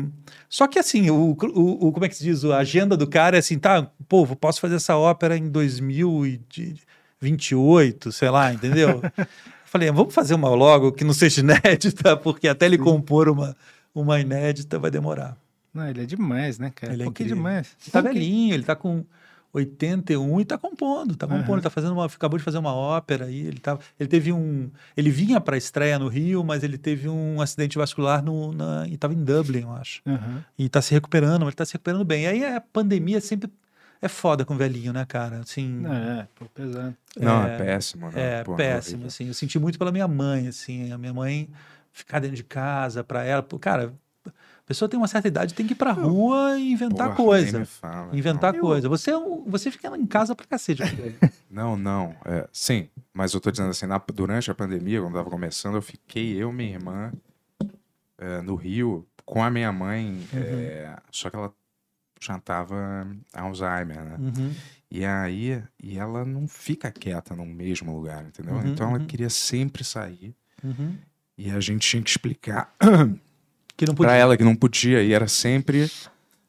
só 0.49 0.69
que 0.69 0.79
assim, 0.79 1.11
o, 1.11 1.33
o, 1.33 1.89
o- 1.89 1.93
como 1.93 2.05
é 2.05 2.09
que 2.09 2.15
se 2.15 2.23
diz? 2.23 2.45
A 2.45 2.59
agenda 2.59 2.97
do 2.97 3.09
cara 3.09 3.37
é 3.37 3.41
assim, 3.41 3.59
tá, 3.59 3.91
pô, 4.09 4.25
posso 4.37 4.61
fazer 4.61 4.77
essa 4.77 4.97
ópera 4.97 5.37
em 5.37 5.51
28, 7.21 8.13
sei 8.13 8.31
lá, 8.31 8.53
entendeu? 8.53 9.01
Eu 9.17 9.27
falei, 9.65 9.91
vamos 9.91 10.15
fazer 10.15 10.35
uma 10.35 10.49
logo 10.51 10.93
que 10.93 11.03
não 11.03 11.13
seja 11.13 11.41
inédita, 11.41 12.17
porque 12.17 12.47
até 12.47 12.67
ele 12.67 12.79
compor 12.79 13.29
uma, 13.29 13.57
uma 13.93 14.21
inédita 14.21 14.79
vai 14.79 14.93
demorar. 14.93 15.37
Não, 15.75 15.89
ele 15.89 16.03
é 16.03 16.07
demais, 16.07 16.59
né, 16.59 16.71
cara? 16.73 16.93
Ele 16.93 17.03
é 17.03 17.07
demais. 17.35 17.67
Ele 17.83 17.91
tá 17.91 18.01
velhinho, 18.01 18.55
ele 18.55 18.63
tá 18.63 18.77
com 18.77 19.05
81 19.57 20.41
e 20.41 20.45
tá 20.45 20.59
compondo, 20.59 21.17
tá 21.17 21.27
compondo, 21.27 21.55
ele 21.55 21.63
tá 21.63 21.71
fazendo 21.71 21.93
uma, 21.95 22.05
acabou 22.07 22.39
de 22.39 22.45
fazer 22.45 22.59
uma 22.59 22.75
ópera 22.75 23.25
aí, 23.25 23.47
ele 23.47 23.59
tá, 23.59 23.79
ele 23.99 24.09
teve 24.09 24.33
um, 24.33 24.71
ele 24.97 25.11
vinha 25.11 25.41
para 25.41 25.57
estreia 25.57 25.99
no 25.99 26.09
Rio, 26.09 26.45
mas 26.45 26.63
ele 26.63 26.77
teve 26.79 27.09
um 27.09 27.41
acidente 27.41 27.79
vascular 27.79 28.23
no, 28.23 28.53
na, 28.53 28.87
e 28.87 28.97
tava 28.97 29.15
em 29.15 29.25
Dublin, 29.25 29.63
eu 29.63 29.73
acho. 29.73 30.03
Aham. 30.07 30.45
E 30.59 30.69
tá 30.69 30.83
se 30.83 30.93
recuperando, 30.93 31.41
mas 31.41 31.49
ele 31.49 31.57
tá 31.57 31.65
se 31.65 31.73
recuperando 31.73 32.05
bem. 32.05 32.25
E 32.25 32.27
aí 32.27 32.45
a 32.45 32.61
pandemia 32.61 33.21
sempre 33.21 33.51
é 34.01 34.09
foda 34.09 34.45
com 34.45 34.55
o 34.55 34.57
velhinho, 34.59 34.93
né, 34.93 35.05
cara? 35.07 35.39
Assim, 35.41 35.83
É, 35.87 36.27
pô, 36.35 36.45
pesado. 36.47 36.95
Não, 37.19 37.47
é 37.47 37.57
péssimo, 37.57 38.11
né? 38.11 38.41
É, 38.41 38.45
Pô, 38.45 38.55
péssimo, 38.57 38.97
horrível. 38.97 39.07
assim. 39.09 39.27
Eu 39.29 39.35
senti 39.35 39.59
muito 39.59 39.79
pela 39.79 39.91
minha 39.91 40.07
mãe, 40.07 40.49
assim. 40.49 40.93
A 40.93 40.99
minha 40.99 41.15
mãe 41.15 41.49
ficar 41.93 42.21
dentro 42.21 42.37
de 42.37 42.45
casa 42.45 43.03
para 43.03 43.25
ela. 43.25 43.43
pô, 43.43 43.59
Cara, 43.59 43.95
a 44.67 44.69
pessoa 44.69 44.89
tem 44.89 44.99
uma 44.99 45.07
certa 45.07 45.29
idade, 45.29 45.55
tem 45.55 45.65
que 45.65 45.75
ir 45.75 45.77
pra 45.77 45.93
rua 45.93 46.59
e 46.59 46.73
inventar 46.73 47.07
Porra, 47.15 47.17
coisa. 47.17 47.65
fala, 47.65 48.17
inventar 48.17 48.53
não. 48.53 48.61
coisa. 48.61 48.89
Você, 48.89 49.13
é 49.13 49.15
você 49.47 49.71
fica 49.71 49.97
em 49.97 50.05
casa 50.05 50.35
pra 50.35 50.45
cacete. 50.45 50.83
Não, 51.49 51.77
não. 51.77 52.15
é, 52.25 52.49
sim, 52.53 52.89
mas 53.15 53.33
eu 53.33 53.41
tô 53.41 53.51
dizendo 53.51 53.71
assim, 53.71 53.87
na- 53.87 54.03
durante 54.13 54.51
a 54.51 54.55
pandemia, 54.55 55.01
quando 55.01 55.15
tava 55.15 55.31
começando, 55.31 55.77
eu 55.77 55.81
fiquei, 55.83 56.35
eu 56.35 56.51
e 56.51 56.53
minha 56.53 56.73
irmã, 56.73 57.13
é, 58.19 58.43
no 58.43 58.57
Rio, 58.57 59.07
com 59.25 59.43
a 59.43 59.49
minha 59.49 59.73
mãe, 59.73 60.21
é, 60.35 60.97
só 61.13 61.31
que 61.31 61.37
ela 61.37 61.55
já 62.21 62.39
tava 62.41 63.07
Alzheimer, 63.33 64.05
né? 64.05 64.17
Uhum. 64.19 64.53
E 64.91 65.05
aí, 65.05 65.63
e 65.81 65.97
ela 65.97 66.25
não 66.25 66.49
fica 66.49 66.91
quieta 66.91 67.37
no 67.37 67.47
mesmo 67.47 67.97
lugar, 67.97 68.25
entendeu? 68.27 68.55
Uhum, 68.55 68.67
então 68.67 68.89
ela 68.91 68.99
uhum. 68.99 69.07
queria 69.07 69.31
sempre 69.31 69.85
sair. 69.85 70.35
Uhum. 70.63 70.97
E 71.39 71.51
a 71.53 71.61
gente 71.61 71.89
tinha 71.89 72.03
que 72.03 72.11
explicar 72.11 72.75
Que 73.77 73.85
não 73.87 73.95
pra 73.95 74.07
podia. 74.09 74.21
ela 74.21 74.37
que 74.37 74.45
não 74.45 74.55
podia. 74.57 75.03
E 75.03 75.13
era 75.13 75.29
sempre 75.29 75.91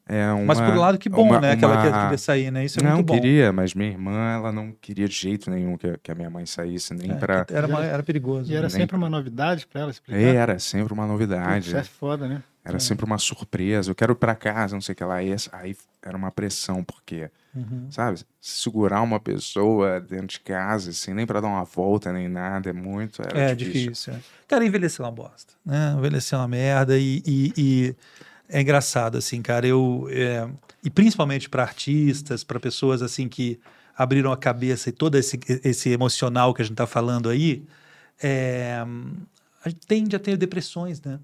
é, 0.09 0.31
uma, 0.31 0.45
Mas 0.45 0.61
por 0.61 0.69
um 0.69 0.79
lado, 0.79 0.97
que 0.97 1.09
bom, 1.09 1.23
uma- 1.23 1.41
né? 1.41 1.57
Que 1.57 1.65
ela 1.65 1.73
uma- 1.73 2.01
queria- 2.01 2.17
sair, 2.17 2.49
né? 2.49 2.63
Isso 2.63 2.79
é 2.79 2.83
não 2.83 2.93
muito 2.95 3.07
bom. 3.07 3.13
queria, 3.15 3.51
mas 3.51 3.73
minha 3.73 3.89
irmã, 3.91 4.33
ela 4.35 4.51
não 4.53 4.71
queria 4.81 5.05
de 5.07 5.13
jeito 5.13 5.49
nenhum 5.51 5.75
que, 5.77 5.85
a- 5.87 5.97
que 6.01 6.09
a 6.09 6.15
minha 6.15 6.29
mãe 6.29 6.45
saísse, 6.45 6.93
nem 6.93 7.11
É, 7.11 7.15
pra... 7.15 7.45
era, 7.51 7.67
uma- 7.67 7.83
era 7.83 8.01
perigoso. 8.01 8.49
E 8.49 8.55
era 8.55 8.67
Nem- 8.67 8.69
sempre 8.69 8.95
uma 8.95 9.09
novidade 9.09 9.67
pra 9.67 9.81
ela 9.81 9.91
explicar. 9.91 10.17
Era 10.21 10.59
sempre 10.59 10.93
uma 10.93 11.05
novidade. 11.05 11.67
Isso 11.67 11.77
é 11.77 11.83
foda, 11.83 12.25
né? 12.27 12.41
Era 12.63 12.77
É. 12.77 12.79
sempre 12.79 13.05
uma 13.05 13.17
surpresa. 13.17 13.91
Eu 13.91 13.95
quero 13.95 14.13
ir 14.13 14.15
pra 14.15 14.33
casa, 14.35 14.75
não 14.75 14.81
sei 14.81 14.93
o 14.93 14.95
que 14.95 15.03
lá. 15.03 15.21
E 15.21 15.35
aí 15.51 15.75
era 16.01 16.15
uma 16.15 16.31
pressão, 16.31 16.81
porque, 16.83 17.29
Uhum. 17.57 17.87
sabe, 17.89 18.19
segurar 18.39 19.01
uma 19.01 19.19
pessoa 19.19 19.99
dentro 19.99 20.27
de 20.27 20.39
casa, 20.41 20.91
assim, 20.91 21.13
nem 21.13 21.25
pra 21.25 21.41
dar 21.41 21.47
uma 21.47 21.63
volta, 21.63 22.13
nem 22.13 22.27
nada, 22.27 22.69
é 22.69 22.73
muito. 22.73 23.21
Era 23.21 23.51
É 23.51 23.55
difícil. 23.55 24.13
é. 24.13 24.19
Cara, 24.47 24.63
envelhecer 24.65 25.01
é 25.03 25.05
uma 25.07 25.11
bosta. 25.11 25.53
Né? 25.65 25.93
Envelhecer 25.97 26.37
é 26.37 26.41
uma 26.41 26.47
merda 26.47 26.97
e, 26.97 27.23
e- 27.25 27.53
e 27.57 27.95
é 28.49 28.61
engraçado, 28.61 29.17
assim, 29.17 29.41
cara. 29.41 29.65
Eu, 29.67 30.07
é, 30.11 30.47
e 30.83 30.89
principalmente 30.89 31.49
para 31.49 31.63
artistas, 31.63 32.43
para 32.43 32.59
pessoas 32.59 33.01
assim 33.01 33.27
que 33.27 33.59
abriram 33.95 34.31
a 34.31 34.37
cabeça 34.37 34.89
e 34.89 34.91
todo 34.91 35.15
esse, 35.15 35.39
esse 35.63 35.89
emocional 35.89 36.53
que 36.53 36.61
a 36.61 36.65
gente 36.65 36.75
tá 36.77 36.85
falando 36.85 37.29
aí, 37.29 37.65
é, 38.21 38.83
a 39.65 39.69
gente 39.69 39.85
tende 39.87 40.15
a 40.15 40.19
ter 40.19 40.37
depressões, 40.37 41.01
né? 41.01 41.19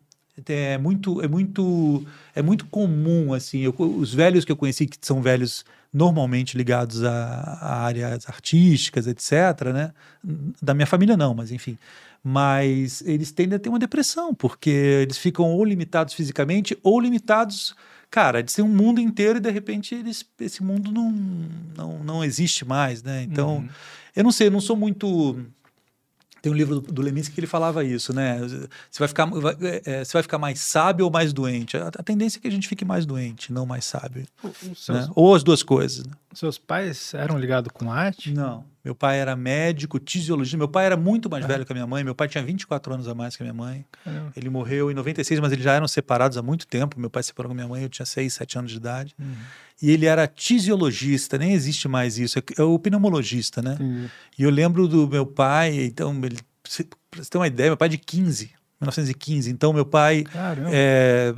É 0.47 0.77
muito, 0.79 1.21
é 1.21 1.27
muito, 1.27 2.03
é 2.35 2.41
muito 2.41 2.65
comum 2.65 3.33
assim. 3.33 3.59
eu- 3.59 3.75
os 3.77 4.13
velhos 4.13 4.43
que 4.43 4.51
eu 4.51 4.55
conheci 4.57 4.87
que 4.87 4.97
são 5.01 5.21
velhos 5.21 5.63
normalmente 5.93 6.57
ligados 6.57 7.03
a, 7.03 7.59
a 7.61 7.81
áreas 7.83 8.27
artísticas, 8.27 9.05
etc. 9.05 9.71
Né? 9.71 9.93
Da 10.61 10.73
minha 10.73 10.87
família 10.87 11.15
não, 11.15 11.35
mas 11.35 11.51
enfim. 11.51 11.77
Mas 12.23 13.01
eles 13.05 13.31
tendem 13.31 13.57
a 13.57 13.59
ter 13.59 13.69
uma 13.69 13.77
depressão 13.77 14.33
porque 14.33 14.69
eles 14.69 15.17
ficam 15.17 15.45
ou 15.51 15.63
limitados 15.63 16.13
fisicamente 16.13 16.75
ou 16.81 16.99
limitados, 16.99 17.75
cara, 18.09 18.41
de 18.41 18.51
ser 18.51 18.61
um 18.63 18.69
mundo 18.69 18.99
inteiro 19.01 19.37
e 19.37 19.41
de 19.41 19.51
repente 19.51 19.93
eles, 19.93 20.25
esse 20.39 20.63
mundo 20.63 20.91
não, 20.91 21.11
não, 21.75 21.99
não 22.03 22.23
existe 22.23 22.65
mais, 22.65 23.03
né? 23.03 23.21
Então, 23.23 23.57
Uhum. 23.57 23.69
eu 24.15 24.23
não 24.23 24.31
sei, 24.31 24.47
eu 24.47 24.51
não 24.51 24.61
sou 24.61 24.75
muito 24.77 25.37
tem 26.43 26.51
um 26.51 26.55
livro 26.55 26.81
do, 26.81 26.91
do 26.91 27.01
Leminski 27.01 27.33
que 27.33 27.39
ele 27.39 27.47
falava 27.47 27.85
isso, 27.85 28.13
né? 28.13 28.37
Você 28.91 28.99
vai 28.99 29.07
ficar, 29.07 29.25
vai- 29.27 29.55
é, 29.61 29.81
é, 29.85 30.03
você 30.03 30.11
vai 30.11 30.21
ficar 30.21 30.37
mais 30.37 30.59
sábio 30.59 31.05
ou 31.05 31.11
mais 31.11 31.31
doente? 31.31 31.77
A, 31.77 31.87
a 31.87 32.03
tendência 32.03 32.37
é 32.37 32.41
que 32.41 32.47
a 32.49 32.51
gente 32.51 32.67
fique 32.67 32.83
mais 32.83 33.05
doente, 33.05 33.53
não 33.53 33.65
mais 33.65 33.85
sábio. 33.85 34.27
Né? 34.93 35.07
Ou 35.15 35.33
as 35.33 35.41
duas 35.41 35.63
coisas. 35.63 36.05
né? 36.05 36.11
Seus 36.39 36.57
pais 36.57 37.13
eram 37.13 37.37
ligados 37.37 37.71
com 37.73 37.91
arte? 37.91 38.33
Não. 38.33 38.65
Meu 38.83 38.93
pai 38.93 39.19
era 39.19 39.35
médico, 39.35 39.97
tisiologista. 39.97 40.57
Meu 40.57 40.67
pai 40.67 40.85
era 40.85 40.97
muito 40.97 41.29
mais 41.29 41.45
velho 41.45 41.65
que 41.65 41.71
a 41.71 41.75
minha 41.75 41.87
mãe. 41.87 42.03
Meu 42.03 42.13
pai 42.13 42.27
tinha 42.27 42.43
24 42.43 42.93
anos 42.93 43.07
a 43.07 43.15
mais 43.15 43.35
que 43.35 43.41
a 43.41 43.45
minha 43.45 43.53
mãe. 43.53 43.85
Caramba. 44.03 44.33
Ele 44.35 44.49
morreu 44.49 44.91
em 44.91 44.93
96, 44.93 45.39
mas 45.39 45.53
eles 45.53 45.63
já 45.63 45.73
eram 45.73 45.87
separados 45.87 46.37
há 46.37 46.41
muito 46.41 46.67
tempo. 46.67 46.99
Meu 46.99 47.09
pai 47.09 47.23
se 47.23 47.27
separou 47.27 47.49
com 47.49 47.55
minha 47.55 47.67
mãe, 47.67 47.83
eu 47.83 47.89
tinha 47.89 48.05
6, 48.05 48.33
7 48.33 48.59
anos 48.59 48.71
de 48.71 48.77
idade. 48.77 49.15
Uhum. 49.17 49.35
E 49.81 49.89
ele 49.89 50.05
era 50.05 50.27
tisiologista, 50.27 51.37
nem 51.37 51.53
existe 51.53 51.87
mais 51.87 52.17
isso. 52.17 52.37
É, 52.39 52.43
é 52.57 52.63
o 52.63 52.77
pneumologista, 52.77 53.61
né? 53.61 53.75
Entendi. 53.75 54.11
E 54.37 54.43
eu 54.43 54.49
lembro 54.49 54.87
do 54.87 55.07
meu 55.07 55.25
pai, 55.25 55.85
então, 55.85 56.13
ele, 56.23 56.37
pra 56.61 56.71
você 57.23 57.29
ter 57.29 57.37
uma 57.37 57.47
ideia, 57.47 57.69
meu 57.69 57.77
pai 57.77 57.87
é 57.87 57.91
de 57.91 57.97
15, 57.97 58.51
1915. 58.83 59.51
Então, 59.51 59.73
meu 59.73 59.85
pai 59.85 60.23
é, 60.71 61.33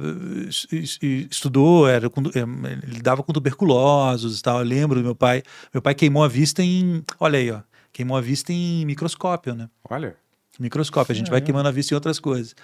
es- 0.47 0.67
es- 0.71 0.99
estudou, 1.31 1.87
era, 1.87 2.07
é, 2.07 2.39
ele 2.83 2.93
lidava 2.95 3.23
com 3.23 3.31
tuberculosos 3.33 4.39
e 4.39 4.41
tal. 4.43 4.59
Eu 4.59 4.65
lembro 4.65 4.99
do 4.99 5.03
meu 5.05 5.15
pai. 5.15 5.41
Meu 5.73 5.81
pai 5.81 5.95
queimou 5.95 6.23
a 6.23 6.27
vista 6.27 6.61
em. 6.63 7.03
Olha 7.19 7.39
aí, 7.39 7.51
ó. 7.51 7.61
Queimou 7.93 8.17
a 8.17 8.21
vista 8.21 8.51
em 8.51 8.85
microscópio, 8.85 9.55
né? 9.55 9.69
Olha. 9.89 10.15
Microscópio. 10.59 11.11
A 11.11 11.15
gente 11.15 11.29
vai 11.29 11.41
queimando 11.41 11.67
a 11.67 11.71
vista 11.71 11.93
em 11.93 11.95
outras 11.95 12.19
coisas. 12.19 12.55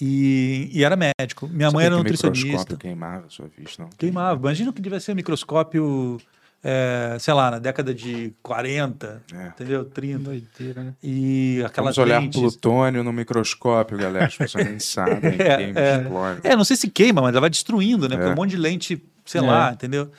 E, 0.00 0.70
e 0.72 0.84
era 0.84 0.96
médico. 0.96 1.48
Minha 1.48 1.70
mãe 1.70 1.84
Sabia 1.84 1.86
era 1.86 1.96
nutricionista. 1.96 2.46
microscópio 2.46 2.78
queimava 2.78 3.26
a 3.26 3.30
sua 3.30 3.46
vista, 3.56 3.82
não? 3.82 3.90
Queimava. 3.98 4.38
Imagina 4.40 4.70
o 4.70 4.72
que 4.72 4.80
devia 4.80 5.00
ser 5.00 5.12
um 5.12 5.14
microscópio, 5.16 6.18
é, 6.62 7.16
sei 7.18 7.32
lá, 7.34 7.50
na 7.50 7.58
década 7.58 7.94
de 7.94 8.32
40, 8.42 9.22
entendeu? 9.52 9.84
30. 9.84 10.18
Doideira, 10.18 10.82
né? 10.82 10.94
E 11.02 11.62
aquelas 11.64 11.96
Vamos 11.96 11.98
olhar 11.98 12.20
lentes... 12.20 12.38
plutônio 12.40 13.02
no 13.02 13.12
microscópio, 13.12 13.96
galera. 13.96 14.26
As 14.26 14.36
pessoas 14.36 14.64
nem 14.66 14.78
sabem. 14.80 15.36
É, 15.38 15.56
queima, 15.56 15.80
é. 15.80 15.96
explode. 16.02 16.40
É, 16.44 16.56
não 16.56 16.64
sei 16.64 16.76
se 16.76 16.88
queima, 16.90 17.22
mas 17.22 17.30
ela 17.32 17.40
vai 17.40 17.50
destruindo, 17.50 18.08
né? 18.08 18.16
Porque 18.16 18.30
É. 18.30 18.32
um 18.32 18.36
monte 18.36 18.50
de 18.50 18.56
lente, 18.58 19.02
sei 19.24 19.40
É. 19.40 19.44
lá, 19.44 19.72
entendeu? 19.72 20.10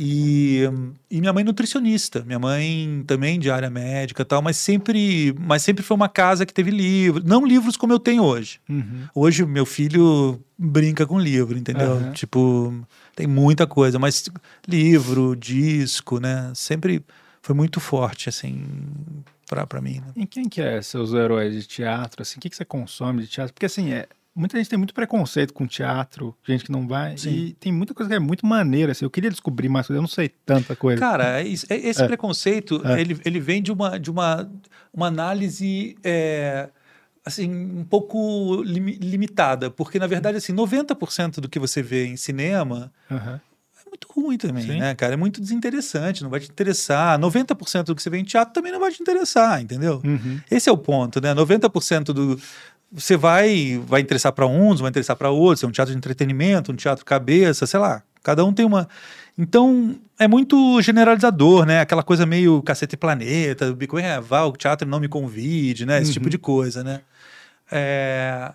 E, 0.00 0.62
e 1.08 1.20
minha 1.20 1.32
mãe 1.32 1.44
nutricionista, 1.44 2.24
minha 2.24 2.38
mãe 2.38 3.04
também 3.06 3.38
de 3.38 3.48
área 3.48 3.70
médica 3.70 4.22
e 4.22 4.24
tal, 4.24 4.42
mas 4.42 4.56
sempre, 4.56 5.32
mas 5.38 5.62
sempre 5.62 5.84
foi 5.84 5.94
uma 5.94 6.08
casa 6.08 6.44
que 6.44 6.52
teve 6.52 6.72
livros, 6.72 7.22
não 7.24 7.46
livros 7.46 7.76
como 7.76 7.92
eu 7.92 8.00
tenho 8.00 8.24
hoje. 8.24 8.60
Uhum. 8.68 9.06
Hoje 9.14 9.46
meu 9.46 9.64
filho 9.64 10.40
brinca 10.58 11.06
com 11.06 11.18
livro, 11.18 11.56
entendeu? 11.56 11.92
Aham. 11.92 12.12
Tipo, 12.12 12.74
tem 13.14 13.28
muita 13.28 13.68
coisa, 13.68 13.96
mas 13.96 14.28
livro, 14.66 15.36
disco, 15.36 16.18
né? 16.18 16.50
Sempre 16.56 17.04
foi 17.40 17.54
muito 17.54 17.78
forte, 17.78 18.28
assim, 18.28 18.64
pra, 19.48 19.64
pra 19.66 19.80
mim. 19.80 20.00
Né? 20.00 20.12
E 20.16 20.26
quem 20.26 20.48
que 20.48 20.60
é 20.60 20.82
seus 20.82 21.12
heróis 21.12 21.54
de 21.54 21.68
teatro? 21.68 22.20
Assim, 22.20 22.38
o 22.38 22.40
que, 22.40 22.50
que 22.50 22.56
você 22.56 22.64
consome 22.64 23.22
de 23.22 23.28
teatro? 23.28 23.54
Porque 23.54 23.66
assim, 23.66 23.92
é, 23.92 24.08
muita 24.34 24.56
gente 24.58 24.68
tem 24.68 24.78
muito 24.78 24.92
preconceito 24.94 25.52
com 25.54 25.66
teatro, 25.66 26.34
gente 26.46 26.64
que 26.64 26.72
não 26.72 26.86
vai. 26.88 27.16
Sim. 27.16 27.30
E 27.30 27.52
tem 27.54 27.72
muita 27.72 27.94
coisa 27.94 28.08
que 28.10 28.16
é 28.16 28.18
muito 28.18 28.44
maneira. 28.46 28.92
Assim, 28.92 29.04
eu 29.04 29.10
queria 29.10 29.30
descobrir 29.30 29.68
mais 29.68 29.86
coisa, 29.86 29.98
eu 29.98 30.02
não 30.02 30.08
sei 30.08 30.28
tanta 30.28 30.74
coisa. 30.74 30.98
Cara, 31.00 31.40
é 31.40 31.44
é- 31.46 31.48
esse 31.88 32.02
É. 32.02 32.06
preconceito, 32.06 32.80
É. 32.84 33.00
ele, 33.00 33.18
ele 33.24 33.40
vem 33.40 33.62
de 33.62 33.70
uma, 33.72 33.98
de 33.98 34.10
uma, 34.10 34.50
uma 34.92 35.06
análise 35.06 35.96
é, 36.02 36.68
assim, 37.24 37.48
um 37.50 37.84
pouco 37.84 38.62
limi- 38.62 38.98
limitada, 39.00 39.70
porque, 39.70 39.98
na 39.98 40.06
verdade, 40.06 40.36
assim, 40.38 40.52
90% 40.52 41.40
do 41.40 41.48
que 41.48 41.58
você 41.58 41.82
vê 41.82 42.06
em 42.06 42.16
cinema 42.16 42.92
é 43.10 43.88
muito 43.88 44.08
ruim 44.10 44.36
também, 44.36 44.64
Sim. 44.64 44.78
né, 44.80 44.94
cara? 44.94 45.14
É 45.14 45.16
muito 45.16 45.40
desinteressante, 45.40 46.22
não 46.22 46.28
vai 46.30 46.40
te 46.40 46.50
interessar. 46.50 47.16
90% 47.18 47.86
do 47.86 47.94
que 47.94 48.02
você 48.02 48.10
vê 48.10 48.18
em 48.18 48.24
teatro 48.24 48.52
também 48.52 48.72
não 48.72 48.80
vai 48.80 48.90
te 48.90 49.00
interessar, 49.00 49.60
entendeu? 49.62 50.00
Uhum. 50.04 50.40
Esse 50.50 50.68
é 50.68 50.72
o 50.72 50.76
ponto, 50.76 51.20
né? 51.20 51.32
90% 51.32 52.12
do. 52.12 52.40
Você 52.94 53.16
vai, 53.16 53.82
vai 53.84 54.00
interessar 54.00 54.32
para 54.32 54.46
uns, 54.46 54.80
vai 54.80 54.88
interessar 54.88 55.16
para 55.16 55.28
outros. 55.30 55.64
É 55.64 55.66
um 55.66 55.72
teatro 55.72 55.92
de 55.92 55.98
entretenimento, 55.98 56.70
um 56.70 56.76
teatro 56.76 57.04
cabeça, 57.04 57.66
sei 57.66 57.80
lá. 57.80 58.02
Cada 58.22 58.44
um 58.44 58.52
tem 58.52 58.64
uma. 58.64 58.88
Então, 59.36 59.96
é 60.18 60.28
muito 60.28 60.80
generalizador, 60.80 61.66
né? 61.66 61.80
Aquela 61.80 62.04
coisa 62.04 62.24
meio 62.24 62.62
cacete 62.62 62.94
e 62.94 62.96
planeta, 62.96 63.68
o 63.68 63.74
bico, 63.74 63.98
é, 63.98 64.20
vá, 64.20 64.44
o 64.44 64.52
teatro 64.52 64.88
não 64.88 65.00
me 65.00 65.08
convide, 65.08 65.84
né? 65.84 66.00
Esse 66.00 66.12
tipo 66.12 66.26
Uhum. 66.26 66.30
de 66.30 66.38
coisa, 66.38 66.84
né? 66.84 67.00
É, 67.70 68.52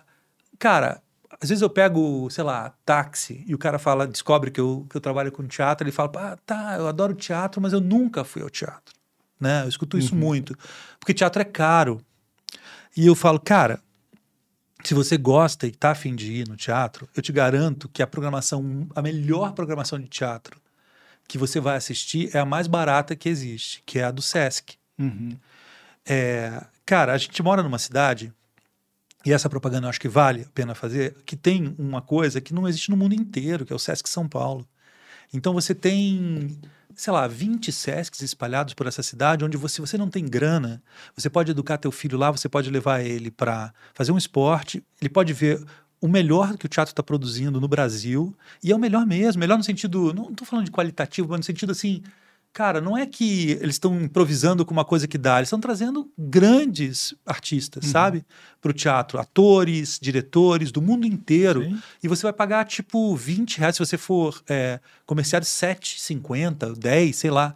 Cara, 0.58 1.00
às 1.40 1.48
vezes 1.48 1.62
eu 1.62 1.70
pego, 1.70 2.28
sei 2.30 2.44
lá, 2.44 2.72
táxi 2.84 3.42
e 3.46 3.54
o 3.54 3.58
cara 3.58 3.78
fala, 3.78 4.06
descobre 4.06 4.50
que 4.50 4.60
eu, 4.60 4.86
que 4.90 4.96
eu 4.96 5.00
trabalho 5.00 5.32
com 5.32 5.46
teatro, 5.46 5.84
ele 5.86 5.92
fala, 5.92 6.10
ah, 6.16 6.38
tá, 6.44 6.76
eu 6.78 6.86
adoro 6.86 7.14
teatro, 7.14 7.60
mas 7.62 7.72
eu 7.72 7.80
nunca 7.80 8.24
fui 8.24 8.42
ao 8.42 8.50
teatro. 8.50 8.94
Né? 9.40 9.62
Eu 9.64 9.68
escuto 9.68 9.96
isso 9.96 10.14
Uhum. 10.14 10.20
muito. 10.20 10.54
Porque 10.98 11.14
teatro 11.14 11.40
é 11.40 11.44
caro. 11.46 12.00
E 12.94 13.06
eu 13.06 13.14
falo, 13.14 13.40
cara, 13.40 13.80
se 14.84 14.94
você 14.94 15.16
gosta 15.16 15.66
e 15.66 15.70
tá 15.70 15.90
afim 15.90 16.14
de 16.14 16.32
ir 16.32 16.48
no 16.48 16.56
teatro, 16.56 17.08
eu 17.16 17.22
te 17.22 17.32
garanto 17.32 17.88
que 17.88 18.02
a 18.02 18.06
programação, 18.06 18.88
a 18.94 19.02
melhor 19.02 19.52
programação 19.52 19.98
de 19.98 20.08
teatro 20.08 20.60
que 21.28 21.38
você 21.38 21.60
vai 21.60 21.76
assistir 21.76 22.34
é 22.34 22.40
a 22.40 22.44
mais 22.44 22.66
barata 22.66 23.14
que 23.14 23.28
existe, 23.28 23.82
que 23.86 23.98
é 24.00 24.04
a 24.04 24.10
do 24.10 24.20
Sesc. 24.20 24.76
Uhum. 24.98 25.36
É, 26.04 26.64
cara, 26.84 27.12
a 27.12 27.18
gente 27.18 27.40
mora 27.42 27.62
numa 27.62 27.78
cidade, 27.78 28.32
e 29.24 29.32
essa 29.32 29.48
propaganda 29.48 29.86
eu 29.86 29.90
acho 29.90 30.00
que 30.00 30.08
vale 30.08 30.42
a 30.42 30.50
pena 30.52 30.74
fazer, 30.74 31.14
que 31.24 31.36
tem 31.36 31.74
uma 31.78 32.02
coisa 32.02 32.40
que 32.40 32.52
não 32.52 32.66
existe 32.66 32.90
no 32.90 32.96
mundo 32.96 33.14
inteiro, 33.14 33.64
que 33.64 33.72
é 33.72 33.76
o 33.76 33.78
Sesc 33.78 34.08
São 34.08 34.28
Paulo. 34.28 34.66
Então 35.32 35.52
você 35.52 35.74
tem, 35.74 36.58
sei 36.94 37.12
lá, 37.12 37.26
20 37.26 37.70
Sescs 37.70 38.20
espalhados 38.20 38.74
por 38.74 38.86
essa 38.86 39.02
cidade, 39.02 39.44
onde 39.44 39.56
você, 39.56 39.80
você 39.80 39.96
não 39.96 40.08
tem 40.08 40.24
grana, 40.24 40.82
você 41.16 41.30
pode 41.30 41.50
educar 41.50 41.78
teu 41.78 41.92
filho 41.92 42.18
lá, 42.18 42.30
você 42.30 42.48
pode 42.48 42.70
levar 42.70 43.00
ele 43.00 43.30
para 43.30 43.72
fazer 43.94 44.12
um 44.12 44.18
esporte, 44.18 44.82
ele 45.00 45.08
pode 45.08 45.32
ver 45.32 45.62
o 46.00 46.08
melhor 46.08 46.56
que 46.56 46.66
o 46.66 46.68
teatro 46.68 46.92
está 46.92 47.02
produzindo 47.02 47.60
no 47.60 47.68
Brasil, 47.68 48.34
e 48.64 48.72
é 48.72 48.74
o 48.74 48.78
melhor 48.78 49.06
mesmo, 49.06 49.38
melhor 49.38 49.58
no 49.58 49.64
sentido, 49.64 50.14
não 50.14 50.30
estou 50.30 50.46
falando 50.46 50.64
de 50.64 50.70
qualitativo, 50.70 51.28
mas 51.28 51.40
no 51.40 51.44
sentido 51.44 51.72
assim, 51.72 52.02
cara, 52.52 52.80
não 52.80 52.96
é 52.96 53.06
que 53.06 53.52
eles 53.60 53.76
estão 53.76 54.00
improvisando 54.00 54.64
com 54.64 54.72
uma 54.72 54.84
coisa 54.84 55.06
que 55.06 55.16
dá, 55.16 55.36
eles 55.38 55.46
estão 55.46 55.60
trazendo 55.60 56.10
grandes 56.18 57.14
artistas, 57.24 57.84
Uhum. 57.84 57.90
sabe? 57.90 58.24
Para 58.60 58.70
o 58.70 58.74
teatro, 58.74 59.18
atores, 59.18 59.98
diretores 60.02 60.70
do 60.72 60.82
mundo 60.82 61.06
inteiro. 61.06 61.62
Sim. 61.62 61.78
E 62.02 62.08
você 62.08 62.22
vai 62.24 62.32
pagar 62.32 62.64
tipo 62.64 63.14
20 63.16 63.58
reais 63.58 63.76
se 63.76 63.78
você 63.78 63.96
for 63.96 64.42
é, 64.48 64.80
comerciado 65.06 65.46
7,50, 65.46 66.74
10, 66.76 67.16
sei 67.16 67.30
lá. 67.30 67.54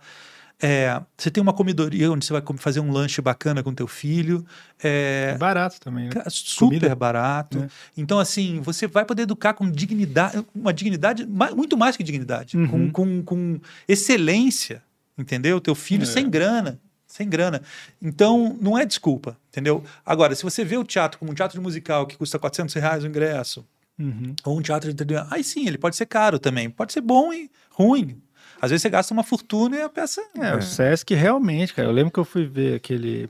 É, 0.63 1.03
você 1.19 1.31
tem 1.31 1.43
uma 1.43 1.53
comidoria 1.53 2.11
onde 2.11 2.25
você 2.25 2.33
vai 2.33 2.41
com- 2.41 2.57
fazer 2.57 2.81
um 2.81 2.91
lanche 2.91 3.21
bacana 3.21 3.63
com 3.63 3.75
teu 3.75 3.87
filho. 3.89 4.47
É, 4.83 5.33
É 5.35 5.39
barato 5.39 5.79
também, 5.81 6.05
né? 6.09 6.23
Super 6.29 6.67
Comida. 6.79 6.95
barato. 6.95 7.59
É. 7.59 7.69
Então, 7.97 8.19
assim, 8.19 8.61
você 8.61 8.87
vai 8.87 9.05
poder 9.05 9.23
educar 9.23 9.53
com 9.55 9.69
dignidade, 9.71 10.45
uma 10.55 10.73
dignidade, 10.73 11.27
muito 11.27 11.77
mais 11.77 11.97
que 11.97 12.03
dignidade, 12.03 12.57
com, 12.57 12.77
Uhum. 12.77 12.91
com, 12.91 13.23
com 13.23 13.61
excelência, 14.05 14.83
entendeu? 15.19 15.61
Teu 15.61 15.75
filho 15.75 16.03
É. 16.05 16.07
sem 16.07 16.29
grana, 16.31 16.79
sem 17.07 17.29
grana. 17.29 17.61
Então, 18.01 18.57
não 18.61 18.79
é 18.79 18.85
desculpa, 18.87 19.37
entendeu? 19.51 19.83
Agora, 20.07 20.35
se 20.35 20.43
você 20.43 20.65
vê 20.65 20.77
o 20.77 20.85
teatro 20.85 21.19
como 21.19 21.31
um 21.31 21.35
teatro 21.35 21.61
musical 21.61 22.07
que 22.07 22.17
custa 22.17 22.39
400 22.39 22.75
reais 22.75 23.03
o 23.05 23.07
ingresso, 23.07 23.67
Uhum. 23.99 24.35
ou 24.45 24.59
um 24.59 24.63
teatro 24.63 24.89
de 24.89 24.93
entretenimento, 24.95 25.33
aí 25.35 25.45
sim, 25.45 25.67
ele 25.69 25.79
pode 25.79 25.95
ser 25.97 26.07
caro 26.07 26.39
também, 26.39 26.69
pode 26.69 26.93
ser 26.93 27.01
bom 27.01 27.33
e 27.33 27.49
ruim. 27.71 28.21
Às 28.61 28.71
vezes 28.71 28.83
você 28.83 28.91
gasta 28.91 29.13
uma 29.13 29.23
fortuna 29.23 29.77
e 29.77 29.83
a 29.83 29.89
peça... 29.89 30.23
É, 30.39 30.55
o 30.55 30.63
Sesc 30.63 31.15
realmente, 31.15 31.75
cara. 31.75 31.89
Eu 31.89 31.93
lembro 31.93 32.13
que 32.13 32.19
eu 32.19 32.25
fui 32.25 32.47
ver 32.47 32.77
aquele 32.77 33.29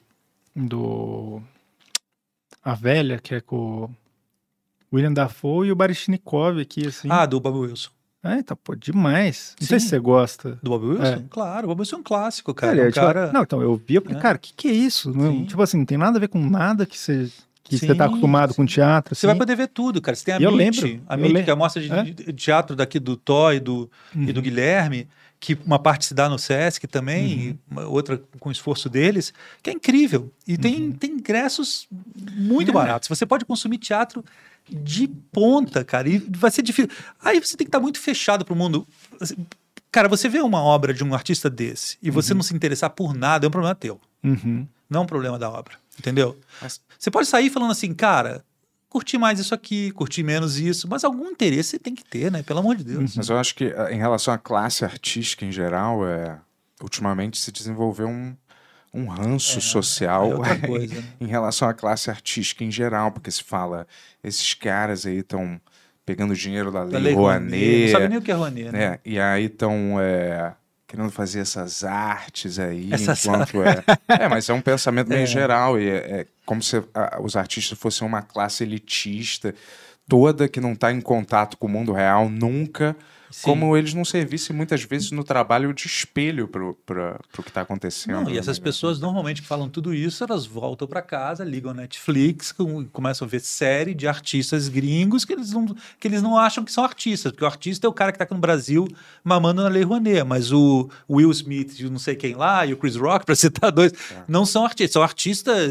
do. 0.55 1.43
A 2.63 2.75
Velha, 2.75 3.19
que 3.19 3.35
é 3.35 3.41
com 3.41 3.85
o 3.85 3.91
William 4.93 5.13
Dafoe 5.13 5.69
e 5.69 5.73
o 5.73 5.77
Baryshnikov 5.77 6.61
aqui, 6.61 6.87
assim. 6.87 7.09
Ah, 7.11 7.27
do 7.27 7.41
Bob 7.41 7.59
Wilson. 7.59 7.91
É, 8.23 8.39
então, 8.39 8.57
pô, 8.57 8.75
demais. 8.75 9.55
Não 9.61 9.67
sei 9.67 9.79
Sim. 9.79 9.85
se 9.85 9.91
você 9.91 9.99
gosta. 9.99 10.59
Do 10.63 10.71
Bob 10.71 10.87
Wilson? 10.87 11.05
É. 11.05 11.25
Claro, 11.29 11.67
o 11.67 11.69
Bob 11.69 11.81
Wilson 11.81 11.97
é 11.97 11.99
um 11.99 12.03
clássico, 12.03 12.55
cara. 12.55 12.73
Cara, 12.73 12.85
um 12.85 12.89
é, 12.89 12.93
tipo, 12.93 13.05
cara... 13.05 13.33
Não, 13.33 13.43
então, 13.43 13.61
eu 13.61 13.77
vi, 13.77 13.97
eu 13.97 14.03
falei, 14.03 14.17
né? 14.17 14.23
cara, 14.23 14.37
o 14.37 14.41
que, 14.41 14.55
que 14.55 14.69
é 14.69 14.73
isso? 14.73 15.13
Não, 15.13 15.45
tipo 15.45 15.61
assim, 15.61 15.77
não 15.77 15.85
tem 15.85 15.99
nada 15.99 16.17
a 16.17 16.21
ver 16.21 16.29
com 16.29 16.39
nada 16.39 16.87
que 16.87 16.99
você, 16.99 17.31
que 17.65 17.79
você 17.79 17.87
Sim, 17.89 17.95
tá 17.97 18.05
acostumado 18.05 18.55
com 18.55 18.65
teatro. 18.67 19.15
Você 19.15 19.27
vai 19.27 19.33
assim. 19.33 19.39
poder 19.39 19.57
ver 19.57 19.69
tudo, 19.69 20.01
cara. 20.03 20.15
Você 20.15 20.25
tem 20.25 20.35
a 20.35 20.41
eu 20.41 20.51
MIT, 20.53 20.81
lembro, 20.83 21.03
a 21.09 21.15
MIT, 21.17 21.45
que 21.45 21.51
é 21.51 21.53
a 21.53 21.57
mostra 21.57 21.83
de, 21.83 21.91
É? 21.91 22.33
teatro 22.33 22.77
daqui 22.77 23.01
do 23.01 23.17
Tó 23.17 23.53
e 23.53 23.59
do, 23.59 23.91
e 24.15 24.33
do 24.33 24.37
Uhum. 24.37 24.43
Guilherme, 24.43 25.09
que 25.41 25.59
uma 25.65 25.79
parte 25.79 26.05
se 26.07 26.15
dá 26.15 26.29
no 26.29 26.39
Sesc 26.39 26.87
também, 26.87 27.59
Uhum. 27.75 27.89
outra 27.91 28.23
com 28.39 28.51
o 28.51 28.53
esforço 28.53 28.89
deles, 28.91 29.33
que 29.63 29.71
é 29.71 29.73
incrível. 29.73 30.31
E 30.47 30.57
tem, 30.59 30.93
tem 30.93 31.13
ingressos 31.13 31.87
muito 32.35 32.69
Uhum. 32.71 32.79
É. 32.81 32.85
baratos. 32.85 33.09
Você 33.09 33.25
pode 33.27 33.45
consumir 33.47 33.79
teatro 33.79 34.23
de 34.71 35.09
ponta, 35.33 35.83
cara, 35.85 36.09
e 36.09 36.19
vai 36.19 36.51
ser 36.51 36.63
difícil. 36.63 36.91
Aí 37.23 37.41
você 37.41 37.57
tem 37.57 37.67
que 37.67 37.69
estar 37.69 37.81
muito 37.81 37.99
fechado 37.99 38.45
para 38.45 38.55
o 38.55 38.57
mundo. 38.57 38.87
Cara, 39.91 40.09
você 40.09 40.29
vê 40.29 40.41
uma 40.41 40.63
obra 40.63 40.93
de 40.93 41.05
um 41.05 41.15
artista 41.15 41.49
desse 41.49 41.97
e 42.03 42.11
você 42.11 42.35
não 42.35 42.43
se 42.43 42.55
interessar 42.55 42.91
por 42.91 43.15
nada, 43.15 43.47
é 43.47 43.49
um 43.49 43.51
problema 43.51 43.75
teu. 43.75 44.01
Uhum. 44.25 44.67
Não 44.95 45.01
é 45.01 45.05
um 45.05 45.07
problema 45.07 45.39
da 45.39 45.51
obra, 45.51 45.75
entendeu? 45.99 46.39
Você 46.99 47.11
pode 47.11 47.27
sair 47.27 47.51
falando 47.51 47.73
assim, 47.73 47.93
cara, 47.93 48.45
curti 48.89 49.19
mais 49.19 49.41
isso 49.41 49.53
aqui, 49.53 49.91
curti 49.91 50.23
menos 50.23 50.57
isso, 50.59 50.89
mas 50.89 51.03
algum 51.03 51.29
interesse 51.29 51.71
você 51.71 51.79
tem 51.81 51.95
que 51.95 52.05
ter, 52.05 52.31
né? 52.31 52.45
Pelo 52.45 52.61
amor 52.61 52.77
de 52.77 52.85
Deus. 52.85 53.17
Mas 53.17 53.29
eu 53.29 53.37
acho 53.37 53.55
que 53.57 53.75
ah, 53.77 53.91
em 53.91 53.99
relação 53.99 54.33
à 54.33 54.39
classe 54.39 54.85
artística 54.85 55.45
em 55.45 55.51
geral, 55.51 56.07
é, 56.07 56.39
ultimamente 56.81 57.37
se 57.37 57.51
desenvolveu 57.51 58.07
um, 58.07 58.37
um 58.95 59.07
ranço 59.09 59.61
social 59.61 60.31
é 60.31 60.35
outra 60.37 60.59
coisa, 60.61 60.95
né? 60.95 61.05
em 61.21 61.27
relação 61.27 61.69
à 61.69 61.75
classe 61.75 62.09
artística 62.09 62.63
em 62.63 62.71
geral, 62.71 63.11
porque 63.11 63.33
se 63.33 63.43
fala, 63.43 63.85
esses 64.23 64.55
caras 64.55 65.05
aí 65.05 65.19
estão 65.19 65.61
pegando 66.07 66.33
dinheiro 66.35 66.71
da 66.71 66.85
Lei, 66.85 67.01
Lei 67.01 67.15
Rouanet, 67.15 67.51
Rouanet. 67.51 67.83
não 67.83 67.93
sabe 67.93 68.09
nem 68.09 68.19
o 68.19 68.23
que 68.23 68.31
é 68.31 68.35
Rouanet, 68.35 68.71
né? 68.71 68.85
É, 68.85 69.01
e 69.05 69.19
aí 69.19 69.47
estão 69.47 69.97
querendo 70.95 71.11
fazer 71.11 71.41
essas 71.41 71.83
artes 71.83 72.59
aí, 72.59 72.93
Essas 72.93 73.25
enquanto 73.25 73.63
é... 73.63 73.83
É, 74.09 74.29
mas 74.29 74.49
é 74.49 74.55
um 74.55 74.61
pensamento 74.61 75.09
meio 75.09 75.23
É. 75.23 75.27
geral, 75.27 75.79
e 75.79 75.89
é, 75.89 75.97
é 75.97 76.27
como 76.47 76.63
se 76.63 76.83
ah, 76.95 77.19
os 77.21 77.37
artistas 77.37 77.77
fossem 77.79 78.07
uma 78.07 78.23
classe 78.23 78.63
elitista, 78.63 79.55
toda 80.09 80.49
que 80.49 80.61
não 80.61 80.73
está 80.73 80.93
em 80.93 81.01
contato 81.01 81.57
com 81.57 81.67
o 81.67 81.71
mundo 81.71 81.93
real 81.93 82.29
nunca, 82.29 82.97
Sim. 83.31 83.43
como 83.43 83.77
eles 83.77 83.95
não 83.95 84.05
servissem 84.05 84.55
muitas 84.55 84.83
vezes 84.85 85.11
no 85.11 85.25
trabalho 85.25 85.73
de 85.75 85.87
espelho 85.87 86.47
para 86.47 86.65
o 86.65 86.75
que 87.43 87.49
está 87.49 87.63
acontecendo. 87.63 88.25
Não, 88.25 88.31
e 88.31 88.39
essas 88.39 88.59
pessoas 88.59 89.01
normalmente 89.01 89.43
que 89.43 89.49
falam 89.49 89.69
tudo 89.69 89.93
isso, 89.93 90.23
elas 90.23 90.47
voltam 90.47 90.87
para 90.87 91.03
casa, 91.03 91.43
ligam 91.45 91.71
a 91.71 91.75
Netflix, 91.75 92.53
com- 92.53 92.85
começam 92.87 93.27
a 93.27 93.29
ver 93.29 93.41
série 93.41 93.95
de 93.95 94.07
artistas 94.07 94.69
gringos 94.69 95.25
que 95.25 95.33
eles, 95.33 95.53
não, 95.53 95.67
que 95.99 96.07
eles 96.09 96.23
não 96.23 96.39
acham 96.39 96.65
que 96.65 96.71
são 96.73 96.85
artistas, 96.85 97.33
porque 97.33 97.45
o 97.45 97.49
artista 97.49 97.87
é 97.87 97.91
o 97.91 97.93
cara 97.93 98.13
que 98.13 98.17
está 98.17 98.25
aqui 98.25 98.35
no 98.35 98.41
Brasil 98.41 98.87
mamando 99.25 99.63
na 99.63 99.69
Lei 99.69 99.83
Rouanet, 99.83 100.23
mas 100.25 100.53
o 100.53 100.89
Will 101.11 101.31
Smith 101.31 101.79
e 101.81 101.87
o 101.87 101.91
não 101.91 101.99
sei 101.99 102.15
quem 102.15 102.35
lá, 102.35 102.65
e 102.65 102.73
o 102.73 102.77
Chris 102.77 102.97
Rock, 102.97 103.25
para 103.27 103.35
citar 103.35 103.73
dois, 103.73 103.93
não 104.29 104.47
são 104.47 104.65
artistas, 104.65 104.93
são 104.93 105.03
artistas, 105.03 105.71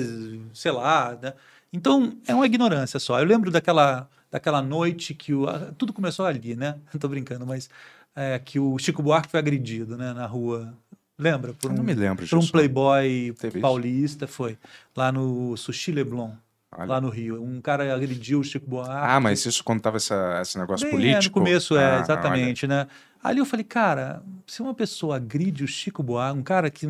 sei 0.53 0.71
lá, 0.71 1.17
né? 1.21 1.34
Então, 1.71 2.15
é 2.27 2.35
uma 2.35 2.45
ignorância 2.45 2.99
só. 2.99 3.19
Eu 3.19 3.25
lembro 3.25 3.49
daquela, 3.49 4.07
daquela 4.34 4.64
noite 4.64 5.14
que 5.14 5.31
o, 5.31 5.45
tudo 5.77 5.93
começou 5.93 6.26
ali, 6.26 6.55
né? 6.55 6.76
Tô 6.99 7.07
brincando, 7.07 7.45
mas 7.45 7.69
é, 8.15 8.39
que 8.39 8.60
o 8.60 8.76
Chico 8.80 9.03
Buarque 9.03 9.30
foi 9.30 9.39
agredido, 9.39 9.95
né, 9.95 10.11
na 10.11 10.26
rua. 10.26 10.73
Lembra? 11.19 11.53
Por 11.53 11.69
Eu 11.69 11.77
não 11.77 11.84
me 11.84 11.93
lembro 11.93 12.27
Por 12.27 12.39
um 12.39 12.47
playboy 12.47 13.35
Teve 13.39 13.60
isso? 13.60 13.61
paulista, 13.61 14.26
foi. 14.26 14.57
Lá 14.97 15.11
no 15.11 15.55
Sushi 15.55 15.91
Leblon, 15.91 16.31
Olha. 16.76 16.85
lá 16.88 16.99
no 16.99 17.10
Rio. 17.10 17.43
Um 17.43 17.61
cara 17.61 17.93
agrediu 17.93 18.39
o 18.39 18.43
Chico 18.43 18.68
Buarque. 18.68 18.91
Ah, 18.91 19.19
mas 19.19 19.45
isso 19.45 19.64
quando 19.64 19.81
tava 19.81 19.97
essa, 19.97 20.39
esse 20.41 20.57
negócio 20.57 20.88
Bem, 20.88 20.95
político? 20.95 21.38
É, 21.38 21.41
no 21.41 21.45
começo, 21.45 21.77
é, 21.77 21.97
Ah, 21.97 21.99
exatamente, 22.01 22.65
né? 22.65 22.88
Ali 23.23 23.38
eu 23.38 23.45
falei, 23.45 23.64
cara, 23.64 24.23
se 24.47 24.64
uma 24.64 24.73
pessoa 24.73 25.18
agride 25.18 25.64
o 25.64 25.68
Chico 25.68 26.01
Buarque, 26.01 26.39
um 26.39 26.43
cara 26.43 26.72
que, 26.72 26.88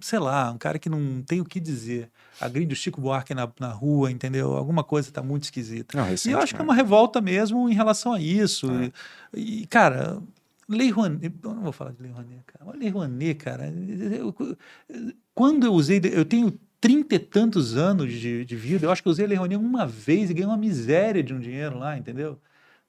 sei 0.00 0.18
lá, 0.18 0.50
um 0.50 0.58
cara 0.58 0.78
que 0.78 0.88
não 0.88 1.20
tem 1.22 1.42
o 1.42 1.44
que 1.44 1.60
dizer, 1.60 2.10
agride 2.40 2.72
o 2.72 2.76
Chico 2.76 3.00
Buarque 3.00 3.34
na, 3.34 3.48
na 3.60 3.72
rua, 3.72 4.10
entendeu? 4.10 4.52
Alguma 4.56 4.82
coisa 4.82 5.10
tá 5.12 5.22
muito 5.22 5.44
esquisita. 5.44 5.96
Não, 5.96 6.06
e 6.08 6.30
eu 6.32 6.38
acho 6.38 6.54
que 6.54 6.60
é 6.60 6.64
uma 6.64 6.74
revolta 6.74 7.20
mesmo 7.20 7.68
em 7.68 7.74
relação 7.74 8.12
a 8.12 8.20
isso. 8.20 8.70
É. 8.72 8.92
E, 9.34 9.62
e, 9.62 9.66
cara, 9.66 10.20
Lei 10.68 10.90
Rouanet, 10.90 11.32
eu 11.42 11.54
não 11.54 11.62
vou 11.62 11.72
falar 11.72 11.92
de 11.92 12.02
Lei 12.02 12.10
Rouanet, 12.12 12.42
cara. 12.46 12.64
Mas 12.64 12.78
Lei 12.80 12.88
Rouanet, 12.88 13.34
cara, 13.34 13.66
eu- 13.68 14.34
quando 15.34 15.66
eu 15.66 15.72
usei, 15.72 16.00
eu 16.12 16.24
tenho 16.24 16.58
trinta 16.80 17.14
e 17.14 17.18
tantos 17.18 17.76
anos 17.76 18.12
de, 18.12 18.44
de 18.44 18.56
vida, 18.56 18.86
eu 18.86 18.90
acho 18.90 19.02
que 19.02 19.08
eu 19.08 19.12
usei 19.12 19.24
a 19.26 19.28
Lei 19.28 19.36
Rouanet 19.36 19.56
uma 19.62 19.86
vez 19.86 20.30
e 20.30 20.34
ganhei 20.34 20.46
uma 20.48 20.56
miséria 20.56 21.22
de 21.22 21.34
um 21.34 21.38
dinheiro 21.40 21.78
lá, 21.78 21.96
entendeu? 21.98 22.38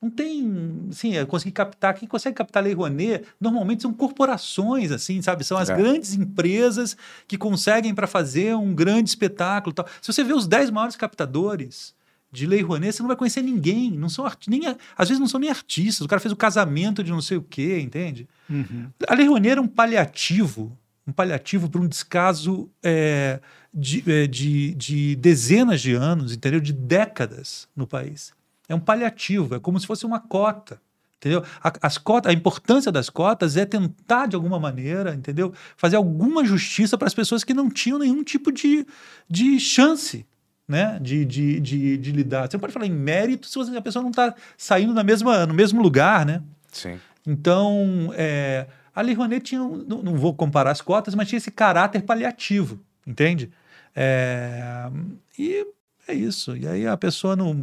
Não 0.02 0.10
tem, 0.10 0.88
assim, 0.90 1.14
eu 1.14 1.28
consegui 1.28 1.52
captar, 1.52 1.94
quem 1.94 2.08
consegue 2.08 2.36
captar 2.36 2.64
a 2.64 2.66
Lei 2.66 2.74
Rouanet, 2.74 3.24
normalmente 3.40 3.84
são 3.84 3.94
corporações, 3.94 4.92
assim, 4.92 5.22
sabe? 5.22 5.44
São 5.44 5.58
as 5.58 5.70
É. 5.70 5.76
grandes 5.76 6.16
empresas 6.16 6.98
que 7.28 7.38
conseguem 7.38 7.94
para 7.94 8.08
fazer 8.08 8.56
um 8.56 8.74
grande 8.74 9.10
espetáculo 9.10 9.74
tal. 9.74 9.86
Se 10.02 10.12
você 10.12 10.24
vê 10.24 10.34
os 10.34 10.48
10 10.48 10.72
maiores 10.72 10.96
captadores 10.96 11.94
de 12.32 12.48
Lei 12.48 12.62
Rouanet, 12.62 12.94
você 12.96 13.04
não 13.04 13.08
vai 13.10 13.16
conhecer 13.16 13.44
ninguém, 13.44 13.92
não 13.92 14.10
são 14.10 14.26
nem, 14.48 14.62
às 14.98 15.08
vezes 15.10 15.20
não 15.20 15.28
são 15.28 15.40
nem 15.40 15.50
artistas, 15.50 16.04
o 16.04 16.08
cara 16.08 16.20
fez 16.20 16.32
o 16.32 16.36
casamento 16.38 17.04
de 17.04 17.12
não 17.12 17.22
sei 17.22 17.38
o 17.38 17.42
quê, 17.44 17.80
entende? 17.80 18.28
Uhum. 18.50 18.88
A 19.08 19.14
Lei 19.14 19.28
Rouanet 19.28 19.52
era 19.52 19.62
um 19.62 19.68
paliativo, 19.68 20.76
um 21.06 21.12
paliativo 21.12 21.70
para 21.70 21.80
um 21.82 21.88
descaso 21.88 22.70
é, 22.82 23.40
de, 23.72 24.04
é, 24.10 24.26
de, 24.28 24.74
de 24.74 25.16
dezenas 25.18 25.80
de 25.82 25.94
anos, 25.94 26.34
entendeu? 26.34 26.60
De 26.60 26.74
décadas 26.74 27.68
no 27.76 27.86
país. 27.86 28.34
É 28.72 28.76
um 28.76 28.80
paliativo, 28.80 29.56
é 29.56 29.60
como 29.60 29.80
se 29.80 29.86
fosse 29.88 30.06
uma 30.06 30.20
cota. 30.20 30.82
Entendeu? 31.18 31.44
A, 31.64 31.72
as 31.84 31.98
cotas, 32.00 32.32
a 32.32 32.34
importância 32.34 32.92
das 32.92 33.10
cotas 33.10 33.56
é 33.56 33.64
tentar, 33.66 34.28
de 34.28 34.36
alguma 34.36 34.60
maneira, 34.60 35.14
entendeu? 35.14 35.54
Fazer 35.78 35.96
alguma 35.96 36.44
justiça 36.44 36.98
para 36.98 37.08
as 37.08 37.14
pessoas 37.14 37.44
que 37.44 37.54
não 37.54 37.70
tinham 37.70 38.00
nenhum 38.00 38.24
tipo 38.24 38.52
de, 38.52 38.88
de 39.30 39.60
chance 39.60 40.26
né? 40.68 40.98
de, 41.02 41.26
de, 41.26 41.60
de, 41.60 41.98
de 41.98 42.12
lidar. 42.14 42.50
Você 42.50 42.56
não 42.56 42.62
pode 42.62 42.72
falar 42.72 42.86
em 42.86 42.92
mérito 42.92 43.46
se 43.46 43.56
você- 43.56 43.76
a 43.76 43.82
pessoa 43.82 44.02
não 44.02 44.10
está 44.10 44.34
saindo 44.58 44.94
na 44.94 45.04
mesma, 45.04 45.46
no 45.46 45.54
mesmo 45.54 45.82
lugar, 45.82 46.26
né? 46.26 46.42
Sim. 46.72 46.98
Então, 47.28 48.12
é, 48.16 48.66
a 48.96 49.02
Lei 49.02 49.14
Rouanet 49.14 49.44
tinha, 49.44 49.60
não, 49.60 50.02
não 50.02 50.16
vou 50.16 50.34
comparar 50.34 50.72
as 50.72 50.82
cotas, 50.82 51.14
mas 51.14 51.28
tinha 51.28 51.38
esse 51.38 51.52
caráter 51.52 52.04
paliativo, 52.04 52.80
entende? 53.06 53.52
É, 53.94 54.90
e 55.38 55.68
é 56.12 56.14
isso. 56.14 56.56
E 56.56 56.68
aí 56.68 56.88
a 56.88 56.96
pessoa 56.98 57.36
não. 57.36 57.60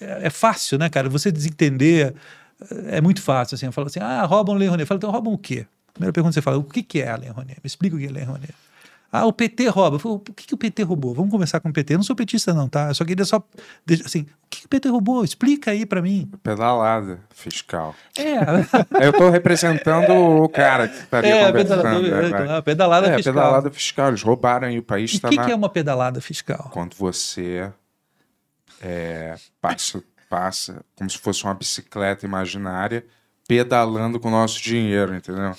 É, 0.00 0.26
é 0.26 0.30
fácil, 0.30 0.78
né, 0.78 0.88
cara? 0.88 1.08
Você 1.08 1.32
desentender 1.32 2.14
é 2.88 3.00
muito 3.00 3.20
fácil. 3.22 3.54
Assim, 3.54 3.70
fala 3.72 3.86
assim: 3.88 4.00
ah, 4.00 4.22
roubam 4.24 4.54
Lei 4.56 4.68
Rouanet. 4.68 4.86
Fala, 4.86 4.98
então 4.98 5.10
roubam 5.10 5.32
o 5.32 5.38
quê? 5.38 5.66
Primeira 5.92 6.12
pergunta 6.12 6.32
você 6.34 6.42
fala: 6.42 6.58
o 6.58 6.64
que 6.64 6.82
que 6.82 7.00
é 7.00 7.10
a 7.10 7.16
Lei 7.16 7.30
Rouanet? 7.30 7.56
Me 7.62 7.66
explica 7.66 7.96
o 7.96 7.98
que 7.98 8.06
é 8.06 8.08
a 8.08 8.12
Lei 8.12 8.24
Rouanet. 8.24 8.54
Ah, 9.12 9.24
o 9.24 9.32
PT 9.32 9.68
rouba. 9.68 9.96
Eu 9.96 10.00
falei, 10.00 10.16
o 10.18 10.20
que, 10.20 10.48
que 10.48 10.54
o 10.54 10.58
PT 10.58 10.82
roubou? 10.82 11.14
Vamos 11.14 11.30
conversar 11.30 11.60
com 11.60 11.68
o 11.68 11.72
PT. 11.72 11.94
Eu 11.94 11.98
não 11.98 12.04
sou 12.04 12.16
petista, 12.16 12.52
não, 12.52 12.68
tá? 12.68 12.88
Eu 12.88 12.94
só 12.94 13.04
queria 13.04 13.24
só. 13.24 13.42
Assim, 14.04 14.22
o 14.22 14.26
que, 14.50 14.60
que 14.60 14.66
o 14.66 14.68
PT 14.68 14.88
roubou? 14.88 15.24
Explica 15.24 15.70
aí 15.70 15.86
pra 15.86 16.02
mim. 16.02 16.28
Pedalada 16.42 17.20
fiscal. 17.32 17.94
É. 18.18 18.34
Eu 19.06 19.12
tô 19.12 19.30
representando 19.30 20.12
o 20.12 20.48
cara 20.48 20.88
que 20.88 20.98
estaria 20.98 21.34
É, 21.34 21.46
conversando. 21.46 21.82
pedalada- 21.82 22.44
né, 22.46 22.58
é, 22.58 22.62
pedalada 22.62 23.06
é, 23.06 23.16
fiscal. 23.16 23.34
pedalada 23.34 23.70
fiscal. 23.70 24.08
Eles 24.08 24.22
roubaram 24.22 24.70
e 24.70 24.78
o 24.80 24.82
país 24.82 25.12
E 25.12 25.14
o 25.14 25.16
está 25.16 25.28
que, 25.28 25.36
na... 25.36 25.44
que 25.46 25.52
é 25.52 25.54
uma 25.54 25.68
pedalada 25.70 26.20
fiscal? 26.20 26.68
Quando 26.72 26.94
você 26.96 27.70
é, 28.82 29.34
passa, 29.60 30.02
passa 30.28 30.82
como 30.94 31.08
se 31.10 31.18
fosse 31.18 31.44
uma 31.44 31.54
bicicleta 31.54 32.24
imaginária 32.26 33.04
pedalando 33.48 34.18
com 34.18 34.28
o 34.28 34.30
nosso 34.30 34.60
dinheiro, 34.60 35.14
entendeu? 35.14 35.54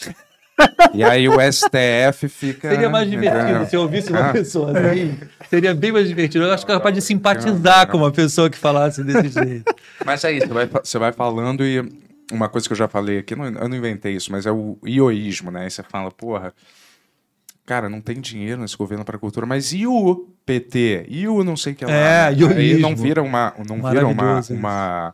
E 0.94 1.04
aí 1.04 1.30
o 1.30 1.36
STF 1.40 2.28
fica... 2.28 2.70
Seria 2.72 2.90
mais 2.90 3.10
divertido 3.10 3.44
entendeu? 3.44 3.66
se 3.68 3.76
eu 3.76 3.82
ouvisse 3.82 4.12
uma 4.12 4.30
Ah. 4.30 4.34
pessoa 4.34 4.72
assim. 4.78 5.18
Seria 5.50 5.74
bem 5.76 5.92
mais 5.92 6.08
divertido. 6.08 6.46
Eu 6.46 6.52
acho 6.54 6.66
que 6.66 6.72
é 6.72 6.76
capaz 6.76 6.96
de 6.96 7.02
simpatizar 7.02 7.88
com 7.88 7.98
uma 7.98 8.12
pessoa 8.12 8.50
que 8.50 8.58
falasse 8.58 9.04
desse 9.04 9.30
jeito. 9.30 9.74
Mas 10.04 10.24
é 10.24 10.32
isso, 10.34 10.48
você 10.48 10.54
vai, 10.54 10.66
você 10.68 10.98
vai 11.00 11.12
falando 11.14 11.64
e 11.64 11.80
uma 12.32 12.50
coisa 12.50 12.68
que 12.68 12.74
eu 12.74 12.78
já 12.78 12.88
falei 12.88 13.20
aqui, 13.20 13.36
não- 13.36 13.46
eu 13.46 13.70
não 13.70 13.78
inventei 13.78 14.16
isso, 14.16 14.32
mas 14.32 14.46
é 14.48 14.52
o 14.52 14.78
ioísmo, 14.86 15.52
né? 15.52 15.64
Aí 15.66 15.70
você 15.72 15.84
fala, 15.84 16.10
porra, 16.12 16.54
cara, 17.68 17.90
não 17.90 18.00
tem 18.00 18.22
dinheiro 18.22 18.62
nesse 18.62 18.78
governo 18.78 19.04
para 19.04 19.20
cultura, 19.20 19.46
mas 19.46 19.74
e 19.74 19.86
o 19.86 20.26
PT? 20.46 21.06
E 21.10 21.28
o 21.28 21.44
não 21.44 21.58
sei 21.58 21.74
o 21.74 21.76
que 21.76 21.86
lá? 21.86 21.92
É, 21.92 22.28
Aí 22.28 22.40
ioísmo. 22.40 22.80
não 22.80 22.96
vira 22.96 23.22
uma, 23.22 23.54
não 23.68 23.76
vira 23.92 24.08
uma, 24.08 24.42
uma, 24.50 25.14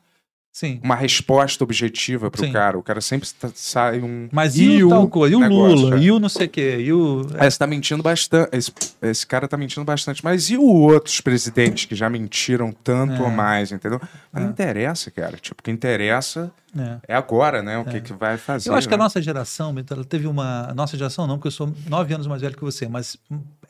Sim. 0.56 0.80
uma 0.84 0.96
resposta 0.96 1.64
objetiva 1.64 2.30
pro 2.30 2.46
Sim. 2.46 2.52
cara. 2.52 2.78
O 2.78 2.84
cara 2.84 3.02
sempre 3.02 3.28
tá- 3.40 3.50
sai 3.56 4.00
um... 4.02 4.30
Mas 4.32 4.56
e, 4.56 4.84
o 4.84 4.90
tal 4.90 5.08
coisa? 5.08 5.34
E 5.34 5.36
o 5.36 5.40
negócio, 5.40 5.76
Lula? 5.76 5.96
é. 5.98 6.00
E 6.00 6.12
o 6.12 6.20
não 6.20 6.30
sei 6.30 6.46
o 6.46 6.50
quê? 6.50 6.78
E 6.80 6.94
o... 6.94 7.26
É, 7.40 7.50
você 7.50 7.58
tá 7.58 7.66
mentindo 7.66 8.04
bastante. 8.04 8.56
Esse, 8.56 8.72
esse 9.02 9.26
cara 9.26 9.48
tá 9.48 9.58
mentindo 9.58 9.84
bastante. 9.84 10.24
Mas 10.24 10.52
e 10.52 10.56
os 10.56 10.64
outros 10.64 11.20
presidentes 11.22 11.86
que 11.86 11.96
já 11.96 12.08
mentiram 12.08 12.72
tanto 12.72 13.14
É. 13.14 13.22
ou 13.24 13.32
mais, 13.32 13.72
entendeu? 13.72 14.00
Mas 14.32 14.44
não 14.44 14.52
interessa, 14.52 15.10
cara. 15.10 15.38
Tipo, 15.38 15.60
o 15.60 15.64
que 15.64 15.72
interessa 15.72 16.52
É. 16.78 17.14
é, 17.14 17.16
agora, 17.16 17.64
né? 17.64 17.80
O 17.80 17.86
que, 17.86 18.00
que 18.00 18.14
vai 18.14 18.38
fazer. 18.38 18.70
Eu 18.70 18.76
acho 18.76 18.88
que 18.88 18.94
a 18.94 18.98
né? 18.98 19.04
nossa 19.04 19.20
geração, 19.20 19.74
ela 19.90 20.06
teve 20.06 20.28
uma. 20.28 20.70
a 20.70 20.74
Nossa 20.76 20.96
geração 20.96 21.26
não, 21.26 21.38
porque 21.38 21.48
eu 21.48 21.52
sou 21.52 21.74
nove 21.90 22.14
anos 22.14 22.28
mais 22.28 22.44
velho 22.44 22.56
que 22.56 22.64
você, 22.64 22.88
mas 22.88 23.18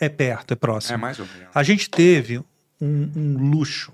é 0.01 0.09
perto, 0.09 0.51
é 0.51 0.55
próximo. 0.55 0.95
É 0.95 0.97
mais 0.97 1.17
ou 1.17 1.25
menos. 1.25 1.47
A 1.55 1.63
gente 1.63 1.89
teve 1.89 2.39
um, 2.81 3.09
um 3.15 3.51
luxo, 3.51 3.93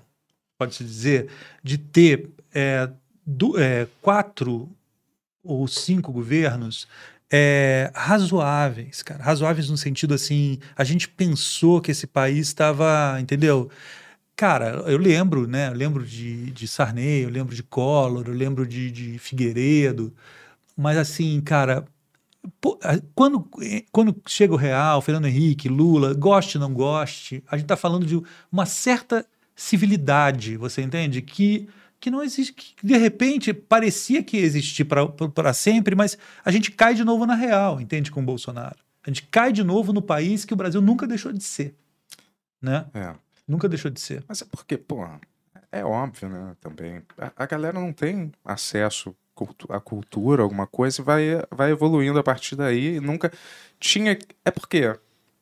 pode-se 0.58 0.82
dizer, 0.82 1.28
de 1.62 1.78
ter 1.78 2.30
é, 2.54 2.88
du- 3.26 3.58
é, 3.58 3.86
quatro 4.02 4.68
ou 5.42 5.66
cinco 5.68 6.12
governos 6.12 6.88
é, 7.30 7.90
razoáveis, 7.94 9.02
cara. 9.02 9.22
Razoáveis 9.22 9.70
no 9.70 9.76
sentido 9.76 10.14
assim, 10.14 10.58
a 10.76 10.84
gente 10.84 11.08
pensou 11.08 11.80
que 11.80 11.90
esse 11.92 12.06
país 12.06 12.48
estava, 12.48 13.18
entendeu? 13.20 13.70
Cara, 14.36 14.84
eu 14.86 14.98
lembro, 14.98 15.46
né? 15.46 15.68
Eu 15.68 15.74
lembro 15.74 16.04
de, 16.06 16.50
de 16.52 16.68
Sarney, 16.68 17.24
eu 17.24 17.30
lembro 17.30 17.54
de 17.54 17.62
Collor, 17.62 18.24
eu 18.26 18.34
lembro 18.34 18.66
de, 18.66 18.90
de 18.90 19.18
Figueiredo, 19.18 20.14
mas 20.76 20.98
assim, 20.98 21.40
cara, 21.42 21.86
quando, 23.14 23.46
eh, 23.62 23.84
quando 23.92 24.16
chega 24.26 24.52
o 24.54 24.56
Real, 24.56 25.00
Fernando 25.02 25.26
Henrique, 25.26 25.68
Lula, 25.68 26.14
goste 26.14 26.56
ou 26.58 26.60
não 26.62 26.72
goste, 26.72 27.42
a 27.48 27.56
gente 27.56 27.64
está 27.64 27.76
falando 27.76 28.06
de 28.06 28.20
uma 28.50 28.66
certa 28.66 29.26
civilidade, 29.54 30.56
você 30.56 30.80
entende? 30.82 31.20
Que, 31.20 31.68
que 32.00 32.10
não 32.10 32.22
existe, 32.22 32.52
que 32.52 32.74
de 32.86 32.96
repente 32.96 33.52
parecia 33.52 34.22
que 34.22 34.38
ia 34.38 34.42
existir 34.42 34.84
para 34.84 35.52
sempre, 35.52 35.94
mas 35.94 36.16
a 36.44 36.50
gente 36.50 36.70
cai 36.70 36.94
de 36.94 37.04
novo 37.04 37.26
na 37.26 37.34
real, 37.34 37.80
entende? 37.80 38.10
Com 38.10 38.20
o 38.20 38.24
Bolsonaro. 38.24 38.76
A 39.06 39.10
gente 39.10 39.22
cai 39.30 39.52
de 39.52 39.62
novo 39.62 39.92
no 39.92 40.02
país 40.02 40.44
que 40.44 40.52
o 40.54 40.56
Brasil 40.56 40.80
nunca 40.80 41.06
deixou 41.06 41.32
de 41.32 41.42
ser. 41.44 41.74
Né? 42.60 42.86
É. 42.94 43.14
Nunca 43.46 43.68
deixou 43.68 43.90
de 43.90 44.00
ser. 44.00 44.22
Mas 44.28 44.42
é 44.42 44.44
porque, 44.44 44.76
pô, 44.76 45.06
é 45.72 45.84
óbvio, 45.84 46.28
né? 46.28 46.54
Também. 46.60 47.02
A, 47.18 47.32
a 47.36 47.46
galera 47.46 47.78
não 47.78 47.92
tem 47.92 48.32
acesso 48.44 49.14
cultu- 49.34 49.72
à 49.72 49.80
cultura, 49.80 50.42
alguma 50.42 50.66
coisa, 50.66 51.00
e 51.00 51.04
vai, 51.04 51.22
vai 51.50 51.70
evoluindo 51.70 52.18
a 52.18 52.22
partir 52.22 52.56
daí. 52.56 52.96
E 52.96 53.00
nunca 53.00 53.32
tinha. 53.78 54.18
É 54.44 54.50
porque. 54.50 54.94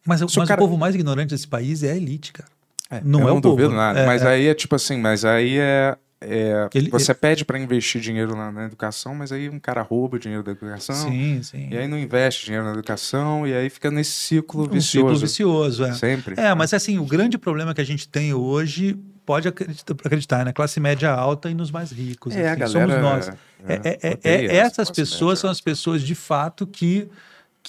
Mas, 0.07 0.21
mas 0.23 0.35
cara- 0.49 0.61
o 0.61 0.65
povo 0.65 0.79
mais 0.79 0.95
ignorante 0.95 1.31
desse 1.31 1.47
país 1.47 1.83
é 1.83 1.93
a 1.93 1.97
elite, 1.97 2.33
cara. 2.33 2.49
É, 2.91 3.01
não 3.05 3.23
é 3.23 3.25
não 3.27 3.37
o 3.39 3.43
povo. 3.43 3.57
duvido 3.57 3.75
nada. 3.75 4.01
É, 4.01 4.07
mas 4.07 4.23
é. 4.23 4.29
aí 4.29 4.47
é 4.47 4.55
tipo 4.55 4.75
assim, 4.75 4.99
mas 4.99 5.25
aí 5.25 5.59
é. 5.59 5.97
É, 6.21 6.69
Ele- 6.75 6.91
você 6.91 7.15
pede 7.15 7.45
para 7.45 7.59
investir 7.59 8.01
dinheiro 8.01 8.35
na, 8.37 8.51
na 8.51 8.65
educação, 8.65 9.15
mas 9.15 9.31
aí 9.31 9.49
um 9.49 9.59
cara 9.61 9.83
rouba 9.83 10.17
o 10.17 10.19
dinheiro 10.19 10.43
da 10.43 10.53
educação. 10.53 10.97
Sim, 10.97 11.41
sim. 11.43 11.69
E 11.71 11.77
aí 11.79 11.87
não 11.87 11.99
investe 11.99 12.45
dinheiro 12.47 12.65
na 12.67 12.73
educação, 12.73 13.47
e 13.47 13.55
aí 13.55 13.71
fica 13.71 13.91
nesse 13.91 14.11
ciclo 14.11 14.65
Um 14.65 14.69
vicioso. 14.69 15.07
ciclo 15.15 15.19
vicioso, 15.21 15.85
é. 15.85 15.93
Sempre. 15.93 16.35
É, 16.41 16.53
mas 16.55 16.75
assim, 16.75 16.99
o 16.99 17.05
grande 17.05 17.39
problema 17.39 17.73
que 17.75 17.81
a 17.81 17.85
gente 17.85 18.09
tem 18.09 18.35
hoje, 18.35 18.99
pode 19.25 19.47
acreditar, 19.47 19.93
acreditar, 20.05 20.45
né? 20.45 20.53
Classe 20.53 20.81
média 20.81 21.11
alta 21.13 21.51
e 21.51 21.55
nos 21.55 21.71
mais 21.71 21.93
ricos. 21.93 22.35
É, 22.35 22.49
a 22.49 22.53
assim, 22.53 22.61
galera, 22.61 22.89
somos 22.91 23.03
nós. 23.03 23.29
é, 23.29 23.33
É, 23.75 23.99
é- 24.03 24.19
é- 24.25 24.47
é- 24.47 24.57
essas 24.57 24.91
pessoas 24.91 25.39
são 25.39 25.51
as 25.51 25.61
pessoas, 25.61 26.03
de 26.03 26.15
fato, 26.15 26.67
que, 26.67 27.09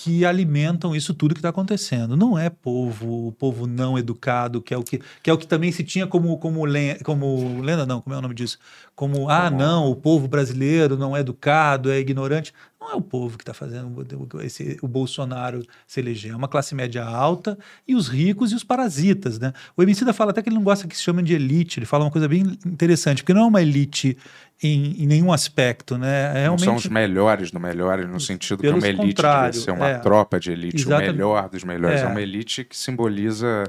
que 0.01 0.23
alimentam 0.25 0.95
isso 0.95 1.13
tudo 1.13 1.33
que 1.33 1.39
está 1.39 1.49
acontecendo. 1.49 2.15
Não 2.15 2.37
é 2.39 2.49
povo, 2.49 3.27
o 3.27 3.31
povo 3.33 3.67
não 3.67 3.97
educado, 3.97 4.61
que 4.61 4.73
é 4.73 4.77
o 4.77 4.83
que, 4.83 5.01
que 5.21 5.29
é 5.29 5.33
o 5.33 5.37
que 5.37 5.45
também 5.47 5.71
se 5.71 5.83
tinha 5.83 6.07
como 6.07 6.37
como 6.37 6.63
len- 6.65 6.97
como 7.03 7.61
lenda 7.61 7.85
não, 7.85 7.99
como 7.99 8.15
é 8.15 8.17
o 8.19 8.21
nome 8.21 8.33
disso? 8.33 8.57
Como 8.95 9.29
ah, 9.29 9.49
não, 9.49 9.89
o 9.91 9.95
povo 9.95 10.27
brasileiro 10.27 10.97
não 10.97 11.15
é 11.17 11.19
educado, 11.19 11.91
é 11.91 11.99
ignorante. 11.99 12.53
Não 12.79 12.91
é 12.91 12.95
o 12.95 13.01
povo 13.01 13.37
que 13.37 13.41
está 13.43 13.53
fazendo 13.53 14.05
o- 14.33 14.41
esse, 14.41 14.77
o 14.81 14.87
Bolsonaro 14.87 15.61
se 15.85 15.99
eleger, 15.99 16.31
é 16.31 16.35
uma 16.35 16.47
classe 16.47 16.73
média 16.73 17.03
alta 17.03 17.57
e 17.85 17.93
os 17.93 18.07
ricos 18.07 18.53
e 18.53 18.55
os 18.55 18.63
parasitas, 18.63 19.37
né? 19.37 19.51
O 19.75 19.83
Emicida 19.83 20.13
fala 20.13 20.31
até 20.31 20.41
que 20.41 20.47
ele 20.47 20.55
não 20.55 20.63
gosta 20.63 20.87
que 20.87 20.95
se 20.95 21.03
chamem 21.03 21.25
de 21.25 21.33
elite, 21.33 21.77
ele 21.79 21.85
fala 21.85 22.05
uma 22.05 22.11
coisa 22.11 22.27
bem 22.27 22.41
interessante, 22.65 23.21
porque 23.21 23.33
não 23.33 23.41
é 23.43 23.45
uma 23.47 23.61
elite 23.61 24.17
em, 24.63 25.03
em 25.03 25.07
nenhum 25.07 25.33
aspecto, 25.33 25.97
né? 25.97 26.43
É 26.45 26.47
Não 26.47 26.57
são 26.57 26.75
os 26.75 26.85
melhores 26.87 27.51
do 27.51 27.59
melhores, 27.59 28.07
no 28.07 28.19
sentido 28.19 28.59
que 28.59 28.67
é 28.67 28.69
Pelos 28.69 28.83
uma 28.83 28.87
elite 28.89 29.07
contrário, 29.15 29.51
de 29.51 29.57
ser 29.59 29.71
uma 29.71 29.87
é. 29.89 29.97
tropa 29.99 30.39
de 30.39 30.51
elite, 30.51 30.77
Exatamente. 30.77 31.09
o 31.09 31.13
melhor 31.13 31.49
dos 31.49 31.63
melhores. 31.65 31.99
É. 31.99 32.03
É. 32.03 32.07
uma 32.07 32.21
elite 32.21 32.63
que 32.63 32.77
simboliza 32.77 33.63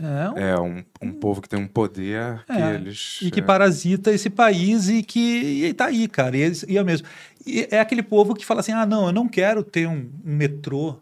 É, 0.00 0.28
um- 0.30 0.38
é, 0.38 0.60
um, 0.60 0.84
um 1.02 1.12
povo 1.12 1.42
que 1.42 1.48
tem 1.48 1.58
um 1.58 1.66
poder 1.66 2.44
que 2.46 2.52
É, 2.52 2.74
eles. 2.74 3.18
e 3.20 3.30
que 3.32 3.40
é, 3.40 3.42
parasita 3.42 4.12
esse 4.12 4.30
país 4.30 4.88
e 4.88 5.02
que 5.02 5.64
e 5.66 5.74
tá 5.74 5.86
aí, 5.86 6.06
cara. 6.06 6.36
E, 6.36 6.40
eles- 6.40 6.64
e 6.68 6.78
é 6.78 6.84
mesmo. 6.84 7.04
E 7.48 7.68
é 7.70 7.80
aquele 7.80 8.02
povo 8.02 8.34
que 8.34 8.44
fala 8.46 8.60
assim: 8.60 8.72
ah, 8.72 8.84
não, 8.86 9.06
eu 9.06 9.12
não 9.12 9.28
quero 9.28 9.62
ter 9.62 9.86
um, 9.88 10.10
um 10.24 10.36
metrô 10.36 11.00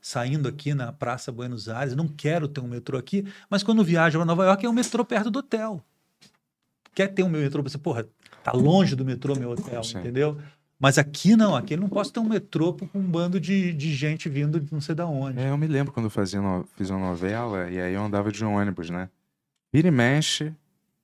saindo 0.00 0.48
aqui 0.48 0.72
na 0.72 0.92
Praça 0.92 1.30
Buenos 1.30 1.68
Aires, 1.68 1.94
não 1.94 2.08
quero 2.08 2.48
ter 2.48 2.60
um 2.60 2.68
metrô 2.68 2.96
aqui, 2.96 3.26
mas 3.50 3.62
quando 3.62 3.84
viaja 3.84 4.18
para 4.18 4.24
Nova 4.24 4.44
York 4.46 4.64
é 4.64 4.68
um 4.68 4.72
metrô 4.72 5.04
perto 5.04 5.30
do 5.30 5.40
hotel. 5.40 5.82
Quer 6.94 7.08
ter 7.08 7.22
um 7.22 7.28
meu 7.28 7.40
metrô? 7.40 7.62
Você, 7.62 7.78
porra, 7.78 8.06
tá 8.42 8.52
longe 8.52 8.96
do 8.96 9.04
metrô 9.04 9.34
meu 9.36 9.50
hotel, 9.50 9.80
entendeu? 10.00 10.38
Mas 10.78 10.96
aqui 10.96 11.36
não, 11.36 11.54
aqui 11.54 11.76
não 11.76 11.88
posso 11.90 12.10
ter 12.12 12.20
um 12.20 12.28
metrô 12.28 12.72
com 12.72 12.88
um 12.94 13.02
bando 13.02 13.38
de, 13.38 13.72
de 13.74 13.94
gente 13.94 14.28
vindo 14.30 14.58
de 14.58 14.72
não 14.72 14.80
sei 14.80 14.94
da 14.94 15.06
onde. 15.06 15.38
É, 15.38 15.50
eu 15.50 15.58
me 15.58 15.66
lembro 15.66 15.92
quando 15.92 16.06
eu 16.06 16.10
fazia 16.10 16.40
no- 16.40 16.66
fiz 16.76 16.88
uma 16.88 16.98
novela 16.98 17.70
e 17.70 17.78
aí 17.80 17.92
eu 17.92 18.02
andava 18.02 18.32
de 18.32 18.42
ônibus, 18.44 18.88
né? 18.88 19.08
Vira 19.72 19.88
e 19.88 19.90
mexe, 19.90 20.52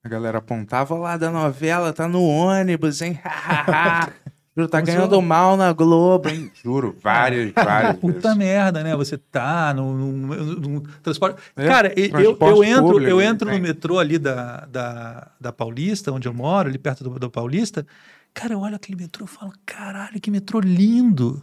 a 0.03 0.09
galera 0.09 0.39
apontava 0.39 0.95
"Ó 0.95 0.99
lá 0.99 1.17
da 1.19 1.31
novela, 1.31 1.93
tá 1.93 2.09
no 2.09 2.23
ônibus, 2.25 3.03
hein? 3.03 3.21
Juro, 4.57 4.69
tá 4.69 4.81
ganhando 4.81 5.21
mal 5.21 5.55
na 5.57 5.71
Globo, 5.73 6.31
hein? 6.31 6.51
Juro, 6.65 6.97
várias, 7.03 7.53
várias. 7.55 7.97
Puta 7.99 8.35
merda, 8.35 8.83
né? 8.83 8.97
Você 8.97 9.19
tá 9.19 9.75
no, 9.75 9.93
no- 9.93 10.35
no- 10.57 10.81
transporte. 11.03 11.39
É, 11.55 11.67
Cara, 11.67 11.93
e- 11.95 12.05
eu, 12.07 12.11
transporte 12.11 12.57
eu 12.57 12.65
entro, 12.65 12.83
público, 12.87 13.11
eu 13.11 13.21
entro 13.21 13.49
né? 13.51 13.55
no 13.57 13.63
metrô 13.63 13.99
ali 13.99 14.19
da, 14.19 14.65
da, 14.65 15.29
da 15.39 15.53
Paulista, 15.53 16.11
onde 16.11 16.27
eu 16.27 16.33
moro, 16.33 16.69
ali 16.71 16.79
perto 16.79 17.05
do, 17.05 17.19
do 17.19 17.31
Paulista. 17.31 17.87
Cara, 18.33 18.55
eu 18.55 18.61
olho 18.61 18.77
aquele 18.77 18.97
metrô 18.97 19.27
e 19.27 19.29
falo, 19.29 19.53
caralho, 19.67 20.19
que 20.21 20.31
metrô 20.31 20.59
lindo. 20.61 21.43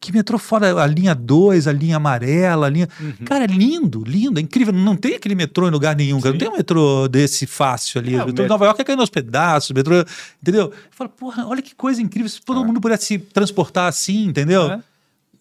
Que 0.00 0.12
metrô 0.12 0.38
fora 0.38 0.82
a 0.82 0.86
linha 0.86 1.14
2, 1.14 1.66
a 1.68 1.72
linha 1.72 1.96
amarela, 1.98 2.66
a 2.66 2.70
linha. 2.70 2.88
Uhum. 2.98 3.12
Cara, 3.26 3.44
é 3.44 3.46
lindo, 3.46 4.02
lindo, 4.06 4.38
é 4.40 4.42
incrível. 4.42 4.72
Não 4.72 4.96
tem 4.96 5.14
aquele 5.14 5.34
metrô 5.34 5.68
em 5.68 5.70
lugar 5.70 5.94
nenhum, 5.94 6.18
cara. 6.20 6.32
Não 6.32 6.38
tem 6.38 6.48
um 6.48 6.56
metrô 6.56 7.06
desse 7.06 7.46
fácil 7.46 8.00
ali. 8.00 8.14
É, 8.14 8.22
o 8.22 8.26
metrô 8.26 8.44
de 8.44 8.48
Nova 8.48 8.64
York 8.64 8.80
é 8.80 8.84
caindo 8.84 9.00
aos 9.00 9.10
pedaços, 9.10 9.72
metrô. 9.72 9.94
Entendeu? 10.40 10.68
Eu 10.68 10.72
falo, 10.90 11.10
porra, 11.10 11.46
olha 11.46 11.60
que 11.60 11.74
coisa 11.74 12.00
incrível. 12.00 12.30
Se 12.30 12.40
todo 12.40 12.64
mundo 12.64 12.80
pudesse 12.80 13.04
se 13.04 13.18
transportar 13.18 13.88
assim, 13.88 14.24
entendeu? 14.24 14.80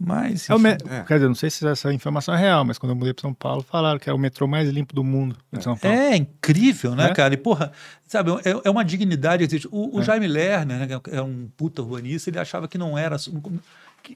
Mas. 0.02 0.50
É 0.50 0.56
o 0.56 0.60
me- 0.60 0.72
enfim. 0.74 1.04
Quer 1.08 1.14
dizer, 1.16 1.28
não 1.28 1.36
sei 1.36 1.50
se 1.50 1.66
essa 1.68 1.94
informação 1.94 2.34
é 2.34 2.38
real, 2.38 2.64
mas 2.64 2.78
quando 2.78 2.92
eu 2.92 2.96
mudei 2.98 3.14
para 3.14 3.22
São 3.22 3.34
Paulo, 3.34 3.62
falaram 3.70 4.00
que 4.00 4.10
é 4.10 4.14
o 4.14 4.18
metrô 4.18 4.48
mais 4.48 4.70
limpo 4.70 4.94
do 4.94 5.04
mundo 5.04 5.36
de 5.54 5.62
São 5.64 5.76
Paulo. 5.78 5.98
É 5.98 6.16
incrível, 6.16 6.96
né, 6.96 7.08
É? 7.08 7.14
cara? 7.14 7.34
E, 7.34 7.38
porra, 7.38 7.72
sabe, 8.08 8.32
é, 8.46 8.62
é 8.64 8.70
uma 8.70 8.84
dignidade. 8.86 9.46
O, 9.72 9.98
o 9.98 10.02
É. 10.02 10.04
Jaime 10.04 10.28
Lerner, 10.28 10.80
né, 10.80 11.00
que 11.02 11.16
é 11.16 11.22
um 11.22 11.50
puta 11.58 11.82
urbanista, 11.82 12.30
ele 12.30 12.40
achava 12.40 12.66
que 12.68 12.78
não 12.78 12.98
era. 12.98 13.18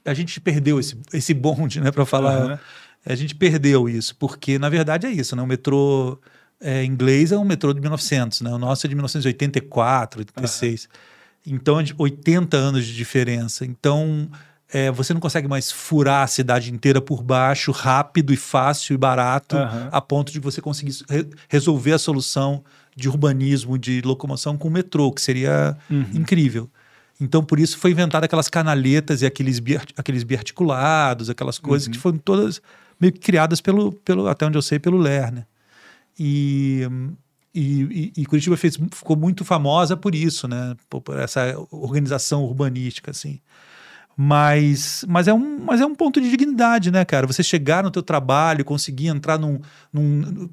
A 0.04 0.14
gente 0.14 0.40
perdeu 0.40 0.78
esse, 0.80 0.96
esse 1.12 1.32
bonde, 1.34 1.80
né, 1.80 1.90
para 1.90 2.04
falar. 2.06 2.36
Aham. 2.36 2.58
A 3.06 3.14
gente 3.14 3.34
perdeu 3.34 3.86
isso, 3.88 4.16
porque 4.16 4.58
na 4.58 4.68
verdade 4.70 5.06
é 5.06 5.10
isso, 5.10 5.36
né? 5.36 5.42
O 5.42 5.46
metrô 5.46 6.18
é, 6.60 6.82
inglês 6.84 7.32
é 7.32 7.38
um 7.38 7.44
metrô 7.44 7.72
de 7.74 7.80
1900, 7.80 8.40
né? 8.40 8.50
O 8.50 8.56
nosso 8.58 8.86
é 8.86 8.88
de 8.88 8.94
1984, 8.94 10.20
86. 10.20 10.88
Então, 11.46 11.78
é 11.78 11.82
de 11.82 11.94
80 11.98 12.56
anos 12.56 12.86
de 12.86 12.94
diferença. 12.94 13.66
Então, 13.66 14.30
é, 14.72 14.90
você 14.90 15.12
não 15.12 15.20
consegue 15.20 15.46
mais 15.46 15.70
furar 15.70 16.22
a 16.22 16.26
cidade 16.26 16.72
inteira 16.72 17.00
por 17.00 17.22
baixo, 17.22 17.70
rápido 17.70 18.32
e 18.32 18.36
fácil 18.36 18.94
e 18.94 18.96
barato, 18.96 19.56
Aham. 19.56 19.88
a 19.92 20.00
ponto 20.00 20.32
de 20.32 20.40
você 20.40 20.62
conseguir 20.62 20.94
re- 21.08 21.28
resolver 21.50 21.92
a 21.92 21.98
solução 21.98 22.64
de 22.96 23.08
urbanismo, 23.08 23.78
de 23.78 24.00
locomoção 24.02 24.56
com 24.56 24.68
o 24.68 24.70
metrô, 24.70 25.12
que 25.12 25.20
seria 25.20 25.76
Uhum. 25.90 26.06
incrível. 26.14 26.70
Então, 27.24 27.42
por 27.42 27.58
isso 27.58 27.78
foi 27.78 27.90
inventado 27.92 28.24
aquelas 28.24 28.48
canaletas 28.48 29.22
e 29.22 29.26
aqueles, 29.26 29.58
bi- 29.58 29.78
aqueles 29.96 30.22
biarticulados, 30.22 31.30
aquelas 31.30 31.58
coisas 31.58 31.86
Uhum. 31.86 31.92
que 31.92 31.98
foram 31.98 32.18
todas 32.18 32.60
meio 33.00 33.12
que 33.12 33.18
criadas 33.20 33.60
pelo, 33.60 33.92
pelo 33.92 34.28
até 34.28 34.46
onde 34.46 34.58
eu 34.58 34.62
sei, 34.62 34.78
pelo 34.78 34.98
Lerner. 34.98 35.46
E, 36.18 36.86
e, 37.54 38.12
e- 38.16 38.22
e 38.22 38.26
Curitiba 38.26 38.56
fez, 38.56 38.76
ficou 38.92 39.16
muito 39.16 39.44
famosa 39.44 39.96
por 39.96 40.14
isso, 40.14 40.46
né? 40.46 40.76
Por, 40.88 41.00
por 41.00 41.18
essa 41.18 41.54
organização 41.70 42.44
urbanística, 42.44 43.10
assim. 43.10 43.40
Mas, 44.16 45.04
mas, 45.08 45.26
é 45.26 45.34
um, 45.34 45.58
mas 45.64 45.80
é 45.80 45.86
um 45.86 45.94
ponto 45.94 46.20
de 46.20 46.30
dignidade, 46.30 46.90
né, 46.90 47.04
cara? 47.04 47.26
Você 47.26 47.42
chegar 47.42 47.82
no 47.82 47.90
teu 47.90 48.02
trabalho, 48.02 48.64
conseguir 48.64 49.08
entrar 49.08 49.38
num... 49.38 49.60
num- 49.92 50.48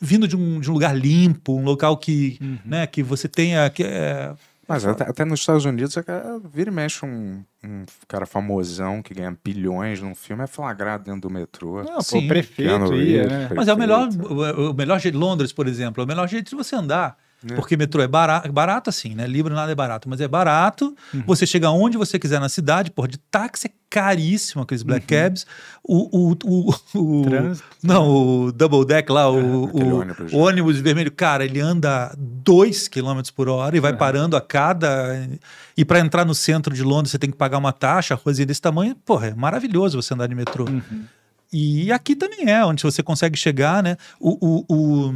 vindo 0.00 0.26
de 0.26 0.34
um, 0.36 0.58
de 0.58 0.68
um 0.68 0.72
lugar 0.74 0.96
limpo, 0.98 1.54
um 1.56 1.62
local 1.62 1.96
que, 1.96 2.38
né, 2.64 2.86
que 2.88 3.02
você 3.04 3.28
tenha... 3.28 3.70
Que, 3.70 3.84
é, 3.84 4.34
Mas 4.68 4.84
até, 4.84 5.04
até 5.04 5.24
nos 5.24 5.40
Estados 5.40 5.64
Unidos, 5.64 5.96
é 5.96 6.00
é, 6.00 6.22
vira 6.52 6.70
e 6.70 6.74
mexe 6.74 7.04
um, 7.04 7.44
um 7.64 7.84
cara 8.08 8.26
famosão 8.26 9.00
que 9.00 9.14
ganha 9.14 9.36
bilhões 9.44 10.00
num 10.00 10.14
filme 10.14 10.42
é 10.42 10.46
flagrado 10.46 11.04
dentro 11.04 11.20
do 11.22 11.30
metrô. 11.30 11.82
Não, 11.84 11.96
pô, 11.96 12.02
Sim. 12.02 12.26
prefeito 12.26 12.70
Keanu 12.70 12.96
ia, 12.96 13.26
né? 13.26 13.50
Mas 13.54 13.68
é 13.68 13.74
o 13.74 13.78
melhor, 13.78 14.08
prefeito. 14.08 14.32
o, 14.32 14.70
o 14.70 14.74
melhor 14.74 14.98
jeito, 14.98 15.16
Londres, 15.16 15.52
por 15.52 15.68
exemplo, 15.68 16.02
é 16.02 16.04
o 16.04 16.08
melhor 16.08 16.28
jeito 16.28 16.50
de 16.50 16.56
você 16.56 16.74
andar. 16.74 17.16
É. 17.50 17.54
Porque 17.54 17.76
metrô 17.76 18.02
é 18.02 18.08
barato, 18.08 18.52
barato 18.52 18.90
assim, 18.90 19.14
né? 19.14 19.26
Libra 19.26 19.54
nada 19.54 19.70
é 19.70 19.74
barato, 19.74 20.08
mas 20.08 20.20
é 20.20 20.26
barato. 20.28 20.96
Uhum. 21.14 21.22
Você 21.26 21.46
chega 21.46 21.70
onde 21.70 21.96
você 21.96 22.18
quiser 22.18 22.40
na 22.40 22.48
cidade, 22.48 22.90
porra, 22.90 23.08
de 23.08 23.18
táxi 23.18 23.68
é 23.68 23.70
caríssimo, 23.88 24.62
aqueles 24.62 24.82
black 24.82 25.02
Uhum. 25.14 25.20
cabs. 25.20 25.46
O, 25.82 26.30
o, 26.32 26.36
o, 26.44 26.74
o- 27.20 27.22
Trânsito. 27.24 27.64
não, 27.82 28.08
o 28.46 28.52
double 28.52 28.84
deck 28.84 29.10
lá, 29.12 29.30
o, 29.30 29.64
o- 29.66 29.96
ônibus. 30.00 30.32
o 30.32 30.36
ônibus 30.38 30.78
vermelho, 30.80 31.12
cara, 31.12 31.44
ele 31.44 31.60
anda 31.60 32.12
2 32.18 32.88
km 32.88 33.20
por 33.34 33.48
hora 33.48 33.76
e 33.76 33.80
vai 33.80 33.96
parando 33.96 34.36
a 34.36 34.40
cada. 34.40 35.28
E 35.76 35.84
para 35.84 36.00
entrar 36.00 36.24
no 36.24 36.34
centro 36.34 36.74
de 36.74 36.82
Londres 36.82 37.10
você 37.12 37.18
tem 37.18 37.30
que 37.30 37.36
pagar 37.36 37.58
uma 37.58 37.72
taxa, 37.72 38.14
a 38.14 38.16
ruazinha 38.16 38.46
desse 38.46 38.60
tamanho, 38.60 38.96
porra, 39.04 39.28
é 39.28 39.34
maravilhoso 39.34 40.00
você 40.02 40.12
andar 40.14 40.26
de 40.26 40.34
metrô. 40.34 40.64
Uhum. 40.68 41.04
E 41.52 41.92
aqui 41.92 42.16
também 42.16 42.50
é, 42.50 42.64
onde 42.64 42.82
você 42.82 43.02
consegue 43.04 43.38
chegar, 43.38 43.80
né? 43.82 43.96
O, 44.18 44.64
o, 44.68 44.74
o- 44.74 45.14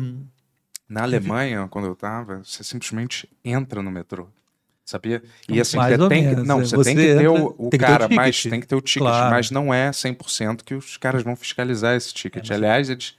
Na 0.91 1.03
Alemanha, 1.03 1.67
quando 1.71 1.87
eu 1.87 1.95
tava, 1.95 2.43
você 2.45 2.65
simplesmente 2.65 3.29
entra 3.45 3.81
no 3.83 3.91
metrô. 3.91 4.29
Sabia? 4.85 5.23
E 5.49 5.61
assim, 5.61 5.77
Mais 5.77 5.97
você 5.97 6.09
tem 6.09 6.23
que, 6.25 6.29
menos, 6.31 6.49
não, 6.49 6.59
né? 6.59 6.65
você, 6.65 6.77
Você 6.77 6.85
tem 6.95 6.97
que 6.97 7.03
ter 7.15 7.25
entra- 7.25 7.31
o, 7.33 7.55
o 7.67 7.71
que 7.71 7.79
ter 7.79 7.85
o 7.85 7.87
cara, 7.87 8.09
mas 8.09 8.43
tem 8.43 8.61
que 8.61 8.67
ter 8.67 8.75
o 8.75 8.81
ticket, 8.81 9.03
Claro. 9.07 9.31
mas 9.31 9.51
não 9.53 9.73
é 9.73 9.91
100% 9.93 10.65
que 10.65 10.75
os 10.75 10.97
caras 10.97 11.23
vão 11.23 11.37
fiscalizar 11.37 11.95
esse 11.95 12.13
ticket. 12.13 12.43
mas- 12.49 12.51
Aliás, 12.51 12.91
eles 12.91 13.17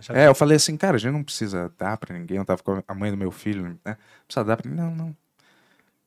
já- 0.00 0.12
É, 0.14 0.26
eu 0.26 0.34
falei 0.34 0.56
assim, 0.56 0.76
cara, 0.76 0.96
a 0.96 0.98
gente 0.98 1.12
não 1.12 1.22
precisa 1.22 1.72
dar 1.78 1.96
pra 1.98 2.18
ninguém. 2.18 2.36
Eu 2.38 2.44
tava 2.44 2.60
com 2.64 2.82
a 2.88 2.94
mãe 2.94 3.12
do 3.12 3.16
meu 3.16 3.30
filho, 3.30 3.62
né? 3.62 3.76
Não 3.84 3.96
precisa 4.26 4.44
dar 4.44 4.56
pra 4.56 4.68
Não, 4.68 4.90
não. 4.94 5.16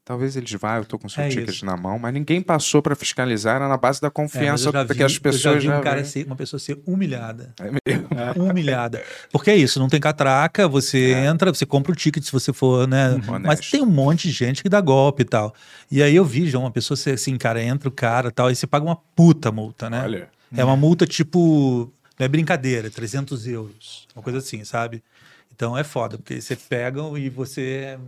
Talvez 0.07 0.37
eles 0.37 0.49
vá, 0.53 0.77
eu 0.77 0.85
tô 0.85 0.97
com 0.97 1.05
o 1.07 1.09
seu 1.09 1.21
É 1.21 1.27
ticket 1.27 1.49
isso. 1.49 1.65
na 1.65 1.75
mão, 1.75 1.99
mas 1.99 2.13
ninguém 2.13 2.41
passou 2.41 2.81
pra 2.81 2.95
fiscalizar, 2.95 3.57
era 3.57 3.67
na 3.67 3.75
base 3.75 3.99
da 3.99 4.07
É, 4.07 4.09
mas 4.09 4.13
confiança 4.13 4.71
já 4.71 4.85
que 4.85 4.93
as 4.93 4.99
eu 5.01 5.09
já 5.09 5.19
pessoas 5.19 5.61
vi 5.61 5.69
um 5.69 5.81
cara 5.81 6.05
ser, 6.05 6.25
uma 6.25 6.35
pessoa 6.37 6.57
ser 6.61 6.79
humilhada. 6.85 7.53
É 7.59 7.63
mesmo. 7.85 8.07
humilhada. 8.49 9.03
Porque 9.33 9.51
é 9.51 9.57
isso, 9.57 9.79
não 9.79 9.89
tem 9.89 9.99
catraca, 9.99 10.65
você 10.65 11.11
entra, 11.11 11.53
você 11.53 11.65
compra 11.65 11.91
o 11.91 11.95
ticket 11.95 12.23
se 12.23 12.31
você 12.31 12.53
for, 12.53 12.87
né? 12.87 13.17
Mas 13.17 13.27
Honesto. 13.27 13.69
tem 13.71 13.81
um 13.81 13.85
monte 13.85 14.29
de 14.29 14.33
gente 14.33 14.63
que 14.63 14.69
dá 14.69 14.79
golpe 14.79 15.23
e 15.23 15.25
tal. 15.25 15.53
E 15.91 16.01
aí 16.01 16.15
eu 16.15 16.23
vi 16.23 16.49
já 16.49 16.57
uma 16.57 16.71
pessoa 16.71 16.95
ser 16.95 17.11
assim, 17.15 17.35
cara, 17.37 17.61
entra 17.61 17.89
o 17.89 17.91
cara 17.91 18.29
e 18.29 18.31
tal, 18.31 18.47
aí 18.47 18.55
você 18.55 18.65
paga 18.65 18.85
uma 18.85 18.95
puta 18.95 19.51
multa, 19.51 19.89
né? 19.89 20.03
Olha. 20.03 20.29
É 20.55 20.63
uma 20.63 20.77
multa 20.77 21.05
tipo, 21.05 21.91
não 22.17 22.25
é 22.25 22.29
brincadeira, 22.29 22.89
300 22.89 23.45
euros, 23.45 24.07
uma 24.15 24.23
coisa 24.23 24.39
assim, 24.39 24.63
sabe? 24.63 25.03
Então 25.53 25.77
é 25.77 25.83
foda, 25.83 26.17
porque 26.17 26.39
você 26.39 26.55
pega 26.55 27.01
e 27.19 27.29
você... 27.29 27.99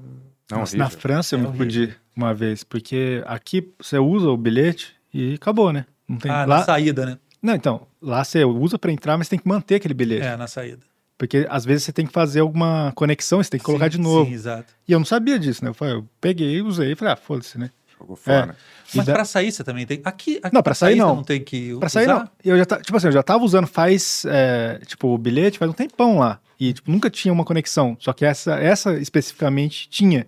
Não, 0.51 0.59
Nossa, 0.59 0.75
na. 0.77 0.89
França 0.89 1.35
eu 1.35 1.39
É 1.39 1.43
me 1.47 1.57
fudi 1.57 1.95
uma 2.15 2.33
vez, 2.33 2.63
porque 2.63 3.23
aqui 3.27 3.71
você 3.79 3.97
usa 3.99 4.29
o 4.29 4.37
bilhete 4.37 4.93
e 5.13 5.35
acabou, 5.35 5.71
né? 5.71 5.85
Não 6.07 6.17
tem 6.17 6.31
Ah, 6.31 6.45
lá... 6.45 6.57
na 6.59 6.63
saída, 6.63 7.05
né? 7.05 7.17
Não, 7.41 7.53
então, 7.55 7.87
lá 8.01 8.23
você 8.23 8.43
usa 8.43 8.77
pra 8.79 8.91
entrar, 8.91 9.17
mas 9.17 9.29
tem 9.29 9.37
que 9.39 9.47
manter 9.47 9.75
aquele 9.75 9.93
bilhete. 9.93 10.25
É, 10.25 10.35
na 10.35 10.47
saída. 10.47 10.79
Porque 11.17 11.45
às 11.49 11.65
vezes 11.65 11.83
você 11.83 11.91
tem 11.93 12.05
que 12.05 12.11
fazer 12.13 12.39
alguma 12.39 12.91
conexão, 12.95 13.43
você 13.43 13.49
tem 13.49 13.59
que 13.59 13.65
colocar 13.65 13.85
Sim, 13.91 13.97
de 13.97 13.99
novo. 13.99 14.25
Sim, 14.25 14.33
exato. 14.33 14.73
E 14.87 14.91
eu 14.91 14.99
não 14.99 15.05
sabia 15.05 15.37
disso, 15.37 15.63
né? 15.63 15.69
Eu, 15.69 15.73
falei, 15.73 15.95
eu 15.95 16.07
peguei, 16.19 16.61
usei 16.61 16.93
e 16.93 16.95
falei, 16.95 17.13
ah, 17.13 17.17
foda-se, 17.17 17.57
né? 17.57 17.69
Jogou 17.99 18.15
É. 18.15 18.19
fora. 18.19 18.55
E 18.93 18.97
Mas 18.97 19.05
da- 19.05 19.13
pra 19.13 19.25
sair 19.25 19.51
você 19.51 19.63
também 19.63 19.85
tem... 19.85 20.01
Aqui, 20.03 20.39
aqui 20.41 20.53
Não, 20.55 20.63
pra 20.63 20.73
sair 20.73 20.95
não. 20.95 21.17
não 21.17 21.23
tem 21.23 21.41
que 21.43 21.77
Pra 21.77 21.89
sair 21.89 22.07
não. 22.07 22.27
Eu 22.43 22.57
já 22.57 22.65
tá, 22.65 22.79
tipo 22.81 22.95
assim, 22.97 23.07
eu 23.07 23.11
já 23.11 23.21
tava 23.21 23.43
usando 23.43 23.67
faz, 23.67 24.23
é, 24.27 24.79
tipo, 24.85 25.09
o 25.09 25.17
bilhete 25.17 25.59
faz 25.59 25.69
um 25.69 25.73
tempão 25.73 26.17
lá. 26.19 26.39
E, 26.59 26.73
tipo, 26.73 26.91
nunca 26.91 27.09
tinha 27.09 27.33
uma 27.33 27.45
conexão. 27.45 27.95
Só 27.99 28.11
que 28.11 28.25
essa, 28.25 28.59
essa 28.59 28.99
especificamente 28.99 29.87
tinha. 29.89 30.27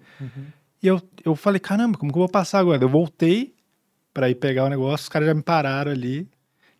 E 0.81 0.87
eu, 0.87 1.01
eu 1.25 1.35
falei, 1.35 1.59
caramba, 1.59 1.97
como 1.97 2.11
que 2.11 2.17
eu 2.17 2.21
vou 2.21 2.29
passar 2.29 2.59
agora? 2.59 2.83
Eu 2.83 2.89
voltei 2.89 3.53
pra 4.13 4.29
ir 4.29 4.35
pegar 4.35 4.65
o 4.65 4.69
negócio, 4.69 5.03
os 5.03 5.09
caras 5.09 5.27
já 5.27 5.33
me 5.33 5.41
pararam 5.43 5.91
ali. 5.91 6.27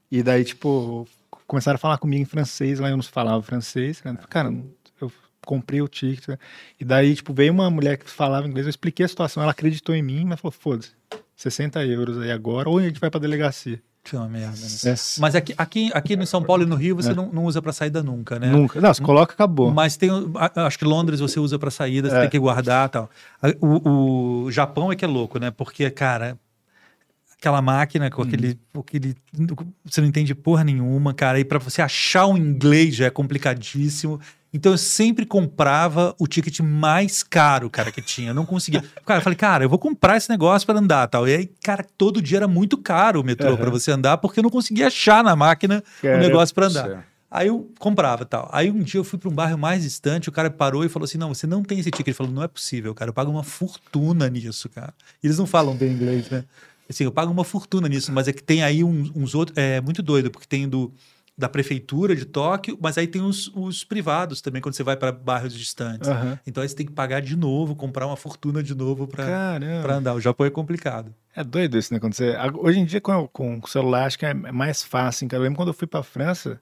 E 0.10 0.24
daí, 0.24 0.44
tipo, 0.44 1.08
começaram 1.48 1.76
a 1.76 1.80
falar 1.80 1.98
comigo 1.98 2.22
em 2.22 2.26
francês, 2.26 2.80
lá 2.80 2.90
eu 2.90 2.98
não 2.98 3.04
falava 3.04 3.42
francês. 3.44 4.02
Né? 4.04 4.18
Cara, 4.30 4.54
eu 5.00 5.12
comprei 5.46 5.82
o 5.82 5.88
ticket. 5.88 6.30
né? 6.30 6.38
E 6.80 6.86
daí, 6.86 7.14
tipo, 7.16 7.34
veio 7.34 7.52
uma 7.52 7.70
mulher 7.70 7.98
que 7.98 8.10
falava 8.10 8.48
inglês, 8.48 8.66
eu 8.66 8.70
expliquei 8.70 9.06
a 9.06 9.10
situação, 9.10 9.44
ela 9.44 9.52
acreditou 9.52 9.94
em 9.94 10.02
mim, 10.02 10.26
mas 10.26 10.40
falou, 10.40 10.52
foda-se, 10.52 10.92
60 11.36 11.86
euros 11.86 12.18
aí 12.20 12.32
agora, 12.32 12.70
ou 12.70 12.78
a 12.78 12.84
gente 12.84 13.00
vai 13.00 13.10
pra 13.10 13.20
delegacia. 13.20 13.82
Uma 14.14 14.28
merda, 14.28 14.58
né? 14.58 14.92
É. 14.92 14.96
Mas 15.20 15.36
aqui, 15.36 15.54
aqui, 15.58 15.92
aqui 15.94 16.16
no 16.16 16.26
São 16.26 16.42
Paulo 16.44 16.64
e 16.64 16.66
no 16.66 16.76
Rio 16.76 16.96
você 16.96 17.12
É. 17.12 17.14
não, 17.14 17.32
não 17.32 17.46
usa 17.46 17.62
pra 17.62 17.72
saída 17.72 18.02
nunca, 18.02 18.40
né? 18.40 18.48
Nunca. 18.48 18.82
Não, 18.82 18.94
você 18.94 19.02
coloca, 19.02 19.34
acabou. 19.34 19.72
Mas 19.72 19.96
tem, 19.96 20.10
acho 20.56 20.78
que 20.80 20.84
Londres 20.86 21.20
você 21.20 21.40
usa 21.40 21.58
pra 21.60 21.70
saída, 21.72 22.10
você 22.10 22.16
É. 22.18 22.22
tem 22.22 22.30
que 22.30 22.40
guardar 22.40 22.88
e 22.88 22.92
tal. 22.92 23.10
O, 23.62 24.44
o 24.46 24.52
Japão 24.52 24.92
é 24.92 24.96
que 24.96 25.06
é 25.06 25.08
louco, 25.08 25.38
né? 25.40 25.52
Porque, 25.52 25.90
cara, 25.92 26.38
aquela 27.42 27.60
máquina 27.60 28.12
com 28.12 28.22
aquele, 28.22 28.60
com 28.72 28.82
aquele. 28.82 29.16
Você 29.84 30.00
não 30.00 30.08
entende 30.08 30.36
porra 30.36 30.64
nenhuma, 30.64 31.12
cara. 31.12 31.40
E 31.40 31.44
pra 31.44 31.58
você 31.58 31.82
achar 31.82 32.28
um 32.28 32.38
inglês 32.38 32.96
já 32.96 33.08
é 33.08 33.10
complicadíssimo. 33.10 34.22
Então 34.54 34.74
eu 34.74 34.78
sempre 34.78 35.26
comprava 35.26 36.14
o 36.20 36.28
ticket 36.28 36.60
mais 36.60 37.24
caro, 37.24 37.70
cara, 37.70 37.92
que 37.92 38.02
tinha. 38.02 38.30
Eu 38.30 38.34
não 38.36 38.46
conseguia. 38.46 38.84
Cara, 39.06 39.20
eu 39.20 39.24
falei, 39.24 39.38
cara, 39.38 39.64
eu 39.64 39.70
vou 39.70 39.80
comprar 39.80 40.18
esse 40.18 40.30
negócio 40.30 40.68
pra 40.68 40.78
andar 40.78 41.08
tal. 41.08 41.28
E 41.28 41.34
aí, 41.34 41.50
cara, 41.64 41.84
todo 41.98 42.22
dia 42.22 42.38
era 42.38 42.48
muito 42.48 42.78
caro 42.78 43.22
o 43.22 43.24
metrô 43.24 43.48
Aham. 43.48 43.58
pra 43.58 43.70
você 43.72 43.92
andar, 43.92 44.18
porque 44.18 44.40
eu 44.40 44.44
não 44.44 44.50
conseguia 44.50 44.88
achar 44.88 45.24
na 45.24 45.36
máquina 45.36 45.82
o 45.98 46.02
Caramba. 46.02 46.28
negócio 46.28 46.54
pra 46.54 46.68
andar. 46.68 47.08
Aí 47.32 47.48
eu 47.48 47.72
comprava 47.80 48.26
tal. 48.26 48.50
Aí 48.52 48.70
um 48.70 48.80
dia 48.80 49.00
eu 49.00 49.06
fui 49.06 49.18
para 49.18 49.30
um 49.30 49.34
bairro 49.34 49.58
mais 49.58 49.84
distante, 49.84 50.28
o 50.28 50.34
cara 50.34 50.52
parou 50.52 50.84
e 50.84 50.90
falou 50.90 51.06
assim: 51.06 51.18
não, 51.18 51.34
você 51.34 51.48
não 51.48 51.64
tem 51.64 51.80
esse 51.80 51.90
ticket. 51.90 52.10
Ele 52.10 52.14
falou: 52.14 52.32
não 52.32 52.44
é 52.44 52.48
possível, 52.48 52.94
cara, 52.94 53.10
eu 53.10 53.14
pago 53.14 53.32
uma 53.32 53.44
fortuna 53.44 54.30
nisso, 54.30 54.68
cara. 54.68 54.94
E 55.24 55.28
eles 55.28 55.40
não 55.40 55.48
falam 55.48 55.74
bem 55.74 55.94
inglês, 55.94 56.30
né? 56.30 56.44
Assim, 56.92 57.06
eu 57.06 57.12
pago 57.12 57.32
uma 57.32 57.44
fortuna 57.44 57.88
nisso, 57.88 58.12
mas 58.12 58.28
é 58.28 58.34
que 58.34 58.44
tem 58.44 58.62
aí 58.64 58.84
uns, 58.84 59.12
uns 59.16 59.34
outros. 59.34 59.58
É 59.58 59.82
muito 59.82 60.04
doido, 60.04 60.30
porque 60.30 60.46
tem 60.46 60.68
do 60.68 60.94
da 61.38 61.50
prefeitura 61.50 62.16
de 62.16 62.26
Tóquio, 62.26 62.78
mas 62.80 62.98
aí 62.98 63.08
tem 63.08 63.22
os, 63.22 63.48
os 63.56 63.84
privados 63.84 64.42
também, 64.42 64.62
quando 64.62 64.76
você 64.76 64.84
vai 64.84 64.96
para 64.96 65.12
bairros 65.12 65.54
distantes. 65.54 66.08
Aham. 66.08 66.38
Então 66.46 66.62
aí 66.62 66.70
você 66.70 66.76
tem 66.76 66.86
que 66.86 66.92
pagar 66.92 67.20
de 67.22 67.36
novo, 67.36 67.76
comprar 67.76 68.06
uma 68.06 68.18
fortuna 68.18 68.62
de 68.62 68.76
novo 68.76 69.08
para 69.08 69.96
andar. 69.96 70.14
O 70.14 70.22
Japão 70.22 70.46
é 70.46 70.52
complicado. 70.52 71.16
É 71.36 71.44
doido 71.44 71.78
isso, 71.78 71.92
né? 71.94 72.00
Quando 72.00 72.14
você... 72.14 72.36
Hoje 72.60 72.80
em 72.80 72.86
dia, 72.86 73.02
com, 73.02 73.28
com 73.30 73.60
o 73.64 73.68
celular, 73.68 74.06
acho 74.06 74.20
que 74.20 74.26
é 74.26 74.34
mais 74.34 74.84
fácil. 74.84 75.28
Cara. 75.28 75.40
Eu 75.40 75.44
lembro 75.46 75.58
quando 75.58 75.70
eu 75.70 75.74
fui 75.74 75.88
pra 75.88 76.04
França, 76.04 76.62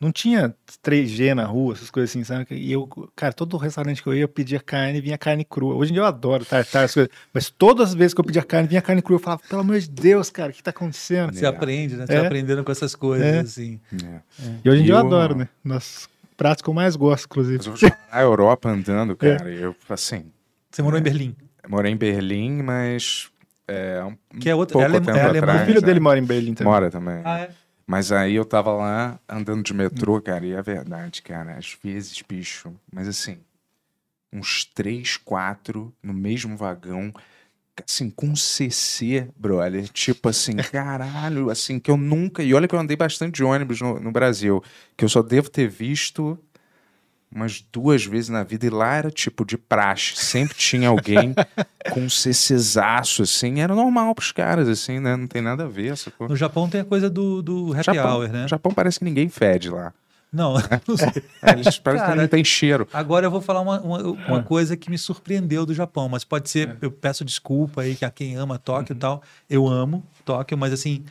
não 0.00 0.12
tinha 0.12 0.54
3G 0.82 1.34
na 1.34 1.44
rua, 1.44 1.74
essas 1.74 1.90
coisas 1.90 2.10
assim, 2.10 2.22
sabe? 2.22 2.46
E 2.50 2.70
eu, 2.72 2.86
cara, 3.16 3.32
todo 3.32 3.56
restaurante 3.56 4.02
que 4.02 4.08
eu 4.08 4.14
ia, 4.14 4.20
eu 4.22 4.28
pedia 4.28 4.60
carne, 4.60 5.00
vinha 5.00 5.18
carne 5.18 5.44
crua. 5.44 5.74
Hoje 5.74 5.90
em 5.90 5.94
dia 5.94 6.02
eu 6.02 6.06
adoro 6.06 6.44
tartar, 6.44 6.84
essas 6.84 6.94
coisas. 6.94 7.10
Mas 7.34 7.50
todas 7.50 7.88
as 7.90 7.94
vezes 7.94 8.14
que 8.14 8.20
eu 8.20 8.24
pedia 8.24 8.42
carne, 8.42 8.68
vinha 8.68 8.80
carne 8.82 9.02
crua. 9.02 9.16
Eu 9.16 9.22
falava, 9.22 9.42
pelo 9.48 9.60
amor 9.62 9.78
de 9.80 9.90
Deus, 9.90 10.30
cara, 10.30 10.50
o 10.50 10.54
que 10.54 10.62
tá 10.62 10.70
acontecendo? 10.70 11.34
Você 11.34 11.44
aprende, 11.46 11.96
né? 11.96 12.06
Você 12.06 12.12
É. 12.14 12.24
aprendendo 12.26 12.62
com 12.62 12.70
essas 12.70 12.94
coisas, 12.94 13.26
É. 13.26 13.40
assim. 13.40 13.80
É. 14.04 14.20
E 14.64 14.70
hoje 14.70 14.82
em 14.82 14.84
dia 14.84 14.94
eu 14.94 14.98
E 14.98 15.02
o- 15.02 15.06
adoro, 15.06 15.34
né? 15.36 15.48
Nos 15.64 16.08
pratos 16.36 16.62
que 16.62 16.68
eu 16.70 16.74
mais 16.74 16.94
gosto, 16.94 17.24
inclusive. 17.24 17.58
Mas 17.58 17.66
eu 17.82 17.88
vou 17.88 17.98
a 18.12 18.20
Europa 18.22 18.68
andando, 18.68 19.16
cara, 19.46 19.48
eu, 19.50 19.74
assim... 19.88 20.26
Você 20.70 20.80
morou 20.82 20.98
em 21.00 21.02
Berlim. 21.02 21.34
eu 21.64 21.70
morei 21.70 21.92
em 21.92 21.96
Berlim, 21.96 22.62
mas... 22.62 23.28
É, 23.66 24.02
um, 24.02 24.16
Que 24.38 24.48
é 24.48 24.54
outra- 24.54 24.72
pouco 24.74 24.82
é 24.86 24.88
alem- 24.88 25.00
tempo 25.02 25.18
é 25.18 25.22
alemão. 25.22 25.48
atrás, 25.50 25.62
O 25.62 25.66
filho 25.66 25.80
né? 25.82 25.86
dele 25.86 26.00
mora 26.00 26.18
em 26.18 26.24
Berlim 26.24 26.54
também. 26.54 26.72
Mora 26.72 26.90
também. 26.90 27.20
Ah, 27.24 27.40
é? 27.40 27.50
Mas 27.88 28.12
aí 28.12 28.34
eu 28.34 28.44
tava 28.44 28.70
lá 28.70 29.18
andando 29.26 29.62
de 29.62 29.72
metrô, 29.72 30.20
cara, 30.20 30.44
e 30.44 30.52
é 30.52 30.60
verdade, 30.60 31.22
cara. 31.22 31.56
Às 31.56 31.74
vezes, 31.82 32.20
bicho, 32.20 32.70
mas 32.92 33.08
assim, 33.08 33.38
uns 34.30 34.66
três, 34.66 35.16
quatro 35.16 35.90
no 36.02 36.12
mesmo 36.12 36.54
vagão, 36.54 37.10
assim, 37.82 38.10
com 38.10 38.36
CC, 38.36 39.30
brother. 39.34 39.88
Tipo 39.88 40.28
assim, 40.28 40.56
caralho, 40.70 41.48
assim, 41.48 41.78
que 41.78 41.90
eu 41.90 41.96
nunca. 41.96 42.42
E 42.42 42.52
olha 42.52 42.68
que 42.68 42.74
eu 42.74 42.78
andei 42.78 42.94
bastante 42.94 43.36
de 43.36 43.44
ônibus 43.44 43.80
no, 43.80 43.98
no 43.98 44.12
Brasil, 44.12 44.62
que 44.94 45.02
eu 45.02 45.08
só 45.08 45.22
devo 45.22 45.48
ter 45.48 45.66
visto 45.66 46.38
umas 47.34 47.64
duas 47.72 48.04
vezes 48.04 48.28
na 48.30 48.42
vida 48.42 48.66
e 48.66 48.70
lá 48.70 48.94
era 48.94 49.10
tipo 49.10 49.44
de 49.44 49.56
praxe. 49.58 50.16
Sempre 50.16 50.56
tinha 50.56 50.88
alguém 50.88 51.34
com 51.92 52.00
um 52.00 52.08
CCzaço, 52.10 53.22
assim. 53.22 53.60
Era 53.60 53.74
normal 53.74 54.14
pros 54.14 54.32
caras, 54.32 54.68
assim, 54.68 54.98
né? 55.00 55.16
Não 55.16 55.26
tem 55.26 55.42
nada 55.42 55.64
a 55.64 55.68
ver. 55.68 55.96
Sacou? 55.96 56.28
No 56.28 56.36
Japão 56.36 56.68
tem 56.68 56.80
a 56.80 56.84
coisa 56.84 57.08
do, 57.10 57.42
do 57.42 57.72
happy 57.72 57.84
Japão, 57.94 58.16
hour, 58.20 58.28
né? 58.28 58.48
Japão 58.48 58.72
parece 58.72 58.98
que 58.98 59.04
ninguém 59.04 59.28
fede 59.28 59.70
lá. 59.70 59.92
Não, 60.30 60.54
não 60.86 60.96
sei. 60.96 61.22
É, 61.42 61.52
eles 61.52 61.78
parecem 61.78 62.04
que 62.04 62.10
Cara, 62.10 62.20
não 62.22 62.28
tem 62.28 62.44
cheiro. 62.44 62.86
Agora 62.92 63.24
eu 63.26 63.30
vou 63.30 63.40
falar 63.40 63.60
uma, 63.60 63.80
uma, 63.80 64.02
uma 64.02 64.38
Ah. 64.40 64.42
coisa 64.42 64.76
que 64.76 64.90
me 64.90 64.98
surpreendeu 64.98 65.64
do 65.64 65.72
Japão, 65.72 66.06
mas 66.08 66.22
pode 66.22 66.50
ser, 66.50 66.76
eu 66.82 66.90
peço 66.90 67.24
desculpa 67.24 67.80
aí 67.82 67.96
que 67.96 68.04
a 68.04 68.10
quem 68.10 68.36
ama 68.36 68.58
Tóquio 68.58 68.92
e 68.94 68.96
tal. 68.98 69.22
Eu 69.48 69.66
amo 69.66 70.04
Tóquio, 70.26 70.56
mas 70.58 70.70
assim, 70.72 71.02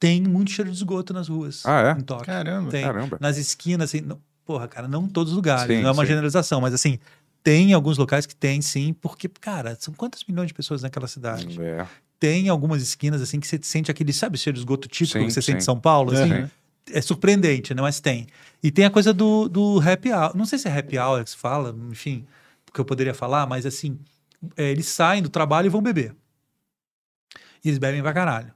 tem 0.00 0.22
muito 0.22 0.50
cheiro 0.50 0.70
de 0.70 0.76
esgoto 0.76 1.12
nas 1.12 1.28
ruas. 1.28 1.64
Ah, 1.66 1.82
é? 1.96 2.00
Em 2.00 2.02
Tóquio. 2.02 2.24
Caramba. 2.26 2.70
Tem. 2.70 2.82
Caramba. 2.82 3.18
Nas 3.20 3.36
esquinas, 3.36 3.90
assim, 3.90 4.00
não- 4.00 4.18
porra, 4.46 4.68
cara, 4.68 4.86
não 4.86 5.04
em 5.04 5.08
todos 5.08 5.32
os 5.32 5.36
lugares, 5.36 5.76
Sim, 5.76 5.82
não 5.82 5.90
é 5.90 5.92
uma 5.92 6.04
sim. 6.04 6.08
generalização, 6.08 6.60
mas 6.60 6.72
assim, 6.72 6.98
tem 7.42 7.72
alguns 7.72 7.98
locais 7.98 8.24
que 8.24 8.34
tem 8.34 8.62
sim, 8.62 8.92
porque, 8.92 9.28
cara, 9.28 9.76
são 9.78 9.92
quantas 9.92 10.22
milhões 10.24 10.48
de 10.48 10.54
pessoas 10.54 10.82
naquela 10.82 11.08
cidade? 11.08 11.60
É. 11.60 11.86
Tem 12.18 12.48
algumas 12.48 12.80
esquinas 12.80 13.20
assim 13.20 13.38
que 13.38 13.46
você 13.46 13.58
sente 13.62 13.90
aquele, 13.90 14.12
sabe, 14.12 14.38
cheiro 14.38 14.54
de 14.54 14.60
esgoto 14.60 14.88
típico 14.88 15.18
Sim, 15.18 15.26
que 15.26 15.32
você 15.32 15.42
sente 15.42 15.58
em. 15.58 15.60
São 15.60 15.78
Paulo? 15.78 16.12
Assim? 16.12 16.32
Uhum. 16.32 16.50
É 16.90 17.00
surpreendente, 17.02 17.74
né? 17.74 17.82
Mas 17.82 18.00
tem. 18.00 18.26
E 18.62 18.70
tem 18.70 18.84
a 18.84 18.90
coisa 18.90 19.12
do, 19.12 19.48
do 19.48 19.80
happy 19.80 20.12
hour. 20.12 20.36
Não 20.36 20.46
sei 20.46 20.58
se 20.58 20.66
é 20.66 20.78
happy 20.78 20.98
hour 20.98 21.22
que 21.22 21.30
se 21.30 21.36
fala, 21.36 21.76
enfim, 21.90 22.24
porque 22.64 22.80
eu 22.80 22.84
poderia 22.84 23.12
falar, 23.12 23.46
mas 23.46 23.66
assim, 23.66 23.98
é, 24.56 24.70
eles 24.70 24.86
saem 24.86 25.22
do 25.22 25.28
trabalho 25.28 25.66
e 25.66 25.68
vão 25.68 25.82
beber. 25.82 26.14
E 27.64 27.68
eles 27.68 27.78
bebem 27.78 28.02
pra 28.02 28.12
caralho. 28.12 28.52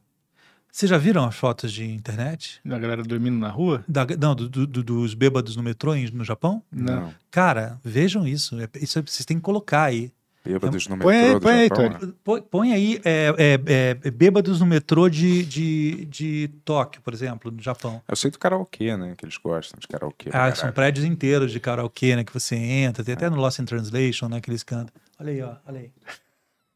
Vocês 0.73 0.89
já 0.89 0.97
viram 0.99 1.25
as 1.25 1.35
fotos 1.35 1.73
de 1.73 1.85
internet? 1.85 2.61
Da 2.65 2.79
galera 2.79 3.03
dormindo 3.03 3.37
na 3.39 3.49
rua? 3.49 3.85
Da- 3.89 4.07
não, 4.19 4.35
do- 4.35 4.49
do- 4.49 4.67
do- 4.67 4.83
dos 4.85 5.15
bêbados 5.15 5.57
no 5.57 5.63
metrô 5.63 5.95
no 6.13 6.25
Japão? 6.25 6.63
Não. 6.71 7.13
Cara, 7.31 7.79
vejam 7.85 8.27
isso. 8.27 8.59
É- 8.61 8.69
Isso 8.81 8.99
é- 8.99 9.03
vocês 9.03 9.25
têm 9.27 9.37
que 9.39 9.43
colocar 9.43 9.85
aí. 9.85 10.13
Bêbados 10.43 10.87
no 10.89 10.97
Põe 10.97 11.17
aí, 11.17 11.23
metrô 11.23 11.39
do 11.39 11.43
põe 11.43 11.53
aí, 11.55 11.69
Japão, 11.69 11.91
Tony. 11.99 12.07
né? 12.07 12.13
Põe, 12.25 12.41
põe 12.43 12.73
aí 12.73 13.01
é, 13.05 13.35
é, 13.67 13.95
é, 14.07 14.11
bêbados 14.11 14.59
no 14.61 14.65
metrô 14.65 15.07
de, 15.11 15.45
de, 15.45 16.07
de 16.07 16.51
Tóquio, 16.65 17.03
por 17.03 17.13
exemplo, 17.13 17.51
no 17.51 17.61
Japão. 17.63 18.01
Eu 18.09 18.17
sei 18.17 18.31
do 18.31 18.39
karaokê, 18.39 18.97
né? 18.97 19.15
Que 19.19 19.27
eles 19.27 19.37
gostam 19.37 19.79
de 19.79 19.87
karaokê. 19.87 20.31
Ah, 20.33 20.55
são 20.55 20.73
prédios 20.73 21.05
inteiros 21.05 21.53
de 21.53 21.61
karaokê, 21.61 22.17
né? 22.17 22.25
Que 22.25 22.33
você 22.33 22.57
entra, 22.57 23.05
tem 23.05 23.13
até 23.15 23.29
no 23.29 23.37
Lost 23.37 23.59
in 23.59 23.67
Translation, 23.67 24.29
né? 24.29 24.41
Que 24.41 24.49
eles 24.49 24.63
cantam. 24.63 24.95
Olha 25.19 25.31
aí, 25.31 25.43
ó, 25.43 25.57
olha 25.67 25.81
aí. 25.81 25.91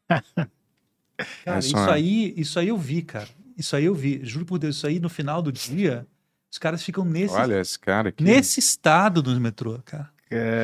Cara, 1.45 1.59
Isso 1.59 1.69
isso 1.69 1.77
é- 1.77 1.91
aí, 1.93 2.33
isso 2.37 2.59
aí 2.59 2.67
eu 2.67 2.77
vi, 2.77 3.01
cara. 3.01 3.27
Isso 3.57 3.75
aí 3.75 3.85
eu 3.85 3.95
vi. 3.95 4.19
Juro 4.23 4.45
por 4.45 4.57
Deus, 4.59 4.75
isso 4.77 4.87
aí 4.87 4.99
no 4.99 5.09
final 5.09 5.41
do 5.41 5.51
dia, 5.51 6.05
os 6.51 6.57
caras 6.57 6.83
ficam 6.83 7.05
nesse, 7.05 7.33
Olha 7.33 7.59
esse 7.59 7.77
cara 7.79 8.09
aqui. 8.09 8.23
nesse 8.23 8.59
estado 8.59 9.21
do 9.21 9.39
metrô, 9.39 9.79
cara. 9.85 10.09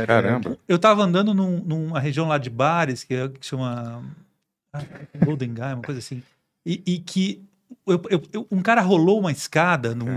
Caramba. 0.08 0.58
Eu 0.68 0.78
tava 0.80 1.04
andando 1.04 1.34
num- 1.34 1.64
numa 1.64 2.00
região 2.00 2.28
lá 2.28 2.38
de 2.38 2.50
bares, 2.50 3.04
que, 3.04 3.14
é- 3.14 3.30
que 3.30 3.46
chama 3.46 4.04
ah, 4.74 4.84
Golden 5.24 5.54
Guy, 5.54 5.64
uma 5.74 5.82
coisa 5.84 6.00
assim. 6.00 6.22
E, 6.66 6.82
e 6.86 7.00
que 7.00 7.44
eu- 7.88 8.02
eu- 8.10 8.24
eu- 8.34 8.48
um 8.52 8.62
cara 8.62 8.82
rolou 8.82 9.20
uma 9.20 9.32
escada 9.32 9.94
num, 9.96 10.08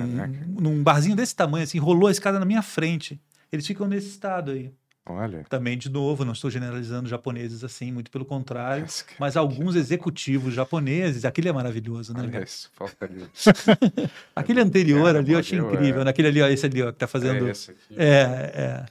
num 0.61 0.83
barzinho 0.83 1.15
desse 1.17 1.35
tamanho, 1.37 1.65
assim, 1.65 1.79
rolou 1.79 2.09
a 2.09 2.11
escada 2.13 2.39
na 2.39 2.45
minha 2.45 2.63
frente. 2.63 3.21
Eles 3.53 3.67
ficam 3.67 3.87
nesse 3.87 4.09
estado 4.09 4.51
aí. 4.53 4.73
Olha. 5.07 5.45
Também, 5.51 5.77
de 5.77 5.91
novo, 5.91 6.25
não 6.25 6.33
estou 6.33 6.51
generalizando 6.51 7.09
japoneses 7.09 7.63
assim, 7.63 7.93
muito 7.93 8.11
pelo 8.11 8.25
contrário. 8.25 8.87
Mas 9.19 9.37
alguns 9.37 9.77
executivos 9.77 10.55
japoneses, 10.55 11.27
aquele 11.27 11.49
é 11.51 11.53
maravilhoso, 11.53 12.15
né? 12.15 12.21
Olha 12.23 12.43
isso, 12.43 12.71
falta 12.73 13.05
ali. 13.05 13.27
Aquele 14.35 14.61
anterior 14.63 15.05
Cara, 15.05 15.19
ali 15.19 15.33
eu 15.33 15.39
achei 15.39 15.59
incrível. 15.59 16.01
é. 16.01 16.05
Naquele 16.05 16.29
ali, 16.29 16.41
ó, 16.41 16.49
esse 16.49 16.65
ali, 16.65 16.83
ó, 16.83 16.91
que 16.91 16.99
tá 16.99 17.07
fazendo. 17.07 17.47
É 17.47 17.51
esse 17.51 17.71
aqui. 17.73 17.95
É, 17.99 18.87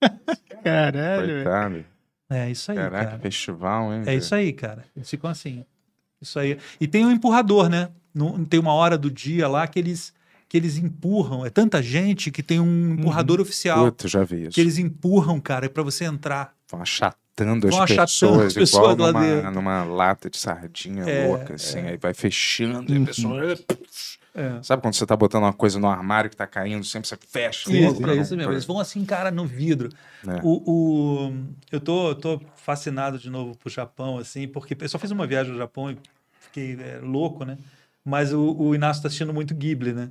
Caralho, 0.62 1.26
velho. 1.26 1.44
Coitado. 1.44 1.76
é. 1.76 1.98
É 2.30 2.50
isso 2.50 2.70
aí, 2.70 2.76
Caraca, 2.76 3.04
cara. 3.06 3.18
festival, 3.20 3.92
hein? 3.94 4.02
É 4.06 4.14
isso 4.14 4.34
aí, 4.34 4.52
cara. 4.52 4.84
Eles 4.94 5.08
ficam 5.08 5.30
assim. 5.30 5.64
Isso 6.20 6.38
aí. 6.38 6.58
E 6.78 6.86
tem 6.86 7.06
um 7.06 7.10
empurrador, 7.10 7.70
né? 7.70 7.88
Não- 8.14 8.44
tem 8.44 8.60
uma 8.60 8.74
hora 8.74 8.98
do 8.98 9.10
dia 9.10 9.48
lá 9.48 9.66
que 9.66 9.78
eles, 9.78 10.12
que 10.48 10.56
eles 10.56 10.76
empurram. 10.78 11.44
É 11.44 11.50
tanta 11.50 11.82
gente 11.82 12.30
que 12.30 12.42
tem 12.42 12.58
um 12.60 12.94
empurrador 12.94 13.40
oficial. 13.40 13.84
Puta, 13.86 14.08
já 14.08 14.24
vi 14.24 14.42
isso. 14.44 14.50
Que 14.52 14.60
eles 14.60 14.78
empurram, 14.78 15.38
cara, 15.40 15.68
para 15.68 15.82
você 15.82 16.04
entrar. 16.04 16.54
Vão 16.70 16.80
achatando 16.82 17.68
Vão 17.70 17.82
as 17.82 17.90
achatando 17.90 18.06
pessoas, 18.06 18.46
as 18.46 18.52
pessoas 18.54 18.92
igual 18.94 19.12
lá 19.12 19.12
numa, 19.12 19.34
dentro. 19.34 19.50
numa 19.52 19.84
lata 19.84 20.28
de 20.30 20.36
sardinha 20.38 21.04
É, 21.04 21.26
louca, 21.28 21.54
assim. 21.54 21.78
Aí 21.80 21.96
vai 21.96 22.12
fechando 22.14 22.92
e 22.92 22.96
Uhum. 22.96 23.02
a 23.04 23.06
pessoa... 23.06 23.58
É. 24.34 24.62
Sabe 24.62 24.80
quando 24.82 24.94
você 24.94 25.04
tá 25.04 25.16
botando 25.16 25.42
uma 25.42 25.52
coisa 25.52 25.80
no 25.80 25.88
armário 25.88 26.30
que 26.30 26.36
tá 26.36 26.46
caindo, 26.46 26.84
sempre 26.84 27.08
você 27.08 27.16
fecha. 27.16 27.68
Isso, 27.72 28.02
é 28.02 28.06
não- 28.06 28.20
isso 28.22 28.36
mesmo. 28.36 28.52
Eles 28.52 28.64
vão 28.64 28.78
assim, 28.78 29.04
cara, 29.04 29.30
no 29.32 29.44
vidro. 29.44 29.88
É. 30.26 30.40
O, 30.44 30.62
o- 31.28 31.34
eu 31.72 31.80
tô, 31.80 32.14
tô 32.14 32.40
fascinado 32.56 33.18
de 33.18 33.28
novo 33.30 33.56
pro 33.56 33.68
Japão, 33.68 34.18
assim, 34.18 34.46
porque 34.46 34.76
eu 34.80 34.88
só 34.88 34.98
fiz 34.98 35.10
uma 35.10 35.26
viagem 35.26 35.52
ao 35.52 35.58
Japão 35.58 35.90
e 35.90 35.98
fiquei 36.40 36.74
é, 36.80 37.00
louco, 37.02 37.44
né? 37.44 37.58
Mas 38.04 38.32
o, 38.32 38.54
o 38.56 38.74
Inácio 38.76 39.02
tá 39.02 39.08
assistindo 39.08 39.34
muito 39.34 39.54
Ghibli, 39.54 39.92
né? 39.92 40.08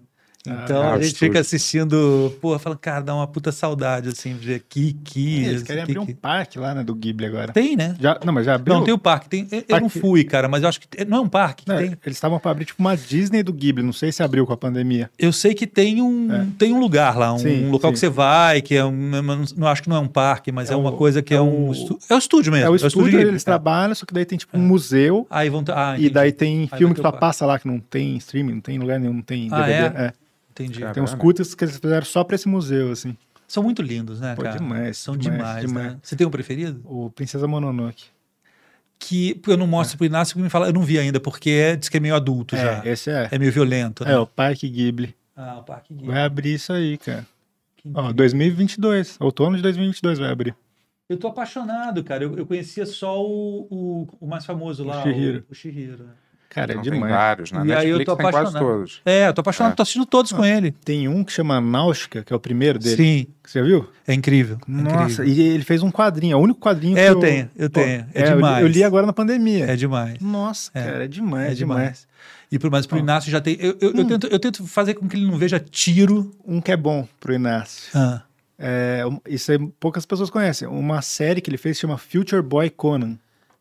Então 0.49 0.81
Ah, 0.81 0.89
a 0.93 0.95
gente 0.95 1.07
estúdio. 1.07 1.27
fica 1.27 1.39
assistindo, 1.39 2.33
porra, 2.41 2.59
falando, 2.59 2.79
cara, 2.79 3.01
dá 3.01 3.15
uma 3.15 3.27
puta 3.27 3.51
saudade, 3.51 4.09
assim, 4.09 4.35
de 4.35 4.45
ver 4.47 4.59
Kiki. 4.67 5.43
Eles 5.45 5.63
querem 5.63 5.83
abrir 5.83 5.99
um 5.99 6.05
parque 6.07 6.57
lá, 6.59 6.73
né, 6.73 6.83
do 6.83 6.95
Ghibli 6.95 7.25
agora. 7.25 7.51
Tem, 7.53 7.75
né? 7.75 7.95
Já, 7.99 8.19
não, 8.25 8.33
mas 8.33 8.45
já 8.45 8.55
abriu? 8.55 8.75
Não, 8.75 8.83
tem 8.83 8.93
o 8.93 8.97
parque. 8.97 9.29
Tem, 9.29 9.47
eu- 9.51 9.57
eu 9.59 9.63
não 9.69 9.79
Parque- 9.81 9.99
fui, 9.99 10.23
cara, 10.23 10.47
mas 10.47 10.63
eu 10.63 10.69
acho 10.69 10.79
que. 10.79 10.87
Não 11.05 11.17
é 11.17 11.21
um 11.21 11.29
parque 11.29 11.63
que 11.65 11.69
Não, 11.71 11.77
tem. 11.77 11.87
Eles 12.05 12.17
estavam 12.17 12.39
pra 12.39 12.51
abrir 12.51 12.65
tipo 12.65 12.81
uma 12.81 12.95
Disney 12.95 13.43
do 13.43 13.51
Ghibli, 13.53 13.83
não 13.83 13.93
sei 13.93 14.11
se 14.11 14.23
abriu 14.23 14.45
com 14.45 14.53
a 14.53 14.57
pandemia. 14.57 15.09
Eu 15.19 15.31
sei 15.33 15.53
que 15.53 15.67
tem 15.67 16.01
um, 16.01 16.51
tem 16.57 16.73
um 16.73 16.79
lugar 16.79 17.17
lá, 17.17 17.33
um 17.33 17.37
É. 17.37 17.39
Sim, 17.39 17.69
local 17.69 17.89
sim. 17.91 17.93
que 17.93 17.99
você 17.99 18.09
vai, 18.09 18.61
que 18.61 18.75
é 18.75 18.83
um. 18.85 19.15
eu 19.15 19.23
Não, 19.23 19.43
não 19.57 19.67
acho 19.67 19.83
que 19.83 19.89
não 19.89 19.97
é 19.97 19.99
um 19.99 20.07
parque, 20.07 20.51
mas 20.51 20.69
é, 20.69 20.73
É 20.73 20.75
uma 20.77 20.91
o- 20.91 20.97
coisa 20.97 21.21
que 21.21 21.33
é, 21.33 21.37
é 21.37 21.41
um. 21.41 21.69
o- 21.69 21.71
estu- 21.71 21.99
É 22.09 22.15
o 22.15 22.17
estúdio 22.17 22.51
mesmo. 22.51 22.67
É 22.67 22.69
o 22.69 22.75
estúdio, 22.75 23.11
Ghibli, 23.11 23.27
eles 23.27 23.43
tá. 23.43 23.51
trabalham, 23.51 23.93
só 23.95 24.05
que 24.05 24.13
daí 24.13 24.25
tem 24.25 24.37
tipo 24.37 24.57
um 24.57 24.61
museu. 24.61 25.25
Aí 25.29 25.49
vão. 25.49 25.63
Ah, 25.69 25.95
e 25.97 26.09
daí 26.09 26.31
tem 26.31 26.67
Aí 26.71 26.77
filme 26.77 26.93
que 26.93 27.01
só 27.01 27.03
parque. 27.11 27.19
passa 27.19 27.45
lá, 27.45 27.59
que 27.59 27.67
não 27.67 27.79
tem 27.79 28.15
streaming, 28.17 28.53
não 28.55 28.61
tem 28.61 28.75
em 28.75 28.79
lugar 28.79 28.99
nenhum, 28.99 29.13
não 29.13 29.21
tem 29.21 29.47
Ah, 29.51 29.61
DVD. 29.61 29.97
é? 29.97 30.13
Entendi. 30.63 30.81
Tem 30.93 31.03
uns 31.03 31.13
curtas 31.13 31.53
que 31.53 31.63
eles 31.63 31.77
fizeram 31.77 32.05
só 32.05 32.23
pra 32.23 32.35
esse 32.35 32.47
museu, 32.47 32.91
assim. 32.91 33.15
São 33.47 33.63
muito 33.63 33.81
lindos, 33.81 34.19
né, 34.19 34.35
Pô, 34.35 34.41
cara? 34.41 34.57
demais. 34.57 34.97
São 34.97 35.15
demais, 35.15 35.71
né? 35.71 35.97
Você 36.01 36.15
tem 36.15 36.27
um 36.27 36.31
preferido? 36.31 36.81
O 36.85 37.09
Princesa 37.11 37.47
Mononoke. 37.47 38.05
Que 38.99 39.39
eu 39.47 39.55
não 39.57 39.67
mostro 39.67 39.95
pro 39.97 40.05
Inácio 40.07 40.33
porque 40.33 40.43
me 40.43 40.49
fala, 40.49 40.67
eu 40.67 40.73
não 40.73 40.81
vi 40.81 40.97
ainda, 40.97 41.19
porque 41.19 41.51
é, 41.51 41.75
diz 41.75 41.87
que 41.87 41.97
é 41.97 41.99
meio 41.99 42.15
adulto 42.15 42.55
É, 42.55 42.59
já. 42.59 42.81
esse 42.85 43.09
é. 43.11 43.29
É 43.31 43.37
meio 43.37 43.51
violento, 43.51 44.03
né? 44.03 44.13
É, 44.13 44.17
o 44.17 44.25
Parque 44.25 44.67
Ghibli. 44.67 45.15
Ah, 45.35 45.59
o 45.59 45.63
Parque 45.63 45.93
Ghibli. 45.93 46.07
Vai 46.11 46.23
abrir 46.23 46.55
isso 46.55 46.73
aí, 46.73 46.97
cara. 46.97 47.25
Ó, 47.93 48.11
2022. 48.11 49.17
Outono 49.19 49.55
de 49.55 49.61
2022 49.61 50.17
vai 50.19 50.31
abrir. 50.31 50.55
Eu 51.07 51.17
tô 51.17 51.27
apaixonado, 51.27 52.03
cara. 52.03 52.23
Eu, 52.23 52.35
eu 52.37 52.45
conhecia 52.45 52.85
só 52.85 53.23
o, 53.23 53.67
o, 53.69 54.07
o 54.19 54.27
mais 54.27 54.45
famoso 54.45 54.83
lá, 54.83 55.03
Chihiro. 55.03 55.45
o, 55.47 55.51
o 55.51 55.55
Chihiro. 55.55 56.09
Né? 56.57 56.61
Cara, 56.61 56.71
é 56.71 56.75
Então 56.75 56.83
tem 56.83 56.93
demais. 56.93 57.13
vários, 57.13 57.51
na 57.51 57.59
E 57.59 57.61
aí 57.61 57.89
eu 57.89 57.97
Netflix 57.97 58.05
tô 58.05 58.15
tem 58.15 58.23
quase 58.31 58.37
apaixonado. 58.37 58.65
todos. 58.77 59.01
É, 59.05 59.27
eu 59.27 59.33
tô 59.33 59.41
apaixonado, 59.41 59.71
É. 59.71 59.75
tô 59.75 59.81
assistindo 59.83 60.05
todos 60.05 60.31
com 60.31 60.43
ele. 60.45 60.71
Tem 60.71 61.07
um 61.07 61.23
que 61.23 61.31
chama 61.31 61.59
Náutica, 61.61 62.23
que 62.23 62.33
é 62.33 62.35
o 62.35 62.39
primeiro 62.39 62.77
dele. 62.79 62.95
Sim. 62.97 63.27
Você 63.45 63.61
viu? 63.63 63.87
É 64.07 64.13
incrível. 64.13 64.57
é 64.67 64.71
Nossa, 64.71 65.23
incrível. 65.23 65.25
e 65.25 65.41
ele 65.55 65.63
fez 65.63 65.81
um 65.81 65.89
quadrinho, 65.91 66.33
é 66.33 66.35
o 66.35 66.39
único 66.39 66.59
quadrinho 66.59 66.97
É, 66.97 67.05
que 67.05 67.09
eu 67.11 67.19
tenho, 67.19 67.49
eu 67.55 67.69
tenho. 67.69 68.05
É 68.13 68.21
eu 68.21 68.23
li- 68.29 68.35
demais. 68.35 68.61
Eu 68.61 68.67
li 68.67 68.83
agora 68.83 69.05
na 69.05 69.13
pandemia. 69.13 69.65
É 69.65 69.75
demais. 69.75 70.19
Nossa, 70.19 70.69
É. 70.73 70.83
cara, 70.83 71.05
é 71.05 71.07
demais, 71.07 71.51
É 71.51 71.55
demais. 71.55 71.79
demais. 71.81 72.07
E 72.51 72.57
pro, 72.59 72.71
mas 72.71 72.85
pro 72.85 72.97
Inácio 72.97 73.29
já 73.31 73.39
tem. 73.41 73.57
Eu, 73.59 73.77
eu, 73.81 73.93
eu 73.93 74.05
tento, 74.05 74.27
eu 74.27 74.39
tento 74.39 74.65
fazer 74.67 74.93
com 74.93 75.07
que 75.07 75.15
ele 75.17 75.25
não 75.25 75.37
veja 75.37 75.59
tiro. 75.59 76.31
Um 76.45 76.61
que 76.61 76.71
é 76.71 76.77
bom 76.77 77.05
pro 77.19 77.33
Inácio. 77.33 77.89
Ah. 77.93 78.21
É, 78.59 79.03
isso 79.27 79.51
aí 79.51 79.59
poucas 79.79 80.05
pessoas 80.05 80.29
conhecem. 80.29 80.67
Uma 80.67 81.01
série 81.01 81.41
que 81.41 81.49
ele 81.49 81.57
fez 81.57 81.77
chama 81.77 81.97
Future 81.97 82.41
Boy 82.41 82.69
Conan. 82.69 83.17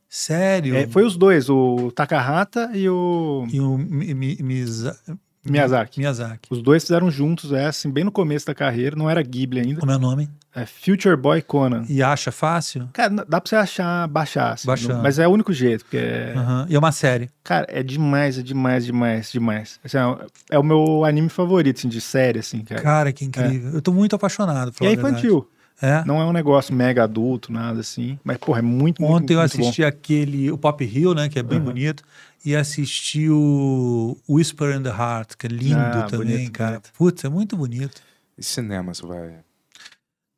Sério? 0.08 0.76
É, 0.76 0.86
foi 0.86 1.04
os 1.04 1.16
dois, 1.16 1.48
o 1.50 1.90
Takahata 1.94 2.70
e 2.74 2.88
o 2.88 3.46
E 3.52 3.60
o 3.60 3.76
Mi- 3.76 4.14
Mi- 4.14 4.38
Miza- 4.40 4.96
Miyazaki. 5.44 6.00
Miyazaki. 6.00 6.48
Os 6.50 6.60
dois 6.62 6.82
fizeram 6.82 7.10
juntos, 7.10 7.52
é 7.52 7.66
assim, 7.66 7.90
bem 7.90 8.02
no 8.04 8.10
começo 8.12 8.46
da 8.46 8.54
carreira, 8.54 8.96
não 8.96 9.08
era 9.08 9.22
Ghibli 9.22 9.60
ainda. 9.60 9.78
Como 9.80 9.92
é 9.92 9.96
o 9.96 9.98
nome? 9.98 10.28
É 10.54 10.64
Future 10.64 11.16
Boy 11.16 11.42
Conan. 11.42 11.84
E 11.88 12.02
acha 12.02 12.32
fácil? 12.32 12.88
Cara, 12.92 13.10
dá 13.28 13.40
pra 13.40 13.48
você 13.48 13.56
achar, 13.56 14.08
baixar, 14.08 14.54
assim, 14.54 14.66
Baixando. 14.66 14.94
não- 14.94 15.02
mas 15.02 15.18
é 15.18 15.28
o 15.28 15.30
único 15.30 15.52
jeito, 15.52 15.84
porque 15.84 15.98
é... 15.98 16.32
Aham. 16.34 16.66
E 16.68 16.74
é 16.74 16.78
uma 16.78 16.90
série. 16.92 17.28
Cara, 17.44 17.66
é 17.68 17.82
demais, 17.82 18.38
é 18.38 18.42
demais, 18.42 18.84
demais, 18.86 19.30
demais. 19.30 19.78
Assim, 19.84 19.98
é, 19.98 20.56
é 20.56 20.58
o 20.58 20.62
meu 20.64 21.04
anime 21.04 21.28
favorito, 21.28 21.78
assim, 21.78 21.88
de 21.88 22.00
série, 22.00 22.38
assim, 22.38 22.60
cara. 22.64 22.80
Cara, 22.82 23.12
que 23.12 23.24
incrível. 23.24 23.72
Eu 23.74 23.82
tô 23.82 23.92
muito 23.92 24.16
apaixonado. 24.16 24.72
E 24.80 24.86
é 24.86 24.92
infantil. 24.92 25.46
É? 25.80 26.02
Não 26.04 26.20
é 26.20 26.24
um 26.24 26.32
negócio 26.32 26.74
mega 26.74 27.04
adulto, 27.04 27.52
nada 27.52 27.80
assim. 27.80 28.18
Mas, 28.24 28.38
porra, 28.38 28.60
é 28.60 28.62
muito, 28.62 29.02
muito, 29.02 29.14
Ontem 29.14 29.34
eu 29.34 29.40
muito 29.40 29.58
bom. 29.58 29.62
assisti 29.64 29.84
aquele, 29.84 30.50
o 30.50 30.56
Pop 30.56 30.82
Hill, 30.82 31.14
né, 31.14 31.28
que 31.28 31.38
é 31.38 31.42
bem 31.42 31.58
Aham. 31.58 31.66
bonito, 31.66 32.02
e 32.44 32.56
assisti 32.56 33.28
o 33.28 34.16
Whisper 34.28 34.74
in 34.76 34.82
the 34.82 34.88
Heart, 34.88 35.34
que 35.36 35.46
é 35.46 35.50
lindo 35.50 35.76
Ah, 35.76 36.06
também, 36.08 36.26
bonito, 36.36 36.52
cara. 36.52 36.70
bonito. 36.72 36.92
Putz, 36.94 37.24
é 37.24 37.28
muito 37.28 37.56
bonito. 37.56 38.00
E 38.38 38.42
cinema, 38.42 38.94
você 38.94 39.04
vai... 39.06 39.40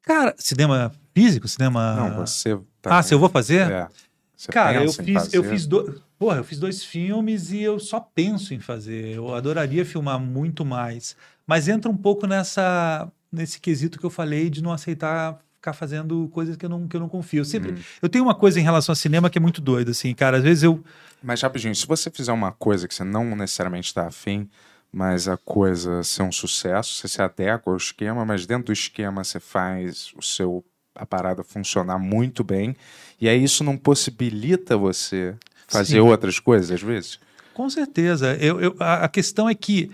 Cara, 0.02 0.34
cinema 0.38 0.92
físico, 1.14 1.46
cinema... 1.46 1.94
Não, 1.94 2.16
você... 2.26 2.58
tá- 2.80 2.98
Ah, 2.98 3.02
se 3.02 3.14
eu 3.14 3.18
vou 3.18 3.28
fazer? 3.28 3.70
É. 3.70 3.88
Você 4.36 4.50
Cara, 4.52 4.82
eu 4.82 4.92
fiz, 4.92 5.34
eu 5.34 5.42
fazer? 5.42 5.50
fiz 5.50 5.66
dois. 5.66 6.00
Porra, 6.18 6.38
eu 6.38 6.44
fiz 6.44 6.58
dois 6.58 6.84
filmes 6.84 7.50
e 7.52 7.60
eu 7.60 7.78
só 7.78 8.00
penso 8.00 8.54
em 8.54 8.60
fazer. 8.60 9.14
Eu 9.16 9.34
adoraria 9.34 9.84
filmar 9.84 10.18
muito 10.18 10.64
mais. 10.64 11.16
Mas 11.46 11.66
entra 11.68 11.90
um 11.90 11.96
pouco 11.96 12.26
nessa. 12.26 13.10
Nesse 13.30 13.60
quesito 13.60 13.98
que 13.98 14.04
eu 14.04 14.10
falei 14.10 14.48
de 14.50 14.62
não 14.62 14.72
aceitar 14.72 15.38
ficar 15.56 15.72
fazendo 15.72 16.28
coisas 16.32 16.56
que 16.56 16.64
eu 16.64 16.68
não, 16.70 16.86
que 16.86 16.94
eu 16.96 17.00
não 17.00 17.08
confio. 17.08 17.40
Eu 17.40 17.44
sempre. 17.44 17.76
Eu 18.00 18.08
tenho 18.08 18.22
uma 18.24 18.34
coisa 18.34 18.60
em 18.60 18.62
relação 18.62 18.92
ao 18.92 18.96
cinema 18.96 19.28
que 19.28 19.38
é 19.38 19.40
muito 19.40 19.60
doida, 19.60 19.90
assim, 19.90 20.14
cara. 20.14 20.36
Às 20.38 20.42
vezes 20.44 20.62
eu. 20.62 20.82
Mas 21.22 21.42
rapidinho, 21.42 21.74
se 21.74 21.84
você 21.86 22.10
fizer 22.10 22.32
uma 22.32 22.52
coisa 22.52 22.86
que 22.86 22.94
você 22.94 23.02
não 23.02 23.34
necessariamente 23.34 23.88
está 23.88 24.06
afim, 24.06 24.48
mas 24.92 25.26
a 25.26 25.36
coisa 25.36 26.02
ser 26.04 26.22
um 26.22 26.30
sucesso, 26.30 26.94
você 26.94 27.08
se 27.08 27.20
adequa 27.20 27.70
ao 27.72 27.76
esquema, 27.76 28.24
mas 28.24 28.46
dentro 28.46 28.66
do 28.66 28.72
esquema 28.72 29.24
você 29.24 29.40
faz 29.40 30.12
o 30.16 30.22
seu 30.22 30.64
a 30.94 31.04
parada 31.06 31.44
funcionar 31.44 31.96
muito 31.98 32.42
bem, 32.42 32.74
e 33.20 33.28
aí 33.28 33.42
isso 33.44 33.62
não 33.62 33.76
possibilita 33.76 34.76
você 34.76 35.34
fazer 35.68 35.94
Sim. 35.94 36.00
outras 36.00 36.40
coisas 36.40 36.70
às 36.72 36.82
vezes? 36.82 37.20
Com 37.54 37.68
certeza. 37.70 38.34
Eu, 38.36 38.60
eu- 38.60 38.76
a, 38.80 39.04
a 39.04 39.08
questão 39.08 39.48
é 39.48 39.54
que 39.54 39.90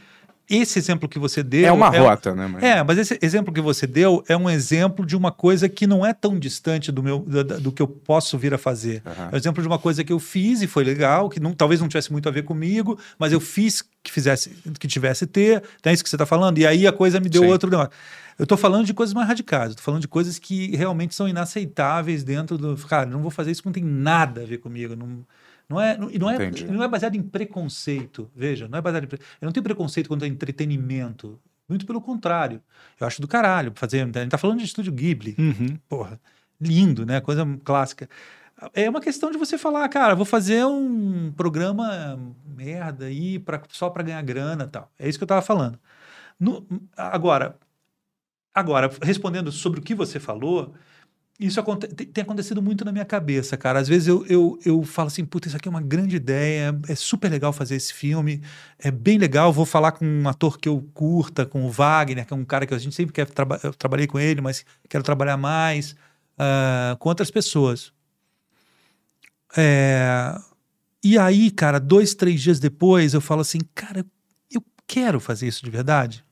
esse 0.49 0.79
exemplo 0.79 1.09
que 1.09 1.19
você 1.19 1.43
deu. 1.43 1.67
É 1.67 1.73
uma 1.73 1.89
rota, 1.89 2.35
né, 2.35 2.47
mas- 2.47 2.63
É, 2.63 2.83
mas 2.83 2.99
esse 2.99 3.19
exemplo 3.23 3.53
que 3.53 3.61
você 3.61 3.87
deu 3.87 4.23
é 4.29 4.37
um 4.37 4.49
exemplo 4.51 5.05
de 5.07 5.17
uma 5.17 5.33
coisa 5.33 5.69
que 5.69 5.87
não 5.87 6.05
é 6.05 6.13
tão 6.13 6.39
distante 6.39 6.93
do, 6.93 7.03
meu, 7.03 7.21
da- 7.21 7.59
do 7.59 7.73
que 7.73 7.81
eu 7.81 7.87
posso 7.89 8.37
vir 8.39 8.53
a 8.55 8.59
fazer. 8.59 9.03
É 9.31 9.35
um 9.35 9.39
exemplo 9.39 9.63
de 9.63 9.69
uma 9.69 9.79
coisa 9.79 10.03
que 10.05 10.13
eu 10.13 10.19
fiz 10.19 10.61
e 10.63 10.67
foi 10.67 10.85
legal, 10.85 11.29
que 11.29 11.41
não, 11.41 11.53
talvez 11.53 11.81
não 11.81 11.89
tivesse 11.89 12.13
muito 12.13 12.29
a 12.29 12.33
ver 12.33 12.43
comigo, 12.45 12.99
mas 13.19 13.33
eu 13.33 13.41
fiz 13.41 13.83
que 14.03 14.13
fizesse, 14.13 14.51
que 14.79 14.87
tivesse 14.87 15.27
ter. 15.27 15.63
É 15.83 15.93
isso 15.93 16.03
que 16.05 16.11
você 16.11 16.17
está 16.17 16.27
falando. 16.27 16.59
E 16.59 16.67
aí 16.67 16.87
a 16.87 16.93
coisa 16.93 17.19
me 17.21 17.29
deu 17.31 17.43
Sim. 17.43 17.49
outro 17.49 17.71
negócio. 17.71 17.91
Eu 18.39 18.43
estou 18.43 18.59
falando 18.59 18.85
de 18.85 18.93
coisas 18.93 19.15
mais 19.15 19.27
radicais, 19.29 19.75
tô 19.77 19.83
falando 19.83 20.01
de 20.03 20.09
coisas 20.09 20.39
que 20.39 20.75
realmente 20.77 21.15
são 21.15 21.29
inaceitáveis 21.29 22.23
dentro 22.25 22.59
do. 22.59 22.77
Cara, 22.87 23.07
não 23.07 23.23
vou 23.23 23.31
fazer 23.31 23.51
isso, 23.53 23.63
não 23.65 23.73
tem 23.73 23.83
nada 23.85 24.43
a 24.43 24.45
ver 24.45 24.59
comigo. 24.59 24.95
Não, 24.97 25.25
não 25.69 25.81
é, 25.81 25.97
não, 25.97 26.11
e 26.11 26.19
não, 26.19 26.31
é, 26.31 26.35
Entendi. 26.37 26.65
não 26.67 26.83
é 26.83 26.89
baseado 26.89 27.15
em 27.17 27.23
preconceito. 27.23 28.31
Veja, 28.35 28.69
não 28.69 28.79
é 28.79 28.83
baseado 28.83 29.05
em. 29.05 29.07
pre- 29.07 29.19
Eu 29.41 29.47
não 29.47 29.53
tenho 29.53 29.65
preconceito 29.65 30.09
quanto 30.09 30.25
a 30.25 30.29
entretenimento. 30.29 31.41
Muito 31.69 31.87
pelo 31.87 32.01
contrário. 32.01 32.61
Eu 33.01 33.07
acho 33.07 33.21
do 33.23 33.29
caralho 33.29 33.73
fazer. 33.75 34.03
A 34.03 34.05
gente 34.21 34.29
tá 34.31 34.37
falando 34.39 34.59
de 34.59 34.65
estúdio 34.67 34.93
Ghibli. 34.93 35.35
Uhum. 35.39 35.79
Porra, 35.89 36.21
lindo, 36.61 37.07
né? 37.07 37.21
Coisa 37.21 37.45
clássica. 37.65 38.09
É 38.73 38.89
uma 38.89 39.01
questão 39.01 39.31
de 39.31 39.39
você 39.39 39.59
falar, 39.59 39.89
cara, 39.89 40.15
vou 40.15 40.25
fazer 40.27 40.65
um 40.65 41.33
programa 41.33 42.19
merda 42.47 43.07
aí 43.07 43.39
pra, 43.39 43.61
só 43.71 43.91
para 43.91 44.03
ganhar 44.03 44.23
grana 44.23 44.65
e 44.65 44.69
tal. 44.69 44.93
É 44.99 45.09
isso 45.09 45.19
que 45.19 45.25
eu 45.25 45.29
tava 45.29 45.43
falando. 45.43 45.79
No- 46.39 46.67
agora, 46.97 47.57
agora, 48.55 48.91
respondendo 49.03 49.51
sobre 49.51 49.81
o 49.81 49.83
que 49.83 49.95
você 49.95 50.21
falou, 50.21 50.75
isso 51.47 51.61
aconte- 51.61 51.89
tem, 51.89 52.23
acontecido 52.23 52.63
muito 52.63 52.85
na 52.85 52.93
minha 52.93 53.05
cabeça, 53.05 53.57
cara. 53.57 53.79
Às 53.79 53.89
vezes 53.89 54.09
eu, 54.09 54.25
eu, 54.27 54.59
eu 54.65 54.83
falo 54.83 55.09
assim, 55.09 55.25
puta, 55.25 55.49
isso 55.49 55.57
aqui 55.57 55.69
é 55.69 55.71
uma 55.71 55.81
grande 55.81 56.17
ideia, 56.17 56.79
é 56.89 56.95
super 56.95 57.31
legal 57.31 57.53
fazer 57.53 57.77
esse 57.77 57.93
filme, 57.93 58.43
é 58.79 58.91
bem 58.91 59.19
legal, 59.19 59.53
vou 59.53 59.67
falar 59.67 59.93
com 59.93 60.05
um 60.07 60.29
ator 60.29 60.59
que 60.59 60.69
eu 60.69 60.81
curta, 60.95 61.45
com 61.47 61.65
o 61.67 61.71
Wagner, 61.71 62.27
que 62.27 62.33
é 62.33 62.37
um 62.37 62.45
cara 62.45 62.67
que 62.67 62.75
a 62.75 62.79
gente 62.79 62.95
sempre 62.95 63.13
quer 63.13 63.27
trabalhar, 63.27 63.61
eu 63.65 63.75
trabalhei 63.75 64.07
com 64.07 64.19
ele, 64.19 64.41
mas 64.41 64.65
quero 64.89 65.05
trabalhar 65.05 65.37
mais, 65.37 65.95
ah, 66.39 66.97
com 66.99 67.09
outras 67.09 67.31
pessoas. 67.31 67.93
É, 69.57 70.37
e 71.05 71.19
aí, 71.19 71.51
cara, 71.51 71.79
dois, 71.79 72.15
três 72.15 72.41
dias 72.41 72.59
depois, 72.59 73.15
eu 73.15 73.21
falo 73.21 73.41
assim, 73.43 73.59
cara, 73.75 74.05
eu 74.51 74.63
quero 74.87 75.21
fazer 75.21 75.47
isso 75.47 75.65
de 75.65 75.71
verdade? 75.71 76.25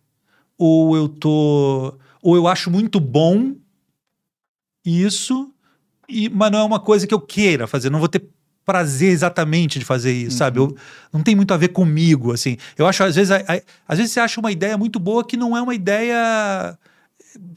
Ou 0.58 0.96
eu 0.96 1.08
tô. 1.08 1.98
Ou 2.22 2.36
eu 2.36 2.46
acho 2.46 2.70
muito 2.70 3.00
bom 3.00 3.56
isso, 4.84 5.50
e, 6.08 6.28
mas 6.28 6.50
não 6.50 6.58
é 6.60 6.64
uma 6.64 6.80
coisa 6.80 7.06
que 7.06 7.14
eu 7.14 7.20
queira 7.20 7.66
fazer, 7.66 7.90
não 7.90 7.98
vou 7.98 8.08
ter 8.08 8.24
prazer 8.64 9.10
exatamente 9.10 9.78
de 9.78 9.84
fazer 9.84 10.12
isso, 10.12 10.36
sabe? 10.36 10.58
Eu, 10.60 10.76
não 11.12 11.20
tem 11.22 11.34
muito 11.34 11.52
a 11.52 11.56
ver 11.56 11.68
comigo, 11.68 12.32
assim. 12.32 12.56
Eu 12.78 12.86
acho, 12.86 13.02
às 13.02 13.16
vezes, 13.16 13.30
a- 13.32 13.38
a- 13.48 13.60
às 13.88 13.98
vezes 13.98 14.12
você 14.12 14.20
acha 14.20 14.38
uma 14.38 14.52
ideia 14.52 14.78
muito 14.78 15.00
boa 15.00 15.24
que 15.24 15.36
não 15.36 15.56
é 15.56 15.60
uma 15.62 15.74
ideia 15.74 16.78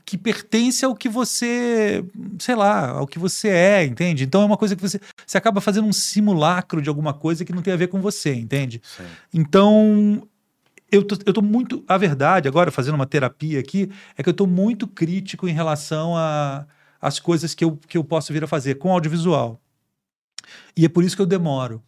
que 0.05 0.17
pertence 0.17 0.85
ao 0.85 0.95
que 0.95 1.09
você, 1.09 2.03
sei 2.39 2.55
lá, 2.55 2.89
ao 2.91 3.05
que 3.05 3.19
você 3.19 3.49
é, 3.49 3.83
entende? 3.85 4.23
Então 4.23 4.41
é 4.41 4.45
uma 4.45 4.57
coisa 4.57 4.75
que 4.75 4.81
você, 4.81 4.99
você 5.27 5.37
acaba 5.37 5.59
fazendo 5.61 5.87
um 5.87 5.93
simulacro 5.93 6.81
de 6.81 6.89
alguma 6.89 7.13
coisa 7.13 7.43
que 7.45 7.53
não 7.53 7.61
tem 7.61 7.73
a 7.73 7.77
ver 7.77 7.87
com 7.87 8.01
você, 8.01 8.33
entende? 8.33 8.81
Então, 9.33 10.23
eu 10.91 11.03
tô, 11.03 11.17
eu 11.25 11.33
tô 11.33 11.41
muito. 11.41 11.83
A 11.87 11.97
verdade, 11.97 12.47
agora 12.47 12.71
fazendo 12.71 12.95
uma 12.95 13.05
terapia 13.05 13.59
aqui, 13.59 13.91
é 14.17 14.23
que 14.23 14.29
eu 14.29 14.33
tô 14.33 14.47
muito 14.47 14.87
crítico 14.87 15.47
em 15.47 15.53
relação 15.53 16.15
a 16.15 16.65
as 17.07 17.19
coisas 17.19 17.53
que 17.53 17.63
eu, 17.63 17.77
que 17.77 17.97
eu 17.97 18.03
posso 18.03 18.33
vir 18.33 18.43
a 18.43 18.47
fazer 18.47 18.75
com 18.75 18.91
audiovisual. 18.91 19.61
E 20.75 20.85
é 20.85 20.89
por 20.89 21.03
isso 21.03 21.15
que 21.15 21.21
eu 21.21 21.25
demoro. 21.25 21.83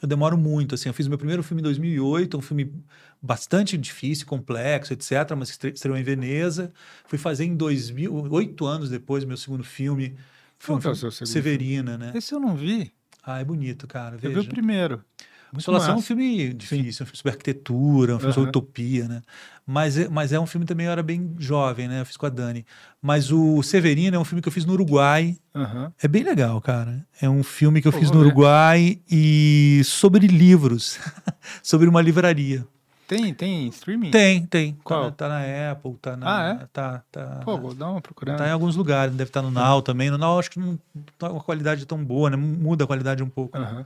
Eu 0.00 0.08
demoro 0.08 0.38
muito, 0.38 0.74
assim. 0.74 0.88
Eu 0.88 0.94
fiz 0.94 1.08
meu 1.08 1.18
primeiro 1.18 1.42
filme 1.42 1.60
em 1.60 1.64
2008, 1.64 2.38
um 2.38 2.40
filme 2.40 2.72
bastante 3.20 3.76
difícil, 3.76 4.26
complexo, 4.26 4.92
etc., 4.92 5.10
mas 5.36 5.50
estre- 5.50 5.72
estreou 5.72 5.96
em 5.96 6.02
Veneza. 6.02 6.72
Fui 7.06 7.18
fazer 7.18 7.44
em 7.44 7.54
2000, 7.56 8.14
oito 8.32 8.64
anos 8.64 8.88
depois, 8.88 9.24
meu 9.24 9.36
segundo 9.36 9.64
filme. 9.64 10.14
Foi 10.58 10.76
um 10.76 10.78
é 10.78 10.88
o 10.88 10.94
filme- 10.94 11.26
Severina, 11.26 11.98
né? 11.98 12.12
Esse 12.14 12.32
eu 12.32 12.38
não 12.40 12.54
vi. 12.54 12.92
Ah, 13.22 13.40
é 13.40 13.44
bonito, 13.44 13.86
cara. 13.88 14.14
Eu 14.14 14.20
vi 14.20 14.28
veja. 14.28 14.40
o 14.40 14.48
primeiro. 14.48 15.04
Muito 15.52 15.64
Consolação 15.64 15.96
é 15.96 15.98
um 15.98 16.02
filme 16.02 16.54
difícil, 16.54 17.02
um 17.02 17.06
filme 17.06 17.16
sobre 17.16 17.30
arquitetura, 17.32 18.14
um 18.14 18.18
filme 18.18 18.32
sobre 18.32 18.50
Aham. 18.50 18.50
utopia, 18.50 19.08
né? 19.08 19.22
Mas 19.66 19.98
é, 19.98 20.08
mas 20.08 20.32
é 20.32 20.38
um 20.38 20.46
filme 20.46 20.64
também, 20.64 20.86
eu 20.86 20.92
era 20.92 21.02
bem 21.02 21.34
jovem, 21.38 21.88
né? 21.88 22.00
Eu 22.00 22.06
fiz 22.06 22.16
com 22.16 22.26
a 22.26 22.28
Dani. 22.28 22.64
Mas 23.02 23.32
o 23.32 23.62
Severino 23.62 24.16
é 24.16 24.18
um 24.18 24.24
filme 24.24 24.40
que 24.40 24.48
eu 24.48 24.52
fiz 24.52 24.64
no 24.64 24.72
Uruguai. 24.74 25.36
Aham. 25.54 25.92
É 26.00 26.06
bem 26.06 26.22
legal, 26.22 26.60
cara. 26.60 27.04
É 27.20 27.28
um 27.28 27.42
filme 27.42 27.82
que 27.82 27.88
eu 27.88 27.92
Pô, 27.92 27.98
fiz 27.98 28.10
no. 28.10 28.20
Uruguai 28.20 29.00
e 29.10 29.82
sobre 29.84 30.26
livros, 30.28 30.98
sobre 31.62 31.88
uma 31.88 32.00
livraria. 32.00 32.64
Tem, 33.08 33.34
tem 33.34 33.66
streaming? 33.68 34.12
Tem, 34.12 34.46
tem. 34.46 34.78
Qual? 34.84 35.10
Tá, 35.10 35.28
na, 35.28 35.34
tá 35.34 35.46
na 35.46 35.70
Apple, 35.72 35.94
tá 36.00 36.16
na. 36.16 36.38
Ah, 36.38 36.48
é? 36.48 36.66
Tá, 36.72 37.02
tá. 37.10 37.40
Pô, 37.44 37.58
vou 37.58 37.74
dar 37.74 37.90
uma 37.90 38.00
procurada. 38.00 38.38
Tá 38.38 38.48
em 38.48 38.52
alguns 38.52 38.76
lugares, 38.76 39.12
deve 39.16 39.30
estar 39.30 39.42
no 39.42 39.50
Now 39.50 39.82
também. 39.82 40.10
No 40.10 40.16
Now 40.16 40.38
acho 40.38 40.48
que 40.48 40.60
não 40.60 40.78
tá 41.18 41.28
uma 41.28 41.40
qualidade 41.40 41.84
tão 41.86 42.02
boa, 42.04 42.30
né? 42.30 42.36
Muda 42.36 42.84
a 42.84 42.86
qualidade 42.86 43.20
um 43.20 43.28
pouco. 43.28 43.58
Aham. 43.58 43.84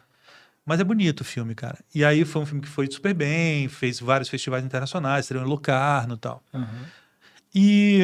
Mas 0.65 0.81
é 0.81 0.85
bonito 0.85 1.21
o 1.21 1.25
filme, 1.25 1.55
cara. 1.55 1.79
E 1.95 2.05
aí 2.05 2.25
foi 2.25 2.41
um 2.43 2.47
filme 2.47 2.63
que 2.63 2.69
foi 2.69 2.91
super 2.91 3.13
bem, 3.13 3.69
fez 3.69 4.01
vários 4.01 4.29
festivais 4.29 4.65
internacionais, 4.65 5.25
estreou 5.25 5.45
em 5.45 5.49
Locarno 5.49 6.15
e 6.15 6.19
tal. 6.19 6.43
Aham. 6.55 6.87
E, 7.55 8.01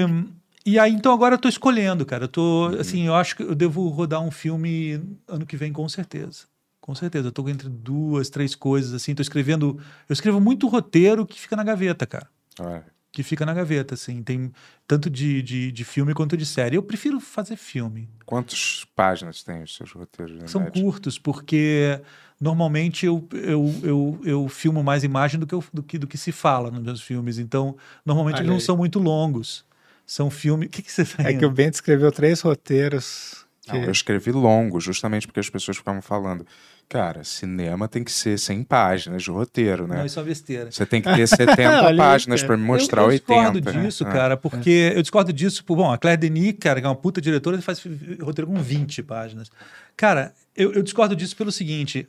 e 0.65 0.79
aí, 0.79 0.93
então, 0.93 1.13
agora 1.13 1.35
eu 1.35 1.39
tô 1.39 1.49
escolhendo, 1.49 2.05
cara. 2.07 2.25
Eu 2.25 2.29
tô, 2.29 2.67
assim, 2.79 3.07
eu 3.07 3.15
acho 3.15 3.35
que 3.35 3.43
eu 3.43 3.55
devo 3.55 3.89
rodar 3.89 4.21
um 4.21 4.31
filme 4.31 5.03
ano 5.27 5.47
que 5.47 5.57
vem, 5.57 5.73
com 5.73 5.89
certeza. 5.89 6.45
Com 6.81 6.95
certeza. 6.95 7.29
Eu 7.29 7.33
tô 7.33 7.49
entre 7.49 7.69
duas, 7.69 8.31
três 8.31 8.55
coisas, 8.55 8.93
assim. 8.93 9.15
Tô 9.15 9.23
escrevendo... 9.23 9.81
Eu 10.09 10.13
escrevo 10.13 10.41
muito 10.41 10.69
roteiro 10.69 11.27
que 11.27 11.41
fica 11.41 11.57
na 11.57 11.65
gaveta, 11.65 12.07
cara. 12.07 12.29
Olha. 12.61 12.85
Que 13.11 13.25
fica 13.25 13.45
na 13.45 13.53
gaveta, 13.53 13.95
assim. 13.95 14.23
Tem 14.23 14.53
tanto 14.87 15.11
de, 15.11 15.43
de, 15.43 15.73
de 15.73 15.85
filme 15.85 16.15
quanto 16.15 16.37
de 16.37 16.47
série. 16.47 16.77
Eu 16.77 16.83
prefiro 16.83 17.19
fazer 17.19 17.57
filme. 17.57 18.09
Quantas 18.25 18.87
páginas 18.95 19.43
tem 19.43 19.65
os 19.65 19.75
seus 19.75 19.91
roteiros? 19.91 20.49
São 20.49 20.63
média? 20.63 20.81
curtos, 20.81 21.19
porque 21.19 22.01
normalmente 22.41 23.05
eu, 23.07 23.27
eu, 23.33 23.75
eu, 23.83 24.21
eu 24.25 24.49
filmo 24.49 24.83
mais 24.83 25.05
imagem 25.05 25.39
do 25.39 25.47
que, 25.47 25.55
eu- 25.55 25.65
do, 25.73 25.83
que, 25.83 25.99
do 25.99 26.07
que 26.07 26.17
se 26.17 26.33
fala 26.33 26.71
nos 26.71 26.83
meus 26.83 27.01
filmes. 27.03 27.39
Então, 27.39 27.77
normalmente 28.05 28.37
Olha 28.37 28.41
eles 28.43 28.49
não 28.49 28.57
aí. 28.57 28.61
são 28.63 28.77
muito 28.77 28.99
longos. 28.99 29.65
São 30.07 30.31
filmes. 30.31 30.67
O 30.69 30.71
que, 30.71 30.83
que 30.83 30.91
você 30.91 31.05
tá 31.05 31.23
É 31.29 31.35
que 31.35 31.45
o? 31.45 31.51
Bento 31.51 31.75
escreveu 31.75 32.11
três 32.11 32.41
roteiros. 32.41 33.45
Que... 33.63 33.73
Não, 33.73 33.85
eu 33.85 33.91
escrevi 33.93 34.33
longo, 34.33 34.81
justamente 34.81 35.27
porque 35.27 35.39
as 35.41 35.51
pessoas 35.51 35.77
ficavam 35.77 36.03
falando. 36.03 36.45
Cara, 36.89 37.23
cinema 37.23 37.87
tem 37.87 38.03
que 38.03 38.11
ser 38.11 38.37
100 38.37 38.65
páginas 38.65 39.23
de 39.23 39.31
roteiro, 39.31 39.87
né? 39.87 39.99
Não, 39.99 40.07
isso 40.07 40.19
é 40.19 40.23
uma 40.23 40.29
besteira. 40.29 40.73
Você 40.73 40.85
tem 40.85 41.01
que 41.01 41.15
ter 41.15 41.25
70 41.29 41.83
Olha 41.85 41.95
páginas 41.97 42.43
para 42.43 42.57
me 42.57 42.65
mostrar 42.65 43.03
eu, 43.03 43.05
eu 43.05 43.11
80. 43.11 43.31
discordo 43.61 43.61
né? 43.79 43.85
disso, 43.87 44.05
Ah. 44.05 44.11
cara, 44.11 44.37
porque 44.37 44.93
eu 44.97 45.01
discordo 45.03 45.33
disso. 45.33 45.63
por- 45.65 45.77
Bom, 45.77 45.93
a 45.93 45.97
Claire 45.97 46.19
Denis, 46.21 46.57
cara, 46.59 46.81
que 46.81 46.87
é 46.87 46.89
uma 46.89 46.97
puta 46.97 47.21
diretora, 47.21 47.63
faz 47.63 47.81
roteiro 48.21 48.49
com 48.51 48.61
20 48.61 49.05
páginas. 49.05 49.49
Cara, 49.97 50.33
eu, 50.57 50.73
eu 50.73 50.83
discordo 50.83 51.15
disso 51.15 51.37
pelo 51.37 51.53
seguinte. 51.53 52.09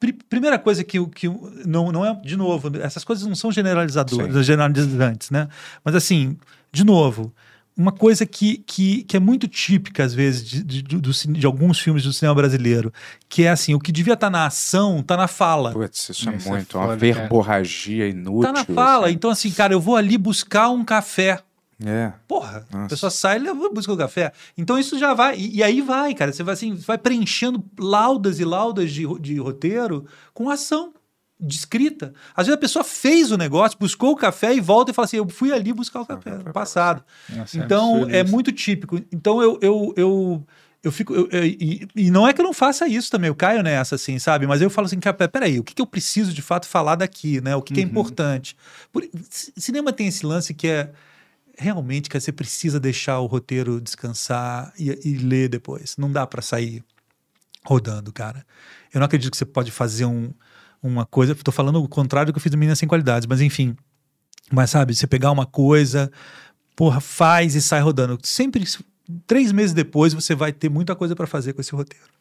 Pri- 0.00 0.12
primeira 0.28 0.58
coisa 0.58 0.82
que, 0.84 0.98
eu- 0.98 1.08
que 1.08 1.28
não, 1.66 1.90
não 1.92 2.04
é, 2.06 2.14
de 2.14 2.36
novo, 2.36 2.70
essas 2.78 3.04
coisas 3.04 3.26
não 3.26 3.34
são 3.34 3.50
generalizadoras, 3.52 4.44
generalizantes, 4.44 5.30
né? 5.30 5.48
Mas 5.84 5.94
assim, 5.94 6.36
de 6.72 6.84
novo, 6.84 7.32
uma 7.76 7.92
coisa 7.92 8.26
que, 8.26 8.58
que, 8.66 9.04
que 9.04 9.16
é 9.16 9.20
muito 9.20 9.46
típica, 9.46 10.02
às 10.04 10.12
vezes, 10.12 10.44
de, 10.48 10.62
de, 10.64 10.82
do 10.82 11.12
cine- 11.14 11.38
de 11.38 11.46
alguns 11.46 11.78
filmes 11.78 12.02
do 12.02 12.12
cinema 12.12 12.34
brasileiro, 12.34 12.92
que 13.28 13.44
é 13.44 13.50
assim, 13.50 13.72
o 13.74 13.78
que 13.78 13.92
devia 13.92 14.14
estar 14.14 14.30
na 14.30 14.46
ação, 14.46 15.00
tá 15.02 15.16
na 15.16 15.28
fala. 15.28 15.72
Putz, 15.72 16.08
isso 16.08 16.28
é 16.28 16.34
Isso 16.34 16.48
é 16.48 16.50
muito, 16.50 16.76
uma 16.76 16.86
foda, 16.88 16.98
cara. 16.98 17.20
verborragia 17.20 18.08
inútil. 18.08 18.42
Tá 18.42 18.52
na 18.52 18.64
fala. 18.64 19.06
assim. 19.06 19.14
Então, 19.14 19.30
assim, 19.30 19.50
cara, 19.52 19.72
eu 19.72 19.80
vou 19.80 19.94
ali 19.96 20.18
buscar 20.18 20.70
um 20.70 20.84
café. 20.84 21.40
É. 21.84 22.12
Porra, 22.26 22.66
a 22.72 22.76
Nossa. 22.76 22.88
pessoa 22.88 23.10
sai 23.10 23.36
e 23.36 23.40
leva- 23.40 23.70
busca 23.70 23.92
o 23.92 23.96
café. 23.96 24.32
Então 24.56 24.78
isso 24.78 24.98
já 24.98 25.14
vai. 25.14 25.36
E, 25.38 25.58
e 25.58 25.62
aí 25.62 25.80
vai, 25.80 26.12
cara. 26.14 26.32
Você 26.32 26.42
vai 26.42 26.54
assim, 26.54 26.74
vai 26.74 26.98
preenchendo 26.98 27.64
laudas 27.78 28.40
e 28.40 28.44
laudas 28.44 28.90
de, 28.90 29.06
de 29.20 29.36
roteiro 29.38 30.04
com 30.34 30.50
ação. 30.50 30.92
De 31.40 31.54
escrita. 31.54 32.12
Às 32.34 32.46
vezes 32.48 32.56
a 32.56 32.60
pessoa 32.60 32.84
fez 32.84 33.30
o 33.30 33.36
negócio, 33.36 33.78
buscou 33.78 34.10
o 34.10 34.16
café 34.16 34.52
e 34.56 34.60
volta 34.60 34.90
e 34.90 34.94
fala 34.94 35.06
assim: 35.06 35.18
Eu 35.18 35.28
fui 35.28 35.52
ali 35.52 35.72
buscar 35.72 36.00
o 36.00 36.06
café 36.06 36.36
no 36.36 36.52
passado. 36.52 37.04
Nossa, 37.30 37.56
é 37.60 37.62
então 37.64 38.10
é 38.10 38.22
isso. 38.22 38.32
muito 38.32 38.50
típico. 38.50 38.96
Então 39.12 39.40
eu, 39.40 39.56
eu, 39.62 39.94
eu, 39.96 40.46
eu 40.82 40.90
fico. 40.90 41.14
eu- 41.14 41.28
eu- 41.30 41.44
e, 41.44 41.86
e 41.94 42.10
não 42.10 42.26
é 42.26 42.32
que 42.32 42.40
eu 42.40 42.44
não 42.44 42.52
faça 42.52 42.88
isso 42.88 43.08
também, 43.08 43.28
eu 43.28 43.36
caio 43.36 43.62
nessa, 43.62 43.94
assim, 43.94 44.18
sabe? 44.18 44.48
Mas 44.48 44.60
eu 44.60 44.68
falo 44.68 44.86
assim: 44.86 44.98
cara, 44.98 45.16
peraí, 45.28 45.60
o 45.60 45.62
que, 45.62 45.76
que 45.76 45.80
eu 45.80 45.86
preciso 45.86 46.32
de 46.34 46.42
fato 46.42 46.66
falar 46.66 46.96
daqui, 46.96 47.40
né? 47.40 47.54
O 47.54 47.62
que, 47.62 47.72
que 47.72 47.80
é 47.82 47.84
Uhum. 47.84 47.90
importante? 47.90 48.56
Por- 48.92 49.08
cinema 49.30 49.92
tem 49.92 50.08
esse 50.08 50.26
lance 50.26 50.52
que 50.52 50.66
é 50.66 50.90
realmente, 51.58 52.08
cara, 52.08 52.20
você 52.20 52.32
precisa 52.32 52.78
deixar 52.78 53.18
o 53.20 53.26
roteiro 53.26 53.80
descansar 53.80 54.72
e, 54.78 54.90
e 55.04 55.18
ler 55.18 55.48
depois. 55.48 55.96
Não 55.96 56.10
dá 56.10 56.26
pra 56.26 56.40
sair 56.40 56.84
rodando, 57.64 58.12
cara. 58.12 58.46
Eu 58.94 59.00
não 59.00 59.06
acredito 59.06 59.30
que 59.30 59.36
você 59.36 59.44
pode 59.44 59.70
fazer 59.70 60.06
um, 60.06 60.32
uma 60.82 61.04
coisa. 61.04 61.34
Tô 61.34 61.52
falando 61.52 61.82
o 61.82 61.88
contrário 61.88 62.30
do 62.30 62.32
que 62.32 62.38
eu 62.38 62.42
fiz 62.42 62.52
no 62.52 62.58
Minas 62.58 62.78
Sem 62.78 62.88
Qualidades, 62.88 63.26
mas 63.26 63.40
enfim. 63.40 63.76
Mas 64.50 64.70
sabe, 64.70 64.94
você 64.94 65.06
pegar 65.06 65.30
uma 65.30 65.44
coisa, 65.44 66.10
porra, 66.74 67.00
faz 67.00 67.54
e 67.54 67.60
sai 67.60 67.80
rodando. 67.80 68.18
Sempre, 68.22 68.64
três 69.26 69.52
meses 69.52 69.74
depois, 69.74 70.14
você 70.14 70.34
vai 70.34 70.52
ter 70.52 70.70
muita 70.70 70.96
coisa 70.96 71.14
pra 71.14 71.26
fazer 71.26 71.52
com 71.52 71.60
esse 71.60 71.74
roteiro. 71.74 72.17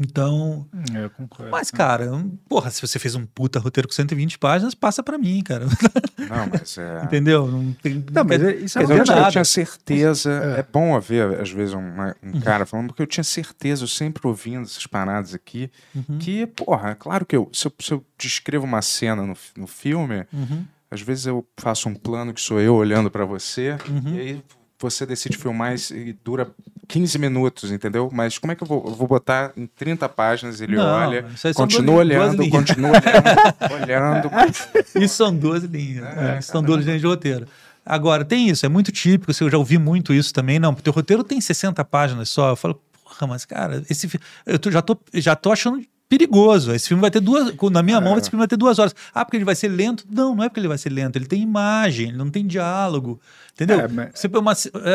Então. 0.00 0.66
É, 0.94 1.04
Eu 1.04 1.10
concordo. 1.10 1.50
Mas, 1.50 1.70
cara, 1.70 2.12
um- 2.12 2.30
porra, 2.48 2.70
se 2.70 2.80
você 2.80 2.98
fez 2.98 3.14
um 3.14 3.24
puta 3.26 3.58
roteiro 3.58 3.86
com 3.88 3.94
120 3.94 4.38
páginas, 4.38 4.74
passa 4.74 5.02
pra 5.02 5.16
mim, 5.18 5.42
cara. 5.42 5.66
Não, 6.18 6.48
mas 6.52 6.76
é. 6.78 7.02
Entendeu? 7.04 7.46
Não, 7.46 7.72
tem, 7.74 8.04
Não, 8.12 8.24
mas 8.24 8.42
é- 8.42 8.56
isso 8.56 8.78
é 8.78 8.82
eu, 8.82 9.04
tinha- 9.04 9.16
eu 9.18 9.30
tinha 9.30 9.44
certeza. 9.44 10.30
É. 10.58 10.62
bom 10.72 10.96
haver, 10.96 11.40
às 11.40 11.50
vezes, 11.50 11.74
uma- 11.74 12.16
um 12.22 12.40
cara 12.40 12.66
falando, 12.66 12.88
porque 12.88 13.02
eu 13.02 13.06
tinha 13.06 13.24
certeza, 13.24 13.84
eu 13.84 13.88
sempre 13.88 14.26
ouvindo 14.26 14.62
essas 14.62 14.86
paradas 14.86 15.34
aqui, 15.34 15.70
Uhum. 15.94 16.18
que, 16.18 16.46
porra, 16.46 16.90
é 16.90 16.94
claro 16.94 17.24
que 17.26 17.36
eu, 17.36 17.48
se, 17.52 17.66
eu, 17.66 17.72
se 17.80 17.92
eu 17.92 18.04
descrevo 18.18 18.64
uma 18.64 18.82
cena 18.82 19.22
no, 19.26 19.34
no 19.56 19.66
filme, 19.66 20.24
Uhum. 20.32 20.64
às 20.90 21.00
vezes 21.00 21.26
eu 21.26 21.46
faço 21.58 21.88
um 21.88 21.94
plano 21.94 22.32
que 22.34 22.40
sou 22.40 22.60
eu 22.60 22.74
olhando 22.74 23.10
pra 23.10 23.24
você, 23.24 23.76
Uhum. 23.88 24.14
e 24.14 24.20
aí 24.20 24.44
você 24.84 25.04
decide 25.06 25.36
filmar 25.36 25.74
e, 25.90 26.12
dura 26.24 26.48
15 26.86 27.18
minutos, 27.18 27.70
entendeu? 27.72 28.10
Mas 28.12 28.38
como 28.38 28.52
é 28.52 28.54
que 28.54 28.62
eu 28.62 28.66
vou, 28.66 28.84
eu 28.86 28.94
vou 28.94 29.08
botar 29.08 29.52
em 29.56 29.66
30 29.66 30.08
páginas, 30.08 30.60
ele 30.60 30.76
Não, 30.76 30.84
olha, 30.86 31.26
continua 31.54 31.96
olhando, 31.96 32.42
linhas. 32.42 32.50
continua 32.70 32.90
olhando, 32.90 33.82
olhando. 33.84 34.30
Isso 35.02 35.16
são 35.16 35.34
duas 35.34 35.62
linhas. 35.64 36.04
é, 36.16 36.38
isso 36.38 36.52
são 36.52 36.62
duas 36.62 36.84
linhas 36.84 37.00
de 37.00 37.06
roteiro. 37.06 37.46
Agora, 37.86 38.24
tem 38.24 38.48
isso, 38.48 38.64
é 38.64 38.68
muito 38.68 38.90
típico, 38.92 39.30
assim, 39.30 39.44
eu 39.44 39.50
já 39.50 39.58
ouvi 39.58 39.76
muito 39.78 40.12
isso 40.14 40.32
também. 40.32 40.58
Não, 40.58 40.74
porque 40.74 40.88
o 40.88 40.92
roteiro 40.92 41.22
tem 41.24 41.40
60 41.40 41.84
páginas 41.84 42.28
só. 42.30 42.50
Eu 42.50 42.56
falo, 42.56 42.80
porra, 43.02 43.26
mas, 43.26 43.44
cara, 43.44 43.82
esse 43.90 44.08
eu 44.46 44.58
tô- 44.58 44.70
já, 44.70 44.80
tô, 44.80 44.96
já 45.12 45.34
tô 45.36 45.52
achando 45.52 45.82
perigoso. 46.08 46.72
Esse 46.72 46.88
filme 46.88 47.00
vai 47.00 47.10
ter 47.10 47.20
duas. 47.20 47.52
Na 47.72 47.82
minha 47.82 48.00
mão, 48.00 48.16
esse 48.18 48.30
filme 48.30 48.40
vai 48.40 48.48
ter 48.48 48.56
duas 48.56 48.78
horas. 48.78 48.94
Ah, 49.14 49.24
porque 49.24 49.36
ele 49.36 49.44
vai 49.44 49.54
ser 49.54 49.68
lento? 49.68 50.04
Não, 50.10 50.34
não 50.34 50.44
é 50.44 50.48
porque 50.48 50.60
ele 50.60 50.68
vai 50.68 50.78
ser 50.78 50.90
lento. 50.90 51.16
Ele 51.16 51.26
tem 51.26 51.42
imagem, 51.42 52.08
ele 52.08 52.16
não 52.16 52.30
tem 52.30 52.46
diálogo. 52.46 53.20
Entendeu? 53.52 53.80
É, 53.80 53.88
mas- 53.88 54.10
Você 54.14 54.28
uma, 54.40 54.54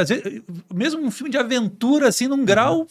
vezes, 0.10 0.42
mesmo 0.74 1.02
um 1.02 1.12
filme 1.12 1.30
de 1.32 1.38
aventura, 1.38 2.08
assim, 2.08 2.28
num 2.28 2.44
grau. 2.46 2.88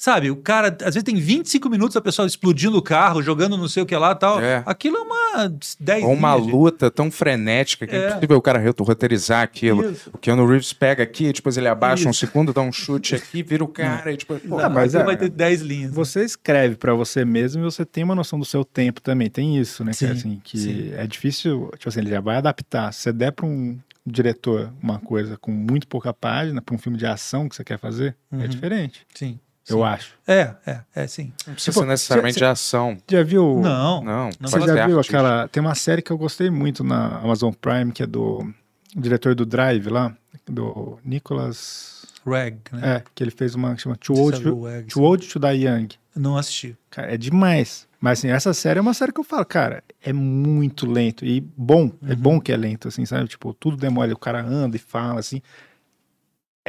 Sabe, 0.00 0.30
o 0.30 0.36
cara, 0.36 0.68
às 0.68 0.94
vezes 0.94 1.02
tem 1.02 1.16
25 1.16 1.68
minutos 1.68 1.96
a 1.96 2.00
pessoa 2.00 2.24
explodindo 2.24 2.78
o 2.78 2.82
carro, 2.82 3.20
jogando 3.20 3.56
não 3.56 3.66
sei 3.66 3.82
o 3.82 3.86
que 3.86 3.96
lá 3.96 4.12
e 4.12 4.14
tal. 4.14 4.40
É. 4.40 4.62
Aquilo 4.64 4.96
é 4.96 5.00
uma 5.00 5.52
10 5.80 6.04
Ou 6.04 6.12
uma 6.12 6.38
de- 6.38 6.48
luta 6.52 6.88
tão 6.88 7.10
frenética 7.10 7.84
que 7.84 7.96
é 7.96 8.04
É. 8.04 8.08
impossível 8.10 8.36
o 8.36 8.40
cara 8.40 8.62
roteirizar 8.78 9.42
aquilo. 9.42 9.90
Isso. 9.90 10.08
O 10.14 10.16
Keanu 10.18 10.46
Reeves 10.46 10.72
pega 10.72 11.02
aqui, 11.02 11.32
depois 11.32 11.56
ele 11.56 11.66
abaixa 11.66 12.06
um 12.06 12.12
Isso. 12.12 12.20
segundo, 12.24 12.52
dá 12.52 12.60
um 12.60 12.70
chute 12.70 13.16
aqui, 13.16 13.42
vira 13.42 13.64
o 13.64 13.66
cara 13.68 14.12
e 14.12 14.16
tipo, 14.16 14.38
pô, 14.38 14.58
Não, 14.62 14.70
mas 14.70 14.94
é- 14.94 15.02
vai 15.02 15.16
ter 15.16 15.28
10 15.30 15.62
linhas. 15.62 15.92
Você 15.92 16.24
escreve 16.24 16.76
pra 16.76 16.94
você 16.94 17.24
mesmo 17.24 17.60
e 17.60 17.64
você 17.64 17.84
tem 17.84 18.04
uma 18.04 18.14
noção 18.14 18.38
do 18.38 18.44
seu 18.44 18.64
tempo 18.64 19.00
também. 19.00 19.28
Tem 19.28 19.58
isso, 19.58 19.82
né? 19.84 19.90
que 19.98 20.04
é 20.04 20.08
Sim, 20.08 20.14
assim, 20.14 20.40
que 20.44 20.58
sim. 20.58 20.92
é 20.96 21.08
difícil, 21.08 21.70
tipo 21.76 21.88
assim, 21.88 21.98
ele 21.98 22.10
já 22.10 22.20
vai 22.20 22.36
adaptar. 22.36 22.92
Se 22.92 23.00
você 23.00 23.12
der 23.12 23.32
pra 23.32 23.44
um 23.46 23.76
diretor 24.06 24.72
uma 24.80 25.00
coisa 25.00 25.36
com 25.36 25.50
muito 25.50 25.88
pouca 25.88 26.14
página, 26.14 26.62
pra 26.62 26.72
um 26.72 26.78
filme 26.78 26.96
de 26.96 27.04
ação 27.04 27.48
que 27.48 27.56
você 27.56 27.64
quer 27.64 27.78
fazer, 27.80 28.14
é 28.32 28.36
Uhum. 28.36 28.46
diferente. 28.48 29.04
Sim. 29.12 29.40
Eu 29.68 29.84
acho. 29.84 30.14
É, 30.26 30.54
é, 30.66 30.80
é 30.94 31.06
sim. 31.06 31.32
não 31.46 31.54
precisa 31.54 31.72
Tipo, 31.72 31.80
ser 31.80 31.86
necessariamente 31.86 32.34
cê- 32.34 32.40
de 32.40 32.44
ação. 32.44 32.96
Já 33.10 33.22
viu? 33.22 33.60
Não. 33.60 34.02
Não, 34.04 34.30
Não 34.40 34.48
Você 34.48 34.60
já 34.60 34.86
viu 34.86 34.98
aquela. 35.00 35.48
Tem 35.48 35.60
uma 35.60 35.74
série 35.74 36.02
que 36.02 36.10
eu 36.10 36.18
gostei 36.18 36.50
muito 36.50 36.82
na 36.84 37.18
Amazon 37.18 37.52
Prime, 37.52 37.92
que 37.92 38.02
é 38.02 38.06
do 38.06 38.52
diretor 38.96 39.34
do 39.34 39.44
Drive 39.46 39.86
lá, 39.88 40.14
do 40.46 40.98
Nicholas. 41.04 41.96
Rag, 42.26 42.58
né? 42.72 42.96
É, 42.96 43.02
que 43.14 43.22
ele 43.24 43.30
fez 43.30 43.54
uma 43.54 43.74
que 43.74 43.80
chama 43.82 43.96
Too 43.96 44.16
Old, 44.16 44.42
to, 44.42 44.64
Rag, 44.64 44.86
Too 44.86 45.02
Old 45.02 45.26
to 45.28 45.38
Die 45.38 45.64
Young. 45.66 45.88
Não 46.14 46.36
assisti. 46.36 46.76
Cara, 46.90 47.14
é 47.14 47.16
demais. 47.16 47.86
Mas 48.00 48.18
assim, 48.18 48.28
essa 48.28 48.52
série 48.52 48.78
é 48.78 48.82
uma 48.82 48.92
série 48.94 49.12
que 49.12 49.20
eu 49.20 49.24
falo, 49.24 49.44
cara, 49.46 49.82
é 50.02 50.12
muito 50.12 50.84
lento 50.86 51.24
e 51.24 51.40
bom. 51.56 51.90
É 52.06 52.10
Uhum. 52.12 52.16
bom 52.16 52.40
que 52.40 52.52
é 52.52 52.56
lento, 52.56 52.88
assim, 52.88 53.04
sabe? 53.06 53.28
Tipo, 53.28 53.54
tudo 53.54 53.76
demora, 53.76 54.12
o 54.12 54.18
cara 54.18 54.42
anda 54.44 54.76
e 54.76 54.80
fala, 54.80 55.20
assim. 55.20 55.40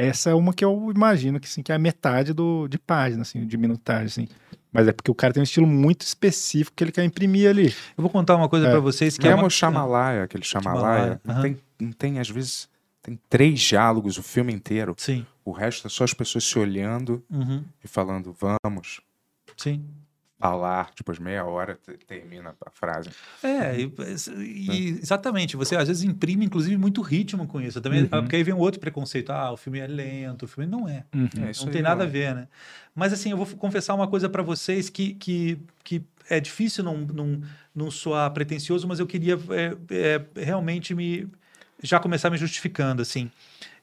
Essa 0.08 0.30
é 0.30 0.34
uma 0.34 0.52
que 0.54 0.64
eu 0.64 0.90
imagino 0.94 1.38
que, 1.38 1.46
assim, 1.46 1.62
que 1.62 1.70
é 1.72 1.74
a 1.74 1.78
metade 1.78 2.32
do, 2.32 2.66
de 2.68 2.78
página, 2.78 3.22
assim, 3.22 3.46
de 3.46 3.56
minutagem, 3.56 4.06
assim. 4.06 4.28
Mas 4.72 4.86
é 4.88 4.92
porque 4.92 5.10
o 5.10 5.14
cara 5.14 5.32
tem 5.32 5.40
um 5.40 5.44
estilo 5.44 5.66
muito 5.66 6.02
específico 6.02 6.76
que 6.76 6.84
ele 6.84 6.92
quer 6.92 7.04
imprimir 7.04 7.48
ali. 7.50 7.66
Eu 7.96 8.02
vou 8.02 8.08
contar 8.10 8.36
uma 8.36 8.48
coisa 8.48 8.68
É. 8.68 8.70
pra 8.70 8.78
vocês 8.80 9.18
que 9.18 9.26
é 9.26 9.30
Mesmo 9.30 9.42
uma... 9.42 9.48
o 9.48 9.50
Chamalaya, 9.50 10.22
aquele 10.24 10.44
Chamalaya, 10.44 10.80
Chamalaya, 10.84 11.20
não, 11.24 11.42
tem, 11.42 11.58
não 11.80 11.92
tem, 11.92 12.18
às 12.20 12.30
vezes, 12.30 12.68
tem 13.02 13.18
três 13.28 13.60
diálogos 13.60 14.16
o 14.16 14.22
filme 14.22 14.52
inteiro. 14.52 14.94
Sim. 14.96 15.26
O 15.44 15.50
resto 15.50 15.86
é 15.88 15.90
só 15.90 16.04
as 16.04 16.14
pessoas 16.14 16.44
se 16.44 16.56
olhando 16.58 17.22
Uhum. 17.28 17.64
e 17.84 17.88
falando, 17.88 18.34
vamos 18.62 19.00
Sim. 19.56 19.84
Falar. 20.40 20.90
Depois 20.96 21.18
meia 21.18 21.44
hora 21.44 21.76
te- 21.76 21.98
termina 22.06 22.54
a 22.64 22.70
frase. 22.70 23.10
É, 23.42 23.78
e, 23.80 23.92
e- 24.38 24.88
exatamente. 25.00 25.56
Você 25.56 25.76
às 25.76 25.88
vezes 25.88 26.02
imprime, 26.02 26.46
inclusive, 26.46 26.76
muito 26.76 27.02
ritmo 27.02 27.46
com 27.46 27.60
isso. 27.60 27.80
Também, 27.80 28.02
Uhum. 28.02 28.08
Porque 28.08 28.36
aí 28.36 28.42
vem 28.42 28.54
um 28.54 28.58
outro 28.58 28.80
preconceito. 28.80 29.30
Ah, 29.30 29.52
o 29.52 29.56
filme 29.56 29.78
é 29.78 29.86
lento, 29.86 30.44
o 30.44 30.48
filme 30.48 30.68
não 30.70 30.88
é. 30.88 31.04
É, 31.46 31.50
isso 31.50 31.64
não 31.66 31.72
tem 31.72 31.82
nada 31.82 32.02
a 32.02 32.06
não- 32.06 32.12
ver, 32.12 32.34
né? 32.34 32.48
Mas 32.94 33.12
assim, 33.12 33.30
eu 33.30 33.36
vou 33.36 33.46
confessar 33.46 33.94
uma 33.94 34.08
coisa 34.08 34.28
pra 34.28 34.42
vocês 34.42 34.88
que, 34.90 35.14
que, 35.14 35.58
que 35.84 36.02
é 36.28 36.40
difícil 36.40 36.82
não, 36.82 36.96
não, 36.98 37.40
não 37.74 37.90
soar 37.90 38.30
pretencioso, 38.32 38.86
mas 38.88 38.98
eu 38.98 39.06
queria 39.06 39.38
é, 39.50 39.76
é, 40.36 40.42
realmente 40.44 40.94
me 40.94 41.28
já 41.82 41.98
começar 41.98 42.28
me 42.30 42.36
justificando, 42.36 43.00
assim. 43.02 43.30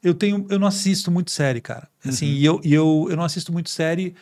Eu 0.03 0.13
tenho, 0.13 0.45
eu 0.49 0.59
não 0.59 0.67
assisto 0.67 1.09
muito 1.11 1.31
série, 1.31 1.59
cara. 1.59 1.87
Assim, 2.05 2.27
e 2.27 2.45
eu, 2.45 2.61
e 2.63 2.71
eu, 2.73 3.07
eu 3.09 3.17
não 3.17 3.23
assisto 3.23 3.51
muito 3.51 3.69
série 3.69 4.13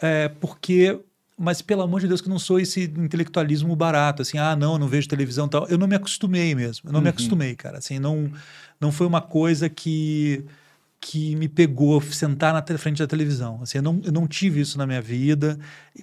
é, 0.00 0.28
porque 0.28 1.00
mas 1.38 1.60
pelo 1.60 1.82
amor 1.82 2.00
de 2.00 2.08
Deus 2.08 2.20
que 2.20 2.28
não 2.28 2.38
sou 2.38 2.60
esse 2.60 2.84
intelectualismo 2.84 3.74
barato, 3.74 4.22
assim, 4.22 4.38
ah, 4.38 4.54
não, 4.54 4.78
não 4.78 4.86
vejo 4.88 5.08
televisão 5.08 5.48
tal. 5.48 5.66
Eu 5.68 5.76
não 5.78 5.86
me 5.86 5.96
acostumei 5.96 6.54
mesmo. 6.54 6.88
Eu 6.88 6.92
não 6.92 7.00
me 7.00 7.06
Uhum. 7.06 7.10
acostumei, 7.10 7.54
cara. 7.56 7.78
Assim, 7.78 7.98
não 7.98 8.30
não 8.80 8.90
foi 8.92 9.06
uma 9.06 9.20
coisa 9.20 9.68
que 9.68 10.44
que 11.00 11.36
me 11.36 11.48
pegou 11.48 12.00
sentar 12.00 12.54
na 12.54 12.62
te- 12.62 12.78
frente 12.78 12.96
da 13.00 13.06
televisão. 13.06 13.58
Assim, 13.62 13.76
eu 13.76 13.82
não, 13.82 14.00
eu 14.04 14.10
não 14.10 14.26
tive 14.26 14.62
isso 14.62 14.78
na 14.78 14.86
minha 14.86 15.02
vida. 15.02 15.58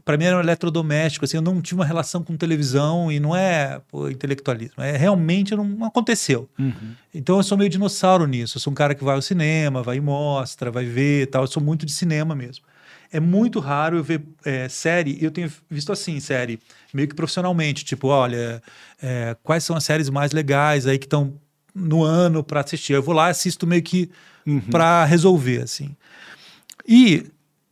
Para 0.05 0.15
mim 0.15 0.25
era 0.25 0.37
um 0.37 0.39
eletrodoméstico. 0.39 1.25
Assim, 1.25 1.37
eu 1.37 1.41
não 1.41 1.59
tive 1.59 1.79
uma 1.81 1.85
relação 1.87 2.21
com 2.21 2.37
televisão 2.37 3.11
e 3.11 3.19
não 3.19 3.35
é 3.35 3.81
pô, 3.89 4.07
intelectualismo. 4.09 4.83
É 4.83 4.95
realmente 4.95 5.55
não, 5.55 5.63
não 5.63 5.87
aconteceu. 5.87 6.47
Então 7.15 7.37
eu 7.37 7.43
sou 7.43 7.57
meio 7.57 7.67
dinossauro 7.69 8.27
nisso. 8.27 8.57
Eu 8.57 8.61
sou 8.61 8.69
um 8.69 8.75
cara 8.75 8.93
que 8.93 9.03
vai 9.03 9.15
ao 9.15 9.23
cinema, 9.23 9.81
vai 9.81 9.97
e 9.97 10.01
mostra, 10.01 10.69
vai 10.69 10.85
ver 10.85 11.23
e 11.23 11.25
tal. 11.25 11.41
Eu 11.43 11.47
sou 11.47 11.63
muito 11.63 11.83
de 11.83 11.91
cinema 11.93 12.35
mesmo. 12.35 12.63
É 13.11 13.19
muito 13.19 13.59
raro 13.59 13.97
eu 13.97 14.03
ver 14.03 14.21
é, 14.45 14.69
série, 14.69 15.17
eu 15.21 15.31
tenho 15.31 15.51
visto 15.69 15.91
assim, 15.91 16.19
série, 16.19 16.59
meio 16.93 17.07
que 17.07 17.15
profissionalmente, 17.15 17.83
tipo, 17.83 18.07
olha, 18.07 18.61
é, 19.01 19.35
quais 19.43 19.63
são 19.63 19.75
as 19.75 19.83
séries 19.83 20.09
mais 20.09 20.31
legais 20.31 20.87
aí 20.87 20.97
que 20.97 21.05
estão 21.05 21.33
no 21.73 22.03
ano 22.03 22.43
para 22.43 22.61
assistir. 22.61 22.93
Eu 22.93 23.03
vou 23.03 23.13
lá 23.13 23.27
e 23.27 23.31
assisto 23.31 23.67
meio 23.67 23.81
que 23.81 24.09
para 24.69 25.05
resolver, 25.05 25.61
assim. 25.61 25.95
E 26.87 27.25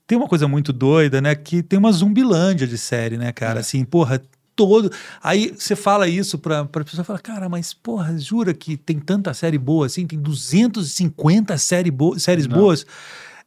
tem 0.06 0.18
uma 0.18 0.28
coisa 0.28 0.48
muito 0.48 0.72
doida, 0.72 1.22
né? 1.22 1.36
Que 1.36 1.62
tem 1.62 1.78
uma 1.78 1.92
zumbilândia 1.92 2.68
de 2.68 2.78
série, 2.78 3.18
né, 3.18 3.32
cara? 3.32 3.60
Assim, 3.60 3.84
porra, 3.84 4.22
todo. 4.56 4.92
Aí 5.24 5.54
você 5.58 5.76
fala 5.76 6.08
isso 6.08 6.38
pra, 6.38 6.66
pra 6.66 6.84
pessoa 6.84 7.04
fala, 7.04 7.20
cara, 7.20 7.48
mas 7.48 7.74
porra, 7.74 8.18
jura 8.18 8.54
que 8.54 8.76
tem 8.76 9.00
tanta 9.00 9.34
série 9.34 9.58
boa 9.58 9.86
assim? 9.86 10.06
Tem 10.06 10.20
250 10.20 11.58
série 11.58 11.92
bo 11.92 12.20
séries 12.20 12.48
Não. 12.48 12.58
boas. 12.58 12.86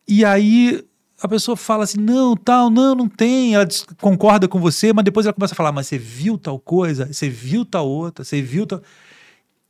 E 0.09 0.25
aí 0.25 0.85
a 1.23 1.29
pessoa 1.29 1.57
fala 1.57 1.85
assim, 1.85 2.01
não, 2.01 2.37
tal, 2.37 2.69
não, 2.69 2.95
não 2.95 3.09
tem. 3.09 3.55
Ela 3.55 3.67
concorda 4.01 4.49
com 4.49 4.59
você, 4.59 4.93
mas 4.93 5.05
depois 5.05 5.25
ela 5.25 5.33
começa 5.33 5.55
a 5.55 5.57
falar, 5.57 5.71
mas 5.73 5.87
você 5.87 5.97
viu 5.97 6.37
tal 6.37 6.59
coisa? 6.59 7.07
Você 7.13 7.31
viu 7.31 7.65
tal 7.65 7.89
outra? 7.89 8.25
Você 8.25 8.43
viu 8.43 8.67
tal. 8.67 8.83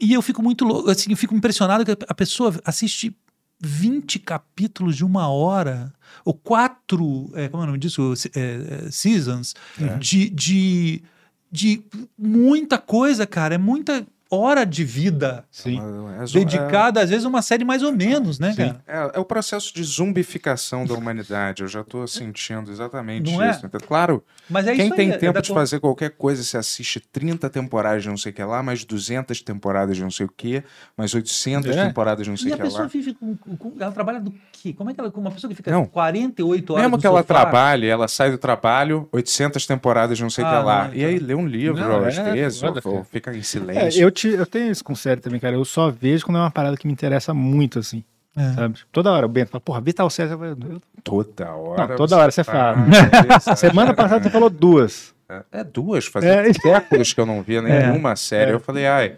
E 0.01 0.13
eu 0.13 0.23
fico 0.23 0.43
muito 0.43 0.65
louco, 0.65 0.91
assim, 0.91 1.11
eu 1.11 1.17
fico 1.17 1.35
impressionado 1.35 1.85
que 1.85 1.93
a 2.09 2.15
pessoa 2.15 2.55
assiste 2.65 3.15
20 3.61 4.19
capítulos 4.19 4.97
de 4.97 5.05
uma 5.05 5.29
hora, 5.29 5.93
ou 6.25 6.35
quatro, 6.35 7.31
é, 7.35 7.49
como 7.49 7.63
é 7.63 7.65
o 7.65 7.67
nome 7.67 7.79
disso? 7.79 8.13
É, 8.35 8.87
é, 8.87 8.91
seasons, 8.91 9.55
É. 9.81 9.97
de, 9.99 10.29
de, 10.31 11.03
de 11.51 11.83
muita 12.19 12.79
coisa, 12.79 13.25
cara. 13.27 13.55
É 13.55 13.59
muita 13.59 14.05
hora 14.35 14.65
de 14.65 14.85
vida 14.85 15.45
Sim. 15.51 15.81
É 16.21 16.27
zo- 16.27 16.33
dedicada, 16.39 17.01
às 17.03 17.11
vezes, 17.11 17.25
a 17.25 17.29
uma 17.29 17.43
série 17.43 17.65
mais 17.65 17.83
ou 17.83 17.93
menos, 17.93 18.39
né, 18.39 18.51
Sim. 18.53 18.57
cara? 18.57 19.11
É, 19.15 19.19
é 19.19 19.21
o 19.21 19.25
processo 19.25 19.75
de 19.75 19.83
zumbificação 19.85 20.85
da 20.87 20.95
humanidade. 20.95 21.63
Eu 21.63 21.69
já 21.69 21.81
estou 21.83 22.07
sentindo 22.07 22.71
exatamente 22.71 23.31
Não 23.33 23.43
é? 23.43 23.51
isso. 23.51 23.67
Então, 23.67 23.81
claro, 23.87 24.23
Mas 24.51 24.67
é 24.67 24.75
quem 24.75 24.87
isso 24.87 24.97
tem 24.97 25.09
aí, 25.11 25.15
é 25.15 25.19
tempo 25.19 25.35
da 25.35 25.41
de 25.41 25.49
co- 25.49 25.55
fazer 25.55 25.79
qualquer 25.81 26.11
coisa, 26.11 26.43
se 26.43 26.57
assiste 26.57 27.01
30 27.01 27.49
temporadas 27.49 28.03
de 28.03 28.09
não 28.09 28.17
sei 28.17 28.33
o 28.33 28.35
que 28.35 28.43
lá, 28.43 28.63
mais 28.63 28.85
200 28.85 29.41
temporadas 29.41 29.97
de 29.97 30.03
não 30.03 30.11
sei 30.11 30.27
o 30.27 30.29
que, 30.29 30.63
mais 30.97 31.15
800 31.15 31.77
É. 31.77 31.87
temporadas 31.87 32.25
de 32.25 32.31
não 32.31 32.37
sei 32.37 32.49
E 32.49 32.51
o 32.51 32.55
a 32.55 32.57
que 32.57 32.63
pessoa 32.65 32.83
lá. 32.83 32.89
vive 32.89 33.15
com, 33.15 33.37
com- 33.37 33.73
Ela 33.81 33.93
trabalha 33.93 34.21
do 34.21 34.35
quê? 34.53 34.73
Como 34.73 34.91
é 34.91 34.95
que 34.95 35.01
ela. 35.01 35.11
Com 35.11 35.21
uma 35.21 35.31
pessoa 35.31 35.49
que 35.49 35.55
fica 35.57 35.71
Não. 35.71 35.87
48 35.87 36.73
horas 36.73 36.85
Mesmo 36.85 36.99
que 36.99 37.07
ela 37.07 37.21
sofá? 37.23 37.35
trabalhe, 37.35 37.87
ela 37.87 38.09
sai 38.09 38.31
do 38.31 38.39
trabalho, 38.39 39.09
800 39.13 39.67
temporadas 39.67 40.17
de 40.19 40.23
não 40.23 40.31
sei 40.31 40.45
o 40.45 40.47
Ah, 40.47 40.51
que 40.59 40.65
lá. 40.67 40.89
não, 40.89 40.95
e 40.95 41.05
aí 41.05 41.19
lê 41.19 41.35
um 41.35 41.47
livro 41.47 41.81
Não, 41.81 42.05
às 42.05 42.19
é 42.19 42.33
vezes, 42.33 42.63
ou, 42.63 42.69
ou 42.71 42.75
cara. 42.83 43.05
fica 43.05 43.35
em 43.35 43.39
É, 43.39 43.43
silêncio. 43.43 44.03
eu 44.03 44.11
te- 44.11 44.29
eu 44.29 44.45
tenho 44.47 44.71
isso 44.71 44.85
com 44.85 44.95
série 44.95 45.21
também, 45.21 45.39
cara. 45.41 45.55
Eu 45.57 45.65
só 45.65 45.91
vejo 45.91 46.25
quando 46.27 46.37
é 46.39 46.41
uma 46.41 46.51
parada 46.51 46.77
que 46.77 46.87
me 46.87 46.93
interessa 46.93 47.33
muito, 47.33 47.79
assim. 47.79 48.05
É. 48.37 48.53
Sabe? 48.55 48.79
Toda 48.91 49.13
hora 49.13 49.27
o 49.27 49.29
Bento 49.29 49.51
fala, 49.51 49.61
porra, 49.61 49.81
vê 49.81 49.93
tal 49.93 50.09
série. 50.09 50.31
Eu 50.33 50.39
falo, 50.39 50.57
eu- 50.71 50.83
Toda 51.05 51.51
hora. 51.55 51.87
Não, 51.89 51.97
toda 51.97 52.17
hora 52.17 52.31
você 52.31 52.43
fala. 52.45 52.77
Semana 53.57 53.93
passada 53.95 54.23
você 54.25 54.31
falou 54.31 54.49
duas. 54.49 55.15
É, 55.29 55.43
é 55.61 55.65
duas, 55.65 56.07
fazia 56.07 56.31
É. 56.49 56.53
séculos 56.55 57.13
que 57.13 57.21
eu 57.21 57.27
não 57.27 57.43
via 57.43 57.59
É. 57.59 57.63
nenhuma 57.63 58.17
série. 58.17 58.51
É. 58.51 58.55
Eu 58.55 58.61
falei, 58.61 58.87
ai. 58.87 59.17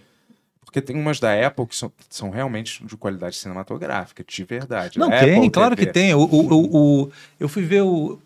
Porque 0.64 0.80
tem 0.80 0.96
umas 0.96 1.20
da 1.20 1.32
Apple 1.46 1.66
que 1.66 1.76
são, 1.76 1.92
são 2.10 2.30
realmente 2.30 2.84
de 2.84 2.96
qualidade 2.96 3.36
cinematográfica, 3.36 4.24
de 4.26 4.42
verdade. 4.44 4.98
Não, 4.98 5.08
tem, 5.08 5.36
Apple 5.36 5.50
claro 5.50 5.76
TV. 5.76 5.86
que 5.86 5.92
tem. 5.92 6.14
O, 6.14 6.18
o, 6.20 6.52
o- 6.52 7.02
o- 7.04 7.10
eu 7.38 7.48
fui 7.48 7.62
ver 7.62 7.82
o. 7.82 8.18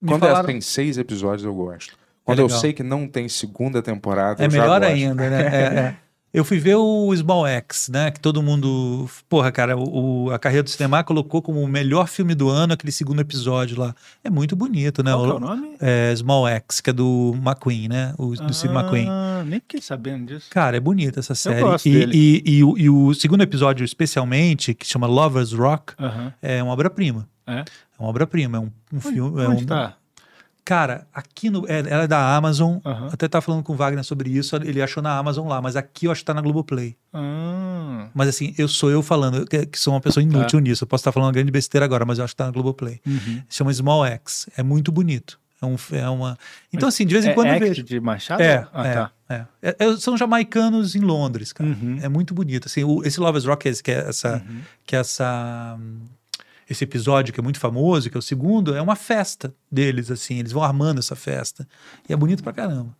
me 0.00 0.08
Quando 0.08 0.20
falaram- 0.20 0.46
tem 0.46 0.60
seis 0.62 0.96
episódios, 0.96 1.44
eu 1.44 1.54
gosto. 1.54 1.94
Quando 2.24 2.38
É 2.38 2.42
eu 2.42 2.48
sei 2.48 2.72
que 2.72 2.82
não 2.82 3.06
tem 3.06 3.28
segunda 3.28 3.82
temporada, 3.82 4.42
É 4.42 4.46
eu 4.46 4.50
já 4.50 4.60
melhor 4.62 4.82
ainda, 4.82 5.28
né? 5.28 5.42
É, 5.52 5.78
é. 5.78 5.96
Eu 6.32 6.44
fui 6.44 6.58
ver 6.60 6.76
o 6.76 7.12
Small 7.16 7.44
X, 7.46 7.88
né? 7.88 8.10
Que 8.12 8.20
todo 8.20 8.40
mundo. 8.40 9.10
Porra, 9.28 9.50
cara, 9.50 9.76
o, 9.76 10.26
o- 10.26 10.30
a 10.30 10.38
carreira 10.38 10.62
do 10.62 10.70
cinema 10.70 11.02
colocou 11.02 11.42
como 11.42 11.60
o 11.60 11.66
melhor 11.66 12.06
filme 12.06 12.36
do 12.36 12.48
ano 12.48 12.72
aquele 12.72 12.92
segundo 12.92 13.20
episódio 13.20 13.76
lá. 13.76 13.92
É 14.22 14.30
muito 14.30 14.54
bonito, 14.54 15.02
né? 15.02 15.10
Qual 15.12 15.24
que 15.24 15.30
é 15.32 15.34
o 15.34 15.40
nome? 15.40 15.76
É 15.80 16.14
Small 16.14 16.46
X, 16.46 16.80
que 16.80 16.90
é 16.90 16.92
do 16.92 17.32
McQueen, 17.36 17.88
né? 17.88 18.14
O, 18.16 18.28
do 18.36 18.54
Steve 18.54 18.72
McQueen. 18.72 19.08
Ah, 19.10 19.42
nem 19.44 19.58
fiquei 19.58 19.80
sabendo 19.82 20.26
disso. 20.26 20.46
Cara, 20.50 20.76
é 20.76 20.80
bonita 20.80 21.18
essa 21.18 21.34
série. 21.34 21.62
gosto 21.62 21.88
e, 21.88 21.92
dele. 21.92 22.12
E, 22.16 22.58
e 22.58 22.64
o, 22.64 22.78
e 22.78 22.88
o 22.88 23.12
segundo 23.12 23.42
episódio, 23.42 23.84
especialmente, 23.84 24.72
que 24.72 24.86
chama 24.86 25.08
Lovers 25.08 25.52
Rock, 25.52 25.94
Aham. 25.98 26.32
é 26.40 26.62
uma 26.62 26.72
obra-prima. 26.72 27.28
É? 27.44 27.58
É 27.60 27.64
uma 27.98 28.08
obra-prima, 28.08 28.58
é 28.58 28.60
um, 28.60 28.70
um 28.92 29.00
filme. 29.00 29.42
é 29.42 29.48
um, 29.48 29.64
tá? 29.66 29.94
Cara, 30.70 31.04
aqui 31.12 31.50
no. 31.50 31.66
é- 31.66 31.80
Ela 31.80 32.04
é 32.04 32.06
da 32.06 32.36
Amazon. 32.36 32.78
Até 33.12 33.26
tava 33.26 33.42
falando 33.42 33.64
com 33.64 33.72
o 33.72 33.76
Wagner 33.76 34.04
sobre 34.04 34.30
isso. 34.30 34.54
Ele 34.54 34.80
achou 34.80 35.02
na 35.02 35.18
Amazon 35.18 35.48
lá, 35.48 35.60
mas 35.60 35.74
aqui 35.74 36.06
eu 36.06 36.12
acho 36.12 36.20
que 36.20 36.24
tá 36.26 36.32
na 36.32 36.40
Globoplay. 36.40 36.96
Ah. 37.12 38.06
Mas 38.14 38.28
assim, 38.28 38.54
eu 38.56 38.68
sou 38.68 38.88
eu 38.88 39.02
falando, 39.02 39.44
que, 39.46 39.66
que 39.66 39.78
sou 39.80 39.92
uma 39.94 40.00
pessoa 40.00 40.22
inútil 40.22 40.60
Tá. 40.60 40.62
nisso. 40.62 40.84
Eu 40.84 40.88
posso 40.88 41.00
estar 41.02 41.10
falando 41.10 41.26
uma 41.26 41.32
grande 41.32 41.50
besteira 41.50 41.84
agora, 41.84 42.04
mas 42.06 42.18
eu 42.18 42.24
acho 42.24 42.34
que 42.34 42.36
tá 42.38 42.44
na 42.46 42.52
Globoplay. 42.52 43.00
Uhum. 43.04 43.42
Chama 43.48 43.72
Small 43.74 44.06
X. 44.06 44.48
É 44.56 44.62
muito 44.62 44.92
bonito. 44.92 45.40
É, 45.60 45.66
um, 45.66 45.76
é 45.92 46.08
uma. 46.08 46.38
Então, 46.72 46.88
assim, 46.88 47.04
de 47.04 47.14
vez 47.14 47.24
em 47.26 47.30
é 47.30 47.34
quando 47.34 47.48
Act 47.48 47.60
vejo. 47.68 47.82
de 47.82 47.98
Machado? 48.00 48.40
É, 48.40 48.64
Ah, 48.72 48.86
é, 48.86 48.94
tá. 48.94 49.10
é. 49.28 49.44
É, 49.60 49.76
é, 49.78 49.96
São 49.96 50.16
jamaicanos 50.16 50.94
em 50.94 51.00
Londres, 51.00 51.52
cara. 51.52 51.68
Uhum. 51.68 51.98
É 52.00 52.08
muito 52.08 52.32
bonito. 52.32 52.66
Assim, 52.66 52.84
o- 52.84 53.02
esse 53.04 53.18
Lovers 53.20 53.44
Rock, 53.44 53.70
que 53.82 53.90
é 53.90 54.08
essa, 54.08 54.40
que 54.86 54.94
é 54.96 55.00
essa, 55.00 55.76
hum, 55.78 56.02
esse 56.70 56.84
episódio 56.84 57.34
que 57.34 57.40
é 57.40 57.42
muito 57.42 57.58
famoso, 57.58 58.08
que 58.08 58.16
é 58.16 58.18
o 58.18 58.22
segundo, 58.22 58.74
é 58.74 58.80
uma 58.80 58.94
festa 58.96 59.52
deles, 59.70 60.10
assim. 60.10 60.38
Eles 60.38 60.52
vão 60.52 60.62
armando 60.62 61.00
essa 61.00 61.16
festa. 61.16 61.66
E 62.08 62.12
é 62.12 62.16
bonito 62.16 62.42
pra 62.42 62.52
caramba. 62.52 62.96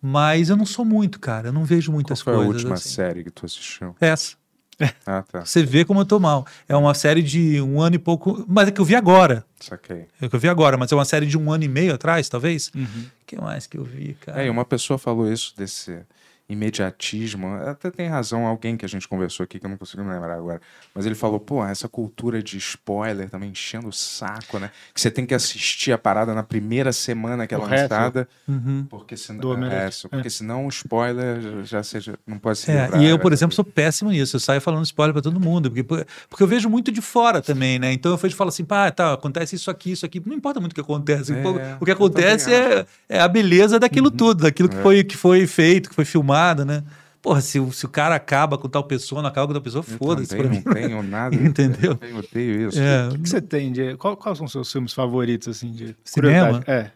Mas 0.00 0.48
eu 0.50 0.56
não 0.56 0.66
sou 0.66 0.84
muito, 0.84 1.20
cara. 1.20 1.48
Eu 1.48 1.52
não 1.52 1.64
vejo 1.64 1.92
muitas 1.92 2.22
Qual 2.22 2.34
foi 2.36 2.42
a 2.42 2.46
coisas. 2.46 2.62
última 2.62 2.74
assim. 2.74 2.88
série 2.88 3.22
que 3.24 3.30
tu 3.30 3.46
assistiu? 3.46 3.94
Essa. 4.00 4.36
Ah, 5.06 5.22
tá. 5.22 5.44
Você 5.44 5.62
vê 5.62 5.84
como 5.84 6.00
eu 6.00 6.04
tô 6.04 6.18
mal. 6.18 6.44
É 6.68 6.74
uma 6.74 6.94
série 6.94 7.22
de 7.22 7.60
um 7.60 7.80
ano 7.80 7.94
e 7.94 7.98
pouco. 7.98 8.44
Mas 8.48 8.66
é 8.66 8.70
que 8.72 8.80
eu 8.80 8.84
vi 8.84 8.96
agora. 8.96 9.44
Saquei. 9.60 10.08
É 10.20 10.28
que 10.28 10.34
eu 10.34 10.40
vi 10.40 10.48
agora, 10.48 10.76
mas 10.76 10.90
é 10.90 10.96
uma 10.96 11.04
série 11.04 11.26
de 11.26 11.38
um 11.38 11.52
ano 11.52 11.62
e 11.62 11.68
meio 11.68 11.94
atrás, 11.94 12.28
talvez. 12.28 12.72
O 12.74 12.78
Uhum. 12.78 13.04
que 13.24 13.36
mais 13.40 13.68
que 13.68 13.78
eu 13.78 13.84
vi, 13.84 14.14
cara? 14.20 14.42
É, 14.42 14.46
e 14.46 14.50
uma 14.50 14.64
pessoa 14.64 14.98
falou 14.98 15.32
isso 15.32 15.54
desse 15.56 16.00
imediatismo. 16.48 17.54
Até 17.54 17.90
tem 17.90 18.08
razão 18.08 18.46
alguém 18.46 18.76
que 18.76 18.84
a 18.84 18.88
gente 18.88 19.08
conversou 19.08 19.44
aqui, 19.44 19.58
que 19.58 19.66
eu 19.66 19.70
não 19.70 19.76
consigo 19.76 20.02
me 20.02 20.12
lembrar 20.12 20.34
agora. 20.34 20.60
Mas 20.94 21.06
ele 21.06 21.14
falou, 21.14 21.40
pô, 21.40 21.64
essa 21.64 21.88
cultura 21.88 22.42
de 22.42 22.58
spoiler 22.58 23.30
também 23.30 23.50
enchendo 23.50 23.88
o 23.88 23.92
saco, 23.92 24.58
né? 24.58 24.70
Que 24.92 25.00
você 25.00 25.10
tem 25.10 25.24
que 25.24 25.34
assistir 25.34 25.92
a 25.92 25.98
parada 25.98 26.34
na 26.34 26.42
primeira 26.42 26.92
semana 26.92 27.46
que 27.46 27.54
é 27.54 27.58
lançada. 27.58 28.28
Uhum. 28.46 28.86
Porque, 28.88 29.14
Omelete. 29.42 30.06
é, 30.06 30.08
porque 30.08 30.30
senão 30.30 30.66
o 30.66 30.68
spoiler 30.68 31.64
já 31.64 31.82
seja, 31.82 32.18
não 32.26 32.38
pode 32.38 32.58
se 32.58 32.70
É, 32.70 32.90
e 32.98 33.04
eu, 33.06 33.18
por 33.18 33.32
exemplo, 33.32 33.54
sou 33.54 33.64
péssimo 33.64 34.10
nisso. 34.10 34.36
Eu 34.36 34.40
saio 34.40 34.60
falando 34.60 34.84
spoiler 34.84 35.12
pra 35.12 35.22
todo 35.22 35.40
mundo, 35.40 35.70
porque, 35.70 36.06
porque 36.28 36.42
eu 36.42 36.46
vejo 36.46 36.68
muito 36.68 36.92
de 36.92 37.00
fora 37.00 37.40
também, 37.40 37.78
né? 37.78 37.92
Então 37.92 38.12
eu 38.12 38.16
vejo 38.18 38.36
falo 38.36 38.48
assim, 38.48 38.64
pá, 38.64 38.90
tá, 38.90 39.14
acontece 39.14 39.56
isso 39.56 39.70
aqui, 39.70 39.92
isso 39.92 40.04
aqui. 40.04 40.22
Não 40.24 40.34
importa 40.34 40.60
muito 40.60 40.72
o 40.72 40.74
que 40.74 40.80
acontece. 40.80 41.32
É, 41.32 41.76
o 41.80 41.84
que 41.84 41.90
eu 41.90 41.94
acontece 41.94 42.52
é, 42.52 42.86
é 43.08 43.20
a 43.20 43.28
beleza 43.28 43.78
daquilo 43.78 44.10
tudo, 44.10 44.42
daquilo 44.42 44.68
que, 44.68 44.76
É. 44.76 44.82
foi, 44.82 45.04
que 45.04 45.16
foi 45.16 45.46
feito, 45.46 45.88
que 45.88 45.94
foi 45.94 46.04
filmado, 46.04 46.33
né? 46.64 46.82
Porra, 47.22 47.40
se, 47.40 47.58
o- 47.58 47.72
se 47.72 47.86
o 47.86 47.88
cara 47.88 48.14
acaba 48.14 48.58
com 48.58 48.68
tal 48.68 48.84
pessoa, 48.84 49.22
não 49.22 49.28
acaba 49.30 49.46
com 49.46 49.52
tal 49.54 49.62
pessoa, 49.62 49.82
foda-se. 49.82 50.36
pra 50.36 50.44
não 50.44 50.50
mim. 50.50 50.60
tenho 50.62 51.02
nada. 51.04 51.34
Entendeu? 51.34 51.98
Eu 52.02 52.16
odeio 52.18 52.68
isso. 52.68 52.78
É, 52.78 53.08
O 53.08 53.18
que, 53.18 53.28
você 53.28 53.40
tem 53.40 53.72
de. 53.72 53.96
Qual, 53.96 54.14
quais 54.16 54.36
são 54.36 54.44
os 54.44 54.52
seus 54.52 54.70
filmes 54.70 54.92
favoritos, 54.92 55.48
assim, 55.48 55.72
de 55.72 55.96
Cinema? 56.04 56.62
É. 56.66 56.90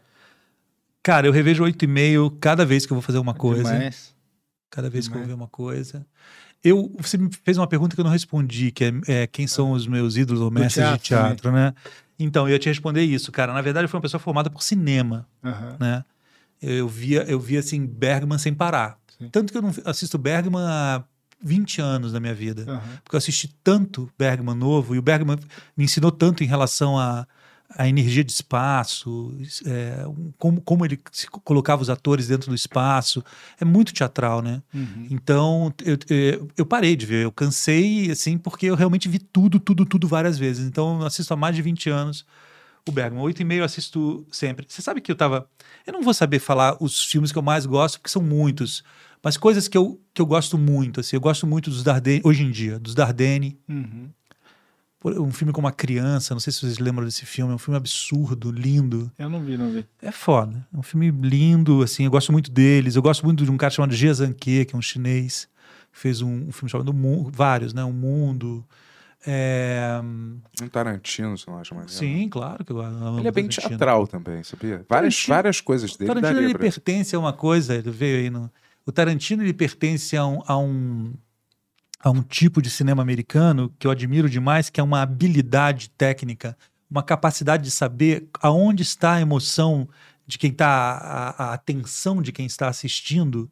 Cara, 1.02 1.26
eu 1.26 1.32
revejo 1.32 1.62
oito 1.64 1.82
e 1.84 1.88
meio 1.88 2.30
cada 2.32 2.66
vez 2.66 2.84
que 2.84 2.92
eu 2.92 2.96
vou 2.96 3.02
fazer 3.02 3.18
uma 3.18 3.32
coisa. 3.34 3.72
Demais. 3.72 4.14
Cada 4.70 4.90
vez 4.90 5.06
que 5.08 5.14
eu 5.14 5.14
Demais. 5.14 5.28
vou 5.28 5.36
ver 5.36 5.42
uma 5.42 5.48
coisa. 5.48 6.06
Eu, 6.62 6.92
você 6.98 7.16
me 7.16 7.30
fez 7.44 7.56
uma 7.56 7.66
pergunta 7.66 7.94
que 7.94 8.00
eu 8.00 8.04
não 8.04 8.10
respondi, 8.10 8.70
que 8.70 8.84
é, 8.84 8.92
é, 9.06 9.26
quem 9.26 9.46
são 9.46 9.70
os 9.72 9.86
meus 9.86 10.16
ídolos 10.16 10.42
ou 10.42 10.50
Do 10.50 10.54
mestres 10.60 10.84
de 10.84 10.98
teatro 10.98 11.06
teatro, 11.08 11.52
né? 11.52 11.72
Então, 12.18 12.46
eu 12.48 12.52
ia 12.52 12.58
te 12.58 12.68
responder 12.68 13.02
isso, 13.02 13.30
cara. 13.32 13.52
Na 13.54 13.62
verdade, 13.62 13.84
eu 13.84 13.88
fui 13.88 13.96
uma 13.96 14.02
pessoa 14.02 14.20
formada 14.20 14.50
por 14.50 14.62
cinema, 14.62 15.26
Aham. 15.42 15.76
né? 15.80 16.04
Eu 16.60 16.88
via, 16.88 17.22
eu 17.22 17.38
via 17.38 17.60
assim, 17.60 17.86
Bergman 17.86 18.36
sem 18.38 18.52
parar. 18.52 18.97
Tanto 19.32 19.52
que 19.52 19.58
eu 19.58 19.62
não 19.62 19.72
assisto 19.84 20.16
Bergman 20.16 20.64
há 20.64 21.04
20 21.42 21.80
anos 21.80 22.12
da 22.12 22.20
minha 22.20 22.34
vida. 22.34 22.62
Aham. 22.62 22.98
Porque 23.02 23.16
eu 23.16 23.18
assisti 23.18 23.48
tanto 23.62 24.10
Bergman 24.18 24.54
novo, 24.54 24.94
e 24.94 24.98
o 24.98 25.02
Bergman 25.02 25.38
me 25.76 25.84
ensinou 25.84 26.10
tanto 26.10 26.42
em 26.42 26.46
relação 26.46 26.98
a, 26.98 27.26
a 27.70 27.88
energia 27.88 28.24
de 28.24 28.32
espaço, 28.32 29.36
é, 29.66 30.04
como, 30.38 30.60
como 30.60 30.84
ele 30.84 30.98
colocava 31.44 31.82
os 31.82 31.90
atores 31.90 32.28
dentro 32.28 32.48
do 32.48 32.54
espaço. 32.54 33.22
É 33.60 33.64
muito 33.64 33.92
teatral, 33.92 34.42
né? 34.42 34.62
Uhum. 34.72 35.06
Então, 35.10 35.74
eu, 35.84 35.98
eu, 36.08 36.48
eu 36.56 36.66
parei 36.66 36.96
de 36.96 37.06
ver. 37.06 37.24
Eu 37.24 37.32
cansei, 37.32 38.10
assim, 38.10 38.38
porque 38.38 38.66
eu 38.66 38.74
realmente 38.74 39.08
vi 39.08 39.18
tudo, 39.18 39.60
tudo, 39.60 39.84
tudo 39.84 40.08
várias 40.08 40.38
vezes. 40.38 40.66
Então, 40.66 41.00
eu 41.00 41.06
assisto 41.06 41.32
há 41.34 41.36
mais 41.36 41.54
de 41.54 41.62
20 41.62 41.90
anos 41.90 42.24
o 42.88 42.92
Bergman. 42.92 43.22
Oito 43.22 43.42
e 43.42 43.44
meio 43.44 43.60
eu 43.60 43.64
assisto 43.64 44.26
sempre. 44.32 44.66
Você 44.68 44.80
sabe 44.80 45.00
que 45.00 45.12
eu 45.12 45.16
tava... 45.16 45.48
Eu 45.86 45.92
não 45.92 46.02
vou 46.02 46.14
saber 46.14 46.38
falar 46.38 46.76
os 46.80 47.04
filmes 47.04 47.30
que 47.30 47.38
eu 47.38 47.42
mais 47.42 47.66
gosto, 47.66 47.98
porque 47.98 48.10
são 48.10 48.22
muitos. 48.22 48.82
Mas 49.22 49.36
coisas 49.36 49.66
que 49.68 49.76
eu, 49.76 50.00
que 50.14 50.22
eu 50.22 50.26
gosto 50.26 50.56
muito, 50.56 51.00
assim. 51.00 51.16
Eu 51.16 51.20
gosto 51.20 51.46
muito 51.46 51.70
dos 51.70 51.82
Dardenne, 51.82 52.20
hoje 52.24 52.44
em 52.44 52.50
dia, 52.50 52.78
dos 52.78 52.94
Dardenne. 52.94 53.58
Uhum. 53.68 54.08
Um 55.04 55.30
filme 55.30 55.52
como 55.52 55.68
A 55.68 55.72
Criança, 55.72 56.34
não 56.34 56.40
sei 56.40 56.52
se 56.52 56.60
vocês 56.60 56.78
lembram 56.78 57.04
desse 57.04 57.24
filme. 57.24 57.52
É 57.52 57.54
um 57.54 57.58
filme 57.58 57.76
absurdo, 57.76 58.50
lindo. 58.50 59.10
Eu 59.18 59.30
não 59.30 59.40
vi, 59.40 59.56
não 59.56 59.70
vi. 59.70 59.86
É 60.02 60.10
foda. 60.10 60.66
É 60.74 60.76
um 60.76 60.82
filme 60.82 61.10
lindo, 61.10 61.82
assim. 61.82 62.04
Eu 62.04 62.10
gosto 62.10 62.32
muito 62.32 62.50
deles. 62.50 62.96
Eu 62.96 63.02
gosto 63.02 63.24
muito 63.24 63.44
de 63.44 63.50
um 63.50 63.56
cara 63.56 63.70
chamado 63.72 63.94
Jia 63.94 64.12
Zanke, 64.12 64.64
que 64.64 64.74
é 64.74 64.78
um 64.78 64.82
chinês. 64.82 65.48
que 65.92 65.98
Fez 66.00 66.20
um, 66.20 66.48
um 66.48 66.52
filme 66.52 66.68
chamado 66.68 66.92
Mu- 66.92 67.30
Vários, 67.32 67.72
né? 67.72 67.84
Um 67.84 67.92
Mundo. 67.92 68.64
É... 69.26 70.00
Um 70.62 70.68
Tarantino, 70.68 71.36
você 71.36 71.50
não 71.50 71.58
acha 71.58 71.74
mais 71.74 71.90
Sim, 71.92 72.28
claro 72.28 72.64
que 72.64 72.70
eu 72.72 72.80
amo 72.80 73.18
Ele 73.18 73.28
é 73.28 73.32
bem 73.32 73.44
Tarantino. 73.48 73.68
teatral 73.70 74.06
também, 74.06 74.42
sabia? 74.44 74.84
Várias, 74.88 75.14
Tarantino- 75.14 75.34
várias 75.34 75.60
coisas 75.60 75.96
dele 75.96 76.08
Tarantino 76.08 76.34
daria 76.34 76.48
ele 76.50 76.58
pertence 76.58 77.14
a 77.16 77.18
uma 77.18 77.32
coisa, 77.32 77.74
ele 77.74 77.90
veio 77.90 78.18
aí 78.18 78.30
no. 78.30 78.50
O 78.88 78.92
Tarantino 78.92 79.42
ele 79.42 79.52
pertence 79.52 80.16
a 80.16 80.26
um, 80.26 80.40
a 80.46 80.56
um 80.56 81.12
a 82.00 82.10
um 82.10 82.22
tipo 82.22 82.62
de 82.62 82.70
cinema 82.70 83.02
americano 83.02 83.70
que 83.78 83.86
eu 83.86 83.90
admiro 83.90 84.30
demais, 84.30 84.70
que 84.70 84.80
é 84.80 84.82
uma 84.82 85.02
habilidade 85.02 85.90
técnica, 85.90 86.56
uma 86.90 87.02
capacidade 87.02 87.64
de 87.64 87.70
saber 87.70 88.30
aonde 88.40 88.82
está 88.82 89.16
a 89.16 89.20
emoção 89.20 89.86
de 90.26 90.38
quem 90.38 90.50
está, 90.50 90.66
a, 90.66 91.50
a 91.50 91.52
atenção 91.52 92.22
de 92.22 92.32
quem 92.32 92.46
está 92.46 92.66
assistindo 92.66 93.50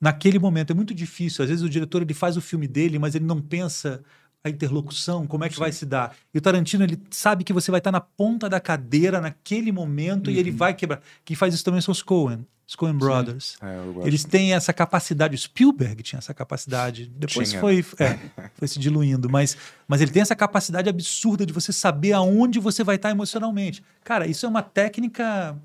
naquele 0.00 0.38
momento. 0.38 0.70
É 0.70 0.74
muito 0.74 0.94
difícil. 0.94 1.42
Às 1.42 1.50
vezes 1.50 1.62
o 1.62 1.68
diretor 1.68 2.00
ele 2.00 2.14
faz 2.14 2.38
o 2.38 2.40
filme 2.40 2.66
dele, 2.66 2.98
mas 2.98 3.14
ele 3.14 3.26
não 3.26 3.42
pensa 3.42 4.02
a 4.42 4.48
interlocução, 4.48 5.26
como 5.26 5.44
é 5.44 5.50
que 5.50 5.58
vai 5.58 5.70
se 5.70 5.84
dar. 5.84 6.16
E 6.32 6.38
o 6.38 6.40
Tarantino 6.40 6.82
ele 6.82 6.98
sabe 7.10 7.44
que 7.44 7.52
você 7.52 7.70
vai 7.70 7.78
estar 7.78 7.92
na 7.92 8.00
ponta 8.00 8.48
da 8.48 8.58
cadeira 8.58 9.20
naquele 9.20 9.70
momento 9.70 10.30
e 10.30 10.38
ele 10.38 10.50
vai 10.50 10.72
quebrar. 10.72 11.02
Quem 11.26 11.36
faz 11.36 11.52
isso 11.52 11.64
também 11.64 11.82
são 11.82 11.92
os 11.92 12.00
Coen, 12.00 12.38
os 12.38 12.46
Coen 12.76 12.94
Brothers. 12.94 13.56
É. 13.62 14.06
Eles 14.06 14.24
têm 14.24 14.52
essa 14.52 14.72
capacidade. 14.72 15.34
O 15.34 15.38
Spielberg 15.38 16.02
tinha 16.02 16.18
essa 16.18 16.34
capacidade. 16.34 17.10
Depois 17.16 17.48
Tinha, 17.50 17.60
foi, 17.60 17.76
né? 17.98 18.30
é, 18.36 18.50
foi 18.54 18.68
se 18.68 18.78
diluindo. 18.78 19.28
Mas, 19.30 19.56
mas 19.86 20.00
ele 20.02 20.10
tem 20.10 20.20
essa 20.20 20.36
capacidade 20.36 20.88
absurda 20.88 21.46
de 21.46 21.52
você 21.52 21.72
saber 21.72 22.12
aonde 22.12 22.58
você 22.58 22.84
vai 22.84 22.96
estar 22.96 23.10
emocionalmente. 23.10 23.82
Cara, 24.04 24.26
isso 24.26 24.44
é 24.44 24.48
uma 24.48 24.62
técnica. 24.62 25.56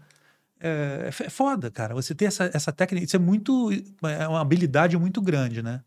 É, 0.59 1.09
é 1.19 1.25
é 1.25 1.29
foda, 1.29 1.69
cara. 1.69 1.93
Você 1.93 2.15
ter 2.15 2.25
essa, 2.25 2.49
essa 2.53 2.71
técnica. 2.71 3.05
Isso 3.05 3.15
é 3.15 3.19
muito. 3.19 3.69
É 4.03 4.27
uma 4.27 4.39
habilidade 4.39 4.97
muito 4.97 5.21
grande, 5.21 5.61
né? 5.61 5.81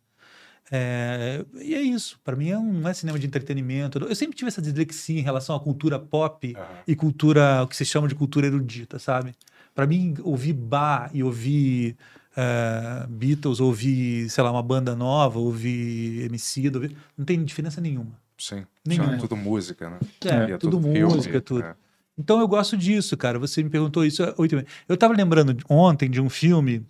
É, 0.71 1.45
e 1.55 1.75
é 1.75 1.81
isso. 1.81 2.19
Para 2.25 2.37
mim 2.37 2.51
é 2.51 2.59
um, 2.59 2.73
não 2.73 2.91
é 2.91 2.95
cinema 2.95 3.19
de 3.19 3.27
entretenimento. 3.27 3.99
Eu 3.99 4.15
sempre 4.15 4.37
tive 4.37 4.49
essa 4.49 4.61
dislexia 4.61 5.19
em 5.19 5.23
relação 5.23 5.55
à 5.55 5.61
cultura 5.61 5.99
pop 5.99 6.55
e 6.87 6.97
cultura, 6.97 7.63
o 7.63 7.69
que 7.69 7.77
se 7.77 7.85
chama 7.85 8.09
de 8.09 8.15
cultura 8.15 8.47
erudita, 8.47 8.99
sabe? 8.99 9.35
Para 9.77 9.87
mim, 9.87 10.15
ouvir 10.23 10.55
Bach 10.55 11.11
e 11.13 11.23
ouvir 11.23 11.97
eh, 12.35 13.07
Beatles, 13.11 13.61
ouvir, 13.61 14.31
sei 14.31 14.43
lá, 14.43 14.51
uma 14.51 14.63
banda 14.63 14.97
nova, 14.97 15.39
ouvir 15.39 16.25
MC, 16.25 16.71
ouvir, 16.75 16.97
não 17.17 17.27
tem 17.27 17.45
diferença 17.45 17.79
nenhuma. 17.79 18.19
Sim. 18.39 18.65
Nenhuma. 18.87 19.11
São 19.11 19.19
tudo 19.19 19.37
música, 19.37 19.91
né? 19.91 19.99
É, 20.25 20.53
é 20.53 20.57
tudo 20.59 20.81
filme, 20.81 21.05
música, 21.05 21.41
tudo. 21.43 21.63
é. 21.63 21.75
Então 22.19 22.41
eu 22.41 22.49
gosto 22.49 22.75
disso, 22.75 23.15
cara. 23.19 23.39
Você 23.39 23.63
me 23.63 23.69
perguntou 23.69 24.03
isso 24.03 24.25
há 24.25 24.35
oito. 24.39 24.57
Eu 24.89 24.97
tava 24.97 25.15
lembrando 25.15 25.55
ontem 25.69 26.11
de 26.11 26.23
um 26.23 26.31
filme 26.31 26.87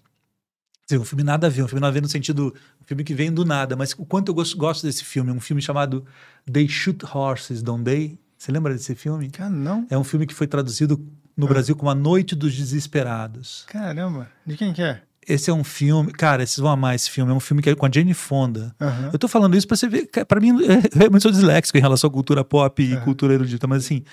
um 0.93 1.05
filme 1.05 1.25
nada 1.25 1.49
a 1.49 1.51
ver, 1.51 1.65
um 1.65 1.67
filme 1.67 1.81
nada 1.81 1.91
a 1.91 1.95
ver 1.95 2.03
no 2.03 2.09
sentido, 2.09 2.55
um 2.81 2.85
filme 2.85 3.03
que 3.03 3.13
vem 3.13 3.33
do 3.33 3.45
nada. 3.45 3.75
Mas 3.75 3.93
o 3.99 4.07
quanto 4.07 4.29
eu 4.29 4.35
gosto, 4.35 4.57
gosto 4.57 4.87
desse 4.87 5.03
filme, 5.05 5.33
um 5.33 5.41
filme 5.41 5.61
chamado 5.61 6.07
They 6.51 6.69
Shoot 6.69 7.05
Horses, 7.05 7.61
Don't 7.61 7.83
They? 7.83 8.17
Você 8.39 8.53
lembra 8.53 8.73
desse 8.73 8.95
filme? 8.95 9.29
Cara, 9.31 9.51
não. 9.51 9.85
É 9.91 9.99
um 9.99 10.05
filme 10.05 10.27
que 10.27 10.35
foi 10.35 10.47
traduzido 10.47 11.05
no 11.37 11.47
Brasil 11.47 11.77
como 11.77 11.91
A 11.91 11.95
Noite 11.95 12.35
dos 12.35 12.55
Desesperados. 12.55 13.65
Caramba, 13.67 14.29
de 14.45 14.57
quem 14.57 14.73
que 14.73 14.83
é? 14.83 15.03
Esse 15.29 15.51
é 15.51 15.53
um 15.53 15.65
filme, 15.65 16.13
cara, 16.13 16.47
vocês 16.47 16.59
vão 16.59 16.71
amar 16.71 16.95
esse 16.95 17.11
filme. 17.11 17.33
É 17.33 17.35
um 17.35 17.41
filme 17.41 17.61
que 17.61 17.69
é 17.69 17.75
com 17.75 17.85
a 17.85 17.91
Jane 17.93 18.15
Fonda. 18.15 18.75
Aham. 18.81 19.11
Eu 19.13 19.19
tô 19.19 19.27
falando 19.27 19.57
isso 19.57 19.67
pra 19.67 19.77
você 19.77 19.89
ver. 19.89 20.09
Pra 20.27 20.41
mim, 20.41 20.51
eu 20.63 20.81
realmente 20.95 21.23
sou 21.23 21.33
disléxico 21.33 21.77
em 21.77 21.81
relação 21.81 22.09
à 22.09 22.13
cultura 22.13 22.45
pop 22.45 22.81
e 22.81 22.97
cultura 23.01 23.35
erudita, 23.35 23.67
mas 23.67 23.85
assim, 23.85 24.05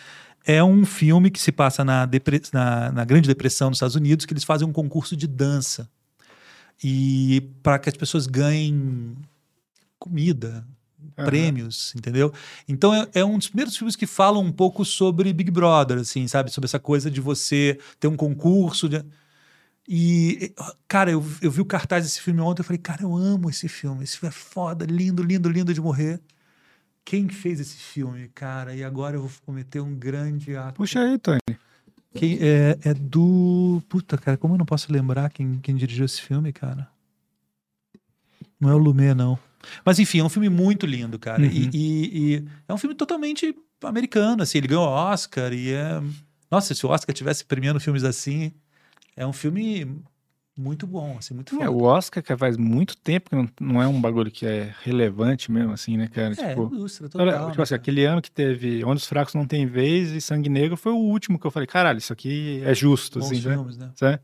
é 0.43 0.63
um 0.63 0.83
filme 0.85 1.29
que 1.29 1.39
se 1.39 1.51
passa 1.51 1.85
na, 1.85 2.09
na, 2.51 2.91
na 2.91 3.05
Grande 3.05 3.27
Depressão 3.27 3.69
nos 3.69 3.77
Estados 3.77 3.95
Unidos, 3.95 4.25
que 4.25 4.33
eles 4.33 4.43
fazem 4.43 4.67
um 4.67 4.73
concurso 4.73 5.15
de 5.15 5.27
dança. 5.27 5.87
E 6.83 7.47
para 7.61 7.77
que 7.77 7.89
as 7.89 7.95
pessoas 7.95 8.25
ganhem 8.25 9.15
comida, 9.99 10.65
Aham. 11.17 11.25
prêmios, 11.25 11.93
entendeu? 11.95 12.33
Então 12.67 12.93
é, 12.93 13.07
é 13.13 13.25
um 13.25 13.37
dos 13.37 13.47
primeiros 13.47 13.75
filmes 13.77 13.95
que 13.95 14.05
falam 14.05 14.43
um 14.43 14.51
pouco 14.51 14.83
sobre 14.83 15.31
Big 15.33 15.51
Brother, 15.51 15.99
assim, 15.99 16.27
sabe? 16.27 16.51
Sobre 16.51 16.65
essa 16.67 16.79
coisa 16.79 17.09
de 17.11 17.21
você 17.21 17.77
ter 17.99 18.07
um 18.07 18.15
concurso. 18.15 18.87
de- 18.89 19.03
E, 19.87 20.53
cara, 20.87 21.11
eu, 21.11 21.23
eu 21.41 21.51
vi 21.51 21.61
o 21.61 21.65
cartaz 21.65 22.03
desse 22.05 22.21
filme 22.21 22.39
ontem, 22.41 22.61
eu 22.61 22.65
falei, 22.65 22.77
cara, 22.79 23.03
eu 23.03 23.15
amo 23.15 23.49
esse 23.49 23.67
filme. 23.67 24.03
Esse 24.03 24.17
filme 24.17 24.29
é 24.29 24.37
foda, 24.37 24.85
lindo, 24.85 25.21
lindo, 25.21 25.49
lindo 25.49 25.73
de 25.73 25.81
morrer. 25.81 26.21
Quem 27.05 27.27
fez 27.27 27.59
esse 27.59 27.75
filme, 27.77 28.29
cara? 28.29 28.73
E 28.73 28.83
agora 28.83 29.17
eu 29.17 29.21
vou 29.21 29.31
cometer 29.45 29.81
um 29.81 29.93
grande 29.93 30.55
ato. 30.55 30.75
Puxa 30.75 31.01
aí, 31.01 31.17
Tony. 31.19 31.39
Quem 32.15 32.37
é, 32.39 32.77
é 32.83 32.93
do. 32.93 33.81
Puta, 33.89 34.17
cara, 34.17 34.37
como 34.37 34.53
eu 34.53 34.57
não 34.59 34.65
posso 34.65 34.91
lembrar 34.93 35.29
quem, 35.31 35.59
quem 35.59 35.75
dirigiu 35.75 36.05
esse 36.05 36.21
filme, 36.21 36.53
cara? 36.53 36.87
Não 38.59 38.69
é 38.69 38.73
o 38.75 38.77
Lumet, 38.77 39.13
não. 39.13 39.37
Mas 39.85 39.99
enfim, 39.99 40.19
é 40.19 40.23
um 40.23 40.29
filme 40.29 40.49
muito 40.49 40.85
lindo, 40.85 41.17
cara. 41.19 41.45
E, 41.45 41.63
Uhum. 41.63 41.69
e- 41.73 42.33
e 42.35 42.45
é 42.67 42.73
um 42.73 42.77
filme 42.77 42.95
totalmente 42.95 43.55
americano, 43.83 44.43
assim. 44.43 44.57
Ele 44.59 44.67
ganhou 44.67 44.85
Oscar 44.87 45.51
e 45.53 45.71
é. 45.71 46.01
Nossa, 46.51 46.73
se 46.75 46.85
o 46.85 46.89
Oscar 46.89 47.13
tivesse 47.15 47.43
premiando 47.45 47.79
filmes 47.79 48.03
assim, 48.03 48.51
é 49.15 49.25
um 49.25 49.33
filme 49.33 50.01
muito 50.55 50.85
bom, 50.85 51.17
assim, 51.17 51.33
muito 51.33 51.55
É, 51.55 51.57
foda. 51.65 51.71
o 51.71 51.81
Oscar, 51.81 52.21
cara, 52.21 52.37
faz 52.37 52.57
muito 52.57 52.95
tempo 52.95 53.31
que 53.31 53.35
não, 53.35 53.49
não 53.59 53.81
é 53.81 53.87
um 53.87 53.99
bagulho 53.99 54.29
que 54.29 54.45
é 54.45 54.71
relevante 54.83 55.51
mesmo, 55.51 55.71
assim, 55.73 55.97
né, 55.97 56.07
cara? 56.07 56.33
É, 56.33 56.49
tipo, 56.49 56.71
olha, 56.71 57.09
total, 57.09 57.45
tipo 57.47 57.57
né, 57.57 57.63
assim, 57.63 57.73
aquele 57.73 58.05
ano 58.05 58.21
que 58.21 58.29
teve 58.29 58.85
Onde 58.85 59.01
os 59.01 59.07
Fracos 59.07 59.33
Não 59.33 59.47
Tem 59.47 59.65
Vez 59.65 60.11
e 60.11 60.21
Sangue 60.21 60.49
Negro 60.49 60.77
foi 60.77 60.91
o 60.91 60.97
último 60.97 61.39
que 61.39 61.47
eu 61.47 61.51
falei, 61.51 61.65
caralho, 61.65 61.97
isso 61.97 62.13
aqui 62.13 62.61
é 62.63 62.73
justo, 62.75 63.17
Bons 63.19 63.31
assim, 63.31 63.41
filmes, 63.41 63.77
né? 63.77 63.89
Sabe? 63.95 64.19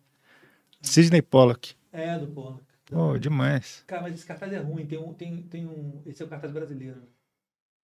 Sidney 0.82 1.22
Pollack. 1.24 1.74
É, 1.92 2.18
do 2.18 2.28
Pollock. 2.28 2.62
Pô, 2.90 3.18
demais. 3.20 3.84
Cara, 3.88 4.02
mas 4.04 4.16
esse 4.16 4.26
cartaz 4.26 4.52
é 4.52 4.58
ruim. 4.60 4.86
Tem 4.86 4.98
um, 4.98 5.14
tem, 5.14 5.44
tem 5.44 5.66
um. 5.68 6.02
Esse 6.06 6.22
é 6.24 6.26
o 6.26 6.30
cartaz 6.30 6.52
brasileiro. 6.52 7.08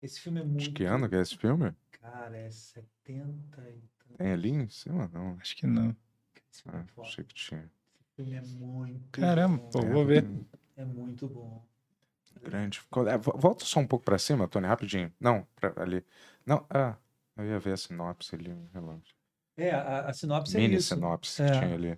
Esse 0.02 0.20
filme 0.20 0.40
é 0.40 0.44
muito. 0.44 0.60
De 0.60 0.72
que 0.72 0.84
ano 0.86 1.08
que 1.10 1.16
é 1.16 1.22
esse 1.22 1.38
filme? 1.38 1.74
Cara, 1.92 2.36
é 2.38 2.50
70 2.50 3.62
e 3.70 3.84
Tem 4.18 4.32
ali 4.32 4.50
em 4.52 4.70
cima? 4.70 5.10
Não. 5.14 5.38
Acho 5.40 5.56
que 5.56 5.68
não. 5.68 5.96
Ah, 6.68 6.84
achei 7.02 7.24
que 7.24 7.34
tinha. 7.34 7.62
Esse 8.00 8.16
filme 8.16 8.36
é 8.36 8.42
muito. 8.42 9.20
Caramba, 9.20 9.58
bom. 9.58 9.70
pô, 9.70 9.82
vou 9.86 10.06
ver. 10.06 10.26
É 10.78 10.86
muito 10.86 11.28
bom. 11.28 11.64
Grande. 12.44 12.82
É? 13.10 13.18
Vo- 13.18 13.38
Volta 13.38 13.66
só 13.66 13.80
um 13.80 13.88
pouco 13.88 14.06
pra 14.06 14.18
cima, 14.20 14.48
Tony, 14.48 14.68
rapidinho. 14.68 15.12
Não, 15.20 15.48
pra, 15.56 15.74
ali. 15.82 16.04
Não, 16.46 16.66
ah, 16.70 16.96
eu 17.38 17.46
ia 17.46 17.60
ver 17.60 17.74
a 17.74 17.78
sinopse 17.78 18.36
ali, 18.36 18.52
um 18.52 18.68
relógio. 18.74 19.16
É, 19.58 19.72
a, 19.72 20.08
a 20.10 20.14
sinopse 20.14 20.56
é 20.58 20.60
Mini 20.60 20.76
isso. 20.76 20.94
sinopse 20.94 21.42
É. 21.42 21.46
que 21.52 21.60
tinha 21.60 21.74
ali. 21.74 21.98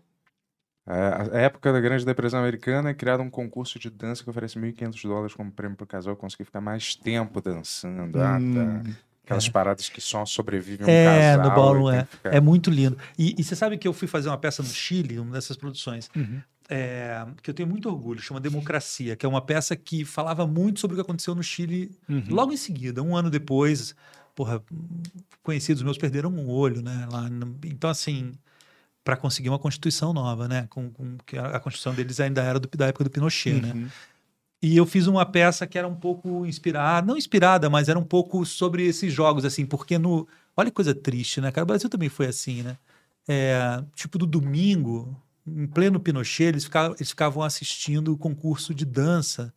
É, 0.87 1.37
a 1.37 1.41
época 1.41 1.73
da 1.73 1.79
Grande 1.81 2.05
Depressão 2.05 2.39
Americana 2.39 2.89
é 2.89 2.93
criado 2.93 3.21
um 3.21 3.29
concurso 3.29 3.77
de 3.77 3.89
dança 3.89 4.23
que 4.23 4.29
oferece 4.29 4.57
1.500 4.57 5.01
dólares 5.03 5.33
como 5.35 5.51
prêmio 5.51 5.75
para 5.75 5.83
o 5.83 5.87
casal 5.87 6.15
conseguir 6.15 6.45
ficar 6.45 6.61
mais 6.61 6.95
tempo 6.95 7.41
dançando. 7.41 8.19
Ah, 8.21 8.37
Hum, 8.39 8.53
tá. 8.83 8.91
Aquelas 9.25 9.49
paradas 9.49 9.89
que 9.89 9.99
só 9.99 10.25
sobrevivem 10.25 10.87
um 10.87 10.89
É, 10.89 11.35
casal. 11.35 11.49
no 11.49 11.53
ballroom 11.55 11.89
é. 11.91 12.05
ficar- 12.05 12.33
É 12.33 12.39
muito 12.39 12.69
lindo. 12.71 12.97
E, 13.19 13.35
e 13.37 13.43
você 13.43 13.57
sabe 13.57 13.77
que 13.77 13.85
eu 13.85 13.91
fui 13.91 14.07
fazer 14.07 14.29
uma 14.29 14.37
peça 14.37 14.63
no 14.63 14.69
Chile, 14.69 15.19
uma 15.19 15.33
dessas 15.33 15.57
produções, 15.57 16.09
Uhum. 16.15 16.41
é, 16.69 17.25
que 17.43 17.49
eu 17.49 17.53
tenho 17.53 17.67
muito 17.67 17.89
orgulho, 17.89 18.21
chama 18.21 18.39
Democracia, 18.39 19.17
que 19.17 19.25
é 19.25 19.29
uma 19.29 19.41
peça 19.41 19.75
que 19.75 20.05
falava 20.05 20.47
muito 20.47 20.79
sobre 20.79 20.93
o 20.93 20.97
que 20.97 21.01
aconteceu 21.01 21.35
no 21.35 21.43
Chile 21.43 21.91
Uhum. 22.07 22.23
logo 22.29 22.53
em 22.53 22.57
seguida, 22.57 23.03
um 23.03 23.17
ano 23.17 23.29
depois. 23.29 23.93
Porra, 24.33 24.63
conhecidos 25.43 25.83
meus 25.83 25.97
perderam 25.97 26.29
um 26.29 26.47
olho, 26.49 26.81
né? 26.81 27.05
Lá 27.11 27.27
então, 27.65 27.89
assim, 27.89 28.31
para 29.07 29.15
conseguir 29.15 29.47
uma 29.47 29.57
constituição 29.57 30.11
nova, 30.11 30.49
né? 30.49 30.67
Com, 30.69 30.91
com- 30.91 31.15
que 31.25 31.37
a, 31.37 31.57
constituição 31.61 31.93
deles 31.93 32.19
ainda 32.19 32.43
era 32.43 32.59
do, 32.59 32.67
da 32.67 32.87
época 32.87 33.05
do 33.05 33.09
Pinochet, 33.09 33.61
né? 33.61 33.71
Uhum. 33.71 33.87
E 34.61 34.75
eu 34.75 34.85
fiz 34.85 35.07
uma 35.07 35.25
peça 35.25 35.65
que 35.65 35.77
era 35.77 35.87
um 35.87 35.95
pouco 35.95 36.45
inspirada, 36.45 37.07
não 37.07 37.15
inspirada, 37.15 37.69
mas 37.69 37.87
era 37.87 37.97
um 37.97 38.03
pouco 38.03 38.45
sobre 38.45 38.85
esses 38.85 39.13
jogos, 39.13 39.45
assim, 39.45 39.65
porque 39.65 39.97
no. 39.97 40.27
Olha 40.57 40.69
que 40.69 40.75
coisa 40.75 40.93
triste, 40.93 41.39
né, 41.39 41.53
cara? 41.53 41.63
O 41.63 41.67
Brasil 41.67 41.89
também 41.89 42.09
foi 42.09 42.25
assim, 42.25 42.63
né? 42.63 42.77
É, 43.29 43.81
tipo, 43.95 44.17
do 44.17 44.25
domingo, 44.25 45.15
em 45.47 45.67
pleno 45.67 46.01
Pinochet, 46.01 46.49
eles 46.49 46.65
ficavam, 46.65 46.93
eles 46.97 47.09
ficavam 47.09 47.43
assistindo 47.43 48.11
o 48.11 48.17
concurso 48.17 48.73
de 48.73 48.83
dança. 48.83 49.53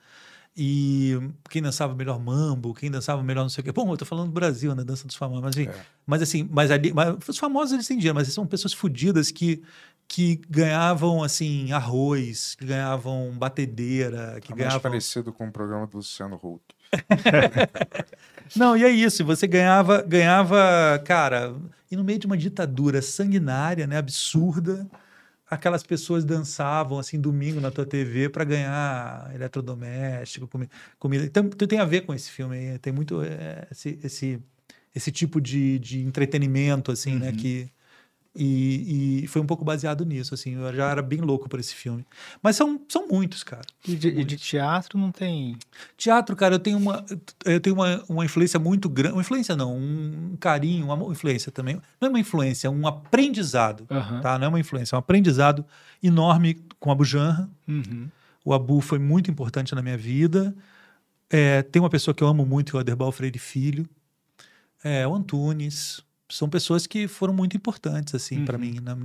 E 0.57 1.17
quem 1.49 1.63
dançava 1.63 1.95
melhor 1.95 2.19
mambo, 2.19 2.75
quem 2.75 2.91
dançava 2.91 3.23
melhor 3.23 3.43
não 3.43 3.49
sei 3.49 3.63
o 3.63 3.65
quê. 3.65 3.73
Bom, 3.73 3.91
eu 3.93 3.97
tô 3.97 4.05
falando 4.05 4.27
do 4.29 4.33
Brasil, 4.33 4.75
né? 4.75 4.83
Dança 4.85 5.07
dos 5.07 5.17
famosos. 5.17 5.43
Mas, 5.45 5.57
enfim, 5.57 5.71
mas 6.07 6.23
assim, 6.23 6.49
mas 6.51 6.71
ali. 6.71 6.93
Mas 6.93 7.17
os 7.29 7.39
famosos 7.39 7.73
eles 7.73 7.87
têm 7.87 7.97
dinheiro, 7.97 8.15
mas 8.17 8.29
são 8.33 8.47
pessoas 8.47 8.73
fodidas 8.73 9.31
que, 9.31 9.63
que 10.09 10.41
ganhavam, 10.51 11.23
assim, 11.23 11.71
arroz, 11.73 12.57
que 12.57 12.67
ganhavam 12.67 13.31
batedeira, 13.39 14.39
que 14.41 14.53
É 14.53 14.55
mais 14.57 14.59
ganhavam. 14.67 14.81
parecido 14.81 15.33
com 15.33 15.47
o 15.47 15.53
programa 15.53 15.87
do 15.87 15.99
Luciano 15.99 16.35
Huck. 16.43 16.63
Não, 18.57 18.77
e 18.77 18.85
é 18.85 18.91
isso. 18.91 19.25
Você 19.25 19.47
ganhava, 19.47 20.03
ganhava, 20.03 21.01
cara, 21.07 21.55
e 21.91 21.97
no 21.97 22.03
meio 22.05 22.19
de 22.19 22.27
uma 22.27 22.37
ditadura 22.37 23.01
sanguinária, 23.01 23.87
né, 23.87 23.97
absurda, 23.97 24.87
aquelas 25.51 25.83
pessoas 25.83 26.25
dançavam 26.25 26.99
assim 26.99 27.21
domingo 27.21 27.61
na 27.61 27.71
tua 27.71 27.85
TV 27.85 28.29
para 28.29 28.45
ganhar 28.45 29.31
eletrodoméstico, 29.35 30.47
comi- 30.49 30.69
comida. 30.99 31.25
Então, 31.25 31.49
tem 31.49 31.79
a 31.81 31.85
ver 31.85 32.03
com 32.03 32.15
esse 32.15 32.31
filme. 32.31 32.57
aí, 32.57 32.79
Tem 32.79 32.93
muito 32.93 33.21
é, 33.23 33.67
esse, 33.71 33.99
esse 34.03 34.41
esse 34.95 35.13
tipo 35.13 35.41
de, 35.41 35.79
de 35.79 36.01
entretenimento 36.01 36.91
assim, 36.91 37.15
né, 37.17 37.33
que 37.33 37.71
e, 38.35 39.23
e 39.25 39.27
foi 39.27 39.43
um 39.43 39.47
pouco 39.47 39.65
baseado 39.65 40.05
nisso, 40.05 40.35
assim. 40.35 40.55
Eu 40.55 40.73
já 40.73 40.89
era 40.89 41.03
bem 41.03 41.21
louco 41.21 41.49
por 41.49 41.59
esse 41.59 41.75
filme. 41.75 42.07
Mas 42.41 42.55
são, 42.55 42.81
são 42.89 43.09
muitos, 43.09 43.43
cara. 43.43 43.63
E 43.87 43.97
de, 43.97 44.09
e 44.09 44.25
de 44.25 44.37
teatro 44.37 44.97
não 44.97 45.11
tem. 45.11 45.57
Teatro, 45.97 46.37
cara, 46.37 46.55
eu 46.55 46.59
tenho 46.59 46.79
uma, 46.79 47.05
eu 47.45 47.61
tenho 47.61 47.75
uma, 47.75 48.05
uma 48.09 48.25
influência 48.25 48.59
muito 48.59 48.89
grande. 48.89 49.15
Uma 49.15 49.23
influência 49.23 49.57
não, 49.57 49.77
um 49.77 50.37
carinho, 50.39 50.87
uma 50.87 51.13
influência 51.13 51.51
também. 51.51 51.81
Não 52.01 52.07
é 52.07 52.09
uma 52.09 52.21
influência, 52.21 52.69
é 52.69 52.71
um 52.71 52.87
aprendizado. 52.87 53.85
Aham. 53.91 54.21
Tá? 54.21 54.39
Não 54.39 54.47
é 54.47 54.49
uma 54.49 54.61
influência, 54.61 54.95
é 54.95 54.97
um 54.97 55.01
aprendizado 55.01 55.65
enorme 56.01 56.63
com 56.79 56.93
a 56.93 56.95
Bujanra. 56.95 57.51
Uhum. 57.67 58.09
O 58.45 58.55
Abu 58.55 58.81
foi 58.81 58.99
muito 58.99 59.31
importante 59.31 59.75
na 59.75 59.83
minha 59.83 59.99
vida. 59.99 60.55
É, 61.29 61.63
tem 61.63 61.83
uma 61.83 61.91
pessoa 61.91 62.15
que 62.15 62.23
eu 62.23 62.29
amo 62.29 62.47
muito, 62.47 62.71
que 62.71 62.77
é 62.77 62.79
o 62.79 62.81
Aderbal 62.81 63.11
Freire 63.11 63.39
Filho. 63.39 63.89
É, 64.85 65.07
o 65.07 65.15
Antunes. 65.15 66.03
São 66.31 66.49
pessoas 66.49 66.87
que 66.87 67.07
foram 67.09 67.35
muito 67.35 67.57
importantes, 67.57 68.15
assim, 68.15 68.45
para 68.45 68.57
mim, 68.59 68.79
na- 68.81 68.97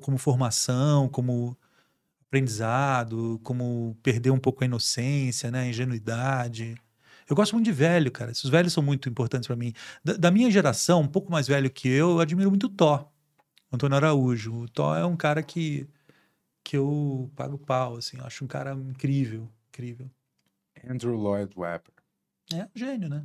como 0.00 0.18
formação, 0.18 1.08
como 1.08 1.56
aprendizado, 2.26 3.40
como 3.42 3.96
perder 4.02 4.30
um 4.30 4.38
pouco 4.38 4.62
a 4.64 4.66
inocência, 4.66 5.50
né, 5.50 5.60
a 5.60 5.66
ingenuidade. 5.68 6.74
Eu 7.28 7.36
gosto 7.36 7.52
muito 7.52 7.66
de 7.66 7.72
velho, 7.72 8.10
cara. 8.10 8.30
Esses 8.32 8.48
velhos 8.50 8.72
são 8.72 8.82
muito 8.82 9.08
importantes 9.08 9.46
para 9.46 9.56
mim. 9.56 9.72
Da, 10.04 10.14
da 10.14 10.30
minha 10.30 10.50
geração, 10.50 11.00
um 11.02 11.08
pouco 11.08 11.30
mais 11.30 11.46
velho 11.46 11.70
que 11.70 11.88
eu, 11.88 12.10
eu 12.12 12.20
admiro 12.20 12.50
muito 12.50 12.66
o 12.66 12.70
Thó, 12.70 13.10
Antônio 13.70 13.96
Araújo. 13.96 14.54
O 14.62 14.68
Thó 14.68 14.96
é 14.96 15.04
um 15.04 15.16
cara 15.16 15.42
que, 15.42 15.86
que 16.64 16.76
eu 16.76 17.30
pago 17.36 17.58
pau, 17.58 17.96
assim. 17.96 18.18
Eu 18.18 18.24
acho 18.26 18.44
um 18.44 18.48
cara 18.48 18.72
incrível, 18.74 19.48
incrível. 19.68 20.10
Andrew 20.88 21.14
Lloyd 21.16 21.52
Webber. 21.56 21.92
É 22.52 22.64
um 22.64 22.68
gênio, 22.74 23.08
né? 23.08 23.24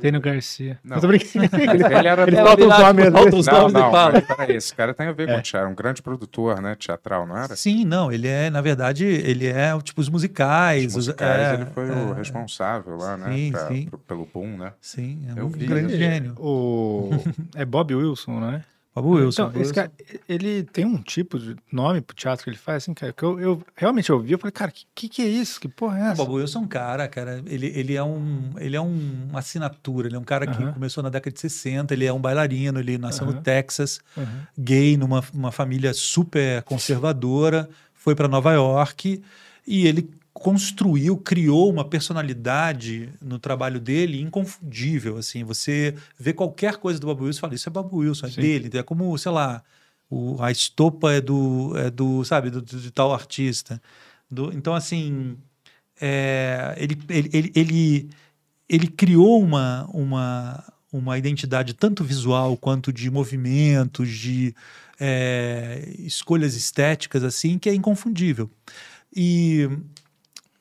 Tênio 0.00 0.20
Garcia. 0.20 0.78
Não. 0.82 0.96
Eu 0.96 1.00
tô 1.00 1.06
brincando. 1.08 1.44
Ele, 1.44 1.84
ele 1.84 2.08
era 2.08 2.22
Ele 2.22 2.30
do- 2.32 2.36
falta 2.44 2.62
os 2.64 3.46
nomes, 3.46 3.72
Não, 3.72 3.82
não, 3.82 3.90
fala. 3.92 4.20
peraí, 4.22 4.56
esse 4.56 4.74
cara 4.74 4.92
tem 4.92 5.06
a 5.06 5.12
ver 5.12 5.26
com 5.28 5.34
É. 5.34 5.40
teatro. 5.40 5.70
Um 5.70 5.74
grande 5.74 6.02
produtor, 6.02 6.60
né? 6.60 6.74
Teatral, 6.74 7.26
não 7.26 7.36
era? 7.36 7.54
Sim, 7.54 7.84
não, 7.84 8.10
ele 8.10 8.26
é, 8.26 8.50
na 8.50 8.60
verdade, 8.60 9.04
ele 9.04 9.46
é 9.46 9.70
tipo 9.82 10.00
os 10.00 10.08
musicais. 10.08 10.86
Os 10.86 10.88
os- 10.88 11.06
musicais, 11.08 11.40
é, 11.40 11.54
ele 11.54 11.66
foi 11.66 11.90
o 11.90 12.12
é. 12.12 12.14
responsável 12.14 12.96
lá, 12.96 13.16
né? 13.16 13.32
Sim, 13.34 13.52
pra- 13.52 13.68
sim. 13.68 13.86
pro- 13.86 13.98
pelo 13.98 14.28
boom, 14.32 14.56
né? 14.56 14.72
Sim, 14.80 15.26
é 15.34 15.38
Eu 15.40 15.46
um 15.46 15.48
vi 15.48 15.66
grande 15.66 15.88
isso. 15.88 15.96
gênio. 15.96 16.34
O... 16.38 17.10
É 17.54 17.64
Bob 17.64 17.94
Wilson, 17.94 18.40
não 18.40 18.50
é? 18.50 18.62
Bob 18.94 19.08
Wilson. 19.08 19.48
Então, 19.48 19.60
esse 19.60 19.72
cara, 19.72 19.90
ele 20.28 20.62
tem 20.62 20.84
um 20.84 21.02
tipo 21.02 21.38
de 21.38 21.56
nome 21.72 22.00
pro 22.00 22.14
teatro 22.14 22.44
que 22.44 22.50
ele 22.50 22.56
faz, 22.56 22.84
assim, 22.84 22.94
cara, 22.94 23.12
que 23.12 23.22
eu, 23.24 23.40
eu 23.40 23.62
realmente 23.74 24.12
ouvi, 24.12 24.30
eu 24.32 24.38
falei, 24.38 24.52
cara, 24.52 24.70
que, 24.70 24.84
que 24.94 25.08
que 25.08 25.22
é 25.22 25.26
isso? 25.26 25.60
Que 25.60 25.66
porra 25.68 25.98
é 25.98 26.02
O 26.02 26.06
essa? 26.12 26.24
Bob 26.24 26.34
Wilson 26.34 26.60
é 26.60 26.62
um 26.62 26.68
cara, 26.68 27.08
cara, 27.08 27.42
ele, 27.46 27.66
ele 27.74 27.94
é 27.96 28.02
um 28.04 28.52
ele 28.58 28.76
é 28.76 28.80
um, 28.80 29.26
uma 29.30 29.40
assinatura, 29.40 30.06
ele 30.06 30.14
é 30.14 30.18
um 30.18 30.24
cara 30.24 30.46
que 30.46 30.62
Aham. 30.62 30.72
começou 30.72 31.02
na 31.02 31.08
década 31.08 31.34
de 31.34 31.40
60, 31.40 31.92
ele 31.92 32.04
é 32.04 32.12
um 32.12 32.20
bailarino, 32.20 32.78
ele 32.78 32.96
nasceu 32.96 33.26
no 33.26 33.32
Aham. 33.32 33.42
Texas, 33.42 34.00
Aham. 34.16 34.46
gay, 34.56 34.96
numa 34.96 35.24
uma 35.34 35.50
família 35.50 35.92
super 35.92 36.62
conservadora, 36.62 37.68
foi 37.94 38.14
para 38.14 38.28
Nova 38.28 38.52
York 38.52 39.20
e 39.66 39.86
ele 39.86 40.08
construiu, 40.34 41.16
criou 41.16 41.70
uma 41.70 41.84
personalidade 41.84 43.08
no 43.22 43.38
trabalho 43.38 43.78
dele 43.80 44.20
inconfundível, 44.20 45.16
assim, 45.16 45.44
você 45.44 45.94
vê 46.18 46.32
qualquer 46.32 46.76
coisa 46.76 46.98
do 46.98 47.06
Bob 47.06 47.22
Wilson 47.22 47.38
e 47.38 47.40
fala, 47.40 47.54
isso 47.54 47.68
é 47.68 47.72
Bob 47.72 47.94
Wilson, 47.94 48.26
é 48.26 48.30
Sim. 48.30 48.40
dele, 48.40 48.70
é 48.76 48.82
como, 48.82 49.16
sei 49.16 49.30
lá, 49.30 49.62
o- 50.10 50.36
a 50.42 50.50
estopa 50.50 51.12
é 51.12 51.20
do, 51.20 51.72
é 51.76 51.88
do 51.88 52.24
sabe, 52.24 52.50
do, 52.50 52.60
do- 52.60 52.80
de 52.80 52.90
tal 52.90 53.14
artista. 53.14 53.80
Do- 54.28 54.52
então, 54.52 54.74
assim, 54.74 55.36
é, 56.00 56.74
ele, 56.78 56.98
ele, 57.08 57.30
ele, 57.32 57.52
ele, 57.54 58.10
ele 58.68 58.86
criou 58.88 59.40
uma, 59.40 59.88
uma, 59.94 60.64
uma 60.92 61.16
identidade 61.16 61.74
tanto 61.74 62.02
visual 62.02 62.56
quanto 62.56 62.92
de 62.92 63.08
movimentos, 63.08 64.08
de 64.10 64.52
é, 64.98 65.94
escolhas 66.00 66.56
estéticas, 66.56 67.22
assim, 67.22 67.56
que 67.56 67.68
é 67.70 67.74
inconfundível. 67.74 68.50
E 69.14 69.68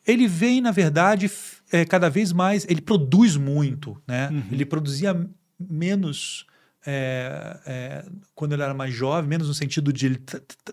ele 0.06 0.28
vem, 0.28 0.62
na 0.62 0.72
verdade, 0.72 1.30
é, 1.72 1.86
cada 1.86 2.10
vez 2.10 2.32
mais. 2.32 2.66
Ele 2.70 2.82
produz 2.82 3.36
muito, 3.38 4.02
né? 4.08 4.30
Ele 4.52 4.66
produzia 4.66 5.28
menos. 5.60 6.46
é, 6.86 7.60
é, 7.66 8.06
quando 8.36 8.54
ele 8.54 8.62
era 8.62 8.74
mais 8.74 8.94
jovem, 8.94 9.30
menos 9.30 9.48
no 9.48 9.54
sentido 9.54 9.94
de 9.94 10.06
ele 10.06 10.22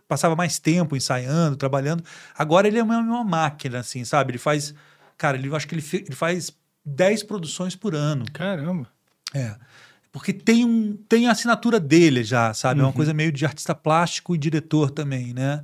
passava 0.09 0.35
mais 0.35 0.59
tempo 0.59 0.97
ensaiando, 0.97 1.57
trabalhando. 1.57 2.03
Agora 2.37 2.67
ele 2.67 2.79
é 2.79 2.83
uma, 2.83 2.99
uma 2.99 3.25
máquina, 3.25 3.79
assim, 3.79 4.05
sabe? 4.05 4.33
Ele 4.33 4.39
faz. 4.39 4.75
Cara, 5.17 5.37
ele, 5.37 5.49
eu 5.49 5.55
acho 5.55 5.69
que 5.69 5.75
ele, 5.75 5.85
ele 5.93 6.15
faz 6.17 6.51
10 6.85 7.23
produções 7.25 7.77
por 7.77 7.95
ano. 7.95 8.25
Caramba. 8.33 8.89
É. 9.35 9.55
Porque 10.13 10.33
tem, 10.33 10.65
um, 10.65 10.97
tem 11.09 11.29
a 11.29 11.31
assinatura 11.31 11.79
dele 11.79 12.25
já, 12.25 12.53
sabe? 12.53 12.81
É 12.81 12.83
uma 12.83 12.89
Uhum. 12.89 12.93
coisa 12.95 13.15
meio 13.15 13.31
de 13.31 13.47
artista 13.47 13.75
plástico 13.77 14.35
e 14.35 14.39
diretor 14.39 14.91
também, 14.91 15.33
né? 15.33 15.63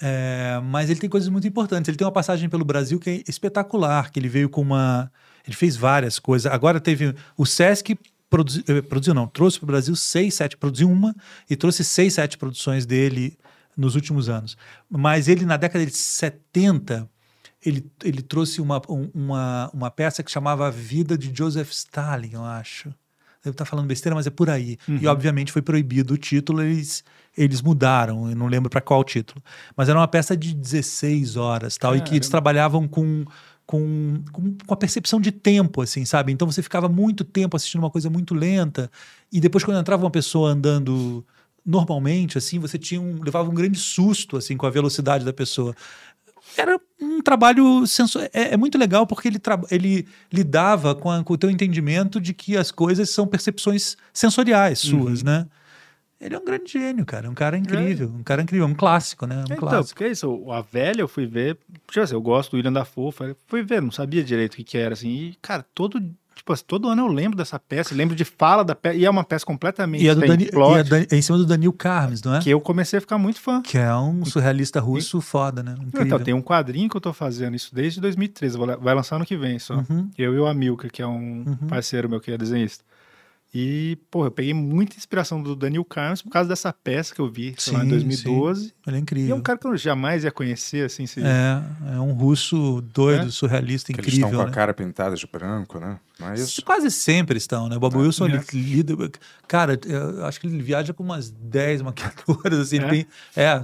É, 0.00 0.60
mas 0.64 0.90
ele 0.90 1.00
tem 1.00 1.10
coisas 1.10 1.28
muito 1.28 1.46
importantes. 1.46 1.88
Ele 1.88 1.96
tem 1.96 2.06
uma 2.06 2.12
passagem 2.12 2.48
pelo 2.48 2.64
Brasil 2.64 2.98
que 3.00 3.10
é 3.10 3.22
espetacular, 3.28 4.10
que 4.10 4.18
ele 4.18 4.28
veio 4.28 4.48
com 4.48 4.60
uma... 4.62 5.10
Ele 5.46 5.56
fez 5.56 5.76
várias 5.76 6.18
coisas. 6.18 6.50
Agora 6.52 6.78
teve... 6.80 7.14
O 7.36 7.44
Sesc 7.46 7.98
produzi, 8.30 8.62
eh, 8.68 8.82
produziu, 8.82 9.14
não, 9.14 9.26
trouxe 9.26 9.58
para 9.58 9.64
o 9.64 9.66
Brasil 9.68 9.96
seis, 9.96 10.34
sete, 10.34 10.56
produziu 10.56 10.90
uma 10.90 11.14
e 11.48 11.56
trouxe 11.56 11.82
seis, 11.82 12.14
sete 12.14 12.36
produções 12.36 12.84
dele 12.86 13.36
nos 13.76 13.94
últimos 13.94 14.28
anos. 14.28 14.56
Mas 14.90 15.28
ele, 15.28 15.44
na 15.46 15.56
década 15.56 15.84
de 15.86 15.92
70, 15.92 17.08
ele, 17.64 17.90
ele 18.04 18.22
trouxe 18.22 18.60
uma, 18.60 18.80
um- 18.88 19.10
uma, 19.14 19.70
uma 19.72 19.90
peça 19.90 20.22
que 20.22 20.30
chamava 20.30 20.66
A 20.66 20.70
Vida 20.70 21.16
de 21.16 21.32
Joseph 21.36 21.70
Stalin, 21.70 22.30
eu 22.34 22.44
acho. 22.44 22.88
Devo 23.42 23.54
estar 23.54 23.64
falando 23.64 23.86
besteira, 23.86 24.14
mas 24.16 24.26
é 24.26 24.30
por 24.30 24.50
aí. 24.50 24.76
E, 24.88 24.92
Uhum. 25.06 25.06
obviamente, 25.12 25.52
foi 25.52 25.62
proibido 25.62 26.14
o 26.14 26.18
título, 26.18 26.60
eles, 26.60 27.02
eles 27.38 27.62
mudaram, 27.62 28.28
eu 28.30 28.36
não 28.36 28.46
lembro 28.46 28.68
para 28.68 28.80
qual 28.80 29.02
título. 29.04 29.40
Mas 29.76 29.88
era 29.88 29.98
uma 29.98 30.08
peça 30.08 30.36
de 30.36 30.54
16 30.54 31.36
horas 31.36 31.76
tal, 31.76 31.96
e 31.96 32.00
que 32.00 32.16
eles 32.16 32.28
trabalhavam 32.28 32.88
com, 32.88 33.24
com, 33.64 34.22
com, 34.32 34.56
a 34.72 34.76
percepção 34.76 35.20
de 35.20 35.30
tempo, 35.30 35.80
assim, 35.82 36.04
sabe? 36.04 36.32
Então 36.32 36.50
você 36.50 36.62
ficava 36.62 36.88
muito 36.88 37.24
tempo 37.24 37.56
assistindo 37.56 37.80
uma 37.82 37.90
coisa 37.90 38.10
muito 38.10 38.34
lenta, 38.34 38.90
e 39.32 39.40
depois, 39.40 39.64
quando 39.64 39.78
entrava 39.80 40.04
uma 40.04 40.10
pessoa 40.10 40.50
andando 40.50 41.24
normalmente, 41.64 42.38
assim, 42.38 42.58
você 42.58 42.78
tinha 42.78 43.00
um, 43.00 43.22
levava 43.22 43.48
um 43.50 43.54
grande 43.54 43.78
susto, 43.78 44.36
assim, 44.36 44.56
com 44.56 44.66
a 44.66 44.70
velocidade 44.70 45.24
da 45.24 45.32
pessoa 45.32 45.74
era 46.56 46.80
um 47.00 47.20
trabalho 47.20 47.86
senso... 47.86 48.18
é, 48.20 48.30
é 48.32 48.56
muito 48.56 48.78
legal 48.78 49.06
porque 49.06 49.28
ele, 49.28 49.38
tra... 49.38 49.60
ele 49.70 50.06
lidava 50.32 50.94
com, 50.94 51.10
a- 51.10 51.22
com 51.22 51.34
o 51.34 51.38
teu 51.38 51.50
entendimento 51.50 52.20
de 52.20 52.32
que 52.32 52.56
as 52.56 52.70
coisas 52.70 53.10
são 53.10 53.26
percepções 53.26 53.96
sensoriais 54.12 54.78
suas, 54.78 55.20
Uhum. 55.20 55.26
né? 55.26 55.46
Ele 56.20 56.34
é 56.34 56.38
um 56.38 56.44
grande 56.44 56.72
gênio, 56.72 57.06
cara. 57.06 57.30
Um 57.30 57.34
cara 57.34 57.56
incrível. 57.56 58.08
Um 58.08 58.22
cara 58.24 58.42
incrível. 58.42 58.66
Um 58.66 58.74
clássico, 58.74 59.24
né? 59.26 59.36
Um 59.38 59.44
então, 59.44 59.56
clássico. 59.58 59.94
porque 59.94 60.04
é 60.04 60.10
isso, 60.10 60.50
a 60.50 60.60
velha 60.60 61.00
eu 61.00 61.08
fui 61.08 61.26
ver, 61.26 61.56
tipo 61.86 62.00
assim, 62.00 62.14
eu 62.14 62.20
gosto 62.20 62.50
do 62.50 62.56
William 62.56 62.72
Dafoe, 62.72 63.12
falei, 63.12 63.36
fui 63.46 63.62
ver, 63.62 63.80
não 63.80 63.90
sabia 63.92 64.22
direito 64.24 64.54
o 64.54 64.56
que 64.56 64.64
que 64.64 64.76
era, 64.78 64.94
assim, 64.94 65.08
e, 65.08 65.34
cara, 65.40 65.64
todo, 65.72 66.00
tipo 66.34 66.52
assim, 66.52 66.64
todo 66.66 66.88
ano 66.88 67.02
eu 67.02 67.06
lembro 67.06 67.36
dessa 67.36 67.56
peça, 67.56 67.94
lembro 67.94 68.16
de 68.16 68.24
fala 68.24 68.64
da 68.64 68.74
peça, 68.74 68.96
e 68.96 69.04
é 69.04 69.10
uma 69.10 69.22
peça 69.22 69.46
completamente 69.46 70.02
E 70.04 70.08
é, 70.08 70.14
do 70.14 70.20
Dani... 70.22 70.44
e 70.44 70.78
é 70.78 70.82
da- 70.82 70.98
é 71.02 71.06
em 71.16 71.22
cima 71.22 71.38
do 71.38 71.46
Daniel 71.46 71.72
Carmes, 71.72 72.20
não 72.22 72.34
é? 72.34 72.40
que 72.40 72.50
eu 72.50 72.60
comecei 72.60 72.96
a 72.98 73.00
ficar 73.00 73.16
muito 73.16 73.40
fã. 73.40 73.62
Que 73.62 73.78
é 73.78 73.94
um 73.94 74.24
surrealista 74.24 74.80
russo 74.80 75.20
foda, 75.20 75.62
né? 75.62 75.76
Incrível. 75.80 76.04
Então, 76.04 76.18
tem 76.18 76.34
um 76.34 76.42
quadrinho 76.42 76.88
que 76.90 76.96
eu 76.96 77.00
tô 77.00 77.12
fazendo 77.12 77.54
isso 77.54 77.72
desde 77.72 78.00
2013, 78.00 78.56
vou 78.58 78.66
la- 78.66 78.74
vai 78.76 78.92
lançar 78.92 79.14
ano 79.16 79.24
que 79.24 79.36
vem 79.36 79.56
só. 79.60 79.74
Uhum. 79.76 80.10
Eu 80.18 80.34
e 80.34 80.38
o 80.40 80.46
Amilcar, 80.46 80.90
que 80.90 81.00
é 81.00 81.06
um 81.06 81.44
parceiro 81.68 82.08
meu 82.08 82.20
que 82.20 82.32
é 82.32 82.36
desenhista. 82.36 82.82
E, 83.54 83.96
pô, 84.10 84.26
eu 84.26 84.30
peguei 84.30 84.52
muita 84.52 84.96
inspiração 84.98 85.42
do 85.42 85.56
Daniel 85.56 85.82
Carnes 85.82 86.20
por 86.20 86.28
causa 86.30 86.46
dessa 86.48 86.70
peça 86.70 87.14
que 87.14 87.20
eu 87.20 87.30
vi 87.30 87.54
sei 87.56 87.72
lá, 87.72 87.78
em 87.80 87.84
Sim, 87.84 87.88
2012. 87.90 88.60
sim. 88.66 88.72
Ele 88.86 88.96
é 88.96 88.98
E 88.98 88.98
é 88.98 89.02
incrível. 89.02 89.36
um 89.36 89.40
cara 89.40 89.58
que 89.58 89.66
eu 89.66 89.74
jamais 89.76 90.22
ia 90.24 90.30
conhecer, 90.30 90.84
assim, 90.84 91.06
se... 91.06 91.20
É, 91.22 91.62
é 91.94 91.98
um 92.00 92.12
russo 92.12 92.82
doido, 92.92 93.28
É? 93.28 93.30
surrealista, 93.30 93.90
Que 93.90 94.00
eles 94.00 94.12
estão 94.12 94.28
incrível. 94.28 94.38
com 94.40 94.42
a 94.44 94.50
né? 94.50 94.54
cara 94.54 94.74
pintada 94.74 95.16
de 95.16 95.26
branco, 95.26 95.78
né? 95.80 95.98
Mas 96.20 96.58
Quase 96.60 96.90
sempre 96.90 97.38
estão, 97.38 97.68
né? 97.70 97.76
O 97.76 97.80
Bob 97.80 97.96
Wilson, 97.96 98.26
É. 98.26 98.32
ele 98.32 98.42
lida. 98.52 98.94
Cara, 99.46 99.78
eu 99.86 100.26
acho 100.26 100.38
que 100.40 100.46
ele 100.46 100.60
viaja 100.60 100.92
com 100.92 101.02
umas 101.02 101.30
10 101.30 101.80
maquiadoras, 101.80 102.58
assim. 102.58 102.78
É? 102.80 102.88
tem- 102.88 103.06
é, 103.34 103.62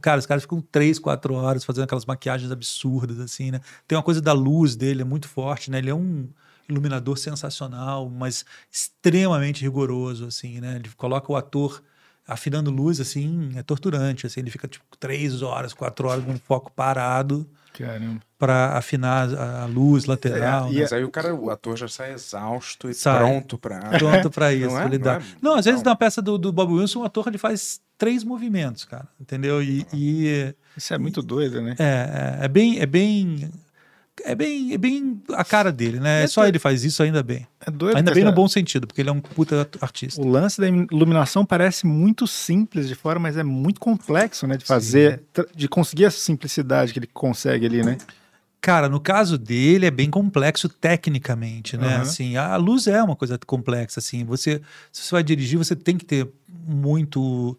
cara, 0.00 0.18
os 0.18 0.26
caras 0.26 0.42
ficam 0.42 0.60
3, 0.72 0.98
4 0.98 1.34
horas 1.34 1.64
fazendo 1.64 1.84
aquelas 1.84 2.04
maquiagens 2.06 2.50
absurdas, 2.50 3.20
assim, 3.20 3.50
né? 3.52 3.60
Tem 3.86 3.96
uma 3.96 4.02
coisa 4.02 4.20
da 4.20 4.32
luz 4.32 4.74
dele, 4.74 5.02
é 5.02 5.04
muito 5.04 5.28
forte, 5.28 5.70
né? 5.70 5.78
Ele 5.78 5.90
é 5.90 5.94
um 5.94 6.26
iluminador 6.68 7.16
sensacional, 7.18 8.08
mas 8.08 8.44
extremamente 8.70 9.62
rigoroso, 9.62 10.26
assim, 10.26 10.60
né? 10.60 10.76
Ele 10.76 10.90
coloca 10.96 11.30
o 11.32 11.36
ator 11.36 11.82
afinando 12.26 12.70
luz, 12.70 13.00
assim, 13.00 13.52
é 13.56 13.62
torturante, 13.62 14.26
assim. 14.26 14.40
Ele 14.40 14.50
fica, 14.50 14.66
tipo, 14.66 14.84
3 14.98 15.42
horas, 15.42 15.74
4 15.74 16.08
horas 16.08 16.24
com 16.24 16.32
um 16.32 16.38
foco 16.38 16.72
parado 16.72 17.46
Caramba. 17.74 18.20
para 18.38 18.78
afinar 18.78 19.28
a, 19.34 19.62
a 19.62 19.66
luz 19.66 20.06
lateral, 20.06 20.70
né? 20.70 20.80
Mas 20.80 20.92
aí 20.92 21.04
o 21.04 21.10
cara, 21.10 21.34
o 21.34 21.50
ator 21.50 21.76
já 21.76 21.86
sai 21.88 22.14
exausto 22.14 22.88
e 22.88 22.94
Sai. 22.94 23.18
pronto 23.18 23.58
pra. 23.58 23.78
Pronto 23.98 24.30
pra 24.30 24.54
isso. 24.54 24.68
Não 24.68 24.78
é? 24.78 24.80
pra 24.80 24.90
lidar. 24.90 25.20
Não 25.20 25.26
é? 25.26 25.34
Não, 25.42 25.54
às 25.56 25.64
vezes 25.66 25.82
na 25.82 25.94
peça 25.94 26.22
do, 26.22 26.38
do 26.38 26.50
Bob 26.50 26.72
Wilson, 26.72 27.00
o 27.00 27.04
ator 27.04 27.26
ele 27.28 27.36
faz 27.38 27.78
três 27.98 28.24
movimentos, 28.24 28.84
cara. 28.86 29.06
Entendeu? 29.20 29.62
E. 29.62 29.86
e- 29.92 30.54
Isso 30.76 30.94
é 30.94 30.98
muito 30.98 31.20
doido, 31.20 31.60
né? 31.60 31.74
é, 31.78 32.38
é, 32.40 32.44
é 32.46 32.48
bem. 32.48 32.78
É 32.80 32.86
bem. 32.86 33.50
É 34.22 34.34
bem, 34.34 34.72
é 34.72 34.78
bem 34.78 35.20
a 35.32 35.44
cara 35.44 35.72
dele, 35.72 35.98
né? 35.98 36.22
É 36.22 36.26
Só 36.26 36.46
ele 36.46 36.58
faz 36.58 36.84
isso 36.84 37.02
ainda 37.02 37.22
bem. 37.22 37.46
É 37.66 37.70
doido. 37.70 37.96
Ainda 37.96 38.10
porque 38.12 38.20
bem 38.22 38.30
no 38.30 38.34
bom 38.34 38.46
sentido, 38.46 38.86
porque 38.86 39.00
ele 39.02 39.08
é 39.08 39.12
um 39.12 39.20
puta 39.20 39.60
art- 39.60 39.76
artista. 39.82 40.20
O 40.20 40.26
lance 40.28 40.60
da 40.60 40.68
iluminação 40.68 41.44
parece 41.44 41.84
muito 41.86 42.26
simples 42.26 42.86
de 42.86 42.94
fora, 42.94 43.18
mas 43.18 43.36
é 43.36 43.42
muito 43.42 43.80
complexo, 43.80 44.46
né? 44.46 44.56
De 44.56 44.64
fazer, 44.64 45.22
tra- 45.32 45.46
de 45.54 45.68
conseguir 45.68 46.04
essa 46.04 46.18
simplicidade 46.18 46.92
que 46.92 46.98
ele 46.98 47.08
consegue 47.12 47.66
ali, 47.66 47.82
né? 47.82 47.98
Cara, 48.60 48.88
no 48.88 48.98
caso 49.00 49.36
dele 49.36 49.84
é 49.86 49.90
bem 49.90 50.08
complexo 50.08 50.68
tecnicamente, 50.68 51.76
né? 51.76 51.94
Aham. 51.96 52.02
Assim, 52.02 52.36
a 52.36 52.56
luz 52.56 52.86
é 52.86 53.02
uma 53.02 53.16
coisa 53.16 53.38
complexa, 53.46 54.00
assim. 54.00 54.24
Você, 54.24 54.60
se 54.90 55.02
você 55.02 55.10
vai 55.10 55.22
dirigir, 55.22 55.58
você 55.58 55.76
tem 55.76 55.98
que 55.98 56.04
ter 56.04 56.26
muito. 56.66 57.58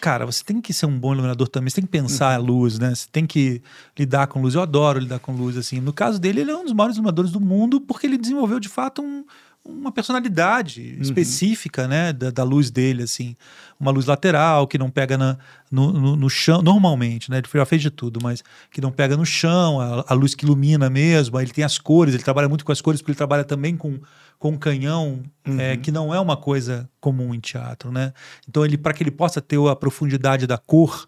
Cara, 0.00 0.24
você 0.24 0.44
tem 0.44 0.60
que 0.60 0.72
ser 0.72 0.86
um 0.86 0.98
bom 0.98 1.12
iluminador 1.12 1.48
também. 1.48 1.68
Você 1.70 1.76
tem 1.76 1.84
que 1.84 1.90
pensar 1.90 2.34
a 2.34 2.38
luz, 2.38 2.78
né? 2.78 2.94
Você 2.94 3.08
tem 3.10 3.26
que 3.26 3.60
lidar 3.98 4.26
com 4.28 4.40
luz. 4.40 4.54
Eu 4.54 4.62
adoro 4.62 4.98
lidar 5.00 5.18
com 5.18 5.32
luz, 5.32 5.56
assim. 5.56 5.80
No 5.80 5.92
caso 5.92 6.18
dele, 6.20 6.40
ele 6.40 6.50
é 6.50 6.56
um 6.56 6.64
dos 6.64 6.72
maiores 6.72 6.96
iluminadores 6.96 7.30
do 7.32 7.40
mundo 7.40 7.80
porque 7.80 8.06
ele 8.06 8.16
desenvolveu 8.16 8.60
de 8.60 8.68
fato 8.68 9.02
um- 9.02 9.24
uma 9.68 9.92
personalidade 9.92 10.96
específica, 11.00 11.86
né, 11.86 12.12
da, 12.12 12.30
da 12.30 12.42
luz 12.42 12.70
dele, 12.70 13.02
assim, 13.02 13.36
uma 13.78 13.90
luz 13.90 14.06
lateral 14.06 14.66
que 14.66 14.78
não 14.78 14.90
pega 14.90 15.18
na- 15.18 15.36
no, 15.70 15.92
no- 15.92 16.16
no 16.16 16.30
chão, 16.30 16.62
normalmente, 16.62 17.30
né, 17.30 17.38
ele 17.38 17.46
já 17.52 17.66
fez 17.66 17.82
de 17.82 17.90
tudo, 17.90 18.18
mas 18.22 18.42
que 18.70 18.80
não 18.80 18.90
pega 18.90 19.16
no 19.16 19.26
chão, 19.26 19.78
a, 19.80 20.04
a 20.08 20.14
luz 20.14 20.34
que 20.34 20.44
ilumina 20.44 20.88
mesmo, 20.88 21.36
aí 21.36 21.44
ele 21.44 21.52
tem 21.52 21.64
as 21.64 21.78
cores, 21.78 22.14
ele 22.14 22.22
trabalha 22.22 22.48
muito 22.48 22.64
com 22.64 22.72
as 22.72 22.80
cores 22.80 23.00
porque 23.00 23.10
ele 23.12 23.16
trabalha 23.18 23.44
também 23.44 23.76
com, 23.76 24.00
com 24.38 24.56
canhão, 24.58 25.22
é, 25.60 25.76
que 25.76 25.92
não 25.92 26.14
é 26.14 26.18
uma 26.18 26.36
coisa 26.36 26.88
comum 27.00 27.34
em 27.34 27.40
teatro, 27.40 27.92
né, 27.92 28.12
então 28.48 28.64
ele, 28.64 28.78
para 28.78 28.92
que 28.94 29.02
ele 29.02 29.10
possa 29.10 29.40
ter 29.40 29.58
a 29.68 29.76
profundidade 29.76 30.46
da 30.46 30.56
cor, 30.58 31.06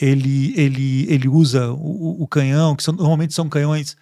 ele, 0.00 0.52
ele, 0.60 1.06
ele 1.12 1.28
usa 1.28 1.70
o, 1.72 2.22
o 2.22 2.28
canhão, 2.28 2.76
que 2.76 2.82
são, 2.82 2.92
normalmente 2.94 3.32
são 3.32 3.48
canhões 3.48 3.96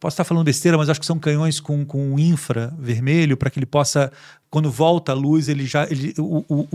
Posso 0.00 0.14
estar 0.14 0.24
falando 0.24 0.44
besteira, 0.46 0.78
mas 0.78 0.88
acho 0.88 0.98
que 0.98 1.04
são 1.04 1.18
canhões 1.18 1.60
com, 1.60 1.84
com 1.84 2.18
infra 2.18 2.74
vermelho 2.78 3.36
para 3.36 3.50
que 3.50 3.58
ele 3.58 3.66
possa, 3.66 4.10
quando 4.50 4.70
volta 4.70 5.12
a 5.12 5.14
luz, 5.14 5.46
ele 5.48 5.66
já. 5.66 5.84
Ele, 5.90 6.14
o, 6.18 6.42
o, 6.48 6.68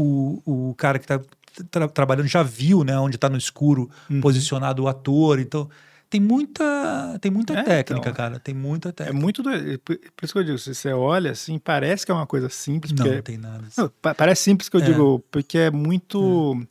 o, 0.45 0.69
o 0.69 0.75
cara 0.75 0.99
que 0.99 1.05
está 1.11 1.87
trabalhando 1.87 2.27
já 2.27 2.43
viu 2.43 2.83
né, 2.83 2.95
onde 2.99 3.15
está 3.15 3.27
no 3.27 3.37
escuro 3.37 3.89
posicionado 4.21 4.83
o 4.83 4.87
ator. 4.87 5.39
Então, 5.39 5.67
tem 6.07 6.21
muita, 6.21 7.17
tem 7.19 7.31
muita 7.31 7.53
É, 7.53 7.63
técnica, 7.63 8.09
então. 8.09 8.13
cara. 8.13 8.39
Tem 8.39 8.53
muita 8.53 8.89
É 8.89 8.91
técnica. 8.91 9.19
muito 9.19 9.41
doido. 9.41 9.79
Por 9.79 9.97
isso 10.21 10.31
que 10.33 10.39
eu 10.39 10.43
digo, 10.43 10.59
se 10.59 10.75
você 10.75 10.93
olha 10.93 11.31
assim, 11.31 11.57
parece 11.57 12.05
que 12.05 12.11
é 12.11 12.15
uma 12.15 12.27
coisa 12.27 12.47
simples. 12.47 12.91
Não, 12.91 12.97
porque- 12.97 13.15
não 13.15 13.21
tem 13.23 13.37
nada. 13.39 13.63
Não, 13.75 13.91
pa- 14.01 14.13
parece 14.13 14.43
simples 14.43 14.69
que 14.69 14.77
eu 14.77 14.81
É. 14.81 14.85
digo, 14.85 15.23
porque 15.31 15.57
é 15.57 15.71
muito. 15.71 16.63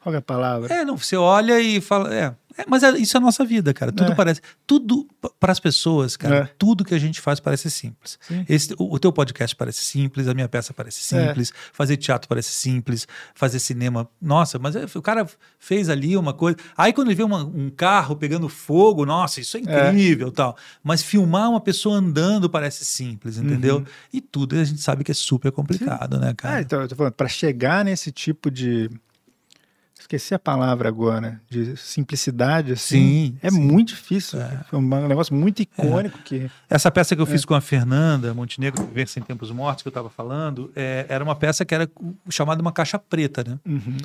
Qual 0.00 0.12
que 0.12 0.16
é 0.16 0.18
a 0.18 0.22
palavra? 0.22 0.72
É, 0.72 0.84
não, 0.84 0.96
você 0.96 1.16
olha 1.16 1.60
e 1.60 1.80
fala. 1.80 2.12
É, 2.14 2.34
É, 2.56 2.64
mas 2.68 2.82
é- 2.82 2.90
isso 2.98 3.16
é 3.16 3.18
a 3.18 3.20
nossa 3.20 3.44
vida, 3.44 3.72
cara. 3.74 3.90
Tudo 3.92 4.12
É. 4.12 4.14
parece. 4.14 4.40
Tudo 4.66 5.06
para 5.40 5.52
as 5.52 5.60
pessoas, 5.60 6.16
cara. 6.16 6.36
É. 6.36 6.44
Tudo 6.58 6.84
que 6.84 6.94
a 6.94 6.98
gente 6.98 7.20
faz 7.20 7.40
parece 7.40 7.70
simples. 7.70 8.18
Sim. 8.20 8.44
Esse, 8.48 8.74
o, 8.78 8.94
o 8.94 8.98
teu 8.98 9.12
podcast 9.12 9.54
parece 9.56 9.82
simples, 9.82 10.28
a 10.28 10.34
minha 10.34 10.48
peça 10.48 10.72
parece 10.74 11.14
É. 11.14 11.26
simples, 11.28 11.52
fazer 11.72 11.96
teatro 11.96 12.28
parece 12.28 12.50
simples, 12.52 13.06
fazer 13.34 13.58
cinema. 13.58 14.08
Nossa, 14.20 14.58
mas 14.58 14.76
é- 14.76 14.86
o 14.94 15.02
cara 15.02 15.26
fez 15.58 15.88
ali 15.88 16.16
uma 16.16 16.32
coisa. 16.32 16.56
Aí 16.76 16.92
quando 16.92 17.08
ele 17.08 17.14
vê 17.16 17.22
uma- 17.22 17.44
um 17.44 17.70
carro 17.70 18.16
pegando 18.16 18.48
fogo, 18.48 19.04
nossa, 19.06 19.40
isso 19.40 19.56
é 19.56 19.60
incrível 19.60 20.30
tal. 20.30 20.56
Mas 20.82 21.02
filmar 21.02 21.48
uma 21.50 21.60
pessoa 21.60 21.96
andando 21.96 22.48
parece 22.50 22.84
simples, 22.84 23.38
entendeu? 23.38 23.76
Uhum. 23.78 23.84
E 24.12 24.20
tudo 24.20 24.56
a 24.56 24.64
gente 24.64 24.80
sabe 24.80 25.04
que 25.04 25.10
é 25.10 25.14
super 25.14 25.50
complicado, 25.52 26.18
né, 26.18 26.34
cara? 26.36 26.60
Então, 26.60 26.80
eu 26.82 26.88
tô 26.88 26.94
falando, 26.96 27.12
para 27.12 27.28
chegar 27.28 27.84
nesse 27.84 28.10
tipo 28.12 28.50
de. 28.50 28.90
Esqueci 30.14 30.34
a 30.34 30.38
palavra 30.38 30.90
agora, 30.90 31.40
de 31.48 31.74
simplicidade, 31.74 32.72
assim. 32.72 33.32
Sim, 33.32 33.38
É 33.42 33.50
muito 33.50 33.88
difícil. 33.88 34.38
Foi 34.68 34.78
um 34.78 35.08
negócio 35.08 35.34
muito 35.34 35.62
icônico 35.62 36.18
que. 36.18 36.50
Essa 36.68 36.90
peça 36.90 37.16
que 37.16 37.22
eu 37.22 37.26
fiz 37.26 37.42
É. 37.42 37.46
com 37.46 37.54
a 37.54 37.62
Fernanda 37.62 38.34
Montenegro, 38.34 38.84
Viver 38.84 39.08
Sem 39.08 39.22
Tempos 39.22 39.50
Mortos, 39.50 39.82
que 39.82 39.88
eu 39.88 39.90
estava 39.90 40.10
falando, 40.10 40.70
é, 40.76 41.06
era 41.08 41.24
uma 41.24 41.34
peça 41.34 41.64
que 41.64 41.74
era 41.74 41.90
chamada 42.28 42.60
uma 42.60 42.72
caixa 42.72 42.98
preta, 42.98 43.42
né? 43.42 43.58
Uhum. 43.64 43.96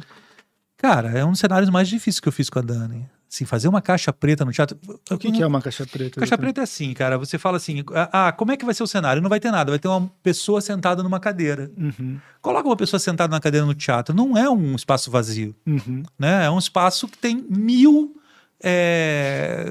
Cara, 0.77 1.09
é 1.09 1.25
um 1.25 1.31
dos 1.31 1.39
cenários 1.41 1.69
mais 1.69 1.89
difíceis 1.89 2.21
que 2.21 2.27
eu 2.29 2.31
fiz 2.31 2.49
com 2.49 2.59
a 2.59 2.61
Dani. 2.61 3.05
Assim, 3.29 3.43
fazer 3.43 3.67
uma 3.67 3.81
caixa 3.81 4.13
preta 4.13 4.45
no 4.45 4.51
teatro. 4.53 4.77
O 5.11 5.17
que, 5.17 5.31
que 5.31 5.43
é 5.43 5.47
uma 5.47 5.61
caixa 5.61 5.85
preta? 5.85 6.19
Caixa 6.19 6.37
preta 6.37 6.61
é 6.61 6.63
assim, 6.63 6.93
cara. 6.93 7.17
Você 7.17 7.37
fala 7.37 7.57
assim: 7.57 7.83
ah, 7.93 8.31
como 8.31 8.53
é 8.53 8.57
que 8.57 8.63
vai 8.63 8.73
ser 8.73 8.83
o 8.83 8.87
cenário? 8.87 9.21
Não 9.21 9.29
vai 9.29 9.39
ter 9.39 9.51
nada, 9.51 9.69
vai 9.69 9.79
ter 9.79 9.89
uma 9.89 10.09
pessoa 10.23 10.61
sentada 10.61 11.03
numa 11.03 11.19
cadeira. 11.19 11.69
Uhum. 11.77 12.19
Coloca 12.41 12.67
uma 12.67 12.77
pessoa 12.77 12.99
sentada 12.99 13.29
na 13.29 13.41
cadeira 13.41 13.65
no 13.65 13.75
teatro. 13.75 14.15
Não 14.15 14.37
é 14.37 14.49
um 14.49 14.75
espaço 14.75 15.11
vazio. 15.11 15.53
Uhum. 15.65 16.03
Né? 16.17 16.45
É 16.45 16.49
um 16.49 16.57
espaço 16.57 17.07
que 17.07 17.17
tem 17.17 17.45
mil 17.49 18.15
é, 18.63 19.65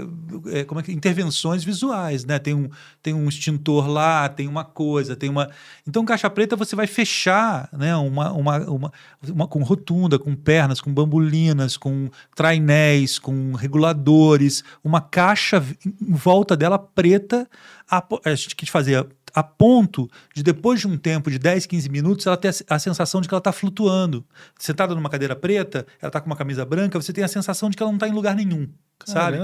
é, 0.53 0.65
como 0.65 0.81
é 0.81 0.83
que, 0.83 0.93
intervenções 0.93 1.65
visuais, 1.65 2.25
né? 2.25 2.39
Tem 2.39 2.55
um, 2.55 2.69
tem 3.03 3.13
um 3.15 3.29
extintor 3.29 3.89
lá, 3.89 4.29
tem 4.29 4.47
uma 4.47 4.65
coisa, 4.65 5.17
tem 5.17 5.29
uma. 5.29 5.51
Então, 5.87 6.05
caixa 6.05 6.31
preta 6.31 6.55
você 6.57 6.77
vai 6.77 6.87
fechar, 6.87 7.69
né? 7.73 7.97
Uma, 7.97 8.33
uma, 8.33 8.59
uma, 8.59 8.93
uma- 9.29 9.49
com 9.49 9.63
rotunda, 9.63 10.19
com 10.19 10.35
pernas, 10.37 10.81
com 10.81 10.93
bambulinas, 10.93 11.77
com 11.77 12.09
trainéis, 12.35 13.19
com 13.19 13.53
reguladores, 13.55 14.63
uma 14.85 15.01
caixa 15.01 15.63
em 15.85 16.15
volta 16.15 16.57
dela 16.57 16.79
preta. 16.79 17.49
A, 17.91 18.05
a 18.25 18.35
gente 18.35 18.55
quis 18.57 18.69
fazer 18.69 19.07
a 19.37 19.43
ponto 19.43 20.11
de 20.35 20.43
depois 20.43 20.81
de 20.81 20.89
um 20.89 20.97
tempo 20.97 21.31
de 21.31 21.39
10, 21.39 21.67
15 21.67 21.89
minutos, 21.91 22.27
ela 22.27 22.39
ter 22.39 22.49
a, 22.69 22.79
sensação 22.79 23.21
de 23.21 23.29
que 23.29 23.35
ela 23.35 23.39
está 23.39 23.53
flutuando. 23.53 24.25
Sentada 24.59 24.95
numa 24.95 25.11
cadeira 25.11 25.37
preta, 25.37 25.87
ela 26.01 26.09
está 26.09 26.21
com 26.23 26.27
uma 26.27 26.37
camisa 26.37 26.65
branca, 26.65 26.99
você 27.01 27.13
tem 27.13 27.23
a 27.23 27.29
sensação 27.29 27.69
de 27.69 27.77
que 27.77 27.83
ela 27.83 27.93
não 27.93 27.97
está 27.99 28.09
em 28.09 28.13
lugar 28.13 28.35
nenhum, 28.35 28.67
sabe? 29.05 29.37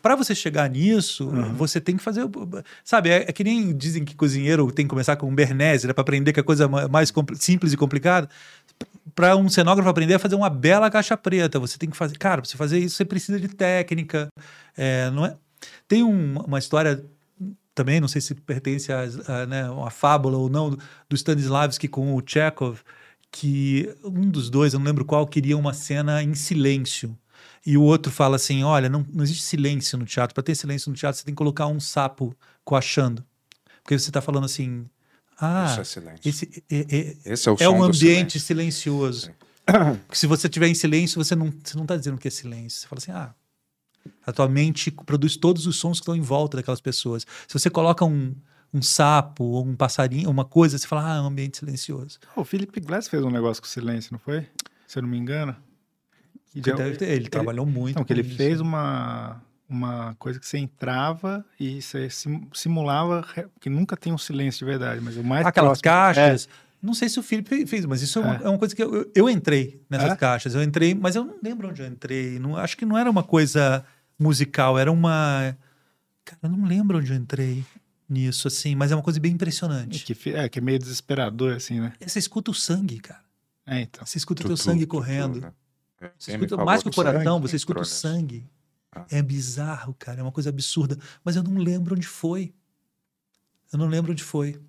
Para 0.00 0.14
você 0.14 0.34
chegar 0.36 0.70
nisso, 0.70 1.26
Uhum. 1.28 1.52
você 1.54 1.80
tem 1.80 1.96
que 1.96 2.02
fazer. 2.02 2.22
Sabe, 2.84 3.10
é, 3.10 3.24
é 3.28 3.32
que 3.32 3.42
nem 3.42 3.76
dizem 3.76 4.04
que 4.04 4.14
cozinheiro 4.14 4.70
tem 4.70 4.84
que 4.86 4.90
começar 4.90 5.16
com 5.16 5.28
um 5.28 5.34
bernese, 5.34 5.86
né, 5.88 5.92
para 5.92 6.02
aprender 6.02 6.32
que 6.32 6.38
a 6.38 6.44
coisa 6.44 6.68
mais 6.68 7.12
simples 7.34 7.72
e 7.72 7.76
complicada. 7.76 8.28
Para 9.16 9.36
um 9.36 9.48
cenógrafo 9.48 9.88
aprender 9.88 10.14
a 10.14 10.18
fazer 10.18 10.36
uma 10.36 10.48
bela 10.50 10.88
caixa 10.90 11.16
preta, 11.16 11.58
você 11.58 11.76
tem 11.76 11.90
que 11.90 11.96
fazer. 11.96 12.16
Cara, 12.18 12.40
para 12.42 12.48
você 12.50 12.56
fazer 12.56 12.78
isso, 12.78 12.96
você 12.96 13.04
precisa 13.04 13.38
de 13.40 13.48
técnica. 13.48 14.28
é, 14.76 15.10
não 15.10 15.24
é? 15.26 15.36
Tem 15.88 16.02
um- 16.02 16.38
uma 16.40 16.58
história 16.58 17.04
também, 17.74 18.00
não 18.00 18.08
sei 18.08 18.20
se 18.20 18.34
pertence 18.34 18.92
a, 18.92 19.02
a, 19.26 19.46
né, 19.46 19.68
uma 19.68 19.90
fábula 19.90 20.38
ou 20.38 20.48
não, 20.48 20.70
do 20.70 21.16
Stanislavski 21.16 21.88
com 21.88 22.14
o 22.14 22.22
Chekhov, 22.24 22.80
que 23.30 23.92
um 24.04 24.30
dos 24.30 24.48
dois, 24.48 24.72
eu 24.72 24.78
não 24.78 24.86
lembro 24.86 25.04
qual, 25.04 25.26
queria 25.26 25.56
uma 25.58 25.74
cena 25.74 26.22
em 26.22 26.34
silêncio. 26.34 27.18
E 27.66 27.76
o 27.76 27.82
outro 27.82 28.12
fala 28.12 28.36
assim: 28.36 28.62
olha, 28.62 28.88
não, 28.88 29.04
não 29.12 29.24
existe 29.24 29.42
silêncio 29.42 29.98
no 29.98 30.04
teatro. 30.04 30.34
Para 30.34 30.42
ter 30.44 30.54
silêncio 30.54 30.90
no 30.90 30.96
teatro, 30.96 31.18
você 31.18 31.24
tem 31.24 31.34
que 31.34 31.38
colocar 31.38 31.66
um 31.66 31.80
sapo 31.80 32.36
coachando. 32.62 33.24
Porque 33.82 33.98
você 33.98 34.10
está 34.10 34.20
falando 34.20 34.44
assim. 34.44 34.86
Ah, 35.40 35.66
Isso 35.68 35.80
é 35.80 35.84
silêncio. 35.84 36.28
esse 36.28 36.64
é, 36.70 36.96
é- 36.96 37.16
Esse 37.32 37.48
é 37.48 37.52
o 37.52 37.56
é 37.58 37.68
um 37.68 37.82
ambiente 37.82 38.38
silencioso. 38.38 39.30
Porque 39.66 40.16
se 40.16 40.26
você 40.26 40.48
tiver 40.48 40.68
em 40.68 40.74
silêncio, 40.74 41.22
você 41.22 41.34
não 41.34 41.46
você 41.50 41.74
não 41.74 41.82
está 41.84 41.96
dizendo 41.96 42.18
que 42.18 42.28
é 42.28 42.30
silêncio. 42.30 42.82
Você 42.82 42.86
fala 42.86 42.98
assim, 42.98 43.10
ah, 43.12 43.34
a 44.26 44.32
tua 44.32 44.48
mente 44.48 44.90
produz 44.90 45.36
todos 45.36 45.66
os 45.66 45.76
sons 45.76 45.98
que 45.98 46.02
estão 46.02 46.16
em 46.16 46.20
volta 46.20 46.56
daquelas 46.56 46.80
pessoas. 46.80 47.26
Se 47.48 47.58
você 47.58 47.68
coloca 47.70 48.04
um, 48.04 48.34
um 48.72 48.82
sapo 48.82 49.44
ou 49.44 49.64
um 49.66 49.74
passarinho, 49.76 50.28
uma 50.30 50.44
coisa, 50.44 50.76
você 50.78 50.86
fala, 50.86 51.12
ah, 51.12 51.16
é 51.16 51.20
um 51.20 51.26
ambiente 51.26 51.58
silencioso. 51.58 52.18
O 52.36 52.44
Philip 52.44 52.80
Glass 52.80 53.08
fez 53.08 53.22
um 53.24 53.30
negócio 53.30 53.62
com 53.62 53.68
silêncio, 53.68 54.10
não 54.12 54.18
foi? 54.18 54.46
Se 54.86 54.98
eu 54.98 55.02
não 55.02 55.08
me 55.08 55.18
engano. 55.18 55.54
Ele 56.54 57.04
ele 57.04 57.28
trabalhou 57.28 57.66
muito 57.66 57.96
Não, 57.96 58.04
que 58.04 58.12
ele 58.12 58.20
isso. 58.22 58.36
fez 58.36 58.60
uma, 58.60 59.42
uma 59.68 60.14
coisa 60.20 60.38
que 60.38 60.46
você 60.46 60.58
entrava 60.58 61.44
e 61.58 61.82
você 61.82 62.08
sim- 62.08 62.46
simulava, 62.52 63.26
que 63.60 63.68
nunca 63.68 63.96
tem 63.96 64.12
um 64.12 64.18
silêncio 64.18 64.60
de 64.60 64.64
verdade, 64.66 65.00
mas 65.00 65.16
o 65.16 65.24
mais 65.24 65.44
Aquelas 65.44 65.80
próximo- 65.80 66.14
caixas. 66.14 66.48
Não 66.80 66.92
sei 66.94 67.08
se 67.08 67.18
o 67.18 67.22
Felipe 67.22 67.48
fe- 67.48 67.66
fez, 67.66 67.86
mas 67.86 68.02
isso 68.02 68.18
é 68.18 68.22
uma, 68.22 68.36
É. 68.36 68.42
é 68.44 68.48
uma 68.48 68.58
coisa 68.58 68.76
que 68.76 68.82
eu, 68.82 68.94
eu- 68.94 69.10
eu 69.14 69.28
entrei 69.30 69.82
nessas 69.90 70.12
É? 70.12 70.16
caixas. 70.16 70.54
Eu 70.54 70.62
entrei, 70.62 70.94
mas 70.94 71.16
eu 71.16 71.24
não 71.24 71.34
lembro 71.42 71.70
onde 71.70 71.80
eu 71.82 71.86
entrei. 71.88 72.38
Não, 72.38 72.56
acho 72.56 72.76
que 72.76 72.84
não 72.84 72.96
era 72.96 73.10
uma 73.10 73.22
coisa 73.24 73.84
musical, 74.24 74.78
era 74.78 74.90
uma. 74.90 75.56
Cara, 76.24 76.38
eu 76.44 76.48
não 76.50 76.64
lembro 76.66 76.98
onde 76.98 77.12
eu 77.12 77.16
entrei 77.16 77.64
nisso, 78.08 78.48
assim, 78.48 78.74
mas 78.74 78.90
é 78.90 78.96
uma 78.96 79.02
coisa 79.02 79.20
bem 79.20 79.32
impressionante. 79.32 80.04
Que, 80.04 80.14
fi- 80.14 80.32
é, 80.34 80.48
que 80.48 80.58
é 80.58 80.62
meio 80.62 80.78
desesperador, 80.78 81.54
assim, 81.54 81.80
né? 81.80 81.92
Você 82.04 82.18
escuta 82.18 82.50
o 82.50 82.54
sangue, 82.54 82.98
cara. 83.00 83.22
É, 83.66 83.80
então. 83.82 84.04
Você 84.04 84.18
escuta 84.18 84.42
o 84.42 84.46
teu 84.46 84.56
sangue 84.56 84.86
tu- 84.86 84.90
correndo. 84.90 85.40
tu, 85.40 85.40
né? 85.42 85.52
É, 86.00 86.10
Você 86.18 86.32
escuta 86.32 86.56
mais 86.64 86.82
que 86.82 86.88
o 86.88 86.92
coração, 86.92 87.40
que 87.40 87.48
você 87.48 87.56
escuta 87.56 87.80
o 87.80 87.84
sangue. 87.84 88.46
Ah. 88.92 89.06
É 89.10 89.22
bizarro, 89.22 89.94
cara. 89.98 90.20
É 90.20 90.22
uma 90.22 90.32
coisa 90.32 90.50
absurda. 90.50 90.98
Mas 91.24 91.36
eu 91.36 91.42
não 91.42 91.56
lembro 91.56 91.94
onde 91.96 92.06
foi. 92.06 92.52
Eu 93.72 93.78
não 93.78 93.86
lembro 93.86 94.12
onde 94.12 94.22
foi. 94.22 94.60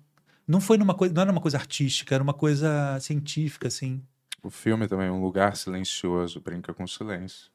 Não 0.48 0.60
foi 0.60 0.76
numa 0.78 0.94
coisa, 0.94 1.12
não 1.14 1.22
era 1.22 1.30
uma 1.32 1.40
coisa 1.40 1.56
artística, 1.58 2.14
era 2.14 2.22
uma 2.22 2.34
coisa 2.34 2.98
científica, 3.00 3.68
assim. 3.68 4.02
O 4.42 4.50
filme 4.50 4.86
também, 4.88 5.10
Um 5.10 5.20
Lugar 5.20 5.56
Silencioso, 5.56 6.40
brinca 6.40 6.72
com 6.72 6.86
silêncio. 6.86 7.50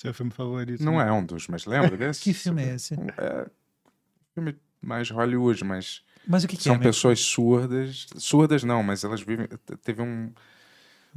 Seu 0.00 0.14
filme 0.14 0.32
favorito. 0.32 0.82
Não 0.82 0.96
né? 0.98 1.08
é 1.08 1.12
um 1.12 1.22
dos, 1.24 1.46
mas 1.48 1.66
lembra 1.66 1.94
desse? 1.98 2.22
Que 2.22 2.32
filme 2.32 2.62
é 2.62 2.74
esse? 2.74 2.94
É 2.94 3.46
filme 4.34 4.56
mais 4.80 5.10
Hollywood, 5.10 5.62
mas. 5.64 6.02
Mas 6.26 6.42
o 6.44 6.48
que 6.48 6.56
que 6.56 6.62
São 6.62 6.74
é, 6.74 6.78
meu? 6.78 6.86
pessoas 6.88 7.20
surdas. 7.20 8.06
Surdas 8.16 8.62
não, 8.64 8.82
mas 8.82 9.04
elas 9.04 9.20
vivem. 9.20 9.46
Teve 9.84 10.00
um, 10.00 10.32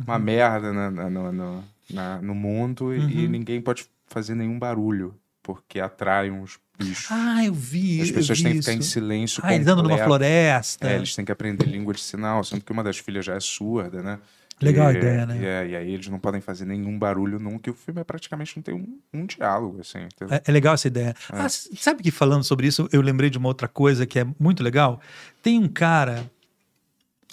uma 0.06 0.20
merda 0.20 0.74
na, 0.74 0.92
na- 0.92 1.10
no- 1.10 1.64
na- 1.90 2.22
no 2.22 2.36
mundo 2.36 2.94
e- 2.94 3.00
e 3.00 3.26
Uhum. 3.26 3.32
ninguém 3.32 3.62
pode 3.62 3.86
fazer 4.08 4.36
nenhum 4.36 4.60
barulho, 4.60 5.16
porque 5.42 5.80
atrai 5.80 6.30
uns 6.30 6.60
bichos. 6.78 7.08
Ah, 7.10 7.44
eu 7.46 7.54
vi. 7.54 8.02
As 8.02 8.12
pessoas 8.12 8.38
vi 8.40 8.44
têm 8.44 8.54
que 8.56 8.60
ficar 8.60 8.74
em 8.74 8.80
isso. 8.80 8.90
silêncio. 8.92 9.42
Ah, 9.46 9.54
eles 9.56 9.68
andam 9.68 9.84
numa 9.84 9.98
floresta. 9.98 10.90
É, 10.90 10.96
eles 10.96 11.16
têm 11.16 11.24
que 11.24 11.32
aprender 11.32 11.66
língua 11.66 11.94
de 11.94 12.02
sinal, 12.02 12.44
sendo 12.44 12.64
que 12.66 12.72
uma 12.72 12.84
das 12.84 12.98
filhas 12.98 13.24
já 13.26 13.36
é 13.36 13.40
surda, 13.40 14.02
né? 14.04 14.20
Legal 14.62 14.88
a 14.88 14.94
E- 14.94 14.98
ideia, 14.98 15.26
né? 15.26 15.38
E, 15.42 15.46
é, 15.46 15.68
e 15.68 15.76
aí 15.76 15.94
eles 15.94 16.08
não 16.08 16.20
podem 16.20 16.40
fazer 16.40 16.66
nenhum 16.66 16.98
barulho 16.98 17.40
nunca, 17.40 17.70
e 17.70 17.72
o 17.72 17.76
filme 17.76 18.00
é 18.02 18.04
praticamente 18.04 18.56
não 18.56 18.64
tem 18.64 18.74
um, 18.74 19.00
um 19.14 19.26
diálogo, 19.26 19.82
assim. 19.82 20.00
É, 20.30 20.44
é 20.46 20.52
legal 20.52 20.74
essa 20.74 20.88
ideia. 20.88 21.16
É. 21.32 21.40
Ah, 21.40 21.50
sabe 21.50 22.02
que 22.04 22.12
falando 22.12 22.44
sobre 22.44 22.68
isso, 22.68 22.88
eu 22.92 23.02
lembrei 23.02 23.30
de 23.30 23.38
uma 23.38 23.48
outra 23.50 23.68
coisa 23.68 24.06
que 24.06 24.20
é 24.20 24.26
muito 24.40 24.64
legal. 24.64 25.02
Tem 25.42 25.60
um 25.60 25.68
cara 25.68 26.30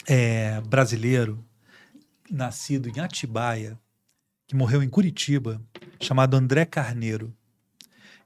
é, 0.08 0.60
brasileiro, 0.62 1.44
nascido 2.31 2.89
em 2.89 3.00
Atibaia, 3.00 3.78
que 4.47 4.57
morreu 4.57 4.82
em 4.82 4.89
Curitiba, 4.89 5.60
chamado 6.00 6.36
André 6.36 6.65
Carneiro. 6.65 7.32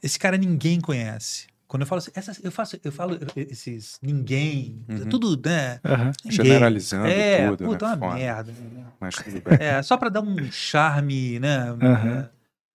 Esse 0.03 0.19
cara 0.19 0.37
ninguém 0.37 0.81
conhece. 0.81 1.47
Quando 1.75 1.81
eu 1.83 1.87
falo 1.89 1.99
assim, 1.99 2.13
essas- 2.15 2.39
eu, 2.45 2.53
faço, 2.53 2.79
eu 2.85 2.93
falo 2.93 3.19
esses 3.35 3.99
ninguém, 4.01 4.85
Uhum. 4.89 5.09
tudo, 5.09 5.37
né? 5.45 5.81
Aham. 5.85 6.13
Ninguém. 6.25 6.37
Generalizando 6.47 7.09
é, 7.09 7.51
tudo, 7.51 7.65
puta, 7.65 7.85
né? 7.89 7.95
uma 7.95 7.99
Foda. 7.99 8.15
merda. 8.15 8.53
né? 8.53 8.85
Mas 9.01 9.15
tudo 9.17 9.41
bem. 9.43 9.59
É, 9.59 9.83
só 9.83 9.97
para 9.97 10.09
dar 10.09 10.21
um 10.21 10.37
charme, 10.53 11.41
né? 11.41 11.65
É, 11.83 12.29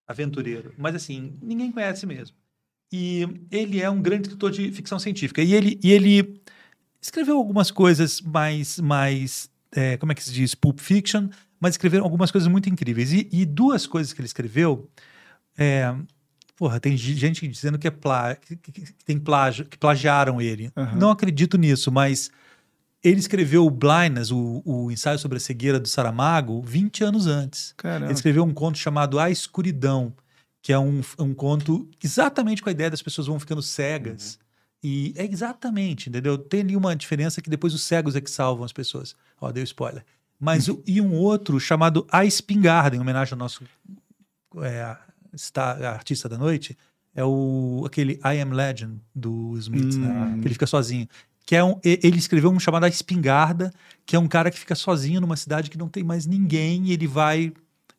aventureiro. 0.06 0.74
Mas 0.78 0.96
assim, 0.96 1.34
ninguém 1.42 1.72
conhece 1.72 2.06
mesmo. 2.06 2.36
E 2.92 3.26
ele 3.50 3.80
é 3.82 3.90
um 3.90 4.02
grande 4.02 4.24
escritor 4.24 4.52
de 4.52 4.70
ficção 4.74 5.00
científica. 5.00 5.42
E 5.42 5.54
ele, 5.54 5.80
e 5.82 5.94
ele 5.94 6.42
escreveu 7.02 7.38
algumas 7.38 7.72
coisas 7.72 8.20
mais, 8.20 8.80
mais 8.82 9.50
é, 9.72 9.96
como 9.96 10.12
é 10.12 10.16
que 10.16 10.22
se 10.26 10.34
diz? 10.34 10.54
Pulp 10.54 10.78
fiction, 10.82 11.30
mas 11.58 11.76
escreveu 11.76 12.04
algumas 12.04 12.32
coisas 12.32 12.50
muito 12.50 12.68
incríveis. 12.68 13.14
E, 13.14 13.30
e 13.32 13.46
duas 13.46 13.88
coisas 13.88 14.12
que 14.12 14.20
ele 14.20 14.26
escreveu. 14.28 14.90
É, 15.58 15.96
porra, 16.60 16.78
tem 16.80 16.98
gente 16.98 17.48
dizendo 17.48 17.80
que 17.80 17.88
é 17.88 17.92
plá, 17.92 18.36
que, 18.36 18.56
que- 18.58 18.94
tem 19.06 19.18
plágio, 19.18 19.66
que 19.66 19.78
plagiaram 19.78 20.42
ele. 20.42 20.70
Aham. 20.76 20.98
Não 20.98 21.10
acredito 21.10 21.58
nisso, 21.58 21.90
mas 21.90 22.30
ele 23.02 23.18
escreveu 23.20 23.66
o 23.66 23.70
Blindness, 23.72 24.30
o, 24.30 24.62
o 24.66 24.92
ensaio 24.92 25.18
sobre 25.18 25.38
a 25.38 25.40
cegueira 25.40 25.80
do 25.80 25.88
Saramago, 25.88 26.62
20 26.62 27.02
anos 27.06 27.28
antes. 27.28 27.74
Caramba. 27.78 28.08
Ele 28.08 28.14
escreveu 28.14 28.44
um 28.44 28.54
conto 28.54 28.78
chamado 28.78 29.18
A 29.18 29.32
Escuridão, 29.32 30.14
que 30.62 30.74
é 30.74 30.78
um, 30.78 31.00
um 31.18 31.34
conto 31.34 31.88
exatamente 32.04 32.62
com 32.62 32.68
a 32.68 32.74
ideia 32.74 32.90
das 32.92 33.02
pessoas 33.02 33.28
vão 33.28 33.40
ficando 33.40 33.62
cegas. 33.62 34.38
E 34.84 35.14
é 35.16 35.24
exatamente, 35.26 36.10
entendeu? 36.10 36.38
Tem 36.38 36.60
ali 36.60 36.76
uma 36.76 36.94
diferença 36.94 37.42
que 37.42 37.50
depois 37.50 37.74
os 37.74 37.84
cegos 37.84 38.18
é 38.18 38.22
que 38.22 38.30
salvam 38.30 38.66
as 38.66 38.74
pessoas. 38.74 39.16
Ó, 39.40 39.50
deu 39.50 39.64
spoiler. 39.64 40.04
Mas 40.38 40.68
o- 40.70 40.84
e 40.86 41.00
um 41.00 41.14
outro 41.16 41.58
chamado 41.58 42.06
A 42.12 42.26
Espingarda, 42.26 42.98
em 42.98 43.00
homenagem 43.00 43.32
ao 43.34 43.40
nosso 43.40 43.64
é, 44.62 44.98
star, 45.38 45.82
artista 45.84 46.28
da 46.30 46.38
noite, 46.38 46.78
é 47.16 47.24
o 47.24 47.84
aquele 47.86 48.14
I 48.24 48.40
Am 48.42 48.52
Legend 48.54 49.00
do 49.14 49.58
Smith, 49.58 49.96
né? 49.96 50.08
Hum. 50.36 50.42
Que 50.42 50.48
ele 50.48 50.54
fica 50.56 50.68
sozinho. 50.68 51.08
Que 51.46 51.56
é 51.56 51.64
um, 51.64 51.80
ele 51.84 52.18
escreveu 52.20 52.52
um 52.52 52.60
chamado 52.60 52.84
A 52.84 52.88
Espingarda, 52.88 53.74
que 54.06 54.16
é 54.16 54.20
um 54.20 54.28
cara 54.28 54.52
que 54.52 54.60
fica 54.60 54.76
sozinho 54.76 55.20
numa 55.20 55.36
cidade 55.36 55.70
que 55.70 55.78
não 55.78 55.90
tem 55.90 56.04
mais 56.04 56.26
ninguém 56.28 56.86
e 56.86 56.92
ele 56.94 57.08
vai 57.08 57.52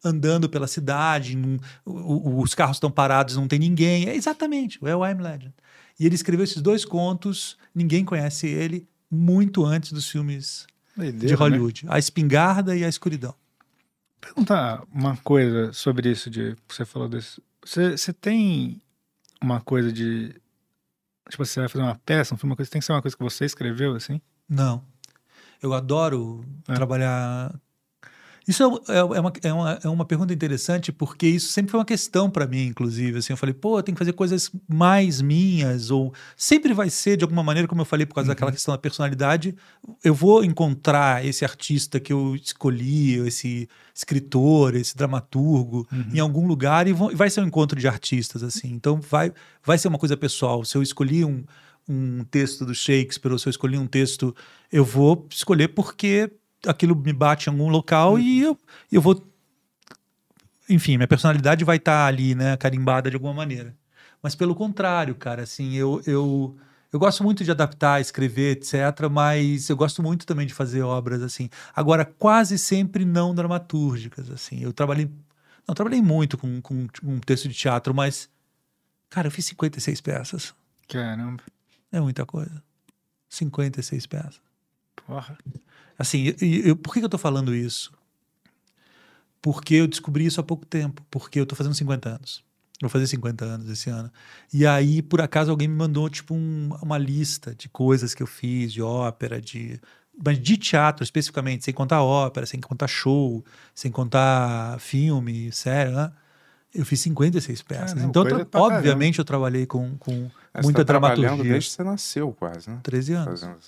andando 0.04 0.48
pela 0.48 0.66
cidade, 0.68 1.36
num- 1.36 1.58
o- 1.84 2.40
os 2.40 2.54
carros 2.54 2.76
estão 2.76 2.90
parados, 2.90 3.36
não 3.36 3.48
tem 3.48 3.58
ninguém. 3.58 4.08
É 4.08 4.14
exatamente, 4.14 4.78
é 4.82 4.94
o 4.96 5.04
I 5.04 5.10
Am 5.12 5.20
Legend. 5.22 5.52
E 5.98 6.06
ele 6.06 6.14
escreveu 6.14 6.44
esses 6.44 6.62
dois 6.62 6.84
contos, 6.84 7.58
ninguém 7.74 8.04
conhece 8.04 8.46
ele, 8.46 8.86
muito 9.10 9.64
antes 9.64 9.92
dos 9.92 10.08
filmes 10.08 10.66
de 10.96 11.26
né? 11.26 11.34
Hollywood. 11.34 11.84
A 11.88 11.98
Espingarda 11.98 12.74
e 12.76 12.84
a 12.84 12.88
Escuridão. 12.88 13.34
Perguntar 14.20 14.82
uma 14.92 15.16
coisa 15.18 15.72
sobre 15.72 16.10
isso 16.10 16.28
de 16.30 16.54
você 16.68 16.84
falou 16.84 17.08
desse. 17.08 17.42
Você, 17.64 17.96
você 17.96 18.12
tem 18.12 18.80
uma 19.42 19.60
coisa 19.60 19.92
de 19.92 20.34
tipo 21.28 21.44
você 21.44 21.60
vai 21.60 21.68
fazer 21.68 21.84
uma 21.84 21.98
peça, 22.04 22.34
um 22.34 22.38
filme, 22.38 22.50
uma 22.50 22.56
coisa 22.56 22.70
tem 22.70 22.80
que 22.80 22.84
ser 22.86 22.92
uma 22.92 23.02
coisa 23.02 23.16
que 23.16 23.22
você 23.22 23.44
escreveu 23.44 23.94
assim? 23.94 24.20
Não. 24.48 24.84
Eu 25.62 25.72
adoro 25.74 26.44
É. 26.68 26.74
trabalhar. 26.74 27.54
Isso 28.48 28.62
é, 28.88 28.94
é- 28.94 28.98
é 28.98 29.20
uma, 29.20 29.32
é, 29.42 29.52
uma, 29.52 29.78
é 29.84 29.88
uma 29.88 30.04
pergunta 30.04 30.32
interessante, 30.32 30.90
porque 30.92 31.26
isso 31.26 31.52
sempre 31.52 31.70
foi 31.70 31.78
uma 31.80 31.86
questão 31.86 32.28
para 32.30 32.46
mim, 32.46 32.66
inclusive. 32.66 33.18
Assim, 33.18 33.32
eu 33.32 33.36
falei, 33.36 33.54
pô, 33.54 33.78
eu 33.78 33.82
tenho 33.82 33.94
que 33.94 33.98
fazer 33.98 34.12
coisas 34.12 34.50
mais 34.68 35.20
minhas, 35.20 35.90
ou 35.90 36.12
sempre 36.36 36.72
vai 36.72 36.90
ser, 36.90 37.16
de 37.16 37.24
alguma 37.24 37.42
maneira, 37.42 37.68
como 37.68 37.80
eu 37.80 37.84
falei, 37.84 38.06
por 38.06 38.14
causa 38.14 38.28
daquela 38.28 38.50
questão 38.52 38.72
da 38.74 38.78
personalidade, 38.78 39.54
eu 40.02 40.14
vou 40.14 40.42
encontrar 40.44 41.24
esse 41.24 41.44
artista 41.44 42.00
que 42.00 42.12
eu 42.12 42.34
escolhi, 42.34 43.14
esse 43.26 43.68
escritor, 43.94 44.74
esse 44.74 44.96
dramaturgo, 44.96 45.86
em 46.12 46.18
algum 46.18 46.46
lugar, 46.46 46.88
e 46.88 46.92
vão- 46.92 47.10
e 47.12 47.14
vai 47.14 47.28
ser 47.30 47.40
um 47.42 47.46
encontro 47.46 47.78
de 47.78 47.86
artistas, 47.86 48.42
assim. 48.42 48.68
Então, 48.72 49.00
vai, 49.00 49.32
vai 49.64 49.78
ser 49.78 49.88
uma 49.88 49.98
coisa 49.98 50.16
pessoal. 50.16 50.64
Se 50.64 50.76
eu 50.76 50.82
escolhi 50.82 51.24
um, 51.24 51.44
um 51.88 52.24
texto 52.24 52.64
do 52.64 52.74
Shakespeare, 52.74 53.32
ou 53.32 53.38
se 53.38 53.46
eu 53.46 53.50
escolhi 53.50 53.76
um 53.78 53.86
texto, 53.86 54.34
eu 54.72 54.84
vou 54.84 55.26
escolher 55.30 55.68
porque 55.68 56.30
aquilo 56.66 56.94
me 56.96 57.12
bate 57.12 57.48
em 57.48 57.52
algum 57.52 57.68
local 57.68 58.18
e 58.18 58.40
eu, 58.40 58.58
eu 58.90 59.00
vou. 59.00 59.26
Enfim, 60.68 60.96
minha 60.96 61.08
personalidade 61.08 61.64
vai 61.64 61.76
estar 61.76 62.06
ali, 62.06 62.34
né, 62.34 62.56
carimbada 62.56 63.10
de 63.10 63.16
alguma 63.16 63.34
maneira. 63.34 63.76
Mas 64.22 64.34
pelo 64.34 64.54
contrário, 64.54 65.14
cara, 65.14 65.42
assim, 65.42 65.74
eu, 65.74 66.00
eu, 66.06 66.56
eu 66.92 66.98
gosto 66.98 67.24
muito 67.24 67.42
de 67.42 67.50
adaptar, 67.50 68.00
escrever, 68.00 68.58
etc., 68.58 69.08
mas 69.10 69.68
eu 69.68 69.76
gosto 69.76 70.02
muito 70.02 70.26
também 70.26 70.46
de 70.46 70.54
fazer 70.54 70.82
obras, 70.82 71.22
assim. 71.22 71.48
Agora, 71.74 72.04
quase 72.04 72.58
sempre 72.58 73.04
não 73.04 73.34
dramatúrgicas, 73.34 74.30
assim. 74.30 74.62
Eu 74.62 74.72
trabalhei. 74.72 75.10
Não, 75.66 75.74
trabalhei 75.74 76.02
muito 76.02 76.36
com, 76.36 76.60
com 76.60 76.86
um 77.02 77.18
texto 77.20 77.48
de 77.48 77.54
teatro, 77.54 77.94
mas. 77.94 78.28
Cara, 79.08 79.26
eu 79.26 79.32
fiz 79.32 79.46
56 79.46 80.00
peças. 80.00 80.54
Caramba. 80.88 81.42
É 81.90 82.00
muita 82.00 82.24
coisa. 82.24 82.62
56 83.28 84.06
peças. 84.06 84.40
Porra. 85.06 85.36
Assim, 86.00 86.34
e- 86.40 86.44
e 86.64 86.68
eu- 86.70 86.76
por 86.76 86.94
que 86.94 87.00
eu 87.04 87.08
tô 87.10 87.18
falando 87.18 87.54
isso? 87.54 87.92
Porque 89.42 89.74
eu 89.74 89.86
descobri 89.86 90.24
isso 90.24 90.40
há 90.40 90.42
pouco 90.42 90.64
tempo. 90.64 91.02
Porque 91.10 91.38
eu 91.40 91.44
tô 91.46 91.54
fazendo 91.54 91.74
50 91.74 92.08
anos. 92.08 92.42
Eu 92.80 92.88
vou 92.88 92.90
fazer 92.90 93.06
50 93.06 93.44
anos 93.44 93.68
esse 93.68 93.90
ano. 93.90 94.10
E 94.52 94.66
aí, 94.66 95.02
por 95.02 95.20
acaso, 95.20 95.50
alguém 95.50 95.68
me 95.68 95.74
mandou, 95.74 96.08
tipo, 96.08 96.34
um- 96.34 96.70
uma 96.82 96.96
lista 96.96 97.54
de 97.54 97.68
coisas 97.68 98.14
que 98.14 98.22
eu 98.22 98.26
fiz, 98.26 98.72
de 98.72 98.80
ópera, 98.80 99.40
de. 99.40 99.78
Mas 100.22 100.38
de 100.38 100.56
teatro 100.56 101.02
especificamente, 101.04 101.64
sem 101.64 101.72
contar 101.74 102.02
ópera, 102.02 102.46
sem 102.46 102.60
contar 102.60 102.86
show, 102.88 103.44
sem 103.74 103.90
contar 103.90 104.78
filme, 104.80 105.52
sério, 105.52 105.92
né? 105.92 106.12
Eu 106.74 106.84
fiz 106.86 107.00
56 107.00 107.60
peças. 107.62 107.92
Caramba, 107.94 108.08
então, 108.10 108.22
coisa 108.22 108.44
tra- 108.44 108.60
caramba. 108.60 108.76
obviamente, 108.78 109.18
eu 109.18 109.24
trabalhei 109.24 109.66
com, 109.66 109.96
com 109.98 110.30
muita 110.62 110.80
tá 110.80 110.84
trabalhando 110.84 111.16
dramaturgia. 111.20 111.52
desde 111.52 111.68
que 111.70 111.76
você 111.76 111.84
nasceu, 111.84 112.32
quase, 112.32 112.68
né? 112.70 112.80
13 112.82 113.12
anos. 113.14 113.40
Fazendo. 113.40 113.58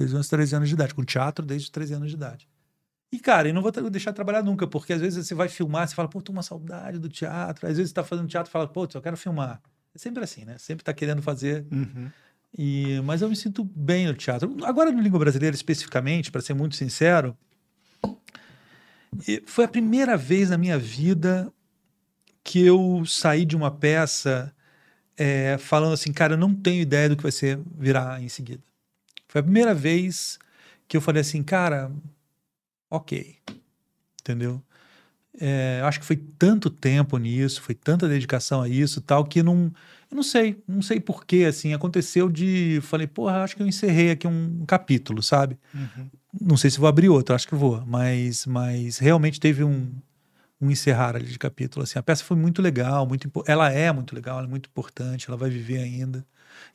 Desde 0.00 0.16
os 0.16 0.28
13 0.28 0.56
anos 0.56 0.68
de 0.70 0.74
idade, 0.74 0.94
com 0.94 1.04
teatro 1.04 1.44
desde 1.44 1.66
os 1.66 1.70
13 1.70 1.92
anos 1.92 2.08
de 2.08 2.16
idade. 2.16 2.48
E, 3.12 3.18
cara, 3.18 3.50
e 3.50 3.52
não 3.52 3.60
vou 3.60 3.70
deixar 3.90 4.12
de 4.12 4.16
trabalhar 4.16 4.42
nunca, 4.42 4.66
porque 4.66 4.94
às 4.94 5.00
vezes 5.00 5.26
você 5.26 5.34
vai 5.34 5.46
filmar, 5.46 5.86
você 5.86 5.94
fala, 5.94 6.08
pô, 6.08 6.22
tô 6.22 6.32
uma 6.32 6.42
saudade 6.42 6.98
do 6.98 7.06
teatro. 7.06 7.66
Às 7.66 7.76
vezes 7.76 7.90
você 7.90 7.94
tá 7.94 8.02
fazendo 8.02 8.26
teatro 8.26 8.48
e 8.48 8.52
fala, 8.52 8.66
pô, 8.66 8.88
eu 8.94 9.02
quero 9.02 9.16
filmar. 9.18 9.60
É 9.94 9.98
sempre 9.98 10.24
assim, 10.24 10.46
né? 10.46 10.56
Sempre 10.56 10.82
tá 10.82 10.94
querendo 10.94 11.20
fazer. 11.20 11.66
E, 12.56 12.98
mas 13.04 13.20
eu 13.20 13.28
me 13.28 13.36
sinto 13.36 13.62
bem 13.62 14.06
no 14.06 14.14
teatro. 14.14 14.56
Agora, 14.64 14.90
no 14.90 15.02
língua 15.02 15.18
brasileira, 15.18 15.54
especificamente, 15.54 16.30
para 16.30 16.40
ser 16.40 16.54
muito 16.54 16.76
sincero, 16.76 17.36
foi 19.44 19.66
a 19.66 19.68
primeira 19.68 20.16
vez 20.16 20.48
na 20.48 20.56
minha 20.56 20.78
vida 20.78 21.52
que 22.42 22.64
eu 22.64 23.04
saí 23.04 23.44
de 23.44 23.54
uma 23.54 23.70
peça 23.70 24.50
é, 25.14 25.58
falando 25.58 25.92
assim, 25.92 26.10
cara, 26.10 26.32
eu 26.32 26.38
não 26.38 26.54
tenho 26.54 26.80
ideia 26.80 27.06
do 27.06 27.16
que 27.16 27.22
vai 27.22 27.32
ser 27.32 27.60
virar 27.76 28.22
em 28.22 28.28
seguida. 28.30 28.62
Foi 29.30 29.40
a 29.40 29.44
primeira 29.44 29.72
vez 29.72 30.40
que 30.88 30.96
eu 30.96 31.00
falei 31.00 31.20
assim, 31.20 31.40
cara, 31.40 31.88
ok. 32.90 33.36
Entendeu? 34.20 34.60
É, 35.40 35.80
acho 35.84 36.00
que 36.00 36.04
foi 36.04 36.16
tanto 36.16 36.68
tempo 36.68 37.16
nisso, 37.16 37.62
foi 37.62 37.76
tanta 37.76 38.08
dedicação 38.08 38.60
a 38.60 38.68
isso 38.68 39.00
tal, 39.00 39.24
que 39.24 39.40
não. 39.40 39.72
Eu 40.10 40.16
não 40.16 40.22
sei, 40.24 40.60
não 40.66 40.82
sei 40.82 40.98
porquê, 40.98 41.44
assim, 41.48 41.72
aconteceu 41.72 42.28
de. 42.28 42.80
Falei, 42.82 43.06
porra, 43.06 43.44
acho 43.44 43.54
que 43.54 43.62
eu 43.62 43.68
encerrei 43.68 44.10
aqui 44.10 44.26
um 44.26 44.64
capítulo, 44.66 45.22
sabe? 45.22 45.56
Não 46.40 46.56
sei 46.56 46.68
se 46.68 46.80
vou 46.80 46.88
abrir 46.88 47.08
outro, 47.08 47.32
acho 47.32 47.46
que 47.46 47.54
vou, 47.54 47.84
mas, 47.86 48.46
mas 48.46 48.98
realmente 48.98 49.38
teve 49.38 49.62
um, 49.62 49.92
um 50.60 50.70
encerrar 50.72 51.14
ali 51.14 51.26
de 51.26 51.38
capítulo. 51.38 51.84
Assim, 51.84 52.00
a 52.00 52.02
peça 52.02 52.24
foi 52.24 52.36
muito 52.36 52.60
legal, 52.60 53.06
muito, 53.06 53.30
ela 53.46 53.70
é 53.70 53.92
muito 53.92 54.12
legal, 54.12 54.38
ela 54.38 54.48
é 54.48 54.50
muito 54.50 54.68
importante, 54.68 55.28
ela 55.28 55.36
vai 55.36 55.50
viver 55.50 55.78
ainda. 55.78 56.26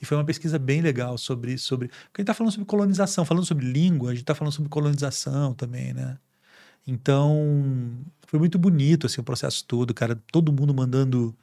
E 0.01 0.05
foi 0.05 0.17
uma 0.17 0.25
pesquisa 0.25 0.59
bem 0.59 0.81
legal 0.81 1.17
sobre 1.17 1.57
sobre, 1.57 1.87
porque 1.87 2.19
a 2.19 2.21
gente 2.21 2.23
está 2.23 2.33
falando 2.33 2.51
sobre 2.51 2.65
colonização, 2.65 3.25
falando 3.25 3.45
sobre 3.45 3.65
língua, 3.65 4.09
a 4.09 4.13
gente 4.13 4.23
está 4.23 4.35
falando 4.35 4.53
sobre 4.53 4.69
colonização 4.69 5.53
também, 5.53 5.93
né? 5.93 6.17
Então, 6.87 7.91
foi 8.27 8.39
muito 8.39 8.59
bonito 8.59 9.07
assim 9.07 9.21
o 9.21 9.23
processo 9.23 9.65
todo, 9.65 9.93
cara, 9.93 10.21
todo 10.31 10.53
mundo 10.53 10.73
mandando 10.73 11.35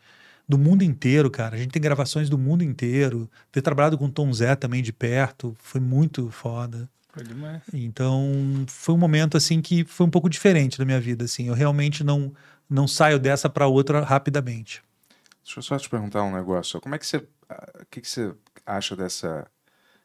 do 0.48 0.58
mundo 0.58 0.82
inteiro, 0.82 1.30
cara. 1.30 1.56
A 1.56 1.58
gente 1.58 1.70
tem 1.70 1.82
gravações 1.82 2.28
do 2.28 2.36
mundo 2.36 2.62
inteiro. 2.62 3.30
Ter 3.50 3.62
trabalhado 3.62 3.96
com 3.96 4.06
o 4.06 4.10
Tom 4.10 4.32
Zé 4.32 4.54
também 4.54 4.82
de 4.82 4.92
perto 4.92 5.56
foi 5.58 5.80
muito 5.80 6.30
foda. 6.30 6.88
Foi 7.12 7.24
demais. 7.24 7.62
Então, 7.72 8.64
foi 8.66 8.94
um 8.94 8.98
momento 8.98 9.36
assim 9.36 9.60
que 9.60 9.84
foi 9.84 10.06
um 10.06 10.10
pouco 10.10 10.28
diferente 10.28 10.78
da 10.78 10.84
minha 10.84 11.00
vida, 11.00 11.24
assim. 11.24 11.48
Eu 11.48 11.54
realmente 11.54 12.02
não 12.02 12.32
não 12.68 12.88
saio 12.88 13.18
dessa 13.18 13.50
para 13.50 13.66
outra 13.66 14.02
rapidamente. 14.02 14.82
Deixa 15.44 15.58
eu 15.58 15.62
só 15.62 15.76
te 15.76 15.88
perguntar 15.88 16.22
um 16.22 16.32
negócio. 16.32 16.80
Como 16.80 16.94
é 16.94 16.98
que 16.98 17.06
você. 17.06 17.26
Ah, 17.52 17.80
O 17.82 17.86
que, 17.90 18.00
que 18.00 18.08
você 18.08 18.32
acha 18.66 18.94
dessa 18.96 19.46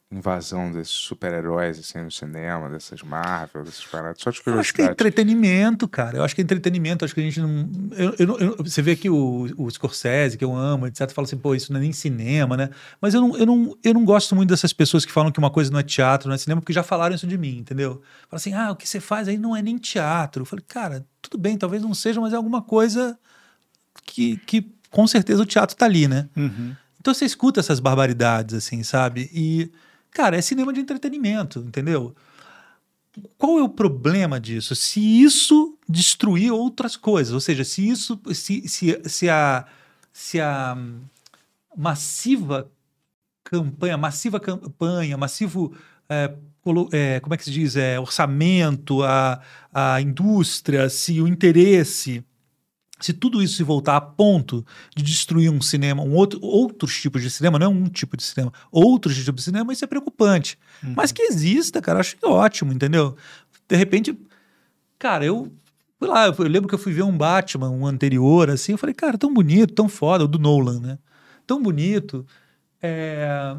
invasão 0.09 0.71
desses 0.71 0.93
super-heróis 0.93 1.77
assim, 1.79 2.01
no 2.01 2.09
cinema, 2.09 2.69
dessas 2.69 3.01
Marvel, 3.01 3.65
dessas 3.65 3.83
paradas? 3.85 4.21
Só 4.21 4.31
de 4.31 4.41
Eu 4.45 4.57
acho 4.57 4.73
que 4.73 4.81
é 4.81 4.85
curiosidade. 4.85 4.91
entretenimento, 4.93 5.85
cara. 5.85 6.17
Eu 6.17 6.23
acho 6.23 6.33
que 6.33 6.39
é 6.39 6.43
entretenimento. 6.45 7.03
Acho 7.03 7.13
que 7.13 7.19
a 7.19 7.23
gente 7.23 7.41
não. 7.41 7.69
Eu, 7.91 8.15
eu 8.17 8.39
eu- 8.39 8.55
você 8.63 8.81
vê 8.81 8.95
que 8.95 9.09
o, 9.09 9.47
o 9.57 9.69
Scorsese, 9.69 10.37
que 10.37 10.45
eu 10.45 10.55
amo, 10.55 10.87
etc., 10.87 11.11
fala 11.11 11.25
assim, 11.25 11.35
pô, 11.37 11.53
isso 11.53 11.73
não 11.73 11.79
é 11.79 11.83
nem 11.83 11.91
cinema, 11.91 12.55
né? 12.55 12.69
Mas 13.01 13.13
eu 13.13 13.19
não, 13.21 13.35
eu, 13.37 13.45
não, 13.45 13.77
eu 13.83 13.93
não 13.93 14.05
gosto 14.05 14.33
muito 14.33 14.47
dessas 14.49 14.71
pessoas 14.71 15.03
que 15.05 15.11
falam 15.11 15.29
que 15.29 15.39
uma 15.39 15.51
coisa 15.51 15.69
não 15.69 15.79
é 15.79 15.83
teatro, 15.83 16.29
não 16.29 16.35
é 16.35 16.37
cinema, 16.37 16.61
porque 16.61 16.71
já 16.73 16.83
falaram 16.83 17.13
isso 17.13 17.27
de 17.27 17.37
mim, 17.37 17.57
entendeu? 17.57 18.01
Fala 18.29 18.37
assim, 18.39 18.53
ah, 18.53 18.71
o 18.71 18.77
que 18.77 18.87
você 18.87 19.01
faz 19.01 19.27
aí 19.27 19.37
não 19.37 19.53
é 19.53 19.61
nem 19.61 19.77
teatro. 19.77 20.43
Eu 20.43 20.45
falei, 20.45 20.63
cara, 20.65 21.05
tudo 21.21 21.37
bem, 21.37 21.57
talvez 21.57 21.81
não 21.83 21.93
seja, 21.93 22.21
mas 22.21 22.31
é 22.31 22.37
alguma 22.37 22.61
coisa 22.61 23.19
que, 24.05 24.37
que 24.37 24.71
com 24.89 25.05
certeza 25.05 25.43
o 25.43 25.45
teatro 25.45 25.75
tá 25.75 25.85
ali, 25.85 26.07
né? 26.07 26.29
Então 27.07 27.13
você 27.13 27.23
escuta 27.23 27.61
essas 27.61 27.79
barbaridades, 27.79 28.53
assim, 28.53 28.83
sabe? 28.83 29.29
E, 29.33 29.71
cara, 30.11 30.35
é 30.35 30.41
cinema 30.41 30.73
de 30.73 30.81
entretenimento, 30.81 31.59
entendeu? 31.59 32.13
Qual 33.37 33.57
é 33.57 33.63
o 33.63 33.69
problema 33.69 34.41
disso? 34.41 34.75
Se 34.75 34.99
isso 34.99 35.77
destruir 35.87 36.51
outras 36.51 36.97
coisas, 36.97 37.33
ou 37.33 37.39
seja, 37.39 37.63
se 37.63 37.87
isso, 37.87 38.19
se, 38.33 38.67
se, 38.67 39.01
se 39.05 39.29
a, 39.29 39.65
se 40.11 40.41
a 40.41 40.75
hum, 40.77 40.99
massiva 41.77 42.69
campanha, 43.41 43.95
massiva 43.97 44.37
campanha, 44.37 45.15
massivo, 45.15 45.73
é, 46.09 46.35
é, 46.91 47.19
como 47.21 47.33
é 47.33 47.37
que 47.37 47.45
se 47.45 47.51
diz, 47.51 47.77
é, 47.77 47.97
orçamento, 47.97 49.01
a, 49.01 49.41
a 49.73 50.01
indústria, 50.01 50.89
se 50.89 51.21
o 51.21 51.27
interesse 51.29 52.21
se 52.99 53.13
tudo 53.13 53.41
isso 53.41 53.55
se 53.55 53.63
voltar 53.63 53.95
a 53.95 54.01
ponto 54.01 54.65
de 54.95 55.03
destruir 55.03 55.51
um 55.51 55.61
cinema, 55.61 56.03
um 56.03 56.13
outro, 56.13 56.39
outros 56.41 56.99
tipos 56.99 57.21
de 57.21 57.29
cinema, 57.29 57.59
não 57.59 57.67
é 57.67 57.69
um 57.69 57.85
tipo 57.85 58.17
de 58.17 58.23
cinema, 58.23 58.51
outros 58.71 59.15
tipos 59.15 59.35
de 59.35 59.43
cinema, 59.43 59.71
isso 59.71 59.83
é 59.83 59.87
preocupante. 59.87 60.57
Mas 60.95 61.11
que 61.11 61.21
exista, 61.23 61.81
cara, 61.81 61.97
eu 61.97 62.01
acho 62.01 62.17
que 62.17 62.25
é 62.25 62.29
ótimo, 62.29 62.73
entendeu? 62.73 63.15
De 63.67 63.75
repente, 63.75 64.17
cara, 64.97 65.25
eu 65.25 65.51
fui 65.99 66.07
lá, 66.07 66.27
eu 66.27 66.35
lembro 66.39 66.67
que 66.67 66.75
eu 66.75 66.79
fui 66.79 66.93
ver 66.93 67.03
um 67.03 67.17
Batman, 67.17 67.69
um 67.69 67.85
anterior, 67.85 68.49
assim, 68.49 68.73
eu 68.73 68.77
falei, 68.77 68.95
cara, 68.95 69.17
tão 69.17 69.33
bonito, 69.33 69.73
tão 69.73 69.89
foda, 69.89 70.23
o 70.23 70.27
do 70.27 70.39
Nolan, 70.39 70.79
né? 70.79 70.97
Tão 71.45 71.61
bonito. 71.61 72.25
É... 72.81 73.55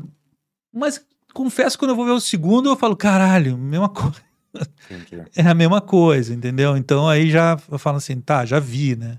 Mas 0.72 1.04
confesso 1.32 1.76
que 1.76 1.80
quando 1.80 1.90
eu 1.90 1.96
vou 1.96 2.04
ver 2.04 2.12
o 2.12 2.20
segundo, 2.20 2.68
eu 2.68 2.76
falo, 2.76 2.96
caralho, 2.96 3.56
mesma 3.56 3.88
coisa. 3.88 4.28
É 5.36 5.42
a 5.42 5.54
mesma 5.54 5.80
coisa, 5.80 6.34
entendeu? 6.34 6.76
Então 6.76 7.06
aí 7.06 7.30
já 7.30 7.56
eu 7.70 7.78
falo 7.78 7.98
assim, 7.98 8.18
tá, 8.18 8.44
já 8.44 8.58
vi, 8.58 8.96
né? 8.96 9.18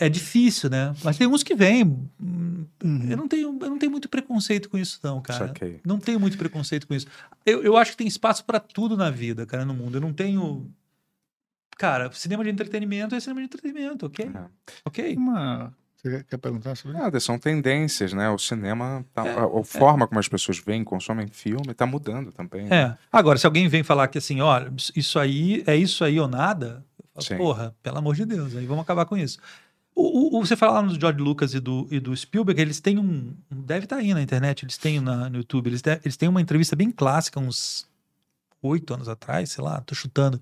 É 0.00 0.08
difícil, 0.08 0.68
né? 0.68 0.92
Mas 1.04 1.16
tem 1.16 1.26
uns 1.26 1.42
que 1.42 1.54
vêm. 1.54 1.84
Hum, 2.20 2.66
Uhum. 2.84 3.06
Eu, 3.10 3.16
não 3.16 3.28
tenho, 3.28 3.58
eu 3.60 3.70
não 3.70 3.78
tenho 3.78 3.92
muito 3.92 4.08
preconceito 4.08 4.68
com 4.68 4.76
isso, 4.76 4.98
não, 5.04 5.20
cara. 5.20 5.48
Saquei. 5.48 5.80
Não 5.84 5.98
tenho 5.98 6.18
muito 6.18 6.36
preconceito 6.36 6.86
com 6.86 6.94
isso. 6.94 7.06
Eu, 7.46 7.62
eu 7.62 7.76
acho 7.76 7.92
que 7.92 7.96
tem 7.96 8.06
espaço 8.08 8.44
pra 8.44 8.58
tudo 8.58 8.96
na 8.96 9.08
vida, 9.10 9.46
cara, 9.46 9.64
no 9.64 9.72
mundo. 9.74 9.96
Eu 9.96 10.00
não 10.00 10.12
tenho. 10.12 10.68
Cara, 11.76 12.10
cinema 12.12 12.44
de 12.44 12.50
entretenimento 12.50 13.14
é 13.14 13.20
cinema 13.20 13.40
de 13.40 13.46
entretenimento, 13.46 14.06
ok? 14.06 14.30
Ok. 14.84 15.16
Uma... 15.16 15.72
Você 15.96 16.24
quer- 16.24 16.36
perguntar 16.38 16.74
sobre 16.74 16.96
isso? 16.96 17.04
Nada, 17.04 17.20
são 17.20 17.38
tendências, 17.38 18.12
né? 18.12 18.28
O 18.30 18.36
cinema, 18.38 19.04
tá- 19.14 19.22
a, 19.22 19.44
a 19.60 19.64
forma 19.64 20.06
como 20.08 20.18
as 20.18 20.26
pessoas 20.28 20.58
veem, 20.58 20.82
consomem 20.82 21.28
filme, 21.28 21.70
está 21.70 21.86
mudando 21.86 22.32
também. 22.32 22.66
né? 22.66 22.76
É. 22.76 22.98
Agora, 23.12 23.38
se 23.38 23.46
alguém 23.46 23.68
vem 23.68 23.84
falar 23.84 24.08
que 24.08 24.18
assim, 24.18 24.40
olha, 24.40 24.72
isso 24.96 25.18
aí 25.20 25.62
é 25.66 25.76
isso 25.76 26.02
aí 26.04 26.18
ou 26.18 26.26
nada, 26.26 26.84
Sim. 27.20 27.36
porra, 27.36 27.74
pelo 27.82 27.98
amor 27.98 28.14
de 28.14 28.24
Deus, 28.24 28.56
aí 28.56 28.64
vamos 28.66 28.82
acabar 28.82 29.04
com 29.04 29.16
isso. 29.16 29.38
O, 29.94 30.38
o- 30.38 30.44
você 30.46 30.56
fala 30.56 30.74
lá 30.74 30.82
no 30.82 30.98
George 30.98 31.18
Lucas 31.20 31.52
e 31.52 31.60
do, 31.60 31.86
e 31.90 32.00
do 32.00 32.16
Spielberg, 32.16 32.60
eles 32.60 32.80
têm 32.80 32.98
um. 32.98 33.34
Deve 33.50 33.84
estar 33.84 33.96
aí 33.96 34.14
na 34.14 34.22
internet, 34.22 34.64
eles 34.64 34.78
têm 34.78 35.00
na, 35.00 35.28
no 35.28 35.36
YouTube, 35.36 35.66
eles, 35.66 35.82
eles 36.02 36.16
têm 36.16 36.28
uma 36.28 36.40
entrevista 36.40 36.74
bem 36.74 36.90
clássica, 36.90 37.38
uns 37.38 37.86
oito 38.62 38.94
anos 38.94 39.08
atrás, 39.08 39.50
sei 39.50 39.62
lá, 39.62 39.80
tô 39.82 39.94
chutando, 39.94 40.40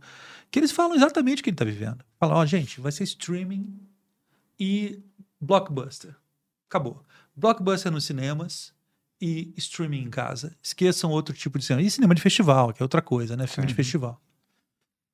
que 0.51 0.59
eles 0.61 0.71
falam 0.71 0.95
exatamente 0.95 1.41
o 1.41 1.43
que 1.43 1.51
ele 1.51 1.57
tá 1.57 1.65
vivendo. 1.65 2.05
Falam, 2.19 2.37
ó, 2.37 2.47
gente, 2.47 2.81
vai 2.81 2.93
ser 2.93 3.03
streaming 3.05 3.67
e 4.59 5.01
blockbuster. 5.41 6.15
Acabou. 6.69 7.03
Blockbuster 7.35 7.91
nos 7.91 8.05
cinemas 8.05 8.73
e 9.21 9.53
streaming 9.57 10.03
em 10.03 10.11
casa. 10.11 10.55
Esqueçam 10.63 11.11
outro 11.11 11.35
tipo 11.35 11.59
de 11.59 11.65
cinema. 11.65 11.83
E 11.83 11.91
cinema 11.91 12.15
de 12.15 12.21
festival, 12.23 12.73
que 12.73 12.83
é 12.83 12.85
outra 12.85 13.03
coisa, 13.03 13.37
né? 13.37 13.47
Filme 13.47 13.67
de 13.67 13.75
festival. 13.75 14.21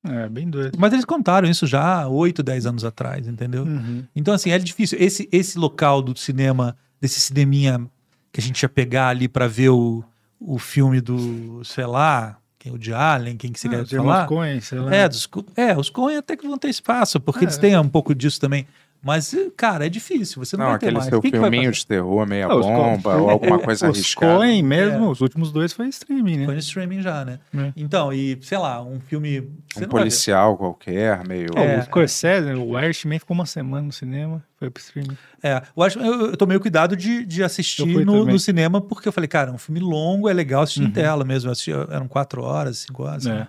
É, 0.09 0.29
bem 0.29 0.49
doido. 0.49 0.77
Mas 0.79 0.93
eles 0.93 1.05
contaram 1.05 1.49
isso 1.49 1.65
já 1.67 2.01
há 2.03 2.07
8, 2.07 2.41
10 2.43 2.65
anos 2.65 2.83
atrás, 2.85 3.27
entendeu? 3.27 3.63
Uhum. 3.63 4.03
Então, 4.15 4.33
assim, 4.33 4.51
é 4.51 4.57
difícil. 4.59 4.97
Esse, 5.01 5.27
esse 5.31 5.57
local 5.57 6.01
do 6.01 6.17
cinema, 6.17 6.75
desse 7.01 7.19
cineminha 7.19 7.85
que 8.31 8.39
a 8.39 8.43
gente 8.43 8.61
ia 8.61 8.69
pegar 8.69 9.09
ali 9.09 9.27
pra 9.27 9.47
ver 9.47 9.69
o, 9.69 10.03
o 10.39 10.57
filme 10.59 11.01
do, 11.01 11.61
sei 11.63 11.85
lá, 11.85 12.37
quem, 12.59 12.71
o 12.71 12.77
de 12.77 12.93
Allen, 12.93 13.37
quem 13.37 13.51
que 13.51 13.59
você 13.59 13.67
Ah, 13.67 13.71
quer 13.71 13.81
os 13.81 13.89
falar? 13.91 14.27
Coen, 14.27 14.59
sei 14.61 14.79
lá. 14.79 14.93
É, 14.95 15.07
dos, 15.09 15.29
é, 15.55 15.77
os 15.77 15.89
Coen 15.89 16.17
até 16.17 16.35
que 16.35 16.47
vão 16.47 16.57
ter 16.57 16.69
espaço, 16.69 17.19
porque 17.19 17.39
É. 17.39 17.43
eles 17.45 17.57
têm 17.57 17.77
um 17.77 17.89
pouco 17.89 18.13
disso 18.15 18.39
também. 18.39 18.67
Mas, 19.01 19.33
cara, 19.55 19.85
é 19.85 19.89
difícil, 19.89 20.43
você 20.43 20.57
não, 20.57 20.63
Não, 20.65 20.71
vai 20.71 20.79
ter 20.79 20.85
aquele 20.87 20.97
mais. 20.97 21.09
seu 21.09 21.21
Quem 21.21 21.31
que 21.31 21.37
vai 21.39 21.49
filminho 21.49 21.71
de 21.71 21.85
terror, 21.87 22.27
meia 22.27 22.47
Ah, 22.47 22.55
os 22.55 22.65
bomba, 22.65 23.15
ou 23.15 23.29
alguma 23.29 23.59
coisa 23.59 23.89
os 23.89 23.95
arriscada. 23.97 24.37
Coen 24.37 24.63
mesmo, 24.63 25.05
É. 25.05 25.09
os 25.09 25.21
últimos 25.21 25.51
dois 25.51 25.71
foi 25.71 25.87
streaming, 25.87 26.37
né? 26.37 26.45
Foi 26.45 26.53
no 26.55 26.59
streaming 26.59 27.01
já, 27.01 27.23
né? 27.23 27.39
É. 27.55 27.71
Então, 27.77 28.11
e 28.11 28.37
sei 28.41 28.57
lá, 28.57 28.81
um 28.83 28.99
filme. 28.99 29.41
você 29.71 29.79
Um 29.79 29.81
não 29.83 29.89
policial 29.89 30.57
qualquer, 30.57 31.25
meio. 31.27 31.49
Ó, 31.55 31.79
o 31.79 31.83
Scorsese, 31.83 32.51
o 32.53 32.77
Irishman 32.79 33.19
ficou 33.19 33.35
uma 33.35 33.45
semana 33.45 33.83
no 33.85 33.91
cinema, 33.93 34.43
foi 34.59 34.69
pro 34.69 34.81
streaming. 34.81 35.17
É, 35.43 35.61
eu 35.77 35.83
acho 35.83 35.99
eu, 35.99 36.31
eu 36.31 36.37
tomei 36.37 36.57
o 36.57 36.59
cuidado 36.59 36.95
de, 36.97 37.23
de 37.25 37.43
assistir 37.43 37.85
no, 38.05 38.25
no 38.25 38.39
cinema, 38.39 38.81
porque 38.81 39.07
eu 39.07 39.13
falei, 39.13 39.27
cara, 39.27 39.51
é 39.51 39.53
um 39.53 39.57
filme 39.57 39.79
longo, 39.79 40.27
é 40.27 40.33
legal 40.33 40.63
assistir 40.63 40.81
em 40.81 40.85
Uhum. 40.85 40.91
tela 40.91 41.23
mesmo. 41.23 41.47
Eu 41.47 41.51
assisti, 41.53 41.71
eram 41.71 42.07
quatro 42.07 42.41
horas, 42.43 42.79
cinco 42.79 43.03
horas. 43.03 43.25
É. 43.25 43.29
né? 43.33 43.47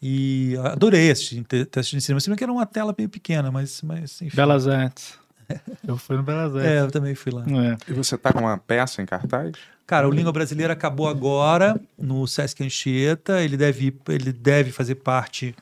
E 0.00 0.54
adorei 0.62 1.10
assistir, 1.10 1.42
ter 1.44 1.68
assistido 1.80 1.98
em 1.98 2.00
cinema. 2.00 2.20
Se 2.20 2.28
bem 2.28 2.36
que 2.36 2.44
era 2.44 2.52
uma 2.52 2.66
tela 2.66 2.94
meio 2.96 3.08
pequena, 3.08 3.50
mas, 3.50 3.80
mas 3.82 4.20
enfim. 4.20 4.36
Belas 4.36 4.68
Artes. 4.68 5.18
Eu 5.86 5.96
fui 5.96 6.16
no 6.16 6.22
Belas 6.22 6.54
Artes. 6.54 6.70
É, 6.70 6.80
eu 6.80 6.90
também 6.90 7.14
fui 7.14 7.32
lá. 7.32 7.44
É. 7.44 7.76
E 7.90 7.94
você 7.94 8.18
tá 8.18 8.32
com 8.32 8.40
uma 8.40 8.58
peça 8.58 9.00
em 9.00 9.06
cartaz? 9.06 9.52
Cara, 9.86 10.08
o 10.08 10.10
Língua 10.10 10.32
Brasileira 10.32 10.72
acabou 10.72 11.08
agora 11.08 11.80
no 11.96 12.26
Sesc 12.26 12.64
Anchieta. 12.64 13.40
Ele 13.40 13.56
deve, 13.56 13.96
ele 14.08 14.32
deve 14.32 14.72
fazer 14.72 14.96
parte 14.96 15.54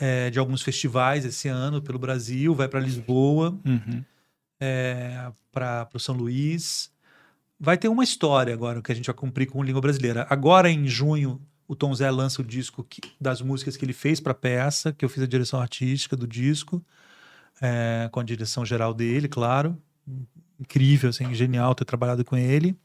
é, 0.00 0.28
de 0.30 0.38
alguns 0.40 0.62
festivais 0.62 1.24
esse 1.24 1.46
ano 1.46 1.80
pelo 1.80 1.96
Brasil. 1.98 2.52
Vai 2.56 2.66
para 2.66 2.80
Lisboa, 2.80 3.56
Uhum. 3.64 4.02
para 5.52 5.88
o 5.94 5.98
São 6.00 6.14
Luís. 6.16 6.90
Vai 7.58 7.78
ter 7.78 7.88
uma 7.88 8.02
história 8.02 8.52
agora 8.52 8.82
que 8.82 8.90
a 8.90 8.94
gente 8.94 9.06
vai 9.06 9.14
cumprir 9.14 9.46
com 9.46 9.60
o 9.60 9.62
Língua 9.62 9.80
Brasileira. 9.80 10.26
Agora, 10.28 10.68
em 10.70 10.88
junho, 10.88 11.40
o 11.70 11.76
Tom 11.76 11.94
Zé 11.94 12.10
lança 12.10 12.42
o 12.42 12.44
disco 12.44 12.82
que- 12.82 13.00
das 13.20 13.40
músicas 13.40 13.76
que 13.76 13.84
ele 13.84 13.92
fez 13.92 14.18
para 14.18 14.32
a 14.32 14.34
peça, 14.34 14.92
que 14.92 15.04
eu 15.04 15.08
fiz 15.08 15.22
a 15.22 15.26
direção 15.26 15.60
artística 15.60 16.16
do 16.16 16.26
disco, 16.26 16.84
é, 17.62 18.08
com 18.10 18.18
a 18.18 18.24
direção 18.24 18.66
geral 18.66 18.92
dele, 18.92 19.28
claro. 19.28 19.78
Incrível, 20.58 21.10
assim, 21.10 21.32
genial 21.32 21.72
ter 21.76 21.84
trabalhado 21.84 22.24
com 22.24 22.36
ele. 22.36 22.76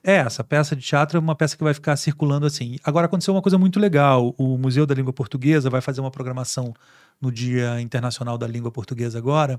É, 0.00 0.18
essa 0.18 0.44
peça 0.44 0.76
de 0.76 0.82
teatro 0.82 1.16
é 1.16 1.20
uma 1.20 1.34
peça 1.34 1.56
que 1.56 1.64
vai 1.64 1.74
ficar 1.74 1.96
circulando 1.96 2.46
assim. 2.46 2.76
Agora 2.84 3.06
aconteceu 3.06 3.34
uma 3.34 3.42
coisa 3.42 3.58
muito 3.58 3.80
legal. 3.80 4.32
O 4.38 4.56
Museu 4.56 4.86
da 4.86 4.94
Língua 4.94 5.12
Portuguesa 5.12 5.68
vai 5.68 5.80
fazer 5.80 6.00
uma 6.00 6.10
programação 6.10 6.72
no 7.20 7.32
Dia 7.32 7.80
Internacional 7.80 8.38
da 8.38 8.46
Língua 8.46 8.70
Portuguesa 8.70 9.18
agora, 9.18 9.58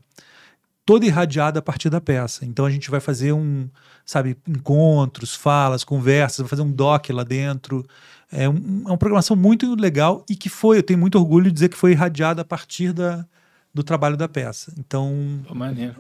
toda 0.86 1.06
irradiada 1.06 1.60
a 1.60 1.62
partir 1.62 1.90
da 1.90 2.00
peça. 2.00 2.46
Então 2.46 2.64
a 2.64 2.70
gente 2.70 2.92
vai 2.92 3.00
fazer 3.00 3.34
um, 3.34 3.68
sabe, 4.06 4.38
encontros, 4.48 5.34
falas, 5.34 5.84
conversas, 5.84 6.38
vai 6.38 6.48
fazer 6.48 6.62
um 6.62 6.72
doc 6.72 7.10
lá 7.10 7.24
dentro. 7.24 7.84
É, 8.32 8.50
um- 8.50 8.84
é 8.86 8.90
uma 8.90 8.98
programação 8.98 9.36
muito 9.36 9.76
legal 9.76 10.26
e 10.30 10.36
que 10.36 10.50
foi, 10.50 10.78
eu 10.80 10.84
tenho 10.84 11.00
muito 11.00 11.18
orgulho 11.18 11.46
de 11.46 11.52
dizer 11.54 11.70
que 11.70 11.78
foi 11.78 11.92
irradiada 11.92 12.42
a 12.42 12.46
partir 12.46 12.92
da, 12.92 13.26
do 13.74 13.84
trabalho 13.84 14.18
da 14.18 14.28
peça. 14.28 14.74
Então, 14.78 15.14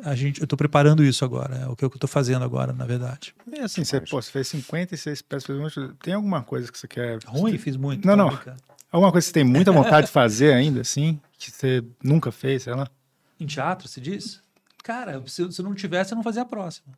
a 0.04 0.16
gente, 0.16 0.40
eu 0.42 0.46
estou 0.46 0.58
preparando 0.58 1.04
isso 1.04 1.24
agora, 1.24 1.56
é 1.56 1.68
o 1.68 1.76
que 1.76 1.84
eu 1.86 1.88
estou 1.94 2.08
fazendo 2.08 2.44
agora, 2.44 2.74
na 2.74 2.86
verdade. 2.86 3.36
E 3.52 3.60
assim, 3.60 3.84
você, 3.84 4.00
pô, 4.02 4.22
você 4.22 4.32
fez 4.32 4.48
56 4.48 5.22
peças, 5.22 5.46
fez 5.46 5.60
um 5.60 5.62
monte- 5.62 5.94
tem 6.02 6.14
alguma 6.14 6.42
coisa 6.44 6.72
que 6.72 6.78
você 6.78 6.88
quer... 6.88 7.20
Ruim, 7.26 7.58
fiz 7.58 7.78
muito. 7.78 8.06
Não, 8.06 8.14
tô 8.16 8.24
não. 8.24 8.28
brincando. 8.30 8.58
Alguma 8.92 9.12
coisa 9.12 9.26
que 9.26 9.30
você 9.30 9.34
tem 9.34 9.44
muita 9.44 9.72
vontade 9.72 10.08
de 10.08 10.12
fazer 10.14 10.54
ainda, 10.54 10.82
assim, 10.82 11.20
que 11.38 11.52
você 11.52 11.84
nunca 12.04 12.32
fez, 12.32 12.64
sei 12.64 12.74
lá? 12.74 12.88
Em 13.40 13.46
teatro, 13.46 13.88
se 13.90 14.00
diz? 14.00 14.42
Cara, 14.84 15.22
se, 15.28 15.52
se 15.52 15.60
eu 15.62 15.66
não 15.66 15.76
tivesse, 15.76 16.14
eu 16.14 16.16
não 16.16 16.24
fazia 16.24 16.44
a 16.44 16.46
próxima. 16.46 16.94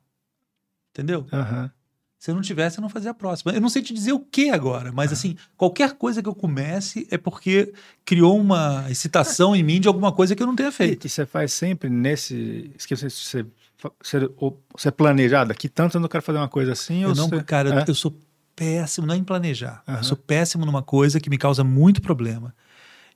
Entendeu? 0.92 1.26
Aham. 1.34 1.72
Se 2.20 2.32
eu 2.32 2.36
não 2.36 2.42
tivesse, 2.42 2.80
eu 2.80 2.82
não 2.82 2.90
fazia 2.90 3.12
a 3.12 3.14
próxima. 3.14 3.52
Eu 3.52 3.62
não 3.62 3.70
sei 3.70 3.82
te 3.84 3.94
dizer 3.94 4.12
o 4.12 4.20
que 4.20 4.50
agora, 4.50 4.92
mas 4.92 5.12
assim, 5.14 5.36
qualquer 5.56 5.94
coisa 5.94 6.22
que 6.24 6.28
eu 6.28 6.34
comece 6.34 7.08
é 7.12 7.18
porque 7.18 7.72
criou 8.04 8.40
uma 8.40 8.86
excitação 8.90 9.56
em 9.56 9.62
mim 9.62 9.80
de 9.80 9.88
alguma 9.88 10.12
coisa 10.12 10.36
que 10.36 10.42
eu 10.42 10.48
não 10.48 10.56
tenha 10.56 10.72
feito. 10.72 11.06
E, 11.06 11.08
e 11.08 11.10
você 11.10 11.26
faz 11.28 11.54
sempre 11.54 11.90
nesse... 11.90 12.72
Esqueci, 12.76 13.08
você, 13.10 13.46
você, 14.02 14.30
você 14.74 14.92
planeja, 14.92 15.42
ah, 15.42 15.44
daqui 15.46 15.70
tanto 15.70 15.98
eu 15.98 16.02
não 16.02 16.08
quero 16.10 16.24
fazer 16.24 16.40
uma 16.40 16.48
coisa 16.50 16.72
assim, 16.72 17.04
Eu 17.04 17.10
ou 17.10 17.16
não, 17.16 17.30
você- 17.30 17.44
cara, 17.44 17.82
é? 17.82 17.86
eu 17.88 17.94
sou 17.94 18.18
péssimo, 18.56 19.06
não 19.06 19.14
é 19.14 19.18
em 19.18 19.24
planejar. 19.24 19.84
Aham. 19.88 19.98
Eu 20.00 20.04
sou 20.04 20.18
péssimo 20.18 20.66
numa 20.66 20.82
coisa 20.82 21.20
que 21.20 21.30
me 21.30 21.38
causa 21.38 21.64
muito 21.64 22.02
problema. 22.02 22.52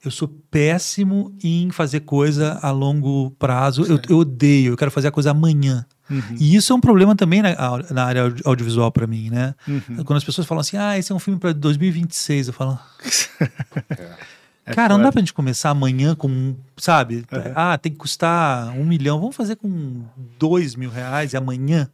Eu 0.04 0.10
sou 0.12 0.28
péssimo 0.28 1.36
em 1.44 1.70
fazer 1.72 2.02
coisa 2.02 2.60
a 2.62 2.72
longo 2.72 3.32
prazo. 3.32 3.84
Eu, 3.86 4.00
eu 4.10 4.18
odeio, 4.20 4.74
eu 4.74 4.78
quero 4.78 4.90
fazer 4.92 5.08
a 5.08 5.12
coisa 5.12 5.32
amanhã. 5.32 5.86
Uhum. 6.12 6.36
E 6.40 6.56
isso 6.56 6.74
é 6.74 6.76
um 6.76 6.82
problema 6.82 7.16
também 7.16 7.42
na, 7.42 7.56
na 7.90 8.04
área 8.06 8.22
audi- 8.24 8.42
audiovisual 8.46 8.92
para 8.92 9.08
mim, 9.08 9.30
né? 9.30 9.56
Uhum. 9.68 10.04
Quando 10.04 10.18
as 10.18 10.24
pessoas 10.24 10.46
falam 10.46 10.60
assim, 10.60 10.78
ah, 10.78 10.98
esse 10.98 11.12
é 11.12 11.16
um 11.16 11.20
filme 11.20 11.40
para 11.40 11.54
2026, 11.54 12.48
eu 12.50 12.54
falo, 12.54 12.78
É 14.66 14.74
cara, 14.76 14.96
não 14.96 15.04
dá 15.04 15.12
pra 15.12 15.20
gente 15.22 15.34
começar 15.34 15.72
amanhã 15.72 16.14
com, 16.14 16.56
sabe? 16.78 17.26
Uhum. 17.32 17.42
Ah, 17.56 17.78
tem 17.78 17.92
que 17.92 17.98
custar 17.98 18.70
um 18.78 18.86
milhão, 18.86 19.20
vamos 19.20 19.36
fazer 19.36 19.56
com 19.56 20.04
dois 20.38 20.76
mil 20.76 20.90
reais 20.92 21.34
e 21.34 21.38
amanhã? 21.38 21.90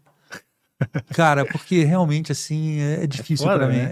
Cara, 1.16 1.44
porque 1.46 1.84
realmente 1.84 2.32
assim 2.32 2.80
é 2.80 3.08
difícil 3.08 3.46
foda, 3.48 3.60
pra 3.60 3.68
mim. 3.68 3.78
né? 3.78 3.90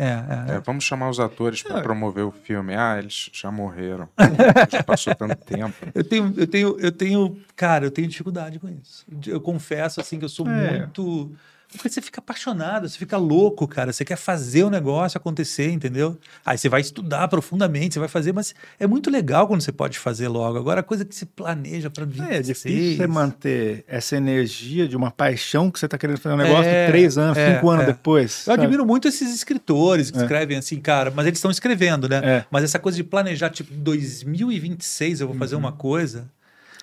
É, 0.48 0.54
é. 0.54 0.56
É, 0.56 0.60
vamos 0.60 0.84
chamar 0.84 1.10
os 1.10 1.20
atores 1.20 1.64
É. 1.66 1.70
para 1.70 1.82
promover 1.82 2.24
o 2.26 2.32
filme. 2.32 2.76
Ah, 2.76 2.98
eles 3.00 3.30
já 3.34 3.50
morreram. 3.52 4.08
já 4.70 4.84
passou 4.84 5.14
tanto 5.16 5.36
tempo. 5.38 5.74
Eu 5.96 6.04
tenho, 6.04 6.34
eu 6.38 6.48
tenho, 6.48 6.80
eu 6.80 6.92
tenho, 6.92 7.38
cara, 7.56 7.86
eu 7.86 7.92
tenho 7.92 8.08
dificuldade 8.08 8.60
com 8.60 8.70
isso. 8.70 9.06
Eu 9.26 9.42
confesso 9.42 10.00
assim 10.00 10.20
que 10.20 10.26
eu 10.26 10.30
sou 10.30 10.48
É. 10.48 10.78
muito 10.80 11.32
porque 11.76 11.90
você 11.90 12.02
fica 12.02 12.20
apaixonado, 12.20 12.88
você 12.88 12.98
fica 12.98 13.18
louco, 13.18 13.68
cara. 13.68 13.92
Você 13.94 14.04
quer 14.04 14.16
fazer 14.16 14.64
o 14.64 14.70
negócio 14.70 15.18
acontecer, 15.18 15.70
entendeu? 15.72 16.18
Aí 16.46 16.58
você 16.58 16.68
vai 16.70 16.82
estudar 16.82 17.28
profundamente, 17.28 17.94
você 17.94 18.00
vai 18.00 18.08
fazer, 18.10 18.34
mas 18.34 18.54
é 18.80 18.88
muito 18.88 19.10
legal 19.10 19.48
quando 19.48 19.62
você 19.62 19.72
pode 19.72 20.00
fazer 20.00 20.28
logo. 20.28 20.58
Agora, 20.58 20.80
a 20.82 20.84
coisa 20.84 21.06
que 21.06 21.14
se 21.16 21.26
planeja 21.26 21.90
para 21.90 22.06
vir. 22.06 22.24
É, 22.24 22.38
é 22.38 22.42
difícil 22.42 22.98
você 22.98 23.08
manter 23.08 23.84
essa 23.88 24.16
energia 24.18 24.88
de 24.88 24.96
uma 24.96 25.12
paixão 25.12 25.70
que 25.70 25.80
você 25.80 25.86
está 25.86 25.98
querendo 25.98 26.18
fazer 26.20 26.36
um 26.36 26.38
negócio 26.40 26.66
É, 26.70 26.88
três 26.88 27.18
anos, 27.18 27.38
é, 27.38 27.56
cinco 27.56 27.70
anos 27.70 27.84
é. 27.84 27.88
depois. 27.88 28.40
Eu 28.48 28.54
sabe? 28.54 28.64
admiro 28.64 28.86
muito 28.86 29.08
esses 29.08 29.34
escritores 29.34 30.10
que 30.12 30.18
É. 30.18 30.22
escrevem 30.22 30.58
assim, 30.58 30.80
cara, 30.80 31.12
mas 31.16 31.26
eles 31.28 31.38
estão 31.38 31.52
escrevendo, 31.52 32.08
né? 32.10 32.22
É. 32.24 32.46
Mas 32.50 32.64
essa 32.64 32.80
coisa 32.80 32.96
de 32.96 33.04
planejar, 33.04 33.50
tipo, 33.50 33.74
2026 33.74 35.22
eu 35.22 35.28
vou 35.28 35.36
fazer 35.36 35.56
uma 35.56 35.72
coisa. 35.72 36.30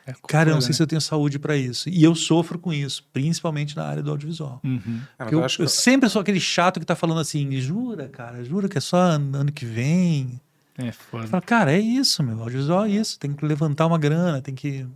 É 0.06 0.12
Cara, 0.26 0.50
eu 0.50 0.54
não 0.54 0.60
sei 0.60 0.70
né? 0.70 0.74
se 0.74 0.82
eu 0.82 0.86
tenho 0.86 1.00
saúde 1.00 1.38
para 1.38 1.56
isso. 1.56 1.88
E 1.88 2.02
eu 2.02 2.14
sofro 2.14 2.58
com 2.58 2.72
isso, 2.72 3.04
principalmente 3.12 3.76
na 3.76 3.84
área 3.84 4.02
do 4.02 4.10
audiovisual. 4.10 4.60
Uhum. 4.64 4.78
É, 4.78 4.80
mas 4.80 5.06
Porque 5.18 5.34
eu, 5.34 5.38
eu 5.38 5.44
acho 5.44 5.56
que- 5.58 5.62
eu 5.62 5.68
sempre 5.68 6.08
sou 6.08 6.20
aquele 6.20 6.40
chato 6.40 6.80
que 6.80 6.86
tá 6.86 6.96
falando 6.96 7.20
assim, 7.20 7.60
jura, 7.60 8.08
cara, 8.08 8.42
jura 8.44 8.68
que 8.68 8.78
é 8.78 8.80
só 8.80 8.96
ano 8.98 9.52
que 9.52 9.64
vem. 9.64 10.40
É 10.76 10.90
foda. 10.90 11.26
falo, 11.28 11.42
cara, 11.44 11.72
é 11.72 11.78
isso, 11.78 12.22
meu. 12.22 12.40
Audiovisual 12.42 12.84
é 12.86 12.90
isso. 12.90 13.18
Tem 13.18 13.32
que 13.32 13.44
levantar 13.44 13.86
uma 13.86 13.98
grana, 13.98 14.40
tem 14.42 14.54
que. 14.54 14.86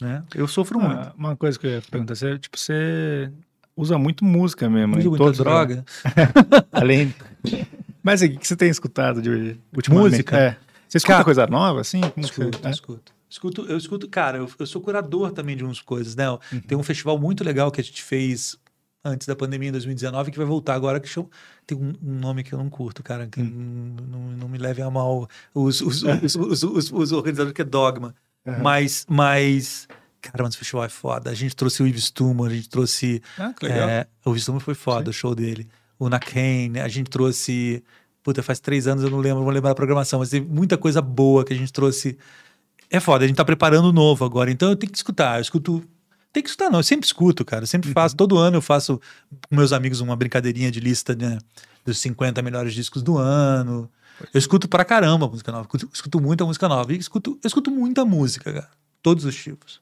Né? 0.00 0.22
Eu 0.34 0.48
sofro 0.48 0.80
muito. 0.80 0.96
Ah, 0.98 1.12
uma 1.16 1.36
coisa 1.36 1.58
que 1.58 1.66
eu 1.66 1.70
ia 1.72 1.82
perguntar, 1.82 2.14
você, 2.14 2.38
tipo, 2.38 2.58
você 2.58 3.30
usa 3.76 3.98
muito 3.98 4.24
música 4.24 4.68
mesmo. 4.70 4.96
Uso 4.96 5.06
em 5.06 5.10
muita 5.10 5.32
droga. 5.32 5.84
Além. 6.72 7.14
Mas 8.02 8.22
o 8.22 8.28
que 8.30 8.46
você 8.48 8.56
tem 8.56 8.70
escutado 8.70 9.20
de 9.20 9.56
ultimamente? 9.74 10.10
Música? 10.12 10.36
É. 10.38 10.56
Você 10.88 10.98
escuta 10.98 11.12
Cara, 11.14 11.24
coisa 11.24 11.46
nova, 11.46 11.80
assim? 11.82 12.00
Como 12.00 12.24
Escuto, 12.24 12.58
você... 12.58 12.66
é? 12.66 12.70
escuto. 12.70 13.12
Escuto, 13.30 13.66
eu 13.68 13.76
escuto, 13.76 14.08
cara, 14.08 14.38
eu, 14.38 14.50
eu 14.58 14.66
sou 14.66 14.80
curador 14.80 15.30
também 15.32 15.56
de 15.56 15.64
umas 15.64 15.80
coisas, 15.80 16.16
né? 16.16 16.30
Uhum. 16.30 16.60
Tem 16.66 16.78
um 16.78 16.82
festival 16.82 17.18
muito 17.18 17.44
legal 17.44 17.70
que 17.70 17.80
a 17.80 17.84
gente 17.84 18.02
fez 18.02 18.56
antes 19.04 19.26
da 19.26 19.36
pandemia, 19.36 19.68
em 19.68 19.72
2019, 19.72 20.30
que 20.30 20.36
vai 20.38 20.46
voltar 20.46 20.74
agora, 20.74 20.98
que 21.00 21.08
chama, 21.08 21.28
tem 21.66 21.76
um, 21.78 21.92
nome 22.02 22.42
que 22.42 22.52
eu 22.52 22.58
não 22.58 22.68
curto, 22.68 23.02
cara, 23.02 23.26
que 23.26 23.40
Hum. 23.40 23.96
não, 24.10 24.20
não, 24.32 24.48
me 24.48 24.58
leve 24.58 24.82
a 24.82 24.90
mal 24.90 25.28
os, 25.54 25.80
os, 25.80 26.02
os, 26.02 26.34
os, 26.62 26.92
os- 26.92 27.12
organizadores, 27.12 27.52
que 27.54 27.62
é 27.62 27.64
Dogma. 27.64 28.14
Aham. 28.46 28.62
Mas, 28.62 29.06
mas, 29.08 29.86
cara, 30.20 30.42
mas 30.44 30.54
o 30.54 30.58
festival 30.58 30.84
é 30.84 30.88
foda. 30.88 31.30
A 31.30 31.34
gente 31.34 31.54
trouxe 31.54 31.82
o 31.82 31.86
Yves 31.86 32.10
Tumor, 32.10 32.48
a 32.50 32.54
gente 32.54 32.68
trouxe... 32.68 33.22
Ah, 33.38 33.52
que 33.52 33.66
legal. 33.66 33.88
é, 33.88 34.06
o 34.24 34.30
Yves 34.32 34.44
Tumor 34.44 34.60
foi 34.60 34.74
foda, 34.74 35.10
o 35.10 35.12
show 35.12 35.34
dele. 35.34 35.68
O 35.98 36.08
Nakane, 36.08 36.80
a 36.80 36.88
gente 36.88 37.08
trouxe... 37.10 37.82
Puta, 38.22 38.42
faz 38.42 38.58
três 38.60 38.86
anos 38.86 39.04
eu 39.04 39.10
não 39.10 39.18
lembro, 39.18 39.42
vou 39.42 39.52
lembrar 39.52 39.70
a 39.70 39.74
programação, 39.74 40.18
mas 40.18 40.28
teve 40.28 40.46
muita 40.46 40.76
coisa 40.76 41.00
boa 41.00 41.44
que 41.44 41.52
a 41.52 41.56
gente 41.56 41.72
trouxe. 41.72 42.18
É 42.90 43.00
foda, 43.00 43.24
a 43.24 43.28
gente 43.28 43.36
tá 43.36 43.44
preparando 43.44 43.92
novo 43.92 44.24
agora, 44.24 44.50
então 44.50 44.70
eu 44.70 44.76
tenho 44.76 44.90
que 44.90 44.98
escutar. 44.98 45.38
Eu 45.38 45.42
escuto. 45.42 45.84
Tem 46.32 46.42
que 46.42 46.48
escutar, 46.48 46.70
não. 46.70 46.78
Eu 46.78 46.84
sempre 46.84 47.06
escuto, 47.06 47.44
cara. 47.44 47.62
Eu 47.62 47.66
sempre 47.66 47.92
faço. 47.92 48.16
Todo 48.16 48.38
ano 48.38 48.56
eu 48.56 48.62
faço 48.62 49.00
com 49.48 49.56
meus 49.56 49.72
amigos 49.72 50.00
uma 50.00 50.16
brincadeirinha 50.16 50.70
de 50.70 50.80
lista 50.80 51.14
né, 51.14 51.38
dos 51.84 51.98
50 51.98 52.40
melhores 52.42 52.74
discos 52.74 53.02
do 53.02 53.18
ano. 53.18 53.90
Eu 54.32 54.38
escuto 54.38 54.68
pra 54.68 54.84
caramba 54.84 55.28
música 55.28 55.52
nova. 55.52 55.64
Escuto, 55.64 55.90
escuto 55.92 56.20
muita 56.20 56.44
música 56.44 56.68
nova. 56.68 56.92
E 56.92 56.98
escuto, 56.98 57.38
eu 57.42 57.46
escuto 57.46 57.70
muita 57.70 58.04
música, 58.04 58.52
cara. 58.52 58.70
Todos 59.02 59.24
os 59.24 59.34
tipos. 59.34 59.80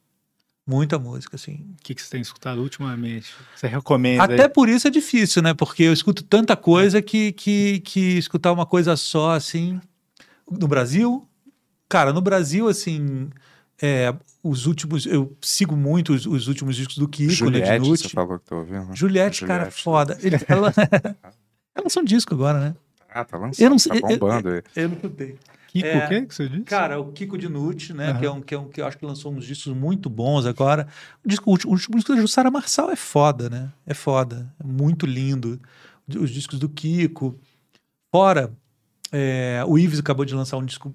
Muita 0.66 0.98
música, 0.98 1.36
assim. 1.36 1.64
O 1.78 1.82
que, 1.82 1.94
que 1.94 2.02
você 2.02 2.10
tem 2.10 2.20
escutado 2.20 2.60
ultimamente? 2.60 3.32
Você 3.54 3.68
recomenda? 3.68 4.24
Até 4.24 4.42
aí? 4.44 4.48
por 4.48 4.68
isso 4.68 4.88
é 4.88 4.90
difícil, 4.90 5.40
né? 5.40 5.54
Porque 5.54 5.84
eu 5.84 5.92
escuto 5.92 6.24
tanta 6.24 6.56
coisa 6.56 7.00
que, 7.00 7.32
que, 7.32 7.80
que 7.80 8.18
escutar 8.18 8.52
uma 8.52 8.66
coisa 8.66 8.96
só, 8.96 9.32
assim. 9.32 9.80
No 10.50 10.66
Brasil, 10.66 11.26
cara, 11.88 12.12
no 12.12 12.20
Brasil, 12.20 12.68
assim. 12.68 13.28
é, 13.80 14.14
os 14.42 14.66
últimos. 14.66 15.06
Eu 15.06 15.36
sigo 15.40 15.76
muito 15.76 16.12
os, 16.12 16.24
os 16.26 16.48
últimos 16.48 16.76
discos 16.76 16.96
do 16.98 17.08
Kiko, 17.08 17.30
né? 17.30 17.34
Juliette, 17.36 17.72
De 17.72 17.78
você 17.80 17.88
Nucci. 18.04 18.08
falou 18.10 18.38
que 18.38 18.44
tô 18.46 18.56
ouvindo? 18.56 18.94
Juliette, 18.94 19.44
cara, 19.44 19.64
Juliette. 19.64 19.82
foda. 19.82 20.18
Ele, 20.22 20.36
ela, 20.48 20.72
ela 21.74 21.82
lançou 21.84 22.02
um 22.02 22.04
disco 22.06 22.34
agora, 22.34 22.60
né? 22.60 22.74
Ah, 23.10 23.24
tá 23.24 23.36
lançando, 23.38 23.64
Eu 23.64 23.70
não 23.70 23.78
sei. 23.78 24.00
tá 24.00 24.06
bombando 24.08 24.48
aí. 24.50 24.62
Eu, 24.76 24.82
eu, 24.82 24.88
não 24.88 24.96
escutei. 24.96 25.36
Kiko, 25.68 25.86
É, 25.88 26.04
o 26.04 26.08
quê 26.08 26.22
que 26.22 26.34
você 26.34 26.48
disse? 26.48 26.62
Cara, 26.62 26.98
o 27.00 27.12
Kiko 27.12 27.36
de 27.36 27.48
Nucci, 27.48 27.92
né? 27.92 28.10
Aham. 28.10 28.18
Que, 28.20 28.26
é 28.26 28.30
um, 28.30 28.40
que, 28.40 28.54
é 28.54 28.58
um, 28.58 28.68
que 28.68 28.80
eu 28.80 28.86
acho 28.86 28.96
que 28.98 29.04
lançou 29.04 29.32
uns 29.32 29.44
discos 29.44 29.74
muito 29.74 30.08
bons 30.08 30.46
agora. 30.46 30.86
O, 31.24 31.28
disco, 31.28 31.48
o 31.50 31.52
último- 31.52 31.72
o 31.72 31.74
último 31.74 31.96
disco 31.96 32.14
da 32.14 32.20
Jussara 32.20 32.50
Marçal 32.50 32.90
é 32.90 32.96
foda, 32.96 33.50
né? 33.50 33.70
É 33.86 33.92
foda. 33.94 34.50
É 34.58 34.66
muito 34.66 35.04
lindo. 35.06 35.60
Os 36.18 36.30
discos 36.30 36.58
do 36.58 36.68
Kiko. 36.68 37.38
Fora, 38.14 38.52
é, 39.12 39.62
o 39.66 39.78
Ives 39.78 39.98
acabou 39.98 40.24
de 40.24 40.34
lançar 40.34 40.56
um 40.56 40.64
disco. 40.64 40.94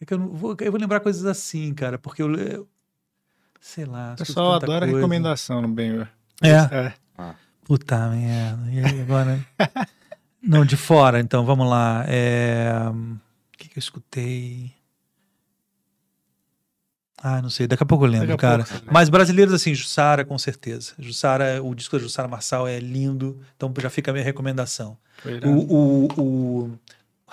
É 0.00 0.04
que 0.04 0.14
eu, 0.14 0.18
não 0.18 0.28
vou, 0.28 0.56
eu 0.60 0.70
vou 0.70 0.80
lembrar 0.80 1.00
coisas 1.00 1.24
assim, 1.24 1.72
cara, 1.74 1.98
porque 1.98 2.22
eu. 2.22 2.34
eu 2.34 2.68
sei 3.60 3.84
lá. 3.84 4.14
O 4.14 4.16
pessoal 4.16 4.52
adora 4.52 4.86
coisa. 4.86 4.96
recomendação 4.96 5.62
no 5.62 5.68
Benhur. 5.68 6.06
É. 6.42 6.50
é. 6.50 6.92
Puta 7.64 8.08
merda. 8.10 8.70
E 8.70 8.78
aí 8.78 9.00
agora? 9.00 9.44
Não, 10.40 10.64
de 10.64 10.76
fora, 10.76 11.18
então, 11.18 11.44
vamos 11.44 11.68
lá. 11.68 12.04
É, 12.06 12.70
O 12.92 13.58
que, 13.58 13.68
que 13.68 13.78
eu 13.78 13.80
escutei? 13.80 14.72
Ah, 17.20 17.42
não 17.42 17.50
sei, 17.50 17.66
daqui 17.66 17.82
a 17.82 17.86
pouco 17.86 18.04
eu 18.04 18.10
lembro, 18.10 18.36
cara. 18.36 18.58
pouco 18.58 18.72
lembra. 18.74 18.92
Mas 18.92 19.08
brasileiros, 19.08 19.52
assim, 19.52 19.74
Jussara, 19.74 20.24
com 20.24 20.38
certeza. 20.38 20.92
Jussara, 20.96 21.60
o 21.60 21.74
disco 21.74 21.96
da 21.96 22.02
Jussara 22.02 22.28
Marçal 22.28 22.68
é 22.68 22.78
lindo, 22.78 23.40
então 23.56 23.72
já 23.80 23.90
fica 23.90 24.12
a 24.12 24.14
minha 24.14 24.24
recomendação. 24.24 24.96
Irado. 25.24 25.50
O, 25.50 26.06
o, 26.06 26.20
o 26.20 26.78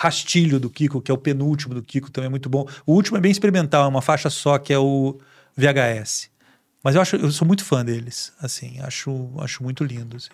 Rastilho 0.03 0.59
do 0.59 0.69
Kiko, 0.69 1.01
que 1.01 1.09
é 1.09 1.14
o 1.14 1.17
penúltimo 1.17 1.73
do 1.73 1.82
Kiko, 1.82 2.11
também 2.11 2.25
é 2.27 2.30
muito 2.30 2.49
bom. 2.49 2.67
O 2.85 2.93
último 2.93 3.17
é 3.17 3.22
bem 3.22 3.32
experimental, 3.32 3.85
é 3.85 3.88
uma 3.88 4.01
faixa 4.01 4.30
só, 4.30 4.57
que 4.57 4.73
é 4.73 4.77
o 4.77 5.17
VHS. 5.56 6.30
Mas 6.83 6.95
eu 6.95 7.01
acho, 7.01 7.15
eu 7.15 7.32
sou 7.32 7.48
muito 7.48 7.64
fã 7.64 7.85
deles, 7.85 8.33
assim, 8.41 8.80
acho, 8.82 9.30
acho 9.40 9.64
muito 9.64 9.83
lindo. 9.85 10.17
assim. 10.17 10.30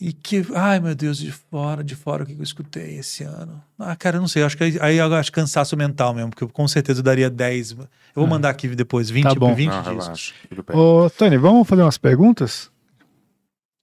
E 0.00 0.12
que, 0.14 0.44
ai 0.54 0.80
meu 0.80 0.94
Deus, 0.94 1.18
de 1.18 1.30
fora, 1.30 1.84
de 1.84 1.94
fora, 1.94 2.22
o 2.24 2.26
que 2.26 2.32
eu 2.32 2.42
escutei 2.42 2.96
esse 2.98 3.22
ano? 3.22 3.62
Ah, 3.78 3.94
cara, 3.94 4.16
eu 4.16 4.20
não 4.20 4.28
sei, 4.28 4.42
eu 4.42 4.46
acho 4.46 4.56
que 4.56 4.78
aí, 4.80 4.96
eu 4.96 5.14
acho 5.14 5.30
cansaço 5.30 5.76
mental 5.76 6.14
mesmo, 6.14 6.30
porque 6.30 6.42
eu 6.42 6.48
com 6.48 6.66
certeza 6.66 7.00
eu 7.00 7.04
daria 7.04 7.28
10. 7.28 7.72
Eu 7.72 7.86
vou 8.14 8.26
mandar 8.26 8.48
aqui 8.48 8.66
depois, 8.68 9.10
20, 9.10 9.24
Tá 9.24 9.34
bom. 9.34 9.54
20 9.54 9.68
Não, 9.68 9.82
discos. 9.82 10.00
relaxa, 10.00 10.34
tudo 10.48 10.64
bem. 10.66 10.76
Ô, 10.76 11.10
Tony, 11.10 11.36
vamos 11.36 11.68
fazer 11.68 11.82
umas 11.82 11.98
perguntas? 11.98 12.69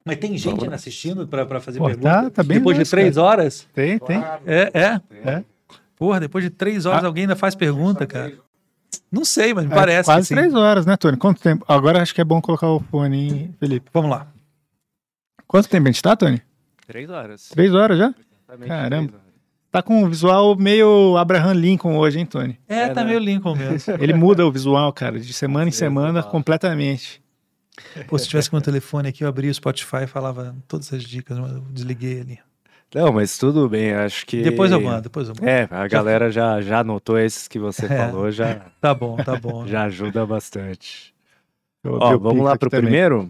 Mas 0.07 0.17
tem 0.17 0.37
gente 0.37 0.63
ainda 0.63 0.75
assistindo 0.75 1.27
pra, 1.27 1.45
pra 1.45 1.59
fazer 1.59 1.77
Pô, 1.79 1.85
pergunta? 1.85 2.09
tá- 2.23 2.29
tá 2.29 2.43
bem 2.43 2.57
Depois 2.57 2.75
de 2.75 2.79
nice, 2.81 2.91
três 2.91 3.15
cara. 3.15 3.27
horas? 3.27 3.67
Tem, 3.73 3.99
tem. 3.99 4.23
É, 4.45 4.71
é. 4.73 5.01
É. 5.29 5.43
Porra, 5.97 6.19
depois 6.19 6.43
de 6.43 6.49
três 6.49 6.85
horas 6.85 7.03
Ah. 7.03 7.07
alguém 7.07 7.23
ainda 7.23 7.35
faz 7.35 7.53
pergunta, 7.55 8.05
cara. 8.07 8.33
Não 9.11 9.23
sei, 9.25 9.53
mas 9.53 9.65
me 9.65 9.71
É, 9.71 9.75
parece. 9.75 10.05
quase 10.05 10.29
três 10.33 10.53
horas, 10.53 10.85
né, 10.85 10.95
Tony? 10.97 11.17
Quanto 11.17 11.41
tempo? 11.41 11.63
Agora 11.67 12.01
acho 12.01 12.13
que 12.15 12.21
é 12.21 12.23
bom 12.23 12.41
colocar 12.41 12.67
o 12.67 12.79
fone, 12.79 13.17
hein, 13.29 13.55
Felipe? 13.59 13.89
Vamos 13.93 14.09
lá. 14.11 14.27
Quanto 15.47 15.69
tempo 15.69 15.87
a 15.87 15.91
gente 15.91 16.01
tá, 16.01 16.15
Tony? 16.15 16.41
Três 16.85 17.09
horas. 17.09 17.49
Três 17.49 17.73
horas 17.73 17.97
já? 17.97 18.13
Exatamente 18.47 18.67
Caramba. 18.67 19.11
horas. 19.13 19.27
Tá 19.71 19.81
com 19.81 20.03
um 20.03 20.09
visual 20.09 20.55
meio 20.55 21.17
Abraham 21.17 21.53
Lincoln 21.53 21.97
hoje, 21.97 22.19
hein, 22.19 22.25
Tony? 22.25 22.57
É, 22.67 22.87
tá 22.89 23.03
meio 23.03 23.19
Lincoln 23.19 23.55
mesmo. 23.55 23.93
Ele 24.01 24.13
muda 24.13 24.45
o 24.45 24.51
visual, 24.51 24.91
cara, 24.93 25.19
de 25.19 25.33
semana 25.33 25.67
em 25.67 25.71
semana 25.71 26.23
completamente. 26.23 27.21
Pô, 28.07 28.17
se 28.17 28.27
tivesse 28.27 28.49
com 28.49 28.55
meu 28.55 28.63
telefone 28.63 29.09
aqui, 29.09 29.23
eu 29.23 29.27
abria 29.27 29.51
o 29.51 29.53
Spotify 29.53 30.03
e 30.03 30.07
falava 30.07 30.55
todas 30.67 30.91
as 30.93 31.03
dicas, 31.03 31.37
mas 31.37 31.51
eu 31.53 31.59
desliguei 31.71 32.21
ali. 32.21 32.39
Não, 32.95 33.11
mas 33.11 33.37
tudo 33.37 33.67
bem, 33.67 33.93
acho 33.93 34.25
que. 34.25 34.41
Depois 34.41 34.71
eu 34.71 34.79
mando, 34.81 35.01
depois 35.01 35.27
eu 35.27 35.35
mando. 35.35 35.47
É, 35.47 35.67
a 35.69 35.87
galera 35.87 36.31
já, 36.31 36.61
já 36.61 36.79
anotou 36.79 37.19
esses 37.19 37.47
que 37.47 37.59
você 37.59 37.85
É. 37.85 37.89
falou, 37.89 38.31
já, 38.31 38.65
Tá 38.81 38.93
bom, 38.93 39.17
tá 39.17 39.35
bom. 39.35 39.67
já 39.67 39.83
ajuda 39.83 40.25
bastante. 40.25 41.13
Eu 41.83 41.97
Ó, 42.01 42.15
o 42.15 42.19
vamos 42.19 42.43
lá 42.43 42.57
pro 42.57 42.69
também. 42.69 42.85
primeiro. 42.85 43.29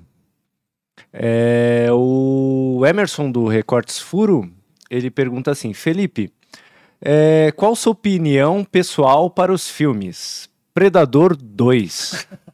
É, 1.11 1.87
o 1.91 2.83
Emerson 2.87 3.31
do 3.31 3.47
Recortes 3.47 3.99
Furo, 3.99 4.49
ele 4.89 5.09
pergunta 5.09 5.51
assim, 5.51 5.73
Felipe, 5.73 6.31
é, 7.01 7.51
qual 7.55 7.75
sua 7.75 7.91
opinião 7.91 8.63
pessoal 8.63 9.29
para 9.29 9.51
os 9.51 9.69
filmes 9.69 10.49
Predador 10.73 11.35
2? 11.35 12.27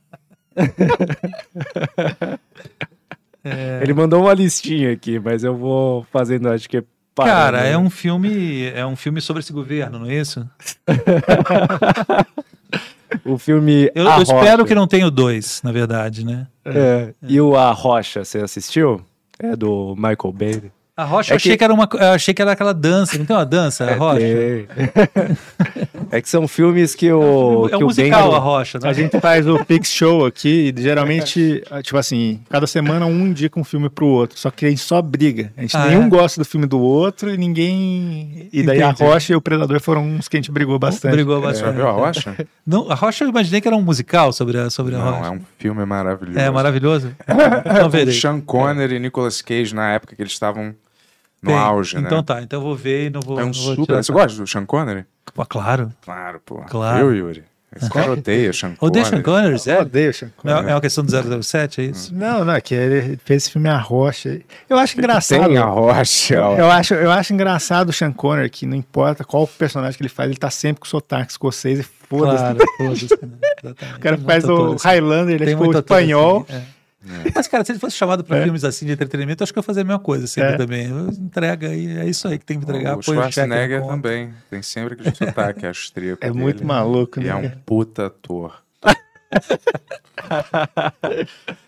Ele 3.82 3.94
mandou 3.94 4.22
uma 4.22 4.34
listinha 4.34 4.92
aqui, 4.94 5.20
mas 5.20 5.44
eu 5.44 5.56
vou 5.56 6.06
fazendo, 6.12 6.50
acho 6.50 6.70
que 6.70 6.78
é 6.78 6.84
parando, 7.14 7.36
Cara, 7.36 7.62
né? 7.64 7.72
é 7.72 7.78
um 7.78 7.90
filme, 7.90 8.64
é 8.70 8.86
um 8.86 8.96
filme 8.96 9.20
sobre 9.22 9.42
esse 9.42 9.52
governo, 9.52 10.00
não 10.00 10.08
é 10.10 10.16
isso? 10.16 10.48
O 13.26 13.38
filme 13.38 13.92
Eu, 13.94 14.06
eu 14.06 14.22
espero 14.24 14.66
que 14.66 14.74
não 14.74 14.88
tenha 14.88 15.06
o 15.08 15.12
dois, 15.12 15.62
na 15.64 15.72
verdade, 15.72 16.26
né? 16.26 16.48
É, 16.66 17.14
E 17.22 17.40
o 17.40 17.56
A 17.56 17.72
Rocha, 17.72 18.26
você 18.26 18.40
assistiu? 18.40 19.02
É 19.40 19.56
do 19.56 19.94
Michael 19.96 20.34
Bay. 20.34 20.72
A 20.96 21.04
rocha, 21.06 21.32
É 21.32 21.34
eu 21.34 21.38
achei 21.38 21.52
que- 21.54 21.58
que... 21.58 21.64
era 21.64 21.74
uma, 21.74 21.90
eu 21.92 22.08
achei 22.12 22.34
que 22.36 22.42
era 22.42 22.52
aquela 22.52 22.72
dança, 22.72 23.18
não 23.18 23.26
tem 23.26 23.36
uma 23.36 23.46
dança, 23.46 23.84
a 23.86 23.90
É, 23.90 23.94
rocha? 23.96 24.20
tem. 24.20 24.68
É 26.12 26.22
que 26.22 26.30
são 26.30 26.48
filmes 26.48 26.94
que 26.94 27.12
o. 27.12 27.68
É 27.72 27.76
um 27.76 27.80
que 27.80 27.84
o 27.84 27.88
musical, 27.88 28.22
Bender- 28.26 28.36
a 28.38 28.40
rocha, 28.40 28.78
né? 28.80 28.88
A 28.90 28.94
gente 28.94 29.20
faz 29.20 29.48
o 29.48 29.66
Pix 29.66 29.90
Show 29.92 30.24
aqui 30.24 30.72
e 30.78 30.82
geralmente, 30.82 31.64
tipo 31.82 31.98
assim, 31.98 32.40
cada 32.48 32.68
semana 32.68 33.08
um 33.08 33.26
indica 33.26 33.60
um 33.60 33.64
filme 33.64 33.90
pro 33.90 34.06
outro. 34.06 34.38
Só 34.38 34.52
que 34.52 34.68
a 34.68 34.70
gente 34.70 34.82
só 34.82 35.02
briga. 35.02 35.52
A 35.58 35.62
gente 35.62 35.76
Ah, 35.76 35.88
nenhum 35.88 36.04
é? 36.04 36.10
gosta 36.10 36.40
do 36.40 36.46
filme 36.46 36.68
do 36.68 36.80
outro 36.80 37.34
e 37.34 37.38
ninguém. 37.38 38.48
E 38.54 38.62
daí 38.62 38.78
Entendi. 38.80 39.04
a 39.04 39.08
Rocha 39.08 39.34
e 39.34 39.36
o 39.36 39.42
Predador 39.42 39.80
foram 39.82 40.04
uns 40.06 40.28
que 40.28 40.38
a 40.38 40.40
gente 40.40 40.52
brigou 40.52 40.78
bastante. 40.78 41.14
Brigou 41.14 41.42
Já 41.42 41.48
bastante. 41.48 41.76
viu 41.76 41.88
a 41.88 41.92
Rocha? 41.92 42.48
Não, 42.68 42.92
a 42.92 42.94
Rocha 42.94 43.24
eu 43.24 43.30
imaginei 43.30 43.60
que 43.62 43.68
era 43.68 43.76
um 43.76 43.82
musical 43.82 44.32
sobre 44.32 44.60
a, 44.60 44.70
sobre 44.70 44.94
a 44.94 45.00
Não, 45.00 45.12
Rocha. 45.12 45.26
é 45.28 45.32
um 45.32 45.42
filme 45.58 45.84
maravilhoso. 45.86 46.38
É 46.40 46.52
maravilhoso? 46.52 47.16
É, 47.26 47.34
Então 47.80 47.90
verei. 47.90 48.14
Sean 48.14 48.40
Connery 48.40 48.98
e 48.98 49.00
Nicolas 49.00 49.42
Cage 49.42 49.74
na 49.74 49.94
época 49.94 50.16
que 50.16 50.22
eles 50.22 50.34
estavam 50.34 50.76
no 51.44 51.50
Tem. 51.50 51.58
auge, 51.60 51.96
né? 51.98 52.04
Então 52.06 52.24
tá, 52.24 52.42
então 52.42 52.60
eu 52.60 52.64
vou 52.64 52.76
ver 52.76 53.08
e 53.08 53.10
não 53.10 53.22
vou. 53.22 53.40
É 53.40 53.44
um 53.44 53.54
super. 53.54 53.86
tirar 53.86 54.04
Você 54.04 54.14
gosta 54.14 54.38
do 54.42 54.48
Sean 54.48 54.66
Connery? 54.66 55.06
Pô, 55.34 55.46
claro. 55.46 55.92
Claro, 56.04 56.42
pô. 56.46 56.56
Claro. 56.68 57.00
Eu, 57.08 57.16
Yuri. 57.16 57.44
Esse 57.76 57.90
cara 57.90 58.12
odeia 58.14 58.54
Sean 58.54 58.76
Connery. 58.76 58.86
Odeia 58.86 59.06
Sean 59.06 59.22
Connery, 59.24 59.60
sério? 59.60 59.82
odeio 59.82 60.10
o 60.12 60.14
Sean 60.14 60.30
Não, 60.44 60.60
é 60.60 60.74
uma 60.74 60.82
questão 60.82 61.04
do 61.04 61.44
007, 61.44 61.82
é 61.82 61.84
isso? 61.86 62.14
Não, 62.14 62.46
não, 62.46 62.54
é 62.54 62.62
que 62.62 62.74
ele 62.76 63.20
fez 63.26 63.44
esse 63.44 63.52
filme 63.52 63.68
A 63.68 63.78
Rocha. 63.78 64.40
Eu 64.70 64.78
acho 64.78 64.98
engraçado. 64.98 65.46
Tem 65.48 65.58
a 65.58 65.66
Rocha. 65.66 66.42
ó. 66.42 66.56
Eu 66.56 66.72
acho, 66.72 66.94
eu 66.94 67.12
acho 67.12 67.34
engraçado 67.34 67.90
o 67.90 67.94
Sean 67.94 68.12
Connery, 68.14 68.50
que 68.50 68.66
não 68.66 68.78
importa 68.78 69.24
qual 69.24 69.48
personagem 69.48 69.98
que 69.98 70.04
ele 70.04 70.10
faz, 70.10 70.30
ele 70.30 70.38
tá 70.38 70.50
sempre 70.52 70.82
com 70.82 70.88
sotaque 70.88 71.32
escocês 71.32 71.80
e 71.80 71.84
foda-se. 71.84 72.38
Claro, 72.38 72.60
foda-se. 72.78 73.20
né? 73.22 73.38
O 73.96 74.00
cara 74.00 74.18
faz 74.18 74.44
o. 74.44 74.76
Highlander, 74.76 75.36
ele 75.36 75.46
é 75.46 75.56
tipo 75.56 75.66
o 75.66 75.72
espanhol. 75.72 76.46
assim, 76.50 76.58
é. 76.60 76.66
Mas, 77.36 77.48
cara, 77.48 77.66
se 77.66 77.72
ele 77.74 77.80
fosse 77.80 77.98
chamado 77.98 78.24
pra 78.24 78.38
É. 78.38 78.44
filmes 78.44 78.64
assim 78.64 78.86
de 78.86 78.94
entretenimento, 78.94 79.42
eu 79.42 79.44
acho 79.44 79.52
que 79.52 79.60
eu 79.60 79.62
ia 79.62 79.66
fazer 79.66 79.82
a 79.82 79.84
mesma 79.84 80.00
coisa 80.00 80.26
sempre 80.26 80.54
É. 80.54 80.58
também. 80.58 80.88
Eu 80.88 81.10
entrega 81.10 81.68
aí, 81.70 81.98
é 82.00 82.06
isso 82.06 82.28
aí 82.28 82.40
que 82.40 82.46
tem 82.46 82.58
que 82.60 82.64
entregar. 82.64 82.98
O 82.98 83.02
Schwarzenegger 83.02 83.86
também. 83.86 84.34
Tem 84.50 84.62
sempre 84.62 84.94
aquele 84.94 85.14
sotaque 85.16 85.66
austríaco 85.66 86.24
É 86.24 86.30
dele. 86.30 86.40
muito 86.42 86.66
maluco, 86.66 87.20
E 87.20 87.24
né, 87.26 87.30
é 87.30 87.36
um 87.36 87.42
cara? 87.42 87.62
puta 87.66 88.06
ator. 88.08 88.64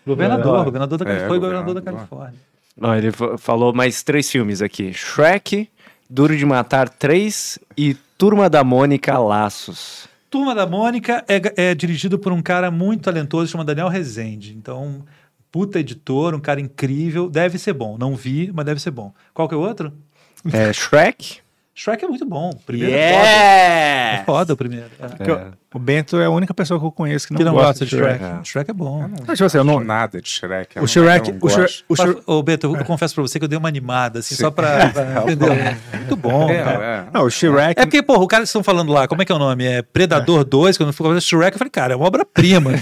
Governador, 0.06 0.64
governador 0.64 0.98
da 0.98 1.04
É, 1.04 1.08
Califórnia. 1.08 1.28
Foi 1.28 1.38
governador 1.38 1.74
da. 1.74 1.82
Califórnia. 1.82 2.34
Ó, 2.80 2.94
ele 2.94 3.10
fa- 3.12 3.38
falou 3.38 3.72
mais 3.72 4.02
três 4.02 4.30
filmes 4.30 4.62
aqui: 4.62 4.92
Shrek, 4.92 5.68
Duro 6.08 6.36
de 6.36 6.44
Matar 6.46 6.88
3 6.88 7.58
e 7.76 7.94
Turma 8.16 8.48
da 8.48 8.62
Mônica 8.64 9.18
Laços. 9.18 10.08
Turma 10.30 10.54
da 10.54 10.66
Mônica 10.66 11.24
é, 11.28 11.70
é 11.70 11.74
dirigido 11.74 12.18
por 12.18 12.32
um 12.32 12.42
cara 12.42 12.70
muito 12.70 13.02
talentoso 13.04 13.50
chamado 13.50 13.66
Daniel 13.66 13.88
Rezende. 13.88 14.54
Então, 14.56 15.04
puta 15.50 15.80
editor, 15.80 16.34
um 16.34 16.40
cara 16.40 16.60
incrível. 16.60 17.28
Deve 17.30 17.58
ser 17.58 17.72
bom. 17.72 17.96
Não 17.98 18.14
vi, 18.16 18.50
mas 18.54 18.64
deve 18.66 18.80
ser 18.80 18.90
bom. 18.90 19.12
Qual 19.34 19.48
que 19.48 19.54
é 19.54 19.58
o 19.58 19.60
outro? 19.60 19.92
É, 20.52 20.72
Shrek? 20.72 21.38
Shrek 21.74 22.04
é 22.06 22.08
muito 22.08 22.24
bom. 22.24 22.48
O 22.50 22.56
primeiro 22.56 22.90
Yes! 22.94 23.04
é 23.04 23.12
foda. 23.12 24.22
É 24.22 24.24
foda 24.24 24.54
o 24.54 24.56
primeiro. 24.56 24.86
É. 24.98 25.06
Porque 25.08 25.30
o- 25.30 25.52
O 25.74 25.78
Bento 25.78 26.18
é 26.18 26.24
a 26.24 26.30
única 26.30 26.54
pessoa 26.54 26.80
que 26.80 26.86
eu 26.86 26.90
conheço 26.90 27.26
que 27.26 27.34
não, 27.34 27.38
Que 27.38 27.44
não 27.44 27.52
gosta, 27.52 27.66
gosta 27.66 27.84
de 27.84 27.90
Shrek. 27.90 28.48
Shrek 28.48 28.70
é 28.70 28.72
bom. 28.72 29.10
Mas, 29.26 29.36
tipo 29.36 29.44
assim, 29.44 29.58
eu 29.58 29.64
não... 29.64 29.78
Nada 29.80 30.22
de 30.22 30.26
Shrek. 30.30 30.74
eu 30.74 30.80
O 30.80 30.84
não- 30.84 30.88
Shrek, 30.88 31.28
eu 31.28 31.34
não 31.34 31.40
o 31.46 31.50
Shrek, 31.50 31.84
o 31.86 31.94
Shrek, 31.96 32.22
Ô, 32.24 32.42
Beto, 32.42 32.66
eu, 32.68 32.76
eu 32.78 32.84
confesso 32.86 33.14
pra 33.14 33.20
você 33.20 33.38
que 33.38 33.44
eu 33.44 33.48
dei 33.48 33.58
uma 33.58 33.68
animada, 33.68 34.20
assim, 34.20 34.34
Sim. 34.34 34.40
só 34.44 34.50
pra. 34.50 34.88
pra 34.88 35.20
entendeu? 35.30 35.52
Muito 35.94 36.16
bom. 36.16 36.48
É, 36.48 36.64
cara. 36.64 36.84
é. 36.86 37.04
Não, 37.12 37.24
o 37.26 37.30
Shrek... 37.30 37.78
É 37.78 37.84
porque, 37.84 38.02
porra, 38.02 38.20
o 38.22 38.26
cara 38.26 38.42
que 38.44 38.46
estão 38.46 38.62
falando 38.64 38.90
lá, 38.90 39.06
como 39.06 39.20
é 39.20 39.26
que 39.26 39.32
é 39.32 39.34
o 39.34 39.38
nome? 39.38 39.66
É 39.66 39.82
Predador 39.82 40.44
2, 40.44 40.78
quando 40.78 40.88
eu 40.88 40.92
fui 40.94 41.06
fazer 41.08 41.20
Shrek, 41.20 41.56
eu 41.56 41.58
falei, 41.58 41.70
cara, 41.70 41.92
é 41.92 41.96
uma 41.96 42.06
obra-prima. 42.06 42.70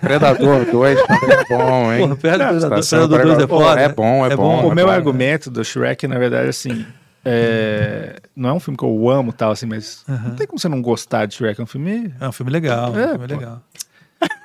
Predador 0.00 0.64
2 0.64 1.02
também 1.06 1.30
é 1.30 1.44
bom, 1.48 1.92
hein? 1.92 2.00
Porra, 2.00 2.16
Predador- 2.16 2.46
Tá 2.54 2.58
Predador 2.60 2.82
sendo 2.82 3.08
2 3.08 3.20
é 3.20 3.24
Predador- 3.24 3.48
foda. 3.60 3.80
É 3.80 3.88
bom, 3.88 4.26
é, 4.26 4.32
É 4.32 4.36
bom. 4.36 4.62
bom. 4.62 4.68
o 4.68 4.72
é 4.72 4.74
meu 4.74 4.86
bom. 4.86 4.92
argumento 4.92 5.50
do 5.50 5.64
Shrek, 5.64 6.06
na 6.08 6.18
verdade, 6.18 6.48
assim, 6.48 6.84
é... 7.24 8.16
não 8.36 8.50
é 8.50 8.52
um 8.52 8.60
filme 8.60 8.76
que 8.76 8.84
eu 8.84 9.08
amo 9.10 9.32
tal, 9.32 9.50
assim, 9.52 9.66
mas 9.66 10.04
não 10.06 10.34
tem 10.36 10.46
como 10.46 10.58
você 10.58 10.68
não 10.68 10.80
gostar 10.82 11.26
de 11.26 11.34
Shrek, 11.34 11.60
é 11.60 11.64
um 11.64 11.66
filme... 11.66 12.12
É 12.20 12.28
um 12.28 12.32
filme 12.32 12.50
legal, 12.52 12.96
é, 12.96 13.02
É, 13.02 13.06
um 13.06 13.10
filme 13.10 13.26
legal. 13.26 13.62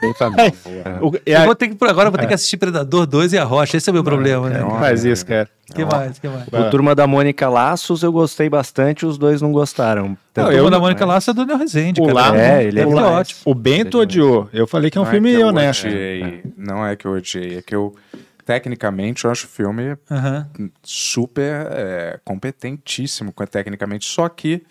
Bem 0.01 0.13
família. 0.13 0.53
O- 1.01 1.11
e 1.25 1.31
Eu 1.31 1.45
vou 1.45 1.55
ter 1.55 1.67
que, 1.67 1.85
agora 1.85 2.07
eu 2.07 2.11
vou 2.11 2.17
ter 2.19 2.25
É. 2.25 2.27
que 2.27 2.33
assistir 2.33 2.57
Predador 2.57 3.05
2 3.05 3.33
e 3.33 3.37
a 3.37 3.43
Rocha, 3.43 3.75
esse 3.77 3.89
é 3.89 3.91
o 3.91 3.93
meu 3.93 4.03
problema, 4.03 4.49
né? 4.49 4.59
Não 4.59 4.79
faz 4.79 5.03
isso, 5.03 5.25
cara. 5.25 5.49
que 5.73 5.83
mais? 5.85 6.17
que 6.17 6.27
mais? 6.27 6.47
O 6.47 6.69
Turma 6.71 6.95
da 6.95 7.05
Mônica 7.05 7.47
Laços 7.49 8.01
eu 8.01 8.11
gostei 8.11 8.49
bastante, 8.49 9.05
os 9.05 9.17
dois 9.17 9.41
não 9.41 9.51
gostaram. 9.51 10.09
Não, 10.09 10.17
Tanto- 10.33 10.51
eu 10.51 10.69
da 10.69 10.79
Mônica 10.79 11.05
Laça 11.05 11.31
é 11.31 11.33
do 11.33 11.41
Daniel 11.41 11.57
Rezende, 11.59 12.01
O 12.01 12.05
cara. 12.05 12.13
Laço- 12.15 12.35
É, 12.35 12.63
ele 12.63 12.79
é 12.79 12.85
ótimo. 12.87 13.39
O 13.45 13.53
Bento 13.53 13.99
odiou. 13.99 14.49
Eu 14.53 14.65
falei 14.65 14.89
que 14.89 14.97
é 14.97 15.01
um 15.01 15.03
Não 15.03 15.11
filme 15.11 15.37
honesto. 15.43 15.87
Não 16.57 16.85
é 16.85 16.95
que 16.95 17.05
eu 17.05 17.11
odiei, 17.11 17.57
é 17.57 17.61
que 17.61 17.75
eu, 17.75 17.93
tecnicamente, 18.45 19.25
eu 19.25 19.31
acho 19.31 19.45
o 19.45 19.49
filme 19.49 19.95
Aham. 20.09 20.47
super 20.81 21.67
é, 21.71 22.19
competentíssimo 22.25 23.31
co- 23.31 23.45
tecnicamente, 23.45 24.05
só 24.05 24.27
que 24.29 24.63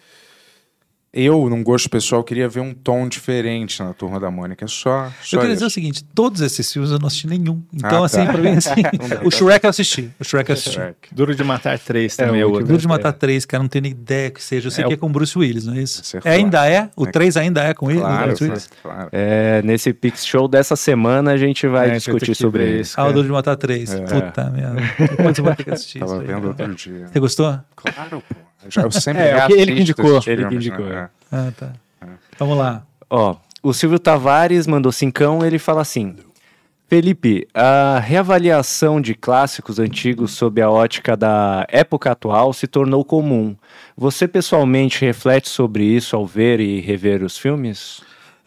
eu, 1.12 1.48
num 1.48 1.62
gosto 1.64 1.88
pessoal, 1.88 2.22
queria 2.22 2.48
ver 2.48 2.60
um 2.60 2.72
tom 2.74 3.08
diferente 3.08 3.82
na 3.82 3.92
Turma 3.94 4.20
da 4.20 4.30
Mônica, 4.30 4.64
é 4.64 4.68
só, 4.68 5.10
só 5.22 5.36
Eu 5.36 5.40
queria 5.40 5.46
isso. 5.46 5.54
dizer 5.54 5.64
o 5.66 5.70
seguinte, 5.70 6.04
todos 6.14 6.40
esses 6.42 6.70
filmes 6.72 6.90
eu 6.90 6.98
não 6.98 7.06
assisti 7.06 7.26
nenhum. 7.26 7.62
Então, 7.72 7.88
Ah, 7.88 7.92
tá. 8.00 8.04
assim, 8.04 8.26
pra 8.26 8.38
mim, 8.38 8.48
assim, 8.50 8.70
o 9.24 9.30
Shrek 9.30 9.64
eu 9.64 9.70
assisti. 9.70 10.10
O 10.20 10.24
Shrek 10.24 10.50
eu 10.50 10.54
assisti. 10.54 10.72
Shrek. 10.74 10.96
Duro 11.12 11.34
de 11.34 11.42
Matar 11.42 11.78
3 11.78 12.14
também 12.16 12.40
é, 12.40 12.44
o 12.46 12.50
outro. 12.50 12.66
Duro 12.66 12.78
de 12.78 12.86
Matar 12.86 13.12
3, 13.12 13.44
cara, 13.46 13.62
não 13.62 13.68
tenho 13.68 13.82
nem 13.84 13.92
ideia 13.92 14.30
que 14.30 14.42
seja. 14.42 14.68
Eu 14.68 14.70
sei 14.70 14.84
É 14.84 14.88
que 14.88 14.94
é 14.94 14.96
com 14.96 15.10
Bruce 15.10 15.36
Willis, 15.38 15.64
não 15.66 15.74
é 15.74 15.78
isso? 15.82 16.00
Acertou. 16.02 16.30
É, 16.30 16.34
ainda 16.36 16.68
é? 16.68 16.90
O 16.96 17.06
É. 17.06 17.10
3 17.10 17.36
ainda 17.36 17.62
é 17.64 17.72
com 17.74 17.90
ele? 17.90 18.00
Claro, 18.00 18.26
Bruce 18.28 18.44
Willis? 18.44 18.70
claro. 18.82 19.08
É, 19.12 19.62
nesse 19.62 19.92
Pix 19.92 20.26
Show 20.26 20.46
dessa 20.46 20.76
semana 20.76 21.32
a 21.32 21.36
gente 21.36 21.66
vai 21.66 21.90
É, 21.90 21.92
discutir 21.96 22.34
sobre 22.34 22.64
ver 22.64 22.72
isso. 22.80 22.90
isso. 22.90 23.00
Ah, 23.00 23.06
o 23.08 23.12
Duro 23.12 23.26
de 23.26 23.32
Matar 23.32 23.56
3. 23.56 23.92
É. 23.94 24.00
Puta 24.02 24.50
merda. 24.50 24.80
Depois 24.98 25.38
eu 25.38 25.44
vou 25.44 25.54
ter 25.56 25.64
que 25.64 25.70
assistir 25.70 25.98
Tava 26.00 26.18
vendo 26.18 26.26
cara. 26.28 26.46
outro 26.48 26.74
dia. 26.74 27.06
Você 27.10 27.18
gostou? 27.20 27.58
Claro, 27.74 28.22
pô. 28.28 28.47
Eu, 28.64 28.90
sempre 28.90 29.22
É, 29.28 29.44
o 29.44 29.46
que 29.46 29.52
ele 29.52 29.66
que 29.66 29.72
reassisto 29.72 29.80
indicou. 29.80 30.10
Ele 30.14 30.20
que 30.20 30.48
filmes, 30.48 30.54
indicou, 30.54 30.86
né? 30.86 31.08
Ah, 31.30 31.52
tá. 31.56 31.72
Vamos 32.38 32.58
lá. 32.58 32.82
Ó, 33.10 33.36
o 33.62 33.72
Silvio 33.72 33.98
Tavares 33.98 34.66
mandou 34.66 34.92
cincão, 34.92 35.44
ele 35.44 35.58
fala 35.58 35.82
assim: 35.82 36.16
Felipe, 36.88 37.46
a 37.52 37.98
reavaliação 37.98 39.00
de 39.00 39.14
clássicos 39.14 39.78
antigos 39.78 40.32
sob 40.32 40.60
a 40.62 40.70
ótica 40.70 41.16
da 41.16 41.66
época 41.68 42.10
atual 42.10 42.52
se 42.52 42.66
tornou 42.66 43.04
comum. 43.04 43.54
Você 43.96 44.26
pessoalmente 44.26 45.04
reflete 45.04 45.48
sobre 45.48 45.84
isso 45.84 46.16
ao 46.16 46.26
ver 46.26 46.60
e 46.60 46.80
rever 46.80 47.22
os 47.22 47.36
filmes? 47.36 48.00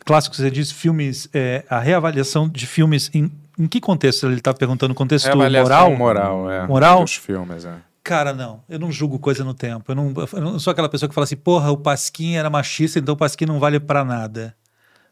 Clássico, 0.04 0.36
você 0.36 0.50
diz 0.50 0.72
filmes, 0.72 1.30
é, 1.34 1.64
a 1.70 1.80
reavaliação 1.80 2.50
de 2.50 2.66
filmes 2.66 3.12
em, 3.14 3.32
em 3.60 3.68
que 3.68 3.80
contexto? 3.80 4.26
Ele 4.26 4.38
está 4.38 4.54
perguntando 4.54 4.96
contexto 4.96 5.30
É 5.30 5.36
moral? 5.36 5.96
moral, 5.96 6.50
é. 6.50 6.66
Moral? 6.66 7.02
Dos 7.04 7.16
filmes, 7.16 7.66
é. 7.66 7.76
Cara, 8.04 8.34
não. 8.34 8.64
Eu 8.68 8.80
não 8.80 8.92
julgo 8.92 9.20
coisa 9.20 9.44
no 9.44 9.54
tempo. 9.54 9.92
Eu 9.92 9.96
não, 9.96 10.14
eu 10.34 10.42
não 10.42 10.60
sou 10.60 10.72
aquela 10.72 10.90
pessoa 10.90 11.08
que 11.08 11.14
fala 11.14 11.26
assim, 11.26 11.36
porra, 11.36 11.72
o 11.72 11.78
Pasquim 11.78 12.34
era 12.36 12.50
machista, 12.50 12.98
então 13.00 13.14
o 13.14 13.18
Pasquim 13.18 13.46
não 13.46 13.60
vale 13.60 13.80
pra 13.80 14.04
nada. 14.04 14.56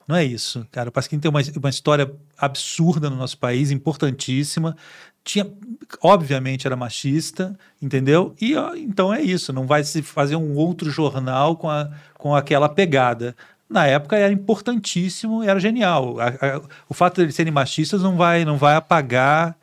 Não 0.07 0.15
é 0.15 0.23
isso, 0.25 0.67
cara. 0.71 0.89
O 0.89 0.91
Pasquim 0.91 1.19
tem 1.19 1.29
uma, 1.29 1.39
uma 1.57 1.69
história 1.69 2.11
absurda 2.37 3.09
no 3.11 3.15
nosso 3.15 3.37
país, 3.37 3.69
importantíssima. 3.69 4.75
Tinha, 5.23 5.45
obviamente, 6.01 6.65
era 6.65 6.75
machista, 6.75 7.55
entendeu? 7.79 8.35
E 8.41 8.55
ó, 8.55 8.73
então 8.75 9.13
é 9.13 9.21
isso. 9.21 9.53
Não 9.53 9.67
vai 9.67 9.83
se 9.83 10.01
fazer 10.01 10.35
um 10.35 10.55
outro 10.55 10.89
jornal 10.89 11.55
com, 11.57 11.69
a, 11.69 11.91
com 12.17 12.35
aquela 12.35 12.67
pegada. 12.69 13.35
Na 13.69 13.85
época 13.85 14.17
era 14.17 14.33
importantíssimo, 14.33 15.43
era 15.43 15.59
genial. 15.59 16.19
A- 16.19 16.27
a- 16.29 16.61
o 16.89 16.93
fato 16.95 17.17
de 17.17 17.21
eles 17.23 17.35
serem 17.35 17.53
machistas 17.53 18.01
não 18.01 18.17
vai, 18.17 18.43
não 18.45 18.57
vai 18.57 18.75
apagar 18.75 19.55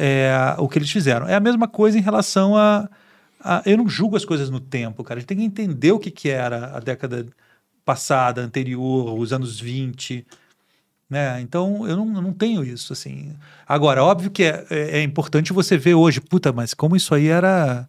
é, 0.00 0.54
o 0.58 0.68
que 0.68 0.78
eles 0.78 0.90
fizeram. 0.90 1.28
É 1.28 1.34
a 1.34 1.40
mesma 1.40 1.68
coisa 1.68 1.98
em 1.98 2.02
relação 2.02 2.56
a, 2.56 2.88
a- 3.42 3.62
Eu 3.66 3.76
não 3.76 3.88
julgo 3.88 4.16
as 4.16 4.24
coisas 4.24 4.48
no 4.50 4.60
tempo, 4.60 5.04
cara. 5.04 5.18
A 5.18 5.20
gente 5.20 5.28
tem 5.28 5.38
que 5.38 5.44
entender 5.44 5.92
o 5.92 5.98
que, 5.98 6.10
que 6.10 6.30
era 6.30 6.76
a 6.76 6.80
década 6.80 7.26
passada, 7.84 8.40
anterior, 8.42 9.18
os 9.18 9.32
anos 9.32 9.60
20. 9.60 10.26
Né? 11.08 11.40
Então, 11.40 11.86
eu 11.88 11.96
não, 11.96 12.06
não 12.06 12.32
tenho 12.32 12.64
isso, 12.64 12.92
assim. 12.92 13.34
Agora, 13.66 14.04
óbvio 14.04 14.30
que 14.30 14.44
é, 14.44 14.64
é, 14.70 14.98
é 14.98 15.02
importante 15.02 15.52
você 15.52 15.76
ver 15.76 15.94
hoje, 15.94 16.20
puta, 16.20 16.52
mas 16.52 16.72
como 16.74 16.96
isso 16.96 17.14
aí 17.14 17.26
era... 17.28 17.88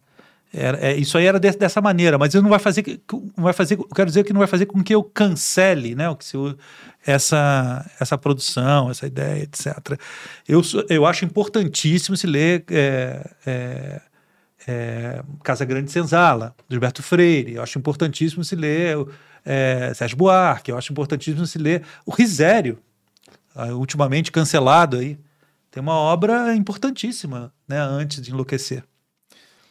era 0.52 0.78
é, 0.78 0.96
isso 0.96 1.16
aí 1.16 1.24
era 1.24 1.40
de- 1.40 1.56
dessa 1.56 1.80
maneira, 1.80 2.18
mas 2.18 2.34
isso 2.34 2.42
não 2.42 2.50
vai 2.50 2.58
fazer... 2.58 3.00
Não 3.36 3.44
vai 3.44 3.52
fazer 3.52 3.78
eu 3.78 3.86
quero 3.86 4.06
dizer 4.06 4.24
que 4.24 4.32
não 4.32 4.38
vai 4.38 4.48
fazer 4.48 4.66
com 4.66 4.82
que 4.82 4.94
eu 4.94 5.02
cancele 5.02 5.94
né, 5.94 6.08
o 6.10 6.16
que 6.16 6.24
se, 6.24 6.36
essa, 7.06 7.90
essa 7.98 8.18
produção, 8.18 8.90
essa 8.90 9.06
ideia, 9.06 9.42
etc. 9.42 9.98
Eu, 10.46 10.62
eu 10.88 11.06
acho 11.06 11.24
importantíssimo 11.24 12.16
se 12.16 12.26
ler 12.26 12.64
é, 12.70 13.30
é, 13.46 14.00
é, 14.68 15.22
Casa 15.42 15.64
Grande 15.64 15.90
Senzala, 15.90 16.54
do 16.68 16.74
Gilberto 16.74 17.02
Freire. 17.02 17.54
Eu 17.54 17.62
acho 17.62 17.78
importantíssimo 17.78 18.44
se 18.44 18.54
ler 18.54 18.96
é, 19.44 19.92
Sérgio 19.94 20.16
Buarque. 20.16 20.70
Eu 20.70 20.78
acho 20.78 20.92
importantíssimo 20.92 21.46
se 21.46 21.58
ler 21.58 21.82
o 22.04 22.12
Risério, 22.12 22.78
ultimamente 23.74 24.30
cancelado 24.30 24.98
aí. 24.98 25.18
Tem 25.70 25.82
uma 25.82 25.94
obra 25.94 26.54
importantíssima, 26.54 27.52
né, 27.66 27.78
antes 27.80 28.20
de 28.20 28.30
enlouquecer. 28.30 28.84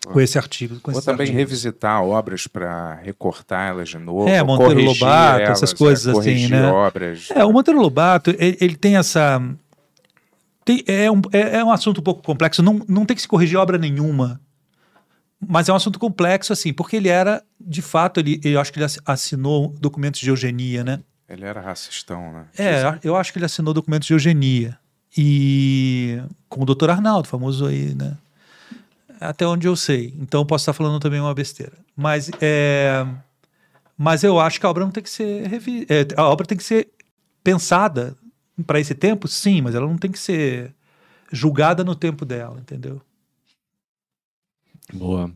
Com 0.08 0.20
esse 0.20 0.38
artigo. 0.38 0.80
Com 0.80 0.92
Ou 0.92 1.02
também 1.02 1.26
artigos. 1.26 1.38
revisitar 1.38 2.04
obras 2.04 2.48
para 2.48 2.96
recortar 2.96 3.70
elas 3.70 3.90
de 3.90 4.00
novo. 4.00 4.28
É, 4.28 4.42
Monteiro 4.42 4.82
Lobato, 4.84 5.42
elas, 5.42 5.50
essas 5.52 5.74
é, 5.74 5.76
coisas 5.78 6.08
assim, 6.08 6.14
corrigir 6.20 6.50
né? 6.50 6.68
obras. 6.72 7.30
É, 7.32 7.46
o 7.46 7.54
Monteiro 7.54 7.80
Lobato, 7.80 8.32
ele, 8.32 8.58
ele 8.60 8.76
tem 8.76 8.98
essa. 8.98 9.40
tem- 10.66 10.84
é, 10.88 11.12
um, 11.12 11.22
é, 11.32 11.58
é 11.58 11.64
um 11.64 11.72
assunto 11.72 12.00
um 12.00 12.04
pouco 12.04 12.24
complexo, 12.24 12.64
não, 12.64 12.82
não 12.88 13.06
tem 13.06 13.16
que 13.16 13.22
se 13.22 13.28
corrigir 13.28 13.58
obra 13.58 13.78
nenhuma. 13.78 14.42
Mas 15.40 15.70
é 15.70 15.74
um 15.74 15.76
assunto 15.76 15.98
complexo, 15.98 16.54
assim, 16.54 16.72
porque 16.72 16.96
ele 16.96 17.10
era, 17.10 17.42
de 17.60 17.82
fato, 17.82 18.20
ele, 18.20 18.40
eu 18.44 18.60
acho 18.62 18.72
que 18.72 18.78
ele 18.78 18.86
assi- 18.86 19.02
assinou 19.06 19.70
documentos 19.80 20.20
de 20.20 20.30
eugenia, 20.30 20.84
né? 20.84 21.00
Ele 21.28 21.46
era 21.46 21.60
racistão, 21.62 22.32
né? 22.34 22.46
É, 22.58 23.00
eu 23.04 23.16
acho 23.16 23.32
que 23.34 23.40
ele 23.40 23.46
assinou 23.46 23.74
documentos 23.74 24.08
de 24.08 24.14
eugenia. 24.14 24.78
E 25.18 26.22
com 26.48 26.62
o 26.62 26.66
doutor 26.66 26.90
Arnaldo, 26.90 27.28
famoso 27.28 27.66
aí, 27.66 27.96
né? 27.96 28.16
Até 29.22 29.46
onde 29.46 29.68
eu 29.68 29.76
sei. 29.76 30.14
Então 30.20 30.46
posso 30.46 30.64
estar 30.64 30.74
falando 30.74 31.00
também 31.00 31.20
uma 31.20 31.34
besteira. 31.34 31.74
Mas, 31.96 32.32
é, 32.42 33.06
mas 33.98 34.24
eu 34.24 34.40
acho 34.40 34.60
que 34.60 34.66
a 34.66 34.70
obra 34.70 34.84
não 34.84 34.92
tem 34.92 35.04
que 35.04 35.10
ser 35.10 35.48
revi... 35.48 35.86
é, 35.88 36.08
a 36.18 36.28
obra 36.28 36.46
tem 36.46 36.58
que 36.58 36.64
ser 36.64 36.90
pensada 37.44 38.18
para 38.66 38.80
esse 38.80 38.96
tempo, 38.96 39.28
sim, 39.28 39.62
mas 39.62 39.76
ela 39.76 39.88
não 39.88 39.98
tem 39.98 40.12
que 40.12 40.20
ser 40.20 40.74
julgada 41.32 41.84
no 41.84 41.96
tempo 41.96 42.26
dela, 42.26 42.60
entendeu? 42.60 43.02
Boa. 44.92 45.32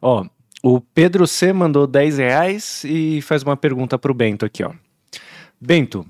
Ó, 0.00 0.26
o 0.62 0.80
Pedro 0.80 1.26
C 1.26 1.52
mandou 1.52 1.86
10 1.86 2.18
reais 2.18 2.84
e 2.84 3.20
faz 3.22 3.42
uma 3.42 3.56
pergunta 3.56 3.98
pro 3.98 4.14
Bento 4.14 4.44
aqui, 4.44 4.64
ó. 4.64 4.72
Bento, 5.60 6.06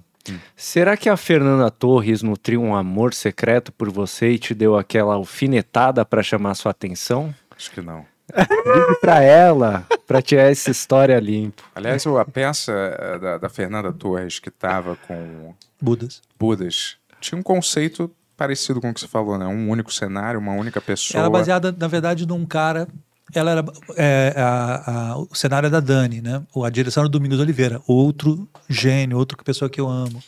será 0.56 0.96
que 0.96 1.08
a 1.08 1.16
Fernanda 1.16 1.70
Torres 1.70 2.22
nutriu 2.22 2.62
um 2.62 2.74
amor 2.74 3.14
secreto 3.14 3.72
por 3.72 3.90
você 3.90 4.30
e 4.32 4.38
te 4.38 4.54
deu 4.54 4.76
aquela 4.76 5.14
alfinetada 5.14 6.04
pra 6.04 6.22
chamar 6.22 6.54
sua 6.54 6.70
atenção? 6.70 7.34
Acho 7.56 7.70
que 7.70 7.80
não. 7.80 8.04
Ligue 8.36 9.00
pra 9.00 9.22
ela, 9.22 9.86
pra 10.06 10.22
tirar 10.22 10.44
essa 10.44 10.70
história 10.70 11.18
limpo. 11.18 11.62
Aliás, 11.74 12.06
a 12.06 12.24
peça 12.24 12.72
eh, 12.72 13.18
da, 13.18 13.38
da 13.38 13.48
Fernanda 13.48 13.92
Torres, 13.92 14.38
que 14.38 14.48
estava 14.48 14.96
com 14.96 15.54
Budas. 15.80 16.22
Budas, 16.38 16.96
tinha 17.20 17.38
um 17.38 17.42
conceito 17.42 18.10
parecido 18.36 18.80
com 18.80 18.90
o 18.90 18.94
que 18.94 19.00
você 19.00 19.08
falou, 19.08 19.36
né? 19.36 19.46
Um 19.46 19.68
único 19.68 19.92
cenário, 19.92 20.38
uma 20.38 20.52
única 20.52 20.80
pessoa. 20.80 21.20
Ela 21.20 21.28
é 21.28 21.30
baseada, 21.30 21.74
na 21.76 21.88
verdade, 21.88 22.26
num 22.26 22.46
cara. 22.46 22.88
Ela 23.34 23.50
era. 23.52 23.64
é, 23.96 24.34
a- 24.36 25.10
a- 25.12 25.18
o 25.18 25.28
cenário 25.34 25.66
é 25.66 25.70
da 25.70 25.80
Dani, 25.80 26.20
né? 26.20 26.42
A 26.64 26.70
direção 26.70 27.02
do 27.04 27.08
Domingos 27.08 27.38
Oliveira. 27.40 27.80
Outro 27.86 28.48
gênio, 28.68 29.16
outra 29.18 29.36
pessoa 29.42 29.68
que 29.70 29.80
eu 29.80 29.88
amo, 29.88 30.22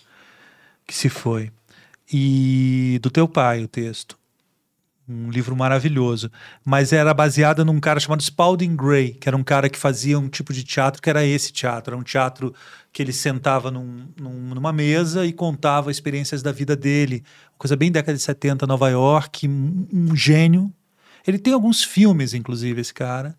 que 0.87 0.95
se 0.95 1.09
foi. 1.09 1.51
E 2.13 2.99
do 3.03 3.11
teu 3.11 3.27
pai, 3.29 3.65
o 3.65 3.69
texto. 3.69 4.21
um 5.09 5.31
livro 5.31 5.55
maravilhoso. 5.57 6.31
Mas 6.65 6.93
era 6.93 7.13
baseada 7.13 7.65
num 7.65 7.79
cara 7.81 7.99
chamado 8.01 8.23
Spalding 8.23 8.75
Gray, 8.77 9.13
que 9.15 9.29
era 9.29 9.37
um 9.37 9.43
cara 9.43 9.69
que 9.69 9.77
fazia 9.79 10.19
um 10.19 10.29
tipo 10.29 10.53
de 10.55 10.63
teatro 10.63 11.03
que 11.03 11.11
era 11.11 11.25
esse 11.25 11.53
teatro. 11.53 11.93
Era 11.93 12.01
um 12.01 12.05
teatro 12.05 12.55
que 12.93 13.03
ele 13.03 13.13
sentava 13.13 13.71
num- 13.71 14.07
num- 14.19 14.55
numa 14.55 14.73
mesa 14.73 15.27
e 15.27 15.33
contava 15.33 15.91
experiências 15.91 16.41
da 16.41 16.53
vida 16.53 16.75
dele. 16.77 17.25
Coisa 17.59 17.77
bem 17.77 17.91
década 17.91 18.17
de 18.17 18.23
70, 18.23 18.67
Nova 18.67 18.89
York, 18.91 19.47
um, 19.49 19.87
um 19.93 20.17
gênio. 20.17 20.73
Ele 21.27 21.39
tem 21.39 21.53
alguns 21.53 21.83
filmes, 21.85 22.35
inclusive, 22.35 22.81
esse 22.81 22.93
cara, 22.95 23.35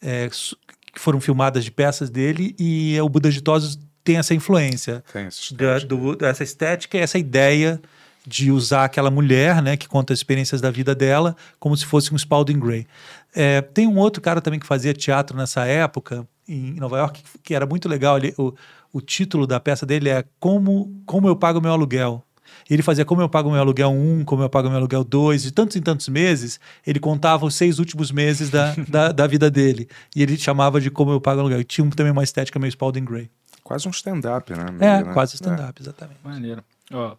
é, 0.00 0.28
que 0.28 1.00
foram 1.00 1.20
filmadas 1.20 1.64
de 1.64 1.70
peças 1.70 2.10
dele, 2.10 2.54
e 2.58 2.98
o 3.00 3.08
Buda 3.08 3.30
de 3.30 3.40
Tosos 3.40 3.78
tem 4.04 4.16
essa 4.16 4.34
influência 4.34 5.04
Tem 5.12 5.26
essa 5.26 5.54
da, 5.54 5.78
do, 5.78 6.16
dessa 6.16 6.42
estética 6.42 6.96
e 6.98 7.00
essa 7.00 7.18
ideia 7.18 7.80
de 8.26 8.50
usar 8.52 8.84
aquela 8.84 9.10
mulher, 9.10 9.60
né, 9.62 9.76
que 9.76 9.88
conta 9.88 10.12
as 10.12 10.18
experiências 10.20 10.60
da 10.60 10.70
vida 10.70 10.94
dela, 10.94 11.36
como 11.58 11.76
se 11.76 11.84
fosse 11.84 12.12
um 12.14 12.16
Spalding 12.18 12.58
Gray. 12.60 12.86
É, 13.34 13.60
tem 13.60 13.86
um 13.86 13.98
outro 13.98 14.20
cara 14.22 14.40
também 14.40 14.60
que 14.60 14.66
fazia 14.66 14.92
teatro 14.94 15.36
nessa 15.36 15.64
época, 15.66 16.26
em 16.48 16.74
Nova 16.74 16.98
York, 16.98 17.22
que- 17.22 17.38
que 17.38 17.54
era 17.54 17.66
muito 17.66 17.88
legal. 17.88 18.18
Ele, 18.18 18.32
o, 18.38 18.52
o 18.92 19.00
título 19.00 19.46
da 19.46 19.58
peça 19.58 19.84
dele 19.86 20.08
é 20.08 20.24
Como, 20.38 21.02
Como 21.06 21.26
Eu 21.26 21.34
Pago 21.36 21.60
Meu 21.60 21.72
Aluguel. 21.72 22.24
Ele 22.70 22.82
fazia 22.82 23.04
Como 23.04 23.20
Eu 23.20 23.28
Pago 23.28 23.50
Meu 23.50 23.60
Aluguel 23.60 23.90
1, 23.90 24.24
Como 24.24 24.42
Eu 24.42 24.48
Pago 24.50 24.68
Meu 24.68 24.78
Aluguel 24.78 25.04
2, 25.04 25.42
de 25.42 25.50
tantos 25.52 25.76
em 25.76 25.80
tantos 25.82 26.08
meses, 26.08 26.58
ele 26.86 26.98
contava 27.00 27.44
os 27.46 27.54
seis 27.54 27.78
últimos 27.78 28.10
meses 28.10 28.50
da, 28.50 28.74
da, 28.88 29.12
da 29.12 29.26
vida 29.26 29.50
dele. 29.50 29.88
E 30.16 30.22
ele 30.22 30.36
chamava 30.38 30.80
de 30.80 30.90
Como 30.90 31.10
Eu 31.12 31.20
Pago 31.20 31.40
Aluguel. 31.40 31.60
E 31.60 31.64
tinha 31.64 31.84
um- 31.84 31.90
também 31.90 32.12
uma 32.12 32.22
estética 32.24 32.58
meio 32.58 32.70
Spalding 32.70 33.04
Gray. 33.04 33.30
Quase 33.62 33.86
um 33.86 33.90
stand-up, 33.90 34.52
né? 34.52 34.66
É, 34.80 34.94
meio, 34.96 35.06
né? 35.06 35.12
quase 35.12 35.34
stand-up, 35.36 35.80
exatamente. 35.80 36.18
Maneiro. 36.24 36.64
Ó, 36.92 37.16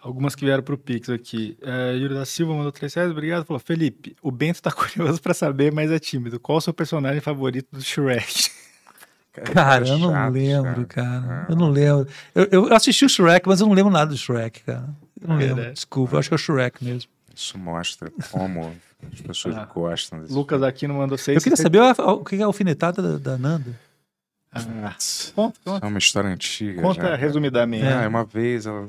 algumas 0.00 0.34
que 0.34 0.44
vieram 0.44 0.62
pro 0.62 0.78
Pix 0.78 1.10
aqui. 1.10 1.56
É, 1.60 1.94
Yuri 1.96 2.14
da 2.14 2.24
Silva 2.24 2.54
mandou 2.54 2.70
3 2.72 2.94
reais, 2.94 3.10
obrigado. 3.10 3.44
Falou, 3.44 3.60
Felipe, 3.60 4.14
o 4.22 4.30
Bento 4.30 4.62
tá 4.62 4.70
curioso 4.72 5.20
pra 5.20 5.34
saber, 5.34 5.72
mas 5.72 5.90
é 5.90 5.98
tímido. 5.98 6.38
Qual 6.38 6.58
o 6.58 6.60
seu 6.60 6.72
personagem 6.72 7.20
favorito 7.20 7.68
do 7.72 7.82
Shrek? 7.82 8.50
Cara, 9.32 9.86
eu 9.86 9.98
não 9.98 10.10
chato, 10.12 10.32
lembro, 10.32 10.86
cara. 10.86 11.46
Eu 11.48 11.56
não 11.56 11.70
lembro. 11.70 12.06
Eu, 12.34 12.46
eu 12.50 12.74
assisti 12.74 13.04
o 13.04 13.08
Shrek, 13.08 13.46
mas 13.48 13.60
eu 13.60 13.66
não 13.66 13.74
lembro 13.74 13.92
nada 13.92 14.10
do 14.10 14.16
Shrek, 14.16 14.62
cara. 14.64 14.88
Eu 15.20 15.28
não 15.28 15.36
É, 15.36 15.46
lembro. 15.46 15.62
né? 15.62 15.70
Desculpa, 15.70 16.14
eu 16.16 16.18
acho 16.18 16.28
que 16.28 16.34
é 16.34 16.36
o 16.36 16.38
Shrek 16.38 16.84
mesmo. 16.84 17.08
Isso 17.34 17.56
mostra 17.58 18.10
como 18.32 18.72
as 19.12 19.20
pessoas 19.20 19.56
Ah. 19.56 19.64
gostam 19.72 20.20
desse 20.20 20.32
Lucas 20.34 20.62
Aquino 20.62 20.94
mandou 20.94 21.16
6 21.16 21.36
Eu 21.36 21.42
queria 21.42 21.56
saber 21.56 21.78
a- 21.80 21.94
a- 21.96 22.12
o 22.12 22.24
que 22.24 22.36
é 22.36 22.42
a 22.42 22.46
alfinetada 22.46 23.00
da, 23.00 23.30
da 23.32 23.38
Nanda. 23.38 23.70
Ah, 24.52 24.62
conta, 25.34 25.58
conta. 25.64 25.86
é 25.86 25.88
uma 25.88 25.98
história 25.98 26.28
antiga. 26.28 26.82
Conta 26.82 27.02
já. 27.10 27.14
resumidamente. 27.16 27.86
É, 27.86 28.06
uma 28.08 28.24
vez 28.24 28.66
ela 28.66 28.84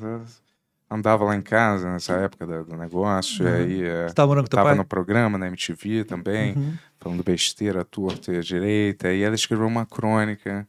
andava 0.90 1.24
lá 1.24 1.36
em 1.36 1.42
casa 1.42 1.88
nessa 1.92 2.14
época 2.14 2.48
do, 2.48 2.76
negócio, 2.76 3.46
Uhum. 3.46 3.52
e 3.52 3.56
aí 3.56 3.84
é, 3.84 4.08
Você 4.08 4.16
tava 4.16 4.28
morando 4.28 4.46
com 4.46 4.50
teu 4.50 4.58
tava 4.58 4.70
pai? 4.70 4.78
no 4.78 4.84
programa 4.84 5.38
na 5.38 5.48
MTV 5.48 6.04
também, 6.04 6.54
Uhum. 6.56 6.74
Falando 7.02 7.24
besteira, 7.24 7.84
torta 7.84 8.32
e 8.32 8.38
à 8.38 8.42
direita, 8.42 9.12
e 9.12 9.24
ela 9.24 9.34
escreveu 9.34 9.66
uma 9.66 9.88
crônica 9.88 10.68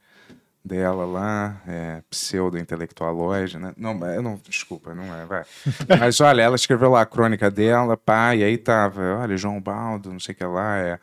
dela 0.64 1.04
lá, 1.04 1.60
é, 1.66 2.02
pseudo-intelectualoide, 2.08 3.58
né? 3.58 3.74
Não, 3.76 3.94
não, 3.94 4.40
desculpa, 4.48 4.94
não 4.94 5.14
é, 5.14 5.26
vai. 5.26 5.44
Mas 6.00 6.20
olha, 6.20 6.40
ela 6.40 6.56
escreveu 6.56 6.90
lá 6.90 7.02
a 7.02 7.06
crônica 7.06 7.50
dela, 7.50 7.98
pá, 7.98 8.34
e 8.34 8.42
aí 8.42 8.56
tava, 8.56 9.18
olha, 9.18 9.36
João 9.36 9.60
Baldo, 9.60 10.10
não 10.10 10.18
sei 10.18 10.34
o 10.34 10.36
que 10.38 10.44
lá, 10.44 10.78
é, 10.78 10.98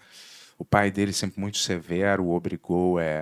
o 0.57 0.65
pai 0.65 0.89
dele 0.89 1.13
sempre 1.13 1.39
muito 1.39 1.59
severo, 1.59 2.23
o 2.23 2.33
obrigou 2.33 2.99
é, 2.99 3.21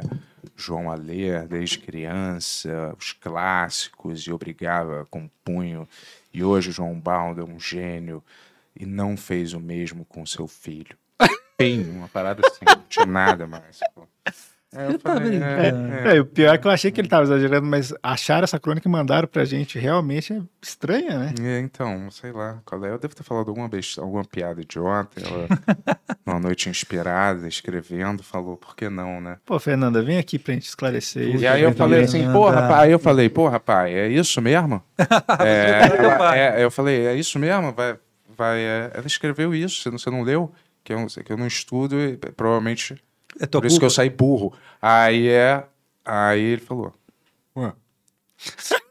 João 0.55 0.89
a 0.89 0.95
ler 0.95 1.45
desde 1.45 1.77
criança, 1.79 2.95
os 2.97 3.11
clássicos, 3.11 4.21
e 4.21 4.31
obrigava 4.31 5.05
com 5.09 5.29
punho. 5.43 5.87
E 6.33 6.41
hoje 6.41 6.71
João 6.71 6.97
Baldo 6.97 7.41
é 7.41 7.43
um 7.43 7.59
gênio 7.59 8.23
e 8.75 8.85
não 8.85 9.17
fez 9.17 9.53
o 9.53 9.59
mesmo 9.59 10.05
com 10.05 10.25
seu 10.25 10.47
filho. 10.47 10.95
Tem 11.57 11.81
uma 11.89 12.07
parada 12.07 12.41
assim, 12.45 12.59
não 12.67 12.83
tinha 12.87 13.05
nada 13.05 13.47
mais. 13.47 13.79
pô. 13.95 14.07
É, 14.75 14.85
eu 14.93 14.99
falei, 14.99 15.41
é, 15.41 16.09
É, 16.11 16.17
é, 16.17 16.21
o 16.21 16.25
pior 16.25 16.53
é 16.53 16.57
que 16.57 16.67
eu 16.67 16.71
achei 16.71 16.91
que 16.91 16.99
ele 16.99 17.07
tava 17.07 17.23
exagerando, 17.23 17.65
mas 17.65 17.93
acharam 18.03 18.43
essa 18.43 18.59
crônica 18.59 18.87
e 18.87 18.91
mandaram 18.91 19.25
pra 19.27 19.45
gente 19.45 19.79
realmente 19.79 20.33
é 20.33 20.41
estranha, 20.61 21.17
né? 21.17 21.33
É, 21.41 21.59
então, 21.61 22.11
sei 22.11 22.33
lá, 22.33 22.59
qual 22.65 22.83
é? 22.85 22.91
Eu 22.91 22.99
devo 22.99 23.15
ter 23.15 23.23
falado 23.23 23.47
alguma, 23.47 23.67
besta, 23.69 24.01
alguma 24.01 24.25
piada 24.25 24.61
idiota. 24.61 25.19
Ela, 25.25 25.47
numa 26.27 26.39
noite 26.39 26.69
inspirada, 26.69 27.47
escrevendo, 27.47 28.21
falou, 28.21 28.57
por 28.57 28.75
que 28.75 28.89
não, 28.89 29.21
né? 29.21 29.37
Pô, 29.45 29.57
Fernanda, 29.57 30.03
vem 30.03 30.17
aqui 30.19 30.37
pra 30.37 30.53
gente 30.53 30.67
esclarecer 30.67 31.23
isso. 31.27 31.43
E 31.43 31.47
aí 31.47 31.61
eu 31.63 31.73
falei 31.73 32.03
assim, 32.03 32.29
pô, 32.33 32.49
rapaz, 32.49 32.81
aí 32.83 32.91
eu 32.91 32.99
falei, 32.99 33.29
pô, 33.29 33.47
rapaz, 33.47 33.91
é 33.91 34.09
isso 34.09 34.39
mesmo? 34.41 34.83
É, 35.39 35.79
ela- 36.03 36.37
é, 36.37 36.63
eu 36.63 36.69
falei, 36.69 37.07
é 37.07 37.15
isso 37.15 37.39
mesmo? 37.39 37.71
Vai, 37.71 37.97
vai, 38.37 38.59
é, 38.59 38.91
ela 38.93 39.07
escreveu 39.07 39.55
isso, 39.55 39.81
você 39.81 39.89
não, 39.89 39.97
você 39.97 40.09
não 40.11 40.21
leu? 40.23 40.51
Que 40.87 40.93
eu, 40.93 41.05
que 41.25 41.33
eu 41.33 41.37
não 41.37 41.47
estudo 41.47 41.99
e 41.99 42.15
provavelmente 42.15 42.95
É 43.41 43.45
tua 43.45 43.59
por 43.59 43.67
isso 43.67 43.77
que 43.77 43.83
eu 43.83 43.89
culpa. 43.89 43.95
saí 43.95 44.09
burro. 44.09 44.53
Aí 44.81 45.27
é, 45.27 45.65
aí 46.05 46.41
ele 46.41 46.61
falou, 46.61 46.93
ué, 47.57 47.73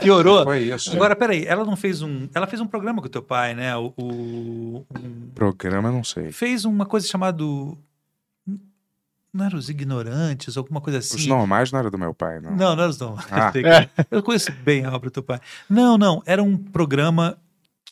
Piorou. 0.00 0.44
Foi 0.44 0.60
isso. 0.64 0.92
Agora, 0.94 1.16
peraí, 1.16 1.44
ela 1.46 1.64
não 1.64 1.76
fez 1.76 2.02
um. 2.02 2.28
Ela 2.34 2.46
fez 2.46 2.60
um 2.60 2.66
programa 2.66 3.00
com 3.00 3.06
o 3.06 3.10
teu 3.10 3.22
pai, 3.22 3.54
né? 3.54 3.74
O, 3.76 3.92
o- 3.96 4.86
um- 4.98 5.28
programa 5.34 5.90
não 5.90 6.04
sei. 6.04 6.30
fez 6.30 6.64
uma 6.64 6.86
coisa 6.86 7.06
chamada. 7.06 7.42
Não 7.42 9.44
era 9.46 9.56
os 9.56 9.68
ignorantes, 9.68 10.56
alguma 10.56 10.80
coisa 10.80 11.00
assim. 11.00 11.16
Os 11.16 11.26
normais 11.26 11.72
não 11.72 11.80
era 11.80 11.90
do 11.90 11.98
meu 11.98 12.14
pai, 12.14 12.38
não. 12.40 12.52
Não, 12.52 12.76
não 12.76 12.82
era 12.84 12.88
os 12.90 12.98
normais. 12.98 13.26
Ah. 13.32 13.50
Eu 14.10 14.22
conheço 14.22 14.52
bem 14.62 14.84
a 14.84 14.94
obra 14.94 15.10
do 15.10 15.12
teu 15.12 15.22
pai. 15.24 15.40
Não, 15.68 15.98
não. 15.98 16.22
Era 16.24 16.40
um 16.42 16.56
programa 16.56 17.36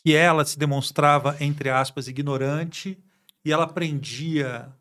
que 0.03 0.13
ela 0.13 0.43
se 0.43 0.59
demonstrava, 0.59 1.37
entre 1.39 1.69
aspas, 1.69 2.07
ignorante 2.07 2.97
e 3.43 3.51
ela 3.51 3.63
aprendia. 3.63 4.71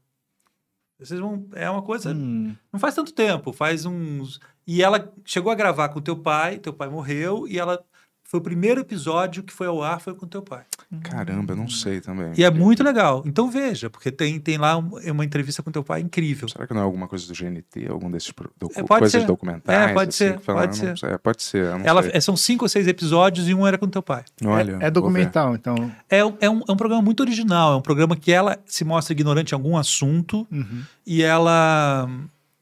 Vocês 0.99 1.18
vão. 1.18 1.49
É 1.55 1.68
uma 1.70 1.83
coisa. 1.83 2.12
Hum. 2.12 2.57
Não 2.73 2.81
faz 2.81 2.94
tanto 2.94 3.12
tempo, 3.12 3.52
faz 3.52 3.84
uns. 3.86 4.41
E 4.67 4.83
ela 4.83 5.12
chegou 5.25 5.51
a 5.51 5.55
gravar 5.55 5.89
com 5.89 6.01
teu 6.01 6.17
pai, 6.17 6.59
teu 6.59 6.73
pai 6.73 6.89
morreu, 6.89 7.47
e 7.49 7.59
ela. 7.59 7.84
Foi 8.33 8.41
o 8.41 8.43
primeiro 8.43 8.81
episódio 8.81 9.43
que 9.43 9.52
foi 9.52 9.67
ao 9.67 9.83
ar, 9.83 10.01
foi 10.01 10.15
com 10.15 10.27
teu 10.27 10.41
pai. 10.41 10.62
Caramba, 11.02 11.52
eu 11.52 11.57
não 11.59 11.69
sei 11.69 12.01
também. 12.01 12.33
E 12.35 12.43
é 12.43 12.51
muito 12.51 12.83
legal. 12.83 13.23
Então 13.27 13.51
veja, 13.51 13.91
porque 13.91 14.11
tem, 14.11 14.41
tem 14.41 14.57
lá 14.57 14.78
um- 14.78 14.97
uma 15.11 15.23
entrevista 15.23 15.62
com 15.62 15.70
teu 15.70 15.85
pai 15.85 16.01
incrível. 16.01 16.49
Será 16.49 16.67
que 16.67 16.73
não 16.73 16.81
é 16.81 16.85
alguma 16.85 17.07
coisa 17.07 17.27
do 17.27 17.35
GNT, 17.35 17.86
algum 17.91 18.11
desses 18.11 18.33
docu- 18.59 18.73
É, 18.75 18.83
pode 18.83 19.01
coisas 19.01 19.20
ser. 19.20 19.27
documentais? 19.27 19.91
É, 19.91 19.93
pode 19.93 20.09
assim, 20.09 20.17
ser, 20.17 20.41
falam? 20.41 20.62
pode 20.62 20.77
ser. 20.78 20.97
sei. 20.97 21.11
É, 21.11 21.19
pode 21.19 21.43
ser, 21.43 21.67
Ela, 21.85 22.02
sei. 22.05 22.12
é, 22.15 22.20
são 22.23 22.35
cinco 22.35 22.65
ou 22.65 22.69
seis 22.70 22.86
episódios 22.89 23.47
e 23.51 23.52
um 23.55 23.67
era 23.67 23.77
com 23.77 23.86
teu 23.86 24.02
pai. 24.02 24.25
Olha, 24.47 24.78
É 24.81 24.91
documental, 24.91 25.55
então. 25.55 25.75
É, 26.09 26.25
um- 26.25 26.35
é, 26.41 26.49
um, 26.49 26.62
é 26.67 26.73
um 26.73 26.77
programa 26.77 27.02
muito 27.02 27.20
original. 27.20 27.75
É 27.75 27.77
um 27.77 27.83
programa 27.83 28.17
que 28.17 28.33
ela 28.33 28.59
se 28.65 28.83
mostra 28.83 29.12
ignorante 29.12 29.52
em 29.52 29.55
algum 29.57 29.77
assunto 29.77 30.47
Uhum. 30.51 30.83
e 31.07 31.23
ela 31.23 32.09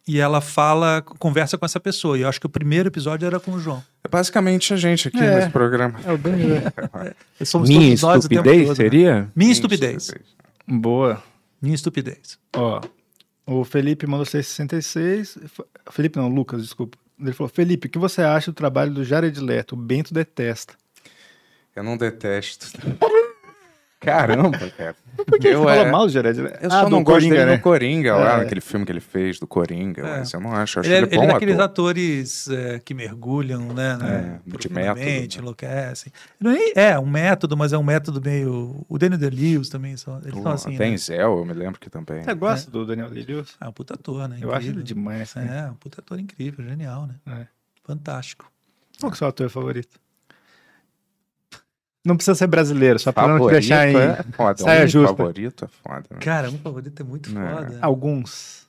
e 0.07 0.19
ela 0.19 0.41
fala, 0.41 1.03
conversa 1.19 1.57
com 1.59 1.65
essa 1.65 1.79
pessoa. 1.79 2.19
E 2.19 2.23
eu 2.23 2.29
acho 2.29 2.41
que 2.41 2.47
o 2.47 2.51
primeiro 2.51 2.89
episódio 2.89 3.27
era 3.27 3.39
com 3.39 3.53
o 3.53 3.61
João. 3.61 3.83
É 4.03 4.09
basicamente 4.09 4.73
a 4.75 4.77
gente 4.77 5.09
aqui 5.09 5.19
É. 5.19 5.37
nesse 5.37 5.51
programa. 5.51 6.01
É 6.05 6.13
o 6.13 6.19
bem. 6.19 6.35
Somos 7.45 7.69
Minha 7.69 7.81
todos 7.91 8.03
nós 8.03 8.25
o 8.25 8.29
tempo 8.29 8.41
estupidez 8.41 8.67
todo, 8.69 8.69
né? 8.71 8.75
seria? 8.85 9.33
Minha 9.37 9.53
estupidez. 9.53 10.15
Boa. 10.67 11.23
Minha 11.63 11.75
estupidez. 11.75 12.39
Ó, 12.57 12.81
o 13.47 13.65
Felipe 13.65 14.07
mandou 14.07 14.25
666. 14.27 15.37
F- 15.45 15.65
Felipe 15.91 16.19
não, 16.19 16.29
Lucas, 16.29 16.63
desculpa. 16.63 16.97
Ele 17.21 17.33
falou: 17.33 17.51
Felipe, 17.53 17.87
o 17.87 17.91
que 17.91 17.99
você 17.99 18.23
acha 18.23 18.51
do 18.51 18.55
trabalho 18.55 18.93
do 18.95 19.05
Jared 19.05 19.39
Leto? 19.41 19.73
O 19.75 19.77
Bento 19.77 20.15
detesta. 20.15 20.75
Eu 21.77 21.83
não 21.85 21.97
detesto. 21.97 22.67
Caramba, 24.01 24.59
cara. 24.79 24.97
Por 25.27 25.39
que 25.39 25.49
eu, 25.49 25.63
fala 25.63 25.77
é- 25.77 25.91
mal 25.91 26.07
do 26.07 26.13
Jared 26.13 26.41
Leto? 26.41 26.59
Eu 26.63 26.69
Ah, 26.69 26.71
só 26.71 26.85
do 26.85 26.91
não 26.91 27.03
gosto 27.05 27.17
Coringa, 27.19 27.35
dele 27.37 27.51
né? 27.51 27.57
no 27.57 27.63
Coringa, 27.63 28.17
lá, 28.17 28.33
É. 28.33 28.37
naquele 28.39 28.61
filme 28.63 28.87
que 28.87 28.93
ele 28.93 29.01
fez 29.01 29.39
do 29.39 29.47
Coringa. 29.47 30.01
É. 30.01 30.19
Mas 30.21 30.33
eu 30.33 30.41
não 30.41 30.53
acho. 30.55 30.79
Eu 30.79 30.81
acho 30.81 30.89
Ele, 30.91 30.95
é, 30.95 30.99
ele, 31.01 31.07
ele 31.07 31.17
bom 31.17 31.23
é 31.23 31.27
ator. 31.27 31.33
daqueles 31.35 31.59
atores 31.59 32.49
é, 32.49 32.79
que 32.79 32.95
mergulham, 32.95 33.61
né? 33.75 33.97
né, 33.99 34.41
É, 34.47 34.57
de 34.57 34.73
método, 34.73 35.39
enlouquecem. 35.39 36.11
Não 36.41 36.51
é, 36.51 36.73
é 36.75 36.99
um 36.99 37.07
método, 37.07 37.55
mas 37.59 37.75
é 37.75 37.79
um 37.79 37.83
método 37.83 38.23
meio. 38.23 38.85
O 38.89 38.97
Daniel 38.99 39.19
Day-Lewis 39.21 39.69
também 39.69 39.95
são. 39.99 40.19
Eles 40.25 40.43
são 40.43 40.51
assim. 40.53 40.75
Tem 40.79 40.93
né? 40.93 40.97
Zéu, 40.97 41.39
eu 41.41 41.45
me 41.45 41.53
lembro 41.53 41.79
que 41.79 41.91
também. 41.91 42.23
Você 42.23 42.35
gosta 42.35 42.71
do 42.71 42.87
Daniel 42.87 43.11
Day-Lewis? 43.11 43.55
É 43.61 43.69
um 43.69 43.73
puta 43.73 43.93
ator, 43.95 44.27
né? 44.29 44.39
Eu 44.41 44.51
acho 44.51 44.69
ele 44.69 44.81
Incrível. 44.81 44.83
demais. 44.85 45.35
né? 45.35 45.67
É, 45.67 45.71
um 45.71 45.75
puta 45.75 46.01
ator 46.01 46.19
incrível, 46.19 46.65
genial, 46.65 47.07
né? 47.07 47.17
É. 47.43 47.47
Fantástico. 47.85 48.51
Qual 48.99 49.11
que 49.11 49.15
é 49.15 49.17
o 49.17 49.19
seu 49.19 49.29
ator 49.29 49.51
favorito? 49.51 50.01
Não 52.05 52.17
precisa 52.17 52.35
ser 52.35 52.47
brasileiro, 52.47 52.99
só 52.99 53.13
pra 53.13 53.29
não 53.29 53.47
te 53.47 53.51
deixar 53.53 53.87
em 53.89 53.97
é 53.97 54.23
foda. 54.33 54.63
saia 54.63 54.85
um 54.85 54.89
justa. 54.89 55.17
favorito 55.17 55.65
é 55.65 55.69
foda. 55.69 56.05
né? 56.11 56.17
Cara, 56.21 56.49
um 56.51 56.59
favorito 56.59 57.01
é 57.01 57.05
muito 57.05 57.31
É. 57.31 57.33
foda. 57.55 57.79
Alguns. 57.83 58.67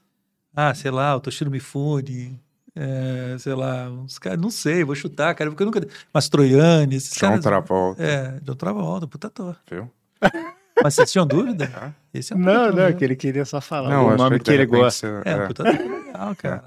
Ah, 0.55 0.73
sei 0.73 0.91
lá, 0.91 1.15
o 1.15 1.21
Toshiro 1.21 1.49
Mifune. 1.49 2.37
É, 2.75 3.35
sei 3.37 3.53
lá, 3.53 3.89
uns 3.89 4.17
caras, 4.17 4.39
não 4.39 4.49
sei, 4.49 4.81
vou 4.85 4.95
chutar, 4.95 5.35
cara, 5.35 5.49
porque 5.49 5.61
eu 5.63 5.65
nunca. 5.65 5.85
Mastroianni, 6.13 6.95
esses 6.95 7.13
John 7.13 7.27
caras. 7.27 7.43
Travolta. 7.43 8.01
É, 8.03 8.39
John 8.43 8.55
Travolta, 8.55 9.07
puta 9.07 9.27
ator. 9.27 9.57
Viu? 9.69 9.91
Mas 10.81 10.93
vocês 10.95 11.11
tinham 11.11 11.27
dúvida? 11.27 11.93
Esse 12.13 12.31
é 12.31 12.35
um 12.35 12.39
Não, 12.39 12.67
não, 12.69 12.75
mesmo. 12.75 12.97
que 12.97 13.03
ele 13.03 13.15
queria 13.15 13.43
só 13.45 13.59
falar 13.59 13.89
Não, 13.89 14.07
o 14.07 14.15
nome 14.17 14.39
que 14.39 14.45
que 14.45 14.51
ele 14.51 14.65
gosta. 14.65 15.21
você- 15.21 15.29
É, 15.29 15.33
é. 15.33 15.47
puta 15.47 15.69
ator 15.69 15.81
legal, 16.05 16.35
cara. 16.35 16.63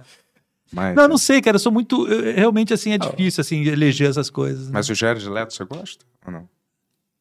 Mas, 0.72 0.94
Não, 0.94 1.08
não 1.08 1.18
sei, 1.18 1.40
cara, 1.40 1.54
eu 1.56 1.58
sou 1.60 1.72
muito. 1.72 2.06
eu- 2.06 2.34
Realmente, 2.34 2.72
assim, 2.74 2.92
é 2.92 2.98
difícil, 2.98 3.40
assim, 3.40 3.64
eleger 3.64 4.08
essas 4.10 4.28
coisas. 4.28 4.66
né? 4.66 4.70
mas 4.74 4.88
o 4.90 4.94
Jared 4.94 5.26
Leto 5.28 5.54
você 5.54 5.64
gosta 5.64 6.04
ou 6.26 6.32
não? 6.32 6.48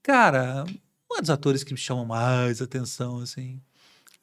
Cara, 0.03 0.65
um 1.11 1.19
dos 1.21 1.29
atores 1.29 1.63
que 1.63 1.73
me 1.73 1.79
chamam 1.79 2.05
mais 2.05 2.61
atenção, 2.61 3.19
assim. 3.19 3.59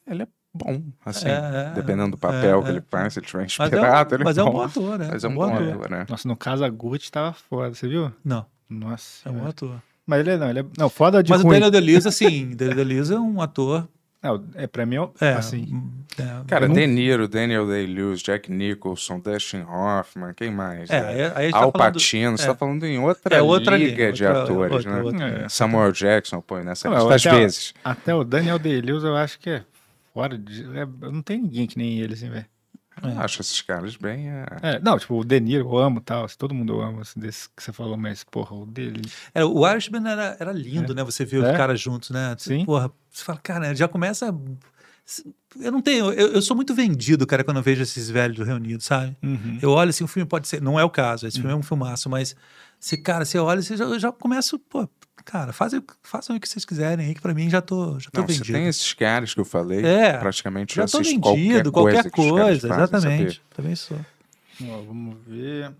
Ele 0.07 0.23
é 0.23 0.27
bom, 0.53 0.81
assim, 1.05 1.27
É, 1.27 1.31
é, 1.69 1.73
dependendo 1.73 2.11
do 2.11 2.17
papel 2.17 2.59
é, 2.59 2.63
que 2.63 2.69
ele 2.69 2.77
é. 2.79 2.83
faz, 2.89 3.13
se 3.13 3.19
ele 3.19 3.25
tiver 3.25 3.47
Mas 3.57 3.59
é 3.59 3.63
um- 3.63 3.67
inspirado, 3.67 4.15
ele 4.15 4.23
mas 4.23 4.37
é 4.37 4.43
um 4.43 4.45
bom. 4.45 4.51
bom 4.53 4.61
ator, 4.61 4.99
né? 4.99 5.09
Mas 5.11 5.23
é 5.23 5.27
um 5.27 5.31
Um 5.31 5.35
bom 5.35 5.47
bom 5.47 5.55
ator, 5.55 5.73
ator. 5.75 5.89
né? 5.89 6.05
Nossa, 6.09 6.27
no 6.27 6.35
caso, 6.35 6.63
a 6.63 6.69
Gucci 6.69 7.11
tava 7.11 7.33
foda, 7.33 7.73
você 7.73 7.87
viu? 7.87 8.11
Não. 8.23 8.45
Nossa. 8.69 9.27
É 9.27 9.31
um 9.31 9.35
velho. 9.35 9.47
ator. 9.49 9.81
Mas 10.05 10.19
ele 10.21 10.31
é, 10.31 10.37
não, 10.37 10.49
ele 10.49 10.59
é. 10.59 10.65
Não, 10.77 10.89
foda 10.89 11.21
de 11.23 11.29
Mas 11.31 11.41
o 11.41 11.43
ruim. 11.43 11.53
Daniel 11.55 11.71
Day-Lewis, 11.71 12.05
assim, 12.05 12.49
Daniel 12.55 12.75
Day-Lewis 12.75 13.11
é 13.11 13.19
um 13.19 13.41
ator... 13.41 13.87
Não, 14.23 14.45
é, 14.53 14.67
pra 14.67 14.85
mim, 14.85 14.97
É, 15.19 15.29
assim. 15.33 15.81
é, 16.19 16.43
Cara, 16.47 16.67
não- 16.67 16.75
De 16.75 16.85
Niro, 16.85 17.27
Daniel 17.27 17.65
Day-Lewis, 17.65 18.21
Jack 18.21 18.51
Nicholson, 18.51 19.19
Dustin 19.19 19.63
Hoffman, 19.63 20.33
quem 20.35 20.51
mais? 20.51 20.89
É, 20.91 21.01
né? 21.01 21.31
aí- 21.35 21.51
tá 21.51 21.57
Al 21.57 21.71
falando- 21.71 21.93
Pacino, 21.95 22.37
você 22.37 22.43
é. 22.43 22.47
tá 22.47 22.55
falando 22.55 22.83
em 22.85 22.99
outra, 22.99 23.35
É, 23.37 23.41
outra 23.41 23.75
liga 23.77 24.11
de 24.13 24.23
outra- 24.23 24.43
atores, 24.43 24.73
outra- 24.73 24.91
né? 24.95 25.01
outra- 25.01 25.27
É. 25.45 25.49
Samuel 25.49 25.91
Jackson, 25.91 26.39
pô, 26.39 26.59
nessa 26.59 26.87
Não, 26.87 26.97
lista 27.09 27.15
às 27.15 27.25
o- 27.25 27.29
vezes. 27.39 27.73
até 27.83 28.13
o 28.13 28.23
Daniel 28.23 28.59
Day-Lewis 28.59 29.03
eu 29.03 29.15
acho 29.15 29.39
que 29.39 29.49
é 29.49 29.63
fora 30.13 30.37
de. 30.37 30.65
é- 30.77 30.85
não 31.11 31.23
tem 31.23 31.41
ninguém 31.41 31.65
que 31.65 31.77
nem 31.79 31.99
ele, 31.99 32.13
assim, 32.13 32.29
velho. 32.29 32.45
Eu 33.03 33.19
Acho 33.21 33.41
esses 33.41 33.61
caras 33.61 33.95
bem... 33.95 34.29
é, 34.29 34.45
É, 34.61 34.79
não, 34.79 34.97
tipo, 34.99 35.19
o 35.19 35.23
De 35.23 35.39
Niro 35.39 35.65
eu 35.69 35.77
amo 35.77 35.99
tal, 36.01 36.25
assim, 36.25 36.35
todo 36.37 36.53
mundo 36.53 36.79
amo, 36.81 37.01
assim, 37.01 37.19
desse 37.19 37.47
que 37.55 37.63
você 37.63 37.71
falou, 37.73 37.97
mas, 37.97 38.23
porra, 38.23 38.55
o 38.55 38.65
dele. 38.65 39.01
É, 39.33 39.43
o 39.43 39.67
Irishman 39.67 40.07
era, 40.07 40.37
era 40.39 40.51
lindo, 40.51 40.93
É. 40.93 40.95
né? 40.95 41.03
Você 41.03 41.25
vê 41.25 41.37
os 41.37 41.45
É? 41.45 41.57
caras 41.57 41.79
juntos, 41.79 42.09
né? 42.11 42.35
Você, 42.37 42.57
Sim. 42.57 42.65
Porra, 42.65 42.91
você 43.09 43.23
fala, 43.23 43.39
cara, 43.39 43.73
já 43.75 43.87
começa. 43.87 44.33
Eu 45.59 45.71
não 45.71 45.81
tenho. 45.81 46.11
Eu, 46.13 46.33
eu 46.33 46.41
sou 46.41 46.55
muito 46.55 46.73
vendido, 46.73 47.27
cara, 47.27 47.43
quando 47.43 47.57
eu 47.57 47.63
vejo 47.63 47.81
esses 47.83 48.09
velhos 48.09 48.45
reunidos, 48.47 48.85
sabe? 48.85 49.17
Uhum. 49.21 49.57
Eu 49.61 49.71
olho 49.71 49.89
assim, 49.89 50.03
o 50.03 50.07
filme 50.07 50.27
pode 50.27 50.47
ser. 50.47 50.61
Não 50.61 50.79
é 50.79 50.83
o 50.85 50.89
caso, 50.89 51.27
esse 51.27 51.37
filme 51.37 51.51
é 51.51 51.55
um 51.55 51.63
filmaço, 51.63 52.09
mas. 52.09 52.35
Se, 52.79 52.97
cara, 52.97 53.25
você 53.25 53.37
olha, 53.37 53.61
você 53.61 53.75
já, 53.77 53.83
eu 53.85 53.99
já 53.99 54.11
começo, 54.11 54.57
pô, 54.57 54.87
cara, 55.23 55.53
fazem, 55.53 55.83
façam 56.03 56.35
o 56.35 56.39
que 56.39 56.47
vocês 56.47 56.65
quiserem 56.65 57.05
aí, 57.07 57.13
que 57.15 57.21
pra 57.21 57.33
mim 57.33 57.49
já 57.49 57.61
tô, 57.61 57.99
já 57.99 58.09
tô 58.11 58.21
Não, 58.21 58.27
você 58.27 58.33
vendido. 58.39 58.57
tem 58.57 58.67
esses 58.67 58.93
caras 58.93 59.33
que 59.33 59.39
eu 59.39 59.45
falei, 59.45 59.85
É, 59.85 60.17
praticamente 60.17 60.75
já 60.75 60.83
eu 60.83 60.87
tô 60.89 60.99
assisto 60.99 61.33
vendido, 61.33 61.71
qualquer 61.71 61.93
qualquer 62.03 62.11
coisa, 62.11 62.31
coisa, 62.31 62.67
fazem, 62.67 62.83
exatamente. 62.83 63.33
sabia? 63.35 63.41
Também 63.55 63.75
sou. 63.75 63.99
Ó, 64.63 64.81
vamos 64.81 65.17
ver. 65.27 65.71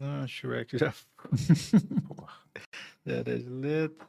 Ah, 0.00 0.24
Shrek 0.26 0.78
já. 0.78 0.92
Jared 3.06 3.46
Leto. 3.48 4.04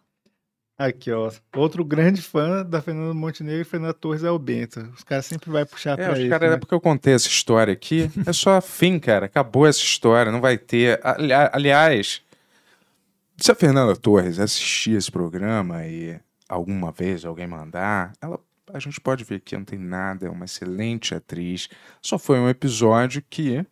Aqui, 0.80 1.12
ó. 1.12 1.32
Outro 1.56 1.84
grande 1.84 2.22
fã 2.22 2.64
da 2.64 2.80
Fernanda 2.82 3.12
Montenegro 3.14 3.62
e 3.62 3.66
Fernanda 3.66 3.96
Torres 3.96 4.24
é 4.24 4.30
o 4.30 4.38
Bento. 4.38 4.80
Os 4.96 5.04
caras 5.04 5.26
sempre 5.26 5.50
vai 5.50 5.66
puxar 5.66 5.98
É, 6.00 6.04
pra 6.04 6.14
os 6.14 6.20
isso. 6.20 6.30
cara, 6.30 6.50
né? 6.50 6.56
é 6.56 6.58
porque 6.60 6.74
eu 6.74 6.80
contei 6.80 7.16
essa 7.16 7.28
história 7.28 7.74
aqui. 7.74 8.12
É 8.28 8.32
só 8.32 8.62
fim, 8.62 9.00
cara. 9.00 9.26
Acabou 9.26 9.66
essa 9.66 9.80
história. 9.80 10.32
Não 10.32 10.40
vai 10.40 10.56
ter. 10.56 11.00
Ali- 11.04 11.34
aliás, 11.34 12.22
se 13.38 13.52
a 13.52 13.56
Fernanda 13.56 13.96
Torres 13.96 14.40
assistir 14.40 14.98
esse 14.98 15.12
programa 15.12 15.86
e 15.86 16.20
alguma 16.50 16.92
vez 16.92 17.24
alguém 17.24 17.48
mandar, 17.48 18.14
ela, 18.22 18.40
a 18.74 18.80
gente 18.80 19.00
pode 19.00 19.24
ver 19.24 19.42
que 19.42 19.56
não 19.56 19.64
tem 19.64 19.80
nada. 19.80 20.28
É 20.28 20.30
uma 20.30 20.46
excelente 20.46 21.14
atriz. 21.14 21.70
Só 22.02 22.18
foi 22.18 22.40
um 22.40 22.50
episódio 22.50 23.24
que 23.30 23.66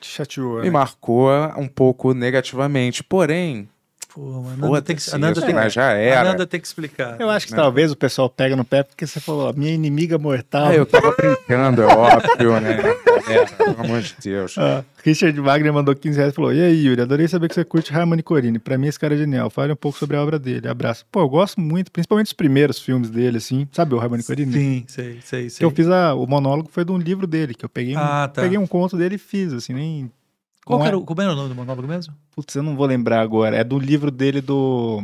Te 0.00 0.08
chateou, 0.08 0.58
me 0.58 0.64
né? 0.64 0.70
marcou 0.70 1.30
um 1.56 1.68
pouco 1.68 2.12
negativamente. 2.12 3.02
Porém, 3.04 3.68
Pô, 4.14 4.44
a 4.46 4.56
Nanda 4.56 4.82
tem 4.82 4.94
que, 4.96 5.02
a 5.10 5.16
Nanda 5.18 5.40
tem, 5.40 5.54
mas 5.54 5.72
já 5.72 5.88
a 5.88 5.92
era. 5.92 6.24
Nanda 6.32 6.46
tem 6.46 6.60
que 6.60 6.66
explicar. 6.66 7.18
Eu 7.18 7.30
acho 7.30 7.46
que 7.46 7.52
né? 7.52 7.58
talvez 7.58 7.90
o 7.90 7.96
pessoal 7.96 8.28
pega 8.28 8.54
no 8.54 8.64
pé 8.64 8.82
porque 8.82 9.06
você 9.06 9.18
falou, 9.20 9.48
a 9.48 9.52
minha 9.54 9.72
inimiga 9.72 10.18
mortal. 10.18 10.66
Ah, 10.66 10.74
eu 10.74 10.84
tava 10.84 11.12
brincando, 11.12 11.82
é 11.82 11.86
óbvio, 11.86 12.60
né? 12.60 12.76
É, 13.28 13.44
pelo 13.44 13.80
amor 13.80 14.00
de 14.02 14.16
Deus. 14.20 14.56
Ah, 14.58 14.82
Richard 15.04 15.38
Wagner 15.40 15.72
mandou 15.72 15.94
15 15.94 16.16
reais 16.18 16.32
e 16.32 16.34
falou: 16.34 16.52
E 16.52 16.60
aí, 16.60 16.84
Yuri, 16.86 17.02
adorei 17.02 17.28
saber 17.28 17.48
que 17.48 17.54
você 17.54 17.64
curte 17.64 17.94
Harmony 17.94 18.20
Corine. 18.20 18.58
Pra 18.58 18.76
mim, 18.76 18.88
esse 18.88 18.98
cara 18.98 19.14
é 19.14 19.16
genial. 19.16 19.48
Fale 19.48 19.72
um 19.72 19.76
pouco 19.76 19.96
sobre 19.96 20.16
a 20.16 20.22
obra 20.22 20.40
dele. 20.40 20.66
Abraço. 20.66 21.06
Pô, 21.10 21.20
eu 21.20 21.28
gosto 21.28 21.60
muito, 21.60 21.92
principalmente 21.92 22.26
os 22.26 22.32
primeiros 22.32 22.80
filmes 22.80 23.08
dele, 23.10 23.36
assim. 23.36 23.68
Sabe 23.70 23.94
o 23.94 24.00
Harmony 24.00 24.24
Corine? 24.24 24.52
Sim, 24.52 24.84
sei, 24.88 25.18
sei, 25.22 25.44
Que 25.44 25.50
sei. 25.50 25.64
eu 25.66 25.70
fiz 25.70 25.88
a- 25.88 26.14
o 26.14 26.26
monólogo 26.26 26.68
foi 26.72 26.84
de 26.84 26.90
um 26.90 26.98
livro 26.98 27.26
dele, 27.28 27.54
que 27.54 27.64
eu 27.64 27.68
peguei, 27.68 27.94
um, 27.96 28.00
Ah, 28.00 28.28
tá. 28.32 28.42
peguei 28.42 28.58
um 28.58 28.66
conto 28.66 28.96
dele 28.96 29.14
e 29.14 29.18
fiz, 29.18 29.52
assim, 29.52 29.72
nem. 29.72 30.10
Qual 30.64 30.78
que 30.78 30.84
é- 30.84 30.88
era, 30.88 30.98
o- 30.98 31.04
como 31.04 31.20
era 31.20 31.32
o 31.32 31.36
nome 31.36 31.48
do 31.48 31.54
monólogo 31.54 31.86
mesmo? 31.88 32.14
Putz, 32.30 32.54
eu 32.54 32.62
não 32.62 32.76
vou 32.76 32.86
lembrar 32.86 33.20
agora. 33.20 33.56
É 33.56 33.64
do 33.64 33.78
livro 33.78 34.10
dele 34.10 34.40
do. 34.40 35.02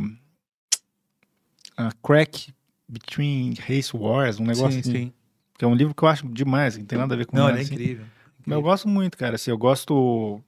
ah, 1.77 1.91
Crack 2.03 2.53
Between 2.87 3.53
Race 3.67 3.95
Wars, 3.95 4.39
um 4.39 4.45
negócio 4.45 4.71
Sim, 4.73 4.79
assim. 4.79 4.91
sim. 4.91 5.13
Que 5.57 5.65
é 5.65 5.67
um 5.67 5.75
livro 5.75 5.93
que 5.93 6.01
eu 6.03 6.07
acho 6.07 6.27
demais, 6.29 6.77
não 6.77 6.85
tem 6.85 6.97
nada 6.97 7.13
a 7.13 7.17
ver 7.17 7.25
com 7.25 7.35
Não, 7.35 7.45
nada, 7.47 7.57
é 7.59 7.61
assim. 7.61 7.73
incrível. 7.73 8.05
Mas 8.45 8.55
eu 8.55 8.61
gosto 8.61 8.87
muito, 8.87 9.17
cara. 9.17 9.35
Assim, 9.35 9.51
eu 9.51 9.57
gosto 9.57 10.41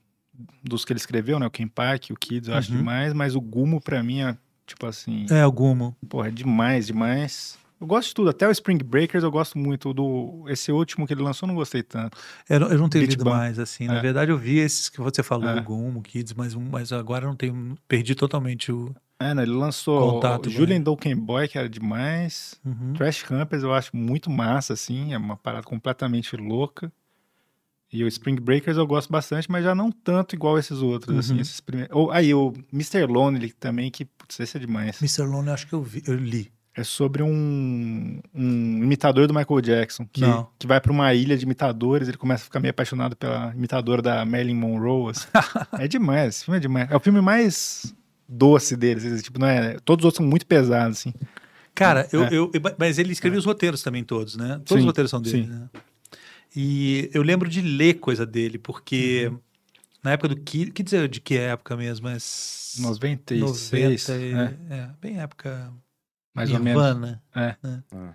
dos 0.64 0.84
que 0.84 0.92
ele 0.92 0.98
escreveu, 0.98 1.38
né? 1.38 1.46
O 1.46 1.50
Ken 1.50 1.68
Park, 1.68 2.10
o 2.10 2.16
Kids, 2.16 2.48
eu 2.48 2.54
acho 2.56 2.70
Uhum. 2.72 2.78
demais, 2.78 3.12
mas 3.12 3.34
o 3.36 3.40
Gumo, 3.40 3.80
pra 3.80 4.02
mim, 4.02 4.22
é 4.22 4.36
tipo 4.66 4.86
assim. 4.86 5.26
É, 5.30 5.46
o 5.46 5.52
Gumo. 5.52 5.94
Porra, 6.08 6.28
é 6.28 6.30
demais, 6.30 6.86
demais. 6.86 7.58
Eu 7.82 7.86
gosto 7.88 8.08
de 8.10 8.14
tudo, 8.14 8.30
até 8.30 8.46
o 8.46 8.52
Spring 8.52 8.78
Breakers 8.78 9.24
eu 9.24 9.30
gosto 9.30 9.58
muito. 9.58 9.92
Do, 9.92 10.44
esse 10.46 10.70
último 10.70 11.04
que 11.04 11.12
ele 11.12 11.20
lançou, 11.22 11.46
eu 11.46 11.48
não 11.48 11.56
gostei 11.56 11.82
tanto. 11.82 12.16
Eu, 12.48 12.60
não- 12.60 12.68
eu 12.68 12.78
não 12.78 12.88
tenho 12.88 13.02
Beat 13.04 13.18
lido 13.18 13.24
mais, 13.28 13.58
assim. 13.58 13.88
Na 13.88 13.98
É. 13.98 14.00
verdade, 14.00 14.30
eu 14.30 14.38
vi 14.38 14.58
esses 14.58 14.88
que 14.88 15.00
você 15.00 15.20
falou, 15.20 15.48
É. 15.48 15.60
o 15.66 16.00
Kids, 16.00 16.32
mas, 16.34 16.54
mas 16.54 16.92
agora 16.92 17.24
eu 17.24 17.28
não 17.30 17.36
tenho. 17.36 17.76
Perdi 17.88 18.14
totalmente 18.14 18.70
o. 18.70 18.94
É, 19.18 19.34
né? 19.34 19.42
Ele 19.42 19.50
lançou 19.50 20.12
Contato, 20.12 20.46
o 20.46 20.50
Julian 20.50 20.80
Dolken 20.80 21.16
Boy, 21.16 21.48
que 21.48 21.58
era 21.58 21.68
demais. 21.68 22.54
Uhum. 22.64 22.92
Trash 22.92 23.24
Campers 23.24 23.64
eu 23.64 23.74
acho 23.74 23.96
muito 23.96 24.30
massa, 24.30 24.74
assim. 24.74 25.12
É 25.12 25.18
uma 25.18 25.36
parada 25.36 25.64
completamente 25.64 26.36
louca. 26.36 26.92
E 27.92 28.04
o 28.04 28.06
Spring 28.08 28.36
Breakers 28.40 28.76
eu 28.76 28.86
gosto 28.86 29.10
bastante, 29.10 29.50
mas 29.50 29.64
já 29.64 29.74
não 29.74 29.90
tanto 29.90 30.36
igual 30.36 30.56
esses 30.56 30.78
outros, 30.78 31.18
assim. 31.18 31.34
Uhum. 31.34 31.40
Esses 31.40 31.60
primeiros... 31.60 31.94
Ou, 31.94 32.10
aí, 32.12 32.32
o 32.32 32.52
Mr. 32.72 33.06
Lonely 33.06 33.52
também, 33.52 33.90
que, 33.90 34.04
putz, 34.04 34.38
esse 34.38 34.56
é 34.56 34.60
demais. 34.60 35.02
Mr. 35.02 35.22
Lone, 35.28 35.48
eu 35.48 35.52
acho 35.54 35.66
que 35.66 35.72
eu, 35.72 35.82
vi, 35.82 36.00
eu 36.06 36.14
li. 36.14 36.50
É 36.74 36.82
sobre 36.82 37.22
um, 37.22 38.18
um 38.34 38.82
imitador 38.82 39.26
do 39.26 39.34
Michael 39.34 39.60
Jackson, 39.60 40.06
que, 40.10 40.22
Não. 40.22 40.48
que 40.58 40.66
vai 40.66 40.80
pra 40.80 40.90
uma 40.90 41.12
ilha 41.12 41.36
de 41.36 41.44
imitadores, 41.44 42.08
ele 42.08 42.16
começa 42.16 42.42
a 42.42 42.46
ficar 42.46 42.60
meio 42.60 42.70
apaixonado 42.70 43.14
pela 43.14 43.52
imitadora 43.54 44.00
da 44.00 44.24
Marilyn 44.24 44.54
Monroe. 44.54 45.10
assim. 45.10 45.26
é 45.78 45.86
demais, 45.86 46.36
esse 46.36 46.44
filme 46.46 46.56
é 46.56 46.60
demais. 46.60 46.90
É 46.90 46.96
o 46.96 47.00
filme 47.00 47.20
mais 47.20 47.94
doce 48.26 48.74
deles, 48.74 49.22
tipo, 49.22 49.38
não 49.38 49.46
é, 49.46 49.76
todos 49.84 50.02
os 50.02 50.06
outros 50.06 50.16
são 50.16 50.26
muito 50.26 50.46
pesados, 50.46 50.98
assim. 51.00 51.12
Cara, 51.74 52.08
eu, 52.10 52.24
É. 52.24 52.28
eu- 52.32 52.50
mas 52.78 52.98
ele 52.98 53.12
escreveu 53.12 53.38
os 53.38 53.44
roteiros 53.44 53.82
também 53.82 54.02
todos, 54.02 54.36
né? 54.36 54.54
Todos 54.64 54.68
Sim, 54.70 54.78
os 54.78 54.84
roteiros 54.84 55.10
são 55.10 55.20
dele, 55.20 55.46
né? 55.46 55.68
E 56.56 57.10
eu 57.12 57.22
lembro 57.22 57.48
de 57.50 57.60
ler 57.60 57.94
coisa 57.94 58.24
dele, 58.26 58.58
porque 58.58 59.28
Uhum. 59.30 59.38
na 60.02 60.12
época 60.12 60.28
do 60.28 60.36
que, 60.36 60.70
que 60.70 60.82
dizer 60.82 61.06
de 61.08 61.20
que 61.20 61.36
época 61.36 61.76
mesmo? 61.76 62.08
Mas 62.08 62.76
96, 62.78 63.40
90 64.08 64.12
e- 64.16 64.32
é. 64.32 64.74
é, 64.74 64.88
bem 65.00 65.18
época 65.20 65.70
Mais 66.34 66.50
ou 66.50 66.58
menos. 66.60 66.82
Nirvana, 66.82 67.22
É. 67.34 67.56
né? 67.62 67.82
Ah. 67.94 68.14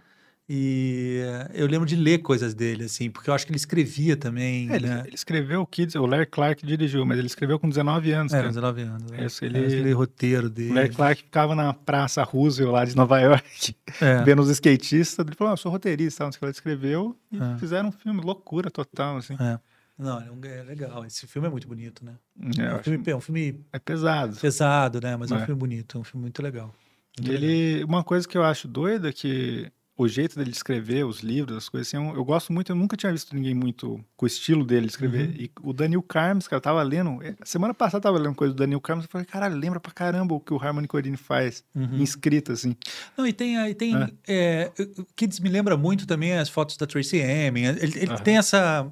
E 0.49 1.19
eh, 1.25 1.51
eu 1.55 1.67
lembro 1.67 1.85
de 1.85 1.95
ler 1.97 2.19
coisas 2.19 2.53
dele, 2.53 2.85
assim, 2.85 3.09
porque 3.11 3.29
eu 3.29 3.33
acho 3.33 3.45
que 3.45 3.51
ele 3.51 3.57
escrevia 3.57 4.15
também, 4.15 4.71
É, 4.71 4.75
ele, 4.77 4.87
né? 4.87 5.03
ele 5.05 5.13
escreveu 5.15 5.59
o 5.61 5.67
Kids, 5.67 5.93
o 5.95 6.05
Larry 6.05 6.25
Clark 6.25 6.65
dirigiu, 6.65 7.05
mas 7.05 7.17
ele 7.17 7.27
escreveu 7.27 7.59
com 7.59 7.67
19 7.67 8.11
anos, 8.13 8.31
É, 8.31 8.37
cara. 8.37 8.47
19 8.47 8.81
anos. 8.83 9.11
É, 9.11 9.45
ele, 9.45 9.59
eu 9.59 9.83
li 9.83 9.91
roteiro 9.91 10.49
dele. 10.49 10.71
O 10.71 10.75
Larry 10.75 10.89
Clark 10.95 11.21
ficava 11.23 11.53
na 11.53 11.73
Praça 11.73 12.23
Roosevelt 12.23 12.71
lá 12.71 12.85
de 12.85 12.95
Nova 12.95 13.19
York, 13.19 13.75
É. 13.99 14.23
vendo 14.23 14.41
os 14.41 14.49
skatistas. 14.49 15.25
Ele 15.25 15.35
falou, 15.35 15.51
ah, 15.51 15.53
eu 15.53 15.57
sou 15.57 15.69
roteirista, 15.69 16.23
não 16.23 16.31
sei 16.31 16.37
o 16.37 16.39
que 16.39 16.45
ele 16.45 16.51
escreveu. 16.53 17.17
E 17.29 17.37
É. 17.37 17.57
fizeram 17.57 17.89
um 17.89 17.91
filme, 17.91 18.21
loucura 18.21 18.71
total, 18.71 19.17
assim. 19.17 19.35
É. 19.37 19.59
Não, 19.99 20.21
é, 20.21 20.31
um- 20.31 20.39
é 20.45 20.63
legal. 20.63 21.03
Esse 21.05 21.27
filme 21.27 21.47
é 21.49 21.51
muito 21.51 21.67
bonito, 21.67 22.05
né? 22.05 22.13
É, 22.57 22.61
é, 22.67 22.73
um 22.75 22.83
filme, 22.83 23.03
é 23.07 23.15
um 23.17 23.19
filme 23.21 23.65
É 23.73 23.79
pesado. 23.79 24.37
pesado, 24.37 25.01
né? 25.01 25.17
Mas 25.17 25.29
é, 25.29 25.35
um 25.35 25.39
É. 25.39 25.45
filme 25.45 25.59
bonito, 25.59 25.97
é 25.97 25.99
um 26.01 26.03
filme 26.05 26.21
muito 26.21 26.41
legal. 26.41 26.73
E 27.21 27.29
ele, 27.31 27.83
uma 27.83 28.03
coisa 28.03 28.27
que 28.27 28.37
eu 28.37 28.43
acho 28.43 28.67
doida 28.67 29.09
é 29.09 29.13
que 29.13 29.71
o 29.99 30.07
jeito 30.07 30.37
dele 30.37 30.51
escrever 30.51 31.03
os 31.03 31.21
livros, 31.21 31.57
as 31.57 31.67
coisas 31.69 31.87
assim, 31.87 31.97
eu, 31.97 32.15
eu 32.15 32.23
gosto 32.23 32.53
muito, 32.53 32.71
eu 32.71 32.75
nunca 32.75 32.95
tinha 32.95 33.11
visto 33.11 33.33
ninguém 33.35 33.55
muito 33.55 33.99
com 34.15 34.25
o 34.25 34.27
estilo 34.27 34.63
dele 34.63 34.85
escrever. 34.85 35.29
Uhum. 35.29 35.35
E 35.39 35.51
o 35.63 35.73
Daniel 35.73 36.03
Carmes, 36.03 36.47
cara, 36.47 36.57
eu 36.57 36.61
tava 36.61 36.83
lendo, 36.83 37.19
eh, 37.23 37.35
semana 37.43 37.73
passada 37.73 37.97
eu 37.97 38.01
tava 38.03 38.19
lendo 38.19 38.35
coisa 38.35 38.53
do 38.53 38.57
Daniel 38.57 38.79
Carmes, 38.79 39.05
eu 39.05 39.09
falei, 39.09 39.25
cara, 39.25 39.47
lembra 39.47 39.79
pra 39.79 39.91
caramba 39.91 40.35
o 40.35 40.39
que 40.39 40.53
o 40.53 40.57
Harmony 40.61 40.87
Corine 40.87 41.17
faz, 41.17 41.63
Uhum. 41.75 41.97
em 41.97 42.03
escrita, 42.03 42.53
assim. 42.53 42.75
Não, 43.17 43.25
e 43.25 43.33
tem, 43.33 43.57
aí 43.57 43.73
tem 43.73 43.95
É. 44.27 44.71
é, 44.77 44.83
o 44.99 45.05
Kids 45.15 45.39
me 45.39 45.49
lembra 45.49 45.75
muito 45.75 46.05
também 46.05 46.33
as 46.37 46.47
fotos 46.47 46.77
da 46.77 46.85
Tracy 46.85 47.17
Emin. 47.17 47.63
Ele, 47.63 47.79
ele 47.99 48.17
tem 48.19 48.37
essa. 48.37 48.87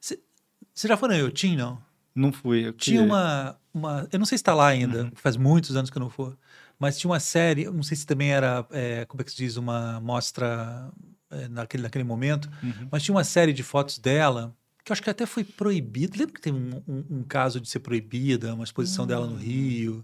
Você 0.00 0.86
já 0.88 0.96
foi 0.96 1.08
na 1.08 1.16
Eutin, 1.18 1.56
não? 1.56 1.78
Não 2.14 2.32
fui. 2.32 2.66
Eu 2.66 2.72
Tinha 2.72 2.98
queria. 2.98 3.02
uma, 3.14 3.56
uma. 3.72 4.08
Eu 4.12 4.18
não 4.18 4.26
sei 4.26 4.36
se 4.38 4.42
está 4.42 4.54
lá 4.54 4.66
ainda, 4.66 5.04
Uhum. 5.04 5.10
faz 5.14 5.36
muitos 5.36 5.76
anos 5.76 5.88
que 5.90 5.96
eu 5.96 6.00
não 6.00 6.10
for. 6.10 6.36
Mas 6.78 6.96
tinha 6.98 7.10
uma 7.10 7.20
série, 7.20 7.64
não 7.70 7.82
sei 7.82 7.96
se 7.96 8.06
também 8.06 8.30
era, 8.32 8.64
é, 8.70 9.04
como 9.06 9.20
é 9.20 9.24
que 9.24 9.30
se 9.30 9.36
diz, 9.36 9.56
uma 9.56 10.00
mostra 10.00 10.90
é, 11.30 11.48
naquele, 11.48 11.82
naquele 11.82 12.04
momento, 12.04 12.48
Uhum. 12.62 12.88
mas 12.90 13.02
tinha 13.02 13.14
uma 13.14 13.24
série 13.24 13.52
de 13.52 13.62
fotos 13.62 13.98
dela 13.98 14.54
que 14.84 14.90
eu 14.90 14.94
acho 14.94 15.02
que 15.02 15.10
até 15.10 15.26
foi 15.26 15.44
proibida. 15.44 16.16
Lembra 16.16 16.34
que 16.34 16.40
teve 16.40 16.56
um, 16.56 16.82
um- 16.88 17.04
um 17.18 17.22
caso 17.22 17.60
de 17.60 17.68
ser 17.68 17.80
proibida, 17.80 18.54
uma 18.54 18.64
exposição 18.64 19.06
dela 19.06 19.26
no 19.26 19.36
Rio? 19.36 20.02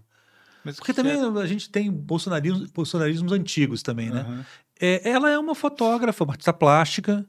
Mas 0.63 0.75
Porque 0.75 0.91
que 0.93 0.95
também 1.01 1.13
é- 1.13 1.41
a 1.41 1.45
gente 1.47 1.69
tem 1.71 1.91
bolsonarismo, 1.91 2.67
bolsonarismos 2.73 3.31
antigos 3.31 3.81
também, 3.81 4.11
né? 4.11 4.19
Aham. 4.21 4.45
É, 4.79 5.09
ela 5.09 5.31
é 5.31 5.39
uma 5.39 5.55
fotógrafa, 5.55 6.23
uma 6.23 6.33
artista 6.33 6.51
plástica, 6.53 7.25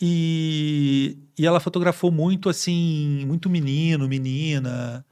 e, 0.00 1.16
e 1.38 1.46
ela 1.46 1.60
fotografou 1.60 2.10
muito 2.10 2.48
assim, 2.48 3.24
muito 3.26 3.48
menino, 3.48 4.08
menina, 4.08 5.06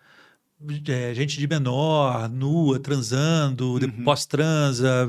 é, 0.89 1.15
gente 1.15 1.39
de 1.39 1.47
menor, 1.47 2.29
nua, 2.29 2.79
transando, 2.79 3.75
Uhum. 3.75 4.05
pós-transa, 4.05 5.09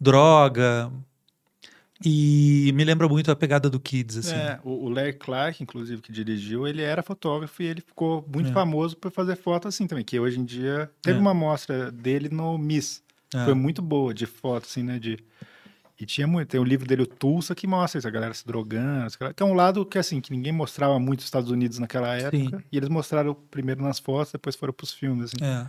droga. 0.00 0.90
E 2.04 2.72
me 2.74 2.82
lembra 2.84 3.08
muito 3.08 3.30
a 3.30 3.36
pegada 3.36 3.70
do 3.70 3.78
Kids, 3.78 4.16
assim. 4.16 4.34
É, 4.34 4.58
o, 4.64 4.86
o 4.86 4.88
Larry 4.88 5.12
Clark, 5.12 5.62
inclusive, 5.62 6.02
que 6.02 6.10
dirigiu, 6.10 6.66
ele 6.66 6.82
era 6.82 7.00
fotógrafo 7.02 7.62
e 7.62 7.66
ele 7.66 7.80
ficou 7.80 8.26
muito 8.32 8.48
É. 8.50 8.52
famoso 8.52 8.96
por 8.96 9.12
fazer 9.12 9.36
foto 9.36 9.68
assim 9.68 9.86
também, 9.86 10.04
que 10.04 10.18
hoje 10.18 10.40
em 10.40 10.44
dia 10.44 10.90
teve 11.00 11.18
É. 11.18 11.20
uma 11.20 11.30
amostra 11.30 11.92
dele 11.92 12.28
no 12.28 12.58
Miss. 12.58 13.00
É. 13.32 13.44
Foi 13.44 13.54
muito 13.54 13.80
boa 13.80 14.12
de 14.12 14.26
foto, 14.26 14.64
assim, 14.64 14.82
né? 14.82 14.98
De... 14.98 15.16
E 16.02 16.06
tinha 16.06 16.26
muito. 16.26 16.48
Tem 16.48 16.58
o 16.60 16.64
livro 16.64 16.84
dele, 16.84 17.02
o 17.02 17.06
Tulsa, 17.06 17.54
que 17.54 17.64
mostra 17.64 17.96
isso, 17.98 18.08
a 18.08 18.10
galera 18.10 18.34
se 18.34 18.44
drogando, 18.44 19.06
que 19.36 19.40
é 19.40 19.46
um 19.46 19.52
lado 19.54 19.86
que, 19.86 19.96
assim, 19.98 20.20
que 20.20 20.32
ninguém 20.32 20.50
mostrava 20.52 20.98
muito 20.98 21.20
os 21.20 21.26
Estados 21.26 21.48
Unidos 21.48 21.78
naquela 21.78 22.12
época. 22.16 22.64
E 22.72 22.76
eles 22.76 22.88
mostraram 22.88 23.34
primeiro 23.50 23.80
nas 23.84 24.00
fotos, 24.00 24.32
depois 24.32 24.56
foram 24.56 24.72
pros 24.72 24.92
filmes, 24.92 25.26
assim. 25.32 25.44
É. 25.44 25.66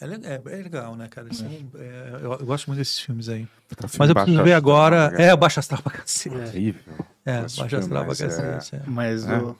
É, 0.00 0.06
é- 0.06 0.58
é 0.60 0.62
legal, 0.62 0.96
né, 0.96 1.06
cara? 1.08 1.28
Isso 1.30 1.44
é- 1.44 1.82
é- 1.82 2.10
eu, 2.22 2.32
eu 2.34 2.46
gosto 2.46 2.68
muito 2.68 2.78
desses 2.78 2.98
filmes 3.00 3.28
aí. 3.28 3.46
Tá 3.76 3.86
Mas 3.98 4.08
eu 4.08 4.14
preciso 4.14 4.42
ver 4.42 4.54
agora. 4.54 5.12
É, 5.18 5.34
o 5.34 5.36
Baixo 5.36 5.60
Astral 5.60 5.82
pra 5.82 5.92
cacete. 5.92 6.34
Horrível. 6.34 6.82
É, 7.26 7.40
Baixo 7.40 7.54
filme, 7.56 7.74
Astral 7.76 8.00
pra 8.04 8.08
mas 8.08 8.20
é- 8.22 8.26
cacete. 8.26 8.76
é. 8.76 8.82
Mas 8.86 9.26
É. 9.28 9.36
o. 9.36 9.56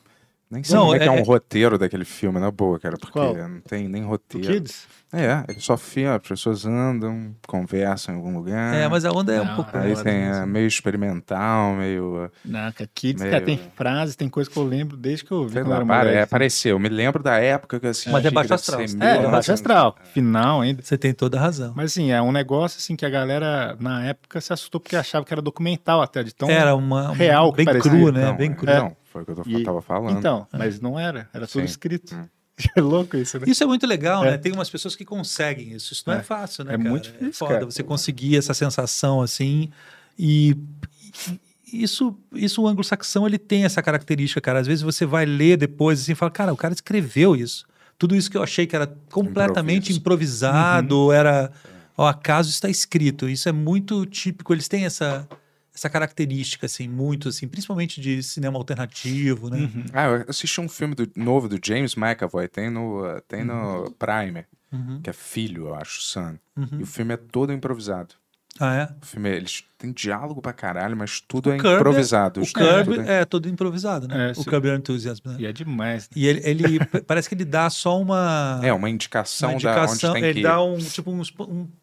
Nem 0.50 0.64
sei 0.64 0.74
Não, 0.74 0.84
como 0.84 0.94
é, 0.94 0.98
que 0.98 1.04
é 1.04 1.08
é- 1.08 1.10
um 1.10 1.22
roteiro 1.22 1.76
daquele 1.78 2.04
filme, 2.06 2.40
na 2.40 2.50
boa, 2.50 2.78
cara, 2.80 2.96
porque 2.96 3.12
Qual? 3.12 3.34
não 3.36 3.60
tem 3.60 3.86
nem 3.86 4.02
roteiro. 4.02 4.46
Kids? 4.46 4.86
É, 5.12 5.42
ele 5.48 5.60
só 5.60 5.76
filma, 5.76 6.16
as 6.16 6.22
pessoas 6.26 6.66
andam, 6.66 7.34
conversam 7.46 8.14
em 8.14 8.18
algum 8.18 8.34
lugar. 8.36 8.74
É, 8.74 8.86
mas 8.88 9.04
a 9.06 9.10
onda 9.10 9.32
é 9.34 9.40
um 9.40 9.44
Não, 9.46 9.56
pouco. 9.56 9.70
Aí 9.76 9.94
tem 10.02 10.20
mesmo. 10.26 10.42
é, 10.42 10.46
meio 10.46 10.66
experimental, 10.66 11.74
meio. 11.74 12.30
Não, 12.44 12.72
cara, 12.72 12.90
Kids, 12.94 13.22
Meio- 13.22 13.32
cara, 13.32 13.44
tem 13.44 13.58
frases, 13.74 14.16
tem 14.16 14.28
coisa 14.28 14.50
que 14.50 14.56
eu 14.58 14.64
lembro 14.64 14.96
desde 14.96 15.24
que 15.24 15.32
eu 15.32 15.46
vi 15.46 15.54
Sei 15.54 15.62
quando 15.62 15.78
lá, 15.80 15.86
pare- 15.86 16.10
é, 16.10 16.22
apareceu. 16.22 16.76
Eu 16.76 16.78
me 16.78 16.88
lembro 16.90 17.22
da 17.22 17.38
época 17.38 17.80
que 17.80 17.86
eu 17.86 17.90
assisti. 17.90 18.10
Mas 18.10 18.24
é 18.24 18.30
baixo 18.30 18.52
astral, 18.54 18.80
É, 18.80 18.84
é 18.84 18.86
baixo 18.88 19.00
1900. 19.20 19.50
astral, 19.50 19.96
final 20.12 20.60
ainda. 20.60 20.82
Você 20.82 20.98
tem 20.98 21.14
toda 21.14 21.38
a 21.38 21.40
razão. 21.40 21.72
Mas 21.74 21.92
assim, 21.92 22.10
é 22.10 22.20
um 22.20 22.32
negócio 22.32 22.78
assim 22.78 22.94
que 22.96 23.06
a 23.06 23.10
galera 23.10 23.76
na 23.80 24.04
época 24.06 24.40
se 24.42 24.52
assustou 24.52 24.78
porque 24.80 24.94
achava 24.96 25.24
que 25.24 25.32
era 25.32 25.40
documental 25.42 26.02
até, 26.02 26.22
de 26.22 26.34
tão 26.34 26.50
Era 26.50 26.74
uma. 26.74 27.12
real 27.14 27.50
que 27.52 27.64
bem 27.64 27.80
cru, 27.80 28.12
né? 28.12 28.26
Não, 28.26 28.36
bem 28.36 28.50
é, 28.50 28.54
cru. 28.54 28.66
Não, 28.66 28.96
foi 29.12 29.22
o 29.22 29.24
que 29.24 29.30
eu 29.32 29.36
tô- 29.36 29.48
E- 29.50 29.62
tava 29.62 29.80
falando. 29.82 30.18
Então, 30.18 30.46
mas 30.52 30.80
não 30.80 30.98
era, 30.98 31.28
era 31.32 31.46
tudo 31.46 31.60
Sim. 31.60 31.64
escrito. 31.66 32.14
Hum. 32.14 32.24
É 32.76 32.80
louco 32.80 33.16
isso, 33.16 33.38
né? 33.38 33.44
Isso 33.48 33.62
é 33.62 33.66
muito 33.66 33.86
legal, 33.86 34.24
É. 34.24 34.32
né? 34.32 34.36
Tem 34.38 34.50
umas 34.52 34.68
pessoas 34.68 34.96
que 34.96 35.04
conseguem 35.04 35.72
isso. 35.74 35.92
Isso 35.92 36.02
não 36.06 36.14
é, 36.14 36.18
É. 36.18 36.22
fácil, 36.22 36.64
né? 36.64 36.74
É 36.74 36.76
cara? 36.76 36.90
muito 36.90 37.04
difícil, 37.04 37.32
foda 37.34 37.54
cara. 37.54 37.64
você 37.66 37.82
conseguir 37.84 38.36
essa 38.36 38.52
sensação 38.52 39.20
assim. 39.22 39.70
E 40.18 40.56
isso, 41.72 42.16
isso 42.32 42.62
o 42.62 42.66
anglo-saxão 42.68 43.26
ele 43.26 43.38
tem 43.38 43.64
essa 43.64 43.82
característica, 43.82 44.40
cara. 44.40 44.58
Às 44.60 44.66
vezes 44.66 44.82
você 44.82 45.04
vai 45.06 45.24
ler 45.26 45.56
depois 45.56 46.00
assim 46.00 46.12
e 46.12 46.14
fala, 46.14 46.30
cara, 46.30 46.52
o 46.52 46.56
cara 46.56 46.74
escreveu 46.74 47.36
isso. 47.36 47.66
Tudo 47.98 48.16
isso 48.16 48.30
que 48.30 48.36
eu 48.36 48.42
achei 48.42 48.66
que 48.66 48.74
era 48.74 48.86
completamente 49.10 49.92
Improviso. 49.92 49.98
improvisado, 50.46 51.12
era 51.12 51.52
ao 51.96 52.06
acaso 52.06 52.48
está 52.50 52.68
escrito. 52.68 53.28
Isso 53.28 53.48
é 53.48 53.52
muito 53.52 54.06
típico. 54.06 54.52
Eles 54.54 54.66
têm 54.68 54.84
essa 54.84 55.28
essa 55.78 55.88
característica 55.90 56.66
assim, 56.66 56.88
muito 56.88 57.28
assim, 57.28 57.46
principalmente 57.48 58.00
de 58.00 58.22
cinema 58.22 58.58
alternativo, 58.58 59.48
né? 59.48 59.70
Ah, 59.92 60.06
eu 60.08 60.24
assisti 60.28 60.60
um 60.60 60.68
filme 60.68 60.94
do- 60.94 61.10
novo 61.16 61.48
do 61.48 61.58
James 61.64 61.94
McAvoy, 61.96 62.48
tem 62.48 62.68
no, 62.70 63.04
uh, 63.04 63.20
tem 63.28 63.44
no 63.44 63.90
Prime, 63.98 64.44
Uhum. 64.72 65.00
que 65.02 65.08
é 65.08 65.12
Filho, 65.12 65.68
eu 65.68 65.74
acho, 65.74 66.02
Son. 66.02 66.34
Uhum. 66.56 66.80
E 66.80 66.82
o 66.82 66.86
filme 66.86 67.14
é 67.14 67.16
todo 67.16 67.52
improvisado. 67.52 68.14
Ah, 68.60 68.74
é? 68.74 68.88
O 69.00 69.06
filme, 69.06 69.28
eles 69.30 69.62
têm 69.78 69.92
diálogo 69.92 70.42
pra 70.42 70.52
caralho, 70.52 70.96
mas 70.96 71.20
tudo 71.20 71.52
é 71.52 71.58
Curb 71.58 71.74
improvisado. 71.76 72.40
O 72.40 72.42
Os- 72.42 72.52
Curb 72.52 72.84
tudo 72.96 73.00
é 73.02 73.24
todo 73.24 73.48
improvisado, 73.48 74.08
né? 74.08 74.28
É, 74.28 74.32
o 74.32 74.34
sim. 74.42 74.50
Curb 74.50 74.66
Your 74.66 74.76
Enthusiasm, 74.78 75.28
né? 75.28 75.36
E 75.38 75.46
é 75.46 75.52
demais. 75.52 76.10
E 76.16 76.26
ele, 76.26 76.40
ele 76.44 76.78
parece 77.06 77.28
que 77.28 77.36
ele 77.36 77.44
dá 77.44 77.70
só 77.70 78.00
uma. 78.00 78.60
É, 78.64 78.72
uma 78.72 78.90
indicação, 78.90 79.50
uma 79.50 79.54
indicação 79.54 80.10
da 80.10 80.10
onde 80.10 80.20
tem 80.20 80.24
ele 80.24 80.32
que 80.34 80.40
ir. 80.40 80.42
dá 80.42 80.60
um 80.60 80.76
tipo 80.76 81.12
um, 81.12 81.22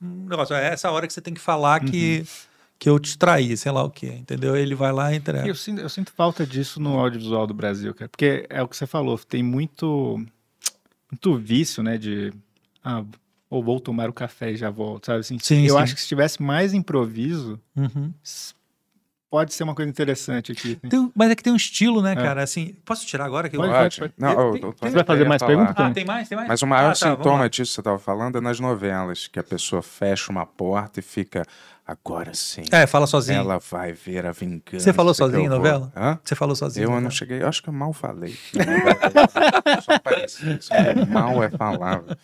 um 0.01 0.25
negócio. 0.27 0.53
É 0.53 0.67
essa 0.73 0.91
hora 0.91 1.07
que 1.07 1.13
você 1.13 1.21
tem 1.21 1.33
que 1.33 1.39
falar 1.39 1.79
que, 1.79 2.19
Uhum. 2.19 2.25
Que 2.77 2.89
eu 2.89 2.99
te 2.99 3.17
traí, 3.17 3.55
sei 3.55 3.71
lá 3.71 3.83
o 3.83 3.89
quê, 3.89 4.07
entendeu? 4.07 4.55
Ele 4.55 4.75
vai 4.75 4.91
lá 4.91 5.13
e 5.13 5.17
entrega. 5.17 5.47
Eu 5.47 5.55
sinto, 5.55 5.81
eu 5.81 5.89
sinto 5.89 6.11
falta 6.11 6.45
disso 6.45 6.79
no 6.79 6.99
audiovisual 6.99 7.47
do 7.47 7.53
Brasil, 7.53 7.93
cara. 7.95 8.09
Porque 8.09 8.45
é 8.49 8.61
o 8.61 8.67
que 8.67 8.75
você 8.75 8.85
falou, 8.85 9.17
tem 9.17 9.41
muito, 9.41 10.23
muito 11.11 11.37
vício, 11.37 11.81
né? 11.81 11.97
De. 11.97 12.33
Ah, 12.83 13.03
ou 13.49 13.63
vou 13.63 13.79
tomar 13.79 14.09
o 14.09 14.13
café 14.13 14.51
e 14.51 14.57
já 14.57 14.69
volto, 14.69 15.05
sabe? 15.05 15.19
Assim, 15.19 15.37
Sim, 15.39 15.63
eu 15.65 15.75
sim. 15.75 15.81
acho 15.81 15.95
que 15.95 16.01
se 16.01 16.07
tivesse 16.07 16.41
mais 16.43 16.73
improviso, 16.73 17.59
Uhum. 17.75 18.11
pode 19.29 19.53
ser 19.53 19.63
uma 19.63 19.75
coisa 19.75 19.89
interessante 19.89 20.51
aqui. 20.51 20.77
assim. 20.77 20.89
Tem- 20.89 21.11
mas 21.15 21.31
é 21.31 21.35
que 21.35 21.43
tem 21.43 21.51
um 21.51 21.55
estilo, 21.57 22.01
né, 22.01 22.13
É. 22.13 22.15
cara? 22.15 22.43
Assim, 22.43 22.75
posso 22.85 23.05
tirar 23.05 23.25
agora? 23.25 23.49
Que 23.49 23.55
eu- 23.57 23.61
Pode, 23.61 23.73
Pode. 23.73 23.99
pode, 23.99 24.13
Não, 24.17 24.29
Tem- 24.53 24.61
eu- 24.63 24.73
tem- 24.73 24.89
Você 24.89 24.95
vai 24.95 25.03
fazer 25.03 25.27
mais 25.27 25.41
perguntas? 25.43 25.75
Ah, 25.77 25.91
tem 25.91 26.05
mais? 26.05 26.29
Tem 26.29 26.35
mais? 26.37 26.47
Mas 26.47 26.61
o 26.61 26.67
maior 26.67 26.91
Ah, 26.91 26.95
tá, 26.95 27.15
sintoma 27.15 27.49
disso 27.49 27.71
que 27.71 27.75
você 27.75 27.81
estava 27.81 27.99
falando 27.99 28.37
é 28.37 28.41
nas 28.41 28.59
novelas, 28.59 29.27
que 29.27 29.39
a 29.39 29.43
pessoa 29.43 29.81
fecha 29.81 30.31
uma 30.31 30.45
porta 30.45 30.99
e 30.99 31.03
fica, 31.03 31.45
agora 31.85 32.33
sim. 32.33 32.63
É, 32.71 32.85
fala 32.87 33.05
sozinho. 33.07 33.39
Ela 33.39 33.59
vai 33.59 33.93
ver 33.93 34.25
a 34.25 34.31
vingança. 34.31 34.79
Você 34.79 34.93
falou 34.93 35.13
sozinho 35.13 35.45
em 35.45 35.49
novela? 35.49 35.91
Hã? 35.95 36.19
Você 36.23 36.35
falou 36.35 36.55
sozinho? 36.55 36.83
Eu 36.85 36.89
não 36.89 36.95
novela? 36.95 37.11
cheguei, 37.11 37.41
eu 37.41 37.47
acho 37.47 37.61
que 37.61 37.69
eu 37.69 37.73
mal 37.73 37.93
falei. 37.93 38.35
Só 39.83 39.99
parecia. 39.99 40.59
Só 40.61 40.73
mal 41.09 41.43
é 41.43 41.49
palavra. 41.49 42.17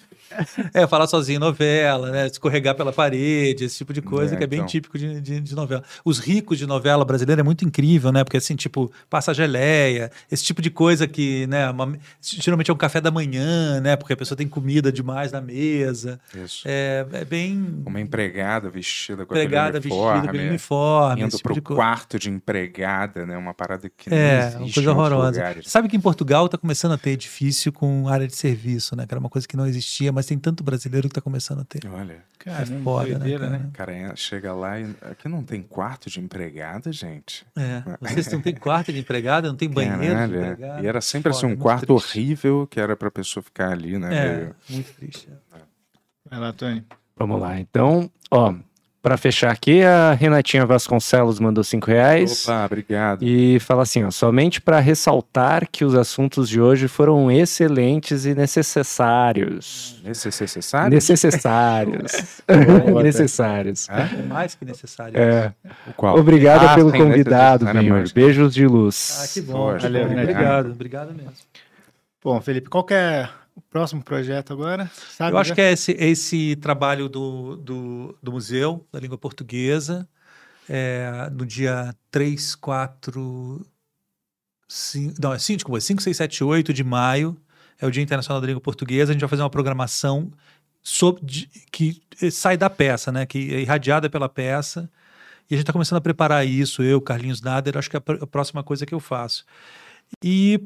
É, 0.73 0.87
falar 0.87 1.07
sozinho 1.07 1.35
em 1.37 1.39
novela, 1.39 2.09
né? 2.09 2.27
Escorregar 2.27 2.73
pela 2.73 2.93
parede, 2.93 3.65
esse 3.65 3.77
tipo 3.77 3.91
de 3.93 4.01
coisa 4.01 4.33
É, 4.35 4.37
que 4.37 4.43
é 4.45 4.47
bem 4.47 4.59
então. 4.59 4.67
típico 4.67 4.97
de, 4.97 5.19
de, 5.19 5.41
de 5.41 5.55
novela. 5.55 5.83
Os 6.05 6.19
ricos 6.19 6.57
de 6.57 6.65
novela 6.65 7.03
brasileira 7.03 7.41
é 7.41 7.43
muito 7.43 7.65
incrível, 7.65 8.11
né? 8.13 8.23
Porque 8.23 8.37
assim, 8.37 8.55
tipo, 8.55 8.89
passa 9.09 9.33
geleia, 9.33 10.09
esse 10.31 10.43
tipo 10.43 10.61
de 10.61 10.69
coisa 10.69 11.05
que, 11.05 11.45
né? 11.47 11.69
uma- 11.69 11.97
geralmente 12.21 12.71
é 12.71 12.73
um 12.73 12.77
café 12.77 13.01
da 13.01 13.11
manhã, 13.11 13.81
né? 13.81 13.97
Porque 13.97 14.13
a 14.13 14.17
pessoa 14.17 14.37
tem 14.37 14.47
comida 14.47 14.89
demais 14.89 15.33
na 15.33 15.41
mesa. 15.41 16.17
Isso. 16.33 16.63
É, 16.65 17.05
é 17.11 17.25
bem 17.25 17.83
Uma 17.85 17.99
empregada 17.99 18.69
vestida 18.69 19.25
com 19.25 19.33
Empregada 19.51 19.79
vestida 19.79 20.17
aquele 20.29 20.49
uniforme, 20.49 21.21
Indo 21.21 21.29
tipo 21.31 21.43
pro 21.43 21.53
de 21.53 21.61
coisa. 21.61 21.81
quarto 21.81 22.19
de 22.19 22.29
empregada, 22.29 23.25
né? 23.25 23.37
Uma 23.37 23.53
parada 23.53 23.89
que 23.89 24.09
não 24.09 24.17
É, 24.17 24.39
existe 24.39 24.57
uma 24.57 24.67
em 24.67 24.71
coisa 24.71 24.91
horrorosa. 24.91 25.55
Sabe 25.65 25.87
que 25.87 25.95
em 25.97 26.01
Portugal 26.01 26.45
está 26.45 26.57
começando 26.57 26.91
a 26.93 26.97
ter 26.97 27.11
edifício 27.11 27.71
com 27.71 28.07
área 28.07 28.27
de 28.27 28.35
serviço, 28.35 28.95
né? 28.95 29.05
Que 29.05 29.13
era 29.13 29.19
uma 29.19 29.29
coisa 29.29 29.47
que 29.47 29.55
não 29.57 29.65
existia, 29.67 30.11
mas 30.11 30.25
tem 30.25 30.37
tanto 30.39 30.63
brasileiro 30.63 31.07
que 31.07 31.11
está 31.13 31.21
começando 31.21 31.61
a 31.61 31.65
ter. 31.65 31.87
Olha, 31.87 32.23
Cara, 32.39 32.63
é 32.63 32.65
foda, 32.81 33.07
né, 33.09 33.19
doideira, 33.19 33.45
cara? 33.47 33.57
né? 33.59 33.65
o 33.67 33.71
cara 33.71 33.93
en- 33.95 34.15
chega 34.15 34.53
lá 34.53 34.79
e 34.79 34.95
aqui 35.11 35.27
não 35.29 35.43
tem 35.43 35.61
quarto 35.61 36.09
de 36.09 36.19
empregada, 36.19 36.91
gente. 36.91 37.45
É, 37.55 37.83
vocês 38.01 38.31
não 38.31 38.41
tem 38.41 38.55
quarto 38.55 38.91
de 38.91 38.99
empregada, 38.99 39.47
não 39.47 39.55
tem 39.55 39.69
banheiro 39.69 39.97
Caralho, 40.13 40.31
de 40.33 40.37
é. 40.37 40.41
empregada. 40.51 40.81
E 40.81 40.87
era 40.87 41.01
sempre 41.01 41.29
assim 41.29 41.41
Foda, 41.41 41.45
um 41.45 41.49
muito 41.51 41.61
quarto 41.61 41.85
triste. 41.99 42.17
horrível 42.17 42.67
que 42.67 42.79
era 42.79 42.95
pra 42.95 43.11
pessoa 43.11 43.43
ficar 43.43 43.71
ali, 43.71 43.99
né? 43.99 44.09
É, 44.15 44.35
meio- 44.37 44.55
muito 44.69 44.91
triste. 44.93 45.29
Vai 46.29 46.39
lá, 46.39 46.51
Tony. 46.53 46.83
Vamos 47.17 47.39
lá. 47.39 47.59
Então, 47.59 48.09
ó, 48.31 48.53
pra 49.01 49.17
fechar 49.17 49.51
aqui, 49.51 49.81
a 49.83 50.13
Renatinha 50.13 50.65
Vasconcelos 50.65 51.39
mandou 51.39 51.63
cinco 51.63 51.87
reais. 51.87 52.43
Opa, 52.47 52.65
obrigado. 52.65 53.23
E 53.23 53.59
fala 53.59 53.83
assim, 53.83 54.03
ó, 54.03 54.11
somente 54.11 54.61
para 54.61 54.79
ressaltar 54.79 55.67
que 55.71 55.83
os 55.83 55.95
assuntos 55.95 56.47
de 56.47 56.61
hoje 56.61 56.87
foram 56.87 57.31
excelentes 57.31 58.25
e 58.25 58.35
necessários. 58.35 59.99
Necessário? 60.03 60.89
Necessários. 60.93 62.41
Boa, 62.85 63.03
necessários. 63.03 63.87
É 63.89 64.21
mais 64.23 64.55
que 64.55 64.65
necessário. 64.65 65.17
É. 65.19 65.53
O 65.87 65.93
qual? 65.93 66.17
Obrigado 66.17 66.65
Ah, 66.67 66.75
pelo 66.75 66.91
convidado, 66.91 67.65
mas- 67.65 68.11
Beijos 68.11 68.53
de 68.53 68.67
luz. 68.67 69.19
Ah, 69.23 69.27
que 69.33 69.41
bom. 69.41 69.77
Valeu, 69.77 70.05
obrigado. 70.05 70.21
Obrigado, 70.31 70.71
obrigado 70.71 71.13
mesmo. 71.13 71.31
Bom, 72.23 72.39
Felipe, 72.39 72.69
qual 72.69 72.83
que 72.83 72.93
é 72.93 73.27
próximo 73.71 74.03
projeto 74.03 74.53
agora? 74.53 74.91
Sabe 75.09 75.33
Eu 75.33 75.39
acho 75.39 75.49
já? 75.49 75.55
que 75.55 75.61
é 75.61 75.71
esse, 75.71 75.91
esse 75.93 76.55
trabalho 76.57 77.09
do, 77.09 77.55
do, 77.55 78.17
do 78.21 78.31
Museu 78.31 78.85
da 78.91 78.99
Língua 78.99 79.17
Portuguesa, 79.17 80.07
é, 80.69 81.29
no 81.31 81.45
dia 81.45 81.95
3, 82.11 82.53
4, 82.55 83.65
5, 84.67 85.15
não, 85.21 85.33
é 85.33 85.39
5, 85.39 85.79
5, 85.81 86.01
6, 86.01 86.17
7, 86.17 86.43
8 86.43 86.73
de 86.73 86.83
maio, 86.83 87.35
é 87.79 87.85
o 87.87 87.91
Dia 87.91 88.03
Internacional 88.03 88.39
da 88.41 88.47
Língua 88.47 88.61
Portuguesa, 88.61 89.11
a 89.11 89.13
gente 89.13 89.21
vai 89.21 89.29
fazer 89.29 89.41
uma 89.41 89.49
programação 89.49 90.31
sobre, 90.83 91.25
de- 91.25 91.47
que 91.71 92.01
sai 92.31 92.57
da 92.57 92.69
peça, 92.69 93.11
né, 93.11 93.25
que 93.25 93.53
é 93.53 93.61
irradiada 93.61 94.09
pela 94.09 94.29
peça, 94.29 94.89
e 95.49 95.53
a 95.53 95.57
gente 95.57 95.63
está 95.63 95.73
começando 95.73 95.97
a 95.97 96.01
preparar 96.01 96.45
isso, 96.45 96.83
eu, 96.83 97.01
Carlinhos 97.01 97.41
Nader, 97.41 97.77
acho 97.77 97.89
que 97.89 97.95
é 97.95 97.99
a 97.99 98.01
pr- 98.01 98.21
a 98.23 98.27
próxima 98.27 98.63
coisa 98.63 98.85
que 98.85 98.93
eu 98.93 98.99
faço. 98.99 99.43
E 100.23 100.59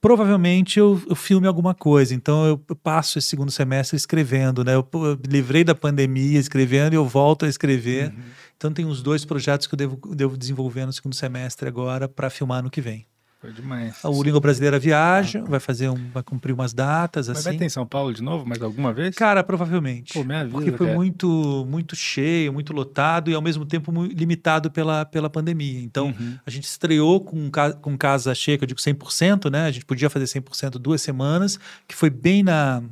provavelmente 0.00 0.78
eu, 0.78 1.00
eu 1.08 1.16
filme 1.16 1.46
alguma 1.46 1.74
coisa. 1.74 2.14
Então 2.14 2.46
eu 2.46 2.64
eu 2.68 2.76
passo 2.76 3.18
esse 3.18 3.28
segundo 3.28 3.50
semestre 3.50 3.96
escrevendo, 3.96 4.64
né? 4.64 4.74
Eu, 4.74 4.86
eu 4.92 5.16
me 5.16 5.28
livrei 5.28 5.64
da 5.64 5.74
pandemia 5.74 6.38
escrevendo 6.38 6.92
e 6.92 6.96
eu 6.96 7.06
volto 7.06 7.44
a 7.44 7.48
escrever. 7.48 8.12
Então 8.56 8.72
tem 8.72 8.84
uns 8.84 9.02
dois 9.02 9.24
projetos 9.24 9.66
que 9.66 9.74
eu 9.74 9.76
devo, 9.76 10.14
devo 10.14 10.36
desenvolver 10.36 10.84
no 10.86 10.92
segundo 10.92 11.14
semestre 11.14 11.68
agora 11.68 12.08
para 12.08 12.28
filmar 12.28 12.62
no 12.62 12.70
que 12.70 12.80
vem. 12.80 13.06
Foi 13.40 13.52
demais. 13.52 14.02
O 14.02 14.20
Língua 14.20 14.40
Brasileira 14.40 14.80
viaja, 14.80 15.44
vai 15.44 15.60
fazer 15.60 15.88
um, 15.88 16.10
vai 16.10 16.24
cumprir 16.24 16.52
umas 16.52 16.72
datas 16.72 17.28
Mas 17.28 17.38
assim. 17.38 17.50
vai 17.50 17.56
ter 17.56 17.64
em 17.66 17.68
São 17.68 17.86
Paulo 17.86 18.12
de 18.12 18.20
novo, 18.20 18.44
mais 18.44 18.60
alguma 18.60 18.92
vez? 18.92 19.14
Cara, 19.14 19.44
provavelmente. 19.44 20.12
Pô, 20.12 20.24
me 20.24 20.34
avisa, 20.34 20.50
porque 20.52 20.72
foi 20.72 20.86
cara. 20.86 20.98
muito, 20.98 21.64
muito 21.68 21.94
cheio, 21.94 22.52
muito 22.52 22.72
lotado 22.72 23.30
e 23.30 23.34
ao 23.34 23.40
mesmo 23.40 23.64
tempo 23.64 23.92
muito 23.92 24.12
limitado 24.12 24.72
pela, 24.72 25.04
pela 25.04 25.30
pandemia. 25.30 25.80
Então, 25.80 26.08
Uhum. 26.08 26.36
a 26.44 26.50
gente 26.50 26.64
estreou 26.64 27.20
com, 27.20 27.48
com 27.80 27.96
casa 27.96 28.34
cheia, 28.34 28.58
que 28.58 28.64
eu 28.64 28.68
digo 28.68 28.80
100%, 28.80 29.48
né? 29.50 29.66
A 29.66 29.70
gente 29.70 29.84
podia 29.86 30.10
fazer 30.10 30.24
100% 30.24 30.70
duas 30.72 31.00
semanas, 31.00 31.60
que 31.86 31.94
foi 31.94 32.10
bem 32.10 32.42
na, 32.42 32.82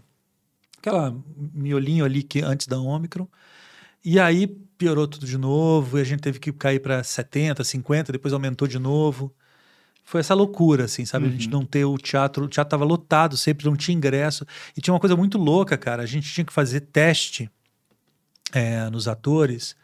aquela 0.79 1.13
miolinho 1.53 2.05
ali 2.05 2.23
que 2.23 2.41
antes 2.41 2.69
da 2.69 2.79
Ômicron. 2.79 3.27
E 4.05 4.21
aí 4.21 4.47
piorou 4.79 5.09
tudo 5.09 5.27
de 5.27 5.37
novo, 5.37 5.99
e 5.99 6.01
a 6.01 6.05
gente 6.05 6.21
teve 6.21 6.39
que 6.39 6.53
cair 6.53 6.79
para 6.79 7.03
70, 7.03 7.65
50, 7.65 8.13
depois 8.13 8.33
aumentou 8.33 8.69
de 8.69 8.79
novo. 8.79 9.35
Foi 10.09 10.21
essa 10.21 10.35
loucura, 10.35 10.85
assim, 10.85 11.05
sabe? 11.05 11.27
A 11.27 11.31
gente 11.31 11.51
não 11.51 11.65
ter 11.67 11.85
o 11.85 11.99
teatro, 11.99 12.45
o 12.45 12.49
teatro 12.49 12.71
tava 12.71 12.85
lotado, 12.85 13.37
sempre 13.37 13.67
não 13.67 13.75
tinha 13.75 13.97
ingresso. 13.97 14.47
E 14.77 14.81
tinha 14.81 14.95
uma 14.95 15.01
coisa 15.01 15.17
muito 15.17 15.37
louca, 15.37 15.77
cara. 15.77 16.05
A 16.05 16.07
gente 16.07 16.33
tinha 16.33 16.45
que 16.45 16.53
fazer 16.53 16.81
teste 16.83 17.51
é, 18.53 18.89
nos 18.89 19.09
atores, 19.09 19.75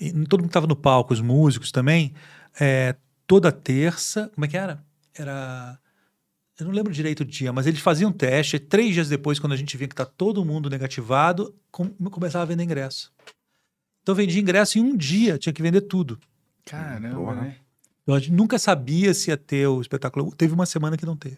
e 0.00 0.10
todo 0.24 0.40
mundo 0.40 0.50
tava 0.50 0.66
no 0.66 0.74
palco, 0.74 1.12
os 1.12 1.20
músicos 1.20 1.70
também, 1.70 2.14
é, 2.58 2.96
toda 3.26 3.52
terça. 3.52 4.30
Como 4.34 4.46
é 4.46 4.48
que 4.48 4.56
era? 4.56 4.82
Era. 5.14 5.78
Eu 6.58 6.64
não 6.66 6.72
lembro 6.72 6.90
direito 6.92 7.20
o 7.20 7.24
dia, 7.26 7.52
mas 7.52 7.66
eles 7.66 7.80
faziam 7.80 8.10
teste. 8.10 8.58
Três 8.58 8.94
dias 8.94 9.08
depois, 9.10 9.38
quando 9.38 9.52
a 9.52 9.56
gente 9.56 9.76
via 9.76 9.86
que 9.86 9.94
tá 9.94 10.06
todo 10.06 10.44
mundo 10.46 10.70
negativado, 10.70 11.54
com- 11.70 11.90
começava 12.10 12.42
a 12.44 12.46
vender 12.46 12.64
ingresso. 12.64 13.12
Então 14.02 14.14
vendia 14.14 14.40
ingresso 14.40 14.78
em 14.78 14.82
um 14.82 14.96
dia, 14.96 15.36
tinha 15.36 15.52
que 15.52 15.60
vender 15.62 15.82
tudo. 15.82 16.18
Caramba, 16.64 17.34
né? 17.34 17.56
Então 18.08 18.16
a 18.16 18.20
gente 18.20 18.32
nunca 18.32 18.58
sabia 18.58 19.12
se 19.12 19.28
ia 19.30 19.36
ter 19.36 19.66
o 19.66 19.82
espetáculo. 19.82 20.34
Teve 20.34 20.54
uma 20.54 20.64
semana 20.64 20.96
que 20.96 21.04
não 21.04 21.14
teve. 21.14 21.36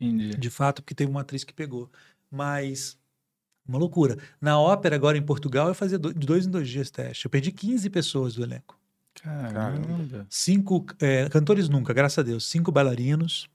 Entendi. 0.00 0.36
De 0.36 0.50
fato, 0.50 0.82
porque 0.82 0.92
teve 0.92 1.08
uma 1.08 1.20
atriz 1.20 1.44
que 1.44 1.54
pegou. 1.54 1.88
Mas, 2.28 2.98
uma 3.64 3.78
loucura. 3.78 4.18
Na 4.40 4.58
ópera, 4.58 4.96
agora 4.96 5.16
em 5.16 5.22
Portugal, 5.22 5.68
eu 5.68 5.74
fazia 5.74 6.00
do- 6.00 6.12
de 6.12 6.26
dois 6.26 6.46
em 6.48 6.50
dois 6.50 6.68
dias 6.68 6.90
teste. 6.90 7.26
Eu 7.26 7.30
perdi 7.30 7.52
15 7.52 7.88
pessoas 7.88 8.34
do 8.34 8.42
elenco. 8.42 8.76
Caramba. 9.22 10.26
Cinco 10.28 10.84
é, 10.98 11.28
cantores 11.28 11.68
nunca, 11.68 11.92
graças 11.94 12.18
a 12.18 12.22
Deus. 12.22 12.44
Cinco 12.44 12.72
bailarinos, 12.72 13.48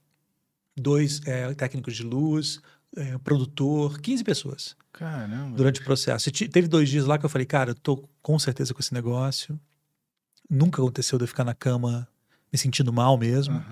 dois 0.77 1.19
é, 1.27 1.53
técnicos 1.55 1.93
de 1.93 2.03
luz, 2.03 2.61
é, 2.95 3.17
produtor, 3.17 3.99
15 3.99 4.23
pessoas 4.23 4.77
Caramba. 4.93 5.57
durante 5.57 5.81
o 5.81 5.83
processo. 5.83 6.31
Teve 6.31 6.69
dois 6.69 6.87
dias 6.87 7.05
lá 7.05 7.17
que 7.17 7.25
eu 7.25 7.29
falei, 7.29 7.45
cara, 7.45 7.71
eu 7.71 7.75
tô 7.75 8.07
com 8.21 8.39
certeza 8.39 8.73
com 8.73 8.79
esse 8.79 8.93
negócio. 8.93 9.59
Nunca 10.49 10.81
aconteceu 10.81 11.17
de 11.17 11.25
eu 11.25 11.27
ficar 11.27 11.43
na 11.43 11.53
cama 11.53 12.07
me 12.51 12.57
sentindo 12.59 12.91
mal 12.93 13.17
mesmo. 13.17 13.63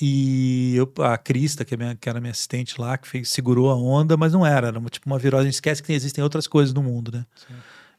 E 0.00 0.74
eu, 0.76 0.92
a 1.04 1.18
Crista, 1.18 1.64
que, 1.64 1.74
é 1.74 1.76
minha, 1.76 1.96
que 1.96 2.08
era 2.08 2.20
minha 2.20 2.30
assistente 2.30 2.80
lá, 2.80 2.96
que 2.96 3.08
fez, 3.08 3.30
segurou 3.30 3.68
a 3.70 3.74
onda, 3.76 4.16
mas 4.16 4.32
não 4.32 4.46
era. 4.46 4.68
Era 4.68 4.78
uma, 4.78 4.88
tipo 4.88 5.06
uma 5.06 5.18
virose. 5.18 5.42
A 5.42 5.44
gente 5.44 5.54
esquece 5.54 5.82
que 5.82 5.92
existem 5.92 6.22
outras 6.22 6.46
coisas 6.46 6.72
no 6.72 6.82
mundo, 6.82 7.10
né? 7.10 7.26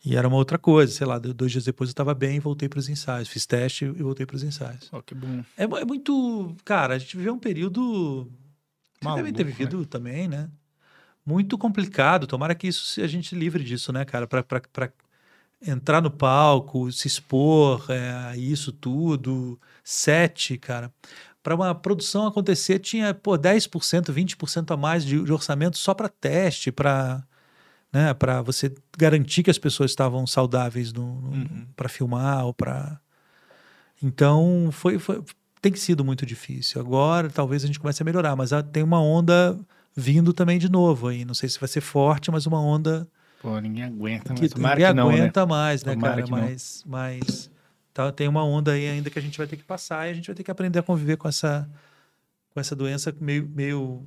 E 0.05 0.15
era 0.15 0.25
uma 0.25 0.37
outra 0.37 0.57
coisa. 0.57 0.93
Sei 0.93 1.05
lá, 1.05 1.19
dois 1.19 1.51
dias 1.51 1.65
depois 1.65 1.89
eu 1.89 1.91
estava 1.91 2.13
bem 2.13 2.37
e 2.37 2.39
voltei 2.39 2.69
para 2.69 2.79
os 2.79 2.87
ensaios. 2.87 3.27
Fiz 3.27 3.45
teste 3.45 3.83
e 3.83 3.89
voltei 4.01 4.25
para 4.25 4.37
os 4.37 4.43
ensaios. 4.43 4.87
Ó, 4.93 5.01
que 5.01 5.13
bom. 5.13 5.43
É, 5.57 5.63
é 5.63 5.85
muito. 5.85 6.55
Cara, 6.63 6.95
a 6.95 6.97
gente 6.97 7.17
viveu 7.17 7.33
um 7.33 7.39
período. 7.39 8.31
Você 9.01 9.15
deve 9.15 9.31
ter 9.33 9.43
Maluco, 9.43 9.57
vivido 9.57 9.85
também, 9.85 10.27
né? 10.29 10.49
Muito 11.25 11.57
complicado. 11.57 12.25
Tomara 12.27 12.55
que 12.55 12.67
isso 12.67 12.85
se- 12.85 13.01
a 13.01 13.07
gente 13.07 13.35
livre 13.35 13.61
disso, 13.61 13.91
né, 13.91 14.05
cara? 14.05 14.25
Para 14.25 14.45
entrar 15.61 16.01
no 16.01 16.09
palco, 16.09 16.89
se 16.93 17.07
expor, 17.07 17.85
é, 17.89 18.09
a 18.29 18.37
isso 18.37 18.71
tudo. 18.71 19.59
Sete, 19.91 20.55
cara. 20.55 20.93
Para 21.41 21.55
uma 21.55 21.73
produção 21.73 22.27
acontecer, 22.27 22.77
tinha 22.77 23.11
pô, 23.11 23.35
10%, 23.35 24.11
20% 24.13 24.71
a 24.71 24.77
mais 24.77 25.03
de, 25.03 25.19
de 25.23 25.33
orçamento 25.33 25.79
só 25.79 25.95
para 25.95 26.07
teste, 26.07 26.71
para 26.71 27.23
né, 27.91 28.13
para 28.13 28.43
você 28.43 28.71
garantir 28.95 29.41
que 29.41 29.49
as 29.49 29.57
pessoas 29.57 29.89
estavam 29.89 30.27
saudáveis 30.27 30.93
no, 30.93 31.33
para 31.75 31.89
filmar 31.89 32.45
ou 32.45 32.53
para 32.53 32.99
então 33.99 34.69
foi, 34.71 34.99
foi 34.99 35.23
tem 35.59 35.73
sido 35.73 36.05
muito 36.05 36.23
difícil. 36.23 36.79
Agora 36.79 37.27
talvez 37.27 37.63
a 37.63 37.65
gente 37.67 37.79
comece 37.79 38.03
a 38.03 38.05
melhorar, 38.05 38.35
mas 38.35 38.51
tem 38.71 38.83
uma 38.83 39.01
onda 39.01 39.59
vindo 39.97 40.33
também 40.33 40.59
de 40.59 40.69
novo 40.69 41.07
aí. 41.07 41.25
Não 41.25 41.33
sei 41.33 41.49
se 41.49 41.59
vai 41.59 41.67
ser 41.67 41.81
forte, 41.81 42.29
mas 42.29 42.45
uma 42.45 42.61
onda 42.61 43.07
Pô, 43.41 43.57
ninguém 43.59 43.85
aguenta, 43.85 44.35
que 44.35 44.41
mas 44.41 44.51
tomara 44.51 44.75
ninguém 44.75 44.87
que 44.87 44.93
não, 44.93 45.09
aguenta 45.09 45.39
né? 45.41 45.45
mais, 45.47 45.83
né, 45.83 45.93
Tomara 45.95 46.13
cara? 46.17 46.23
que. 46.27 46.31
Mas, 46.31 46.83
mas 46.85 47.49
tá, 48.05 48.11
tem 48.11 48.27
uma 48.27 48.43
onda 48.43 48.71
aí 48.71 48.87
ainda 48.87 49.09
que 49.09 49.19
a 49.19 49.21
gente 49.21 49.37
vai 49.37 49.47
ter 49.47 49.57
que 49.57 49.63
passar 49.63 50.07
e 50.07 50.11
a 50.11 50.13
gente 50.13 50.27
vai 50.27 50.35
ter 50.35 50.43
que 50.43 50.51
aprender 50.51 50.79
a 50.79 50.83
conviver 50.83 51.17
com 51.17 51.27
essa, 51.27 51.69
com 52.49 52.59
essa 52.59 52.75
doença 52.75 53.13
meio, 53.19 53.47
meio 53.47 54.05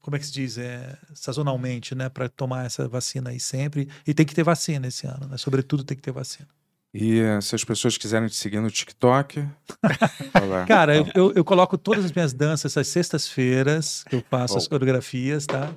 como 0.00 0.16
é 0.16 0.18
que 0.18 0.26
se 0.26 0.32
diz? 0.32 0.56
É, 0.56 0.96
sazonalmente, 1.14 1.94
né? 1.94 2.08
Para 2.08 2.28
tomar 2.28 2.64
essa 2.64 2.88
vacina 2.88 3.30
aí 3.30 3.38
sempre. 3.38 3.88
E 4.06 4.14
tem 4.14 4.24
que 4.24 4.34
ter 4.34 4.42
vacina 4.42 4.86
esse 4.86 5.06
ano, 5.06 5.26
né? 5.28 5.36
Sobretudo 5.36 5.84
tem 5.84 5.96
que 5.96 6.02
ter 6.02 6.12
vacina. 6.12 6.48
E 6.92 7.20
eh, 7.20 7.40
se 7.40 7.54
as 7.54 7.62
pessoas 7.62 7.96
quiserem 7.96 8.28
te 8.28 8.34
seguir 8.34 8.60
no 8.60 8.70
TikTok. 8.70 9.46
Cara, 10.66 10.96
eu, 10.96 11.06
eu, 11.14 11.32
eu 11.36 11.44
coloco 11.44 11.78
todas 11.78 12.04
as 12.04 12.12
minhas 12.12 12.32
danças 12.32 12.76
às 12.76 12.88
sextas-feiras, 12.88 14.02
que 14.08 14.16
eu 14.16 14.24
faço 14.28 14.58
as 14.58 14.66
coreografias, 14.66 15.46
tá? 15.46 15.72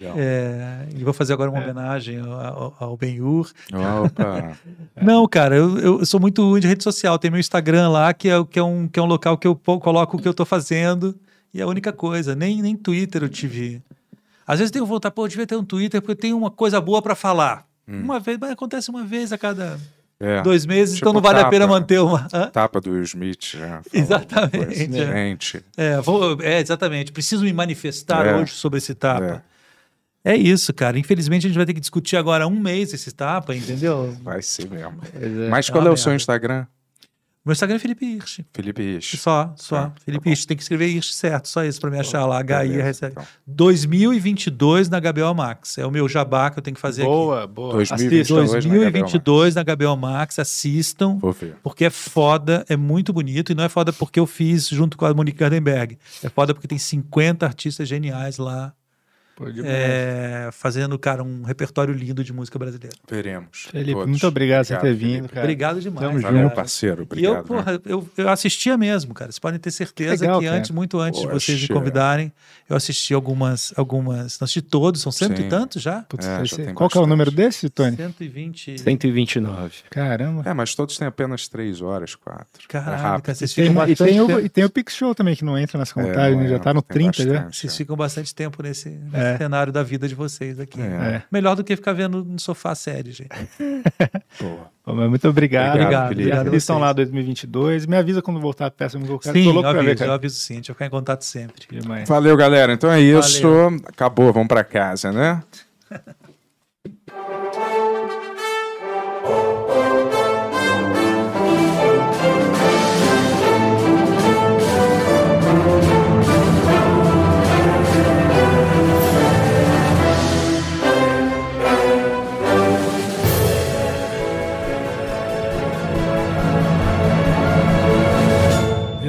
É, 0.00 0.86
e 0.96 1.02
vou 1.04 1.12
fazer 1.12 1.32
agora 1.32 1.50
uma 1.50 1.60
homenagem 1.60 2.20
ao, 2.20 2.32
ao, 2.32 2.76
ao 2.78 2.96
Ben-Hur. 2.96 3.50
Opa. 4.04 4.56
Não, 5.00 5.26
cara, 5.26 5.56
eu, 5.56 5.78
eu 5.78 6.06
sou 6.06 6.18
muito 6.20 6.42
ruim 6.48 6.60
de 6.60 6.66
rede 6.68 6.82
social. 6.84 7.18
Tem 7.18 7.30
meu 7.30 7.40
Instagram 7.40 7.88
lá, 7.88 8.12
que 8.14 8.28
é, 8.28 8.36
o- 8.38 8.44
que 8.44 8.58
é, 8.58 8.62
um, 8.62 8.86
que 8.88 8.98
é 8.98 9.02
um 9.02 9.06
local 9.06 9.36
que 9.38 9.46
eu 9.46 9.54
coloco 9.54 10.16
o 10.16 10.20
que 10.20 10.28
eu 10.28 10.34
tô 10.34 10.44
fazendo. 10.44 11.14
E 11.54 11.60
é 11.60 11.62
a 11.62 11.66
única 11.66 11.92
coisa. 11.92 12.34
Nem, 12.34 12.60
nem 12.60 12.76
Twitter 12.76 13.22
eu 13.22 13.28
tive. 13.28 13.82
Às 14.46 14.58
vezes 14.58 14.70
eu 14.70 14.74
tenho 14.74 14.86
vontade, 14.86 15.14
pô, 15.14 15.24
eu 15.24 15.28
devia 15.28 15.46
ter 15.46 15.56
um 15.56 15.64
Twitter 15.64 16.00
porque 16.00 16.12
eu 16.12 16.16
tenho 16.16 16.36
uma 16.38 16.50
coisa 16.50 16.80
boa 16.80 17.00
para 17.02 17.14
falar. 17.14 17.64
Uma 17.88 18.18
vez, 18.20 18.36
mas 18.40 18.50
acontece 18.50 18.90
uma 18.90 19.04
vez 19.04 19.32
a 19.32 19.38
cada 19.38 19.78
É. 20.20 20.42
dois 20.42 20.66
meses, 20.66 20.96
Tipo 20.96 21.04
então 21.06 21.12
não 21.14 21.20
vale 21.20 21.38
a 21.40 21.48
pena 21.48 21.66
tapa. 21.66 21.78
manter 21.80 22.00
uma. 22.00 22.26
Hã? 22.34 22.46
Tapa 22.50 22.80
do 22.80 22.90
Will 22.90 23.02
Smith. 23.04 23.52
Já, 23.56 23.80
Exatamente. 23.92 25.62
é. 25.76 25.94
É, 25.94 26.00
vou, 26.00 26.40
é, 26.42 26.60
exatamente. 26.60 27.12
Preciso 27.12 27.44
me 27.44 27.52
manifestar 27.52 28.26
É. 28.26 28.34
hoje 28.36 28.52
sobre 28.52 28.78
esse 28.78 28.94
tapa. 28.94 29.42
É. 30.32 30.36
isso, 30.36 30.72
cara. 30.74 30.98
Infelizmente 30.98 31.46
a 31.46 31.48
gente 31.48 31.56
vai 31.56 31.66
ter 31.66 31.74
que 31.74 31.80
discutir 31.80 32.16
agora 32.16 32.46
um 32.46 32.58
mês 32.60 32.92
esse 32.92 33.12
tapa, 33.12 33.54
entendeu? 33.54 34.16
Vai 34.22 34.42
ser 34.42 34.68
mesmo. 34.70 35.00
é. 35.14 35.48
Mas 35.48 35.68
É 35.68 35.72
qual 35.72 35.82
uma 35.84 35.90
é 35.90 35.92
o 35.92 35.96
seu. 35.96 36.14
Instagram? 36.14 36.66
Meu 37.44 37.52
Instagram 37.52 37.76
é 37.76 37.78
Felipe 37.78 38.04
Hirsch. 38.04 38.40
Felipe 38.52 38.82
Rich. 38.82 39.18
Só, 39.18 39.54
só. 39.56 39.92
Felipe 40.04 40.28
Hirsch. 40.28 40.44
Tem 40.46 40.56
que 40.56 40.64
escrever 40.64 40.88
Hirsch 40.88 41.12
certo, 41.14 41.46
só 41.48 41.64
isso 41.64 41.80
pra 41.80 41.88
me 41.88 41.96
achar 41.96 42.26
lá. 42.26 42.40
HI 42.40 42.44
beleza, 42.44 42.82
recebe. 42.82 43.12
então. 43.12 43.24
2022 43.46 44.88
na 44.88 44.98
HBO 44.98 45.32
Max. 45.32 45.78
É 45.78 45.86
o 45.86 45.90
meu 45.92 46.08
jabá 46.08 46.50
que 46.50 46.58
eu 46.58 46.62
tenho 46.62 46.74
que 46.74 46.80
fazer 46.80 47.04
Boa, 47.04 47.44
aqui. 47.44 47.52
boa. 47.52 47.72
2022 47.74 48.50
Assistam. 48.54 48.68
na 48.68 48.74
2022 48.90 49.54
na 49.54 49.62
HBO 49.62 49.96
Max. 49.96 50.38
Assistam. 50.40 51.18
Vou 51.18 51.32
ver. 51.32 51.54
Porque 51.62 51.84
é 51.84 51.90
foda, 51.90 52.64
é 52.68 52.76
muito 52.76 53.12
bonito. 53.12 53.52
E 53.52 53.54
não 53.54 53.62
é 53.62 53.68
foda 53.68 53.92
porque 53.92 54.18
eu 54.18 54.26
fiz 54.26 54.68
junto 54.68 54.96
com 54.96 55.06
a 55.06 55.14
Monique 55.14 55.38
Gardenberg. 55.38 55.96
É 56.24 56.28
foda 56.28 56.52
porque 56.52 56.66
tem 56.66 56.78
50 56.78 57.46
artistas 57.46 57.86
geniais 57.88 58.38
lá. 58.38 58.72
É, 59.64 60.48
fazendo, 60.52 60.98
cara, 60.98 61.22
um 61.22 61.42
repertório 61.42 61.92
lindo 61.92 62.24
de 62.24 62.32
música 62.32 62.58
brasileira. 62.58 62.94
Veremos. 63.08 63.68
Felipe, 63.70 63.92
Todos. 63.92 64.08
muito 64.08 64.26
obrigado 64.26 64.66
por 64.66 64.68
ter 64.68 64.76
Obrigado, 64.76 64.98
vindo, 64.98 65.14
Felipe. 65.16 65.34
cara. 65.34 65.44
Obrigado 65.44 65.80
demais. 65.80 66.06
Tamo 66.06 66.20
junto. 66.42 66.54
parceiro. 66.54 67.00
E 67.00 67.04
Obrigado. 67.04 67.32
eu, 67.32 67.36
né? 67.36 67.42
porra, 67.42 67.80
eu, 67.84 68.08
eu 68.16 68.28
assistia 68.28 68.76
mesmo, 68.76 69.12
cara. 69.14 69.30
Vocês 69.30 69.38
podem 69.38 69.58
ter 69.60 69.70
certeza 69.70 70.22
Legal, 70.24 70.40
que 70.40 70.46
cara. 70.46 70.58
antes, 70.58 70.70
muito 70.70 70.98
antes 70.98 71.20
de 71.20 71.26
Poxa. 71.26 71.40
vocês 71.40 71.62
me 71.62 71.68
convidarem, 71.68 72.32
eu 72.68 72.76
assisti 72.76 73.12
algumas, 73.14 73.72
algumas. 73.76 74.38
Não 74.40 74.44
assisti 74.44 74.62
todos, 74.62 75.00
são 75.02 75.12
cento 75.12 75.36
Sim. 75.36 75.46
e 75.46 75.48
tantos 75.48 75.82
já? 75.82 76.02
Putz, 76.08 76.26
É, 76.26 76.44
já 76.44 76.56
tem 76.56 76.74
Qual 76.74 76.88
que 76.88 76.96
é 76.96 77.00
o 77.00 77.06
número 77.06 77.30
desse, 77.30 77.68
Tony? 77.68 77.96
120. 77.96 78.78
129. 78.78 79.74
Caramba. 79.90 80.42
É, 80.48 80.54
mas 80.54 80.74
todos 80.74 80.96
têm 80.96 81.06
apenas 81.06 81.48
três 81.48 81.80
horas, 81.80 82.14
quatro. 82.14 82.46
Caralho, 82.68 83.18
é 83.18 83.20
cara, 83.20 83.34
vocês 83.34 83.50
E 83.52 83.54
tem, 83.54 83.64
ficam 83.68 83.82
e, 83.84 83.86
bastante 83.88 84.08
tem 84.10 84.20
o, 84.20 84.26
tempo- 84.26 84.40
e 84.40 84.48
tem 84.48 84.64
o 84.64 84.70
Pix 84.70 84.94
Show 84.94 85.14
também, 85.14 85.36
que 85.36 85.44
não 85.44 85.58
entra 85.58 85.78
nessa 85.78 85.94
contagem, 85.94 86.32
É, 86.32 86.36
né? 86.36 86.42
não 86.42 86.48
já 86.48 86.58
tá 86.58 86.72
no 86.74 86.82
tem 86.82 87.10
30 87.10 87.24
já. 87.24 87.48
Vocês 87.50 87.76
ficam 87.76 87.96
bastante 87.96 88.34
tempo 88.34 88.62
nesse, 88.62 88.88
nesse 88.88 89.25
É. 89.34 89.38
cenário 89.38 89.72
da 89.72 89.82
vida 89.82 90.08
de 90.08 90.14
vocês 90.14 90.58
aqui. 90.60 90.80
É. 90.80 91.22
Melhor 91.30 91.54
do 91.56 91.64
que 91.64 91.74
ficar 91.76 91.92
vendo 91.92 92.24
no 92.24 92.38
sofá 92.38 92.74
série, 92.74 93.12
gente. 93.12 93.30
Boa. 94.40 95.08
Muito 95.08 95.28
obrigado. 95.28 95.74
Obrigado, 95.80 96.08
Felipe. 96.08 96.30
obrigado 96.32 96.54
estão 96.56 96.78
lá 96.78 96.92
2022. 96.92 97.86
Me 97.86 97.96
avisa 97.96 98.22
quando 98.22 98.40
voltar 98.40 98.66
a 98.66 98.70
peça. 98.70 98.96
Eu 98.96 99.18
quero, 99.18 99.36
Sim, 99.36 99.44
tô 99.44 99.50
eu 99.50 99.54
louco 99.54 99.72
ver, 99.72 99.78
aviso, 99.78 99.92
eu 99.92 99.98
cara. 99.98 100.14
aviso 100.14 100.36
sim. 100.36 100.54
A 100.54 100.56
gente 100.56 100.68
vai 100.68 100.74
ficar 100.74 100.86
em 100.86 100.90
contato 100.90 101.22
sempre. 101.22 101.66
Demais. 101.70 102.08
Valeu, 102.08 102.36
galera. 102.36 102.72
Então 102.72 102.90
é 102.90 103.00
isso. 103.00 103.48
Acabou. 103.86 104.32
Vamos 104.32 104.48
pra 104.48 104.62
casa, 104.64 105.10
né? 105.12 105.42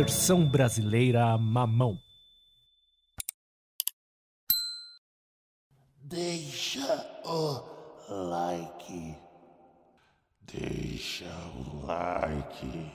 Versão 0.08 0.48
brasileira 0.48 1.38
mamão. 1.38 2.00
Deixa 6.02 7.22
o 7.26 7.62
like. 8.08 9.18
Deixa 10.44 11.26
o 11.26 11.86
like. 11.86 12.90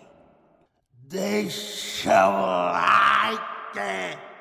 Deixa 1.10 2.28
o 2.30 2.72
like. 2.72 4.31